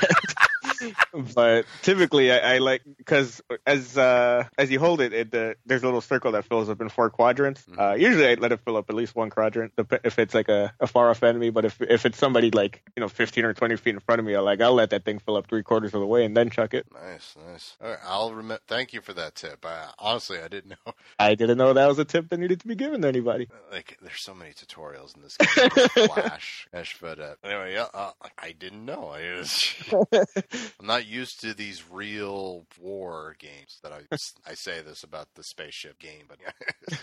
But 1.35 1.65
typically, 1.81 2.31
I, 2.31 2.55
I 2.55 2.57
like 2.60 2.81
because 2.97 3.41
as 3.65 3.97
uh, 3.97 4.45
as 4.57 4.72
you 4.72 4.80
hold 4.80 5.01
it, 5.01 5.14
it 5.14 5.31
the, 5.31 5.55
there's 5.65 5.84
a 5.84 5.85
little 5.85 6.01
circle 6.01 6.31
that 6.34 6.45
fills 6.45 6.69
up 6.69 6.81
in 6.81 6.89
four 6.89 7.10
quadrants. 7.10 7.64
Mhm. 7.65 7.80
Uh, 7.80 7.95
usually, 7.95 8.27
I 8.27 8.34
let 8.35 8.51
it 8.51 8.60
fill 8.65 8.77
up 8.77 8.89
at 8.89 8.95
least 8.95 9.15
one 9.15 9.30
quadrant 9.30 9.73
if 10.03 10.19
it's 10.19 10.34
like 10.34 10.49
a, 10.49 10.73
a 10.80 10.88
far 10.88 11.10
off 11.10 11.23
enemy. 11.23 11.49
But 11.49 11.65
if 11.65 11.81
if 11.81 12.05
it's 12.05 12.18
somebody 12.18 12.51
like 12.51 12.81
you 12.95 13.01
know 13.01 13.07
15 13.07 13.45
or 13.45 13.53
20 13.53 13.76
feet 13.77 13.93
in 13.93 13.99
front 13.99 14.19
of 14.19 14.26
me, 14.26 14.35
I 14.35 14.39
like 14.39 14.61
I'll 14.61 14.73
let 14.73 14.89
that 14.91 15.05
thing 15.05 15.19
fill 15.19 15.35
up 15.38 15.47
three 15.47 15.64
quarters 15.64 15.93
of 15.93 15.99
the 16.01 16.07
way 16.07 16.26
and 16.26 16.35
then 16.35 16.49
chuck 16.49 16.73
it. 16.73 16.85
Nice, 16.93 17.35
nice. 17.49 17.76
All 17.81 17.89
right, 17.89 17.99
I'll 18.05 18.34
remember. 18.34 18.60
Thank 18.68 18.93
you 18.93 19.01
for 19.01 19.14
that 19.14 19.35
tip. 19.35 19.65
I, 19.65 19.88
honestly, 19.99 20.39
I 20.39 20.47
didn't 20.47 20.72
know. 20.72 20.93
I 21.19 21.35
didn't 21.35 21.57
know 21.57 21.73
that 21.73 21.88
was 21.88 21.99
a 21.99 22.05
tip 22.05 22.30
that 22.30 22.39
needed 22.39 22.60
to 22.61 22.68
be 22.68 22.76
given 22.76 23.01
to 23.01 23.07
anybody. 23.07 23.47
Like, 23.72 23.97
there's 24.01 24.23
so 24.23 24.34
many 24.34 24.51
tutorials 24.51 25.15
in 25.15 25.22
this 25.22 25.38
game. 25.38 25.69
Flash, 26.07 26.68
Ash, 26.73 26.97
but 27.01 27.19
uh, 27.19 27.35
anyway, 27.43 27.73
yeah, 27.73 27.88
uh, 27.93 28.11
I 28.38 28.51
didn't 28.51 28.85
know. 28.85 29.10
I 29.10 29.38
was, 29.38 29.73
I'm 30.80 30.88
not 30.88 31.06
used 31.06 31.40
to 31.41 31.54
these 31.54 31.84
real 31.90 32.66
war 32.80 33.36
games. 33.40 33.80
That 33.84 33.91
I 33.91 34.02
I 34.50 34.54
say 34.54 34.82
this 34.82 35.04
about 35.04 35.28
the 35.36 35.44
spaceship 35.44 36.00
game, 36.00 36.26
but 36.28 36.40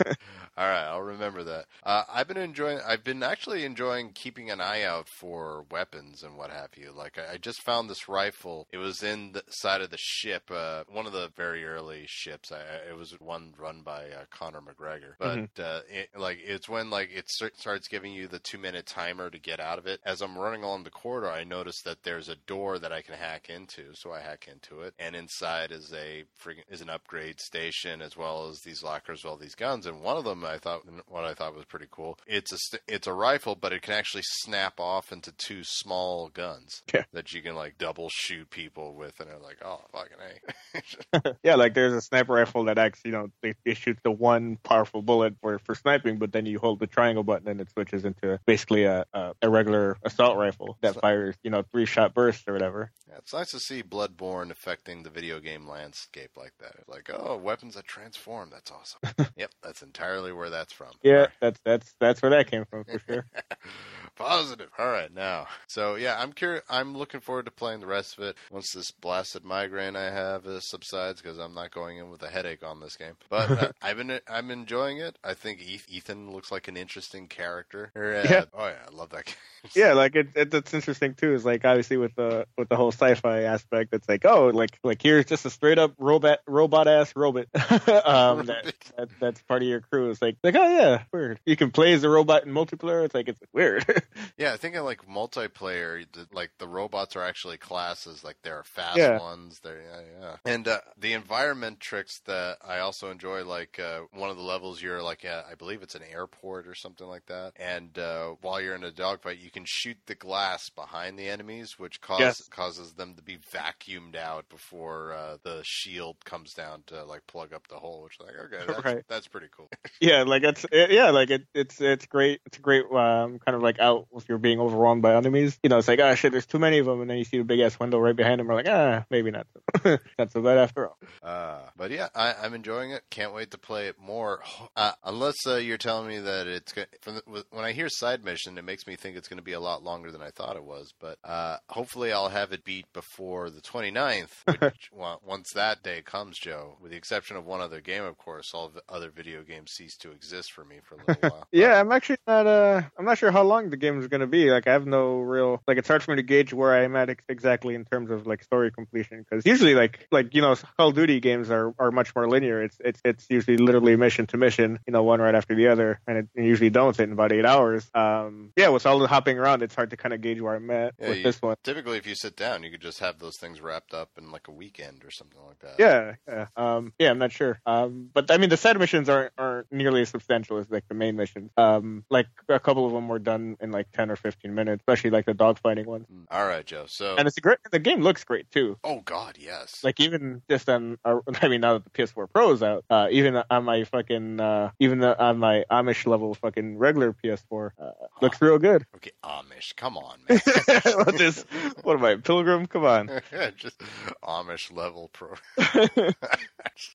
all 0.57 0.67
right, 0.67 0.85
I'll 0.85 1.01
remember 1.01 1.43
that. 1.43 1.65
Uh, 1.83 2.03
I've 2.11 2.27
been 2.27 2.37
enjoying. 2.37 2.79
I've 2.85 3.03
been 3.03 3.23
actually 3.23 3.65
enjoying 3.65 4.11
keeping 4.13 4.49
an 4.49 4.61
eye 4.61 4.83
out 4.83 5.07
for 5.07 5.65
weapons 5.71 6.23
and 6.23 6.37
what 6.37 6.51
have 6.51 6.71
you. 6.75 6.91
Like 6.95 7.17
I, 7.17 7.33
I 7.33 7.37
just 7.37 7.61
found 7.61 7.89
this 7.89 8.07
rifle. 8.07 8.67
It 8.71 8.77
was 8.77 9.03
in 9.03 9.33
the 9.33 9.43
side 9.49 9.81
of 9.81 9.89
the 9.89 9.97
ship, 9.97 10.49
uh, 10.51 10.83
one 10.89 11.05
of 11.05 11.13
the 11.13 11.31
very 11.35 11.65
early 11.65 12.05
ships. 12.07 12.51
I, 12.51 12.89
it 12.89 12.97
was 12.97 13.13
one 13.19 13.53
run 13.57 13.81
by 13.83 14.05
uh, 14.05 14.25
Conor 14.29 14.61
McGregor, 14.61 15.13
but 15.19 15.61
uh, 15.61 15.81
it, 15.89 16.09
like 16.17 16.39
it's 16.43 16.69
when 16.69 16.89
like 16.89 17.09
it 17.13 17.29
starts 17.29 17.87
giving 17.87 18.13
you 18.13 18.27
the 18.27 18.39
two 18.39 18.57
minute 18.57 18.85
timer 18.85 19.29
to 19.29 19.39
get 19.39 19.59
out 19.59 19.79
of 19.79 19.87
it. 19.87 19.99
As 20.05 20.21
I'm 20.21 20.37
running 20.37 20.63
along 20.63 20.83
the 20.83 20.89
corridor, 20.89 21.29
I 21.29 21.43
notice 21.43 21.81
that 21.83 22.03
there's 22.03 22.29
a 22.29 22.35
door 22.35 22.79
that 22.79 22.91
I 22.91 23.01
can 23.01 23.15
hack 23.15 23.47
into, 23.61 23.93
so 23.93 24.11
I 24.11 24.19
hack 24.21 24.47
into 24.51 24.81
it, 24.81 24.93
and 24.99 25.15
inside 25.15 25.71
is 25.71 25.93
a 25.93 26.23
is 26.69 26.81
an 26.81 26.89
upgrade 26.89 27.39
station 27.39 28.01
as 28.01 28.17
well 28.17 28.49
as 28.49 28.59
these 28.61 28.83
lockers, 28.83 29.23
with 29.23 29.31
all 29.31 29.37
these 29.37 29.55
guns, 29.55 29.85
and 29.85 30.01
one 30.01 30.17
of 30.17 30.23
them 30.23 30.43
I 30.43 30.57
thought 30.57 30.81
what 31.07 31.23
I 31.23 31.33
thought 31.33 31.55
was 31.55 31.65
pretty 31.65 31.87
cool. 31.91 32.17
It's 32.27 32.51
a 32.51 32.79
it's 32.87 33.07
a 33.07 33.13
rifle, 33.13 33.55
but 33.55 33.73
it 33.73 33.81
can 33.81 33.93
actually 33.93 34.23
snap 34.25 34.79
off 34.79 35.11
into 35.11 35.31
two 35.33 35.61
small 35.63 36.29
guns 36.29 36.81
Yeah. 36.93 37.03
that 37.13 37.33
you 37.33 37.41
can 37.41 37.55
like 37.55 37.77
double 37.77 38.09
shoot 38.11 38.49
people 38.49 38.95
with, 38.95 39.19
and 39.19 39.29
they're 39.29 39.37
like, 39.39 39.57
oh 39.63 39.81
fucking 39.91 40.17
a. 40.19 41.35
yeah, 41.43 41.55
like 41.55 41.73
there's 41.73 41.93
a 41.93 42.01
sniper 42.01 42.33
rifle 42.33 42.63
that 42.65 42.77
acts, 42.77 43.01
you 43.05 43.11
know, 43.11 43.29
it, 43.43 43.57
it 43.65 43.77
shoots 43.77 43.99
the 44.03 44.11
one 44.11 44.57
powerful 44.63 45.01
bullet 45.01 45.35
for, 45.41 45.59
for 45.59 45.75
sniping, 45.75 46.17
but 46.17 46.31
then 46.31 46.45
you 46.45 46.59
hold 46.59 46.79
the 46.79 46.87
triangle 46.87 47.23
button 47.23 47.47
and 47.47 47.61
it 47.61 47.69
switches 47.71 48.05
into 48.05 48.39
basically 48.45 48.83
a, 48.85 49.05
a, 49.13 49.33
a 49.41 49.49
regular 49.49 49.97
assault 50.03 50.37
rifle 50.37 50.77
that 50.81 50.95
fires, 50.99 51.35
you 51.43 51.49
know, 51.51 51.61
three 51.71 51.85
shot 51.85 52.13
bursts 52.13 52.43
or 52.47 52.53
whatever. 52.53 52.91
Yeah, 53.07 53.17
it's 53.17 53.33
nice 53.41 53.51
to 53.51 53.59
see 53.59 53.81
Bloodborne 53.81 54.51
affecting 54.51 55.01
the 55.01 55.09
video 55.09 55.39
game 55.39 55.67
landscape 55.67 56.29
like 56.37 56.53
that. 56.59 56.87
Like, 56.87 57.09
oh, 57.11 57.37
weapons 57.37 57.73
that 57.73 57.87
transform. 57.87 58.51
That's 58.51 58.71
awesome. 58.71 58.99
yep, 59.35 59.49
that's 59.63 59.81
entirely 59.81 60.31
where 60.31 60.51
that's 60.51 60.71
from. 60.71 60.91
Yeah, 61.01 61.27
that's 61.39 61.59
that's 61.65 61.95
that's 61.99 62.21
where 62.21 62.29
that 62.31 62.51
came 62.51 62.65
from 62.65 62.83
for 62.83 62.99
sure. 62.99 63.25
Positive. 64.15 64.69
All 64.77 64.91
right, 64.91 65.11
now. 65.11 65.47
So 65.65 65.95
yeah, 65.95 66.21
I'm 66.21 66.33
curious. 66.33 66.63
I'm 66.69 66.95
looking 66.95 67.19
forward 67.19 67.45
to 67.45 67.51
playing 67.51 67.79
the 67.79 67.87
rest 67.87 68.15
of 68.19 68.23
it 68.25 68.35
once 68.51 68.73
this 68.73 68.91
blasted 68.91 69.43
migraine 69.43 69.95
I 69.95 70.11
have 70.11 70.45
uh, 70.45 70.59
subsides 70.59 71.19
because 71.19 71.39
I'm 71.39 71.55
not 71.55 71.71
going 71.71 71.97
in 71.97 72.11
with 72.11 72.21
a 72.21 72.29
headache 72.29 72.63
on 72.63 72.79
this 72.79 72.95
game. 72.95 73.15
But 73.27 73.49
uh, 73.51 73.71
I've 73.81 73.97
been 73.97 74.19
I'm 74.27 74.51
enjoying 74.51 74.97
it. 74.97 75.17
I 75.23 75.33
think 75.33 75.61
Ethan 75.61 76.31
looks 76.31 76.51
like 76.51 76.67
an 76.67 76.77
interesting 76.77 77.27
character. 77.27 77.91
Uh, 77.95 78.11
Yeah. 78.29 78.45
Oh 78.53 78.67
yeah, 78.67 78.85
I 78.87 78.95
love 78.95 79.09
that. 79.09 79.25
Game. 79.25 79.35
yeah, 79.75 79.93
like 79.93 80.15
it, 80.15 80.27
it 80.35 80.51
that's 80.51 80.73
interesting 80.75 81.15
too. 81.15 81.33
Is 81.33 81.43
like 81.43 81.65
obviously 81.65 81.97
with 81.97 82.13
the 82.15 82.45
with 82.57 82.69
the 82.69 82.75
whole 82.75 82.91
sci-fi 82.91 83.30
aspect, 83.39 83.91
that's 83.91 84.07
like 84.07 84.25
oh, 84.25 84.47
like 84.47 84.77
like 84.83 85.01
here's 85.01 85.25
just 85.25 85.45
a 85.45 85.49
straight 85.49 85.79
up 85.79 85.93
robot 85.97 86.39
robot 86.47 86.87
ass 86.87 87.13
robot 87.15 87.45
um, 87.55 88.45
that, 88.45 88.73
that 88.97 89.09
that's 89.19 89.41
part 89.43 89.61
of 89.61 89.67
your 89.67 89.81
crew. 89.81 90.09
It's 90.11 90.21
like 90.21 90.37
like 90.43 90.55
oh 90.55 90.77
yeah, 90.77 91.03
weird. 91.11 91.39
You 91.45 91.55
can 91.55 91.71
play 91.71 91.93
as 91.93 92.03
a 92.03 92.09
robot 92.09 92.45
in 92.45 92.53
multiplayer. 92.53 93.05
It's 93.05 93.15
like 93.15 93.27
it's 93.29 93.39
weird. 93.53 93.85
Yeah, 94.37 94.53
I 94.53 94.57
think 94.57 94.75
in 94.75 94.83
like 94.83 95.07
multiplayer, 95.07 96.05
the, 96.13 96.27
like 96.31 96.51
the 96.57 96.67
robots 96.67 97.15
are 97.15 97.23
actually 97.23 97.57
classes. 97.57 98.23
Like 98.23 98.37
there 98.43 98.57
are 98.57 98.63
fast 98.63 98.97
Yeah. 98.97 99.19
ones. 99.19 99.59
There, 99.59 99.79
yeah, 99.81 100.01
yeah. 100.19 100.35
And 100.45 100.67
uh, 100.67 100.79
the 100.97 101.13
environment 101.13 101.79
tricks 101.79 102.19
that 102.25 102.57
I 102.67 102.79
also 102.79 103.11
enjoy. 103.11 103.43
Like 103.43 103.79
uh, 103.79 104.01
one 104.13 104.29
of 104.29 104.37
the 104.37 104.43
levels, 104.43 104.81
you're 104.81 105.01
like, 105.03 105.25
uh, 105.25 105.43
I 105.49 105.55
believe 105.55 105.81
it's 105.83 105.95
an 105.95 106.01
airport 106.11 106.67
or 106.67 106.73
something 106.75 107.05
like 107.07 107.25
that. 107.27 107.53
And 107.57 107.97
uh, 107.99 108.35
while 108.41 108.59
you're 108.61 108.75
in 108.75 108.83
a 108.83 108.91
dogfight, 108.91 109.37
you 109.39 109.51
can 109.51 109.65
shoot 109.65 109.97
the 110.07 110.15
glass 110.15 110.69
behind 110.69 111.19
the 111.19 111.27
enemies, 111.29 111.77
which 111.77 112.01
cause, 112.01 112.19
Yes. 112.19 112.47
causes 112.49 112.93
them 112.93 113.15
to 113.15 113.20
be 113.25 113.37
vacuumed 113.53 114.15
out 114.15 114.49
before 114.49 115.13
uh, 115.13 115.37
the 115.43 115.61
shield 115.63 116.17
comes 116.25 116.53
down 116.53 116.83
to 116.87 117.03
like 117.05 117.25
plug 117.27 117.53
up 117.53 117.67
the 117.67 117.75
hole. 117.75 118.03
Which 118.03 118.17
is 118.19 118.25
like, 118.25 118.35
okay, 118.45 118.65
that's, 118.67 118.85
Right. 118.85 119.03
that's 119.07 119.27
pretty 119.27 119.47
cool. 119.55 119.69
yeah, 120.01 120.23
like 120.23 120.43
it's 120.43 120.65
it, 120.71 120.91
yeah, 120.91 121.09
like 121.11 121.29
it, 121.29 121.43
it's 121.53 121.79
it's 121.81 122.05
great. 122.05 122.41
It's 122.45 122.57
a 122.57 122.61
great 122.61 122.85
um, 122.91 123.39
kind 123.39 123.55
of 123.55 123.61
like 123.61 123.79
out 123.79 124.07
if 124.15 124.27
you're 124.29 124.37
being 124.37 124.59
overwhelmed 124.59 125.01
by 125.01 125.15
enemies. 125.15 125.59
You 125.63 125.69
know, 125.69 125.77
it's 125.77 125.87
like 125.87 125.99
ah 125.99 126.15
shit, 126.15 126.31
there's 126.31 126.45
too 126.45 126.59
many 126.59 126.79
of 126.79 126.85
them, 126.85 127.01
and 127.01 127.09
then 127.09 127.17
you 127.17 127.23
see 127.23 127.37
the 127.37 127.43
big 127.43 127.59
ass 127.59 127.79
window 127.79 127.99
right 127.99 128.15
behind 128.15 128.39
them. 128.39 128.47
We're 128.47 128.55
like 128.55 128.67
ah, 128.69 129.05
maybe 129.09 129.31
not, 129.31 129.47
so, 129.83 129.97
not 130.19 130.31
so 130.31 130.41
bad 130.41 130.57
after 130.57 130.87
all. 130.87 130.97
Uh, 131.23 131.59
but 131.77 131.91
yeah, 131.91 132.09
I, 132.15 132.33
I'm 132.41 132.53
enjoying 132.53 132.91
it. 132.91 133.03
Can't 133.09 133.33
wait 133.33 133.51
to 133.51 133.57
play 133.57 133.87
it 133.87 133.95
more. 133.99 134.41
Uh, 134.77 134.93
unless 135.03 135.35
uh, 135.45 135.55
you're 135.57 135.77
telling 135.77 136.07
me 136.07 136.17
that 136.17 136.47
it's 136.47 136.71
go- 136.71 136.85
from 137.01 137.15
the, 137.15 137.43
when 137.51 137.65
I 137.65 137.71
hear 137.73 137.89
side 137.89 138.23
mission, 138.23 138.57
it 138.57 138.63
makes 138.63 138.87
me 138.87 138.95
think 138.95 139.17
it's 139.17 139.27
going 139.27 139.37
to 139.37 139.43
be 139.43 139.51
a 139.51 139.59
lot 139.59 139.83
longer 139.83 140.11
than 140.11 140.21
I 140.21 140.29
thought 140.29 140.55
it 140.55 140.63
was. 140.63 140.93
But 140.99 141.17
uh, 141.25 141.57
hopefully, 141.69 142.11
I'll 142.13 142.29
have 142.29 142.51
it 142.53 142.63
beat 142.63 142.85
before 142.93 143.10
the 143.17 143.61
29th. 143.61 144.29
Which, 144.61 144.89
once 144.93 145.51
that 145.53 145.83
day 145.83 146.01
comes, 146.01 146.37
Joe, 146.37 146.77
with 146.81 146.91
the 146.91 146.97
exception 146.97 147.35
of 147.37 147.45
one 147.45 147.61
other 147.61 147.81
game, 147.81 148.03
of 148.03 148.17
course, 148.17 148.51
all 148.53 148.69
the 148.69 148.81
other 148.89 149.09
video 149.09 149.43
games 149.43 149.71
cease 149.71 149.95
to 149.97 150.11
exist 150.11 150.51
for 150.51 150.63
me 150.63 150.77
for 150.83 150.95
a 150.95 150.97
little 151.07 151.29
while. 151.29 151.47
Yeah, 151.51 151.79
I'm 151.79 151.91
actually 151.91 152.17
not 152.27 152.47
uh 152.47 152.81
I'm 152.97 153.05
not 153.05 153.17
sure 153.17 153.31
how 153.31 153.43
long 153.43 153.69
the 153.69 153.77
game 153.77 153.99
is 153.99 154.07
gonna 154.07 154.27
be. 154.27 154.49
Like 154.49 154.67
I 154.67 154.71
have 154.73 154.85
no 154.87 155.19
real 155.19 155.61
like 155.67 155.77
it's 155.77 155.87
hard 155.87 156.01
for 156.03 156.11
me 156.11 156.17
to 156.17 156.23
gauge 156.23 156.53
where 156.53 156.73
I'm 156.75 156.95
at 156.95 157.09
ex- 157.09 157.25
exactly 157.29 157.75
in 157.75 157.85
terms 157.85 158.09
of 158.09 158.25
like 158.25 158.43
story 158.43 158.71
completion 158.71 159.23
because 159.29 159.45
usually 159.45 159.75
like 159.75 160.07
like 160.11 160.33
you 160.33 160.41
know 160.41 160.55
Call 160.77 160.89
of 160.89 160.95
Duty 160.95 161.19
games 161.19 161.51
are 161.51 161.73
are 161.77 161.91
much 161.91 162.15
more 162.15 162.27
linear. 162.29 162.63
It's 162.63 162.77
it's 162.79 163.01
it's 163.03 163.25
usually 163.29 163.57
literally 163.57 163.95
mission 163.95 164.27
to 164.27 164.37
mission, 164.37 164.79
you 164.87 164.93
know, 164.93 165.03
one 165.03 165.19
right 165.19 165.35
after 165.35 165.55
the 165.55 165.67
other, 165.67 165.99
and 166.07 166.17
it, 166.19 166.27
it 166.35 166.43
usually 166.45 166.69
don't 166.69 166.97
in 166.99 167.11
about 167.11 167.31
eight 167.31 167.45
hours. 167.45 167.89
Um, 167.93 168.51
yeah, 168.55 168.69
with 168.69 168.85
all 168.85 168.99
the 168.99 169.07
hopping 169.07 169.37
around, 169.37 169.61
it's 169.63 169.75
hard 169.75 169.89
to 169.91 169.97
kind 169.97 170.13
of 170.13 170.21
gauge 170.21 170.39
where 170.39 170.55
I'm 170.55 170.69
at 170.71 170.93
Yeah, 170.99 171.09
with 171.09 171.17
you- 171.17 171.23
this 171.23 171.41
one. 171.41 171.55
Typically, 171.63 171.97
if 171.97 172.07
you 172.07 172.15
sit 172.15 172.35
down, 172.35 172.63
you 172.63 172.71
could 172.71 172.81
just 172.81 172.99
have 173.01 173.19
those 173.19 173.37
things 173.37 173.61
wrapped 173.61 173.93
up 173.93 174.09
in 174.17 174.31
like 174.31 174.47
a 174.47 174.51
weekend 174.51 175.03
or 175.05 175.11
something 175.11 175.39
like 175.45 175.59
that. 175.59 175.75
Yeah, 175.77 176.15
yeah, 176.27 176.47
um, 176.55 176.93
yeah. 176.97 177.11
I'm 177.11 177.19
not 177.19 177.31
sure, 177.31 177.59
um, 177.65 178.09
but 178.13 178.31
I 178.31 178.37
mean, 178.37 178.49
the 178.49 178.57
side 178.57 178.79
missions 178.79 179.09
aren't 179.09 179.33
aren't 179.37 179.71
nearly 179.71 180.01
as 180.01 180.09
substantial 180.09 180.57
as 180.57 180.69
like 180.69 180.87
the 180.87 180.95
main 180.95 181.15
missions. 181.15 181.51
Um, 181.57 182.05
like 182.09 182.27
a 182.47 182.59
couple 182.59 182.85
of 182.85 182.93
them 182.93 183.07
were 183.07 183.19
done 183.19 183.57
in 183.59 183.71
like 183.71 183.91
ten 183.91 184.09
or 184.09 184.15
fifteen 184.15 184.55
minutes, 184.55 184.81
especially 184.81 185.09
like 185.09 185.25
the 185.25 185.33
dogfighting 185.33 185.85
ones. 185.85 186.07
Mm. 186.11 186.25
All 186.31 186.47
right, 186.47 186.65
Joe. 186.65 186.85
So, 186.87 187.15
And 187.17 187.27
it's 187.27 187.37
a 187.37 187.41
great. 187.41 187.57
The 187.71 187.79
game 187.79 188.01
looks 188.01 188.23
great 188.23 188.49
too. 188.51 188.77
oh 188.83 189.01
God, 189.03 189.37
yes. 189.39 189.83
Like 189.83 189.99
even 189.99 190.41
just 190.49 190.69
on, 190.69 190.97
uh, 191.03 191.19
I 191.41 191.47
mean, 191.47 191.61
now 191.61 191.73
that 191.73 191.83
the 191.83 191.89
PS4 191.91 192.27
Pro 192.31 192.51
is 192.51 192.63
out, 192.63 192.85
uh, 192.89 193.07
even 193.11 193.41
on 193.49 193.63
my 193.65 193.83
fucking, 193.83 194.39
uh, 194.39 194.71
even 194.79 194.99
the, 194.99 195.19
on 195.21 195.37
my 195.39 195.65
Amish 195.71 196.05
level 196.07 196.33
fucking 196.35 196.77
regular 196.77 197.13
PS4, 197.13 197.71
uh, 197.81 197.91
looks 198.21 198.41
real 198.41 198.57
good. 198.59 198.85
okay, 198.95 199.11
Amish, 199.23 199.75
come 199.75 199.97
on, 199.97 200.19
man. 200.29 200.39
what 201.05 201.19
is? 201.19 201.45
What 201.83 201.97
am 201.97 202.05
I, 202.05 202.15
Pilgrim? 202.15 202.67
Come 202.67 202.85
on. 202.85 202.90
just 203.57 203.81
Amish 204.23 204.75
level 204.75 205.09
pro. 205.13 205.35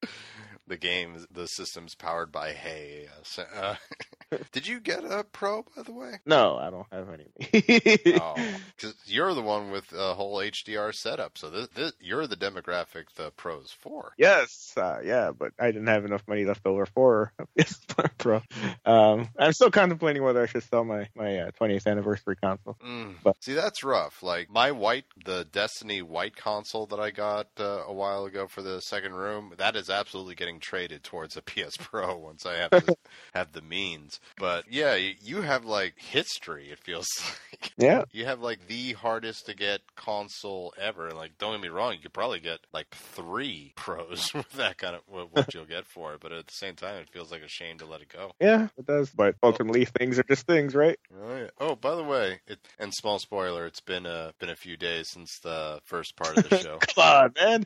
the 0.66 0.76
game, 0.76 1.26
the 1.30 1.46
system's 1.46 1.94
powered 1.94 2.32
by 2.32 2.52
hay. 2.52 3.06
Uh, 3.08 3.22
so, 3.22 3.44
uh, 3.54 3.76
did 4.52 4.66
you 4.66 4.80
get 4.80 5.04
a 5.04 5.24
pro, 5.24 5.62
by 5.76 5.82
the 5.82 5.92
way? 5.92 6.14
No, 6.26 6.56
I 6.56 6.70
don't 6.70 6.86
have 6.90 7.08
any. 7.08 8.18
Oh, 8.20 8.34
because 8.76 8.94
you're 9.06 9.34
the 9.34 9.42
one 9.42 9.70
with 9.70 9.92
a 9.92 10.14
whole 10.14 10.36
HDR 10.38 10.94
setup. 10.94 11.38
So 11.38 11.50
this, 11.50 11.68
this, 11.74 11.92
you're 12.00 12.26
the 12.26 12.36
demographic 12.36 13.04
the 13.16 13.30
pros 13.36 13.70
for. 13.70 14.12
Yes, 14.18 14.72
uh, 14.76 14.98
yeah, 15.04 15.30
but 15.36 15.52
I 15.58 15.66
didn't 15.66 15.86
have 15.86 16.04
enough 16.04 16.26
money 16.26 16.44
left 16.44 16.66
over 16.66 16.86
for 16.86 17.32
a 17.38 17.46
Pro. 18.18 18.42
Um, 18.84 19.28
I'm 19.38 19.52
still 19.52 19.70
contemplating 19.70 20.22
whether 20.22 20.42
I 20.42 20.46
should 20.46 20.62
sell 20.64 20.84
my 20.84 21.08
my 21.14 21.38
uh, 21.38 21.50
20th 21.60 21.86
anniversary 21.86 22.36
console. 22.36 22.76
Mm. 22.84 23.14
But- 23.22 23.36
See, 23.40 23.54
that's 23.54 23.84
rough. 23.84 24.22
Like 24.22 24.50
my 24.50 24.72
white, 24.72 25.04
the 25.24 25.44
Destiny 25.44 26.02
white 26.02 26.36
console 26.36 26.86
that 26.86 27.00
I 27.00 27.10
got 27.10 27.48
uh, 27.58 27.84
a 27.86 27.92
while 27.92 28.24
ago 28.24 28.46
for 28.46 28.62
the 28.62 28.80
second 28.80 29.14
room, 29.14 29.54
that 29.58 29.76
is 29.76 29.88
absolutely 29.90 30.34
getting 30.34 30.55
traded 30.60 31.02
towards 31.02 31.36
a 31.36 31.42
PS 31.42 31.76
Pro 31.78 32.16
once 32.16 32.46
I 32.46 32.56
have 32.56 32.70
the, 32.70 32.96
have 33.34 33.52
the 33.52 33.62
means. 33.62 34.20
But 34.38 34.64
yeah, 34.70 34.94
you 34.94 35.42
have 35.42 35.64
like 35.64 35.94
history. 35.96 36.70
It 36.70 36.78
feels 36.78 37.06
like 37.52 37.72
yeah. 37.76 38.04
You 38.12 38.24
have 38.26 38.40
like 38.40 38.66
the 38.66 38.92
hardest 38.94 39.46
to 39.46 39.54
get 39.54 39.80
console 39.96 40.74
ever. 40.80 41.10
Like, 41.10 41.38
don't 41.38 41.52
get 41.52 41.60
me 41.60 41.68
wrong, 41.68 41.92
you 41.92 41.98
could 41.98 42.12
probably 42.12 42.40
get 42.40 42.60
like 42.72 42.88
three 42.90 43.72
pros 43.76 44.32
with 44.34 44.50
that 44.52 44.78
kind 44.78 44.96
of 44.96 45.02
what 45.08 45.54
you'll 45.54 45.64
get 45.64 45.86
for 45.86 46.14
it. 46.14 46.20
But 46.20 46.32
at 46.32 46.46
the 46.46 46.52
same 46.52 46.74
time, 46.74 46.96
it 46.96 47.10
feels 47.10 47.30
like 47.30 47.42
a 47.42 47.48
shame 47.48 47.78
to 47.78 47.86
let 47.86 48.00
it 48.00 48.08
go. 48.08 48.32
Yeah, 48.40 48.68
it 48.76 48.86
does. 48.86 49.10
But 49.10 49.36
ultimately, 49.42 49.84
things 49.84 50.18
are 50.18 50.24
just 50.24 50.46
things, 50.46 50.74
right? 50.74 50.98
Oh, 51.22 51.36
yeah. 51.36 51.48
oh 51.60 51.76
by 51.76 51.94
the 51.94 52.04
way, 52.04 52.40
it, 52.46 52.58
and 52.78 52.92
small 52.94 53.18
spoiler, 53.18 53.66
it's 53.66 53.80
been 53.80 54.06
a 54.06 54.32
been 54.38 54.50
a 54.50 54.56
few 54.56 54.76
days 54.76 55.08
since 55.10 55.38
the 55.42 55.80
first 55.84 56.16
part 56.16 56.36
of 56.36 56.48
the 56.48 56.58
show. 56.58 56.78
Come 56.78 57.04
on, 57.04 57.32
man. 57.36 57.64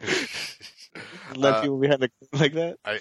Let 1.37 1.55
uh, 1.55 1.63
people 1.63 1.79
behind 1.79 2.03
the 2.03 2.11
like 2.33 2.55
that. 2.55 2.79
I 2.85 2.99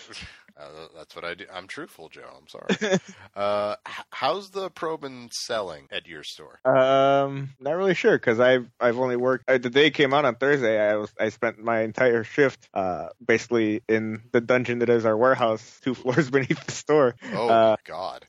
uh, 0.59 0.87
that's 0.95 1.15
what 1.15 1.23
I 1.23 1.35
do. 1.35 1.45
I'm 1.53 1.67
truthful, 1.67 2.09
Joe. 2.09 2.29
I'm 2.35 2.47
sorry. 2.47 2.99
uh, 3.35 3.75
how's 4.09 4.49
the 4.49 4.69
Pro 4.69 4.97
been 4.97 5.29
selling 5.31 5.87
at 5.91 6.07
your 6.07 6.23
store? 6.23 6.59
Um, 6.65 7.51
not 7.59 7.77
really 7.77 7.93
sure 7.93 8.17
because 8.17 8.39
I've 8.39 8.67
I've 8.79 8.99
only 8.99 9.15
worked. 9.15 9.49
Uh, 9.49 9.57
the 9.57 9.69
day 9.69 9.87
it 9.87 9.93
came 9.93 10.13
out 10.13 10.25
on 10.25 10.35
Thursday, 10.35 10.79
I 10.79 10.95
was 10.97 11.13
I 11.19 11.29
spent 11.29 11.59
my 11.59 11.81
entire 11.81 12.23
shift 12.23 12.67
uh 12.73 13.09
basically 13.25 13.81
in 13.87 14.21
the 14.31 14.41
dungeon 14.41 14.79
that 14.79 14.89
is 14.89 15.05
our 15.05 15.15
warehouse, 15.15 15.79
two 15.83 15.95
floors 15.95 16.29
beneath 16.29 16.65
the 16.65 16.71
store. 16.71 17.15
Oh 17.33 17.49
uh, 17.49 17.75
God! 17.85 18.25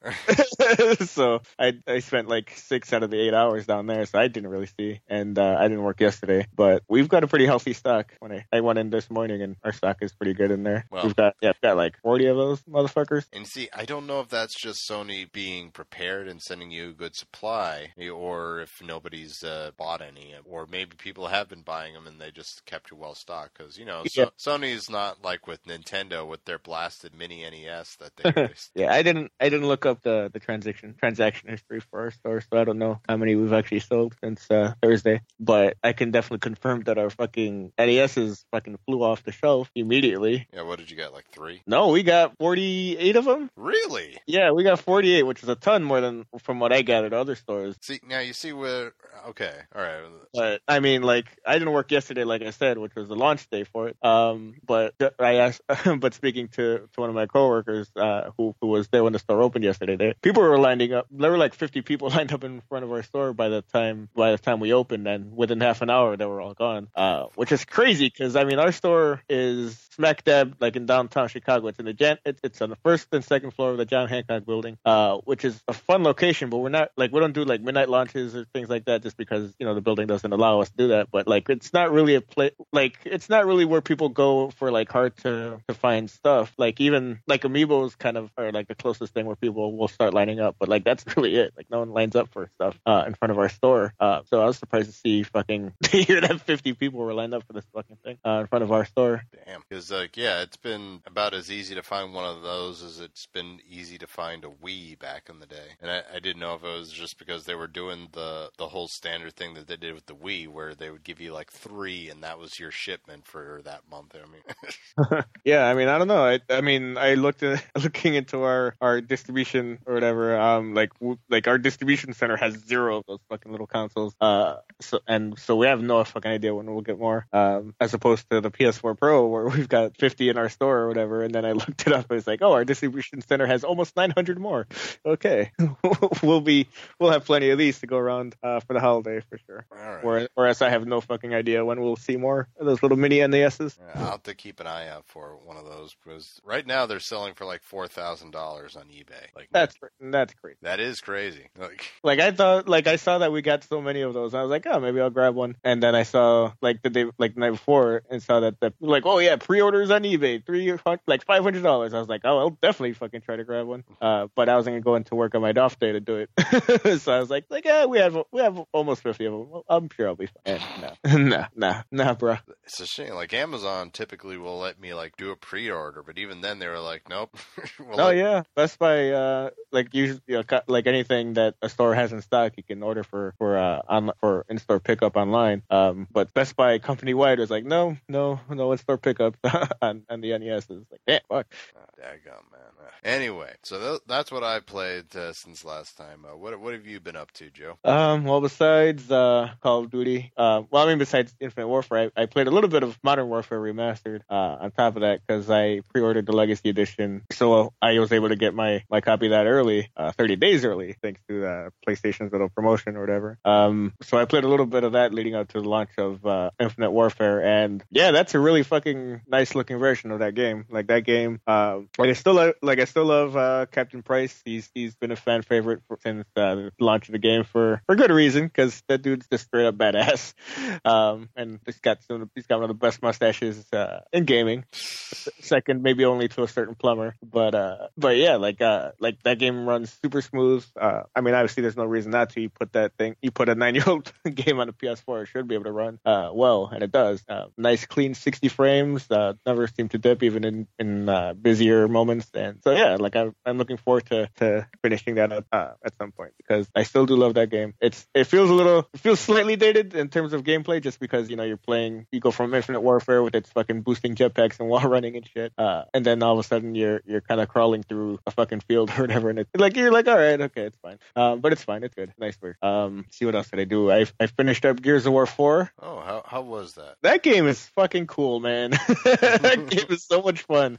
so 1.06 1.42
I 1.58 1.78
I 1.86 1.98
spent 1.98 2.28
like 2.28 2.52
six 2.56 2.92
out 2.92 3.02
of 3.02 3.10
the 3.10 3.18
eight 3.18 3.34
hours 3.34 3.66
down 3.66 3.86
there, 3.86 4.06
so 4.06 4.18
I 4.18 4.28
didn't 4.28 4.50
really 4.50 4.68
see, 4.78 5.00
and 5.08 5.36
uh, 5.38 5.56
I 5.58 5.64
didn't 5.64 5.82
work 5.82 6.00
yesterday. 6.00 6.46
But 6.54 6.84
we've 6.88 7.08
got 7.08 7.24
a 7.24 7.26
pretty 7.26 7.46
healthy 7.46 7.72
stock. 7.72 8.14
When 8.20 8.30
I 8.30 8.44
I 8.52 8.60
went 8.60 8.78
in 8.78 8.90
this 8.90 9.10
morning, 9.10 9.42
and 9.42 9.56
our 9.64 9.72
stock 9.72 9.98
is 10.02 10.12
pretty 10.12 10.34
good 10.34 10.52
in 10.52 10.62
there. 10.62 10.86
Well, 10.90 11.04
we've 11.04 11.16
got 11.16 11.34
yeah, 11.42 11.50
we've 11.50 11.60
got 11.60 11.76
like 11.76 11.98
40 12.02 12.19
of 12.26 12.36
those 12.36 12.62
motherfuckers. 12.62 13.26
And 13.32 13.46
see, 13.46 13.68
I 13.74 13.84
don't 13.84 14.06
know 14.06 14.20
if 14.20 14.28
that's 14.28 14.58
just 14.58 14.88
Sony 14.88 15.30
being 15.30 15.70
prepared 15.70 16.28
and 16.28 16.40
sending 16.40 16.70
you 16.70 16.90
a 16.90 16.92
good 16.92 17.14
supply, 17.14 17.92
or 18.12 18.60
if 18.60 18.70
nobody's 18.82 19.42
uh, 19.42 19.70
bought 19.76 20.02
any, 20.02 20.34
or 20.44 20.66
maybe 20.66 20.96
people 20.96 21.28
have 21.28 21.48
been 21.48 21.62
buying 21.62 21.94
them 21.94 22.06
and 22.06 22.20
they 22.20 22.30
just 22.30 22.64
kept 22.66 22.90
you 22.90 22.96
well 22.96 23.14
stocked. 23.14 23.56
Because 23.56 23.78
you 23.78 23.84
know, 23.84 24.02
yeah. 24.14 24.26
so- 24.36 24.50
Sony's 24.58 24.90
not 24.90 25.22
like 25.24 25.46
with 25.46 25.64
Nintendo 25.64 26.26
with 26.26 26.44
their 26.44 26.58
blasted 26.58 27.14
mini 27.14 27.42
NES 27.42 27.96
that 27.96 28.16
they. 28.16 28.50
yeah, 28.82 28.92
I 28.92 29.02
didn't. 29.02 29.32
I 29.40 29.48
didn't 29.48 29.68
look 29.68 29.86
up 29.86 30.02
the 30.02 30.30
the 30.32 30.40
transaction 30.40 30.94
transaction 30.98 31.48
history 31.48 31.80
for 31.80 32.00
our 32.00 32.10
store, 32.10 32.40
so 32.40 32.58
I 32.58 32.64
don't 32.64 32.78
know 32.78 33.00
how 33.08 33.16
many 33.16 33.34
we've 33.34 33.52
actually 33.52 33.80
sold 33.80 34.14
since 34.22 34.50
uh, 34.50 34.74
Thursday. 34.82 35.22
But 35.38 35.76
I 35.82 35.92
can 35.92 36.10
definitely 36.10 36.40
confirm 36.40 36.82
that 36.82 36.98
our 36.98 37.10
fucking 37.10 37.72
NESs 37.78 38.44
fucking 38.50 38.78
flew 38.86 39.02
off 39.02 39.22
the 39.22 39.32
shelf 39.32 39.70
immediately. 39.74 40.46
Yeah, 40.52 40.62
what 40.62 40.78
did 40.78 40.90
you 40.90 40.96
get? 40.96 41.12
Like 41.12 41.30
three? 41.30 41.62
No, 41.66 41.88
we 41.88 42.02
got 42.02 42.09
48 42.38 43.16
of 43.16 43.24
them. 43.24 43.50
Really? 43.56 44.18
Yeah, 44.26 44.52
we 44.52 44.64
got 44.64 44.80
48, 44.80 45.22
which 45.24 45.42
is 45.42 45.48
a 45.48 45.54
ton 45.54 45.82
more 45.84 46.00
than 46.00 46.26
from 46.40 46.60
what 46.60 46.72
I 46.72 46.82
gathered 46.82 47.12
other 47.12 47.34
stores. 47.34 47.76
See, 47.80 48.00
now 48.06 48.20
you 48.20 48.32
see 48.32 48.52
where. 48.52 48.92
Okay, 49.28 49.52
all 49.74 49.82
right. 49.82 50.00
But 50.32 50.62
I 50.66 50.80
mean, 50.80 51.02
like, 51.02 51.26
I 51.46 51.54
didn't 51.54 51.72
work 51.72 51.90
yesterday, 51.90 52.24
like 52.24 52.42
I 52.42 52.50
said, 52.50 52.78
which 52.78 52.94
was 52.94 53.08
the 53.08 53.16
launch 53.16 53.48
day 53.50 53.64
for 53.64 53.88
it. 53.88 53.96
Um, 54.02 54.54
but 54.64 54.94
I 55.18 55.36
asked, 55.36 55.60
but 55.98 56.14
speaking 56.14 56.48
to, 56.48 56.78
to 56.78 57.00
one 57.00 57.10
of 57.10 57.14
my 57.14 57.26
coworkers, 57.26 57.90
uh, 57.96 58.30
who 58.36 58.54
who 58.60 58.68
was 58.68 58.88
there 58.88 59.04
when 59.04 59.12
the 59.12 59.18
store 59.18 59.42
opened 59.42 59.64
yesterday, 59.64 59.96
they, 59.96 60.14
people 60.22 60.42
were 60.42 60.58
lining 60.58 60.92
up. 60.92 61.06
There 61.10 61.30
were 61.30 61.38
like 61.38 61.54
50 61.54 61.82
people 61.82 62.08
lined 62.16 62.32
up 62.32 62.44
in 62.44 62.62
front 62.68 62.84
of 62.84 62.92
our 62.92 63.02
store 63.02 63.32
by 63.32 63.48
the 63.48 63.62
time 63.62 64.08
by 64.14 64.30
the 64.32 64.38
time 64.38 64.60
we 64.60 64.72
opened, 64.72 65.06
and 65.06 65.36
within 65.36 65.60
half 65.60 65.82
an 65.82 65.90
hour 65.90 66.16
they 66.16 66.26
were 66.26 66.40
all 66.40 66.54
gone. 66.54 66.88
Uh, 66.94 67.26
which 67.34 67.52
is 67.52 67.64
crazy 67.64 68.06
because 68.06 68.36
I 68.36 68.44
mean, 68.44 68.58
our 68.58 68.72
store 68.72 69.22
is 69.28 69.78
smack 69.94 70.24
dab 70.24 70.56
like 70.60 70.76
in 70.76 70.86
downtown 70.86 71.28
Chicago. 71.28 71.68
It's 71.68 71.78
in 71.78 71.84
the 71.84 71.92
It's, 72.00 72.40
it's 72.42 72.62
on 72.62 72.70
the 72.70 72.76
first 72.76 73.08
and 73.12 73.24
second 73.24 73.52
floor 73.52 73.70
of 73.70 73.76
the 73.76 73.84
John 73.84 74.08
Hancock 74.08 74.44
building, 74.44 74.78
uh, 74.84 75.18
which 75.18 75.44
is 75.44 75.62
a 75.68 75.72
fun 75.72 76.02
location, 76.02 76.50
but 76.50 76.58
we're 76.58 76.70
not 76.70 76.90
like 76.96 77.12
we 77.12 77.20
don't 77.20 77.32
do 77.32 77.44
like 77.44 77.60
midnight 77.60 77.88
launches 77.88 78.34
or 78.34 78.46
things 78.54 78.68
like 78.68 78.86
that 78.86 79.02
just 79.02 79.16
because 79.16 79.54
you 79.58 79.66
know 79.66 79.74
the 79.74 79.80
building 79.80 80.06
doesn't 80.06 80.32
allow 80.32 80.60
us 80.60 80.70
to 80.70 80.76
do 80.76 80.88
that. 80.88 81.08
But 81.10 81.26
like 81.26 81.48
it's 81.48 81.72
not 81.72 81.92
really 81.92 82.14
a 82.14 82.20
place 82.20 82.52
like 82.72 82.98
it's 83.04 83.28
not 83.28 83.46
really 83.46 83.64
where 83.64 83.80
people 83.80 84.08
go 84.08 84.50
for 84.50 84.70
like 84.70 84.90
hard 84.90 85.16
to 85.18 85.60
to 85.68 85.74
find 85.74 86.10
stuff. 86.10 86.52
Like 86.56 86.80
even 86.80 87.20
like 87.26 87.42
Amiibos 87.42 87.98
kind 87.98 88.16
of 88.16 88.30
are 88.36 88.52
like 88.52 88.68
the 88.68 88.74
closest 88.74 89.12
thing 89.12 89.26
where 89.26 89.36
people 89.36 89.76
will 89.76 89.88
start 89.88 90.14
lining 90.14 90.40
up, 90.40 90.56
but 90.58 90.68
like 90.68 90.84
that's 90.84 91.04
really 91.16 91.36
it. 91.36 91.52
Like 91.56 91.70
no 91.70 91.80
one 91.80 91.90
lines 91.90 92.16
up 92.16 92.28
for 92.32 92.48
stuff 92.54 92.78
uh, 92.86 93.04
in 93.06 93.14
front 93.14 93.32
of 93.32 93.38
our 93.38 93.48
store. 93.48 93.94
Uh, 94.00 94.22
so 94.30 94.40
I 94.40 94.46
was 94.46 94.58
surprised 94.58 94.90
to 94.90 94.96
see 94.96 95.22
fucking 95.22 95.72
hear 95.90 96.20
that 96.20 96.40
50 96.40 96.74
people 96.74 97.00
were 97.00 97.14
lined 97.14 97.34
up 97.34 97.46
for 97.46 97.52
this 97.52 97.64
fucking 97.74 97.96
thing 98.04 98.18
uh, 98.24 98.40
in 98.40 98.46
front 98.46 98.62
of 98.62 98.72
our 98.72 98.84
store. 98.84 99.24
Damn, 99.46 99.62
because 99.68 99.90
like 99.90 100.16
yeah, 100.16 100.42
it's 100.42 100.56
been 100.56 101.00
about 101.06 101.34
as 101.34 101.50
easy 101.50 101.74
to 101.74 101.82
find 101.90 102.14
one 102.14 102.24
of 102.24 102.42
those 102.42 102.82
is 102.82 103.00
it's 103.00 103.26
been 103.26 103.58
easy 103.68 103.98
to 103.98 104.06
find 104.06 104.44
a 104.44 104.48
Wii 104.48 104.96
back 105.00 105.28
in 105.28 105.40
the 105.40 105.46
day. 105.46 105.74
And 105.82 105.90
I, 105.90 106.02
I 106.14 106.20
didn't 106.20 106.38
know 106.38 106.54
if 106.54 106.62
it 106.62 106.68
was 106.68 106.92
just 106.92 107.18
because 107.18 107.44
they 107.44 107.56
were 107.56 107.66
doing 107.66 108.06
the 108.12 108.48
the 108.58 108.68
whole 108.68 108.86
standard 108.86 109.34
thing 109.34 109.54
that 109.54 109.66
they 109.66 109.76
did 109.76 109.94
with 109.94 110.06
the 110.06 110.14
Wii, 110.14 110.46
where 110.46 110.76
they 110.76 110.88
would 110.88 111.02
give 111.02 111.20
you 111.20 111.32
like 111.32 111.50
three, 111.50 112.08
and 112.08 112.22
that 112.22 112.38
was 112.38 112.60
your 112.60 112.70
shipment 112.70 113.26
for 113.26 113.60
that 113.64 113.80
month. 113.90 114.14
I 114.14 114.30
mean, 114.30 115.24
yeah, 115.44 115.66
I 115.66 115.74
mean, 115.74 115.88
I 115.88 115.98
don't 115.98 116.06
know. 116.06 116.24
I, 116.24 116.38
I 116.48 116.60
mean, 116.60 116.96
I 116.96 117.14
looked 117.14 117.42
at 117.42 117.64
looking 117.82 118.14
into 118.14 118.42
our 118.42 118.76
our 118.80 119.00
distribution 119.00 119.80
or 119.84 119.94
whatever. 119.94 120.38
Um, 120.38 120.74
like 120.74 120.92
like 121.28 121.48
our 121.48 121.58
distribution 121.58 122.12
center 122.12 122.36
has 122.36 122.54
zero 122.54 122.98
of 122.98 123.04
those 123.08 123.20
fucking 123.28 123.50
little 123.50 123.66
consoles. 123.66 124.14
Uh, 124.20 124.58
so 124.80 125.00
and 125.08 125.36
so 125.40 125.56
we 125.56 125.66
have 125.66 125.82
no 125.82 126.04
fucking 126.04 126.30
idea 126.30 126.54
when 126.54 126.66
we'll 126.72 126.82
get 126.82 127.00
more. 127.00 127.26
Um, 127.32 127.74
as 127.80 127.94
opposed 127.94 128.30
to 128.30 128.40
the 128.40 128.52
PS4 128.52 128.96
Pro 128.96 129.26
where 129.26 129.48
we've 129.48 129.68
got 129.68 129.96
50 129.96 130.28
in 130.28 130.38
our 130.38 130.48
store 130.48 130.78
or 130.78 130.88
whatever. 130.88 131.24
And 131.24 131.34
then 131.34 131.44
I 131.44 131.52
looked 131.70 131.86
it 131.86 131.92
up. 131.92 132.06
I 132.10 132.14
was 132.14 132.26
like, 132.26 132.42
oh, 132.42 132.52
our 132.52 132.64
distribution 132.64 133.22
center 133.22 133.46
has 133.46 133.64
almost 133.64 133.96
900 133.96 134.38
more. 134.38 134.66
Okay, 135.06 135.52
we'll 136.22 136.40
be 136.40 136.68
we'll 136.98 137.10
have 137.10 137.24
plenty 137.24 137.50
of 137.50 137.58
these 137.58 137.80
to 137.80 137.86
go 137.86 137.96
around 137.96 138.34
uh, 138.42 138.60
for 138.60 138.74
the 138.74 138.80
holiday 138.80 139.20
for 139.28 139.38
sure. 139.46 139.66
Right. 139.70 140.28
Whereas 140.34 140.62
I 140.62 140.70
have 140.70 140.86
no 140.86 141.00
fucking 141.00 141.34
idea 141.34 141.64
when 141.64 141.80
we'll 141.80 141.96
see 141.96 142.16
more 142.16 142.48
of 142.58 142.66
those 142.66 142.82
little 142.82 142.98
mini 142.98 143.26
NESs. 143.26 143.78
Yeah, 143.78 144.02
I'll 144.02 144.10
have 144.12 144.22
to 144.24 144.34
keep 144.34 144.60
an 144.60 144.66
eye 144.66 144.88
out 144.88 145.04
for 145.06 145.38
one 145.44 145.56
of 145.56 145.64
those 145.64 145.94
because 146.02 146.40
right 146.44 146.66
now 146.66 146.86
they're 146.86 147.00
selling 147.00 147.34
for 147.34 147.44
like 147.44 147.62
four 147.62 147.86
thousand 147.88 148.32
dollars 148.32 148.76
on 148.76 148.84
eBay. 148.86 149.34
Like 149.34 149.48
that's 149.52 149.76
that's 150.00 150.34
crazy. 150.34 150.58
That 150.62 150.80
is 150.80 151.00
crazy. 151.00 151.48
Like 151.58 151.84
like 152.02 152.20
I 152.20 152.32
thought 152.32 152.68
like 152.68 152.86
I 152.86 152.96
saw 152.96 153.18
that 153.18 153.32
we 153.32 153.42
got 153.42 153.64
so 153.64 153.80
many 153.80 154.02
of 154.02 154.14
those. 154.14 154.34
I 154.34 154.42
was 154.42 154.50
like, 154.50 154.66
oh, 154.66 154.80
maybe 154.80 155.00
I'll 155.00 155.10
grab 155.10 155.34
one. 155.34 155.56
And 155.62 155.82
then 155.82 155.94
I 155.94 156.02
saw 156.02 156.52
like 156.60 156.82
the 156.82 156.90
day 156.90 157.06
like 157.18 157.34
the 157.34 157.40
night 157.40 157.50
before 157.52 158.02
and 158.10 158.22
saw 158.22 158.40
that 158.40 158.60
the 158.60 158.72
like 158.80 159.06
oh 159.06 159.18
yeah 159.18 159.36
pre-orders 159.36 159.90
on 159.90 160.02
eBay 160.02 160.44
three 160.44 160.72
like 161.06 161.24
five 161.24 161.42
hundred 161.42 161.59
dollars. 161.62 161.94
I 161.94 161.98
was 161.98 162.08
like, 162.08 162.22
oh, 162.24 162.38
I'll 162.38 162.50
definitely 162.50 162.94
fucking 162.94 163.22
try 163.22 163.36
to 163.36 163.44
grab 163.44 163.66
one. 163.66 163.84
Uh, 164.00 164.28
but 164.34 164.48
I 164.48 164.56
was 164.56 164.66
gonna 164.66 164.80
go 164.80 164.94
into 164.94 165.14
work 165.14 165.34
on 165.34 165.42
my 165.42 165.52
off 165.52 165.78
day 165.78 165.92
to 165.92 166.00
do 166.00 166.16
it. 166.16 167.00
so 167.00 167.12
I 167.12 167.20
was 167.20 167.30
like, 167.30 167.44
like 167.50 167.64
yeah, 167.64 167.86
we 167.86 167.98
have 167.98 168.16
we 168.32 168.40
have 168.40 168.60
almost 168.72 169.02
fifty 169.02 169.26
of 169.26 169.32
them. 169.32 169.50
Well, 169.50 169.64
I'm 169.68 169.88
sure 169.90 170.08
I'll 170.08 170.16
be 170.16 170.28
fine. 170.44 170.60
no, 170.80 171.18
nah, 171.18 171.46
nah, 171.54 171.82
nah, 171.90 172.14
bro. 172.14 172.36
It's 172.64 172.80
a 172.80 172.86
shame. 172.86 173.14
Like 173.14 173.32
Amazon 173.34 173.90
typically 173.90 174.38
will 174.38 174.58
let 174.58 174.80
me 174.80 174.94
like 174.94 175.16
do 175.16 175.30
a 175.30 175.36
pre-order, 175.36 176.02
but 176.02 176.18
even 176.18 176.40
then 176.40 176.58
they 176.58 176.68
were 176.68 176.80
like, 176.80 177.08
nope. 177.08 177.36
we'll 177.78 178.00
oh 178.00 178.06
let- 178.06 178.16
yeah, 178.16 178.42
Best 178.54 178.78
Buy, 178.78 179.10
uh, 179.10 179.50
like 179.72 179.94
usually, 179.94 180.20
you 180.26 180.42
know, 180.42 180.60
like 180.66 180.86
anything 180.86 181.34
that 181.34 181.54
a 181.62 181.68
store 181.68 181.94
has 181.94 182.12
in 182.12 182.22
stock, 182.22 182.52
you 182.56 182.62
can 182.62 182.82
order 182.82 183.02
for 183.02 183.34
for 183.38 183.58
uh 183.58 183.80
on 183.88 184.10
for 184.20 184.44
in-store 184.48 184.80
pickup 184.80 185.16
online. 185.16 185.62
Um, 185.70 186.06
but 186.10 186.32
Best 186.34 186.56
Buy 186.56 186.78
company 186.78 187.14
wide 187.14 187.38
was 187.38 187.50
like, 187.50 187.64
no, 187.64 187.96
no, 188.08 188.40
no 188.48 188.72
in-store 188.72 188.98
pickup 188.98 189.36
on 189.82 190.04
on 190.08 190.20
the 190.20 190.38
NES. 190.38 190.66
It's 190.70 190.90
like, 190.90 191.00
damn, 191.06 191.20
fuck. 191.28 191.49
Oh, 191.76 191.80
daggum, 192.00 192.44
man. 192.52 192.60
Anyway, 193.02 193.50
so 193.62 193.78
th- 193.78 194.00
that's 194.06 194.30
what 194.30 194.44
I 194.44 194.60
played 194.60 195.16
uh, 195.16 195.32
since 195.32 195.64
last 195.64 195.96
time. 195.96 196.26
Uh, 196.30 196.36
what 196.36 196.60
what 196.60 196.74
have 196.74 196.86
you 196.86 197.00
been 197.00 197.16
up 197.16 197.30
to, 197.32 197.48
Joe? 197.48 197.78
Um, 197.82 198.24
well, 198.24 198.42
besides 198.42 199.10
uh, 199.10 199.52
Call 199.62 199.84
of 199.84 199.90
Duty, 199.90 200.32
uh, 200.36 200.62
well, 200.70 200.84
I 200.84 200.88
mean, 200.90 200.98
besides 200.98 201.34
Infinite 201.40 201.68
Warfare, 201.68 202.10
I, 202.14 202.22
I 202.22 202.26
played 202.26 202.46
a 202.46 202.50
little 202.50 202.68
bit 202.68 202.82
of 202.82 202.98
Modern 203.02 203.28
Warfare 203.28 203.58
Remastered. 203.58 204.20
Uh, 204.28 204.34
on 204.60 204.70
top 204.72 204.96
of 204.96 205.02
that, 205.02 205.20
because 205.26 205.48
I 205.48 205.80
pre-ordered 205.94 206.26
the 206.26 206.32
Legacy 206.32 206.68
Edition, 206.68 207.22
so 207.32 207.72
I 207.80 207.98
was 207.98 208.12
able 208.12 208.28
to 208.28 208.36
get 208.36 208.52
my 208.54 208.84
my 208.90 209.00
copy 209.00 209.28
that 209.28 209.46
early, 209.46 209.88
uh, 209.96 210.12
30 210.12 210.36
days 210.36 210.64
early, 210.66 210.96
thanks 211.00 211.22
to 211.28 211.70
PlayStation's 211.86 212.32
little 212.32 212.50
promotion 212.50 212.96
or 212.96 213.00
whatever. 213.00 213.38
Um, 213.46 213.94
so 214.02 214.18
I 214.18 214.26
played 214.26 214.44
a 214.44 214.48
little 214.48 214.66
bit 214.66 214.84
of 214.84 214.92
that 214.92 215.14
leading 215.14 215.34
up 215.34 215.48
to 215.48 215.62
the 215.62 215.68
launch 215.68 215.90
of 215.96 216.52
Infinite 216.60 216.90
Warfare, 216.90 217.42
and 217.42 217.82
yeah, 217.90 218.10
that's 218.10 218.34
a 218.34 218.38
really 218.38 218.62
fucking 218.62 219.22
nice 219.26 219.54
looking 219.54 219.78
version 219.78 220.10
of 220.10 220.18
that 220.18 220.34
game. 220.34 220.66
Like 220.68 220.88
that 220.88 221.04
game, 221.04 221.39
uh, 221.46 221.80
like 221.98 222.10
I 222.10 222.12
still 222.14 222.52
like 222.62 222.80
I 222.80 222.84
still 222.84 223.06
love 223.06 223.36
uh, 223.36 223.66
Captain 223.70 224.02
Price. 224.02 224.40
He's 224.44 224.70
he's 224.74 224.94
been 224.94 225.10
a 225.10 225.16
fan 225.16 225.42
favorite 225.42 225.82
for, 225.88 225.98
since 226.02 226.26
uh, 226.36 226.54
the 226.54 226.72
launch 226.80 227.08
of 227.08 227.12
the 227.12 227.18
game 227.18 227.44
for 227.44 227.82
for 227.86 227.96
good 227.96 228.10
reason 228.10 228.46
because 228.46 228.82
that 228.88 229.02
dude's 229.02 229.26
just 229.28 229.46
straight 229.46 229.66
up 229.66 229.76
badass. 229.76 230.34
Um, 230.84 231.28
and 231.36 231.58
he's 231.66 231.78
got 231.80 232.02
some, 232.04 232.30
he's 232.34 232.46
got 232.46 232.56
one 232.56 232.64
of 232.64 232.68
the 232.68 232.74
best 232.74 233.02
mustaches 233.02 233.66
uh, 233.72 234.00
in 234.12 234.24
gaming. 234.24 234.64
Second, 234.72 235.82
maybe 235.82 236.04
only 236.04 236.28
to 236.28 236.42
a 236.42 236.48
certain 236.48 236.74
plumber, 236.74 237.16
but 237.22 237.54
uh, 237.54 237.88
but 237.96 238.16
yeah, 238.16 238.36
like 238.36 238.60
uh, 238.60 238.92
like 238.98 239.22
that 239.24 239.38
game 239.38 239.66
runs 239.66 239.96
super 240.02 240.22
smooth. 240.22 240.64
Uh, 240.80 241.02
I 241.14 241.20
mean, 241.20 241.34
obviously, 241.34 241.62
there's 241.62 241.76
no 241.76 241.84
reason 241.84 242.12
not 242.12 242.30
to. 242.30 242.40
You 242.40 242.48
put 242.48 242.72
that 242.72 242.96
thing, 242.96 243.16
you 243.20 243.30
put 243.30 243.48
a 243.48 243.54
nine 243.60 243.74
year 243.74 243.84
old 243.86 244.12
game 244.34 244.60
on 244.60 244.68
a 244.68 244.72
PS4, 244.72 245.22
it 245.22 245.26
should 245.26 245.48
be 245.48 245.54
able 245.54 245.64
to 245.64 245.72
run 245.72 245.98
uh, 246.04 246.30
well, 246.32 246.70
and 246.72 246.82
it 246.82 246.92
does. 246.92 247.22
Uh, 247.28 247.46
nice, 247.56 247.86
clean 247.86 248.14
60 248.14 248.48
frames. 248.48 249.10
Uh, 249.10 249.34
never 249.46 249.66
seemed 249.66 249.90
to 249.92 249.98
dip 249.98 250.22
even 250.22 250.44
in 250.44 250.66
in 250.78 251.08
uh, 251.08 251.29
uh, 251.30 251.34
busier 251.34 251.88
moments. 251.88 252.28
And 252.34 252.62
so 252.62 252.72
yeah, 252.72 252.96
like 252.96 253.16
I'm, 253.16 253.34
I'm 253.46 253.58
looking 253.58 253.76
forward 253.76 254.06
to, 254.06 254.28
to 254.36 254.66
finishing 254.82 255.16
that 255.16 255.32
up 255.32 255.46
uh, 255.52 255.72
at 255.84 255.96
some 255.98 256.12
point 256.12 256.32
because 256.36 256.68
I 256.74 256.82
still 256.82 257.06
do 257.06 257.16
love 257.16 257.34
that 257.34 257.50
game. 257.50 257.74
It's 257.80 258.06
it 258.14 258.24
feels 258.24 258.50
a 258.50 258.54
little 258.54 258.88
it 258.92 259.00
feels 259.00 259.20
slightly 259.20 259.56
dated 259.56 259.94
in 259.94 260.08
terms 260.08 260.32
of 260.32 260.42
gameplay 260.44 260.82
just 260.82 261.00
because 261.00 261.30
you 261.30 261.36
know 261.36 261.44
you're 261.44 261.56
playing 261.56 262.06
you 262.12 262.20
go 262.20 262.30
from 262.30 262.54
Infinite 262.54 262.80
Warfare 262.80 263.22
with 263.22 263.34
its 263.34 263.50
fucking 263.50 263.82
boosting 263.82 264.14
jetpacks 264.14 264.60
and 264.60 264.68
wall 264.70 264.82
running 264.82 265.16
and 265.16 265.26
shit, 265.26 265.52
uh, 265.58 265.84
and 265.94 266.04
then 266.04 266.22
all 266.22 266.32
of 266.32 266.38
a 266.38 266.42
sudden 266.42 266.74
you're 266.74 267.00
you're 267.06 267.20
kind 267.20 267.40
of 267.40 267.48
crawling 267.48 267.82
through 267.82 268.18
a 268.26 268.30
fucking 268.30 268.60
field 268.60 268.90
or 268.90 269.02
whatever, 269.02 269.30
and 269.30 269.38
it's 269.38 269.50
like 269.56 269.76
you're 269.76 269.92
like 269.92 270.08
all 270.08 270.16
right, 270.16 270.40
okay, 270.40 270.62
it's 270.62 270.78
fine, 270.78 270.98
um, 271.16 271.40
but 271.40 271.52
it's 271.52 271.62
fine, 271.62 271.82
it's 271.82 271.94
good, 271.94 272.12
nice 272.18 272.36
work. 272.40 272.56
Um, 272.62 273.06
see 273.10 273.24
what 273.24 273.34
else 273.34 273.48
did 273.50 273.60
I 273.60 273.64
do? 273.64 273.90
I 273.90 274.06
I 274.18 274.26
finished 274.26 274.64
up 274.64 274.80
Gears 274.80 275.06
of 275.06 275.12
War 275.12 275.26
four. 275.26 275.70
Oh, 275.80 276.00
how 276.00 276.22
how 276.26 276.42
was 276.42 276.74
that? 276.74 276.96
That 277.02 277.22
game 277.22 277.46
is 277.46 277.64
fucking 277.76 278.06
cool, 278.06 278.40
man. 278.40 278.70
that 279.04 279.66
game 279.68 279.86
is 279.90 280.04
so 280.04 280.22
much 280.22 280.42
fun. 280.42 280.78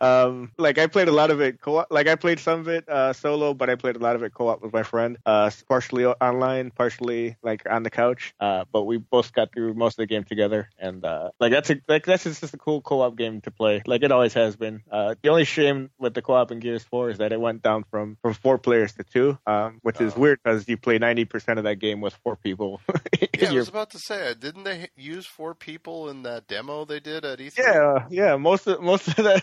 Um, 0.00 0.52
like 0.58 0.78
I 0.78 0.86
played 0.86 1.08
a 1.08 1.12
lot 1.12 1.30
of 1.30 1.40
it 1.40 1.60
co 1.60 1.84
like 1.90 2.06
I 2.08 2.14
played 2.16 2.40
some 2.40 2.60
of 2.60 2.68
it 2.68 2.88
uh, 2.88 3.12
solo, 3.12 3.54
but 3.54 3.70
I 3.70 3.74
played 3.76 3.96
a 3.96 3.98
lot 3.98 4.16
of 4.16 4.22
it 4.22 4.32
co-op 4.34 4.62
with 4.62 4.72
my 4.72 4.82
friend. 4.82 5.18
Uh, 5.26 5.50
partially 5.68 6.04
online, 6.06 6.70
partially 6.70 7.36
like 7.42 7.62
on 7.68 7.82
the 7.82 7.90
couch. 7.90 8.34
Uh, 8.40 8.64
but 8.72 8.82
we 8.84 8.96
both 8.98 9.32
got 9.32 9.52
through 9.52 9.74
most 9.74 9.94
of 9.94 10.02
the 10.02 10.06
game 10.06 10.24
together, 10.24 10.68
and 10.78 11.04
uh, 11.04 11.30
like 11.40 11.52
that's 11.52 11.70
a 11.70 11.80
like 11.88 12.04
that's 12.04 12.24
just 12.24 12.42
a 12.54 12.58
cool 12.58 12.80
co-op 12.80 13.16
game 13.16 13.40
to 13.42 13.50
play. 13.50 13.82
Like 13.86 14.02
it 14.02 14.12
always 14.12 14.34
has 14.34 14.56
been. 14.56 14.82
Uh, 14.90 15.14
the 15.22 15.28
only 15.28 15.44
shame 15.44 15.90
with 15.98 16.14
the 16.14 16.22
co-op 16.22 16.50
in 16.50 16.60
Gears 16.60 16.84
Four 16.84 17.10
is 17.10 17.18
that 17.18 17.32
it 17.32 17.40
went 17.40 17.62
down 17.62 17.84
from 17.90 18.16
from 18.22 18.34
four 18.34 18.58
players 18.58 18.92
to 18.94 19.04
two, 19.04 19.38
um, 19.46 19.78
which 19.82 20.00
is 20.00 20.14
Oh. 20.16 20.20
weird 20.20 20.40
because 20.42 20.68
you 20.68 20.76
play 20.76 20.98
ninety 20.98 21.24
percent 21.24 21.58
of 21.58 21.64
that 21.64 21.76
game 21.76 22.00
with 22.00 22.14
four 22.22 22.36
people. 22.36 22.80
Yeah, 23.40 23.50
I 23.50 23.54
was 23.54 23.68
about 23.68 23.90
to 23.90 23.98
say, 23.98 24.30
uh, 24.30 24.34
didn't 24.34 24.62
they 24.64 24.88
use 24.94 25.26
four 25.26 25.54
people 25.54 26.10
in 26.10 26.22
that 26.22 26.46
demo 26.46 26.84
they 26.84 27.00
did 27.00 27.24
at 27.24 27.40
E 27.40 27.48
E3? 27.48 27.58
Yeah, 27.58 28.06
yeah. 28.08 28.36
Most 28.36 28.66
of 28.68 28.80
most 28.80 29.08
of 29.08 29.16
that 29.16 29.42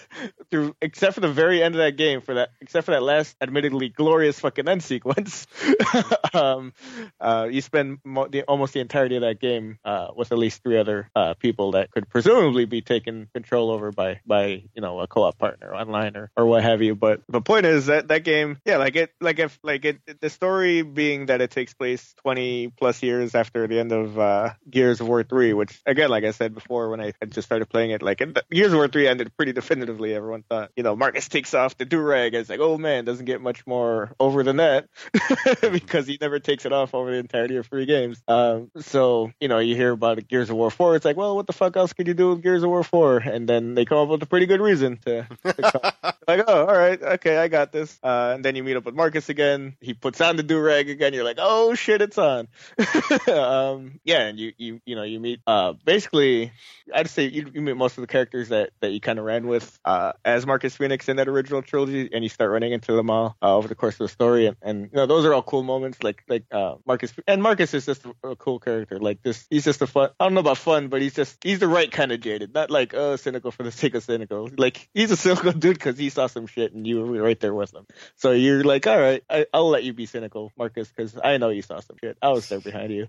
through 0.52 0.76
except 0.82 1.16
for 1.16 1.22
the 1.22 1.32
very 1.32 1.62
end 1.62 1.76
of 1.76 1.80
that 1.80 1.98
game 1.98 2.22
for 2.22 2.36
that 2.36 2.50
except 2.62 2.86
for 2.86 2.92
that 2.92 3.04
last 3.04 3.36
admittedly 3.42 3.90
glorious 3.90 4.40
fucking 4.40 4.68
end 4.68 4.84
sequence. 4.84 5.48
um 6.34 6.74
uh 7.20 7.48
you 7.50 7.62
spend 7.62 8.00
mo- 8.04 8.28
the, 8.28 8.44
almost 8.44 8.74
the 8.74 8.80
entirety 8.80 9.16
of 9.16 9.22
that 9.22 9.40
game 9.40 9.78
uh 9.86 10.08
with 10.16 10.32
at 10.32 10.38
least 10.38 10.64
three 10.64 10.78
other 10.78 11.10
uh 11.16 11.34
people 11.36 11.72
that 11.72 11.92
could 11.92 12.08
presumably 12.10 12.66
be 12.66 12.82
taken 12.82 13.28
control 13.34 13.72
over 13.72 13.92
by 13.92 14.20
by 14.26 14.64
you 14.74 14.82
know 14.82 15.00
a 15.00 15.08
co-op 15.08 15.38
partner 15.38 15.74
online 15.74 16.16
or 16.16 16.32
or 16.36 16.46
what 16.46 16.64
have 16.64 16.82
you 16.82 16.96
but 16.96 17.22
the 17.28 17.42
point 17.42 17.66
is 17.66 17.88
that 17.88 18.08
that 18.08 18.24
game 18.24 18.58
yeah 18.66 18.78
like 18.78 18.96
it 18.96 19.12
like 19.22 19.40
if 19.40 19.60
like 19.64 19.86
it 19.86 20.00
the 20.22 20.30
story 20.30 20.82
being 20.82 21.28
that 21.28 21.42
it 21.42 21.52
takes 21.52 21.74
place 21.74 22.14
20 22.24 22.70
plus 22.78 23.04
years 23.04 23.36
after 23.36 23.68
the 23.68 23.80
end 23.80 23.92
of 23.92 24.18
uh 24.18 24.54
Gears 24.70 25.02
of 25.02 25.08
War 25.08 25.24
3 25.24 25.54
which 25.54 25.80
again 25.86 26.10
like 26.10 26.24
I 26.24 26.32
said 26.32 26.54
before 26.54 26.90
when 26.90 27.02
I 27.02 27.14
just 27.28 27.48
started 27.48 27.68
playing 27.70 27.92
it 27.92 28.02
like 28.02 28.22
it, 28.22 28.38
Gears 28.52 28.72
of 28.72 28.78
War 28.78 28.88
3 28.88 29.08
ended 29.08 29.36
pretty 29.36 29.54
definitively 29.54 30.14
everyone 30.30 30.44
thought 30.44 30.72
you 30.76 30.84
know 30.84 30.96
Marcus 30.96 31.28
takes 31.28 31.56
off 31.56 31.76
the 31.78 31.86
do-rag 31.86 32.36
it's 32.36 32.50
like 32.50 32.60
oh 32.60 32.78
man 32.78 33.04
doesn't 33.04 33.26
get 33.26 33.42
much 33.42 33.66
more 33.66 34.12
over 34.20 34.44
than 34.44 34.58
that 34.58 34.88
because 35.72 36.06
he 36.06 36.20
never 36.22 36.38
takes 36.38 36.66
it 36.66 36.72
off 36.72 36.94
over 36.94 37.10
the 37.10 37.18
entirety 37.18 37.56
of 37.56 37.66
three 37.66 37.88
games 37.88 38.22
um 38.28 38.70
so 38.78 39.32
you 39.40 39.48
know 39.48 39.58
you 39.58 39.76
hear 39.76 39.92
about 39.92 40.28
Gears 40.28 40.52
of 40.52 40.56
War 40.56 40.70
4 40.70 40.98
it's 40.98 41.06
like 41.06 41.18
well 41.18 41.36
what 41.36 41.48
the 41.48 41.54
fuck 41.54 41.76
else 41.76 41.94
could 41.94 42.06
you 42.06 42.14
do 42.14 42.30
with 42.30 42.44
Gears 42.44 42.62
of 42.62 42.70
War 42.70 42.84
4 42.84 43.18
and 43.18 43.50
then 43.50 43.74
they 43.74 43.86
come 43.86 43.98
up 43.98 44.10
with 44.10 44.22
a 44.22 44.28
pretty 44.28 44.46
good 44.46 44.62
reason 44.62 44.98
to, 44.98 45.28
to 45.44 45.94
like, 46.30 46.46
oh, 46.48 46.66
all 46.66 46.78
right, 46.78 47.02
okay, 47.02 47.38
I 47.38 47.48
got 47.48 47.72
this. 47.72 47.98
Uh, 48.04 48.34
and 48.36 48.46
then 48.46 48.56
you 48.56 48.64
meet 48.64 48.78
up 48.78 48.86
with 48.86 48.96
Marcus 48.96 49.30
again. 49.30 49.76
He 49.82 49.94
puts 49.94 50.22
on 50.22 50.36
the 50.36 50.44
do 50.44 50.60
rag 50.60 50.90
again. 50.90 51.14
You're 51.14 51.24
like, 51.24 51.40
oh 51.40 51.74
shit, 51.74 52.02
it's 52.02 52.18
on. 52.18 52.48
um, 53.28 54.00
yeah, 54.04 54.28
and 54.28 54.40
you 54.40 54.54
you 54.58 54.82
you 54.86 54.96
know 54.96 55.04
you 55.04 55.20
meet 55.20 55.42
uh 55.48 55.74
basically, 55.84 56.52
I'd 56.94 57.10
say 57.10 57.26
you, 57.26 57.52
you 57.54 57.62
meet 57.62 57.76
most 57.76 57.98
of 57.98 58.02
the 58.02 58.08
characters 58.08 58.50
that 58.50 58.70
that 58.80 58.92
you 58.92 59.02
kind 59.02 59.20
of 59.20 59.26
ran 59.26 59.48
with 59.48 59.80
uh 59.84 60.09
as 60.24 60.46
Marcus 60.46 60.76
Phoenix 60.76 61.10
in 61.10 61.18
that 61.18 61.28
original 61.28 61.62
trilogy, 61.62 62.10
and 62.12 62.24
you 62.24 62.30
start 62.30 62.52
running 62.52 62.72
into 62.72 62.94
them 62.94 63.10
all 63.10 63.36
uh, 63.42 63.56
over 63.56 63.68
the 63.68 63.76
course 63.76 63.96
of 63.96 64.00
the 64.00 64.08
story, 64.08 64.48
and, 64.48 64.58
and 64.62 64.82
you 64.84 64.90
know 64.94 65.06
those 65.06 65.26
are 65.26 65.34
all 65.34 65.44
cool 65.44 65.64
moments. 65.64 66.04
Like 66.04 66.24
like 66.28 66.46
uh 66.52 66.76
Marcus 66.86 67.14
and 67.28 67.42
Marcus 67.42 67.74
is 67.74 67.86
just 67.86 68.06
a, 68.06 68.30
a 68.30 68.36
cool 68.36 68.60
character. 68.60 69.00
Like 69.00 69.22
this, 69.22 69.46
he's 69.50 69.66
just 69.66 69.82
a 69.82 69.88
fun. 69.88 70.10
I 70.20 70.26
don't 70.26 70.34
know 70.34 70.40
about 70.42 70.58
fun, 70.58 70.88
but 70.88 71.02
he's 71.02 71.14
just 71.14 71.38
he's 71.44 71.60
the 71.60 71.68
right 71.68 71.92
kind 71.92 72.12
of 72.12 72.20
jaded, 72.22 72.54
not 72.54 72.70
like 72.70 72.94
oh 72.94 73.16
cynical 73.16 73.52
for 73.52 73.64
the 73.64 73.72
sake 73.72 73.96
of 73.96 74.04
cynical. 74.04 74.50
Like 74.58 74.90
he's 74.94 75.12
a 75.12 75.18
cynical 75.18 75.52
dude 75.64 75.76
because 75.76 75.98
he 75.98 76.10
saw 76.10 76.28
some 76.28 76.48
shit 76.48 76.74
and 76.74 76.86
you 76.86 77.02
were 77.02 77.22
right 77.22 77.40
there 77.40 77.54
with 77.54 77.74
him. 77.74 77.86
So 78.16 78.32
you're 78.32 78.64
like, 78.64 78.88
all 78.88 79.00
right, 79.00 79.24
I, 79.30 79.46
I'll 79.54 79.70
let 79.70 79.84
you 79.84 79.94
be 79.94 80.06
cynical, 80.06 80.52
Marcus, 80.58 80.90
because 80.90 81.18
I 81.24 81.38
know 81.38 81.50
you 81.50 81.62
saw 81.62 81.80
some 81.80 81.98
shit. 82.00 82.18
I 82.22 82.30
was 82.30 82.48
there 82.50 82.60
behind 82.60 82.92
you. 82.94 83.08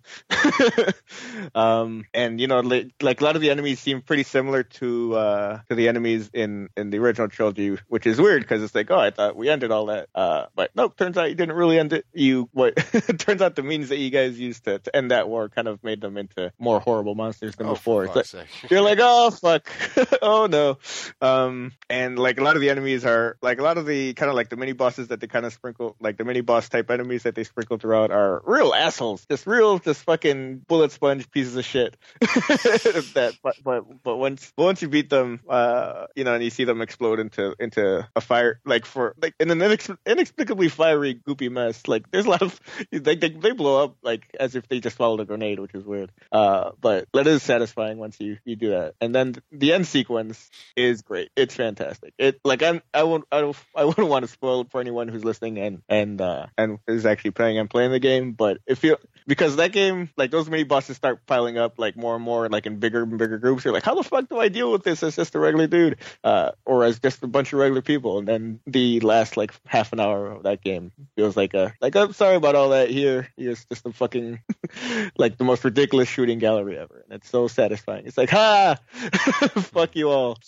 um, 1.54 2.04
and 2.14 2.40
you 2.40 2.46
know, 2.46 2.60
like, 2.60 2.92
like 3.00 3.20
a 3.20 3.24
lot 3.24 3.36
of 3.36 3.42
the 3.42 3.50
enemies 3.50 3.80
seem 3.80 4.02
pretty 4.02 4.22
similar 4.22 4.62
to 4.62 5.14
uh 5.14 5.60
to 5.68 5.74
the 5.74 5.88
enemies 5.88 6.30
in 6.32 6.68
in 6.76 6.89
the 6.90 6.98
original 6.98 7.28
trilogy, 7.28 7.76
which 7.88 8.06
is 8.06 8.20
weird 8.20 8.42
because 8.42 8.62
it's 8.62 8.74
like, 8.74 8.90
oh, 8.90 8.98
I 8.98 9.10
thought 9.10 9.36
we 9.36 9.48
ended 9.48 9.70
all 9.70 9.86
that, 9.86 10.08
uh, 10.14 10.46
but 10.54 10.70
nope, 10.74 10.96
turns 10.96 11.16
out 11.16 11.28
you 11.28 11.34
didn't 11.34 11.54
really 11.56 11.78
end 11.78 11.92
it. 11.92 12.06
You 12.12 12.48
what? 12.52 12.76
turns 13.18 13.42
out 13.42 13.56
the 13.56 13.62
means 13.62 13.88
that 13.90 13.98
you 13.98 14.10
guys 14.10 14.38
used 14.38 14.64
to, 14.64 14.78
to 14.78 14.96
end 14.96 15.10
that 15.10 15.28
war 15.28 15.48
kind 15.48 15.68
of 15.68 15.82
made 15.84 16.00
them 16.00 16.16
into 16.16 16.52
more 16.58 16.80
horrible 16.80 17.14
monsters 17.14 17.56
than 17.56 17.66
Oh, 17.66 17.74
before. 17.74 18.06
for 18.06 18.20
It's 18.20 18.34
like, 18.34 18.46
you're 18.70 18.80
like, 18.80 18.98
oh 19.00 19.30
fuck, 19.30 19.68
oh 20.22 20.46
no. 20.46 20.78
Um, 21.20 21.72
and 21.88 22.18
like 22.18 22.38
a 22.40 22.44
lot 22.44 22.56
of 22.56 22.62
the 22.62 22.70
enemies 22.70 23.04
are 23.04 23.36
like 23.42 23.58
a 23.58 23.62
lot 23.62 23.78
of 23.78 23.86
the 23.86 24.14
kind 24.14 24.28
of 24.28 24.34
like 24.36 24.48
the 24.48 24.56
mini 24.56 24.72
bosses 24.72 25.08
that 25.08 25.20
they 25.20 25.26
kind 25.26 25.46
of 25.46 25.52
sprinkle, 25.52 25.96
like 26.00 26.16
the 26.16 26.24
mini 26.24 26.40
boss 26.40 26.68
type 26.68 26.90
enemies 26.90 27.24
that 27.24 27.34
they 27.34 27.44
sprinkle 27.44 27.78
throughout 27.78 28.10
are 28.10 28.42
real 28.44 28.72
assholes, 28.74 29.24
just 29.30 29.46
real, 29.46 29.78
just 29.78 30.02
fucking 30.04 30.58
bullet 30.66 30.92
sponge 30.92 31.30
pieces 31.30 31.56
of 31.56 31.64
shit. 31.64 31.96
that, 32.20 33.36
but 33.42 33.56
but 33.62 34.02
but 34.02 34.16
once 34.16 34.52
once 34.56 34.82
you 34.82 34.88
beat 34.88 35.10
them, 35.10 35.40
uh, 35.48 36.06
you 36.14 36.24
know, 36.24 36.34
and 36.34 36.44
you 36.44 36.50
see 36.50 36.64
them 36.64 36.79
explode 36.82 37.20
into 37.20 37.54
into 37.58 38.08
a 38.14 38.20
fire, 38.20 38.60
like 38.64 38.86
for 38.86 39.14
like 39.20 39.34
in 39.40 39.50
an 39.50 39.58
inex- 39.58 39.96
inexplicably 40.06 40.68
fiery 40.68 41.14
goopy 41.14 41.50
mess. 41.50 41.86
Like 41.88 42.10
there's 42.10 42.26
a 42.26 42.30
lot 42.30 42.42
of 42.42 42.60
like 42.92 43.20
they 43.20 43.30
they 43.30 43.52
blow 43.52 43.84
up 43.84 43.96
like 44.02 44.26
as 44.38 44.54
if 44.54 44.68
they 44.68 44.80
just 44.80 44.96
swallowed 44.96 45.20
a 45.20 45.24
grenade, 45.24 45.60
which 45.60 45.74
is 45.74 45.84
weird. 45.84 46.12
Uh, 46.30 46.72
but 46.80 47.08
that 47.14 47.26
is 47.26 47.42
satisfying 47.42 47.98
once 47.98 48.20
you 48.20 48.38
you 48.44 48.56
do 48.56 48.70
that. 48.70 48.94
And 49.00 49.14
then 49.14 49.36
the 49.52 49.72
end 49.72 49.86
sequence 49.86 50.50
is 50.76 51.02
great. 51.02 51.30
It's 51.36 51.54
fantastic. 51.54 52.14
It 52.18 52.40
like 52.44 52.62
I'm 52.62 52.82
I 52.92 53.04
won't 53.04 53.24
I 53.32 53.40
don't 53.40 53.56
I 53.74 53.84
wouldn't 53.84 54.08
want 54.08 54.24
to 54.24 54.30
spoil 54.30 54.62
it 54.62 54.70
for 54.70 54.80
anyone 54.80 55.08
who's 55.08 55.24
listening 55.24 55.58
and 55.58 55.82
and 55.88 56.20
uh 56.20 56.46
and 56.56 56.78
is 56.86 57.06
actually 57.06 57.32
playing 57.32 57.58
and 57.58 57.70
playing 57.70 57.92
the 57.92 58.00
game. 58.00 58.32
But 58.32 58.58
if 58.66 58.84
you 58.84 58.96
because 59.26 59.56
that 59.56 59.72
game 59.72 60.10
like 60.16 60.30
those 60.30 60.48
mini 60.48 60.64
bosses 60.64 60.96
start 60.96 61.26
piling 61.26 61.58
up 61.58 61.78
like 61.78 61.96
more 61.96 62.14
and 62.14 62.24
more 62.24 62.48
like 62.48 62.66
in 62.66 62.78
bigger 62.78 63.02
and 63.02 63.18
bigger 63.18 63.38
groups. 63.38 63.64
You're 63.64 63.74
like, 63.74 63.84
how 63.84 63.94
the 63.94 64.02
fuck 64.02 64.28
do 64.28 64.38
I 64.38 64.48
deal 64.48 64.72
with 64.72 64.82
this 64.82 65.02
as 65.02 65.16
just 65.16 65.34
a 65.34 65.38
regular 65.38 65.66
dude, 65.66 65.96
uh, 66.24 66.52
or 66.70 66.84
as 66.84 67.00
just 67.00 67.24
a 67.24 67.26
bunch 67.26 67.52
of 67.52 67.58
regular 67.58 67.82
people? 67.82 68.18
And 68.18 68.28
then 68.28 68.60
the 68.64 69.00
last 69.00 69.36
like 69.36 69.52
half 69.66 69.92
an 69.92 69.98
hour 69.98 70.30
of 70.30 70.44
that 70.44 70.62
game 70.62 70.92
feels 71.16 71.36
like 71.36 71.52
a 71.52 71.74
like 71.80 71.96
I'm 71.96 72.12
sorry 72.12 72.36
about 72.36 72.54
all 72.54 72.68
that. 72.68 72.90
Here, 72.90 73.28
here's 73.36 73.64
just 73.64 73.84
a 73.86 73.92
fucking 73.92 74.40
like 75.18 75.36
the 75.36 75.42
most 75.42 75.64
ridiculous 75.64 76.08
shooting 76.08 76.38
gallery 76.38 76.78
ever, 76.78 77.04
and 77.04 77.16
it's 77.16 77.28
so 77.28 77.48
satisfying. 77.48 78.06
It's 78.06 78.16
like, 78.16 78.30
ha, 78.30 78.76
fuck 78.92 79.96
you 79.96 80.10
all. 80.10 80.38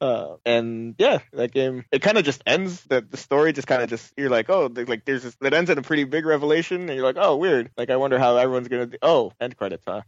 Uh, 0.00 0.36
and 0.46 0.94
yeah, 0.96 1.18
that 1.34 1.52
game 1.52 1.84
it 1.92 2.00
kind 2.00 2.16
of 2.16 2.24
just 2.24 2.42
ends. 2.46 2.82
The 2.84 3.02
the 3.02 3.18
story 3.18 3.52
just 3.52 3.68
kind 3.68 3.82
of 3.82 3.90
just 3.90 4.14
you're 4.16 4.30
like, 4.30 4.48
oh, 4.48 4.70
like 4.74 5.04
there's 5.04 5.24
this, 5.24 5.36
it 5.42 5.52
ends 5.52 5.68
in 5.68 5.76
a 5.76 5.82
pretty 5.82 6.04
big 6.04 6.24
revelation, 6.24 6.88
and 6.88 6.94
you're 6.96 7.04
like, 7.04 7.18
oh, 7.18 7.36
weird. 7.36 7.70
Like 7.76 7.90
I 7.90 7.96
wonder 7.96 8.18
how 8.18 8.38
everyone's 8.38 8.68
gonna. 8.68 8.86
Do, 8.86 8.96
oh, 9.02 9.32
end 9.42 9.58
credits, 9.58 9.84
huh? 9.86 10.00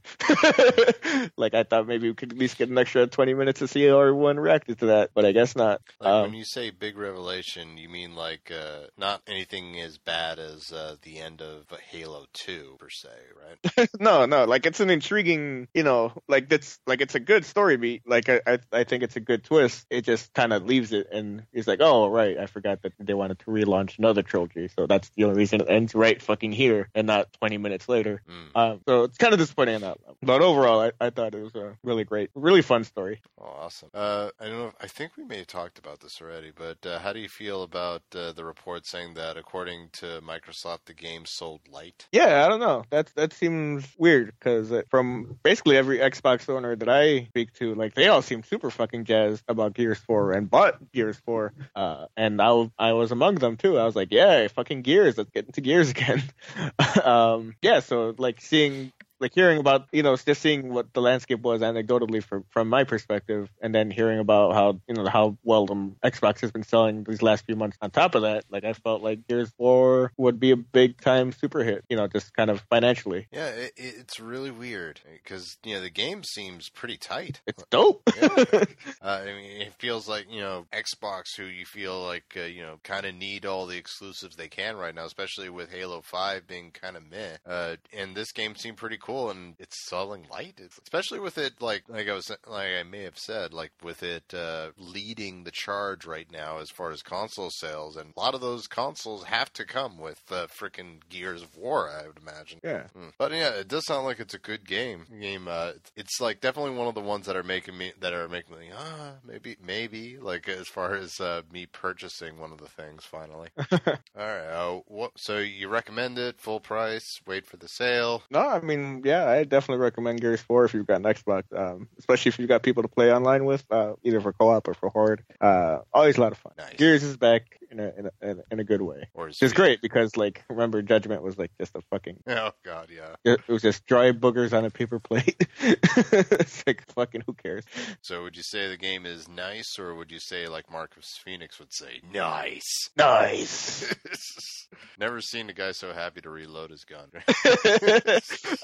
like 1.36 1.52
I 1.52 1.64
thought 1.64 1.86
maybe 1.86 2.08
we 2.08 2.14
could 2.14 2.32
at 2.32 2.38
least 2.38 2.56
get 2.56 2.70
an 2.70 2.78
extra 2.78 3.06
20 3.06 3.34
minutes 3.34 3.58
to 3.58 3.68
see 3.68 3.86
how 3.86 4.00
everyone 4.00 4.40
reacted 4.40 4.78
to 4.78 4.86
that, 4.86 5.10
but 5.14 5.26
I 5.26 5.32
guess 5.32 5.56
not. 5.58 5.82
Like 6.00 6.08
Um, 6.10 6.22
when 6.22 6.34
you 6.34 6.44
say 6.44 6.70
big 6.70 6.96
revelation, 6.96 7.76
you 7.76 7.88
mean 7.88 8.14
like 8.14 8.50
uh, 8.50 8.86
not 8.96 9.20
anything 9.26 9.78
as 9.80 9.98
bad 9.98 10.38
as 10.38 10.72
uh, 10.72 10.96
the 11.02 11.18
end 11.18 11.42
of 11.42 11.66
Halo 11.90 12.26
Two 12.32 12.76
per 12.78 12.88
se, 12.88 13.08
right? 13.36 13.88
no, 14.00 14.24
no, 14.24 14.44
like 14.44 14.64
it's 14.64 14.80
an 14.80 14.88
intriguing, 14.88 15.68
you 15.74 15.82
know, 15.82 16.12
like 16.28 16.48
that's 16.48 16.78
like 16.86 17.02
it's 17.02 17.14
a 17.14 17.20
good 17.20 17.44
story 17.44 17.76
beat. 17.76 18.02
Like 18.06 18.28
I, 18.28 18.40
I, 18.46 18.58
I 18.72 18.84
think 18.84 19.02
it's 19.02 19.16
a 19.16 19.20
good 19.20 19.44
twist. 19.44 19.86
It 19.90 20.02
just 20.02 20.32
kind 20.32 20.52
of 20.52 20.64
leaves 20.64 20.92
it, 20.92 21.08
and 21.12 21.42
it's 21.52 21.66
like, 21.68 21.80
oh 21.82 22.08
right, 22.08 22.38
I 22.38 22.46
forgot 22.46 22.82
that 22.82 22.92
they 22.98 23.14
wanted 23.14 23.40
to 23.40 23.46
relaunch 23.46 23.98
another 23.98 24.22
trilogy, 24.22 24.68
so 24.68 24.86
that's 24.86 25.10
the 25.10 25.24
only 25.24 25.36
reason 25.36 25.60
it 25.60 25.68
ends 25.68 25.94
right 25.94 26.20
fucking 26.22 26.52
here 26.52 26.88
and 26.94 27.06
not 27.06 27.32
20 27.34 27.58
minutes 27.58 27.88
later. 27.88 28.22
Mm. 28.28 28.56
Um, 28.56 28.80
so 28.86 29.04
it's 29.04 29.18
kind 29.18 29.32
of 29.32 29.38
disappointing 29.38 29.74
on 29.76 29.80
that 29.82 30.00
level. 30.00 30.16
But 30.22 30.42
overall, 30.42 30.80
I, 30.80 30.92
I 31.00 31.10
thought 31.10 31.34
it 31.34 31.42
was 31.42 31.54
a 31.54 31.76
really 31.82 32.04
great, 32.04 32.30
really 32.34 32.62
fun 32.62 32.84
story. 32.84 33.20
Oh, 33.40 33.44
awesome. 33.44 33.90
Uh, 33.92 34.30
I 34.40 34.46
don't 34.46 34.58
know. 34.58 34.68
If, 34.68 34.74
I 34.80 34.86
think 34.86 35.16
we 35.16 35.24
may 35.24 35.38
have 35.38 35.46
talked 35.48 35.78
about 35.78 36.00
this 36.00 36.20
already, 36.20 36.52
but 36.54 36.84
uh, 36.86 36.98
how 36.98 37.12
do 37.12 37.20
you 37.20 37.28
feel 37.28 37.62
about 37.62 38.02
uh, 38.14 38.32
the 38.32 38.44
report 38.44 38.86
saying 38.86 39.14
that, 39.14 39.36
according 39.36 39.88
to 39.94 40.20
Microsoft, 40.20 40.84
the 40.84 40.94
game 40.94 41.24
sold 41.24 41.60
light? 41.70 42.06
Yeah, 42.12 42.44
I 42.44 42.48
don't 42.48 42.60
know. 42.60 42.84
That 42.90 43.10
that 43.16 43.32
seems 43.32 43.84
weird 43.98 44.32
because 44.38 44.72
from 44.90 45.38
basically 45.42 45.76
every 45.76 45.98
Xbox 45.98 46.48
owner 46.48 46.76
that 46.76 46.88
I 46.88 47.24
speak 47.24 47.54
to, 47.54 47.74
like 47.74 47.94
they 47.94 48.08
all 48.08 48.22
seem 48.22 48.42
super 48.42 48.70
fucking 48.70 49.04
jazzed 49.04 49.42
about 49.48 49.74
Gears 49.74 49.98
4 49.98 50.32
and 50.32 50.50
bought 50.50 50.92
Gears 50.92 51.16
4. 51.24 51.52
Uh, 51.74 52.06
and 52.16 52.40
I 52.40 52.92
was 52.92 53.10
among 53.10 53.36
them 53.36 53.56
too. 53.56 53.78
I 53.78 53.84
was 53.84 53.96
like, 53.96 54.08
yeah, 54.10 54.46
fucking 54.48 54.82
Gears, 54.82 55.18
let's 55.18 55.30
get 55.30 55.46
into 55.46 55.60
Gears 55.60 55.90
again. 55.98 56.22
um, 57.04 57.56
yeah, 57.62 57.80
so 57.80 58.14
like 58.18 58.40
seeing 58.40 58.92
like 59.20 59.34
hearing 59.34 59.58
about 59.58 59.88
you 59.92 60.02
know 60.02 60.16
just 60.16 60.40
seeing 60.40 60.72
what 60.72 60.92
the 60.92 61.00
landscape 61.00 61.40
was 61.40 61.60
anecdotally 61.60 62.22
from 62.22 62.44
from 62.50 62.68
my 62.68 62.84
perspective, 62.84 63.50
and 63.60 63.74
then 63.74 63.90
hearing 63.90 64.18
about 64.18 64.54
how 64.54 64.80
you 64.86 64.94
know 64.94 65.06
how 65.06 65.36
well 65.42 65.66
the 65.66 65.74
Xbox 66.04 66.40
has 66.40 66.50
been 66.50 66.62
selling 66.62 67.04
these 67.04 67.22
last 67.22 67.46
few 67.46 67.56
months. 67.56 67.76
On 67.80 67.90
top 67.90 68.14
of 68.14 68.22
that, 68.22 68.44
like 68.50 68.64
I 68.64 68.72
felt 68.72 69.02
like 69.02 69.26
Gears 69.26 69.50
Four 69.56 70.12
would 70.16 70.38
be 70.38 70.50
a 70.50 70.56
big 70.56 71.00
time 71.00 71.32
super 71.32 71.64
hit. 71.64 71.84
You 71.88 71.96
know, 71.96 72.06
just 72.06 72.34
kind 72.34 72.50
of 72.50 72.60
financially. 72.70 73.26
Yeah, 73.32 73.48
it, 73.48 73.72
it's 73.76 74.20
really 74.20 74.50
weird 74.50 75.00
because 75.12 75.56
you 75.64 75.74
know 75.74 75.80
the 75.80 75.90
game 75.90 76.22
seems 76.24 76.68
pretty 76.68 76.96
tight. 76.96 77.40
It's 77.46 77.64
dope. 77.70 78.02
yeah. 78.16 78.28
uh, 79.02 79.20
I 79.22 79.24
mean, 79.24 79.62
it 79.62 79.74
feels 79.78 80.08
like 80.08 80.26
you 80.30 80.40
know 80.40 80.66
Xbox, 80.72 81.36
who 81.36 81.44
you 81.44 81.64
feel 81.64 82.02
like 82.04 82.36
uh, 82.36 82.42
you 82.42 82.62
know 82.62 82.78
kind 82.84 83.06
of 83.06 83.14
need 83.14 83.46
all 83.46 83.66
the 83.66 83.76
exclusives 83.76 84.36
they 84.36 84.48
can 84.48 84.76
right 84.76 84.94
now, 84.94 85.06
especially 85.06 85.48
with 85.48 85.70
Halo 85.70 86.02
Five 86.02 86.46
being 86.46 86.70
kind 86.70 86.96
of 86.96 87.02
meh. 87.10 87.36
Uh, 87.46 87.76
and 87.96 88.14
this 88.14 88.32
game 88.32 88.54
seemed 88.54 88.76
pretty 88.76 88.98
cool, 89.00 89.07
and 89.08 89.54
it's 89.58 89.88
selling 89.88 90.26
light, 90.30 90.54
it's, 90.58 90.78
especially 90.82 91.20
with 91.20 91.38
it 91.38 91.60
like 91.60 91.84
like 91.88 92.08
I 92.08 92.12
was 92.12 92.30
like 92.46 92.68
I 92.78 92.82
may 92.82 93.02
have 93.02 93.18
said 93.18 93.52
like 93.52 93.72
with 93.82 94.02
it 94.02 94.34
uh, 94.34 94.70
leading 94.76 95.44
the 95.44 95.50
charge 95.50 96.06
right 96.06 96.30
now 96.30 96.58
as 96.58 96.70
far 96.70 96.90
as 96.90 97.02
console 97.02 97.50
sales, 97.50 97.96
and 97.96 98.12
a 98.16 98.20
lot 98.20 98.34
of 98.34 98.40
those 98.40 98.66
consoles 98.66 99.24
have 99.24 99.52
to 99.54 99.64
come 99.64 99.98
with 99.98 100.20
uh, 100.30 100.46
freaking 100.46 101.00
Gears 101.08 101.42
of 101.42 101.56
War, 101.56 101.90
I 101.90 102.06
would 102.06 102.18
imagine. 102.18 102.60
Yeah. 102.62 102.84
Hmm. 102.94 103.08
But 103.18 103.32
yeah, 103.32 103.50
it 103.50 103.68
does 103.68 103.86
sound 103.86 104.04
like 104.04 104.20
it's 104.20 104.34
a 104.34 104.38
good 104.38 104.66
game. 104.66 105.06
Game, 105.20 105.48
uh, 105.48 105.72
it's 105.96 106.20
like 106.20 106.40
definitely 106.40 106.76
one 106.76 106.88
of 106.88 106.94
the 106.94 107.00
ones 107.00 107.26
that 107.26 107.36
are 107.36 107.42
making 107.42 107.76
me 107.76 107.92
that 108.00 108.12
are 108.12 108.28
making 108.28 108.58
me 108.58 108.70
ah 108.76 109.12
maybe 109.26 109.56
maybe 109.64 110.18
like 110.18 110.48
as 110.48 110.68
far 110.68 110.94
as 110.94 111.20
uh, 111.20 111.42
me 111.52 111.66
purchasing 111.66 112.38
one 112.38 112.52
of 112.52 112.58
the 112.58 112.68
things 112.68 113.04
finally. 113.04 113.48
All 113.72 113.88
right, 114.16 114.46
uh, 114.46 114.80
what? 114.86 115.12
So 115.16 115.38
you 115.38 115.68
recommend 115.68 116.18
it 116.18 116.40
full 116.40 116.60
price? 116.60 117.20
Wait 117.26 117.46
for 117.46 117.56
the 117.56 117.68
sale. 117.68 118.22
No, 118.30 118.40
I 118.40 118.60
mean, 118.60 118.97
yeah, 119.04 119.28
I 119.28 119.44
definitely 119.44 119.82
recommend 119.82 120.20
Gears 120.20 120.40
4 120.40 120.64
if 120.66 120.74
you've 120.74 120.86
got 120.86 120.96
an 120.96 121.02
Xbox, 121.02 121.44
um, 121.56 121.88
especially 121.98 122.30
if 122.30 122.38
you've 122.38 122.48
got 122.48 122.62
people 122.62 122.82
to 122.82 122.88
play 122.88 123.12
online 123.12 123.44
with, 123.44 123.64
uh, 123.70 123.94
either 124.04 124.20
for 124.20 124.32
co-op 124.32 124.68
or 124.68 124.74
for 124.74 124.88
horde. 124.88 125.22
Uh, 125.40 125.78
always 125.92 126.16
a 126.16 126.20
lot 126.20 126.32
of 126.32 126.38
fun. 126.38 126.52
Nice. 126.58 126.74
Gears 126.76 127.02
is 127.02 127.16
back 127.16 127.58
in 127.70 127.80
a 127.80 127.92
in 127.98 128.06
a, 128.06 128.30
in 128.30 128.38
a, 128.38 128.42
in 128.52 128.60
a 128.60 128.64
good 128.64 128.82
way. 128.82 129.08
Or 129.14 129.28
is 129.28 129.38
It's 129.40 129.52
great 129.52 129.80
because, 129.80 130.16
like, 130.16 130.44
remember, 130.48 130.82
Judgment 130.82 131.22
was 131.22 131.38
like 131.38 131.50
just 131.58 131.74
a 131.76 131.80
fucking. 131.90 132.22
Oh 132.28 132.50
god, 132.64 132.88
yeah. 132.94 133.16
It 133.24 133.46
was 133.48 133.62
just 133.62 133.86
dry 133.86 134.12
boogers 134.12 134.56
on 134.56 134.64
a 134.64 134.70
paper 134.70 134.98
plate. 134.98 135.46
it's 135.60 136.66
like 136.66 136.84
fucking 136.92 137.22
who 137.26 137.34
cares? 137.34 137.64
So 138.02 138.22
would 138.22 138.36
you 138.36 138.42
say 138.42 138.68
the 138.68 138.76
game 138.76 139.06
is 139.06 139.28
nice, 139.28 139.78
or 139.78 139.94
would 139.94 140.10
you 140.10 140.20
say 140.20 140.48
like 140.48 140.70
Marcus 140.70 141.18
Phoenix 141.24 141.58
would 141.58 141.72
say 141.72 142.00
nice? 142.12 142.90
Nice. 142.96 143.94
Never 144.98 145.20
seen 145.20 145.48
a 145.48 145.52
guy 145.52 145.72
so 145.72 145.92
happy 145.92 146.20
to 146.20 146.30
reload 146.30 146.70
his 146.70 146.84
gun. 146.84 147.08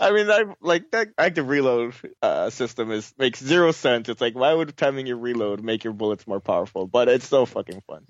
I 0.00 0.10
mean, 0.12 0.30
I 0.30 0.44
like 0.60 0.90
that 0.90 1.08
active 1.18 1.48
reload 1.48 1.94
uh, 2.20 2.50
system 2.50 2.90
is 2.90 3.12
makes 3.18 3.42
zero 3.42 3.72
sense. 3.72 4.08
It's 4.08 4.20
like, 4.20 4.34
why 4.34 4.52
would 4.52 4.76
timing 4.76 5.06
your 5.06 5.16
reload 5.16 5.62
make 5.62 5.84
your 5.84 5.92
bullets 5.92 6.26
more 6.26 6.40
powerful? 6.40 6.86
But 6.86 7.08
it's 7.08 7.26
so 7.26 7.46
fucking 7.46 7.82
fun. 7.86 8.06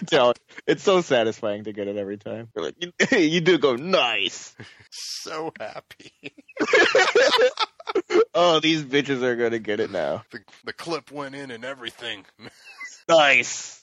So, 0.08 0.32
it's 0.66 0.82
so 0.82 1.00
satisfying 1.00 1.64
to 1.64 1.72
get 1.72 1.88
it 1.88 1.96
every 1.96 2.18
time. 2.18 2.48
You're 2.54 2.66
like, 2.66 2.76
you, 2.78 2.92
you 3.18 3.40
do 3.40 3.58
go 3.58 3.74
nice. 3.76 4.54
so 4.90 5.52
happy. 5.58 6.12
oh, 8.34 8.60
these 8.60 8.84
bitches 8.84 9.22
are 9.22 9.36
gonna 9.36 9.58
get 9.58 9.80
it 9.80 9.90
now. 9.90 10.24
The 10.30 10.40
the 10.64 10.72
clip 10.72 11.10
went 11.10 11.34
in 11.34 11.50
and 11.50 11.64
everything. 11.64 12.24
Nice. 13.08 13.82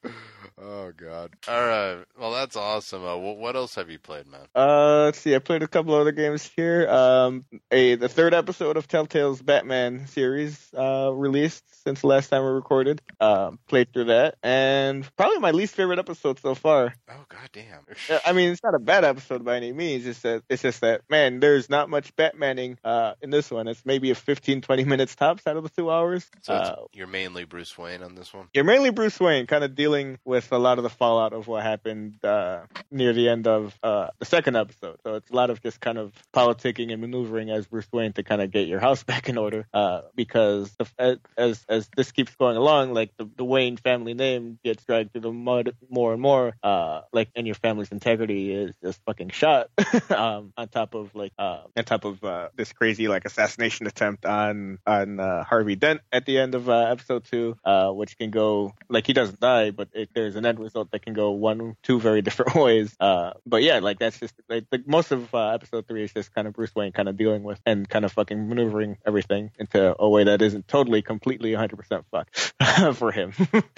Oh 0.58 0.92
god. 0.96 1.32
All 1.50 1.68
right. 1.68 1.98
Well, 2.18 2.32
that's 2.32 2.56
awesome. 2.56 3.04
Uh, 3.04 3.18
what, 3.18 3.38
what 3.38 3.56
else 3.58 3.76
have 3.76 3.90
you 3.90 4.00
played, 4.00 4.26
man? 4.26 4.46
Uh, 4.56 5.04
let's 5.06 5.20
see. 5.20 5.36
I 5.36 5.40
played 5.40 5.64
a 5.64 5.68
couple 5.68 5.94
other 5.96 6.14
games 6.14 6.50
here. 6.56 6.88
Um, 6.88 7.44
a 7.72 7.96
the 7.96 8.08
third 8.08 8.34
episode 8.34 8.78
of 8.78 8.88
Telltale's 8.88 9.42
Batman 9.42 10.08
series 10.08 10.58
uh 10.74 11.12
released 11.14 11.64
since 11.84 12.02
the 12.02 12.08
last 12.08 12.30
time 12.30 12.44
we 12.44 12.50
recorded. 12.52 13.02
Um, 13.20 13.60
played 13.68 13.92
through 13.92 14.06
that, 14.06 14.36
and 14.44 15.06
probably 15.18 15.40
my 15.40 15.52
least 15.52 15.76
favorite 15.76 16.00
episode 16.00 16.40
so 16.40 16.56
far. 16.56 16.96
Oh 17.10 17.26
god 17.28 17.50
damn. 17.52 17.86
Uh, 18.10 18.20
I 18.26 18.32
mean, 18.32 18.52
it's 18.52 18.64
not 18.64 18.76
a 18.76 18.80
bad 18.80 19.04
episode 19.04 19.44
by 19.44 19.58
any 19.58 19.74
means. 19.74 20.06
It's 20.06 20.22
just 20.22 20.24
that 20.24 20.44
it's 20.50 20.62
just 20.62 20.80
that 20.82 21.02
man, 21.10 21.42
there's 21.42 21.70
not 21.70 21.90
much 21.90 22.16
Batmaning 22.16 22.78
uh 22.86 23.16
in 23.22 23.30
this 23.30 23.52
one. 23.52 23.68
It's 23.68 23.86
maybe 23.86 24.12
a 24.12 24.16
15, 24.16 24.62
20 24.62 24.84
minutes 24.86 25.16
tops 25.16 25.46
out 25.48 25.58
of 25.58 25.64
the 25.64 25.70
two 25.70 25.92
hours. 25.92 26.26
so 26.44 26.56
it's, 26.56 26.70
Uh, 26.70 26.76
you're 26.94 27.08
mainly 27.08 27.44
Bruce 27.44 27.78
Wayne 27.78 28.04
on 28.04 28.16
this 28.16 28.34
one. 28.34 28.48
you're 28.54 28.64
mainly 28.64 28.92
Bruce 28.92 29.15
Wayne, 29.20 29.48
kind 29.48 29.64
of 29.64 29.76
dealing 29.76 30.20
with 30.26 30.52
a 30.52 30.58
lot 30.58 30.78
of 30.78 30.84
the 30.84 30.90
fallout 30.90 31.34
of 31.34 31.48
what 31.48 31.64
happened 31.64 32.24
uh, 32.24 32.62
near 32.92 33.14
the 33.14 33.30
end 33.30 33.48
of 33.48 33.78
uh, 33.84 34.10
the 34.20 34.26
second 34.26 34.56
episode. 34.56 34.98
So 35.04 35.16
it's 35.16 35.30
a 35.30 35.36
lot 35.36 35.50
of 35.50 35.62
just 35.62 35.80
kind 35.80 35.98
of 35.98 36.14
politicking 36.34 36.92
and 36.92 37.02
maneuvering 37.02 37.50
as 37.50 37.68
Bruce 37.68 37.88
Wayne 37.92 38.14
to 38.14 38.24
kind 38.24 38.42
of 38.42 38.52
get 38.52 38.68
your 38.68 38.80
house 38.80 39.04
back 39.12 39.30
in 39.30 39.38
order. 39.38 39.68
Uh, 39.74 40.02
because 40.16 40.76
the, 40.78 41.20
as 41.38 41.66
as 41.68 41.90
this 41.96 42.12
keeps 42.12 42.36
going 42.36 42.58
along, 42.58 42.94
like 42.94 43.16
the, 43.18 43.30
the 43.38 43.46
Wayne 43.46 43.78
family 43.78 44.14
name 44.14 44.60
gets 44.64 44.84
dragged 44.84 45.12
through 45.12 45.22
the 45.22 45.32
mud 45.32 45.76
more 45.90 46.14
and 46.14 46.22
more. 46.22 46.54
Uh, 46.64 47.02
like 47.12 47.30
and 47.36 47.46
your 47.46 47.56
family's 47.56 47.92
integrity 47.92 48.52
is 48.52 48.76
just 48.84 49.02
fucking 49.06 49.30
shot. 49.30 49.70
um, 50.10 50.54
on 50.58 50.68
top 50.68 50.96
of 50.96 51.16
like 51.16 51.34
uh, 51.38 51.62
on 51.76 51.84
top 51.84 52.06
of 52.06 52.24
uh, 52.24 52.50
this 52.56 52.74
crazy 52.74 53.08
like 53.08 53.26
assassination 53.26 53.88
attempt 53.88 54.26
on 54.26 54.80
on 54.86 55.20
uh, 55.20 55.44
Harvey 55.44 55.76
Dent 55.76 56.02
at 56.12 56.26
the 56.26 56.38
end 56.38 56.56
of 56.56 56.70
uh, 56.70 56.88
episode 56.90 57.26
two, 57.26 57.58
uh, 57.64 57.92
which 57.92 58.18
can 58.18 58.32
go 58.32 58.74
like 58.90 59.05
he 59.06 59.14
doesn't 59.14 59.40
die, 59.40 59.72
but 59.72 59.90
it, 59.94 60.10
there's 60.14 60.36
an 60.36 60.46
end 60.46 60.60
result 60.60 60.92
that 60.92 61.04
can 61.04 61.14
go 61.14 61.32
one, 61.32 61.76
two 61.84 62.00
very 62.00 62.22
different 62.28 62.56
ways. 62.56 62.96
Uh, 63.00 63.34
but 63.46 63.64
yeah, 63.64 63.80
like 63.80 64.00
that's 64.00 64.20
just 64.20 64.34
like 64.50 64.66
most 64.86 65.12
of 65.12 65.34
uh, 65.34 65.50
episode 65.50 65.88
three 65.88 66.04
is 66.04 66.14
just 66.14 66.34
kind 66.34 66.48
of 66.48 66.54
Bruce 66.54 66.74
Wayne 66.76 66.92
kind 66.92 67.08
of 67.08 67.18
dealing 67.18 67.44
with 67.44 67.60
and 67.66 67.88
kind 67.88 68.06
of 68.06 68.12
fucking 68.12 68.50
maneuvering 68.50 68.98
everything 69.06 69.52
into 69.60 69.96
a 70.00 70.10
way 70.10 70.26
that 70.26 70.42
isn't 70.42 70.68
totally, 70.68 71.02
completely, 71.02 71.52
100% 71.52 72.04
fuck 72.12 72.96
for 72.96 73.12
him. 73.12 73.34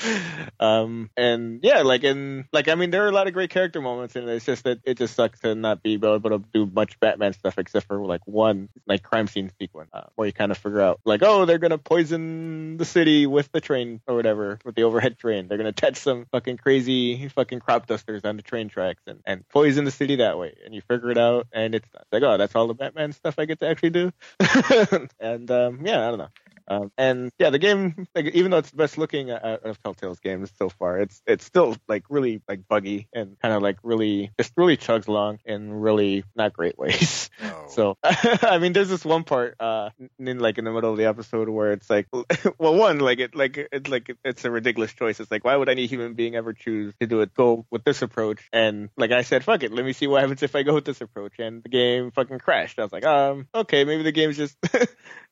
um, 0.59 1.09
and 1.17 1.59
yeah, 1.63 1.81
like 1.81 2.03
and 2.03 2.45
like 2.51 2.67
I 2.67 2.75
mean, 2.75 2.91
there 2.91 3.05
are 3.05 3.09
a 3.09 3.13
lot 3.13 3.27
of 3.27 3.33
great 3.33 3.49
character 3.49 3.81
moments, 3.81 4.15
and 4.15 4.29
it's 4.29 4.45
just 4.45 4.63
that 4.63 4.79
it 4.83 4.97
just 4.97 5.15
sucks 5.15 5.39
to 5.41 5.55
not 5.55 5.83
be 5.83 5.93
able 5.93 6.19
to 6.21 6.43
do 6.53 6.65
much 6.65 6.99
Batman 6.99 7.33
stuff 7.33 7.57
except 7.57 7.87
for 7.87 8.05
like 8.05 8.21
one 8.25 8.69
like 8.85 9.03
crime 9.03 9.27
scene 9.27 9.51
sequence 9.59 9.89
uh, 9.93 10.03
where 10.15 10.27
you 10.27 10.33
kind 10.33 10.51
of 10.51 10.57
figure 10.57 10.81
out 10.81 10.99
like, 11.05 11.21
oh, 11.23 11.45
they're 11.45 11.57
gonna 11.57 11.77
poison 11.77 12.77
the 12.77 12.85
city 12.85 13.25
with 13.25 13.51
the 13.51 13.61
train 13.61 14.01
or 14.07 14.15
whatever 14.15 14.59
with 14.65 14.75
the 14.75 14.83
overhead 14.83 15.06
train. 15.15 15.47
They're 15.47 15.57
gonna 15.57 15.69
attach 15.69 15.97
some 15.97 16.25
fucking 16.31 16.57
crazy 16.57 17.27
fucking 17.29 17.59
crop 17.59 17.87
dusters 17.87 18.25
on 18.25 18.37
the 18.37 18.43
train 18.43 18.69
tracks 18.69 19.01
and, 19.07 19.21
and 19.25 19.47
poison 19.49 19.85
the 19.85 19.91
city 19.91 20.17
that 20.17 20.37
way. 20.37 20.55
And 20.65 20.73
you 20.73 20.81
figure 20.81 21.11
it 21.11 21.17
out, 21.17 21.47
and 21.51 21.75
it's 21.75 21.87
like, 22.11 22.23
oh, 22.23 22.37
that's 22.37 22.55
all 22.55 22.67
the 22.67 22.73
Batman 22.73 23.13
stuff 23.13 23.35
I 23.37 23.45
get 23.45 23.59
to 23.59 23.67
actually 23.67 23.91
do. 23.91 24.11
and 25.19 25.49
um, 25.51 25.85
yeah, 25.85 26.05
I 26.05 26.09
don't 26.09 26.19
know. 26.19 26.29
Um, 26.67 26.91
and 26.97 27.31
yeah, 27.39 27.49
the 27.49 27.59
game, 27.59 28.07
like, 28.13 28.25
even 28.27 28.51
though 28.51 28.57
it's 28.57 28.71
the 28.71 28.77
best 28.77 28.97
looking 28.97 29.31
uh, 29.31 29.57
of 29.63 29.81
Telltale's 29.81 30.19
games 30.19 30.51
so 30.57 30.69
far, 30.69 30.99
it's 30.99 31.21
it's 31.25 31.45
still 31.45 31.77
like 31.87 32.03
really 32.09 32.41
like 32.47 32.67
buggy 32.67 33.07
and 33.13 33.39
kind 33.39 33.53
of 33.53 33.61
like 33.61 33.77
really 33.83 34.31
just 34.37 34.51
really 34.57 34.75
chugs 34.75 35.07
along 35.07 35.39
in 35.45 35.71
really 35.73 36.25
not 36.35 36.53
great 36.53 36.77
ways. 36.79 37.29
Oh. 37.41 37.65
So 37.69 37.97
I 38.03 38.57
mean, 38.57 38.73
there's 38.73 38.89
this 38.89 39.05
one 39.05 39.23
part 39.23 39.55
uh 39.59 39.89
in 40.19 40.39
like 40.39 40.57
in 40.57 40.65
the 40.65 40.71
middle 40.71 40.91
of 40.91 40.97
the 40.97 41.05
episode 41.05 41.47
where 41.47 41.71
it's 41.71 41.89
like, 41.89 42.07
well, 42.57 42.75
one 42.75 42.99
like 42.99 43.19
it 43.19 43.35
like 43.35 43.57
it's 43.71 43.89
like 43.89 44.15
it's 44.25 44.43
a 44.43 44.51
ridiculous 44.51 44.93
choice. 44.93 45.19
It's 45.19 45.31
like 45.31 45.45
why 45.45 45.55
would 45.55 45.69
any 45.69 45.87
human 45.87 46.15
being 46.15 46.35
ever 46.35 46.51
choose 46.51 46.93
to 46.99 47.07
do 47.07 47.21
it? 47.21 47.33
Go 47.33 47.65
with 47.71 47.85
this 47.85 48.01
approach, 48.01 48.49
and 48.51 48.89
like 48.97 49.11
I 49.11 49.21
said, 49.21 49.43
fuck 49.43 49.63
it, 49.63 49.71
let 49.71 49.85
me 49.85 49.93
see 49.93 50.07
what 50.07 50.21
happens 50.21 50.43
if 50.43 50.55
I 50.55 50.63
go 50.63 50.73
with 50.73 50.85
this 50.85 50.99
approach. 50.99 51.39
And 51.39 51.63
the 51.63 51.69
game 51.69 52.11
fucking 52.11 52.39
crashed. 52.39 52.79
I 52.79 52.83
was 52.83 52.91
like, 52.91 53.05
um, 53.05 53.47
okay, 53.55 53.85
maybe 53.85 54.03
the 54.03 54.11
game's 54.11 54.37
just 54.37 54.57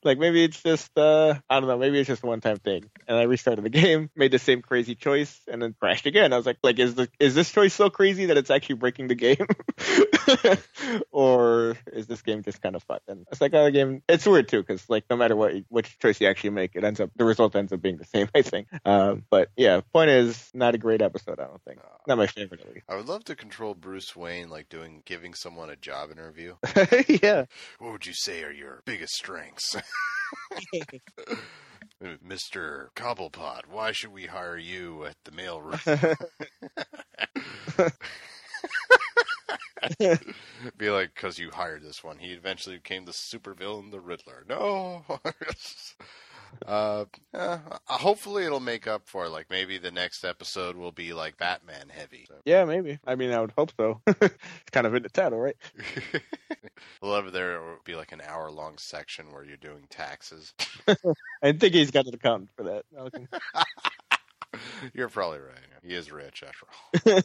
like 0.02 0.18
maybe 0.18 0.44
it's 0.44 0.62
just 0.62 0.96
uh 0.96 1.25
I 1.48 1.60
don't 1.60 1.68
know, 1.68 1.78
maybe 1.78 1.98
it's 1.98 2.08
just 2.08 2.22
a 2.22 2.26
one 2.26 2.40
time 2.40 2.56
thing. 2.56 2.90
And 3.06 3.16
I 3.16 3.22
restarted 3.22 3.64
the 3.64 3.70
game, 3.82 4.10
made 4.16 4.30
the 4.30 4.38
same 4.38 4.62
crazy 4.62 4.94
choice, 4.94 5.40
and 5.48 5.62
then 5.62 5.74
crashed 5.78 6.06
again. 6.06 6.32
I 6.32 6.36
was 6.36 6.46
like, 6.46 6.58
like 6.62 6.78
is 6.78 6.94
the 6.94 7.08
is 7.18 7.34
this 7.34 7.50
choice 7.50 7.74
so 7.74 7.90
crazy 7.90 8.26
that 8.26 8.36
it's 8.36 8.50
actually 8.50 8.76
breaking 8.76 9.08
the 9.08 9.14
game, 9.14 9.46
or 11.10 11.76
is 11.92 12.06
this 12.06 12.22
game 12.22 12.42
just 12.42 12.62
kind 12.62 12.76
of 12.76 12.82
fun? 12.82 13.00
And 13.08 13.26
it's 13.30 13.40
like, 13.40 13.54
oh, 13.54 13.64
the 13.64 13.70
game. 13.70 14.02
It's 14.08 14.26
weird 14.26 14.48
too, 14.48 14.62
because 14.62 14.88
like 14.88 15.04
no 15.10 15.16
matter 15.16 15.36
what 15.36 15.54
which 15.68 15.98
choice 15.98 16.20
you 16.20 16.28
actually 16.28 16.50
make, 16.50 16.72
it 16.74 16.84
ends 16.84 17.00
up 17.00 17.10
the 17.16 17.24
result 17.24 17.56
ends 17.56 17.72
up 17.72 17.80
being 17.80 17.96
the 17.96 18.04
same. 18.04 18.28
I 18.34 18.42
think. 18.42 18.68
Uh, 18.84 19.16
but 19.30 19.50
yeah, 19.56 19.80
point 19.92 20.10
is, 20.10 20.50
not 20.54 20.74
a 20.74 20.78
great 20.78 21.02
episode. 21.02 21.40
I 21.40 21.44
don't 21.44 21.62
think. 21.64 21.80
Not 22.06 22.18
my 22.18 22.26
favorite 22.26 22.60
at 22.60 22.82
I 22.88 22.96
would 22.96 23.08
love 23.08 23.24
to 23.24 23.34
control 23.34 23.74
Bruce 23.74 24.14
Wayne, 24.14 24.48
like 24.48 24.68
doing 24.68 25.02
giving 25.04 25.34
someone 25.34 25.70
a 25.70 25.76
job 25.76 26.10
interview. 26.10 26.54
yeah. 27.22 27.46
What 27.78 27.92
would 27.92 28.06
you 28.06 28.14
say 28.14 28.42
are 28.42 28.52
your 28.52 28.82
biggest 28.84 29.14
strengths? 29.14 29.76
Mr. 32.22 32.88
Cobblepot, 32.94 33.66
why 33.66 33.92
should 33.92 34.12
we 34.12 34.26
hire 34.26 34.56
you 34.58 35.04
at 35.04 35.16
the 35.24 35.30
mailroom? 35.30 36.16
Be 40.76 40.90
like, 40.90 41.14
because 41.14 41.38
you 41.38 41.50
hired 41.50 41.82
this 41.82 42.02
one. 42.04 42.18
He 42.18 42.32
eventually 42.32 42.76
became 42.76 43.04
the 43.04 43.12
supervillain, 43.12 43.90
the 43.90 44.00
Riddler. 44.00 44.44
No. 44.48 45.04
uh, 46.66 47.04
eh, 47.34 47.58
hopefully 47.86 48.44
it'll 48.44 48.60
make 48.60 48.86
up 48.86 49.06
for. 49.06 49.28
Like 49.28 49.50
maybe 49.50 49.78
the 49.78 49.90
next 49.90 50.24
episode 50.24 50.76
will 50.76 50.92
be 50.92 51.12
like 51.12 51.36
Batman 51.36 51.88
heavy. 51.88 52.26
So. 52.28 52.36
Yeah, 52.44 52.64
maybe. 52.64 52.98
I 53.06 53.14
mean, 53.14 53.32
I 53.32 53.40
would 53.40 53.52
hope 53.56 53.72
so. 53.76 54.00
it's 54.06 54.70
kind 54.72 54.86
of 54.86 54.94
in 54.94 55.02
the 55.02 55.08
title, 55.08 55.38
right? 55.38 55.56
I 57.02 57.06
love 57.06 57.32
there 57.32 57.60
would 57.62 57.84
be 57.84 57.94
like 57.94 58.12
an 58.12 58.22
hour 58.26 58.50
long 58.50 58.78
section 58.78 59.32
where 59.32 59.44
you're 59.44 59.56
doing 59.56 59.86
taxes. 59.90 60.54
I 61.42 61.52
think 61.52 61.74
he's 61.74 61.90
got 61.90 62.06
an 62.06 62.14
accountant 62.14 62.50
for 62.56 62.64
that. 62.64 62.84
You're 64.94 65.08
probably 65.08 65.40
right. 65.40 65.75
He 65.86 65.94
is 65.94 66.10
rich 66.10 66.42
after 66.42 66.66
all. 66.66 67.22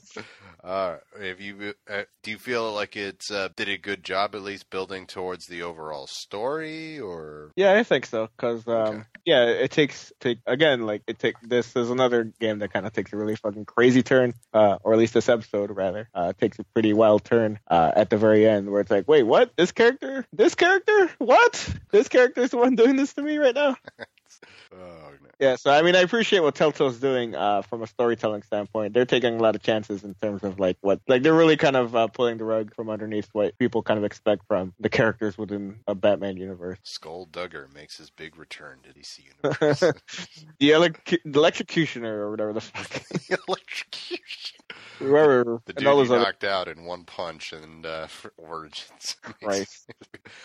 uh, 0.64 0.98
if 1.20 1.42
you 1.42 1.74
uh, 1.90 2.04
do 2.22 2.32
you 2.32 2.38
feel 2.38 2.72
like 2.74 2.96
it's 2.96 3.32
uh, 3.32 3.50
did 3.56 3.70
a 3.70 3.78
good 3.78 4.04
job 4.04 4.36
at 4.36 4.44
least 4.44 4.70
building 4.70 5.08
towards 5.08 5.48
the 5.48 5.64
overall 5.64 6.06
story, 6.06 7.00
or 7.00 7.52
Yeah, 7.56 7.74
I 7.74 7.84
think 7.84 8.06
so. 8.06 8.30
Cause 8.38 8.68
um, 8.68 8.74
Okay. 8.74 9.02
yeah, 9.26 9.46
it 9.46 9.72
takes 9.72 10.14
take 10.20 10.40
again 10.46 10.86
like 10.86 11.02
it 11.08 11.18
take 11.18 11.40
this 11.42 11.76
is 11.76 11.90
another 11.90 12.26
game 12.40 12.60
that 12.60 12.72
kind 12.72 12.86
of 12.86 12.94
takes 12.94 13.12
a 13.14 13.18
really 13.18 13.36
fucking 13.36 13.66
crazy 13.66 14.04
turn, 14.04 14.34
uh, 14.54 14.78
or 14.84 14.94
at 14.94 15.00
least 15.00 15.16
this 15.16 15.30
episode 15.30 15.72
rather, 15.72 16.08
uh, 16.14 16.34
takes 16.34 16.60
a 16.60 16.64
pretty 16.76 16.94
wild 16.94 17.24
turn 17.24 17.58
uh, 17.68 17.92
at 17.96 18.10
the 18.12 18.18
very 18.18 18.48
end 18.48 18.70
where 18.70 18.82
it's 18.82 18.92
like, 18.92 19.08
wait, 19.08 19.24
what? 19.24 19.52
This 19.58 19.72
character? 19.72 20.26
This 20.34 20.54
character? 20.54 21.10
What? 21.18 21.68
This 21.92 22.10
character 22.10 22.42
is 22.42 22.52
the 22.52 22.58
one 22.58 22.76
doing 22.76 22.96
this 22.96 23.14
to 23.14 23.24
me 23.24 23.38
right 23.38 23.56
now? 23.56 23.76
oh, 24.74 25.12
no. 25.24 25.31
Yeah, 25.42 25.56
so 25.56 25.72
I 25.72 25.82
mean, 25.82 25.96
I 25.96 26.02
appreciate 26.02 26.42
what 26.42 26.54
Telltale's 26.54 27.00
doing 27.00 27.34
uh, 27.34 27.64
from 27.64 27.82
a 27.82 27.88
storytelling 27.88 28.44
standpoint. 28.44 28.94
They're 28.94 29.06
taking 29.06 29.34
a 29.34 29.42
lot 29.42 29.56
of 29.56 29.64
chances 29.64 30.04
in 30.04 30.14
terms 30.14 30.44
of 30.44 30.60
like 30.60 30.78
what, 30.82 31.02
like 31.08 31.24
they're 31.24 31.34
really 31.34 31.58
kind 31.58 31.76
of 31.76 31.96
uh, 31.96 32.06
pulling 32.06 32.38
the 32.38 32.44
rug 32.44 32.76
from 32.76 32.92
underneath 32.92 33.28
what 33.34 33.58
people 33.58 33.82
kind 33.82 33.98
of 33.98 34.04
expect 34.04 34.46
from 34.48 34.72
the 34.80 34.88
characters 34.88 35.40
within 35.40 35.78
a 35.88 35.96
Batman 35.96 36.38
universe. 36.38 36.78
Skull 36.84 37.28
Duggar 37.32 37.74
makes 37.74 37.98
his 37.98 38.12
big 38.12 38.38
return 38.38 38.78
to 38.84 38.94
DC 38.94 39.22
Universe. 39.42 39.80
the, 40.60 40.70
elec- 40.70 41.18
the 41.26 41.40
electrocutioner 41.40 42.04
or 42.06 42.30
whatever 42.30 42.54
the 42.54 42.62
fuck, 42.62 42.90
the 43.10 43.40
electrocution. 43.48 44.60
whoever, 45.00 45.60
The 45.66 45.74
dude 45.74 45.88
those 45.88 46.12
other 46.12 46.20
knocked 46.20 46.44
out 46.44 46.68
in 46.68 46.86
one 46.86 47.04
punch 47.04 47.52
and 47.52 47.84
uh, 47.84 48.06
Origins. 48.38 49.16
Christ. 49.24 49.92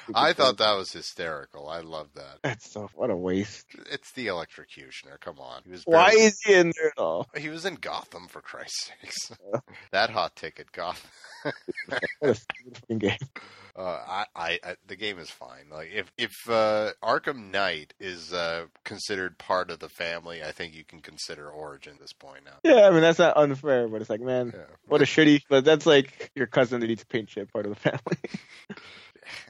I 0.15 0.33
thought 0.33 0.59
that 0.59 0.75
was 0.77 0.93
hysterical. 0.93 1.69
I 1.69 1.81
love 1.81 2.09
that. 2.15 2.39
that's 2.43 2.71
so 2.73 2.89
what 2.95 3.11
a 3.11 3.17
waste. 3.17 3.67
It's 3.91 4.13
the 4.13 4.27
electrocutioner. 4.29 5.19
Come 5.21 5.39
on. 5.39 5.63
He 5.65 5.71
was 5.73 5.83
Why 5.85 6.11
is 6.11 6.39
he 6.45 6.55
in 6.55 6.73
there 6.77 6.89
at 6.97 6.99
all? 6.99 7.29
He 7.37 7.49
was 7.49 7.65
in 7.65 7.75
Gotham 7.77 8.29
for 8.29 8.41
Christ's 8.41 8.91
sakes. 9.01 9.33
that 9.93 10.11
hot 10.11 10.37
ticket, 10.37 10.71
Gotham. 10.73 11.11
What 12.19 12.31
a 12.31 12.35
stupid 12.35 12.79
fucking 12.79 12.99
game. 12.99 13.19
Uh, 13.77 13.83
I, 14.09 14.25
I, 14.35 14.59
I, 14.65 14.77
the 14.89 14.97
game 14.97 15.19
is 15.19 15.31
fine. 15.31 15.67
Like 15.71 15.91
if 15.95 16.11
if 16.19 16.33
uh, 16.49 16.93
Arkham 17.03 17.53
Knight 17.53 17.93
is 18.01 18.33
uh, 18.33 18.65
considered 18.85 19.39
part 19.39 19.71
of 19.71 19.79
the 19.79 19.89
family, 19.91 20.43
I 20.43 20.51
think 20.51 20.75
you 20.75 20.83
can 20.83 21.01
consider 21.01 21.49
Origin 21.49 21.93
at 21.95 22.01
this 22.01 22.15
point 22.15 22.45
now. 22.47 22.57
Yeah, 22.65 22.89
I 22.89 22.91
mean 22.91 23.03
that's 23.03 23.19
not 23.21 23.37
unfair, 23.37 23.87
but 23.87 24.01
it's 24.01 24.11
like, 24.11 24.23
man, 24.23 24.53
Yeah. 24.57 24.63
what 24.89 25.03
a 25.03 25.05
shitty. 25.05 25.43
But 25.49 25.65
that's 25.65 25.87
like 25.87 26.33
your 26.35 26.47
cousin 26.47 26.81
that 26.81 26.91
eats 26.91 27.05
paint 27.05 27.29
chip 27.29 27.53
part 27.53 27.67
of 27.67 27.75
the 27.75 27.79
family. 27.91 28.19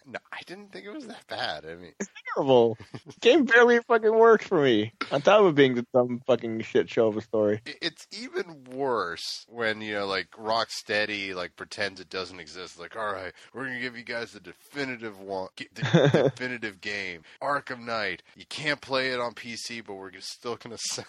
No, 0.06 0.18
I 0.32 0.40
didn't 0.46 0.72
think 0.72 0.86
it 0.86 0.94
was 0.94 1.06
that 1.06 1.26
bad. 1.28 1.64
I 1.64 1.74
mean, 1.76 1.92
it's 1.98 2.08
terrible. 2.34 2.76
Game 3.20 3.44
barely 3.44 3.80
fucking 3.80 4.14
worked 4.16 4.44
for 4.44 4.62
me. 4.62 4.92
On 5.10 5.20
top 5.22 5.42
of 5.42 5.54
being 5.54 5.74
the 5.74 5.86
dumb 5.92 6.20
fucking 6.26 6.60
shit 6.62 6.88
show 6.90 7.08
of 7.08 7.16
a 7.16 7.20
story. 7.20 7.60
it's 7.66 8.06
even 8.12 8.64
worse 8.72 9.44
when 9.48 9.80
you 9.80 9.94
know, 9.94 10.06
like 10.06 10.30
Rocksteady, 10.32 11.34
like 11.34 11.56
pretends 11.56 12.00
it 12.00 12.10
doesn't 12.10 12.40
exist. 12.40 12.78
Like, 12.78 12.96
all 12.96 13.12
right, 13.12 13.32
we're 13.52 13.64
gonna 13.64 13.80
give 13.80 13.96
you 13.96 14.04
guys 14.04 14.32
the 14.32 14.40
definitive 14.40 15.18
one, 15.20 15.48
the 15.56 16.30
definitive 16.36 16.80
game, 16.80 17.22
Arkham 17.42 17.84
Knight. 17.84 18.22
You 18.36 18.46
can't 18.48 18.80
play 18.80 19.10
it 19.12 19.20
on 19.20 19.34
PC, 19.34 19.84
but 19.86 19.94
we're 19.94 20.12
still 20.20 20.56
gonna 20.56 20.78
sell 20.90 21.04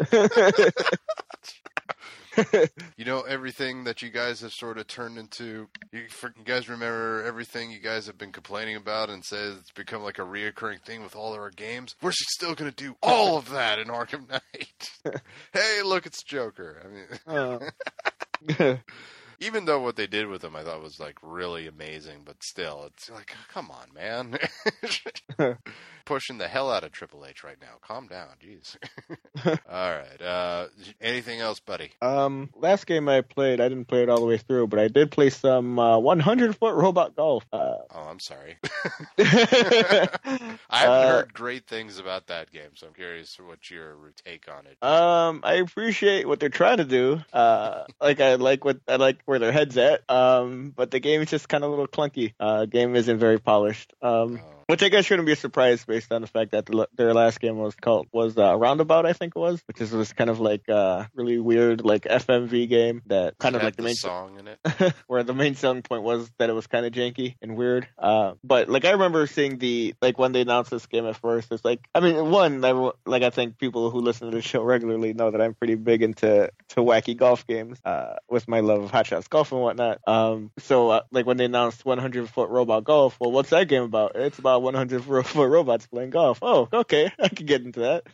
it. 0.00 0.74
to 2.44 2.70
you. 2.96 3.04
Know 3.04 3.22
everything 3.22 3.84
that 3.84 4.02
you 4.02 4.10
guys 4.10 4.40
have 4.42 4.52
sort 4.52 4.78
of 4.78 4.86
turned 4.86 5.18
into. 5.18 5.68
You, 5.92 6.04
guys 6.44 6.68
remember 6.68 7.22
everything 7.24 7.70
you 7.70 7.80
guys 7.80 8.06
have 8.06 8.18
been 8.18 8.32
complaining 8.32 8.76
about 8.76 9.10
and 9.10 9.24
says 9.24 9.56
it's 9.58 9.70
become 9.70 10.02
like 10.02 10.18
a 10.18 10.22
reoccurring 10.22 10.82
thing 10.82 11.02
with 11.02 11.16
all 11.16 11.32
of 11.34 11.40
our 11.40 11.50
games. 11.50 11.94
We're 12.02 12.12
still 12.12 12.54
gonna 12.54 12.70
do 12.70 12.96
all 13.02 13.38
of 13.38 13.50
that 13.50 13.78
in 13.78 13.88
Arkham 13.88 14.28
Knight. 14.28 14.90
hey, 15.52 15.82
look, 15.84 16.06
it's 16.06 16.22
Joker. 16.22 16.82
I 16.84 16.88
mean, 16.88 17.70
Oh. 18.58 18.78
even 19.40 19.64
though 19.64 19.80
what 19.80 19.96
they 19.96 20.06
did 20.06 20.26
with 20.26 20.42
him, 20.42 20.56
I 20.56 20.62
thought 20.62 20.82
was 20.82 20.98
like 21.00 21.16
really 21.22 21.66
amazing, 21.66 22.22
but 22.24 22.42
still, 22.42 22.84
it's 22.86 23.10
like, 23.10 23.32
come 23.52 23.70
on, 23.70 23.86
man. 23.94 24.38
Pushing 26.08 26.38
the 26.38 26.48
hell 26.48 26.70
out 26.70 26.84
of 26.84 26.92
Triple 26.92 27.26
H 27.26 27.44
right 27.44 27.58
now. 27.60 27.74
Calm 27.86 28.06
down, 28.06 28.28
jeez. 28.42 28.76
all 29.70 29.90
right. 29.90 30.22
Uh, 30.22 30.68
anything 31.02 31.40
else, 31.40 31.60
buddy? 31.60 31.90
um, 32.00 32.48
last 32.56 32.86
game 32.86 33.10
I 33.10 33.20
played, 33.20 33.60
I 33.60 33.68
didn't 33.68 33.84
play 33.88 34.04
it 34.04 34.08
all 34.08 34.18
the 34.18 34.24
way 34.24 34.38
through, 34.38 34.68
but 34.68 34.78
I 34.78 34.88
did 34.88 35.10
play 35.10 35.28
some 35.28 35.78
uh, 35.78 35.98
100 35.98 36.56
foot 36.56 36.74
robot 36.74 37.14
golf. 37.14 37.44
Uh, 37.52 37.74
Oh, 37.94 38.02
I'm 38.08 38.20
sorry. 38.20 38.56
I 39.18 40.08
haven't 40.24 40.58
uh, 40.70 41.08
heard 41.08 41.34
great 41.34 41.66
things 41.66 41.98
about 41.98 42.28
that 42.28 42.50
game, 42.50 42.70
so 42.74 42.86
I'm 42.86 42.94
curious 42.94 43.38
what 43.38 43.70
your 43.70 43.96
take 44.24 44.46
on 44.48 44.64
it. 44.66 44.82
Um, 44.82 45.40
I 45.44 45.54
appreciate 45.54 46.26
what 46.26 46.40
they're 46.40 46.48
trying 46.48 46.78
to 46.78 46.84
do. 46.84 47.20
Uh, 47.32 47.84
like 48.00 48.20
I 48.20 48.36
like 48.36 48.64
what 48.64 48.80
I 48.88 48.96
like 48.96 49.18
where 49.26 49.38
their 49.38 49.52
heads 49.52 49.76
at. 49.76 50.08
Um, 50.10 50.72
but 50.74 50.90
the 50.90 51.00
game 51.00 51.20
is 51.20 51.28
just 51.28 51.48
kind 51.48 51.64
of 51.64 51.68
a 51.68 51.70
little 51.70 51.86
clunky. 51.88 52.32
Uh, 52.40 52.64
game 52.64 52.96
isn't 52.96 53.18
very 53.18 53.38
polished. 53.38 53.92
Um, 54.00 54.40
Oh. 54.42 54.54
Which 54.68 54.82
I 54.82 54.90
guess 54.90 55.06
shouldn't 55.06 55.26
be 55.26 55.32
a 55.32 55.36
surprise 55.36 55.84
based 55.84 56.12
on 56.12 56.20
the 56.20 56.26
fact 56.26 56.52
that 56.52 56.66
the, 56.66 56.88
their 56.94 57.14
last 57.14 57.40
game 57.40 57.56
was 57.56 57.74
called 57.74 58.06
was 58.12 58.36
uh, 58.36 58.54
Roundabout, 58.54 59.06
I 59.06 59.14
think 59.14 59.34
it 59.34 59.38
was, 59.38 59.62
which 59.66 59.80
is 59.80 59.92
was 59.92 60.12
kind 60.12 60.30
of 60.30 60.40
like 60.40 60.68
uh 60.68 61.06
really 61.14 61.38
weird 61.38 61.84
like 61.84 62.02
FMV 62.02 62.68
game 62.68 63.02
that 63.06 63.38
kind 63.38 63.56
of 63.56 63.62
like 63.62 63.76
the 63.76 63.82
the 63.82 63.86
main 63.86 63.94
song 63.94 64.38
in 64.38 64.48
it. 64.48 64.94
where 65.06 65.22
the 65.22 65.34
main 65.34 65.54
selling 65.54 65.82
point 65.82 66.02
was 66.02 66.30
that 66.38 66.50
it 66.50 66.52
was 66.52 66.66
kind 66.66 66.84
of 66.84 66.92
janky 66.92 67.36
and 67.40 67.56
weird. 67.56 67.88
Uh, 67.98 68.34
but 68.44 68.68
like 68.68 68.84
I 68.84 68.90
remember 68.90 69.26
seeing 69.26 69.58
the 69.58 69.94
like 70.02 70.18
when 70.18 70.32
they 70.32 70.42
announced 70.42 70.70
this 70.70 70.86
game 70.86 71.06
at 71.06 71.16
first, 71.16 71.50
it's 71.50 71.64
like 71.64 71.88
I 71.94 72.00
mean 72.00 72.30
one 72.30 72.64
I, 72.64 72.90
like 73.06 73.22
I 73.22 73.30
think 73.30 73.58
people 73.58 73.90
who 73.90 74.00
listen 74.00 74.30
to 74.30 74.36
the 74.36 74.42
show 74.42 74.62
regularly 74.62 75.14
know 75.14 75.30
that 75.30 75.40
I'm 75.40 75.54
pretty 75.54 75.76
big 75.76 76.02
into 76.02 76.50
to 76.68 76.80
wacky 76.80 77.16
golf 77.16 77.46
games 77.46 77.80
uh, 77.84 78.16
with 78.28 78.46
my 78.46 78.60
love 78.60 78.82
of 78.82 78.90
hot 78.90 79.06
shots 79.06 79.28
golf 79.28 79.52
and 79.52 79.60
whatnot. 79.60 80.00
Um, 80.06 80.50
so 80.58 80.90
uh, 80.90 81.00
like 81.10 81.26
when 81.26 81.38
they 81.38 81.46
announced 81.46 81.84
100 81.84 82.28
foot 82.28 82.50
robot 82.50 82.84
golf, 82.84 83.16
well, 83.18 83.32
what's 83.32 83.50
that 83.50 83.68
game 83.68 83.82
about? 83.82 84.12
It's 84.14 84.38
about 84.38 84.57
100 84.62 85.04
foot 85.26 85.48
robots 85.48 85.86
playing 85.86 86.10
golf. 86.10 86.38
Oh, 86.42 86.68
okay, 86.72 87.10
I 87.18 87.28
could 87.28 87.46
get 87.46 87.62
into 87.62 87.80
that. 87.80 88.04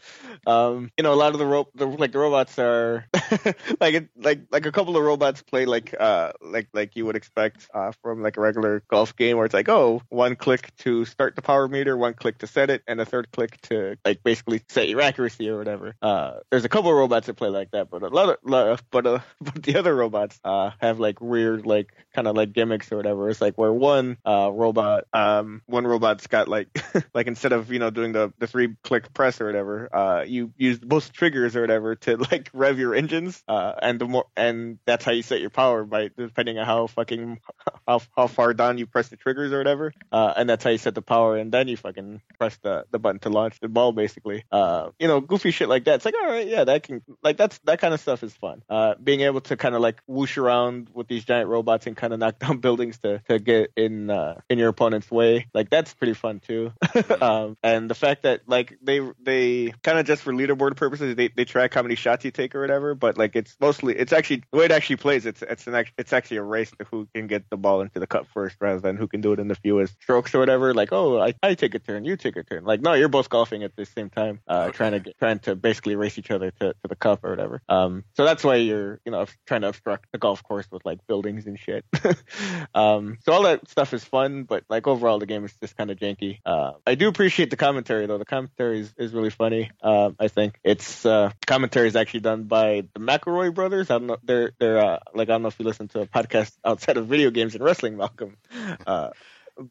Um, 0.47 0.91
you 0.97 1.03
know, 1.03 1.13
a 1.13 1.17
lot 1.17 1.33
of 1.33 1.39
the 1.39 1.47
ro- 1.47 1.69
the 1.75 1.87
like 1.87 2.13
the 2.13 2.19
robots 2.19 2.59
are 2.59 3.07
like 3.81 3.95
it, 3.95 4.09
like 4.17 4.41
like 4.51 4.67
a 4.67 4.73
couple 4.73 4.97
of 4.97 5.03
robots 5.03 5.43
play 5.43 5.65
like 5.67 5.95
uh 5.99 6.33
like 6.41 6.69
like 6.73 6.97
you 6.97 7.07
would 7.07 7.17
expect 7.17 7.69
uh 7.75 7.93
from 8.03 8.23
like 8.23 8.37
a 8.37 8.41
regular 8.41 8.83
golf 8.89 9.17
game 9.17 9.37
where 9.37 9.47
it's 9.47 9.55
like 9.55 9.69
oh 9.69 10.03
one 10.09 10.37
click 10.37 10.75
to 10.79 11.05
start 11.05 11.37
the 11.37 11.43
power 11.43 11.69
meter, 11.69 11.97
one 11.97 12.15
click 12.15 12.39
to 12.39 12.47
set 12.47 12.71
it, 12.71 12.83
and 12.87 13.01
a 13.01 13.05
third 13.05 13.31
click 13.33 13.61
to 13.63 13.97
like 14.05 14.23
basically 14.23 14.63
set 14.69 14.89
your 14.89 15.01
accuracy 15.01 15.49
or 15.49 15.59
whatever. 15.59 15.95
Uh, 16.03 16.35
there's 16.51 16.65
a 16.65 16.69
couple 16.69 16.91
of 16.91 16.97
robots 16.97 17.27
that 17.27 17.35
play 17.35 17.49
like 17.49 17.71
that, 17.73 17.91
but 17.91 18.03
a 18.03 18.09
lot 18.09 18.29
of 18.29 18.37
lot 18.45 18.69
of- 18.69 18.83
but 18.91 19.07
uh, 19.07 19.19
but 19.41 19.63
the 19.63 19.77
other 19.77 19.95
robots 19.95 20.39
uh 20.45 20.71
have 20.81 20.99
like 21.01 21.21
weird 21.21 21.67
like 21.67 21.93
kind 22.15 22.29
of 22.29 22.37
like 22.37 22.53
gimmicks 22.53 22.91
or 22.93 22.97
whatever. 22.97 23.29
It's 23.31 23.41
like 23.41 23.55
where 23.57 23.73
one 23.73 24.17
uh 24.25 24.51
robot 24.53 25.05
um 25.13 25.63
one 25.67 25.87
robot's 25.87 26.27
got 26.35 26.49
like 26.49 26.69
like 27.15 27.29
instead 27.29 27.53
of 27.53 27.71
you 27.71 27.79
know 27.79 27.91
doing 27.91 28.11
the 28.11 28.33
the 28.41 28.47
three 28.49 28.75
click 28.83 29.13
press 29.15 29.41
or 29.41 29.47
whatever 29.47 29.95
uh 29.95 30.23
you 30.27 30.53
use 30.57 30.79
both 30.79 31.13
triggers 31.13 31.55
or 31.55 31.61
whatever 31.61 31.95
to 31.95 32.17
like 32.31 32.51
rev 32.53 32.77
your 32.79 32.93
engines 32.95 33.41
uh 33.47 33.73
and 33.81 34.01
the 34.01 34.07
more 34.07 34.27
and 34.37 34.79
that's 34.85 35.05
how 35.05 35.13
you 35.13 35.23
set 35.23 35.41
your 35.41 35.51
power 35.51 35.85
by 35.85 36.11
depending 36.17 36.59
on 36.59 36.67
how 36.67 36.89
fucking 36.89 37.39
how, 37.87 38.01
how 38.17 38.27
far 38.27 38.53
down 38.53 38.79
you 38.79 38.87
press 38.87 39.09
the 39.11 39.17
triggers 39.17 39.53
or 39.53 39.59
whatever 39.59 39.93
uh 40.11 40.33
and 40.37 40.49
that's 40.49 40.65
how 40.65 40.71
you 40.71 40.79
set 40.79 40.95
the 40.97 41.03
power 41.03 41.37
and 41.37 41.53
then 41.53 41.69
you 41.69 41.77
fucking 41.77 42.21
press 42.37 42.57
the 42.63 42.85
the 42.91 42.99
button 42.99 43.21
to 43.21 43.29
launch 43.29 43.61
the 43.61 43.69
ball 43.69 43.93
basically. 43.93 44.43
Uh 44.51 44.91
you 44.99 45.07
know 45.07 45.21
goofy 45.21 45.53
shit 45.53 45.69
like 45.69 45.85
that. 45.85 45.97
It's 45.97 46.05
like 46.05 46.15
all 46.21 46.29
right 46.29 46.49
yeah 46.49 46.65
that 46.65 46.83
can 46.83 47.03
like 47.23 47.37
that's 47.37 47.59
that 47.65 47.79
kind 47.81 47.95
of 47.95 48.01
stuff 48.01 48.25
is 48.25 48.33
fun. 48.33 48.63
Uh 48.69 48.95
being 49.03 49.21
able 49.21 49.43
to 49.43 49.57
kind 49.57 49.77
of 49.77 49.81
like 49.81 50.03
whoosh 50.09 50.37
around 50.37 50.89
with 50.93 51.07
these 51.07 51.25
giant 51.25 51.49
robots 51.49 51.87
and 51.87 51.97
kind 51.97 52.13
of 52.13 52.19
knock 52.19 52.41
down 52.41 52.59
buildings 52.59 52.99
to 52.99 53.21
to 53.29 53.39
get 53.39 53.71
in 53.77 54.11
uh 54.11 54.41
in 54.51 54.59
your 54.59 54.71
opponent's 54.71 55.11
way 55.11 55.47
like 55.55 55.71
that's 55.71 55.95
pretty 55.95 56.15
fun 56.15 56.24
too 56.41 56.73
um, 57.21 57.57
and 57.63 57.89
the 57.91 57.95
fact 57.95 58.23
that 58.23 58.43
like 58.47 58.77
they 58.83 59.01
they 59.23 59.73
kind 59.83 59.99
of 59.99 60.07
just 60.07 60.23
for 60.23 60.33
leaderboard 60.33 60.77
purposes 60.77 61.15
they, 61.17 61.29
they 61.29 61.45
track 61.45 61.75
how 61.75 61.83
many 61.83 61.95
shots 61.95 62.25
you 62.25 62.31
take 62.31 62.55
or 62.55 62.61
whatever, 62.61 62.95
but 62.95 63.17
like 63.19 63.37
it's 63.37 63.57
mostly 63.61 63.97
it's 63.97 64.13
actually 64.13 64.43
the 64.53 64.59
way 64.59 64.65
it 64.65 64.71
actually 64.73 64.97
plays. 64.97 65.27
It's 65.27 65.43
it's 65.43 65.67
an 65.67 65.85
it's 65.99 66.13
actually 66.13 66.39
a 66.39 66.43
race 66.43 66.71
to 66.79 66.85
who 66.91 67.07
can 67.15 67.27
get 67.27 67.49
the 67.51 67.57
ball 67.57 67.81
into 67.81 68.01
the 68.01 68.07
cup 68.07 68.27
first 68.33 68.57
rather 68.61 68.81
than 68.81 68.97
who 68.97 69.07
can 69.07 69.21
do 69.21 69.33
it 69.33 69.41
in 69.41 69.49
the 69.49 69.55
fewest 69.55 69.95
strokes 70.03 70.35
or 70.35 70.39
whatever. 70.39 70.73
Like 70.75 70.91
oh 70.93 71.21
I, 71.21 71.35
I 71.43 71.55
take 71.55 71.75
a 71.75 71.79
turn, 71.79 72.05
you 72.05 72.17
take 72.17 72.37
a 72.37 72.43
turn. 72.43 72.65
Like 72.65 72.81
no, 72.81 72.93
you're 72.95 73.09
both 73.09 73.29
golfing 73.29 73.63
at 73.63 73.77
the 73.77 73.85
same 73.85 74.11
time, 74.11 74.41
uh, 74.49 74.65
Okay. 74.69 74.77
trying 74.77 74.93
to 74.93 75.01
get, 75.01 75.19
trying 75.19 75.39
to 75.41 75.55
basically 75.57 75.97
race 75.97 76.19
each 76.19 76.31
other 76.31 76.51
to, 76.51 76.73
to 76.73 76.89
the 76.89 76.97
cup 76.97 77.25
or 77.25 77.31
whatever. 77.31 77.61
Um, 77.69 78.05
so 78.17 78.25
that's 78.25 78.45
why 78.45 78.57
you're 78.57 79.01
you 79.05 79.13
know 79.13 79.27
trying 79.47 79.63
to 79.63 79.69
obstruct 79.69 80.07
the 80.13 80.19
golf 80.19 80.43
course 80.43 80.67
with 80.71 80.85
like 80.85 81.07
buildings 81.07 81.47
and 81.47 81.59
shit. 81.59 81.85
um, 82.75 83.19
so 83.25 83.33
all 83.33 83.43
that 83.43 83.69
stuff 83.69 83.93
is 83.95 84.05
fun, 84.05 84.45
but 84.45 84.65
like 84.69 84.87
overall 84.87 85.19
the 85.19 85.27
game 85.27 85.45
is 85.45 85.55
just 85.61 85.77
kind 85.77 85.91
of 85.91 85.99
janky. 85.99 86.14
Uh, 86.45 86.73
I 86.87 86.95
do 86.95 87.09
appreciate 87.09 87.51
the 87.51 87.57
commentary 87.57 88.07
though. 88.07 88.19
The 88.19 88.25
commentary 88.25 88.81
is, 88.81 88.95
is 88.97 89.13
really 89.13 89.31
funny. 89.31 89.71
Um, 89.83 90.17
I 90.19 90.29
think 90.29 90.59
it's 90.65 91.05
uh, 91.07 91.31
commentary 91.47 91.89
is 91.89 91.97
actually 91.97 92.21
done 92.21 92.45
by 92.45 92.85
the 92.95 93.01
McElroy 93.01 93.55
brothers. 93.55 93.91
I 93.91 93.99
don't 93.99 94.07
know. 94.07 94.17
They're 94.23 94.53
they're 94.59 94.79
uh, 94.79 94.99
like 95.15 95.29
I 95.29 95.33
don't 95.33 95.43
know 95.43 95.49
if 95.49 95.59
you 95.59 95.65
listen 95.65 95.89
to 95.89 96.01
a 96.01 96.07
podcast 96.07 96.53
outside 96.65 96.97
of 96.97 97.07
video 97.07 97.31
games 97.31 97.55
and 97.55 97.65
wrestling, 97.65 97.97
Malcolm. 97.97 98.37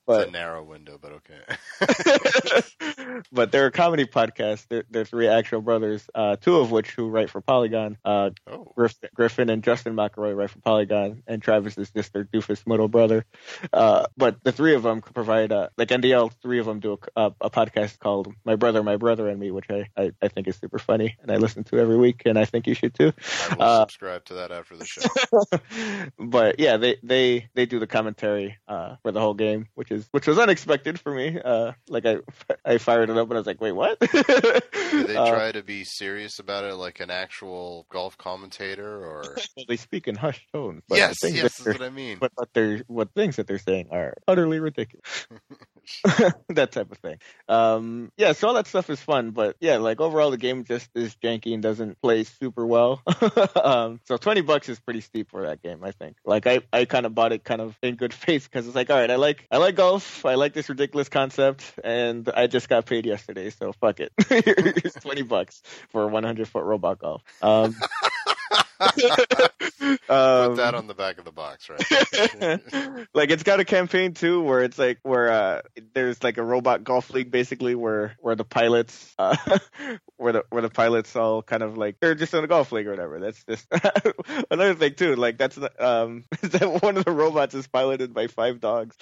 But 0.05 0.21
it's 0.21 0.29
a 0.29 0.31
narrow 0.31 0.63
window, 0.63 0.97
but 1.01 1.11
okay. 1.13 2.63
but 3.31 3.51
they're 3.51 3.65
a 3.67 3.71
comedy 3.71 4.05
podcast. 4.05 4.67
They're, 4.69 4.85
they're 4.89 5.05
three 5.05 5.27
actual 5.27 5.61
brothers, 5.61 6.03
uh, 6.15 6.37
two 6.37 6.57
of 6.57 6.71
which 6.71 6.91
who 6.91 7.09
write 7.09 7.29
for 7.29 7.41
Polygon. 7.41 7.97
Uh, 8.05 8.29
oh, 8.47 8.71
Griffin, 8.75 9.09
Griffin 9.13 9.49
and 9.49 9.63
Justin 9.63 9.95
McElroy 9.95 10.35
write 10.35 10.51
for 10.51 10.59
Polygon, 10.59 11.23
and 11.27 11.41
Travis 11.41 11.77
is 11.77 11.91
just 11.91 12.13
their 12.13 12.23
doofus 12.23 12.65
middle 12.65 12.87
brother. 12.87 13.25
Uh, 13.71 14.05
but 14.15 14.43
the 14.43 14.51
three 14.51 14.75
of 14.75 14.83
them 14.83 15.01
provide, 15.01 15.51
uh, 15.51 15.69
like 15.77 15.89
NDL, 15.89 16.31
three 16.41 16.59
of 16.59 16.65
them 16.65 16.79
do 16.79 16.97
a, 17.15 17.21
a, 17.25 17.33
a 17.41 17.49
podcast 17.49 17.99
called 17.99 18.33
My 18.45 18.55
Brother, 18.55 18.83
My 18.83 18.95
Brother 18.97 19.27
and 19.27 19.39
Me, 19.39 19.51
which 19.51 19.69
I, 19.69 19.89
I, 19.97 20.11
I 20.21 20.27
think 20.29 20.47
is 20.47 20.55
super 20.57 20.79
funny, 20.79 21.17
and 21.21 21.31
I 21.31 21.35
listen 21.37 21.63
to 21.65 21.77
every 21.79 21.97
week, 21.97 22.21
and 22.25 22.37
I 22.39 22.45
think 22.45 22.67
you 22.67 22.73
should 22.73 22.93
too. 22.93 23.11
I 23.49 23.55
will 23.55 23.61
Uh, 23.63 23.79
subscribe 23.81 24.25
to 24.25 24.35
that 24.35 24.51
after 24.51 24.77
the 24.77 24.85
show. 24.85 25.01
but 26.19 26.59
yeah, 26.59 26.77
they 26.77 26.97
they 27.03 27.49
they 27.53 27.65
do 27.65 27.79
the 27.79 27.87
commentary 27.87 28.57
uh, 28.67 28.95
for 29.01 29.11
the 29.11 29.19
whole 29.19 29.33
game, 29.33 29.67
which 29.75 29.91
is 29.91 30.07
which 30.11 30.27
was 30.27 30.37
unexpected 30.37 30.99
for 30.99 31.13
me. 31.13 31.39
Uh, 31.43 31.73
like 31.87 32.05
I 32.05 32.17
I 32.65 32.77
fired 32.77 33.09
it 33.09 33.17
up 33.17 33.27
and 33.27 33.33
I 33.33 33.39
was 33.39 33.47
like, 33.47 33.61
wait, 33.61 33.71
what? 33.71 33.99
Did 33.99 34.11
they 35.07 35.15
Uh, 35.23 35.29
try 35.29 35.51
to 35.51 35.63
be 35.63 35.83
serious 35.83 36.39
about 36.39 36.63
it, 36.63 36.75
like 36.75 36.99
an 36.99 37.09
actual 37.09 37.85
golf 37.89 38.17
commentator, 38.17 39.03
or 39.05 39.37
they 39.67 39.77
speak 39.77 40.07
in 40.07 40.15
hushed 40.15 40.47
tones. 40.51 40.81
But 40.87 40.97
yes, 40.97 41.17
yes, 41.23 41.57
that's 41.57 41.79
what 41.79 41.81
I 41.81 41.89
mean. 41.89 42.17
What, 42.19 42.31
what 42.35 42.49
they're 42.53 42.83
what 42.87 43.13
things 43.13 43.35
that 43.37 43.47
they're 43.47 43.59
saying 43.59 43.87
are 43.91 44.15
utterly 44.27 44.59
ridiculous. 44.59 45.27
that 46.49 46.71
type 46.71 46.91
of 46.91 46.97
thing. 46.99 47.17
Um, 47.47 48.11
yeah, 48.17 48.33
so 48.33 48.47
all 48.47 48.53
that 48.55 48.67
stuff 48.67 48.89
is 48.89 48.99
fun, 48.99 49.31
but 49.31 49.55
yeah, 49.59 49.77
like 49.77 49.99
overall 49.99 50.31
the 50.31 50.37
game 50.37 50.63
just 50.63 50.89
is 50.95 51.15
janky 51.15 51.53
and 51.53 51.61
doesn't 51.61 52.01
play 52.01 52.23
super 52.23 52.65
well. 52.65 53.01
um, 53.55 53.99
so 54.05 54.17
twenty 54.17 54.41
bucks 54.41 54.69
is 54.69 54.79
pretty 54.79 55.01
steep 55.01 55.29
for 55.29 55.43
that 55.43 55.61
game, 55.61 55.83
I 55.83 55.91
think. 55.91 56.17
Like 56.25 56.47
I, 56.47 56.61
I 56.71 56.85
kind 56.85 57.05
of 57.05 57.13
bought 57.13 57.33
it 57.33 57.43
kind 57.43 57.61
of 57.61 57.77
in 57.81 57.95
good 57.95 58.13
faith 58.13 58.49
because 58.49 58.67
it's 58.67 58.75
like, 58.75 58.89
all 58.89 58.97
right, 58.97 59.11
I 59.11 59.15
like 59.15 59.45
I 59.51 59.57
like 59.57 59.75
golf, 59.75 60.25
I 60.25 60.35
like 60.35 60.53
this 60.53 60.69
ridiculous 60.69 61.09
concept, 61.09 61.63
and 61.83 62.29
I 62.29 62.47
just 62.47 62.69
got 62.69 62.85
paid 62.85 63.05
yesterday, 63.05 63.49
so 63.49 63.73
fuck 63.73 63.99
it. 63.99 64.11
it's 64.29 64.95
twenty 64.95 65.23
bucks 65.23 65.61
for 65.89 66.03
a 66.03 66.07
one 66.07 66.23
hundred 66.23 66.47
foot 66.47 66.63
robot 66.63 66.99
golf. 66.99 67.23
Um, 67.41 67.75
Put 69.79 70.09
um, 70.09 70.55
that 70.55 70.73
on 70.75 70.87
the 70.87 70.93
back 70.93 71.17
of 71.17 71.25
the 71.25 71.31
box, 71.31 71.69
right? 71.69 73.07
like 73.13 73.31
it's 73.31 73.43
got 73.43 73.59
a 73.59 73.65
campaign 73.65 74.13
too 74.13 74.41
where 74.41 74.61
it's 74.61 74.77
like 74.79 74.99
where 75.03 75.31
uh 75.31 75.61
there's 75.93 76.23
like 76.23 76.37
a 76.37 76.43
robot 76.43 76.83
golf 76.83 77.09
league 77.09 77.31
basically 77.31 77.75
where 77.75 78.15
where 78.19 78.35
the 78.35 78.45
pilots 78.45 79.13
uh 79.19 79.35
where 80.17 80.33
the 80.33 80.45
where 80.49 80.61
the 80.61 80.69
pilots 80.69 81.15
all 81.15 81.41
kind 81.41 81.63
of 81.63 81.77
like 81.77 81.99
they're 81.99 82.15
just 82.15 82.33
in 82.33 82.43
a 82.43 82.47
golf 82.47 82.71
league 82.71 82.87
or 82.87 82.91
whatever. 82.91 83.19
That's 83.19 83.43
just 83.43 83.67
another 84.51 84.75
thing 84.75 84.95
too. 84.95 85.15
Like 85.15 85.37
that's 85.37 85.55
the- 85.55 85.85
um 85.85 86.23
that 86.41 86.81
one 86.81 86.97
of 86.97 87.05
the 87.05 87.11
robots 87.11 87.53
is 87.55 87.67
piloted 87.67 88.13
by 88.13 88.27
five 88.27 88.59
dogs 88.59 88.95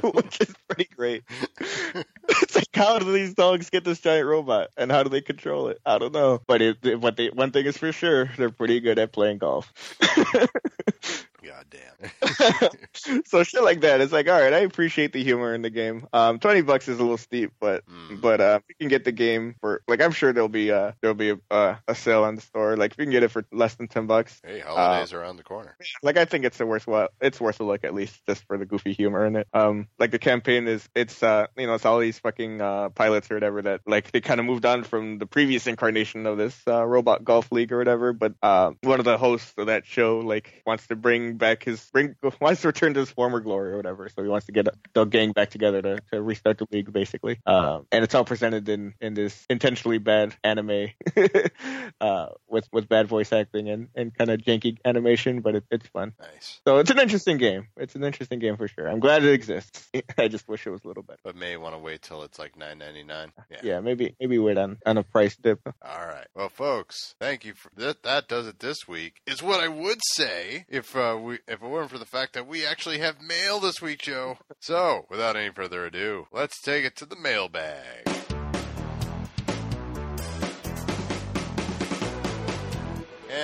which 0.14 0.40
is 0.40 0.54
pretty 0.68 0.88
great. 0.96 1.22
It's 1.60 2.54
like 2.56 2.68
how 2.74 2.98
do 2.98 3.12
these 3.12 3.34
dogs 3.34 3.70
get 3.70 3.84
this 3.84 4.00
giant 4.00 4.26
robot? 4.26 4.70
And 4.76 4.90
how 4.90 5.02
do 5.02 5.08
they 5.08 5.20
control 5.20 5.68
it? 5.68 5.80
I 5.84 5.98
don't 5.98 6.12
know. 6.12 6.40
But 6.46 6.62
it, 6.62 6.78
it- 6.84 7.00
what 7.00 7.16
they 7.16 7.28
one 7.28 7.50
thing 7.52 7.66
is 7.66 7.76
for 7.76 7.92
sure 7.92 8.30
they're 8.36 8.50
pretty 8.50 8.80
good 8.80 8.98
at 8.98 9.12
playing 9.12 9.38
golf 9.38 9.72
God 11.52 11.66
damn. 11.70 12.70
so 13.26 13.42
shit 13.42 13.62
like 13.62 13.82
that. 13.82 14.00
It's 14.00 14.12
like, 14.12 14.26
all 14.28 14.40
right, 14.40 14.52
I 14.52 14.60
appreciate 14.60 15.12
the 15.12 15.22
humor 15.22 15.54
in 15.54 15.60
the 15.62 15.70
game. 15.70 16.06
Um, 16.12 16.38
twenty 16.38 16.62
bucks 16.62 16.88
is 16.88 16.98
a 16.98 17.02
little 17.02 17.18
steep, 17.18 17.52
but 17.60 17.84
Mm. 17.92 18.20
but 18.20 18.40
uh, 18.40 18.60
you 18.68 18.74
can 18.78 18.88
get 18.88 19.04
the 19.04 19.12
game 19.12 19.54
for 19.60 19.82
like, 19.88 20.00
I'm 20.00 20.12
sure 20.12 20.32
there'll 20.32 20.48
be 20.48 20.70
uh 20.72 20.92
there'll 21.00 21.14
be 21.14 21.30
a 21.30 21.38
uh, 21.50 21.76
a 21.86 21.94
sale 21.94 22.24
on 22.24 22.36
the 22.36 22.40
store. 22.40 22.76
Like 22.76 22.92
if 22.92 22.98
you 22.98 23.04
can 23.04 23.12
get 23.12 23.22
it 23.22 23.28
for 23.30 23.44
less 23.52 23.74
than 23.74 23.88
ten 23.88 24.06
bucks, 24.06 24.40
Hey, 24.44 24.60
holidays 24.60 25.12
are 25.12 25.20
around 25.20 25.36
the 25.36 25.42
corner. 25.42 25.76
like 26.02 26.16
I 26.16 26.24
think 26.24 26.44
it's 26.44 26.58
a 26.60 26.66
worthwhile. 26.66 27.08
It's 27.20 27.40
worth 27.40 27.60
a 27.60 27.64
look 27.64 27.84
at 27.84 27.92
least 27.94 28.18
just 28.26 28.44
for 28.46 28.56
the 28.56 28.64
goofy 28.66 28.92
humor 28.92 29.26
in 29.26 29.36
it. 29.36 29.46
Um, 29.52 29.88
like 29.98 30.10
the 30.10 30.18
campaign 30.18 30.68
is 30.68 30.88
it's 30.94 31.22
uh 31.22 31.46
you 31.56 31.66
know 31.66 31.74
it's 31.74 31.84
all 31.84 31.98
these 31.98 32.18
fucking 32.18 32.60
uh 32.62 32.88
pilots 32.90 33.30
or 33.30 33.34
whatever 33.34 33.60
that 33.62 33.80
like 33.86 34.10
they 34.12 34.20
kind 34.20 34.40
of 34.40 34.46
moved 34.46 34.64
on 34.64 34.84
from 34.84 35.18
the 35.18 35.26
previous 35.26 35.66
incarnation 35.66 36.26
of 36.26 36.38
this 36.38 36.58
uh, 36.66 36.84
robot 36.84 37.24
golf 37.24 37.50
league 37.52 37.72
or 37.72 37.78
whatever. 37.78 38.12
But 38.12 38.34
uh, 38.42 38.72
one 38.82 38.98
of 39.00 39.04
the 39.04 39.18
hosts 39.18 39.52
of 39.58 39.66
that 39.66 39.86
show 39.86 40.18
like 40.20 40.62
wants 40.66 40.86
to 40.88 40.96
bring 40.96 41.34
back 41.42 41.64
his 41.64 41.84
bring 41.92 42.14
wants 42.40 42.62
to 42.62 42.68
return 42.68 42.94
to 42.94 43.00
his 43.00 43.10
former 43.10 43.40
glory 43.40 43.72
or 43.72 43.76
whatever. 43.76 44.08
So 44.08 44.22
he 44.22 44.28
wants 44.28 44.46
to 44.46 44.52
get 44.52 44.68
the 44.92 45.04
gang 45.04 45.32
back 45.32 45.50
together 45.50 45.82
to, 45.82 45.98
to 46.12 46.22
restart 46.22 46.58
the 46.58 46.68
league 46.70 46.92
basically. 46.92 47.40
Um, 47.44 47.86
and 47.90 48.04
it's 48.04 48.14
all 48.14 48.24
presented 48.24 48.68
in 48.68 48.94
in 49.00 49.14
this 49.14 49.44
intentionally 49.50 49.98
bad 49.98 50.36
anime 50.44 50.90
uh 52.00 52.26
with 52.48 52.68
with 52.72 52.88
bad 52.88 53.08
voice 53.08 53.32
acting 53.32 53.68
and 53.68 53.88
and 53.96 54.16
kind 54.16 54.30
of 54.30 54.40
janky 54.40 54.78
animation, 54.84 55.40
but 55.40 55.56
it, 55.56 55.64
it's 55.70 55.88
fun. 55.88 56.12
Nice. 56.20 56.60
So 56.64 56.78
it's 56.78 56.90
an 56.90 57.00
interesting 57.00 57.38
game. 57.38 57.66
It's 57.76 57.96
an 57.96 58.04
interesting 58.04 58.38
game 58.38 58.56
for 58.56 58.68
sure. 58.68 58.88
I'm 58.88 59.00
glad 59.00 59.24
it 59.24 59.32
exists. 59.32 59.90
I 60.18 60.28
just 60.28 60.46
wish 60.48 60.64
it 60.66 60.70
was 60.70 60.84
a 60.84 60.88
little 60.88 61.02
better. 61.02 61.20
But 61.24 61.34
may 61.34 61.56
want 61.56 61.74
to 61.74 61.78
wait 61.78 62.02
till 62.02 62.22
it's 62.22 62.38
like 62.38 62.56
nine 62.56 62.78
ninety 62.78 63.02
nine. 63.02 63.32
Yeah. 63.50 63.58
Yeah, 63.64 63.80
maybe 63.80 64.14
maybe 64.20 64.38
wait 64.38 64.58
on 64.58 64.78
on 64.86 64.96
a 64.96 65.02
price 65.02 65.36
dip. 65.36 65.60
All 65.66 66.06
right. 66.06 66.26
Well, 66.36 66.48
folks, 66.48 67.16
thank 67.20 67.44
you 67.44 67.54
for 67.54 67.70
that. 67.76 68.04
That 68.04 68.28
does 68.28 68.46
it 68.46 68.60
this 68.60 68.86
week. 68.86 69.20
Is 69.26 69.42
what 69.42 69.60
I 69.60 69.68
would 69.68 70.00
say 70.14 70.66
if 70.68 70.94
uh, 70.94 71.18
we 71.20 71.31
if 71.46 71.62
it 71.62 71.68
weren't 71.68 71.90
for 71.90 71.98
the 71.98 72.06
fact 72.06 72.32
that 72.34 72.46
we 72.46 72.66
actually 72.66 72.98
have 72.98 73.20
mail 73.20 73.60
this 73.60 73.82
week, 73.82 74.00
Joe. 74.00 74.38
So, 74.60 75.06
without 75.08 75.36
any 75.36 75.50
further 75.50 75.86
ado, 75.86 76.26
let's 76.32 76.60
take 76.60 76.84
it 76.84 76.96
to 76.96 77.06
the 77.06 77.16
mailbag. 77.16 78.21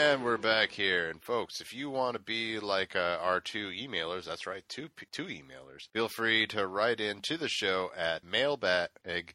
And 0.00 0.22
we're 0.22 0.36
back 0.36 0.70
here. 0.70 1.10
And 1.10 1.20
folks, 1.20 1.60
if 1.60 1.74
you 1.74 1.90
want 1.90 2.14
to 2.14 2.20
be 2.20 2.60
like 2.60 2.94
uh, 2.94 3.18
our 3.20 3.40
two 3.40 3.70
emailers, 3.70 4.26
that's 4.26 4.46
right, 4.46 4.62
two 4.68 4.90
two 5.10 5.24
emailers, 5.24 5.88
feel 5.92 6.08
free 6.08 6.46
to 6.48 6.68
write 6.68 7.00
in 7.00 7.20
to 7.22 7.36
the 7.36 7.48
show 7.48 7.90
at 7.96 8.22
mailbag 8.22 8.90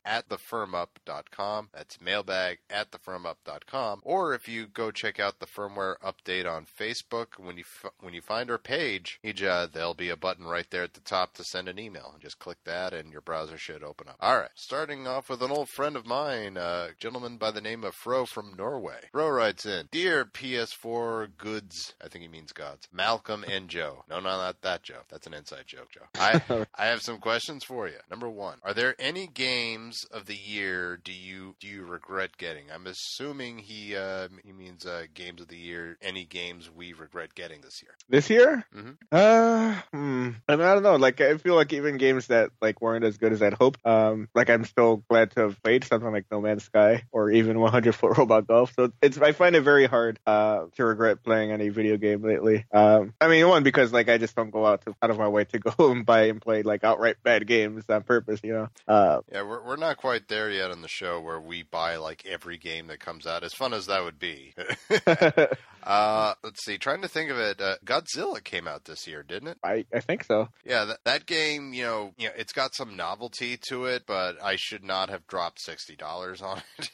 at 0.05 0.29
thefirmup.com. 0.29 1.67
That's 1.73 1.99
mailbag 1.99 2.59
at 2.69 2.91
thefirmup.com. 2.91 3.99
Or 4.03 4.33
if 4.33 4.47
you 4.47 4.67
go 4.67 4.89
check 4.91 5.19
out 5.19 5.39
the 5.39 5.47
firmware 5.47 5.95
update 5.99 6.49
on 6.49 6.65
Facebook, 6.65 7.37
when 7.37 7.57
you 7.57 7.65
f- 7.83 7.91
when 7.99 8.13
you 8.13 8.21
find 8.21 8.49
our 8.49 8.57
page, 8.57 9.19
there'll 9.21 9.93
be 9.93 10.09
a 10.09 10.15
button 10.15 10.45
right 10.45 10.69
there 10.69 10.83
at 10.83 10.93
the 10.93 11.01
top 11.01 11.33
to 11.33 11.43
send 11.43 11.67
an 11.67 11.77
email. 11.77 12.15
Just 12.21 12.39
click 12.39 12.59
that, 12.63 12.93
and 12.93 13.11
your 13.11 13.19
browser 13.19 13.57
should 13.57 13.83
open 13.83 14.07
up. 14.07 14.15
All 14.21 14.39
right, 14.39 14.49
starting 14.55 15.07
off 15.07 15.27
with 15.27 15.43
an 15.43 15.51
old 15.51 15.67
friend 15.67 15.97
of 15.97 16.05
mine, 16.05 16.55
a 16.55 16.91
gentleman 16.97 17.35
by 17.35 17.51
the 17.51 17.59
name 17.59 17.83
of 17.83 17.93
Fro 17.95 18.25
from 18.25 18.53
Norway. 18.57 19.09
Fro 19.11 19.27
writes 19.27 19.65
in, 19.65 19.89
Dear 19.91 20.23
PS4 20.53 21.29
goods, 21.37 21.95
I 22.03 22.07
think 22.07 22.21
he 22.21 22.27
means 22.27 22.51
gods, 22.51 22.87
Malcolm 22.93 23.43
and 23.49 23.69
Joe. 23.69 24.03
No, 24.07 24.17
no, 24.17 24.29
not 24.29 24.61
that 24.61 24.83
Joe. 24.83 24.99
That's 25.09 25.25
an 25.25 25.33
inside 25.33 25.63
joke, 25.65 25.89
Joe. 25.91 26.01
I, 26.15 26.41
I 26.75 26.85
have 26.87 27.01
some 27.01 27.17
questions 27.17 27.63
for 27.63 27.87
you. 27.87 27.95
Number 28.09 28.29
one, 28.29 28.57
are 28.63 28.73
there 28.73 28.95
any 28.99 29.27
games 29.27 30.05
of 30.11 30.25
the 30.27 30.35
year 30.35 30.99
do 31.03 31.11
you 31.11 31.55
do 31.59 31.67
you 31.67 31.83
regret 31.83 32.37
getting? 32.37 32.65
I'm 32.71 32.85
assuming 32.85 33.57
he 33.57 33.95
uh, 33.95 34.27
he 34.43 34.51
means 34.51 34.85
uh, 34.85 35.03
games 35.13 35.41
of 35.41 35.47
the 35.47 35.57
year. 35.57 35.97
Any 36.01 36.25
games 36.25 36.69
we 36.69 36.93
regret 36.93 37.33
getting 37.33 37.61
this 37.61 37.81
year? 37.81 37.91
This 38.09 38.29
year? 38.29 38.65
Mhm. 38.75 38.97
Uh, 39.11 39.81
hmm. 39.91 40.29
I, 40.47 40.55
mean, 40.55 40.65
I 40.67 40.73
don't 40.73 40.83
know. 40.83 40.97
Like, 40.97 41.19
I 41.21 41.37
feel 41.37 41.55
like 41.55 41.73
even 41.73 41.97
games 41.97 42.27
that 42.27 42.51
like 42.61 42.81
weren't 42.81 43.05
as 43.05 43.17
good 43.17 43.33
as 43.33 43.41
I'd 43.41 43.53
hoped. 43.53 43.79
Um, 43.85 44.29
like 44.35 44.49
I'm 44.49 44.65
still 44.65 45.03
glad 45.09 45.31
to 45.31 45.41
have 45.41 45.63
played 45.63 45.83
something 45.83 46.11
like 46.11 46.25
No 46.31 46.41
Man's 46.41 46.63
Sky 46.63 47.03
or 47.11 47.31
even 47.31 47.59
100 47.59 47.95
Foot 47.95 48.17
Robot 48.17 48.45
Golf. 48.47 48.73
So 48.75 48.91
it's 49.01 49.17
I 49.17 49.31
find 49.31 49.55
it 49.55 49.61
very 49.61 49.87
hard 49.87 50.19
uh 50.27 50.42
to 50.75 50.85
regret 50.85 51.23
playing 51.23 51.51
any 51.51 51.69
video 51.69 51.97
game 51.97 52.23
lately. 52.23 52.65
Um, 52.73 53.13
I 53.19 53.27
mean, 53.27 53.47
one 53.47 53.63
because 53.63 53.91
like 53.93 54.09
I 54.09 54.17
just 54.17 54.35
don't 54.35 54.51
go 54.51 54.65
out 54.65 54.83
to 54.85 54.95
out 55.01 55.09
of 55.09 55.17
my 55.17 55.27
way 55.27 55.45
to 55.45 55.59
go 55.59 55.73
and 55.91 56.05
buy 56.05 56.23
and 56.23 56.41
play 56.41 56.63
like 56.63 56.83
outright 56.83 57.17
bad 57.23 57.47
games 57.47 57.85
on 57.89 58.03
purpose. 58.03 58.39
You 58.43 58.53
know. 58.53 58.69
Uh, 58.87 59.21
Yeah, 59.31 59.43
we're 59.43 59.63
we're 59.63 59.75
not 59.75 59.97
quite 59.97 60.27
there 60.27 60.49
yet 60.49 60.71
on 60.71 60.81
the 60.81 60.87
show 60.87 61.19
where 61.21 61.39
we 61.39 61.63
buy 61.63 61.97
like 61.97 62.25
every 62.25 62.57
game 62.57 62.87
that 62.87 62.99
comes 62.99 63.25
out. 63.25 63.43
As 63.43 63.53
fun 63.53 63.73
as 63.73 63.87
that 63.87 64.03
would 64.03 64.19
be. 64.19 64.53
uh, 65.83 66.33
let's 66.43 66.63
see. 66.63 66.77
Trying 66.77 67.01
to 67.01 67.07
think 67.07 67.29
of 67.31 67.37
it. 67.37 67.61
Uh, 67.61 67.75
Godzilla 67.85 68.43
came 68.43 68.67
out 68.67 68.85
this 68.85 69.07
year, 69.07 69.23
didn't 69.23 69.49
it? 69.49 69.57
I 69.63 69.85
I 69.93 69.99
think 69.99 70.23
so. 70.23 70.49
Yeah, 70.65 70.85
that, 70.85 71.03
that 71.05 71.25
game, 71.25 71.73
you 71.73 71.83
know, 71.83 72.13
you 72.17 72.27
know, 72.27 72.33
it's 72.37 72.53
got 72.53 72.75
some 72.75 72.95
novelty 72.95 73.57
to 73.69 73.85
it, 73.85 74.03
but 74.07 74.41
I 74.43 74.55
should 74.57 74.83
not 74.83 75.09
have 75.09 75.27
dropped 75.27 75.61
sixty 75.61 75.95
dollars 75.95 76.41
on 76.41 76.61
it. 76.77 76.89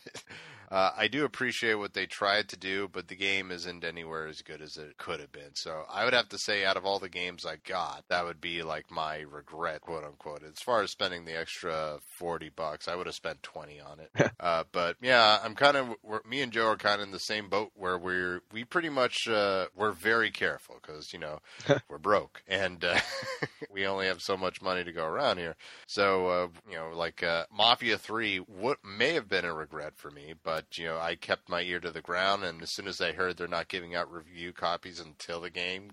Uh, 0.71 0.91
I 0.95 1.07
do 1.07 1.25
appreciate 1.25 1.75
what 1.75 1.93
they 1.93 2.05
tried 2.05 2.49
to 2.49 2.57
do, 2.57 2.87
but 2.91 3.07
the 3.07 3.15
game 3.15 3.51
isn't 3.51 3.83
anywhere 3.83 4.27
as 4.27 4.41
good 4.41 4.61
as 4.61 4.77
it 4.77 4.97
could 4.97 5.19
have 5.19 5.31
been. 5.31 5.55
So 5.55 5.83
I 5.91 6.05
would 6.05 6.13
have 6.13 6.29
to 6.29 6.37
say, 6.37 6.63
out 6.63 6.77
of 6.77 6.85
all 6.85 6.99
the 6.99 7.09
games 7.09 7.45
I 7.45 7.55
got, 7.57 8.03
that 8.09 8.25
would 8.25 8.39
be 8.39 8.61
like 8.61 8.91
my 8.91 9.19
regret, 9.19 9.81
quote 9.81 10.03
unquote. 10.03 10.43
As 10.43 10.61
far 10.61 10.83
as 10.83 10.91
spending 10.91 11.25
the 11.25 11.37
extra 11.37 11.99
forty 12.19 12.49
bucks, 12.49 12.87
I 12.87 12.95
would 12.95 13.07
have 13.07 13.15
spent 13.15 13.41
twenty 13.41 13.79
on 13.79 13.99
it. 13.99 14.31
uh, 14.39 14.63
but 14.71 14.97
yeah, 15.01 15.39
I'm 15.43 15.55
kind 15.55 15.77
of 15.77 15.95
me 16.27 16.41
and 16.41 16.51
Joe 16.51 16.67
are 16.67 16.77
kind 16.77 17.01
of 17.01 17.07
in 17.07 17.11
the 17.11 17.19
same 17.19 17.49
boat 17.49 17.71
where 17.75 17.97
we're 17.97 18.41
we 18.51 18.63
pretty 18.63 18.89
much 18.89 19.27
uh, 19.27 19.67
we're 19.75 19.91
very 19.91 20.31
careful 20.31 20.75
because 20.81 21.13
you 21.13 21.19
know 21.19 21.39
we're 21.89 21.97
broke 21.97 22.43
and 22.47 22.83
uh, 22.83 22.99
we 23.71 23.87
only 23.87 24.05
have 24.05 24.21
so 24.21 24.37
much 24.37 24.61
money 24.61 24.83
to 24.83 24.91
go 24.91 25.05
around 25.05 25.37
here. 25.37 25.55
So 25.87 26.27
uh, 26.27 26.47
you 26.69 26.75
know, 26.75 26.91
like 26.93 27.23
uh, 27.23 27.45
Mafia 27.51 27.97
Three, 27.97 28.37
what 28.37 28.77
may 28.83 29.13
have 29.13 29.27
been 29.27 29.45
a 29.45 29.53
regret 29.53 29.93
for 29.95 30.11
me, 30.11 30.33
but 30.43 30.58
but 30.59 30.77
you 30.77 30.87
know, 30.87 30.97
I 30.99 31.15
kept 31.15 31.47
my 31.47 31.61
ear 31.61 31.79
to 31.79 31.89
the 31.89 32.01
ground, 32.01 32.43
and 32.43 32.61
as 32.61 32.73
soon 32.73 32.87
as 32.87 32.99
I 32.99 33.13
heard 33.13 33.37
they're 33.37 33.47
not 33.47 33.69
giving 33.69 33.95
out 33.95 34.11
review 34.11 34.51
copies 34.51 34.99
until 34.99 35.39
the 35.39 35.49
game, 35.49 35.91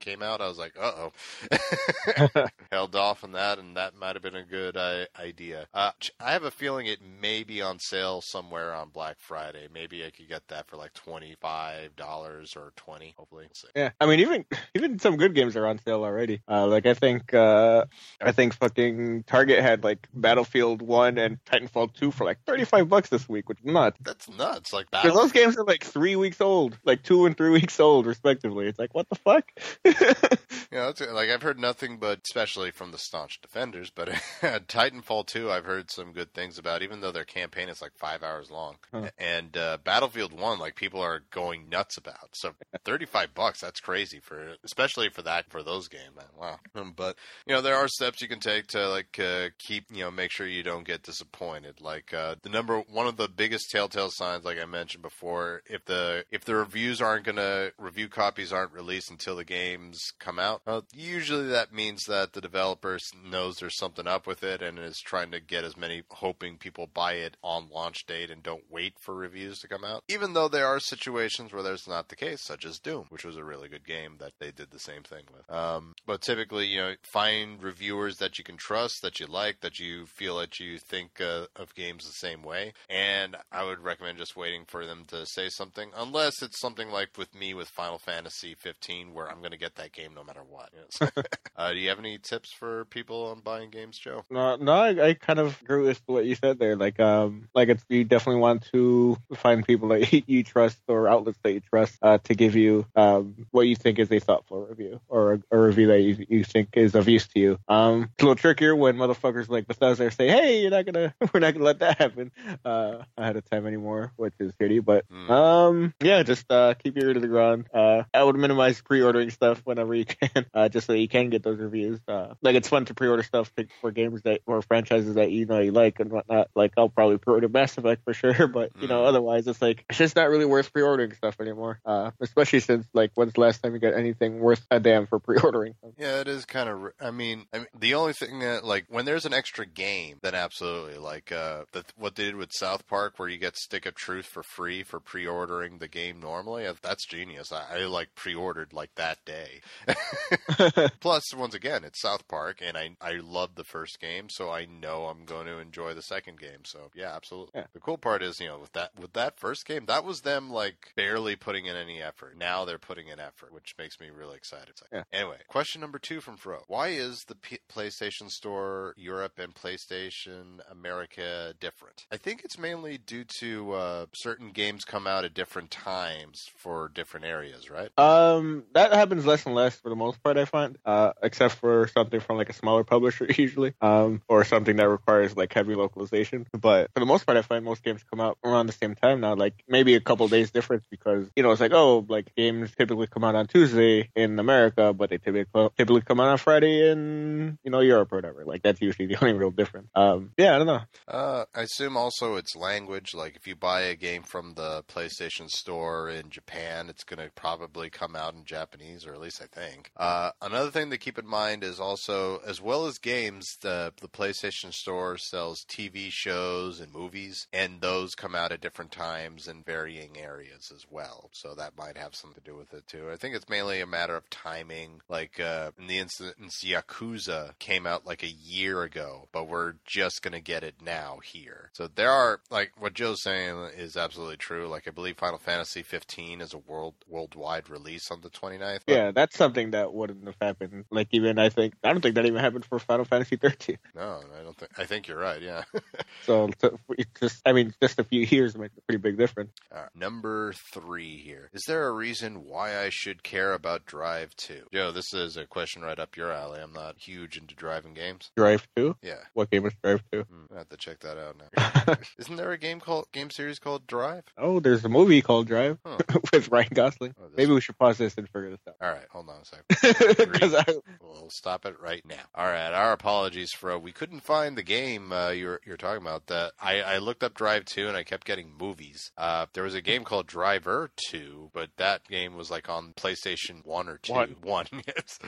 came 0.00 0.22
out, 0.22 0.40
I 0.40 0.48
was 0.48 0.58
like, 0.58 0.74
uh 0.80 1.08
oh. 1.52 2.46
Held 2.72 2.96
off 2.96 3.22
on 3.22 3.32
that, 3.32 3.60
and 3.60 3.76
that 3.76 3.94
might 3.94 4.16
have 4.16 4.22
been 4.22 4.34
a 4.34 4.44
good 4.44 4.76
uh, 4.76 5.04
idea. 5.18 5.66
Uh, 5.72 5.92
I 6.18 6.32
have 6.32 6.42
a 6.42 6.50
feeling 6.50 6.86
it 6.86 6.98
may 7.00 7.44
be 7.44 7.62
on 7.62 7.78
sale 7.78 8.20
somewhere 8.20 8.74
on 8.74 8.88
Black 8.88 9.18
Friday. 9.20 9.68
Maybe 9.72 10.04
I 10.04 10.10
could 10.10 10.28
get 10.28 10.48
that 10.48 10.66
for 10.66 10.76
like 10.76 10.94
twenty 10.94 11.36
five 11.40 11.94
dollars 11.94 12.54
or 12.56 12.72
twenty. 12.74 13.14
Hopefully, 13.16 13.46
yeah. 13.76 13.90
I 14.00 14.06
mean, 14.06 14.18
even 14.18 14.44
even 14.74 14.98
some 14.98 15.16
good 15.16 15.34
games 15.34 15.56
are 15.56 15.66
on 15.66 15.78
sale 15.78 16.02
already. 16.02 16.42
Uh, 16.48 16.66
like 16.66 16.86
I 16.86 16.94
think 16.94 17.32
uh, 17.32 17.84
I 18.20 18.32
think 18.32 18.54
fucking 18.54 19.24
Target 19.28 19.60
had 19.62 19.84
like 19.84 20.08
Battlefield 20.12 20.82
One 20.82 21.18
and 21.18 21.38
Titanfall 21.44 21.94
Two 21.94 22.10
for 22.10 22.24
like 22.24 22.38
thirty 22.44 22.64
five 22.64 22.88
bucks 22.88 23.10
this 23.10 23.28
week, 23.28 23.48
which 23.48 23.58
is 23.60 23.66
nuts. 23.66 23.98
That's 24.08 24.28
nuts. 24.30 24.72
Like 24.72 24.90
because 24.90 25.14
those 25.14 25.32
games 25.32 25.58
are 25.58 25.64
like 25.64 25.84
three 25.84 26.16
weeks 26.16 26.40
old, 26.40 26.78
like 26.82 27.02
two 27.02 27.26
and 27.26 27.36
three 27.36 27.50
weeks 27.50 27.78
old 27.78 28.06
respectively. 28.06 28.66
It's 28.66 28.78
like 28.78 28.94
what 28.94 29.06
the 29.10 29.16
fuck. 29.16 29.50
yeah, 30.72 30.90
like 31.12 31.28
I've 31.28 31.42
heard 31.42 31.58
nothing 31.58 31.98
but, 31.98 32.20
especially 32.24 32.70
from 32.70 32.90
the 32.90 32.96
staunch 32.96 33.38
defenders, 33.42 33.90
but 33.94 34.08
Titanfall 34.40 35.26
Two, 35.26 35.50
I've 35.50 35.66
heard 35.66 35.90
some 35.90 36.12
good 36.12 36.32
things 36.32 36.58
about, 36.58 36.82
even 36.82 37.02
though 37.02 37.12
their 37.12 37.26
campaign 37.26 37.68
is 37.68 37.82
like 37.82 37.92
five 37.96 38.22
hours 38.22 38.50
long, 38.50 38.76
huh. 38.92 39.10
and 39.18 39.54
uh, 39.58 39.76
Battlefield 39.84 40.32
One, 40.32 40.58
like 40.58 40.74
people 40.74 41.02
are 41.02 41.20
going 41.30 41.68
nuts 41.68 41.98
about. 41.98 42.30
So 42.32 42.52
thirty 42.86 43.04
five 43.04 43.34
bucks, 43.34 43.60
that's 43.60 43.80
crazy 43.80 44.20
for, 44.20 44.54
especially 44.64 45.10
for 45.10 45.20
that 45.22 45.50
for 45.50 45.62
those 45.62 45.88
games. 45.88 46.16
Man. 46.16 46.24
Wow. 46.40 46.58
But 46.96 47.16
you 47.46 47.54
know 47.54 47.60
there 47.60 47.76
are 47.76 47.88
steps 47.88 48.22
you 48.22 48.28
can 48.28 48.40
take 48.40 48.68
to 48.68 48.88
like 48.88 49.20
uh, 49.20 49.48
keep 49.58 49.84
you 49.90 50.00
know 50.04 50.10
make 50.10 50.30
sure 50.30 50.46
you 50.46 50.62
don't 50.62 50.86
get 50.86 51.02
disappointed. 51.02 51.82
Like 51.82 52.14
uh, 52.14 52.36
the 52.40 52.48
number 52.48 52.80
one 52.80 53.06
of 53.06 53.18
the 53.18 53.28
biggest 53.28 53.70
telltale 53.70 53.97
signs, 54.06 54.44
like 54.44 54.58
I 54.60 54.66
mentioned 54.66 55.02
before, 55.02 55.62
if 55.66 55.84
the 55.84 56.24
if 56.30 56.44
the 56.44 56.54
reviews 56.54 57.02
aren't 57.02 57.26
gonna 57.26 57.70
review 57.76 58.08
copies 58.08 58.52
aren't 58.52 58.72
released 58.72 59.10
until 59.10 59.34
the 59.34 59.44
games 59.44 60.12
come 60.20 60.38
out, 60.38 60.62
well, 60.64 60.84
usually 60.94 61.48
that 61.48 61.72
means 61.72 62.04
that 62.04 62.32
the 62.32 62.40
developer 62.40 62.98
knows 63.24 63.56
there's 63.56 63.76
something 63.76 64.06
up 64.06 64.26
with 64.26 64.44
it 64.44 64.62
and 64.62 64.78
is 64.78 65.00
trying 65.00 65.32
to 65.32 65.40
get 65.40 65.64
as 65.64 65.76
many 65.76 66.02
hoping 66.10 66.56
people 66.56 66.86
buy 66.86 67.14
it 67.14 67.36
on 67.42 67.68
launch 67.72 68.06
date 68.06 68.30
and 68.30 68.42
don't 68.42 68.70
wait 68.70 68.94
for 69.00 69.14
reviews 69.14 69.58
to 69.58 69.68
come 69.68 69.84
out. 69.84 70.04
Even 70.08 70.34
though 70.34 70.48
there 70.48 70.66
are 70.66 70.80
situations 70.80 71.52
where 71.52 71.62
there's 71.62 71.88
not 71.88 72.08
the 72.08 72.16
case, 72.16 72.40
such 72.42 72.64
as 72.64 72.78
Doom, 72.78 73.06
which 73.08 73.24
was 73.24 73.36
a 73.36 73.44
really 73.44 73.68
good 73.68 73.86
game 73.86 74.16
that 74.18 74.32
they 74.38 74.50
did 74.50 74.70
the 74.70 74.78
same 74.78 75.02
thing 75.02 75.24
with. 75.32 75.50
Um, 75.54 75.94
but 76.06 76.20
typically, 76.20 76.66
you 76.66 76.80
know, 76.80 76.94
find 77.02 77.62
reviewers 77.62 78.18
that 78.18 78.38
you 78.38 78.44
can 78.44 78.56
trust, 78.56 79.02
that 79.02 79.20
you 79.20 79.26
like, 79.26 79.60
that 79.60 79.78
you 79.78 80.06
feel 80.06 80.38
that 80.38 80.60
you 80.60 80.78
think 80.78 81.20
uh, 81.20 81.46
of 81.56 81.74
games 81.74 82.06
the 82.06 82.12
same 82.12 82.42
way. 82.42 82.72
And 82.88 83.36
I 83.50 83.64
would 83.64 83.80
recommend 83.88 84.18
just 84.18 84.36
waiting 84.36 84.64
for 84.66 84.84
them 84.84 85.04
to 85.08 85.24
say 85.24 85.48
something, 85.48 85.90
unless 85.96 86.42
it's 86.42 86.60
something 86.60 86.90
like 86.90 87.16
with 87.16 87.34
me 87.34 87.54
with 87.54 87.68
Final 87.68 87.98
Fantasy 87.98 88.54
15, 88.54 89.14
where 89.14 89.28
I'm 89.28 89.38
going 89.38 89.52
to 89.52 89.58
get 89.58 89.76
that 89.76 89.92
game 89.92 90.12
no 90.14 90.22
matter 90.22 90.42
what. 90.48 90.70
Uh, 91.56 91.72
do 91.72 91.78
you 91.80 91.88
have 91.88 91.98
any 91.98 92.18
tips 92.18 92.52
for 92.52 92.84
people 92.84 93.26
on 93.26 93.40
buying 93.40 93.68
games, 93.68 93.98
Joe? 93.98 94.22
No, 94.30 94.54
no, 94.54 94.72
I, 94.72 95.08
I, 95.08 95.14
kind 95.14 95.40
of 95.40 95.60
agree 95.60 95.82
with 95.82 96.00
what 96.06 96.24
you 96.24 96.36
said 96.36 96.60
there. 96.60 96.76
Like, 96.76 97.00
um, 97.00 97.48
like 97.52 97.68
it's 97.68 97.84
you 97.88 98.04
definitely 98.04 98.40
want 98.40 98.62
to 98.70 99.18
find 99.34 99.66
people 99.66 99.88
that 99.88 100.12
you 100.28 100.44
trust 100.44 100.78
or 100.86 101.08
outlets 101.08 101.40
that 101.42 101.52
you 101.52 101.60
trust 101.60 101.98
uh, 102.00 102.18
to 102.18 102.34
give 102.36 102.54
you 102.54 102.86
um, 102.94 103.34
what 103.50 103.62
you 103.62 103.74
think 103.74 103.98
is 103.98 104.12
a 104.12 104.20
thoughtful 104.20 104.66
review 104.66 105.00
or 105.08 105.32
a, 105.32 105.42
a 105.50 105.58
review 105.58 105.88
that 105.88 106.00
you, 106.00 106.24
you 106.28 106.44
think 106.44 106.68
is 106.74 106.94
of 106.94 107.08
use 107.08 107.26
to 107.26 107.40
you. 107.40 107.58
Um, 107.66 108.04
it's 108.14 108.22
a 108.22 108.26
little 108.26 108.36
trickier 108.36 108.76
when 108.76 108.96
motherfuckers 108.96 109.48
like 109.48 109.66
Bethesda 109.66 110.12
say, 110.12 110.28
"Hey, 110.28 110.62
you're 110.62 110.70
not 110.70 110.86
gonna, 110.86 111.12
we're 111.34 111.40
not 111.40 111.54
gonna 111.54 111.64
let 111.64 111.80
that 111.80 111.98
happen 111.98 112.30
uh, 112.64 112.98
ahead 113.16 113.36
of 113.36 113.50
time 113.50 113.66
anymore," 113.78 114.12
which 114.16 114.34
is 114.38 114.52
shitty. 114.60 114.84
But 114.84 115.08
mm. 115.08 115.30
um, 115.30 115.94
yeah, 116.02 116.22
just 116.22 116.50
uh, 116.50 116.74
keep 116.74 116.96
your 116.96 117.08
ear 117.08 117.14
to 117.14 117.20
the 117.20 117.28
ground. 117.28 117.66
Uh, 117.72 118.02
I 118.12 118.22
would 118.22 118.36
minimize 118.36 118.80
pre-ordering 118.80 119.30
stuff 119.30 119.62
whenever 119.64 119.94
you 119.94 120.04
can, 120.06 120.46
uh, 120.54 120.68
just 120.68 120.86
so 120.86 120.92
you 120.92 121.08
can 121.08 121.30
get 121.30 121.42
those 121.42 121.58
reviews. 121.58 122.00
Uh, 122.06 122.34
like 122.42 122.56
it's 122.56 122.68
fun 122.68 122.84
to 122.86 122.94
pre-order 122.94 123.22
stuff 123.22 123.52
for 123.80 123.90
games 123.90 124.22
that 124.22 124.40
or 124.46 124.62
franchises 124.62 125.14
that 125.14 125.30
you 125.30 125.46
know 125.46 125.60
you 125.60 125.72
like 125.72 126.00
and 126.00 126.10
whatnot. 126.10 126.48
Like 126.54 126.72
I'll 126.76 126.88
probably 126.88 127.18
pre-order 127.18 127.48
Mass 127.48 127.76
Effect 127.78 128.04
for 128.04 128.14
sure, 128.14 128.48
but 128.48 128.70
you 128.80 128.88
know 128.88 129.02
mm. 129.02 129.06
otherwise 129.06 129.46
it's 129.46 129.62
like 129.62 129.84
it's 129.88 129.98
just 129.98 130.16
not 130.16 130.28
really 130.28 130.44
worth 130.44 130.72
pre-ordering 130.72 131.12
stuff 131.12 131.40
anymore. 131.40 131.80
Uh, 131.84 132.10
especially 132.20 132.60
since 132.60 132.86
like 132.92 133.12
when's 133.14 133.32
the 133.32 133.40
last 133.40 133.62
time 133.62 133.74
you 133.74 133.80
got 133.80 133.94
anything 133.94 134.40
worth 134.40 134.64
a 134.70 134.80
damn 134.80 135.06
for 135.06 135.18
pre-ordering? 135.18 135.74
Yeah, 135.98 136.20
it 136.20 136.28
is 136.28 136.44
kind 136.44 136.68
of. 136.68 136.92
I 137.00 137.10
mean, 137.10 137.46
I 137.52 137.58
mean, 137.58 137.66
the 137.78 137.94
only 137.94 138.12
thing 138.12 138.40
that 138.40 138.64
like 138.64 138.86
when 138.88 139.04
there's 139.04 139.26
an 139.26 139.34
extra 139.34 139.66
game, 139.66 140.18
then 140.22 140.34
absolutely 140.34 140.98
like 140.98 141.32
uh, 141.32 141.64
the, 141.72 141.84
what 141.96 142.14
they 142.14 142.24
did 142.24 142.36
with 142.36 142.52
South 142.52 142.86
Park, 142.86 143.14
where 143.18 143.28
you 143.28 143.38
get 143.38 143.56
Stick 143.68 143.84
of 143.84 143.94
Truth 143.94 144.24
for 144.24 144.42
free 144.42 144.82
for 144.82 144.98
pre-ordering 144.98 145.76
the 145.76 145.88
game 145.88 146.20
normally. 146.20 146.66
That's 146.80 147.04
genius. 147.04 147.52
I, 147.52 147.80
I 147.80 147.84
like 147.84 148.14
pre-ordered 148.14 148.72
like 148.72 148.94
that 148.94 149.18
day. 149.26 149.60
Plus, 151.00 151.34
once 151.34 151.54
again, 151.54 151.84
it's 151.84 152.00
South 152.00 152.26
Park, 152.28 152.62
and 152.62 152.78
I 152.78 152.96
I 153.02 153.16
love 153.22 153.56
the 153.56 153.64
first 153.64 154.00
game, 154.00 154.30
so 154.30 154.50
I 154.50 154.64
know 154.64 155.04
I'm 155.04 155.26
going 155.26 155.44
to 155.48 155.58
enjoy 155.58 155.92
the 155.92 156.00
second 156.00 156.40
game. 156.40 156.64
So 156.64 156.90
yeah, 156.94 157.14
absolutely. 157.14 157.52
Yeah. 157.56 157.66
The 157.74 157.80
cool 157.80 157.98
part 157.98 158.22
is, 158.22 158.40
you 158.40 158.46
know, 158.46 158.58
with 158.58 158.72
that 158.72 158.98
with 158.98 159.12
that 159.12 159.38
first 159.38 159.66
game, 159.66 159.84
that 159.84 160.02
was 160.02 160.22
them 160.22 160.50
like 160.50 160.92
barely 160.96 161.36
putting 161.36 161.66
in 161.66 161.76
any 161.76 162.00
effort. 162.00 162.38
Now 162.38 162.64
they're 162.64 162.78
putting 162.78 163.08
in 163.08 163.20
effort, 163.20 163.52
which 163.52 163.74
makes 163.76 164.00
me 164.00 164.08
really 164.08 164.36
excited. 164.36 164.76
Yeah. 164.90 165.02
Anyway, 165.12 165.40
question 165.46 165.82
number 165.82 165.98
two 165.98 166.22
from 166.22 166.38
Fro: 166.38 166.62
Why 166.68 166.88
is 166.88 167.24
the 167.28 167.34
P- 167.34 167.58
PlayStation 167.70 168.30
Store 168.30 168.94
Europe 168.96 169.38
and 169.38 169.54
PlayStation 169.54 170.60
America 170.70 171.52
different? 171.60 172.06
I 172.10 172.16
think 172.16 172.44
it's 172.44 172.58
mainly 172.58 172.96
due 172.96 173.24
to 173.40 173.47
uh, 173.72 174.06
certain 174.14 174.50
games 174.50 174.84
come 174.84 175.06
out 175.06 175.24
at 175.24 175.34
different 175.34 175.70
times 175.70 176.50
for 176.56 176.90
different 176.94 177.26
areas, 177.26 177.70
right? 177.70 177.90
Um, 177.98 178.64
that 178.74 178.92
happens 178.92 179.26
less 179.26 179.46
and 179.46 179.54
less 179.54 179.76
for 179.76 179.88
the 179.88 179.96
most 179.96 180.22
part. 180.22 180.36
I 180.36 180.44
find, 180.44 180.76
uh, 180.84 181.12
except 181.22 181.54
for 181.54 181.88
something 181.88 182.20
from 182.20 182.36
like 182.36 182.50
a 182.50 182.52
smaller 182.52 182.84
publisher 182.94 183.26
usually, 183.36 183.74
um, 183.80 184.22
or 184.28 184.44
something 184.44 184.76
that 184.76 184.88
requires 184.88 185.36
like 185.36 185.52
heavy 185.52 185.74
localization. 185.74 186.46
But 186.52 186.90
for 186.94 187.00
the 187.00 187.06
most 187.06 187.26
part, 187.26 187.38
I 187.38 187.42
find 187.42 187.64
most 187.64 187.82
games 187.82 188.02
come 188.10 188.20
out 188.20 188.38
around 188.44 188.66
the 188.66 188.72
same 188.72 188.94
time 188.94 189.20
now. 189.20 189.34
Like 189.34 189.62
maybe 189.68 189.94
a 189.94 190.00
couple 190.00 190.28
days 190.28 190.50
difference 190.50 190.84
because 190.90 191.26
you 191.36 191.42
know 191.42 191.50
it's 191.52 191.60
like 191.60 191.72
oh 191.72 192.04
like 192.08 192.34
games 192.34 192.70
typically 192.76 193.06
come 193.06 193.24
out 193.24 193.34
on 193.34 193.46
Tuesday 193.46 194.10
in 194.14 194.38
America, 194.38 194.92
but 194.92 195.10
they 195.10 195.18
typically 195.18 195.68
typically 195.76 196.02
come 196.02 196.20
out 196.20 196.28
on 196.28 196.38
Friday 196.38 196.90
in 196.90 197.58
you 197.64 197.70
know 197.70 197.80
Europe 197.80 198.12
or 198.12 198.16
whatever. 198.16 198.44
Like 198.44 198.62
that's 198.62 198.80
usually 198.80 199.06
the 199.08 199.20
only 199.20 199.34
real 199.34 199.50
difference. 199.50 199.88
Um, 199.94 200.32
yeah, 200.36 200.54
I 200.54 200.58
don't 200.58 200.66
know. 200.66 200.80
Uh, 201.06 201.44
I 201.54 201.62
assume 201.62 201.96
also 201.96 202.36
it's 202.36 202.56
language. 202.56 203.14
Like 203.14 203.37
if 203.38 203.46
you 203.46 203.54
buy 203.54 203.82
a 203.82 203.94
game 203.94 204.24
from 204.24 204.54
the 204.54 204.82
PlayStation 204.88 205.48
Store 205.48 206.10
in 206.10 206.28
Japan, 206.28 206.88
it's 206.88 207.04
going 207.04 207.24
to 207.24 207.30
probably 207.34 207.88
come 207.88 208.16
out 208.16 208.34
in 208.34 208.44
Japanese, 208.44 209.06
or 209.06 209.14
at 209.14 209.20
least 209.20 209.40
I 209.40 209.46
think. 209.46 209.92
Uh, 209.96 210.32
another 210.42 210.72
thing 210.72 210.90
to 210.90 210.98
keep 210.98 211.18
in 211.18 211.26
mind 211.26 211.62
is 211.62 211.78
also, 211.78 212.40
as 212.44 212.60
well 212.60 212.86
as 212.86 212.98
games, 212.98 213.56
the 213.60 213.92
the 214.00 214.08
PlayStation 214.08 214.72
Store 214.74 215.16
sells 215.16 215.64
TV 215.64 216.10
shows 216.10 216.80
and 216.80 216.92
movies, 216.92 217.46
and 217.52 217.80
those 217.80 218.16
come 218.16 218.34
out 218.34 218.50
at 218.50 218.60
different 218.60 218.90
times 218.90 219.46
in 219.46 219.62
varying 219.62 220.18
areas 220.18 220.72
as 220.74 220.84
well. 220.90 221.30
So 221.32 221.54
that 221.54 221.78
might 221.78 221.96
have 221.96 222.16
something 222.16 222.42
to 222.42 222.50
do 222.50 222.56
with 222.56 222.74
it 222.74 222.88
too. 222.88 223.08
I 223.12 223.16
think 223.16 223.36
it's 223.36 223.48
mainly 223.48 223.80
a 223.80 223.86
matter 223.86 224.16
of 224.16 224.28
timing. 224.30 225.00
Like 225.08 225.38
uh, 225.38 225.70
in 225.78 225.86
the 225.86 225.98
instance, 225.98 226.64
Yakuza 226.64 227.56
came 227.60 227.86
out 227.86 228.04
like 228.04 228.24
a 228.24 228.28
year 228.28 228.82
ago, 228.82 229.28
but 229.30 229.48
we're 229.48 229.74
just 229.84 230.22
gonna 230.22 230.40
get 230.40 230.64
it 230.64 230.82
now 230.84 231.20
here. 231.22 231.70
So 231.74 231.86
there 231.86 232.10
are 232.10 232.40
like 232.50 232.72
what 232.78 232.94
Joe's 232.94 233.22
saying 233.28 233.70
is 233.76 233.96
absolutely 233.96 234.36
true. 234.36 234.68
Like 234.68 234.88
I 234.88 234.90
believe 234.90 235.16
Final 235.16 235.38
Fantasy 235.38 235.82
15 235.82 236.40
is 236.40 236.54
a 236.54 236.58
world 236.58 236.94
worldwide 237.06 237.68
release 237.68 238.10
on 238.10 238.20
the 238.20 238.30
29th. 238.30 238.80
Yeah, 238.86 239.10
that's 239.10 239.36
something 239.36 239.72
that 239.72 239.92
wouldn't 239.92 240.24
have 240.26 240.36
happened. 240.40 240.84
Like 240.90 241.08
even 241.12 241.38
I 241.38 241.48
think 241.48 241.74
I 241.84 241.92
don't 241.92 242.00
think 242.00 242.14
that 242.14 242.26
even 242.26 242.40
happened 242.40 242.64
for 242.64 242.78
Final 242.78 243.04
Fantasy 243.04 243.36
13. 243.36 243.78
No, 243.94 244.20
I 244.38 244.42
don't 244.42 244.56
think. 244.56 244.70
I 244.78 244.84
think 244.84 245.08
you're 245.08 245.18
right. 245.18 245.42
Yeah. 245.42 245.64
so, 246.24 246.50
so 246.58 246.78
just 247.20 247.42
I 247.46 247.52
mean, 247.52 247.74
just 247.80 247.98
a 247.98 248.04
few 248.04 248.22
years 248.22 248.56
makes 248.56 248.76
a 248.76 248.80
pretty 248.82 249.00
big 249.00 249.18
difference. 249.18 249.52
number 249.94 250.52
three 250.52 251.18
here. 251.18 251.50
Is 251.52 251.64
there 251.66 251.86
a 251.88 251.92
reason 251.92 252.44
why 252.44 252.78
I 252.78 252.88
should 252.90 253.22
care 253.22 253.52
about 253.52 253.86
Drive 253.86 254.34
2? 254.36 254.68
Joe, 254.72 254.92
this 254.92 255.12
is 255.14 255.36
a 255.36 255.46
question 255.46 255.82
right 255.82 255.98
up 255.98 256.16
your 256.16 256.32
alley. 256.32 256.60
I'm 256.60 256.72
not 256.72 256.96
huge 256.98 257.36
into 257.36 257.54
driving 257.54 257.94
games. 257.94 258.30
Drive 258.36 258.66
2? 258.76 258.96
Yeah. 259.02 259.20
What 259.34 259.50
game 259.50 259.66
is 259.66 259.74
Drive 259.82 260.02
2? 260.12 260.22
Hmm, 260.22 260.54
I 260.54 260.58
have 260.58 260.68
to 260.68 260.76
check 260.76 261.00
that 261.00 261.18
out 261.18 261.36
now. 261.36 261.94
Isn't 262.18 262.36
there 262.36 262.52
a 262.52 262.58
game 262.58 262.80
called 262.80 263.06
game 263.18 263.30
series 263.30 263.58
called 263.58 263.86
Drive? 263.86 264.22
Oh, 264.36 264.60
there's 264.60 264.84
a 264.84 264.88
movie 264.88 265.22
called 265.22 265.48
Drive 265.48 265.78
huh. 265.84 265.98
with 266.32 266.50
Ryan 266.50 266.68
Gosling. 266.72 267.14
Oh, 267.20 267.24
Maybe 267.36 267.52
we 267.52 267.60
should 267.60 267.76
pause 267.76 267.98
this 267.98 268.14
and 268.16 268.28
figure 268.28 268.50
this 268.50 268.60
out. 268.68 268.76
All 268.80 268.92
right, 268.92 269.06
hold 269.10 269.28
on 269.28 269.40
a 269.40 269.44
second. 269.44 270.54
I... 270.54 270.74
We'll 271.00 271.30
stop 271.30 271.66
it 271.66 271.74
right 271.80 272.04
now. 272.06 272.22
All 272.34 272.46
right, 272.46 272.72
our 272.72 272.92
apologies 272.92 273.50
for 273.52 273.76
we 273.76 273.90
couldn't 273.90 274.20
find 274.20 274.56
the 274.56 274.62
game 274.62 275.12
uh, 275.12 275.30
you're 275.30 275.60
you're 275.66 275.76
talking 275.76 276.02
about. 276.02 276.26
That 276.28 276.52
I, 276.60 276.80
I 276.80 276.98
looked 276.98 277.24
up 277.24 277.34
Drive 277.34 277.64
2 277.64 277.88
and 277.88 277.96
I 277.96 278.04
kept 278.04 278.24
getting 278.24 278.52
movies. 278.56 279.10
Uh, 279.18 279.46
there 279.52 279.64
was 279.64 279.74
a 279.74 279.82
game 279.82 280.04
called 280.04 280.26
Driver 280.28 280.90
2, 281.10 281.50
but 281.52 281.70
that 281.76 282.06
game 282.06 282.36
was 282.36 282.50
like 282.50 282.68
on 282.68 282.92
PlayStation 282.96 283.64
1 283.64 283.88
or 283.88 283.98
2. 283.98 284.12
One. 284.12 284.36
One. 284.42 284.66
yes. 284.86 285.18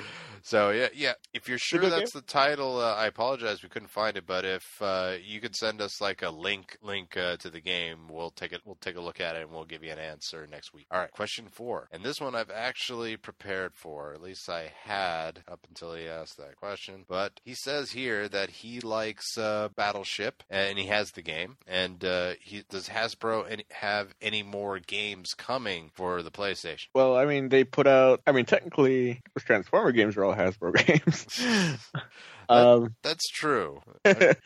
So 0.42 0.70
yeah, 0.70 0.88
yeah. 0.94 1.14
If 1.34 1.48
you're 1.48 1.58
sure 1.58 1.90
that's 1.90 2.12
the 2.12 2.22
title, 2.22 2.78
uh, 2.78 2.94
I 2.94 3.06
apologize 3.06 3.62
we 3.62 3.68
couldn't 3.68 3.90
find 3.90 4.16
it. 4.16 4.26
But 4.26 4.44
if 4.44 4.80
uh, 4.80 5.14
you 5.22 5.40
could 5.40 5.56
send 5.56 5.80
us 5.80 6.00
like 6.00 6.22
a 6.22 6.30
link 6.30 6.78
link 6.82 7.16
uh, 7.16 7.36
to 7.38 7.50
the 7.50 7.60
game 7.60 7.79
game, 7.80 8.08
we'll 8.08 8.30
take 8.30 8.52
it. 8.52 8.60
We'll 8.64 8.76
take 8.76 8.96
a 8.96 9.00
look 9.00 9.20
at 9.20 9.36
it 9.36 9.42
and 9.42 9.50
we'll 9.50 9.64
give 9.64 9.84
you 9.84 9.92
an 9.92 9.98
answer 9.98 10.46
next 10.50 10.74
week. 10.74 10.86
All 10.90 10.98
right, 10.98 11.10
question 11.10 11.46
four, 11.50 11.88
and 11.92 12.02
this 12.02 12.20
one 12.20 12.34
I've 12.34 12.50
actually 12.50 13.16
prepared 13.16 13.74
for. 13.74 14.14
At 14.14 14.22
least 14.22 14.48
I 14.48 14.72
had 14.84 15.42
up 15.48 15.66
until 15.68 15.94
he 15.94 16.06
asked 16.06 16.36
that 16.38 16.56
question. 16.56 17.04
But 17.08 17.40
he 17.44 17.54
says 17.54 17.90
here 17.90 18.28
that 18.28 18.50
he 18.50 18.80
likes 18.80 19.36
uh, 19.38 19.68
Battleship 19.74 20.42
and 20.50 20.78
he 20.78 20.86
has 20.86 21.12
the 21.12 21.22
game. 21.22 21.56
And 21.66 22.04
uh, 22.04 22.32
he 22.40 22.64
does 22.68 22.88
Hasbro 22.88 23.50
any, 23.50 23.64
have 23.70 24.14
any 24.20 24.42
more 24.42 24.78
games 24.78 25.34
coming 25.34 25.90
for 25.94 26.22
the 26.22 26.30
PlayStation? 26.30 26.88
Well, 26.94 27.16
I 27.16 27.26
mean, 27.26 27.48
they 27.48 27.64
put 27.64 27.86
out. 27.86 28.20
I 28.26 28.32
mean, 28.32 28.44
technically, 28.44 29.22
Transformer 29.38 29.92
games 29.92 30.16
are 30.16 30.24
all 30.24 30.34
Hasbro 30.34 30.86
games. 30.86 31.86
um, 32.50 32.94
That's 33.02 33.28
true. 33.28 33.80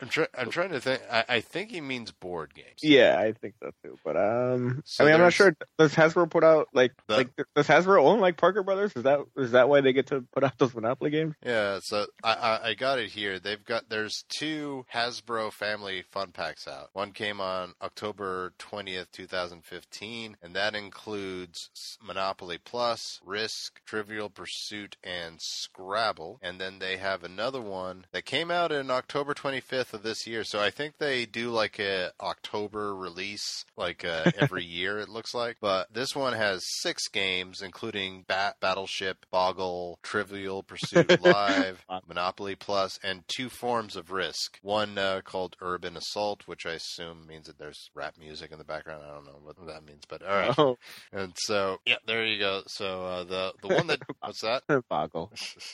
Try, 0.09 0.27
I'm 0.37 0.49
trying 0.49 0.69
to 0.69 0.79
think. 0.79 1.01
I, 1.11 1.23
I 1.27 1.39
think 1.41 1.71
he 1.71 1.81
means 1.81 2.11
board 2.11 2.53
games. 2.53 2.79
yeah, 2.83 3.17
I 3.19 3.33
think 3.33 3.55
so 3.61 3.71
too. 3.83 3.97
But 4.03 4.17
um, 4.17 4.81
So 4.85 5.03
I 5.03 5.07
mean, 5.07 5.15
I'm 5.15 5.21
not 5.21 5.33
sure. 5.33 5.55
Does 5.77 5.93
Hasbro 5.95 6.29
put 6.29 6.43
out 6.43 6.67
like 6.73 6.91
The- 7.07 7.17
like 7.17 7.29
does 7.55 7.67
Hasbro 7.67 8.01
own 8.01 8.19
like 8.19 8.37
Parker 8.37 8.63
Brothers? 8.63 8.93
Is 8.95 9.03
that 9.03 9.19
is 9.37 9.51
that 9.51 9.69
why 9.69 9.81
they 9.81 9.93
get 9.93 10.07
to 10.07 10.21
put 10.33 10.43
out 10.43 10.57
those 10.57 10.73
Monopoly 10.75 11.09
games? 11.11 11.35
Yeah, 11.45 11.79
so 11.81 12.05
I, 12.23 12.33
I 12.33 12.67
I 12.69 12.73
got 12.75 12.99
it 12.99 13.09
here. 13.09 13.39
They've 13.39 13.63
got 13.63 13.89
there's 13.89 14.23
two 14.39 14.85
Hasbro 14.93 15.51
family 15.53 16.03
fun 16.11 16.31
packs 16.31 16.67
out. 16.67 16.89
One 16.93 17.11
came 17.11 17.39
on 17.41 17.73
October 17.81 18.53
20th, 18.59 19.11
2015, 19.11 20.37
and 20.41 20.55
that 20.55 20.75
includes 20.75 21.69
Monopoly 22.05 22.57
Plus, 22.63 23.19
Risk, 23.25 23.79
Trivial 23.85 24.29
Pursuit, 24.29 24.97
and 25.03 25.37
Scrabble. 25.41 26.39
And 26.41 26.59
then 26.59 26.79
they 26.79 26.97
have 26.97 27.23
another 27.23 27.61
one 27.61 27.94
that 28.11 28.25
came 28.25 28.51
out 28.51 28.71
in 28.71 28.89
October 28.91 29.33
25th 29.33 29.93
of 29.93 30.03
this 30.03 30.25
year. 30.27 30.43
So 30.43 30.59
I 30.59 30.69
think 30.69 30.97
they 30.97 31.25
do 31.25 31.49
like 31.49 31.79
a 31.79 32.11
October 32.21 32.95
release 32.95 33.65
like 33.77 34.05
uh, 34.05 34.31
every 34.37 34.63
year 34.63 34.99
it 34.99 35.09
looks 35.09 35.33
like. 35.33 35.57
But 35.61 35.93
this 35.93 36.15
one 36.15 36.33
has 36.33 36.61
six 36.81 37.07
games 37.07 37.61
including 37.61 38.25
Bat 38.27 38.57
Battleship, 38.59 39.25
Boggle, 39.31 39.99
Trivial 40.03 40.63
Pursuit 40.63 41.21
Live, 41.23 41.85
Monopoly 42.07 42.55
Plus, 42.55 42.99
and 43.03 43.23
two 43.27 43.49
forms 43.49 43.95
of 43.95 44.11
Risk. 44.11 44.59
One 44.61 44.97
uh, 44.97 45.21
called 45.23 45.55
Urban 45.61 45.97
Assault, 45.97 46.43
which 46.45 46.65
I 46.65 46.71
assume 46.73 47.27
means 47.27 47.47
that 47.47 47.57
there's 47.57 47.89
rap 47.93 48.15
music 48.19 48.51
in 48.51 48.57
the 48.57 48.63
background. 48.63 49.03
I 49.05 49.13
don't 49.13 49.25
know 49.25 49.39
what 49.43 49.55
that 49.67 49.85
means, 49.85 50.03
but 50.07 50.21
all 50.21 50.35
right. 50.35 50.55
Oh, 50.57 50.77
And 51.11 51.33
so 51.35 51.77
yeah, 51.85 51.97
there 52.07 52.25
you 52.25 52.39
go. 52.39 52.63
So 52.67 53.05
uh, 53.05 53.23
the 53.23 53.53
the 53.61 53.75
one 53.75 53.87
that 53.87 53.99
what's 54.19 54.41
that? 54.41 54.63
Boggle. 54.89 55.31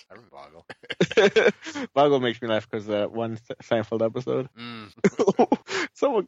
I 0.09 0.13
remember 0.13 0.31
Boggle. 0.31 1.85
Boggle 1.93 2.10
makes 2.19 2.41
me 2.41 2.47
laugh 2.47 2.69
because 2.69 2.87
that 2.87 3.11
one 3.11 3.37
Seinfeld 3.63 4.05
episode, 4.05 4.49
Mm. 4.57 4.91
someone 5.93 6.27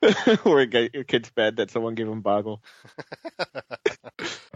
where 0.42 0.60
a 0.60 1.04
kid's 1.04 1.30
bad 1.30 1.56
that 1.56 1.70
someone 1.70 1.94
gave 1.94 2.08
him 2.08 2.20
Boggle. 2.20 2.62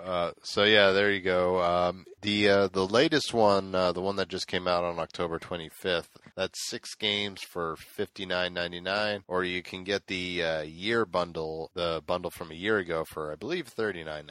Uh, 0.03 0.31
so 0.45 0.63
yeah, 0.63 0.93
there 0.93 1.11
you 1.11 1.21
go. 1.21 1.61
Um, 1.61 2.05
the 2.23 2.49
uh, 2.49 2.69
the 2.69 2.87
latest 2.87 3.35
one, 3.35 3.75
uh, 3.75 3.91
the 3.91 4.01
one 4.01 4.15
that 4.17 4.29
just 4.29 4.47
came 4.47 4.69
out 4.69 4.85
on 4.85 5.01
October 5.01 5.41
25th, 5.41 6.07
that's 6.37 6.69
six 6.71 6.95
games 6.95 7.41
for 7.43 7.77
59.99, 7.99 9.23
or 9.27 9.43
you 9.43 9.63
can 9.65 9.83
get 9.83 10.07
the 10.07 10.45
uh, 10.45 10.61
year 10.63 11.05
bundle, 11.07 11.73
the 11.75 12.03
bundle 12.07 12.31
from 12.31 12.53
a 12.53 12.55
year 12.55 12.79
ago 12.79 13.05
for 13.11 13.33
I 13.33 13.35
believe 13.35 13.75
39.99. 13.75 14.27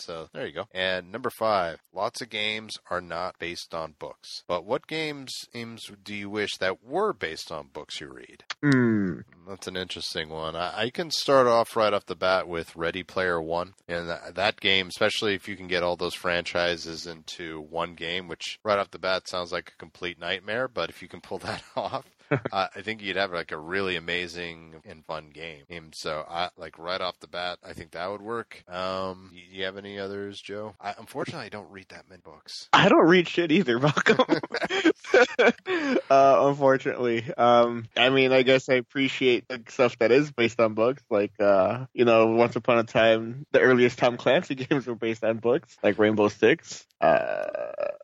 So 0.00 0.28
there 0.32 0.46
you 0.46 0.52
go. 0.52 0.68
And 0.72 1.10
number 1.12 1.30
five, 1.30 1.80
lots 1.92 2.20
of 2.20 2.30
games 2.30 2.74
are 2.90 3.00
not 3.00 3.38
based 3.38 3.74
on 3.74 3.94
books. 3.98 4.42
But 4.46 4.64
what 4.64 4.86
games, 4.86 5.32
games 5.52 5.90
do 6.02 6.14
you 6.14 6.30
wish 6.30 6.56
that 6.58 6.84
were 6.84 7.12
based 7.12 7.50
on 7.50 7.68
books 7.72 8.00
you 8.00 8.08
read? 8.08 8.44
Hmm. 8.62 9.20
That's 9.48 9.68
an 9.68 9.76
interesting 9.76 10.28
one. 10.28 10.56
I, 10.56 10.82
I 10.82 10.90
can 10.90 11.10
start 11.10 11.46
off 11.46 11.76
right 11.76 11.92
off 11.92 12.06
the 12.06 12.16
bat 12.16 12.48
with 12.48 12.74
Ready 12.74 13.02
Player 13.02 13.40
One, 13.40 13.74
and 13.86 14.08
that, 14.08 14.34
that 14.34 14.60
game, 14.60 14.88
especially 14.88 15.34
if 15.34 15.48
you 15.48 15.56
can 15.56 15.68
get 15.68 15.82
all 15.82 15.96
those 15.96 16.14
franchises 16.14 17.06
into 17.06 17.60
one 17.60 17.94
game, 17.94 18.26
which 18.28 18.58
right 18.64 18.78
off 18.78 18.90
the 18.90 18.98
bat 18.98 19.28
sounds 19.28 19.52
like 19.52 19.72
a 19.72 19.78
complete 19.78 20.18
nightmare, 20.18 20.68
but 20.68 20.90
if 20.90 21.00
you 21.00 21.08
can 21.08 21.20
pull 21.20 21.38
that 21.46 21.62
off, 21.76 22.04
uh, 22.30 22.68
I 22.74 22.82
think 22.82 23.02
you'd 23.02 23.16
have 23.16 23.32
like 23.32 23.52
a 23.52 23.58
really 23.58 23.96
amazing 23.96 24.82
and 24.84 25.04
fun 25.04 25.30
game. 25.30 25.64
And 25.68 25.94
so, 25.94 26.24
I 26.28 26.50
like 26.56 26.78
right 26.78 27.00
off 27.00 27.18
the 27.20 27.28
bat, 27.28 27.58
I 27.64 27.72
think 27.72 27.92
that 27.92 28.10
would 28.10 28.22
work. 28.22 28.62
Um, 28.68 29.30
you, 29.32 29.42
you 29.50 29.64
have 29.64 29.76
any 29.76 29.98
others, 29.98 30.40
Joe? 30.40 30.74
I, 30.80 30.94
unfortunately, 30.98 31.46
I 31.46 31.50
don't 31.50 31.70
read 31.70 31.88
that 31.90 32.08
many 32.08 32.22
books. 32.22 32.68
I 32.72 32.88
don't 32.88 33.06
read 33.06 33.28
shit 33.28 33.52
either, 33.52 33.78
Malcolm. 33.80 34.18
uh, 35.38 35.96
unfortunately, 36.10 37.24
um, 37.36 37.86
I 37.96 38.10
mean, 38.10 38.32
I 38.32 38.42
guess 38.42 38.68
I 38.68 38.74
appreciate 38.74 39.48
the 39.48 39.62
stuff 39.68 39.98
that 39.98 40.12
is 40.12 40.30
based 40.32 40.60
on 40.60 40.74
books. 40.74 41.02
Like, 41.10 41.32
uh, 41.40 41.86
you 41.94 42.04
know, 42.04 42.26
once 42.28 42.56
upon 42.56 42.78
a 42.78 42.84
time, 42.84 43.46
the 43.52 43.60
earliest 43.60 43.98
Tom 43.98 44.16
Clancy 44.16 44.54
games 44.54 44.86
were 44.86 44.94
based 44.94 45.24
on 45.24 45.38
books, 45.38 45.76
like 45.82 45.98
Rainbow 45.98 46.28
Six. 46.28 46.86
Uh, 47.00 47.46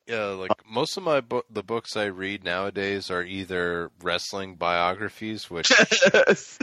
Yeah, 0.07 0.25
like 0.27 0.51
most 0.69 0.97
of 0.97 1.05
my 1.05 1.21
book, 1.21 1.47
the 1.49 1.63
books 1.63 1.97
I 1.97 2.07
read 2.07 2.43
nowadays 2.45 3.11
are 3.11 3.23
either 3.23 3.91
wrestling 4.03 4.57
biographies, 4.57 5.49
which 5.49 5.71
is 6.29 6.59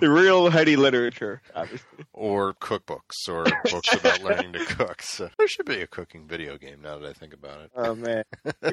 real 0.00 0.50
heady 0.50 0.76
literature, 0.76 1.40
obviously. 1.54 2.04
or 2.12 2.52
cookbooks 2.54 3.28
or 3.28 3.44
books 3.70 3.94
about 3.94 4.22
learning 4.22 4.52
to 4.52 4.64
cook. 4.66 5.00
So 5.02 5.30
there 5.38 5.48
should 5.48 5.66
be 5.66 5.80
a 5.80 5.86
cooking 5.86 6.26
video 6.28 6.58
game 6.58 6.82
now 6.82 6.98
that 6.98 7.08
I 7.08 7.12
think 7.14 7.32
about 7.32 7.62
it. 7.62 7.70
Oh 7.74 7.94
man, 7.94 8.24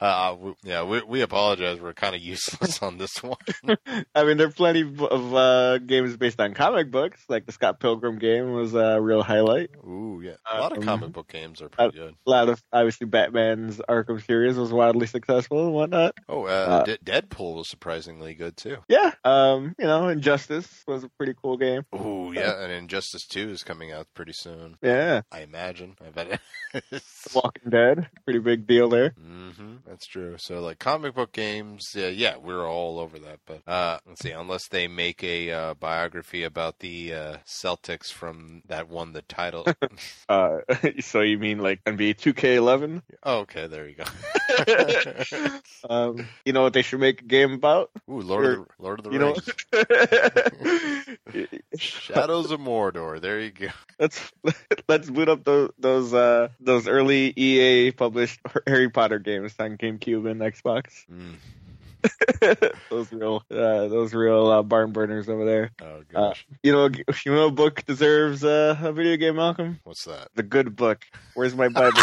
Uh, 0.00 0.34
we, 0.38 0.52
yeah, 0.64 0.82
we, 0.82 1.00
we 1.02 1.20
apologize. 1.22 1.80
We're 1.80 1.92
kind 1.92 2.16
of 2.16 2.20
useless 2.20 2.82
on 2.82 2.98
this 2.98 3.22
one. 3.22 3.36
I 4.14 4.24
mean, 4.24 4.36
there 4.38 4.48
are 4.48 4.50
plenty 4.50 4.82
of 4.82 5.34
uh, 5.34 5.78
games 5.78 6.16
based 6.16 6.40
on 6.40 6.52
comic 6.52 6.90
books, 6.90 7.22
like 7.28 7.46
the 7.46 7.52
Scott 7.52 7.78
Pilgrim 7.78 8.18
game 8.18 8.52
was 8.52 8.74
a 8.74 9.00
real 9.00 9.22
highlight. 9.22 9.70
Ooh, 9.86 10.20
yeah. 10.22 10.32
A 10.52 10.58
lot 10.60 10.72
of 10.72 10.78
Um, 10.78 10.84
comic 10.84 11.12
book 11.12 11.28
games 11.28 11.62
are 11.62 11.68
pretty 11.68 11.96
good. 11.96 12.14
A 12.26 12.30
lot 12.30 12.48
of 12.48 12.60
obviously 12.86 13.06
Batman's 13.08 13.78
Arkham 13.88 14.24
series 14.24 14.56
was 14.56 14.72
wildly 14.72 15.08
successful 15.08 15.64
and 15.64 15.74
whatnot. 15.74 16.14
Oh, 16.28 16.44
uh, 16.44 16.46
uh, 16.48 16.84
De- 16.84 16.98
Deadpool 16.98 17.56
was 17.56 17.68
surprisingly 17.68 18.34
good 18.34 18.56
too. 18.56 18.76
Yeah, 18.88 19.12
um, 19.24 19.74
you 19.76 19.86
know, 19.86 20.06
Injustice 20.08 20.84
was 20.86 21.02
a 21.02 21.08
pretty 21.18 21.34
cool 21.42 21.56
game. 21.56 21.84
Ooh, 21.92 22.32
yeah, 22.32 22.62
and 22.62 22.70
Injustice 22.70 23.26
Two 23.26 23.50
is 23.50 23.64
coming 23.64 23.90
out 23.90 24.06
pretty 24.14 24.32
soon. 24.32 24.76
Yeah, 24.82 25.22
I 25.32 25.40
imagine. 25.40 25.96
I 26.06 26.10
bet. 26.10 26.40
Walking 27.34 27.70
Dead, 27.70 28.08
pretty 28.24 28.38
big 28.38 28.68
deal 28.68 28.88
there. 28.88 29.10
hmm 29.10 29.76
That's 29.84 30.06
true. 30.06 30.36
So 30.38 30.60
like 30.60 30.78
comic 30.78 31.14
book 31.14 31.32
games, 31.32 31.92
yeah, 31.92 32.08
yeah, 32.08 32.36
we're 32.36 32.68
all 32.68 33.00
over 33.00 33.18
that. 33.18 33.40
But 33.46 33.62
uh, 33.66 33.98
let's 34.06 34.20
see, 34.22 34.30
unless 34.30 34.68
they 34.68 34.86
make 34.86 35.24
a 35.24 35.50
uh, 35.50 35.74
biography 35.74 36.44
about 36.44 36.78
the 36.78 37.12
uh, 37.14 37.36
Celtics 37.44 38.12
from 38.12 38.62
that 38.68 38.88
won 38.88 39.12
the 39.12 39.22
title. 39.22 39.66
Uh, 40.28 40.58
so 41.00 41.20
you 41.20 41.38
mean 41.38 41.58
like 41.58 41.82
NBA 41.84 42.14
2K11? 42.80 43.02
oh, 43.22 43.38
okay, 43.38 43.66
there 43.66 43.88
you 43.88 43.96
go. 43.96 44.04
um, 45.88 46.28
you 46.44 46.52
know 46.52 46.62
what 46.62 46.72
they 46.72 46.82
should 46.82 47.00
make 47.00 47.22
a 47.22 47.24
game 47.24 47.52
about? 47.52 47.90
Ooh, 48.10 48.20
Lord 48.20 48.44
of 48.44 48.50
the, 48.52 48.66
Lord 48.78 48.98
of 49.00 49.04
the 49.04 49.10
You 49.12 49.18
know, 49.18 49.36
Rings, 51.32 51.48
Shadows 51.78 52.50
of 52.50 52.60
Mordor. 52.60 53.20
There 53.20 53.40
you 53.40 53.50
go. 53.50 53.68
let's 53.98 54.32
let's 54.88 55.10
boot 55.10 55.28
up 55.28 55.44
those 55.44 55.70
those 55.78 56.14
uh 56.14 56.48
those 56.60 56.88
early 56.88 57.32
EA 57.36 57.92
published 57.92 58.40
Harry 58.66 58.88
Potter 58.90 59.18
games 59.18 59.54
on 59.58 59.76
GameCube 59.76 60.30
and 60.30 60.40
Xbox. 60.40 61.04
Mm. 61.10 61.36
those 62.90 63.10
real 63.12 63.42
uh, 63.50 63.88
those 63.88 64.14
real 64.14 64.46
uh, 64.46 64.62
barn 64.62 64.92
burners 64.92 65.28
over 65.28 65.44
there. 65.44 65.70
Oh 65.82 66.02
gosh, 66.12 66.46
You 66.62 66.72
know, 66.72 66.88
you 66.88 67.32
know, 67.32 67.46
a 67.46 67.50
book 67.50 67.84
deserves 67.84 68.44
uh, 68.44 68.76
a 68.80 68.92
video 68.92 69.16
game, 69.16 69.36
Malcolm. 69.36 69.80
what's 69.84 70.04
that? 70.04 70.28
The 70.34 70.44
good 70.44 70.76
book. 70.76 71.04
Where's 71.34 71.54
my 71.54 71.68
Bible? 71.68 72.00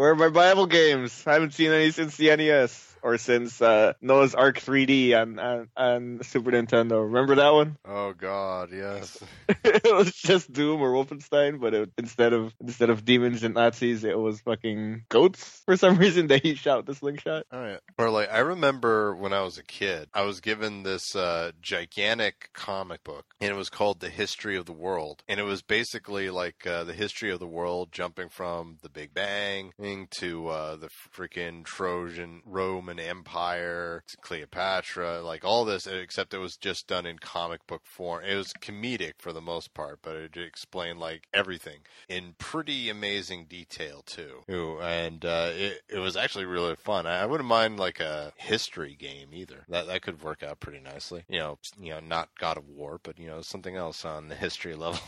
Where 0.00 0.12
are 0.12 0.16
my 0.16 0.30
Bible 0.30 0.64
games? 0.64 1.24
I 1.26 1.34
haven't 1.34 1.52
seen 1.52 1.72
any 1.72 1.90
since 1.90 2.16
the 2.16 2.34
NES 2.34 2.89
or 3.02 3.18
since 3.18 3.60
uh, 3.60 3.94
Noah's 4.00 4.34
Ark 4.34 4.58
3D 4.58 5.14
on, 5.20 5.38
on 5.38 5.68
on 5.76 6.20
Super 6.22 6.50
Nintendo. 6.50 7.04
Remember 7.04 7.36
that 7.36 7.52
one? 7.52 7.76
Oh 7.92 8.12
God, 8.12 8.70
yes. 8.72 9.18
it 9.48 9.92
was 9.92 10.12
just 10.12 10.52
Doom 10.52 10.80
or 10.80 10.92
Wolfenstein, 10.92 11.60
but 11.60 11.74
it, 11.74 11.90
instead 11.98 12.32
of 12.32 12.54
instead 12.60 12.88
of 12.88 13.04
demons 13.04 13.42
and 13.42 13.54
Nazis, 13.54 14.04
it 14.04 14.18
was 14.18 14.40
fucking 14.40 15.04
goats 15.08 15.62
for 15.64 15.76
some 15.76 15.96
reason. 15.98 16.26
They 16.28 16.54
shot 16.54 16.86
the 16.86 16.94
slingshot. 16.94 17.46
All 17.52 17.60
right. 17.60 17.80
Or 17.98 18.10
like 18.10 18.30
I 18.30 18.38
remember 18.38 19.14
when 19.14 19.32
I 19.32 19.42
was 19.42 19.58
a 19.58 19.62
kid, 19.62 20.08
I 20.14 20.22
was 20.22 20.40
given 20.40 20.82
this 20.82 21.16
uh, 21.16 21.52
gigantic 21.60 22.50
comic 22.52 23.02
book, 23.04 23.34
and 23.40 23.50
it 23.50 23.56
was 23.56 23.70
called 23.70 24.00
The 24.00 24.10
History 24.10 24.56
of 24.56 24.66
the 24.66 24.72
World, 24.72 25.22
and 25.28 25.40
it 25.40 25.44
was 25.44 25.62
basically 25.62 26.30
like 26.30 26.66
uh, 26.66 26.84
the 26.84 26.92
history 26.94 27.30
of 27.30 27.40
the 27.40 27.46
world, 27.46 27.92
jumping 27.92 28.28
from 28.28 28.78
the 28.82 28.88
Big 28.88 29.12
Bang 29.12 29.72
to 30.10 30.48
uh, 30.48 30.76
the 30.76 30.88
freaking 31.14 31.64
Trojan 31.64 32.42
Roman 32.44 32.89
Roman 32.90 33.04
Empire, 33.04 34.02
Cleopatra, 34.20 35.22
like 35.22 35.44
all 35.44 35.64
this, 35.64 35.86
except 35.86 36.34
it 36.34 36.38
was 36.38 36.56
just 36.56 36.88
done 36.88 37.06
in 37.06 37.18
comic 37.20 37.64
book 37.68 37.82
form. 37.84 38.24
It 38.24 38.34
was 38.34 38.52
comedic 38.52 39.12
for 39.18 39.32
the 39.32 39.40
most 39.40 39.74
part, 39.74 40.00
but 40.02 40.16
it 40.16 40.36
explained 40.36 40.98
like 40.98 41.28
everything 41.32 41.80
in 42.08 42.34
pretty 42.38 42.90
amazing 42.90 43.46
detail 43.48 44.02
too. 44.04 44.40
Ooh, 44.50 44.80
and 44.80 45.24
uh, 45.24 45.50
it 45.52 45.82
it 45.88 45.98
was 45.98 46.16
actually 46.16 46.46
really 46.46 46.74
fun. 46.74 47.06
I, 47.06 47.20
I 47.20 47.26
wouldn't 47.26 47.48
mind 47.48 47.78
like 47.78 48.00
a 48.00 48.32
history 48.36 48.96
game 48.98 49.28
either. 49.32 49.64
That 49.68 49.86
that 49.86 50.02
could 50.02 50.22
work 50.22 50.42
out 50.42 50.58
pretty 50.58 50.80
nicely. 50.80 51.24
You 51.28 51.38
know, 51.38 51.58
you 51.80 51.90
know, 51.90 52.00
not 52.00 52.30
God 52.40 52.56
of 52.56 52.66
War, 52.68 52.98
but 53.00 53.20
you 53.20 53.28
know, 53.28 53.40
something 53.40 53.76
else 53.76 54.04
on 54.04 54.28
the 54.28 54.34
history 54.34 54.74
level. 54.74 55.00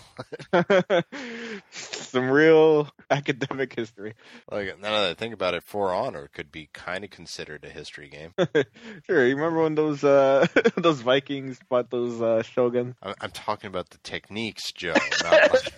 Some 1.70 2.31
real 2.31 2.91
academic 3.11 3.75
history. 3.75 4.15
like 4.51 4.78
now 4.81 4.93
that 4.93 5.11
I 5.11 5.15
think 5.15 5.35
about 5.35 5.55
it, 5.55 5.65
For 5.65 5.93
Honor 5.93 6.28
could 6.33 6.52
be 6.52 6.69
kind 6.73 7.05
of 7.05 7.11
considered 7.11 7.65
a 7.65 7.70
history 7.73 8.09
game. 8.09 8.33
Sure, 9.07 9.26
you 9.26 9.34
remember 9.34 9.62
when 9.62 9.75
those 9.75 10.05
uh 10.05 10.47
those 10.76 11.01
Vikings 11.01 11.59
fought 11.68 11.91
those 11.91 12.20
uh 12.20 12.42
shoguns? 12.42 12.94
I'm, 13.02 13.15
I'm 13.20 13.31
talking 13.31 13.68
about 13.68 13.91
the 13.91 13.99
techniques, 13.99 14.70
Joe. 14.73 14.94
Not 15.25 15.73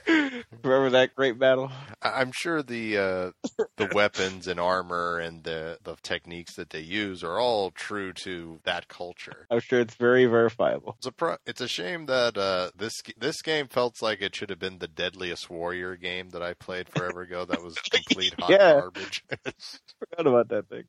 Remember 0.62 0.90
that 0.90 1.14
great 1.14 1.38
battle? 1.38 1.70
I- 2.02 2.20
I'm 2.20 2.32
sure 2.32 2.62
the 2.62 2.98
uh, 2.98 3.30
the 3.76 3.88
weapons 3.94 4.46
and 4.46 4.60
armor 4.60 5.18
and 5.18 5.42
the 5.44 5.78
the 5.82 5.96
techniques 6.02 6.56
that 6.56 6.70
they 6.70 6.80
use 6.80 7.22
are 7.24 7.38
all 7.38 7.70
true 7.70 8.12
to 8.24 8.60
that 8.64 8.88
culture. 8.88 9.46
I'm 9.50 9.60
sure 9.60 9.80
it's 9.80 9.94
very 9.94 10.26
verifiable. 10.26 10.94
It's 10.98 11.06
a 11.06 11.12
pro- 11.12 11.36
it's 11.46 11.60
a 11.60 11.68
shame 11.68 12.06
that 12.06 12.36
uh, 12.36 12.70
this 12.76 12.92
this 13.16 13.40
game 13.42 13.68
felt 13.68 14.02
like 14.02 14.20
it 14.20 14.34
should 14.36 14.50
have 14.50 14.58
been 14.58 14.78
the 14.78 14.88
Deadliest 14.88 15.48
Warrior 15.48 15.96
game 15.96 16.30
that 16.30 16.42
I 16.42 16.54
played 16.54 16.88
forever 16.88 17.22
ago. 17.22 17.44
That 17.44 17.62
was 17.62 17.76
complete 17.78 18.34
hot 18.38 18.50
Yeah. 18.50 18.72
garbage. 18.80 19.24
Forgot 19.30 20.26
about 20.26 20.48
that 20.48 20.68
thing. 20.68 20.84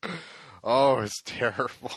Oh, 0.65 0.99
it's 0.99 1.21
terrible. 1.25 1.91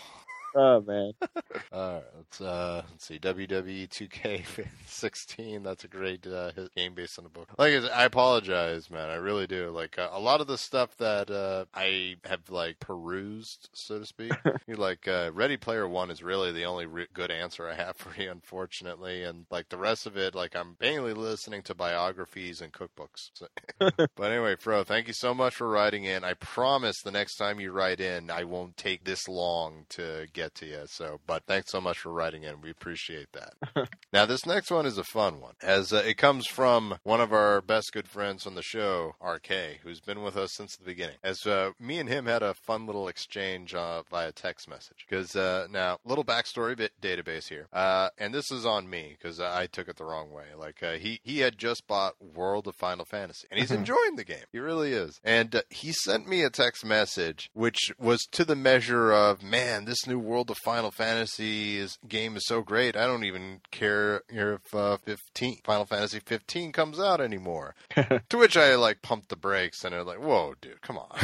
Oh 0.60 0.80
man. 0.80 1.12
All 1.72 1.92
right, 1.92 2.02
let's 2.16 2.40
uh, 2.40 2.82
let's 2.90 3.06
see. 3.06 3.20
WWE 3.20 3.88
2K16. 3.88 5.62
That's 5.62 5.84
a 5.84 5.88
great 5.88 6.26
uh, 6.26 6.50
game 6.76 6.94
based 6.94 7.16
on 7.16 7.22
the 7.22 7.30
book. 7.30 7.48
Like 7.56 7.74
I 7.74 7.80
said, 7.82 7.90
I 7.92 8.02
apologize, 8.02 8.90
man. 8.90 9.08
I 9.08 9.14
really 9.14 9.46
do. 9.46 9.70
Like 9.70 10.00
uh, 10.00 10.08
a 10.10 10.18
lot 10.18 10.40
of 10.40 10.48
the 10.48 10.58
stuff 10.58 10.96
that 10.96 11.30
uh, 11.30 11.66
I 11.72 12.16
have 12.24 12.50
like 12.50 12.80
perused, 12.80 13.68
so 13.72 14.00
to 14.00 14.06
speak. 14.06 14.32
like 14.68 15.06
uh, 15.06 15.30
Ready 15.32 15.56
Player 15.56 15.86
One 15.86 16.10
is 16.10 16.24
really 16.24 16.50
the 16.50 16.64
only 16.64 16.86
re- 16.86 17.06
good 17.14 17.30
answer 17.30 17.68
I 17.68 17.74
have 17.74 17.96
for 17.96 18.20
you, 18.20 18.28
unfortunately. 18.28 19.22
And 19.22 19.46
like 19.52 19.68
the 19.68 19.78
rest 19.78 20.06
of 20.08 20.16
it, 20.16 20.34
like 20.34 20.56
I'm 20.56 20.76
mainly 20.80 21.14
listening 21.14 21.62
to 21.62 21.74
biographies 21.76 22.60
and 22.60 22.72
cookbooks. 22.72 23.30
So, 23.34 23.46
but 23.78 24.32
anyway, 24.32 24.56
Fro, 24.56 24.82
thank 24.82 25.06
you 25.06 25.14
so 25.14 25.34
much 25.34 25.54
for 25.54 25.68
writing 25.68 26.02
in. 26.02 26.24
I 26.24 26.34
promise 26.34 26.96
the 27.00 27.12
next 27.12 27.36
time 27.36 27.60
you 27.60 27.70
write 27.70 28.00
in, 28.00 28.28
I 28.28 28.42
won't 28.42 28.76
take 28.76 29.04
this 29.04 29.28
long 29.28 29.84
to 29.90 30.26
get 30.32 30.47
to 30.56 30.66
you. 30.66 30.82
So, 30.86 31.20
but 31.26 31.44
thanks 31.46 31.70
so 31.70 31.80
much 31.80 31.98
for 31.98 32.12
writing 32.12 32.44
in. 32.44 32.60
We 32.60 32.70
appreciate 32.70 33.28
that. 33.32 33.88
now, 34.12 34.26
this 34.26 34.46
next 34.46 34.70
one 34.70 34.86
is 34.86 34.98
a 34.98 35.04
fun 35.04 35.40
one, 35.40 35.54
as 35.62 35.92
uh, 35.92 36.02
it 36.06 36.16
comes 36.16 36.46
from 36.46 36.98
one 37.02 37.20
of 37.20 37.32
our 37.32 37.60
best 37.60 37.92
good 37.92 38.08
friends 38.08 38.46
on 38.46 38.54
the 38.54 38.62
show, 38.62 39.14
RK, 39.22 39.80
who's 39.82 40.00
been 40.00 40.22
with 40.22 40.36
us 40.36 40.50
since 40.54 40.76
the 40.76 40.84
beginning. 40.84 41.16
As 41.22 41.46
uh, 41.46 41.72
me 41.78 41.98
and 41.98 42.08
him 42.08 42.26
had 42.26 42.42
a 42.42 42.54
fun 42.54 42.86
little 42.86 43.08
exchange 43.08 43.74
uh, 43.74 44.02
via 44.10 44.32
text 44.32 44.68
message. 44.68 45.06
Because 45.08 45.36
uh, 45.36 45.66
now, 45.70 45.98
little 46.04 46.24
backstory 46.24 46.76
bit 46.76 46.92
database 47.00 47.48
here, 47.48 47.68
uh, 47.72 48.10
and 48.18 48.34
this 48.34 48.50
is 48.50 48.66
on 48.66 48.88
me 48.88 49.16
because 49.18 49.40
I 49.40 49.66
took 49.66 49.88
it 49.88 49.96
the 49.96 50.04
wrong 50.04 50.30
way. 50.30 50.46
Like 50.56 50.82
uh, 50.82 50.92
he 50.92 51.20
he 51.22 51.40
had 51.40 51.58
just 51.58 51.86
bought 51.86 52.14
World 52.20 52.66
of 52.66 52.76
Final 52.76 53.04
Fantasy, 53.04 53.46
and 53.50 53.60
he's 53.60 53.70
enjoying 53.78 54.16
the 54.16 54.24
game. 54.24 54.44
He 54.52 54.58
really 54.58 54.92
is. 54.92 55.20
And 55.24 55.54
uh, 55.54 55.62
he 55.70 55.92
sent 55.92 56.28
me 56.28 56.42
a 56.42 56.50
text 56.50 56.84
message 56.84 57.50
which 57.54 57.92
was 57.98 58.20
to 58.32 58.44
the 58.44 58.56
measure 58.56 59.12
of, 59.12 59.42
"Man, 59.42 59.84
this 59.84 60.06
new 60.06 60.18
World 60.28 60.50
of 60.50 60.58
Final 60.58 60.90
Fantasy 60.90 61.78
is, 61.78 61.98
game 62.06 62.36
is 62.36 62.46
so 62.46 62.62
great. 62.62 62.96
I 62.96 63.06
don't 63.06 63.24
even 63.24 63.60
care 63.70 64.22
if 64.28 64.74
uh, 64.74 64.98
15 64.98 65.58
Final 65.64 65.86
Fantasy 65.86 66.20
15 66.20 66.72
comes 66.72 67.00
out 67.00 67.20
anymore." 67.20 67.74
to 68.28 68.38
which 68.38 68.56
I 68.56 68.74
like 68.76 69.02
pumped 69.02 69.30
the 69.30 69.36
brakes 69.36 69.84
and 69.84 69.94
I 69.94 69.98
was 69.98 70.06
like, 70.06 70.20
"Whoa, 70.20 70.54
dude, 70.60 70.82
come 70.82 70.98
on." 70.98 71.18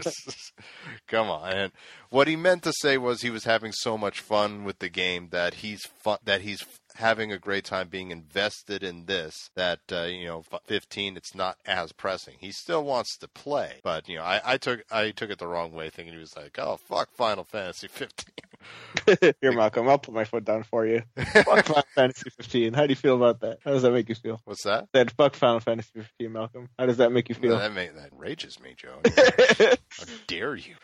Just- 0.00 0.52
come 1.08 1.28
on. 1.28 1.52
And 1.52 1.72
what 2.10 2.28
he 2.28 2.36
meant 2.36 2.62
to 2.64 2.72
say 2.80 2.98
was 2.98 3.20
he 3.20 3.30
was 3.30 3.44
having 3.44 3.72
so 3.72 3.98
much 3.98 4.20
fun 4.20 4.64
with 4.64 4.78
the 4.78 4.88
game 4.88 5.28
that 5.30 5.54
he's 5.54 5.82
fun, 6.02 6.18
that 6.24 6.42
he's 6.42 6.64
having 6.98 7.32
a 7.32 7.38
great 7.38 7.64
time 7.64 7.88
being 7.88 8.10
invested 8.10 8.82
in 8.82 9.06
this 9.06 9.50
that 9.54 9.80
uh, 9.92 10.02
you 10.02 10.26
know 10.26 10.44
15 10.66 11.16
it's 11.16 11.34
not 11.34 11.56
as 11.64 11.92
pressing 11.92 12.36
he 12.40 12.50
still 12.50 12.84
wants 12.84 13.16
to 13.16 13.28
play 13.28 13.80
but 13.82 14.08
you 14.08 14.16
know 14.16 14.24
I, 14.24 14.40
I 14.44 14.56
took 14.56 14.84
i 14.90 15.10
took 15.10 15.30
it 15.30 15.38
the 15.38 15.46
wrong 15.46 15.72
way 15.72 15.90
thinking 15.90 16.14
he 16.14 16.20
was 16.20 16.36
like 16.36 16.58
oh 16.58 16.76
fuck 16.76 17.10
final 17.12 17.44
fantasy 17.44 17.88
15 17.88 18.34
Here, 19.40 19.52
Malcolm, 19.52 19.88
I'll 19.88 19.98
put 19.98 20.14
my 20.14 20.24
foot 20.24 20.44
down 20.44 20.62
for 20.62 20.84
you. 20.86 21.02
Fuck 21.16 21.64
Final 21.66 21.84
Fantasy 21.94 22.30
15. 22.30 22.74
How 22.74 22.86
do 22.86 22.90
you 22.90 22.96
feel 22.96 23.16
about 23.16 23.40
that? 23.40 23.58
How 23.64 23.72
does 23.72 23.82
that 23.82 23.92
make 23.92 24.08
you 24.08 24.14
feel? 24.14 24.40
what's 24.44 24.64
that 24.64 24.88
Said 24.94 25.10
fuck 25.12 25.34
Final 25.34 25.60
Fantasy 25.60 25.90
15, 25.94 26.32
Malcolm. 26.32 26.68
How 26.78 26.86
does 26.86 26.98
that 26.98 27.12
make 27.12 27.28
you 27.28 27.34
feel? 27.34 27.56
that, 27.56 27.74
that 27.74 28.12
enrages 28.12 28.60
me 28.60 28.74
joe 28.76 29.00
How 29.16 30.04
dare 30.26 30.56
you? 30.56 30.74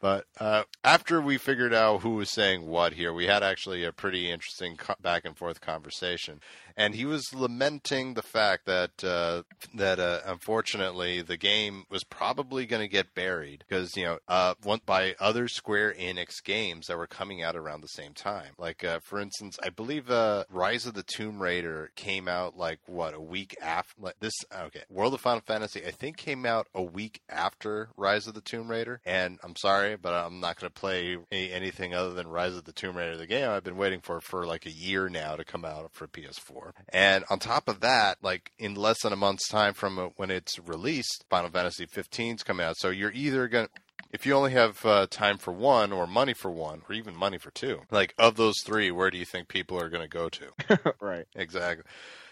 But 0.00 0.26
uh, 0.40 0.64
after 0.84 1.20
we 1.20 1.38
figured 1.38 1.74
out 1.74 2.02
who 2.02 2.16
was 2.16 2.30
saying 2.30 2.66
what 2.66 2.94
here, 2.94 3.12
we 3.12 3.26
had 3.26 3.42
actually 3.42 3.84
a 3.84 3.92
pretty 3.92 4.30
interesting 4.30 4.76
co- 4.76 4.94
back 5.00 5.24
and 5.24 5.36
forth 5.36 5.60
conversation, 5.60 6.40
and 6.76 6.94
he 6.94 7.04
was 7.04 7.34
lamenting 7.34 8.14
the 8.14 8.22
fact 8.22 8.66
that 8.66 9.02
uh, 9.02 9.42
that 9.74 9.98
uh, 9.98 10.20
unfortunately 10.26 11.22
the 11.22 11.36
game 11.36 11.84
was 11.90 12.04
probably 12.04 12.66
going 12.66 12.82
to 12.82 12.88
get 12.88 13.14
buried 13.14 13.64
because 13.66 13.96
you 13.96 14.04
know 14.04 14.18
uh, 14.28 14.54
by 14.84 15.14
other 15.18 15.48
Square 15.48 15.94
Enix 15.94 16.42
games 16.44 16.86
that 16.86 16.98
were 16.98 17.06
coming 17.06 17.42
out 17.42 17.56
around 17.56 17.80
the 17.80 17.88
same 17.88 18.12
time. 18.12 18.52
Like 18.58 18.84
uh, 18.84 19.00
for 19.00 19.18
instance, 19.18 19.58
I 19.62 19.70
believe 19.70 20.10
uh, 20.10 20.44
Rise 20.50 20.86
of 20.86 20.94
the 20.94 21.02
Tomb 21.02 21.40
Raider 21.40 21.90
came 21.96 22.28
out 22.28 22.56
like 22.56 22.80
what 22.86 23.14
a 23.14 23.20
week 23.20 23.56
after 23.62 24.00
like 24.00 24.20
this. 24.20 24.34
Okay, 24.52 24.82
World 24.90 25.14
of 25.14 25.20
Final 25.20 25.40
Fantasy 25.40 25.84
I 25.86 25.90
think 25.90 26.16
came 26.16 26.44
out 26.44 26.68
a 26.74 26.82
week 26.82 27.20
after 27.28 27.88
Rise 27.96 28.26
of 28.26 28.34
the 28.34 28.40
Tomb 28.40 28.70
Raider, 28.70 29.00
and 29.04 29.38
I'm 29.42 29.56
sorry, 29.56 29.96
but 29.96 30.12
I'm 30.12 30.40
not 30.40 30.60
going 30.60 30.70
to 30.70 30.80
play 30.80 31.16
any, 31.32 31.52
anything 31.52 31.94
other 31.94 32.12
than 32.12 32.28
Rise 32.28 32.54
of 32.54 32.64
the 32.64 32.72
Tomb 32.72 32.96
Raider, 32.96 33.16
the 33.16 33.26
game 33.26 33.48
I've 33.48 33.64
been 33.64 33.76
waiting 33.76 34.00
for 34.00 34.20
for 34.20 34.46
like 34.46 34.66
a 34.66 34.70
year 34.70 35.08
now 35.08 35.36
to 35.36 35.44
come 35.44 35.64
out 35.64 35.90
for 35.92 36.06
PS4. 36.06 36.65
And 36.90 37.24
on 37.30 37.38
top 37.38 37.68
of 37.68 37.80
that, 37.80 38.18
like 38.22 38.52
in 38.58 38.74
less 38.74 39.02
than 39.02 39.12
a 39.12 39.16
month's 39.16 39.48
time 39.48 39.74
from 39.74 39.98
uh, 39.98 40.08
when 40.16 40.30
it's 40.30 40.58
released, 40.58 41.24
Final 41.28 41.50
Fantasy 41.50 41.86
15's 41.86 42.42
coming 42.42 42.66
out. 42.66 42.76
So 42.78 42.90
you're 42.90 43.12
either 43.12 43.48
going 43.48 43.66
to 43.66 43.72
if 44.12 44.24
you 44.24 44.34
only 44.34 44.52
have 44.52 44.84
uh, 44.86 45.06
time 45.10 45.36
for 45.36 45.52
one 45.52 45.92
or 45.92 46.06
money 46.06 46.32
for 46.32 46.50
one 46.50 46.82
or 46.88 46.94
even 46.94 47.14
money 47.14 47.38
for 47.38 47.50
two 47.50 47.82
like 47.90 48.14
of 48.18 48.36
those 48.36 48.54
three 48.64 48.90
where 48.90 49.10
do 49.10 49.18
you 49.18 49.24
think 49.24 49.48
people 49.48 49.78
are 49.80 49.88
going 49.88 50.02
to 50.02 50.08
go 50.08 50.28
to 50.28 50.94
right. 51.00 51.26
exactly 51.34 51.84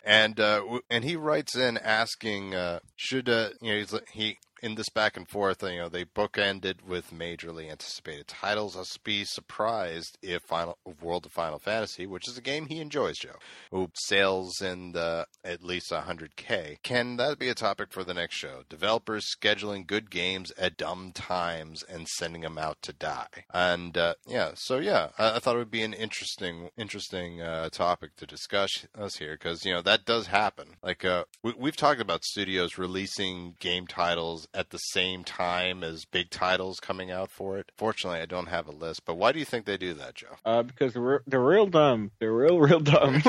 and 0.05 0.39
uh, 0.39 0.59
w- 0.59 0.83
and 0.89 1.05
he 1.05 1.17
writes 1.17 1.57
in 1.57 1.77
asking 1.79 2.55
uh, 2.55 2.79
should 2.97 3.29
uh, 3.29 3.51
you 3.61 3.73
know 3.73 3.79
he's, 3.79 3.95
he 4.13 4.39
in 4.65 4.77
this 4.77 4.89
back 4.89 5.15
and 5.15 5.29
forth 5.29 5.63
you 5.63 5.77
know 5.77 5.91
they 5.91 6.07
bookended 6.07 6.83
with 6.87 7.13
majorly 7.13 7.71
anticipated 7.71 8.27
titles. 8.27 8.75
I'll 8.75 8.87
be 9.05 9.25
surprised 9.27 10.17
if 10.23 10.41
final 10.43 10.79
world 11.03 11.27
of 11.27 11.33
final 11.33 11.59
fantasy 11.59 12.07
which 12.07 12.27
is 12.27 12.39
a 12.39 12.41
game 12.41 12.67
he 12.67 12.81
enjoys 12.81 13.19
joe 13.19 13.37
who 13.71 13.91
sales 13.95 14.63
in 14.63 14.93
the 14.93 15.27
at 15.45 15.63
least 15.63 15.91
100k 15.91 16.79
can 16.83 17.19
that 17.19 17.39
be 17.39 17.51
a 17.51 17.55
topic 17.55 17.93
for 17.93 18.05
the 18.05 18.15
next 18.15 18.37
show? 18.37 18.63
Developers 18.71 19.27
scheduling 19.39 19.87
good 19.87 20.11
games 20.11 20.51
at 20.57 20.79
dumb 20.79 21.13
times 21.13 21.83
and 21.83 22.09
sending 22.09 22.41
them 22.41 22.57
out 22.57 22.79
to 22.83 22.95
die. 22.95 23.45
And 23.53 23.99
uh, 23.99 24.15
yeah 24.27 24.53
so 24.55 24.79
yeah 24.79 25.11
I, 25.19 25.37
I 25.37 25.39
thought 25.41 25.57
it 25.57 25.59
would 25.59 25.71
be 25.71 25.83
an 25.83 25.93
interesting 25.93 26.71
interesting 26.79 27.43
uh, 27.43 27.69
topic 27.69 28.17
to 28.17 28.27
discuss 28.27 28.87
us 28.97 29.17
here 29.17 29.35
because 29.35 29.67
you 29.67 29.75
know 29.75 29.83
that 29.83 30.07
does 30.07 30.29
happen. 30.29 30.77
Like 30.83 31.05
uh, 31.05 31.25
we, 31.43 31.53
we've 31.59 31.77
talked 31.77 32.01
about 32.01 32.25
studios 32.25 32.79
releasing 32.79 33.57
game 33.61 33.87
titles 33.87 34.49
at 34.55 34.71
the 34.71 34.79
same 34.79 35.25
time 35.25 35.83
as 35.85 36.05
big 36.05 36.31
titles 36.31 36.81
coming 36.81 37.11
out 37.11 37.31
for 37.31 37.59
it 37.59 37.71
fortunately 37.77 38.21
i 38.21 38.27
don't 38.27 38.47
have 38.49 38.67
a 38.67 38.73
list 38.73 39.05
but 39.05 39.17
why 39.17 39.33
do 39.33 39.39
you 39.39 39.45
think 39.45 39.65
they 39.67 39.77
do 39.77 39.95
that 39.95 40.15
joe 40.15 40.27
Uh, 40.45 40.63
because 40.63 40.95
they're, 40.95 41.23
they're 41.27 41.41
real 41.41 41.67
dumb. 41.67 42.11
They're 42.21 42.33
real, 42.33 42.59
real 42.59 42.81
dumb. 42.81 43.23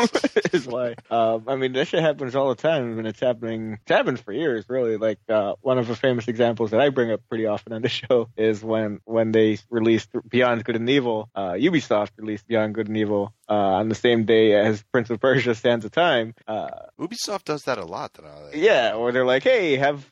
is 0.54 0.68
why. 0.76 0.96
Um, 1.10 1.46
I 1.48 1.56
mean, 1.56 1.74
that 1.74 1.88
shit 1.88 2.02
happens 2.02 2.36
all 2.36 2.50
the 2.50 2.56
time, 2.56 2.98
and 2.98 3.08
it's 3.08 3.20
happening. 3.20 3.80
It's 3.82 3.90
happened 3.92 4.20
for 4.20 4.32
years, 4.32 4.66
really. 4.68 4.98
Like 4.98 5.20
uh, 5.30 5.56
one 5.62 5.78
of 5.78 5.88
the 5.88 5.96
famous 5.96 6.28
examples 6.28 6.72
that 6.72 6.80
I 6.82 6.90
bring 6.90 7.12
up 7.12 7.22
pretty 7.30 7.46
often 7.46 7.74
on 7.74 7.82
the 7.82 7.90
show 8.02 8.30
is 8.38 8.64
when 8.64 9.00
when 9.06 9.32
they 9.32 9.58
released 9.70 10.10
Beyond 10.28 10.64
Good 10.66 10.76
and 10.76 10.90
Evil. 10.90 11.30
Uh, 11.36 11.54
Ubisoft 11.54 12.12
released 12.18 12.48
Beyond 12.48 12.76
Good 12.76 12.88
and 12.88 12.98
Evil 12.98 13.34
uh, 13.50 13.54
on 13.54 13.90
the 13.90 13.96
same 13.96 14.26
day 14.26 14.54
as 14.54 14.84
Prince 14.92 15.10
of 15.10 15.20
Persia: 15.20 15.56
Sands 15.56 15.86
of 15.86 15.92
Time. 15.92 16.34
Uh, 16.48 16.70
ubisoft 17.00 17.46
does 17.46 17.64
that 17.64 17.78
a 17.78 17.86
lot 17.86 18.14
though 18.14 18.50
yeah, 18.54 18.94
or 18.96 19.12
they're 19.12 19.26
like, 19.26 19.44
hey, 19.44 19.78
have 19.78 20.10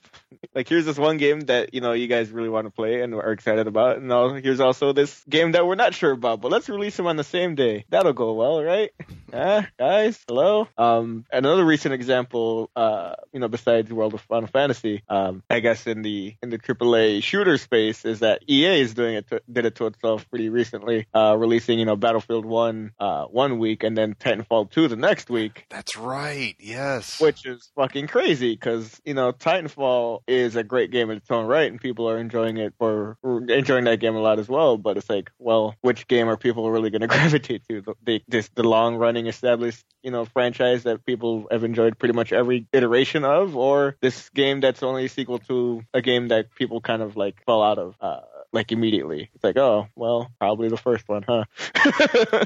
like 0.53 0.67
here's 0.67 0.85
this 0.85 0.97
one 0.97 1.17
game 1.17 1.41
that 1.41 1.73
you 1.73 1.81
know 1.81 1.93
you 1.93 2.07
guys 2.07 2.31
really 2.31 2.49
want 2.49 2.67
to 2.67 2.71
play 2.71 3.01
and 3.01 3.13
are 3.13 3.31
excited 3.31 3.67
about, 3.67 3.97
and 3.97 4.07
now 4.07 4.33
here's 4.33 4.59
also 4.59 4.93
this 4.93 5.23
game 5.29 5.53
that 5.53 5.65
we're 5.65 5.75
not 5.75 5.93
sure 5.93 6.11
about, 6.11 6.41
but 6.41 6.51
let's 6.51 6.69
release 6.69 6.97
them 6.97 7.07
on 7.07 7.15
the 7.15 7.23
same 7.23 7.55
day. 7.55 7.85
That'll 7.89 8.13
go 8.13 8.33
well, 8.33 8.63
right? 8.63 8.91
Ah, 9.35 9.67
guys, 9.79 10.23
hello. 10.27 10.67
Um, 10.77 11.25
another 11.31 11.65
recent 11.65 11.95
example, 11.95 12.69
uh, 12.75 13.15
you 13.31 13.39
know, 13.39 13.47
besides 13.47 13.91
World 13.91 14.13
of 14.13 14.21
Final 14.21 14.47
Fantasy, 14.47 15.01
um, 15.09 15.41
I 15.49 15.59
guess 15.59 15.87
in 15.87 16.03
the 16.03 16.35
in 16.43 16.51
the 16.51 16.59
AAA 16.59 17.23
shooter 17.23 17.57
space 17.57 18.05
is 18.05 18.19
that 18.19 18.43
EA 18.47 18.79
is 18.79 18.93
doing 18.93 19.15
it 19.15 19.27
to, 19.29 19.41
did 19.51 19.65
it 19.65 19.73
to 19.77 19.87
itself 19.87 20.29
pretty 20.29 20.49
recently, 20.49 21.07
uh, 21.15 21.35
releasing 21.35 21.79
you 21.79 21.85
know 21.85 21.95
Battlefield 21.95 22.45
One 22.45 22.91
uh, 22.99 23.25
one 23.25 23.57
week 23.57 23.81
and 23.81 23.97
then 23.97 24.13
Titanfall 24.13 24.69
Two 24.69 24.87
the 24.87 24.97
next 24.97 25.31
week. 25.31 25.65
That's 25.71 25.97
right. 25.97 26.55
Yes. 26.59 27.19
Which 27.19 27.47
is 27.47 27.71
fucking 27.75 28.07
crazy 28.07 28.53
because 28.53 29.01
you 29.03 29.15
know 29.15 29.31
Titanfall 29.31 30.21
is 30.27 30.55
a 30.55 30.63
great 30.63 30.91
game 30.91 31.09
in 31.09 31.17
its 31.17 31.29
own 31.31 31.45
right, 31.45 31.71
and 31.71 31.79
people 31.79 32.09
are 32.09 32.17
enjoying 32.17 32.57
it 32.57 32.73
for 32.77 33.17
enjoying 33.23 33.85
that 33.85 33.99
game 33.99 34.15
a 34.15 34.21
lot 34.21 34.39
as 34.39 34.47
well. 34.47 34.77
But 34.77 34.97
it's 34.97 35.09
like, 35.09 35.31
well, 35.39 35.75
which 35.81 36.07
game 36.07 36.29
are 36.29 36.37
people 36.37 36.69
really 36.69 36.89
going 36.89 37.01
to 37.07 37.07
gravitate 37.07 37.67
to? 37.69 37.81
The, 37.81 37.93
the 38.03 38.23
this 38.27 38.49
the 38.55 38.63
long 38.63 38.95
running 38.95 39.27
established 39.27 39.85
you 40.01 40.11
know 40.11 40.25
franchise 40.25 40.83
that 40.83 41.05
people 41.05 41.47
have 41.51 41.63
enjoyed 41.63 41.97
pretty 41.97 42.13
much 42.13 42.33
every 42.33 42.67
iteration 42.73 43.23
of, 43.23 43.55
or 43.55 43.95
this 44.01 44.29
game 44.29 44.59
that's 44.59 44.83
only 44.83 45.05
a 45.05 45.09
sequel 45.09 45.39
to 45.39 45.83
a 45.93 46.01
game 46.01 46.29
that 46.29 46.53
people 46.55 46.81
kind 46.81 47.01
of 47.01 47.15
like 47.15 47.43
fell 47.45 47.61
out 47.61 47.79
of. 47.79 47.95
Uh, 47.99 48.21
like 48.53 48.71
immediately. 48.71 49.29
It's 49.33 49.43
like, 49.43 49.57
oh, 49.57 49.87
well, 49.95 50.31
probably 50.39 50.69
the 50.69 50.77
first 50.77 51.09
one, 51.09 51.23
huh? 51.27 51.43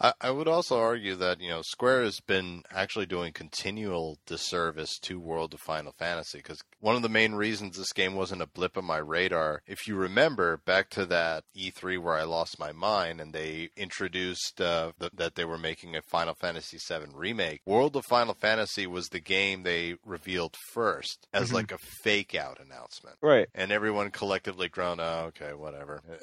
I, 0.00 0.12
I, 0.20 0.30
would 0.30 0.46
also 0.46 0.78
argue 0.78 1.16
that 1.16 1.40
you 1.40 1.48
know 1.48 1.62
Square 1.62 2.04
has 2.04 2.20
been 2.20 2.62
actually 2.70 3.06
doing 3.06 3.32
continual 3.32 4.18
disservice 4.26 4.98
to 5.00 5.18
World 5.18 5.54
of 5.54 5.60
Final 5.60 5.92
Fantasy 5.98 6.38
because 6.38 6.62
one 6.80 6.94
of 6.94 7.02
the 7.02 7.08
main 7.08 7.34
reasons 7.34 7.76
this 7.76 7.92
game 7.92 8.14
wasn't 8.14 8.42
a 8.42 8.46
blip 8.46 8.76
on 8.76 8.84
my 8.84 8.98
radar, 8.98 9.62
if 9.66 9.88
you 9.88 9.96
remember 9.96 10.58
back 10.58 10.90
to 10.90 11.06
that 11.06 11.44
E3 11.56 12.00
where 12.00 12.14
I 12.14 12.24
lost 12.24 12.60
my 12.60 12.72
mind 12.72 13.20
and 13.20 13.32
they 13.32 13.70
introduced 13.76 14.60
uh, 14.60 14.92
the, 14.98 15.10
that 15.14 15.34
they 15.34 15.44
were 15.44 15.58
making 15.58 15.96
a 15.96 16.02
Final 16.02 16.34
Fantasy 16.34 16.78
VII 16.78 17.06
remake, 17.14 17.62
World 17.64 17.96
of 17.96 18.04
Final 18.04 18.34
Fantasy 18.34 18.86
was 18.86 19.08
the 19.08 19.20
game 19.20 19.62
they 19.62 19.96
revealed 20.04 20.56
first 20.72 21.26
as 21.32 21.46
mm-hmm. 21.46 21.56
like 21.56 21.72
a 21.72 21.78
fake 21.78 22.34
out 22.34 22.58
announcement, 22.60 23.16
right? 23.22 23.48
And 23.54 23.72
everyone 23.72 24.10
collectively 24.10 24.68
groaned, 24.68 25.00
"Oh, 25.00 25.24
okay, 25.28 25.37
whatever." 25.56 26.02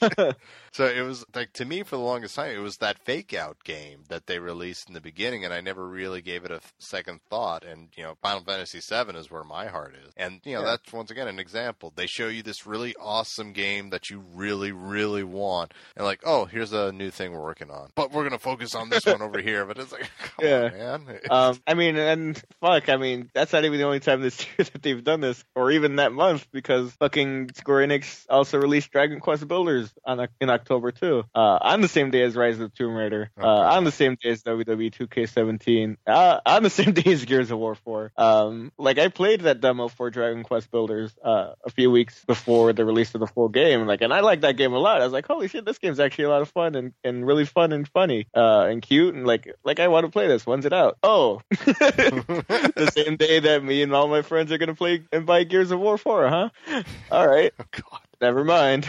so 0.76 0.84
it 0.84 1.00
was 1.00 1.24
like 1.34 1.54
to 1.54 1.64
me 1.64 1.82
for 1.84 1.96
the 1.96 2.02
longest 2.02 2.34
time, 2.34 2.54
it 2.54 2.58
was 2.58 2.76
that 2.78 2.98
fake 2.98 3.32
out 3.32 3.64
game 3.64 4.00
that 4.10 4.26
they 4.26 4.38
released 4.38 4.88
in 4.88 4.94
the 4.94 5.00
beginning, 5.00 5.42
and 5.42 5.54
I 5.54 5.62
never 5.62 5.88
really 5.88 6.20
gave 6.20 6.44
it 6.44 6.50
a 6.50 6.60
second 6.78 7.20
thought. 7.30 7.64
And 7.64 7.88
you 7.96 8.02
know, 8.02 8.18
Final 8.20 8.42
Fantasy 8.42 8.80
VII 8.80 9.16
is 9.16 9.30
where 9.30 9.42
my 9.42 9.68
heart 9.68 9.94
is, 9.94 10.12
and 10.18 10.42
you 10.44 10.52
know 10.52 10.60
yeah. 10.60 10.66
that's 10.66 10.92
once 10.92 11.10
again 11.10 11.28
an 11.28 11.38
example. 11.38 11.94
They 11.96 12.06
show 12.06 12.28
you 12.28 12.42
this 12.42 12.66
really 12.66 12.94
awesome 13.00 13.54
game 13.54 13.88
that 13.88 14.10
you 14.10 14.22
really, 14.34 14.70
really 14.70 15.24
want, 15.24 15.72
and 15.96 16.04
like, 16.04 16.20
oh, 16.26 16.44
here's 16.44 16.74
a 16.74 16.92
new 16.92 17.10
thing 17.10 17.32
we're 17.32 17.42
working 17.42 17.70
on, 17.70 17.88
but 17.94 18.12
we're 18.12 18.24
gonna 18.24 18.38
focus 18.38 18.74
on 18.74 18.90
this 18.90 19.06
one 19.06 19.22
over 19.22 19.40
here. 19.40 19.64
But 19.64 19.78
it's 19.78 19.92
like, 19.92 20.10
yeah, 20.42 20.66
on, 20.92 21.06
man. 21.06 21.20
um, 21.30 21.58
I 21.66 21.72
mean, 21.72 21.96
and 21.96 22.36
fuck, 22.60 22.90
I 22.90 22.98
mean, 22.98 23.30
that's 23.32 23.54
not 23.54 23.64
even 23.64 23.78
the 23.78 23.86
only 23.86 24.00
time 24.00 24.20
this 24.20 24.44
year 24.58 24.66
that 24.70 24.82
they've 24.82 25.02
done 25.02 25.22
this, 25.22 25.42
or 25.54 25.70
even 25.70 25.96
that 25.96 26.12
month, 26.12 26.46
because 26.52 26.92
fucking 26.96 27.52
Square 27.54 27.88
Enix 27.88 28.26
also 28.28 28.58
released 28.58 28.90
Dragon 28.90 29.20
Quest 29.20 29.48
Builders 29.48 29.90
on 30.04 30.28
in 30.38 30.50
October 30.50 30.65
too, 30.66 31.24
uh, 31.34 31.58
on 31.60 31.80
the 31.80 31.88
same 31.88 32.10
day 32.10 32.22
as 32.22 32.36
Rise 32.36 32.54
of 32.54 32.70
the 32.70 32.76
Tomb 32.76 32.94
Raider, 32.94 33.30
okay. 33.38 33.46
uh, 33.46 33.76
on 33.76 33.84
the 33.84 33.90
same 33.90 34.16
day 34.20 34.30
as 34.30 34.42
WWE 34.42 34.92
2K17, 34.92 35.96
uh, 36.06 36.40
on 36.44 36.62
the 36.62 36.70
same 36.80 36.92
day 36.92 37.12
as 37.12 37.24
Gears 37.24 37.50
of 37.50 37.58
War 37.58 37.74
4. 37.74 38.12
Um, 38.16 38.72
like 38.78 38.98
I 38.98 39.08
played 39.08 39.42
that 39.42 39.60
demo 39.60 39.88
for 39.88 40.10
Dragon 40.10 40.42
Quest 40.42 40.70
Builders 40.70 41.16
uh, 41.24 41.52
a 41.64 41.70
few 41.70 41.90
weeks 41.90 42.24
before 42.26 42.72
the 42.72 42.84
release 42.84 43.14
of 43.14 43.20
the 43.20 43.26
full 43.26 43.48
game, 43.48 43.86
like, 43.86 44.02
and 44.02 44.12
I 44.12 44.20
liked 44.20 44.42
that 44.42 44.56
game 44.56 44.72
a 44.72 44.78
lot. 44.78 45.00
I 45.00 45.04
was 45.04 45.12
like, 45.12 45.26
holy 45.26 45.48
shit, 45.48 45.64
this 45.64 45.78
game's 45.78 46.00
actually 46.00 46.24
a 46.24 46.30
lot 46.30 46.42
of 46.42 46.48
fun 46.50 46.74
and, 46.74 46.92
and 47.04 47.26
really 47.26 47.44
fun 47.44 47.72
and 47.72 47.88
funny 47.88 48.26
uh, 48.34 48.66
and 48.68 48.82
cute, 48.82 49.14
and 49.14 49.26
like 49.26 49.48
like 49.64 49.80
I 49.80 49.88
want 49.88 50.06
to 50.06 50.12
play 50.12 50.26
this. 50.26 50.46
When's 50.46 50.66
it 50.66 50.72
out? 50.72 50.98
Oh, 51.02 51.40
the 51.50 52.90
same 52.94 53.16
day 53.16 53.40
that 53.40 53.62
me 53.64 53.82
and 53.82 53.94
all 53.94 54.08
my 54.08 54.22
friends 54.22 54.52
are 54.52 54.58
gonna 54.58 54.74
play 54.74 55.04
and 55.12 55.26
buy 55.26 55.44
Gears 55.44 55.70
of 55.70 55.80
War 55.80 55.98
4, 55.98 56.28
huh? 56.28 56.48
All 57.10 57.28
right. 57.28 57.52
Oh, 57.58 57.64
God. 57.70 58.00
Never 58.20 58.44
mind. 58.44 58.86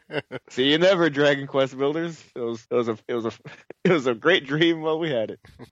See 0.50 0.70
you 0.70 0.78
never, 0.78 1.08
Dragon 1.10 1.46
Quest 1.46 1.76
builders. 1.78 2.22
It 2.34 2.40
was 2.40 2.66
it 2.70 2.74
was 2.74 2.88
a 2.88 2.98
it 3.08 3.14
was 3.14 3.26
a 3.26 3.32
it 3.84 3.92
was 3.92 4.06
a 4.06 4.14
great 4.14 4.46
dream 4.46 4.80
while 4.80 4.98
we 4.98 5.10
had 5.10 5.30
it 5.30 5.40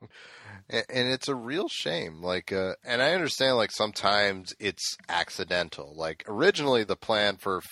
and 0.72 1.08
it's 1.08 1.28
a 1.28 1.34
real 1.34 1.68
shame. 1.68 2.22
Like, 2.22 2.52
uh, 2.52 2.74
and 2.84 3.02
I 3.02 3.12
understand 3.12 3.56
like 3.56 3.70
sometimes 3.70 4.54
it's 4.58 4.96
accidental. 5.08 5.92
Like 5.94 6.24
originally 6.26 6.84
the 6.84 6.96
plan 6.96 7.36
for 7.36 7.62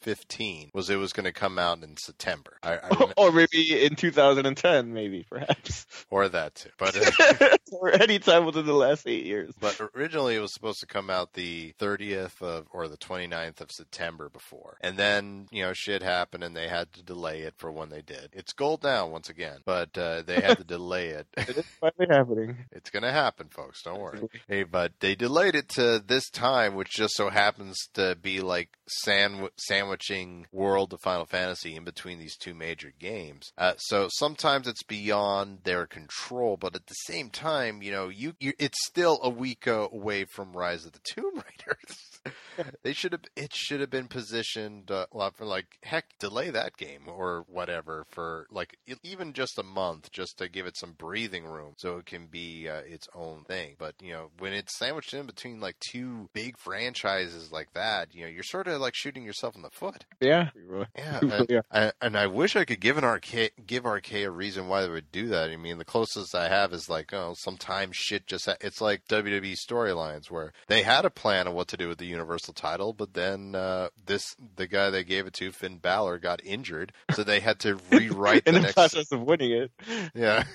15 0.00 0.70
was 0.74 0.90
it 0.90 0.96
was 0.96 1.12
going 1.12 1.24
to 1.24 1.32
come 1.32 1.58
out 1.58 1.82
in 1.82 1.96
September, 1.96 2.58
I, 2.62 2.74
I 2.76 3.12
or 3.16 3.32
maybe 3.32 3.84
in 3.84 3.94
2010, 3.94 4.92
maybe 4.92 5.24
perhaps, 5.28 5.86
or 6.10 6.28
that 6.28 6.54
too. 6.56 6.70
But 6.78 6.96
uh, 6.96 7.56
or 7.72 7.90
any 7.90 8.18
time 8.18 8.44
within 8.44 8.66
the 8.66 8.74
last 8.74 9.06
eight 9.06 9.24
years. 9.24 9.54
But 9.60 9.80
originally 9.94 10.34
it 10.34 10.40
was 10.40 10.52
supposed 10.52 10.80
to 10.80 10.86
come 10.86 11.10
out 11.10 11.32
the 11.34 11.72
30th 11.78 12.42
of 12.42 12.66
or 12.72 12.88
the 12.88 12.96
29th 12.96 13.60
of 13.60 13.70
September 13.70 14.28
before, 14.28 14.78
and 14.80 14.96
then 14.96 15.46
you 15.50 15.62
know 15.62 15.72
shit 15.72 16.02
happened 16.02 16.44
and 16.44 16.56
they 16.56 16.68
had 16.68 16.92
to 16.94 17.02
delay 17.02 17.42
it 17.42 17.54
for 17.56 17.70
when 17.70 17.90
they 17.90 18.02
did. 18.02 18.30
It's 18.32 18.52
gold 18.52 18.82
now 18.82 19.06
once 19.06 19.28
again, 19.28 19.60
but 19.64 19.96
uh, 19.96 20.22
they 20.22 20.40
had 20.40 20.58
to 20.58 20.64
delay 20.64 21.10
it. 21.10 21.26
it 21.36 21.56
is 21.56 21.64
finally 21.80 22.06
happening 22.14 22.39
happening. 22.48 22.66
It's 22.72 22.90
going 22.90 23.02
to 23.02 23.12
happen, 23.12 23.48
folks. 23.48 23.82
Don't 23.82 24.00
worry. 24.00 24.20
hey, 24.48 24.62
but 24.64 24.92
they 25.00 25.14
delayed 25.14 25.54
it 25.54 25.68
to 25.70 26.02
this 26.04 26.28
time, 26.30 26.74
which 26.74 26.90
just 26.90 27.14
so 27.14 27.30
happens 27.30 27.76
to 27.94 28.16
be 28.20 28.40
like 28.40 28.70
sand- 28.88 29.50
sandwiching 29.56 30.46
World 30.52 30.92
of 30.92 31.00
Final 31.00 31.26
Fantasy 31.26 31.76
in 31.76 31.84
between 31.84 32.18
these 32.18 32.36
two 32.36 32.54
major 32.54 32.92
games. 32.98 33.52
Uh, 33.56 33.74
so 33.78 34.08
sometimes 34.10 34.66
it's 34.66 34.82
beyond 34.82 35.60
their 35.64 35.86
control, 35.86 36.56
but 36.56 36.74
at 36.74 36.86
the 36.86 36.94
same 36.94 37.30
time, 37.30 37.82
you 37.82 37.92
know, 37.92 38.08
you, 38.08 38.34
you 38.40 38.52
it's 38.58 38.84
still 38.86 39.20
a 39.22 39.30
week 39.30 39.66
away 39.66 40.24
from 40.24 40.52
Rise 40.52 40.84
of 40.84 40.92
the 40.92 41.00
Tomb 41.04 41.34
Raiders. 41.34 42.06
they 42.82 42.92
should 42.92 43.12
have. 43.12 43.22
It 43.36 43.54
should 43.54 43.80
have 43.80 43.90
been 43.90 44.08
positioned 44.08 44.90
uh, 44.90 45.06
for 45.34 45.44
like 45.44 45.78
heck, 45.82 46.04
delay 46.18 46.50
that 46.50 46.76
game 46.76 47.02
or 47.06 47.44
whatever 47.48 48.04
for 48.10 48.46
like 48.50 48.76
even 49.02 49.32
just 49.32 49.58
a 49.58 49.62
month, 49.62 50.10
just 50.12 50.38
to 50.38 50.48
give 50.48 50.66
it 50.66 50.76
some 50.76 50.92
breathing 50.92 51.44
room, 51.44 51.74
so 51.76 51.98
it 51.98 52.06
can 52.06 52.26
be 52.26 52.68
uh, 52.68 52.82
its 52.86 53.08
own 53.14 53.44
thing. 53.44 53.76
But 53.78 53.94
you 54.02 54.12
know, 54.12 54.30
when 54.38 54.52
it's 54.52 54.76
sandwiched 54.76 55.14
in 55.14 55.26
between 55.26 55.60
like 55.60 55.78
two 55.80 56.28
big 56.34 56.58
franchises 56.58 57.50
like 57.52 57.72
that, 57.72 58.14
you 58.14 58.22
know, 58.22 58.28
you're 58.28 58.42
sort 58.42 58.68
of 58.68 58.80
like 58.80 58.94
shooting 58.94 59.24
yourself 59.24 59.56
in 59.56 59.62
the 59.62 59.70
foot. 59.70 60.04
Yeah, 60.20 60.50
yeah. 60.70 60.84
And, 61.20 61.46
yeah. 61.48 61.60
I, 61.70 61.92
and 62.00 62.16
I 62.16 62.26
wish 62.26 62.56
I 62.56 62.64
could 62.64 62.80
give 62.80 62.98
an 62.98 63.04
RK 63.04 63.52
give 63.66 63.84
RK 63.84 64.12
a 64.12 64.30
reason 64.30 64.68
why 64.68 64.82
they 64.82 64.88
would 64.88 65.12
do 65.12 65.28
that. 65.28 65.50
I 65.50 65.56
mean, 65.56 65.78
the 65.78 65.84
closest 65.84 66.34
I 66.34 66.48
have 66.48 66.72
is 66.72 66.88
like, 66.88 67.12
oh, 67.12 67.34
sometimes 67.36 67.96
shit 67.96 68.26
just 68.26 68.46
ha- 68.46 68.56
it's 68.60 68.80
like 68.80 69.06
WWE 69.08 69.56
storylines 69.56 70.30
where 70.30 70.52
they 70.66 70.82
had 70.82 71.04
a 71.04 71.10
plan 71.10 71.46
of 71.46 71.54
what 71.54 71.68
to 71.68 71.76
do 71.76 71.88
with 71.88 71.98
the 71.98 72.09
Universal 72.10 72.54
title, 72.54 72.92
but 72.92 73.14
then 73.14 73.54
uh, 73.54 73.88
this 74.06 74.36
the 74.56 74.66
guy 74.66 74.90
they 74.90 75.04
gave 75.04 75.26
it 75.26 75.34
to, 75.34 75.52
Finn 75.52 75.78
Balor, 75.78 76.18
got 76.18 76.44
injured, 76.44 76.92
so 77.12 77.24
they 77.24 77.40
had 77.40 77.58
to 77.60 77.78
rewrite 77.90 78.42
in 78.46 78.54
the, 78.54 78.60
the 78.60 78.64
next... 78.64 78.74
process 78.74 79.12
of 79.12 79.22
winning 79.22 79.52
it. 79.52 79.70
Yeah. 80.14 80.44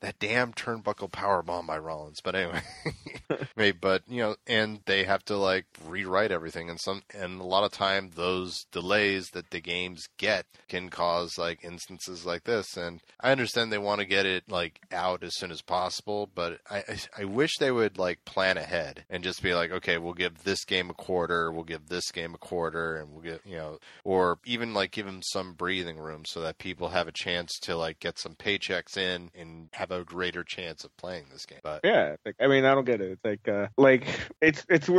that 0.00 0.18
damn 0.18 0.52
turnbuckle 0.52 1.10
power 1.10 1.42
bomb 1.42 1.66
by 1.66 1.78
Rollins. 1.78 2.20
But 2.22 2.34
anyway, 2.34 3.72
but 3.80 4.02
you 4.08 4.22
know, 4.22 4.36
and 4.46 4.80
they 4.86 5.04
have 5.04 5.24
to 5.26 5.36
like 5.36 5.66
rewrite 5.86 6.32
everything, 6.32 6.70
and 6.70 6.80
some, 6.80 7.02
and 7.14 7.40
a 7.40 7.44
lot 7.44 7.64
of 7.64 7.72
time 7.72 8.10
those 8.14 8.64
delays 8.72 9.28
that 9.30 9.50
the 9.50 9.60
games 9.60 10.08
get 10.18 10.46
can 10.68 10.88
cause 10.88 11.38
like 11.38 11.64
instances 11.64 12.26
like 12.26 12.44
this. 12.44 12.76
And 12.76 13.00
I 13.20 13.32
understand 13.32 13.72
they 13.72 13.78
want 13.78 14.00
to 14.00 14.06
get 14.06 14.26
it 14.26 14.44
like 14.50 14.80
out 14.92 15.22
as 15.22 15.36
soon 15.36 15.50
as 15.50 15.62
possible, 15.62 16.28
but 16.34 16.60
I, 16.70 16.78
I, 16.78 16.98
I 17.18 17.24
wish 17.24 17.56
they 17.58 17.70
would 17.70 17.98
like 17.98 18.24
plan 18.24 18.56
ahead 18.56 19.04
and 19.10 19.24
just 19.24 19.42
be 19.42 19.54
like, 19.54 19.70
okay, 19.70 19.98
we'll 19.98 20.14
give 20.14 20.44
this 20.44 20.64
game 20.64 20.90
a 20.90 20.94
quarter, 20.94 21.50
we'll 21.50 21.64
give 21.64 21.88
this 21.88 22.10
game 22.10 22.34
a 22.34 22.38
quarter, 22.38 22.96
and 22.96 23.12
we'll 23.12 23.22
get 23.22 23.40
you 23.44 23.56
know, 23.56 23.78
or 24.04 24.38
even 24.44 24.74
like 24.74 24.90
give 24.90 25.06
them 25.06 25.22
some 25.22 25.54
breathing 25.54 25.98
room 25.98 26.24
so 26.24 26.40
that 26.40 26.58
people 26.58 26.88
have 26.88 27.08
a 27.08 27.12
chance 27.12 27.58
to 27.60 27.76
like 27.76 28.00
get 28.00 28.18
some 28.18 28.34
paychecks 28.34 28.96
in 28.96 29.30
and 29.34 29.68
have 29.72 29.85
have 29.88 30.00
a 30.00 30.04
greater 30.04 30.44
chance 30.44 30.84
of 30.84 30.96
playing 30.96 31.24
this 31.32 31.46
game. 31.46 31.58
But 31.62 31.80
yeah, 31.84 32.16
like, 32.24 32.36
I 32.40 32.46
mean, 32.46 32.64
I 32.64 32.74
don't 32.74 32.84
get 32.84 33.00
it. 33.00 33.12
It's 33.12 33.24
like, 33.24 33.48
uh, 33.48 33.68
like 33.76 34.06
it's 34.40 34.64
it's. 34.68 34.86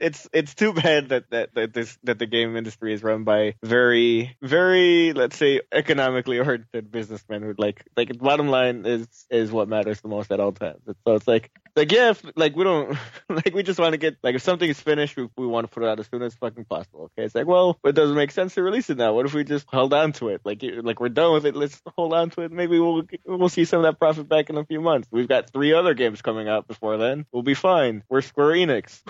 It's 0.00 0.28
it's 0.32 0.54
too 0.54 0.72
bad 0.72 1.10
that 1.10 1.30
that 1.30 1.54
that 1.54 1.72
this 1.72 1.98
that 2.04 2.18
the 2.18 2.26
game 2.26 2.56
industry 2.56 2.92
is 2.92 3.02
run 3.02 3.24
by 3.24 3.54
very 3.62 4.36
very 4.42 5.12
let's 5.12 5.36
say 5.36 5.60
economically 5.72 6.38
oriented 6.38 6.90
businessmen 6.90 7.42
who 7.42 7.54
like 7.58 7.84
like 7.96 8.18
bottom 8.18 8.48
line 8.48 8.84
is 8.86 9.06
is 9.30 9.50
what 9.52 9.68
matters 9.68 10.00
the 10.00 10.08
most 10.08 10.32
at 10.32 10.40
all 10.40 10.52
times. 10.52 10.80
So 10.86 11.14
it's 11.14 11.28
like 11.28 11.50
like 11.78 11.92
yeah, 11.92 12.10
if, 12.10 12.22
like 12.36 12.56
we 12.56 12.64
don't 12.64 12.98
like 13.28 13.54
we 13.54 13.62
just 13.62 13.78
want 13.78 13.92
to 13.92 13.98
get 13.98 14.16
like 14.22 14.34
if 14.34 14.42
something 14.42 14.68
is 14.68 14.80
finished, 14.80 15.16
we, 15.16 15.28
we 15.36 15.46
want 15.46 15.66
to 15.66 15.72
put 15.72 15.82
it 15.82 15.88
out 15.88 16.00
as 16.00 16.08
soon 16.08 16.22
as 16.22 16.34
fucking 16.34 16.64
possible. 16.64 17.04
Okay, 17.04 17.24
it's 17.24 17.34
like 17.34 17.46
well, 17.46 17.78
it 17.84 17.92
doesn't 17.92 18.16
make 18.16 18.32
sense 18.32 18.54
to 18.54 18.62
release 18.62 18.90
it 18.90 18.98
now. 18.98 19.14
What 19.14 19.26
if 19.26 19.34
we 19.34 19.44
just 19.44 19.66
held 19.72 19.94
on 19.94 20.12
to 20.14 20.28
it? 20.28 20.42
Like 20.44 20.62
like 20.62 21.00
we're 21.00 21.08
done 21.08 21.32
with 21.32 21.46
it. 21.46 21.54
Let's 21.54 21.80
hold 21.96 22.12
on 22.12 22.30
to 22.30 22.42
it. 22.42 22.52
Maybe 22.52 22.78
we'll 22.78 23.04
we'll 23.24 23.48
see 23.48 23.64
some 23.64 23.78
of 23.78 23.84
that 23.84 23.98
profit 23.98 24.28
back 24.28 24.50
in 24.50 24.58
a 24.58 24.64
few 24.64 24.80
months. 24.80 25.08
We've 25.10 25.28
got 25.28 25.50
three 25.50 25.72
other 25.72 25.94
games 25.94 26.20
coming 26.20 26.48
out 26.48 26.66
before 26.66 26.98
then. 26.98 27.24
We'll 27.32 27.42
be 27.44 27.54
fine. 27.54 28.02
We're 28.08 28.22
Square 28.22 28.56
Enix. 28.56 29.00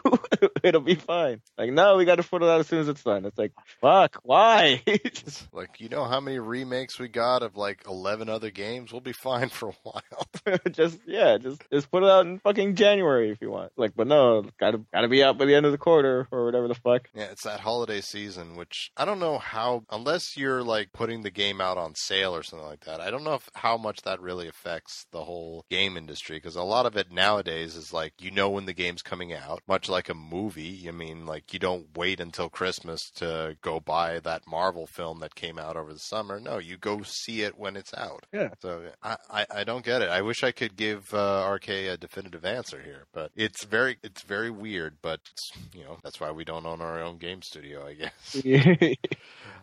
It'll 0.63 0.83
be 0.83 0.95
fine. 0.95 1.41
Like 1.57 1.73
no, 1.73 1.97
we 1.97 2.05
got 2.05 2.17
to 2.17 2.23
put 2.23 2.43
it 2.43 2.49
out 2.49 2.61
as 2.61 2.67
soon 2.67 2.81
as 2.81 2.89
it's 2.89 3.03
done. 3.03 3.25
It's 3.25 3.39
like 3.39 3.53
fuck, 3.81 4.21
why? 4.23 4.83
Like, 5.53 5.81
you 5.81 5.89
know 5.89 6.05
how 6.05 6.21
many 6.21 6.39
remakes 6.39 6.99
we 6.99 7.09
got 7.09 7.43
of 7.43 7.57
like 7.57 7.83
11 7.87 8.29
other 8.29 8.51
games? 8.51 8.93
We'll 8.93 9.01
be 9.01 9.13
fine 9.13 9.49
for 9.49 9.71
a 9.71 9.75
while. 9.83 10.61
just 10.71 10.99
yeah, 11.07 11.39
just 11.39 11.63
just 11.73 11.91
put 11.91 12.03
it 12.03 12.09
out 12.09 12.27
in 12.27 12.39
fucking 12.39 12.58
January 12.59 13.31
if 13.31 13.41
you 13.41 13.51
want. 13.51 13.73
Like, 13.77 13.93
but 13.95 14.07
no, 14.07 14.45
gotta 14.59 14.81
gotta 14.93 15.09
be 15.09 15.23
out 15.23 15.39
by 15.39 15.45
the 15.45 15.55
end 15.55 15.67
of 15.67 15.73
the 15.73 15.79
quarter 15.79 16.27
or 16.31 16.45
whatever 16.45 16.69
the 16.69 16.75
fuck. 16.75 17.09
Yeah, 17.15 17.25
it's 17.31 17.45
that 17.45 17.61
holiday 17.61 18.01
season, 18.01 18.57
which 18.57 18.91
I 18.97 19.05
don't 19.05 19.21
know 19.21 19.39
how, 19.39 19.85
unless 19.91 20.37
you're 20.37 20.63
like 20.63 20.93
putting 20.93 21.23
the 21.23 21.31
game 21.31 21.61
out 21.61 21.79
on 21.79 21.95
sale 21.95 22.35
or 22.35 22.43
something 22.43 22.67
like 22.67 22.85
that. 22.85 23.01
I 23.01 23.11
don't 23.11 23.25
know 23.25 23.35
if, 23.35 23.49
how 23.55 23.77
much 23.77 24.03
that 24.03 24.21
really 24.21 24.49
affects 24.49 25.07
the 25.13 25.25
whole 25.25 25.65
game 25.71 25.97
industry 25.97 26.37
because 26.37 26.57
a 26.57 26.63
lot 26.63 26.87
of 26.87 26.97
it 26.97 27.13
nowadays 27.13 27.77
is 27.77 27.93
like 27.93 28.13
you 28.21 28.31
know 28.31 28.51
when 28.51 28.67
the 28.67 28.73
game's 28.73 29.03
coming 29.03 29.33
out, 29.33 29.63
much 29.69 29.89
like 29.89 30.09
a 30.09 30.15
movie. 30.15 30.87
I 30.89 30.91
mean, 30.91 31.27
like 31.27 31.53
you 31.53 31.59
don't 31.59 31.97
wait 31.97 32.21
until 32.21 32.49
Christmas 32.49 33.11
to 33.17 33.57
go 33.63 33.81
buy 33.81 34.21
that 34.21 34.43
Marvel 34.47 34.87
film 34.87 35.21
that 35.21 35.35
came 35.35 35.59
out 35.59 35.77
over 35.77 35.93
the 35.93 35.99
summer. 35.99 36.41
No, 36.41 36.59
you 36.59 36.77
go 36.77 37.03
see 37.03 37.43
it 37.43 37.59
when 37.59 37.77
it's 37.77 37.95
out. 37.95 38.27
Yeah. 38.33 38.51
So 38.61 38.83
I, 39.03 39.17
I, 39.31 39.47
I 39.57 39.65
don't 39.65 39.85
get 39.85 40.03
it. 40.03 40.09
I 40.09 40.23
wish 40.23 40.43
I 40.43 40.53
could 40.53 40.77
give 40.77 41.13
uh, 41.15 41.49
RK 41.51 41.69
a 41.69 41.97
definitive 41.97 42.45
answer 42.49 42.81
here, 42.83 43.07
but 43.13 43.31
it's 43.37 43.65
very 43.65 43.99
it's 44.03 44.23
very 44.23 44.51
weird. 44.51 44.97
But 45.03 45.21
it's, 45.31 45.51
you 45.75 45.85
know 45.85 45.99
that's 46.03 46.21
why 46.21 46.31
we 46.31 46.45
don't 46.45 46.67
own 46.67 46.81
our 46.81 47.01
own 47.03 47.19
game 47.19 47.43
studio, 47.43 47.87
I 47.87 47.95
guess. 47.95 48.43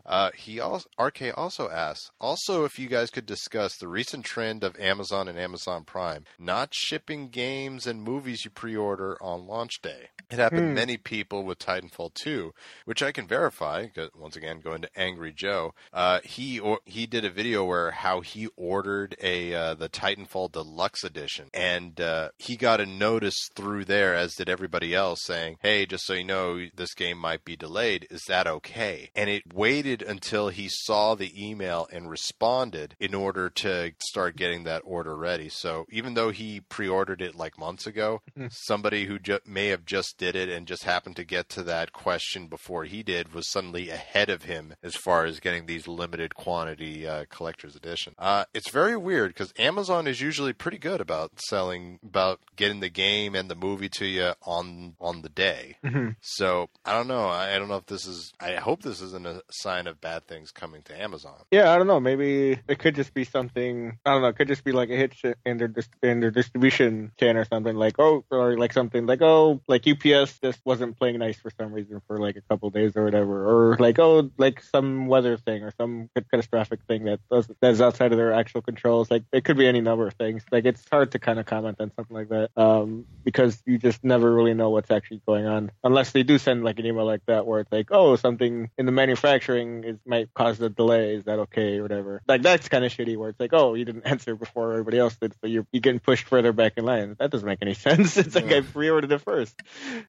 Uh, 0.06 0.30
he 0.38 0.60
also 0.60 0.88
RK 1.00 1.36
also 1.36 1.68
asks 1.68 2.12
also 2.22 2.64
if 2.64 2.78
you 2.78 2.88
guys 2.88 3.10
could 3.10 3.26
discuss 3.26 3.76
the 3.76 3.88
recent 3.88 4.24
trend 4.24 4.64
of 4.64 4.80
Amazon 4.80 5.28
and 5.28 5.40
Amazon 5.40 5.84
Prime 5.84 6.26
not 6.38 6.76
shipping 6.76 7.30
games 7.30 7.88
and 7.88 8.04
movies 8.04 8.46
you 8.46 8.52
pre-order 8.52 9.18
on 9.20 9.48
launch 9.48 9.82
day. 9.82 10.10
It 10.30 10.38
happened 10.38 10.70
Hmm. 10.70 10.74
many 10.76 10.98
people 10.98 11.44
with 11.44 11.58
Titanfall 11.60 12.14
2, 12.14 12.54
which 12.86 13.02
I 13.02 13.12
can 13.12 13.28
verify. 13.28 13.88
Once 14.16 14.36
again, 14.36 14.60
going 14.60 14.82
to 14.84 14.90
Angry 14.96 15.34
Joe, 15.34 15.74
uh, 15.92 16.20
he 16.24 16.60
or, 16.60 16.80
he 16.86 17.08
did 17.08 17.26
a 17.26 17.30
video 17.32 17.64
where 17.66 17.90
how 17.92 18.22
he 18.22 18.48
ordered 18.56 19.16
a 19.22 19.54
uh, 19.56 19.74
the 19.74 19.90
Titanfall 19.90 20.52
Deluxe 20.52 21.04
Edition, 21.04 21.48
and 21.54 22.00
uh, 22.00 22.30
he 22.38 22.58
got 22.66 22.82
a 22.82 22.86
notice 22.88 23.38
through 23.56 23.86
there, 23.86 24.16
as 24.16 24.34
did 24.34 24.50
everybody 24.50 24.96
else, 24.96 25.20
saying, 25.24 25.58
"Hey, 25.62 25.86
just 25.86 26.04
so 26.06 26.14
you 26.14 26.24
know, 26.24 26.66
this 26.76 26.96
game 26.96 27.18
might 27.20 27.46
be 27.46 27.56
delayed. 27.56 28.08
Is 28.10 28.24
that 28.28 28.48
okay?" 28.48 29.12
And 29.14 29.30
it 29.30 29.54
waited 29.54 30.02
until 30.02 30.50
he 30.50 30.68
saw 30.70 31.14
the 31.14 31.32
email 31.38 31.88
and 31.92 32.10
responded 32.10 32.96
in 33.00 33.14
order 33.14 33.50
to 33.52 33.92
start 34.00 34.36
getting 34.36 34.64
that 34.64 34.82
order 34.84 35.16
ready. 35.16 35.48
So 35.50 35.86
even 35.92 36.16
though 36.16 36.32
he 36.32 36.60
pre-ordered 36.62 37.22
it 37.22 37.36
like 37.36 37.60
months 37.60 37.86
ago, 37.86 38.22
Hmm. 38.36 38.48
somebody 38.50 39.06
who 39.06 39.20
ju- 39.20 39.40
may 39.46 39.68
have 39.68 39.86
just 39.86 40.16
did 40.18 40.36
it 40.36 40.50
and 40.50 40.68
just 40.68 40.84
happened 40.86 41.16
to 41.18 41.24
get 41.24 41.50
to 41.50 41.64
that 41.64 41.94
question 41.94 42.48
before 42.48 42.86
he 42.86 43.04
did 43.04 43.32
was 43.34 43.50
suddenly 43.52 43.90
ahead 43.92 44.30
of 44.32 44.44
him 44.44 44.74
as 44.82 44.96
far 44.96 45.26
as 45.26 45.40
getting 45.40 45.68
these 45.68 45.88
limited 45.88 46.34
quantity 46.34 47.08
uh, 47.08 47.26
collector's 47.30 47.76
edition. 47.76 48.14
Uh, 48.18 48.46
it's 48.54 48.72
very 48.72 48.98
weird 48.98 49.30
because 49.30 49.54
Amazon 49.60 50.08
is 50.08 50.20
usually 50.20 50.54
pretty 50.54 50.78
good 50.80 51.00
about 51.02 51.32
selling, 51.42 52.00
about 52.04 52.40
getting 52.56 52.80
the 52.80 52.90
game 52.90 53.36
and 53.36 53.50
the 53.50 53.56
movie 53.56 53.90
to 53.90 54.06
you 54.06 54.32
on 54.44 54.96
on 55.00 55.22
the 55.22 55.30
day. 55.30 55.78
Mhm. 55.84 56.16
So 56.22 56.70
I 56.84 56.94
don't 56.94 57.08
know. 57.08 57.26
I, 57.26 57.56
I 57.56 57.60
don't 57.60 57.68
know 57.68 57.78
if 57.78 57.86
this 57.86 58.06
is. 58.06 58.34
I 58.40 58.56
hope 58.56 58.82
this 58.82 59.02
isn't 59.02 59.26
a 59.26 59.42
sign 59.52 59.88
of 59.88 60.00
bad 60.02 60.28
things 60.28 60.52
coming 60.52 60.82
to 60.84 61.02
Amazon. 61.02 61.36
Yeah, 61.52 61.72
I 61.72 61.78
don't 61.78 61.88
know. 61.88 62.00
Maybe 62.00 62.60
it 62.68 62.80
could 62.80 62.96
just 62.96 63.14
be 63.14 63.24
something. 63.24 63.98
I 64.06 64.12
don't 64.12 64.22
know. 64.22 64.30
It 64.30 64.36
could 64.36 64.48
just 64.48 64.64
be 64.64 64.72
like 64.72 64.90
a 64.90 64.96
hitch 64.96 65.24
in 65.46 65.58
their 65.58 65.74
in 66.04 66.20
their 66.20 66.32
distribution 66.32 67.12
chain 67.20 67.38
or 67.38 67.46
something. 67.46 67.76
Like 67.76 67.96
oh, 68.00 68.24
or 68.32 68.58
like 68.58 68.74
something 68.74 69.06
like 69.06 69.22
oh, 69.22 69.62
like 69.68 69.86
UPS 69.88 70.40
just 70.40 70.60
wasn't 70.66 70.98
playing 70.98 71.20
nice 71.20 71.38
for 71.38 71.52
some 71.60 71.74
reason 71.74 72.02
for 72.08 72.20
like 72.20 72.36
a 72.36 72.42
couple 72.42 72.70
days 72.70 72.96
or 72.96 73.04
whatever, 73.04 73.72
or 73.72 73.78
like 73.78 74.00
oh, 74.00 74.30
like 74.38 74.62
some 74.62 75.08
weather 75.08 75.38
thing 75.38 75.64
or 75.64 75.72
some 75.80 76.10
catastrophic 76.32 76.80
thing 76.88 77.06
that 77.06 77.20
does 77.30 77.50
that's 77.62 77.82
outside 77.82 78.12
of 78.12 78.18
their 78.18 78.34
actual 78.34 78.62
controls. 78.62 79.10
Like 79.12 79.24
it 79.32 79.44
could 79.46 79.58
be 79.58 79.68
any 79.68 79.82
number 79.82 80.08
of 80.08 80.14
things. 80.14 80.44
Like 80.52 80.66
it's 80.66 80.84
hard 80.90 81.12
to 81.12 81.20
kind 81.20 81.40
of 81.40 81.46
comment 81.46 81.78
on 81.80 81.92
something 81.96 82.16
like 82.16 82.30
that 82.30 82.45
um, 82.56 83.06
because 83.24 83.62
you 83.66 83.78
just 83.78 84.04
never 84.04 84.32
really 84.32 84.54
know 84.54 84.70
what's 84.70 84.92
actually 84.92 85.22
going 85.26 85.46
on 85.46 85.72
unless 85.84 86.12
they 86.12 86.24
do 86.24 86.38
send 86.38 86.64
like 86.64 86.80
an 86.80 86.86
email 86.86 87.06
like 87.06 87.26
that 87.26 87.46
where 87.46 87.60
it's 87.60 87.72
like 87.72 87.88
oh, 87.92 88.16
something 88.16 88.70
in 88.78 88.86
the 88.86 88.92
manufacturing 88.92 89.84
is 89.84 89.98
might 90.06 90.34
cause 90.34 90.60
a 90.62 90.70
delay. 90.70 91.16
Is 91.16 91.26
that 91.26 91.40
okay 91.40 91.78
or 91.78 91.84
whatever? 91.84 92.22
Like 92.28 92.42
that's 92.42 92.70
kind 92.70 92.86
of 92.86 92.92
shitty 92.92 93.18
where 93.18 93.30
it's 93.30 93.40
like 93.40 93.54
oh, 93.54 93.74
you 93.74 93.86
didn't 93.86 94.04
answer 94.06 94.36
before 94.36 94.72
everybody 94.72 95.00
else 95.00 95.16
did, 95.16 95.34
so 95.42 95.48
you're 95.48 95.66
you 95.72 95.80
getting 95.80 96.00
pushed 96.00 96.28
further 96.28 96.54
back 96.54 96.74
in 96.78 96.86
line. 96.86 97.16
That 97.20 97.32
doesn't 97.32 97.48
make 97.48 97.60
any 97.62 97.74
sense. 97.86 98.18
It's 98.18 98.36
like 98.36 98.50
Yeah. 98.50 98.58
I 98.58 98.62
pre-ordered 98.62 99.12
it 99.12 99.22
first. 99.22 99.56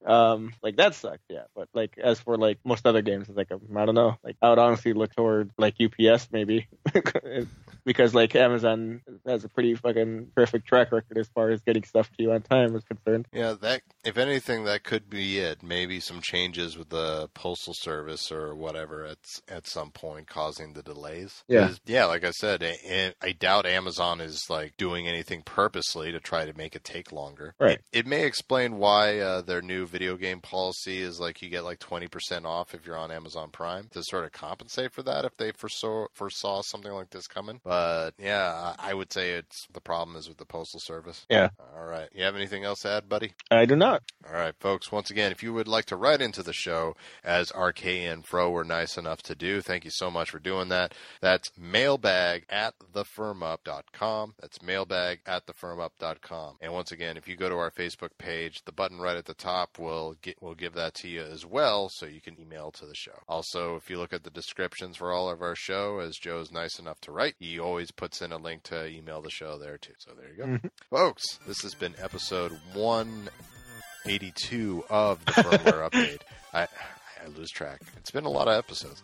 Um, 0.05 0.53
like 0.63 0.77
that 0.77 0.95
sucks. 0.95 1.23
Yeah, 1.29 1.45
but 1.55 1.69
like 1.75 1.99
as 1.99 2.21
for 2.21 2.37
like 2.37 2.59
most 2.65 2.87
other 2.87 3.03
games, 3.03 3.29
it's 3.29 3.37
like 3.37 3.51
um, 3.53 3.61
I 3.77 3.85
don't 3.85 3.95
know. 3.95 4.17
Like 4.23 4.37
I 4.43 4.51
would 4.51 4.59
honestly 4.59 4.93
look 4.93 5.15
toward 5.15 5.51
like 5.59 5.77
UPS 5.81 6.29
maybe. 6.33 6.69
Because 7.87 8.13
like 8.13 8.35
Amazon 8.35 9.01
has 9.25 9.45
a 9.45 9.49
pretty 9.49 9.77
fucking 9.77 10.33
perfect 10.35 10.67
track 10.67 10.91
record 10.91 11.19
as 11.19 11.29
far 11.29 11.51
as 11.51 11.61
getting 11.61 11.85
stuff 11.85 12.11
to 12.17 12.23
you 12.23 12.26
on 12.29 12.43
time 12.43 12.75
is 12.75 12.85
concerned. 12.85 13.29
Yeah, 13.33 13.55
that 13.61 13.83
if 14.05 14.17
anything, 14.17 14.65
that 14.65 14.85
could 14.85 15.09
be 15.11 15.39
it. 15.39 15.63
Maybe 15.63 16.01
some 16.01 16.21
changes 16.21 16.77
with 16.77 16.89
the 16.89 17.29
postal 17.35 17.75
service 17.75 18.31
or 18.31 18.55
whatever 18.55 19.05
at 19.05 19.19
at 19.49 19.67
some 19.67 19.91
point 19.91 20.27
causing 20.27 20.73
the 20.73 20.83
delays. 20.83 21.45
Yeah. 21.49 21.73
yeah. 21.87 22.07
Like 22.07 22.25
I 22.25 22.31
said, 22.31 22.63
I, 22.63 23.15
I 23.23 23.33
doubt 23.33 23.67
Amazon 23.67 24.21
is 24.21 24.45
like 24.49 24.77
doing 24.77 25.09
anything 25.09 25.43
purposely 25.43 26.13
to 26.13 26.21
try 26.21 26.47
to 26.47 26.57
make 26.57 26.77
it 26.77 26.85
take 26.85 27.13
longer. 27.13 27.55
Right. 27.59 27.81
It, 27.93 28.07
it 28.07 28.07
may 28.07 28.25
explain 28.25 28.79
why 28.79 29.19
uh, 29.19 29.43
their 29.43 29.63
new 29.63 29.87
video 29.87 30.17
game 30.17 30.41
policy 30.41 31.01
is 31.01 31.19
like 31.21 31.43
you 31.43 31.49
get 31.49 31.65
like 31.65 31.79
twenty 31.79 32.09
percent 32.09 32.47
off 32.47 32.75
if 32.75 32.87
you're 32.87 32.99
on 32.99 33.11
Amazon 33.11 33.51
Prime 33.51 33.89
to 33.93 34.03
sort 34.05 34.25
of 34.25 34.33
compensate 34.33 34.93
for 34.93 35.03
that 35.03 35.25
if 35.25 35.37
they 35.37 35.53
foresaw 35.53 36.07
foresaw 36.15 36.63
something 36.63 36.93
like 36.93 37.11
this 37.11 37.27
coming. 37.27 37.61
But 37.65 38.13
yeah, 38.19 38.75
I 38.79 38.91
I 38.91 38.95
would 38.95 39.13
say 39.13 39.33
it's 39.33 39.67
the 39.73 39.81
problem 39.81 40.17
is 40.17 40.29
with 40.29 40.39
the 40.39 40.45
postal 40.47 40.81
service. 40.81 41.27
Yeah. 41.29 41.49
All 41.77 41.85
right. 41.85 42.09
You 42.17 42.25
have 42.25 42.35
anything 42.35 42.65
else 42.65 42.81
to 42.81 42.91
add, 42.91 43.11
buddy? 43.11 43.35
I 43.51 43.67
do 43.67 43.77
not. 43.77 44.03
All 44.27 44.33
right, 44.33 44.55
folks. 44.59 44.91
Once 44.91 45.11
again, 45.11 45.33
if 45.33 45.43
you 45.43 45.53
would 45.53 45.69
like 45.69 45.85
to 45.87 45.97
write 45.97 46.23
into 46.23 46.43
the 46.43 46.55
show, 46.55 46.97
as 47.23 47.53
RK 47.55 47.85
and 47.87 48.25
Fro 48.25 48.51
were 48.51 48.65
nice 48.65 48.97
enough 48.97 49.23
to 49.25 49.35
do, 49.35 49.61
thank 49.61 49.85
you 49.85 49.91
so 49.93 50.11
much 50.11 50.31
for 50.31 50.39
doing 50.39 50.69
that. 50.71 50.95
That's 51.21 51.51
mailbag 51.59 52.47
at 52.49 52.73
thefirmup.com. 52.95 54.35
That's 54.41 54.63
mailbag 54.63 55.21
at 55.27 55.47
thefirmup.com. 55.47 56.57
And 56.63 56.73
once 56.73 56.91
again, 56.91 57.19
if 57.19 57.29
you 57.29 57.37
go 57.37 57.51
to 57.51 57.57
our 57.57 57.71
Facebook 57.71 58.17
page, 58.19 58.63
the 58.65 58.73
button 58.73 58.99
right 58.99 59.17
at 59.17 59.27
the 59.27 59.35
top 59.35 59.79
will 59.79 60.17
get 60.23 60.41
will 60.41 60.55
give 60.55 60.73
that 60.75 60.95
to 60.95 61.09
you 61.09 61.21
as 61.21 61.45
well, 61.45 61.91
so 61.93 62.07
you 62.07 62.23
can 62.23 62.41
email 62.41 62.71
to 62.73 62.87
the 62.87 62.95
show. 62.95 63.19
Also, 63.29 63.77
if 63.77 63.91
you 63.91 63.99
look 63.99 64.15
at 64.15 64.25
the 64.25 64.31
descriptions 64.31 64.97
for 64.97 65.13
all 65.13 65.29
of 65.29 65.43
our 65.43 65.55
show, 65.55 65.99
as 66.01 66.17
Joe's 66.17 66.51
nice 66.51 66.79
enough 66.79 67.01
to 67.03 67.13
write, 67.13 67.35
he 67.39 67.59
always 67.59 67.91
puts 67.91 68.23
in 68.23 68.33
a 68.33 68.39
link 68.39 68.63
to 68.65 68.87
email 68.87 69.21
the 69.21 69.31
show 69.31 69.59
there 69.59 69.77
too. 69.77 69.93
So 69.99 70.13
there 70.15 70.31
you 70.31 70.37
go, 70.37 70.45
Mhm. 70.47 70.71
folks. 70.91 71.39
This 71.47 71.61
has 71.63 71.75
been 71.75 71.95
episode 72.07 72.53
182 72.75 74.85
of 74.89 75.25
the 75.25 75.33
firmware 75.33 75.91
update. 75.91 76.21
I, 76.55 76.63
I 76.63 77.27
lose 77.37 77.51
track. 77.51 77.81
It's 77.97 78.13
been 78.13 78.25
a 78.25 78.31
lot 78.31 78.47
of 78.47 78.55
episodes. 78.55 79.03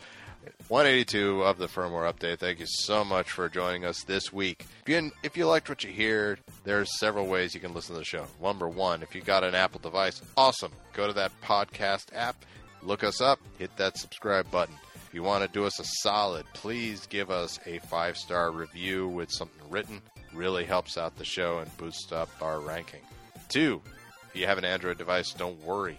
182 0.68 1.42
of 1.42 1.58
the 1.58 1.66
firmware 1.66 2.12
update. 2.12 2.38
Thank 2.38 2.60
you 2.60 2.66
so 2.68 3.02
much 3.02 3.28
for 3.28 3.48
joining 3.48 3.84
us 3.84 4.04
this 4.04 4.32
week. 4.32 4.66
If 4.82 4.88
you, 4.88 5.10
if 5.24 5.36
you 5.36 5.48
liked 5.48 5.68
what 5.68 5.82
you 5.82 5.90
hear, 5.90 6.38
there's 6.62 6.96
several 7.00 7.26
ways 7.26 7.56
you 7.56 7.60
can 7.60 7.74
listen 7.74 7.96
to 7.96 7.98
the 7.98 8.04
show. 8.04 8.26
Number 8.40 8.68
one, 8.68 9.02
if 9.02 9.16
you 9.16 9.20
got 9.20 9.42
an 9.42 9.56
Apple 9.56 9.80
device, 9.80 10.22
awesome. 10.36 10.70
Go 10.92 11.08
to 11.08 11.12
that 11.14 11.32
podcast 11.42 12.06
app, 12.14 12.44
look 12.82 13.02
us 13.02 13.20
up, 13.20 13.40
hit 13.58 13.76
that 13.78 13.98
subscribe 13.98 14.48
button. 14.52 14.76
If 15.08 15.12
you 15.12 15.24
want 15.24 15.42
to 15.42 15.50
do 15.50 15.64
us 15.64 15.80
a 15.80 15.84
solid, 16.04 16.46
please 16.54 17.08
give 17.08 17.32
us 17.32 17.58
a 17.66 17.80
five 17.80 18.16
star 18.16 18.52
review 18.52 19.08
with 19.08 19.32
something 19.32 19.68
written. 19.70 20.00
Really 20.34 20.64
helps 20.64 20.96
out 20.96 21.16
the 21.16 21.24
show 21.24 21.58
and 21.58 21.76
boosts 21.76 22.12
up 22.12 22.28
our 22.40 22.60
ranking. 22.60 23.02
Two, 23.48 23.82
if 24.28 24.40
you 24.40 24.46
have 24.46 24.58
an 24.58 24.64
Android 24.64 24.98
device, 24.98 25.32
don't 25.32 25.62
worry. 25.62 25.98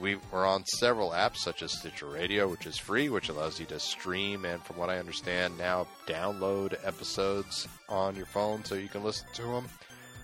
We, 0.00 0.16
we're 0.32 0.46
on 0.46 0.64
several 0.64 1.10
apps 1.10 1.36
such 1.36 1.62
as 1.62 1.72
Stitcher 1.72 2.06
Radio, 2.06 2.48
which 2.48 2.66
is 2.66 2.76
free, 2.76 3.08
which 3.08 3.28
allows 3.28 3.60
you 3.60 3.66
to 3.66 3.78
stream 3.78 4.44
and, 4.44 4.62
from 4.62 4.76
what 4.76 4.90
I 4.90 4.98
understand, 4.98 5.56
now 5.56 5.86
download 6.06 6.76
episodes 6.84 7.68
on 7.88 8.16
your 8.16 8.26
phone 8.26 8.64
so 8.64 8.74
you 8.74 8.88
can 8.88 9.04
listen 9.04 9.28
to 9.34 9.42
them. 9.42 9.66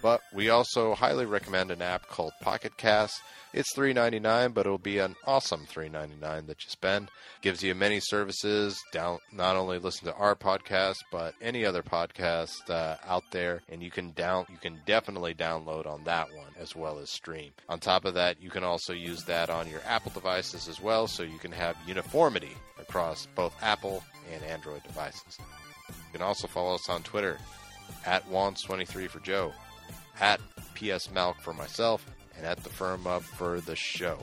But 0.02 0.20
we 0.34 0.50
also 0.50 0.94
highly 0.94 1.24
recommend 1.24 1.70
an 1.70 1.80
app 1.80 2.08
called 2.08 2.32
Pocket 2.42 2.76
Cast. 2.76 3.22
It's 3.56 3.72
$3.99, 3.76 4.52
but 4.52 4.66
it'll 4.66 4.78
be 4.78 4.98
an 4.98 5.14
awesome 5.28 5.64
$3.99 5.66 6.48
that 6.48 6.64
you 6.64 6.70
spend. 6.70 7.08
Gives 7.40 7.62
you 7.62 7.72
many 7.76 8.00
services. 8.00 8.82
Down, 8.92 9.20
not 9.32 9.54
only 9.54 9.78
listen 9.78 10.08
to 10.08 10.14
our 10.14 10.34
podcast, 10.34 10.96
but 11.12 11.34
any 11.40 11.64
other 11.64 11.80
podcast 11.80 12.68
uh, 12.68 12.96
out 13.06 13.22
there, 13.30 13.62
and 13.68 13.80
you 13.80 13.92
can 13.92 14.10
down, 14.10 14.46
you 14.50 14.56
can 14.58 14.80
definitely 14.86 15.34
download 15.34 15.86
on 15.86 16.02
that 16.02 16.26
one 16.34 16.50
as 16.58 16.74
well 16.74 16.98
as 16.98 17.10
stream. 17.10 17.52
On 17.68 17.78
top 17.78 18.04
of 18.04 18.14
that, 18.14 18.42
you 18.42 18.50
can 18.50 18.64
also 18.64 18.92
use 18.92 19.22
that 19.26 19.50
on 19.50 19.70
your 19.70 19.82
Apple 19.86 20.10
devices 20.12 20.66
as 20.66 20.80
well, 20.80 21.06
so 21.06 21.22
you 21.22 21.38
can 21.38 21.52
have 21.52 21.76
uniformity 21.86 22.56
across 22.80 23.28
both 23.36 23.54
Apple 23.62 24.02
and 24.32 24.42
Android 24.42 24.82
devices. 24.82 25.38
You 25.88 25.94
can 26.12 26.22
also 26.22 26.48
follow 26.48 26.74
us 26.74 26.88
on 26.88 27.04
Twitter 27.04 27.38
at 28.04 28.28
Wons23 28.28 29.08
for 29.08 29.20
Joe, 29.20 29.52
at 30.20 30.40
PS 30.74 31.06
Malc 31.14 31.36
for 31.36 31.52
myself, 31.52 32.04
and 32.36 32.46
at 32.46 32.62
the 32.62 32.70
firm 32.70 33.06
up 33.06 33.22
for 33.22 33.60
the 33.60 33.76
show. 33.76 34.18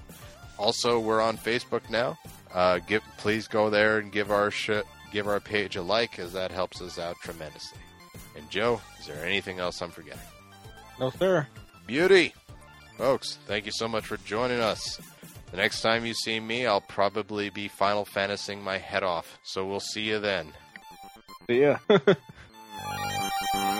Also, 0.57 0.99
we're 0.99 1.21
on 1.21 1.37
Facebook 1.37 1.89
now. 1.89 2.17
Uh, 2.53 2.79
give, 2.79 3.01
please 3.17 3.47
go 3.47 3.69
there 3.69 3.99
and 3.99 4.11
give 4.11 4.31
our 4.31 4.51
sh- 4.51 4.83
give 5.11 5.27
our 5.27 5.39
page 5.39 5.75
a 5.75 5.81
like, 5.81 6.19
as 6.19 6.33
that 6.33 6.51
helps 6.51 6.81
us 6.81 6.99
out 6.99 7.15
tremendously. 7.23 7.79
And 8.35 8.49
Joe, 8.49 8.81
is 8.99 9.07
there 9.07 9.25
anything 9.25 9.59
else 9.59 9.81
I'm 9.81 9.91
forgetting? 9.91 10.21
No, 10.99 11.09
sir. 11.09 11.47
Beauty, 11.87 12.33
folks. 12.97 13.39
Thank 13.47 13.65
you 13.65 13.71
so 13.73 13.87
much 13.87 14.05
for 14.05 14.17
joining 14.17 14.59
us. 14.59 14.99
The 15.51 15.57
next 15.57 15.81
time 15.81 16.05
you 16.05 16.13
see 16.13 16.39
me, 16.39 16.65
I'll 16.65 16.79
probably 16.81 17.49
be 17.49 17.67
Final 17.67 18.05
Fantasying 18.05 18.61
my 18.61 18.77
head 18.77 19.03
off. 19.03 19.37
So 19.43 19.65
we'll 19.65 19.79
see 19.81 20.03
you 20.03 20.19
then. 20.19 20.53
See 21.47 21.61
ya. 21.61 21.77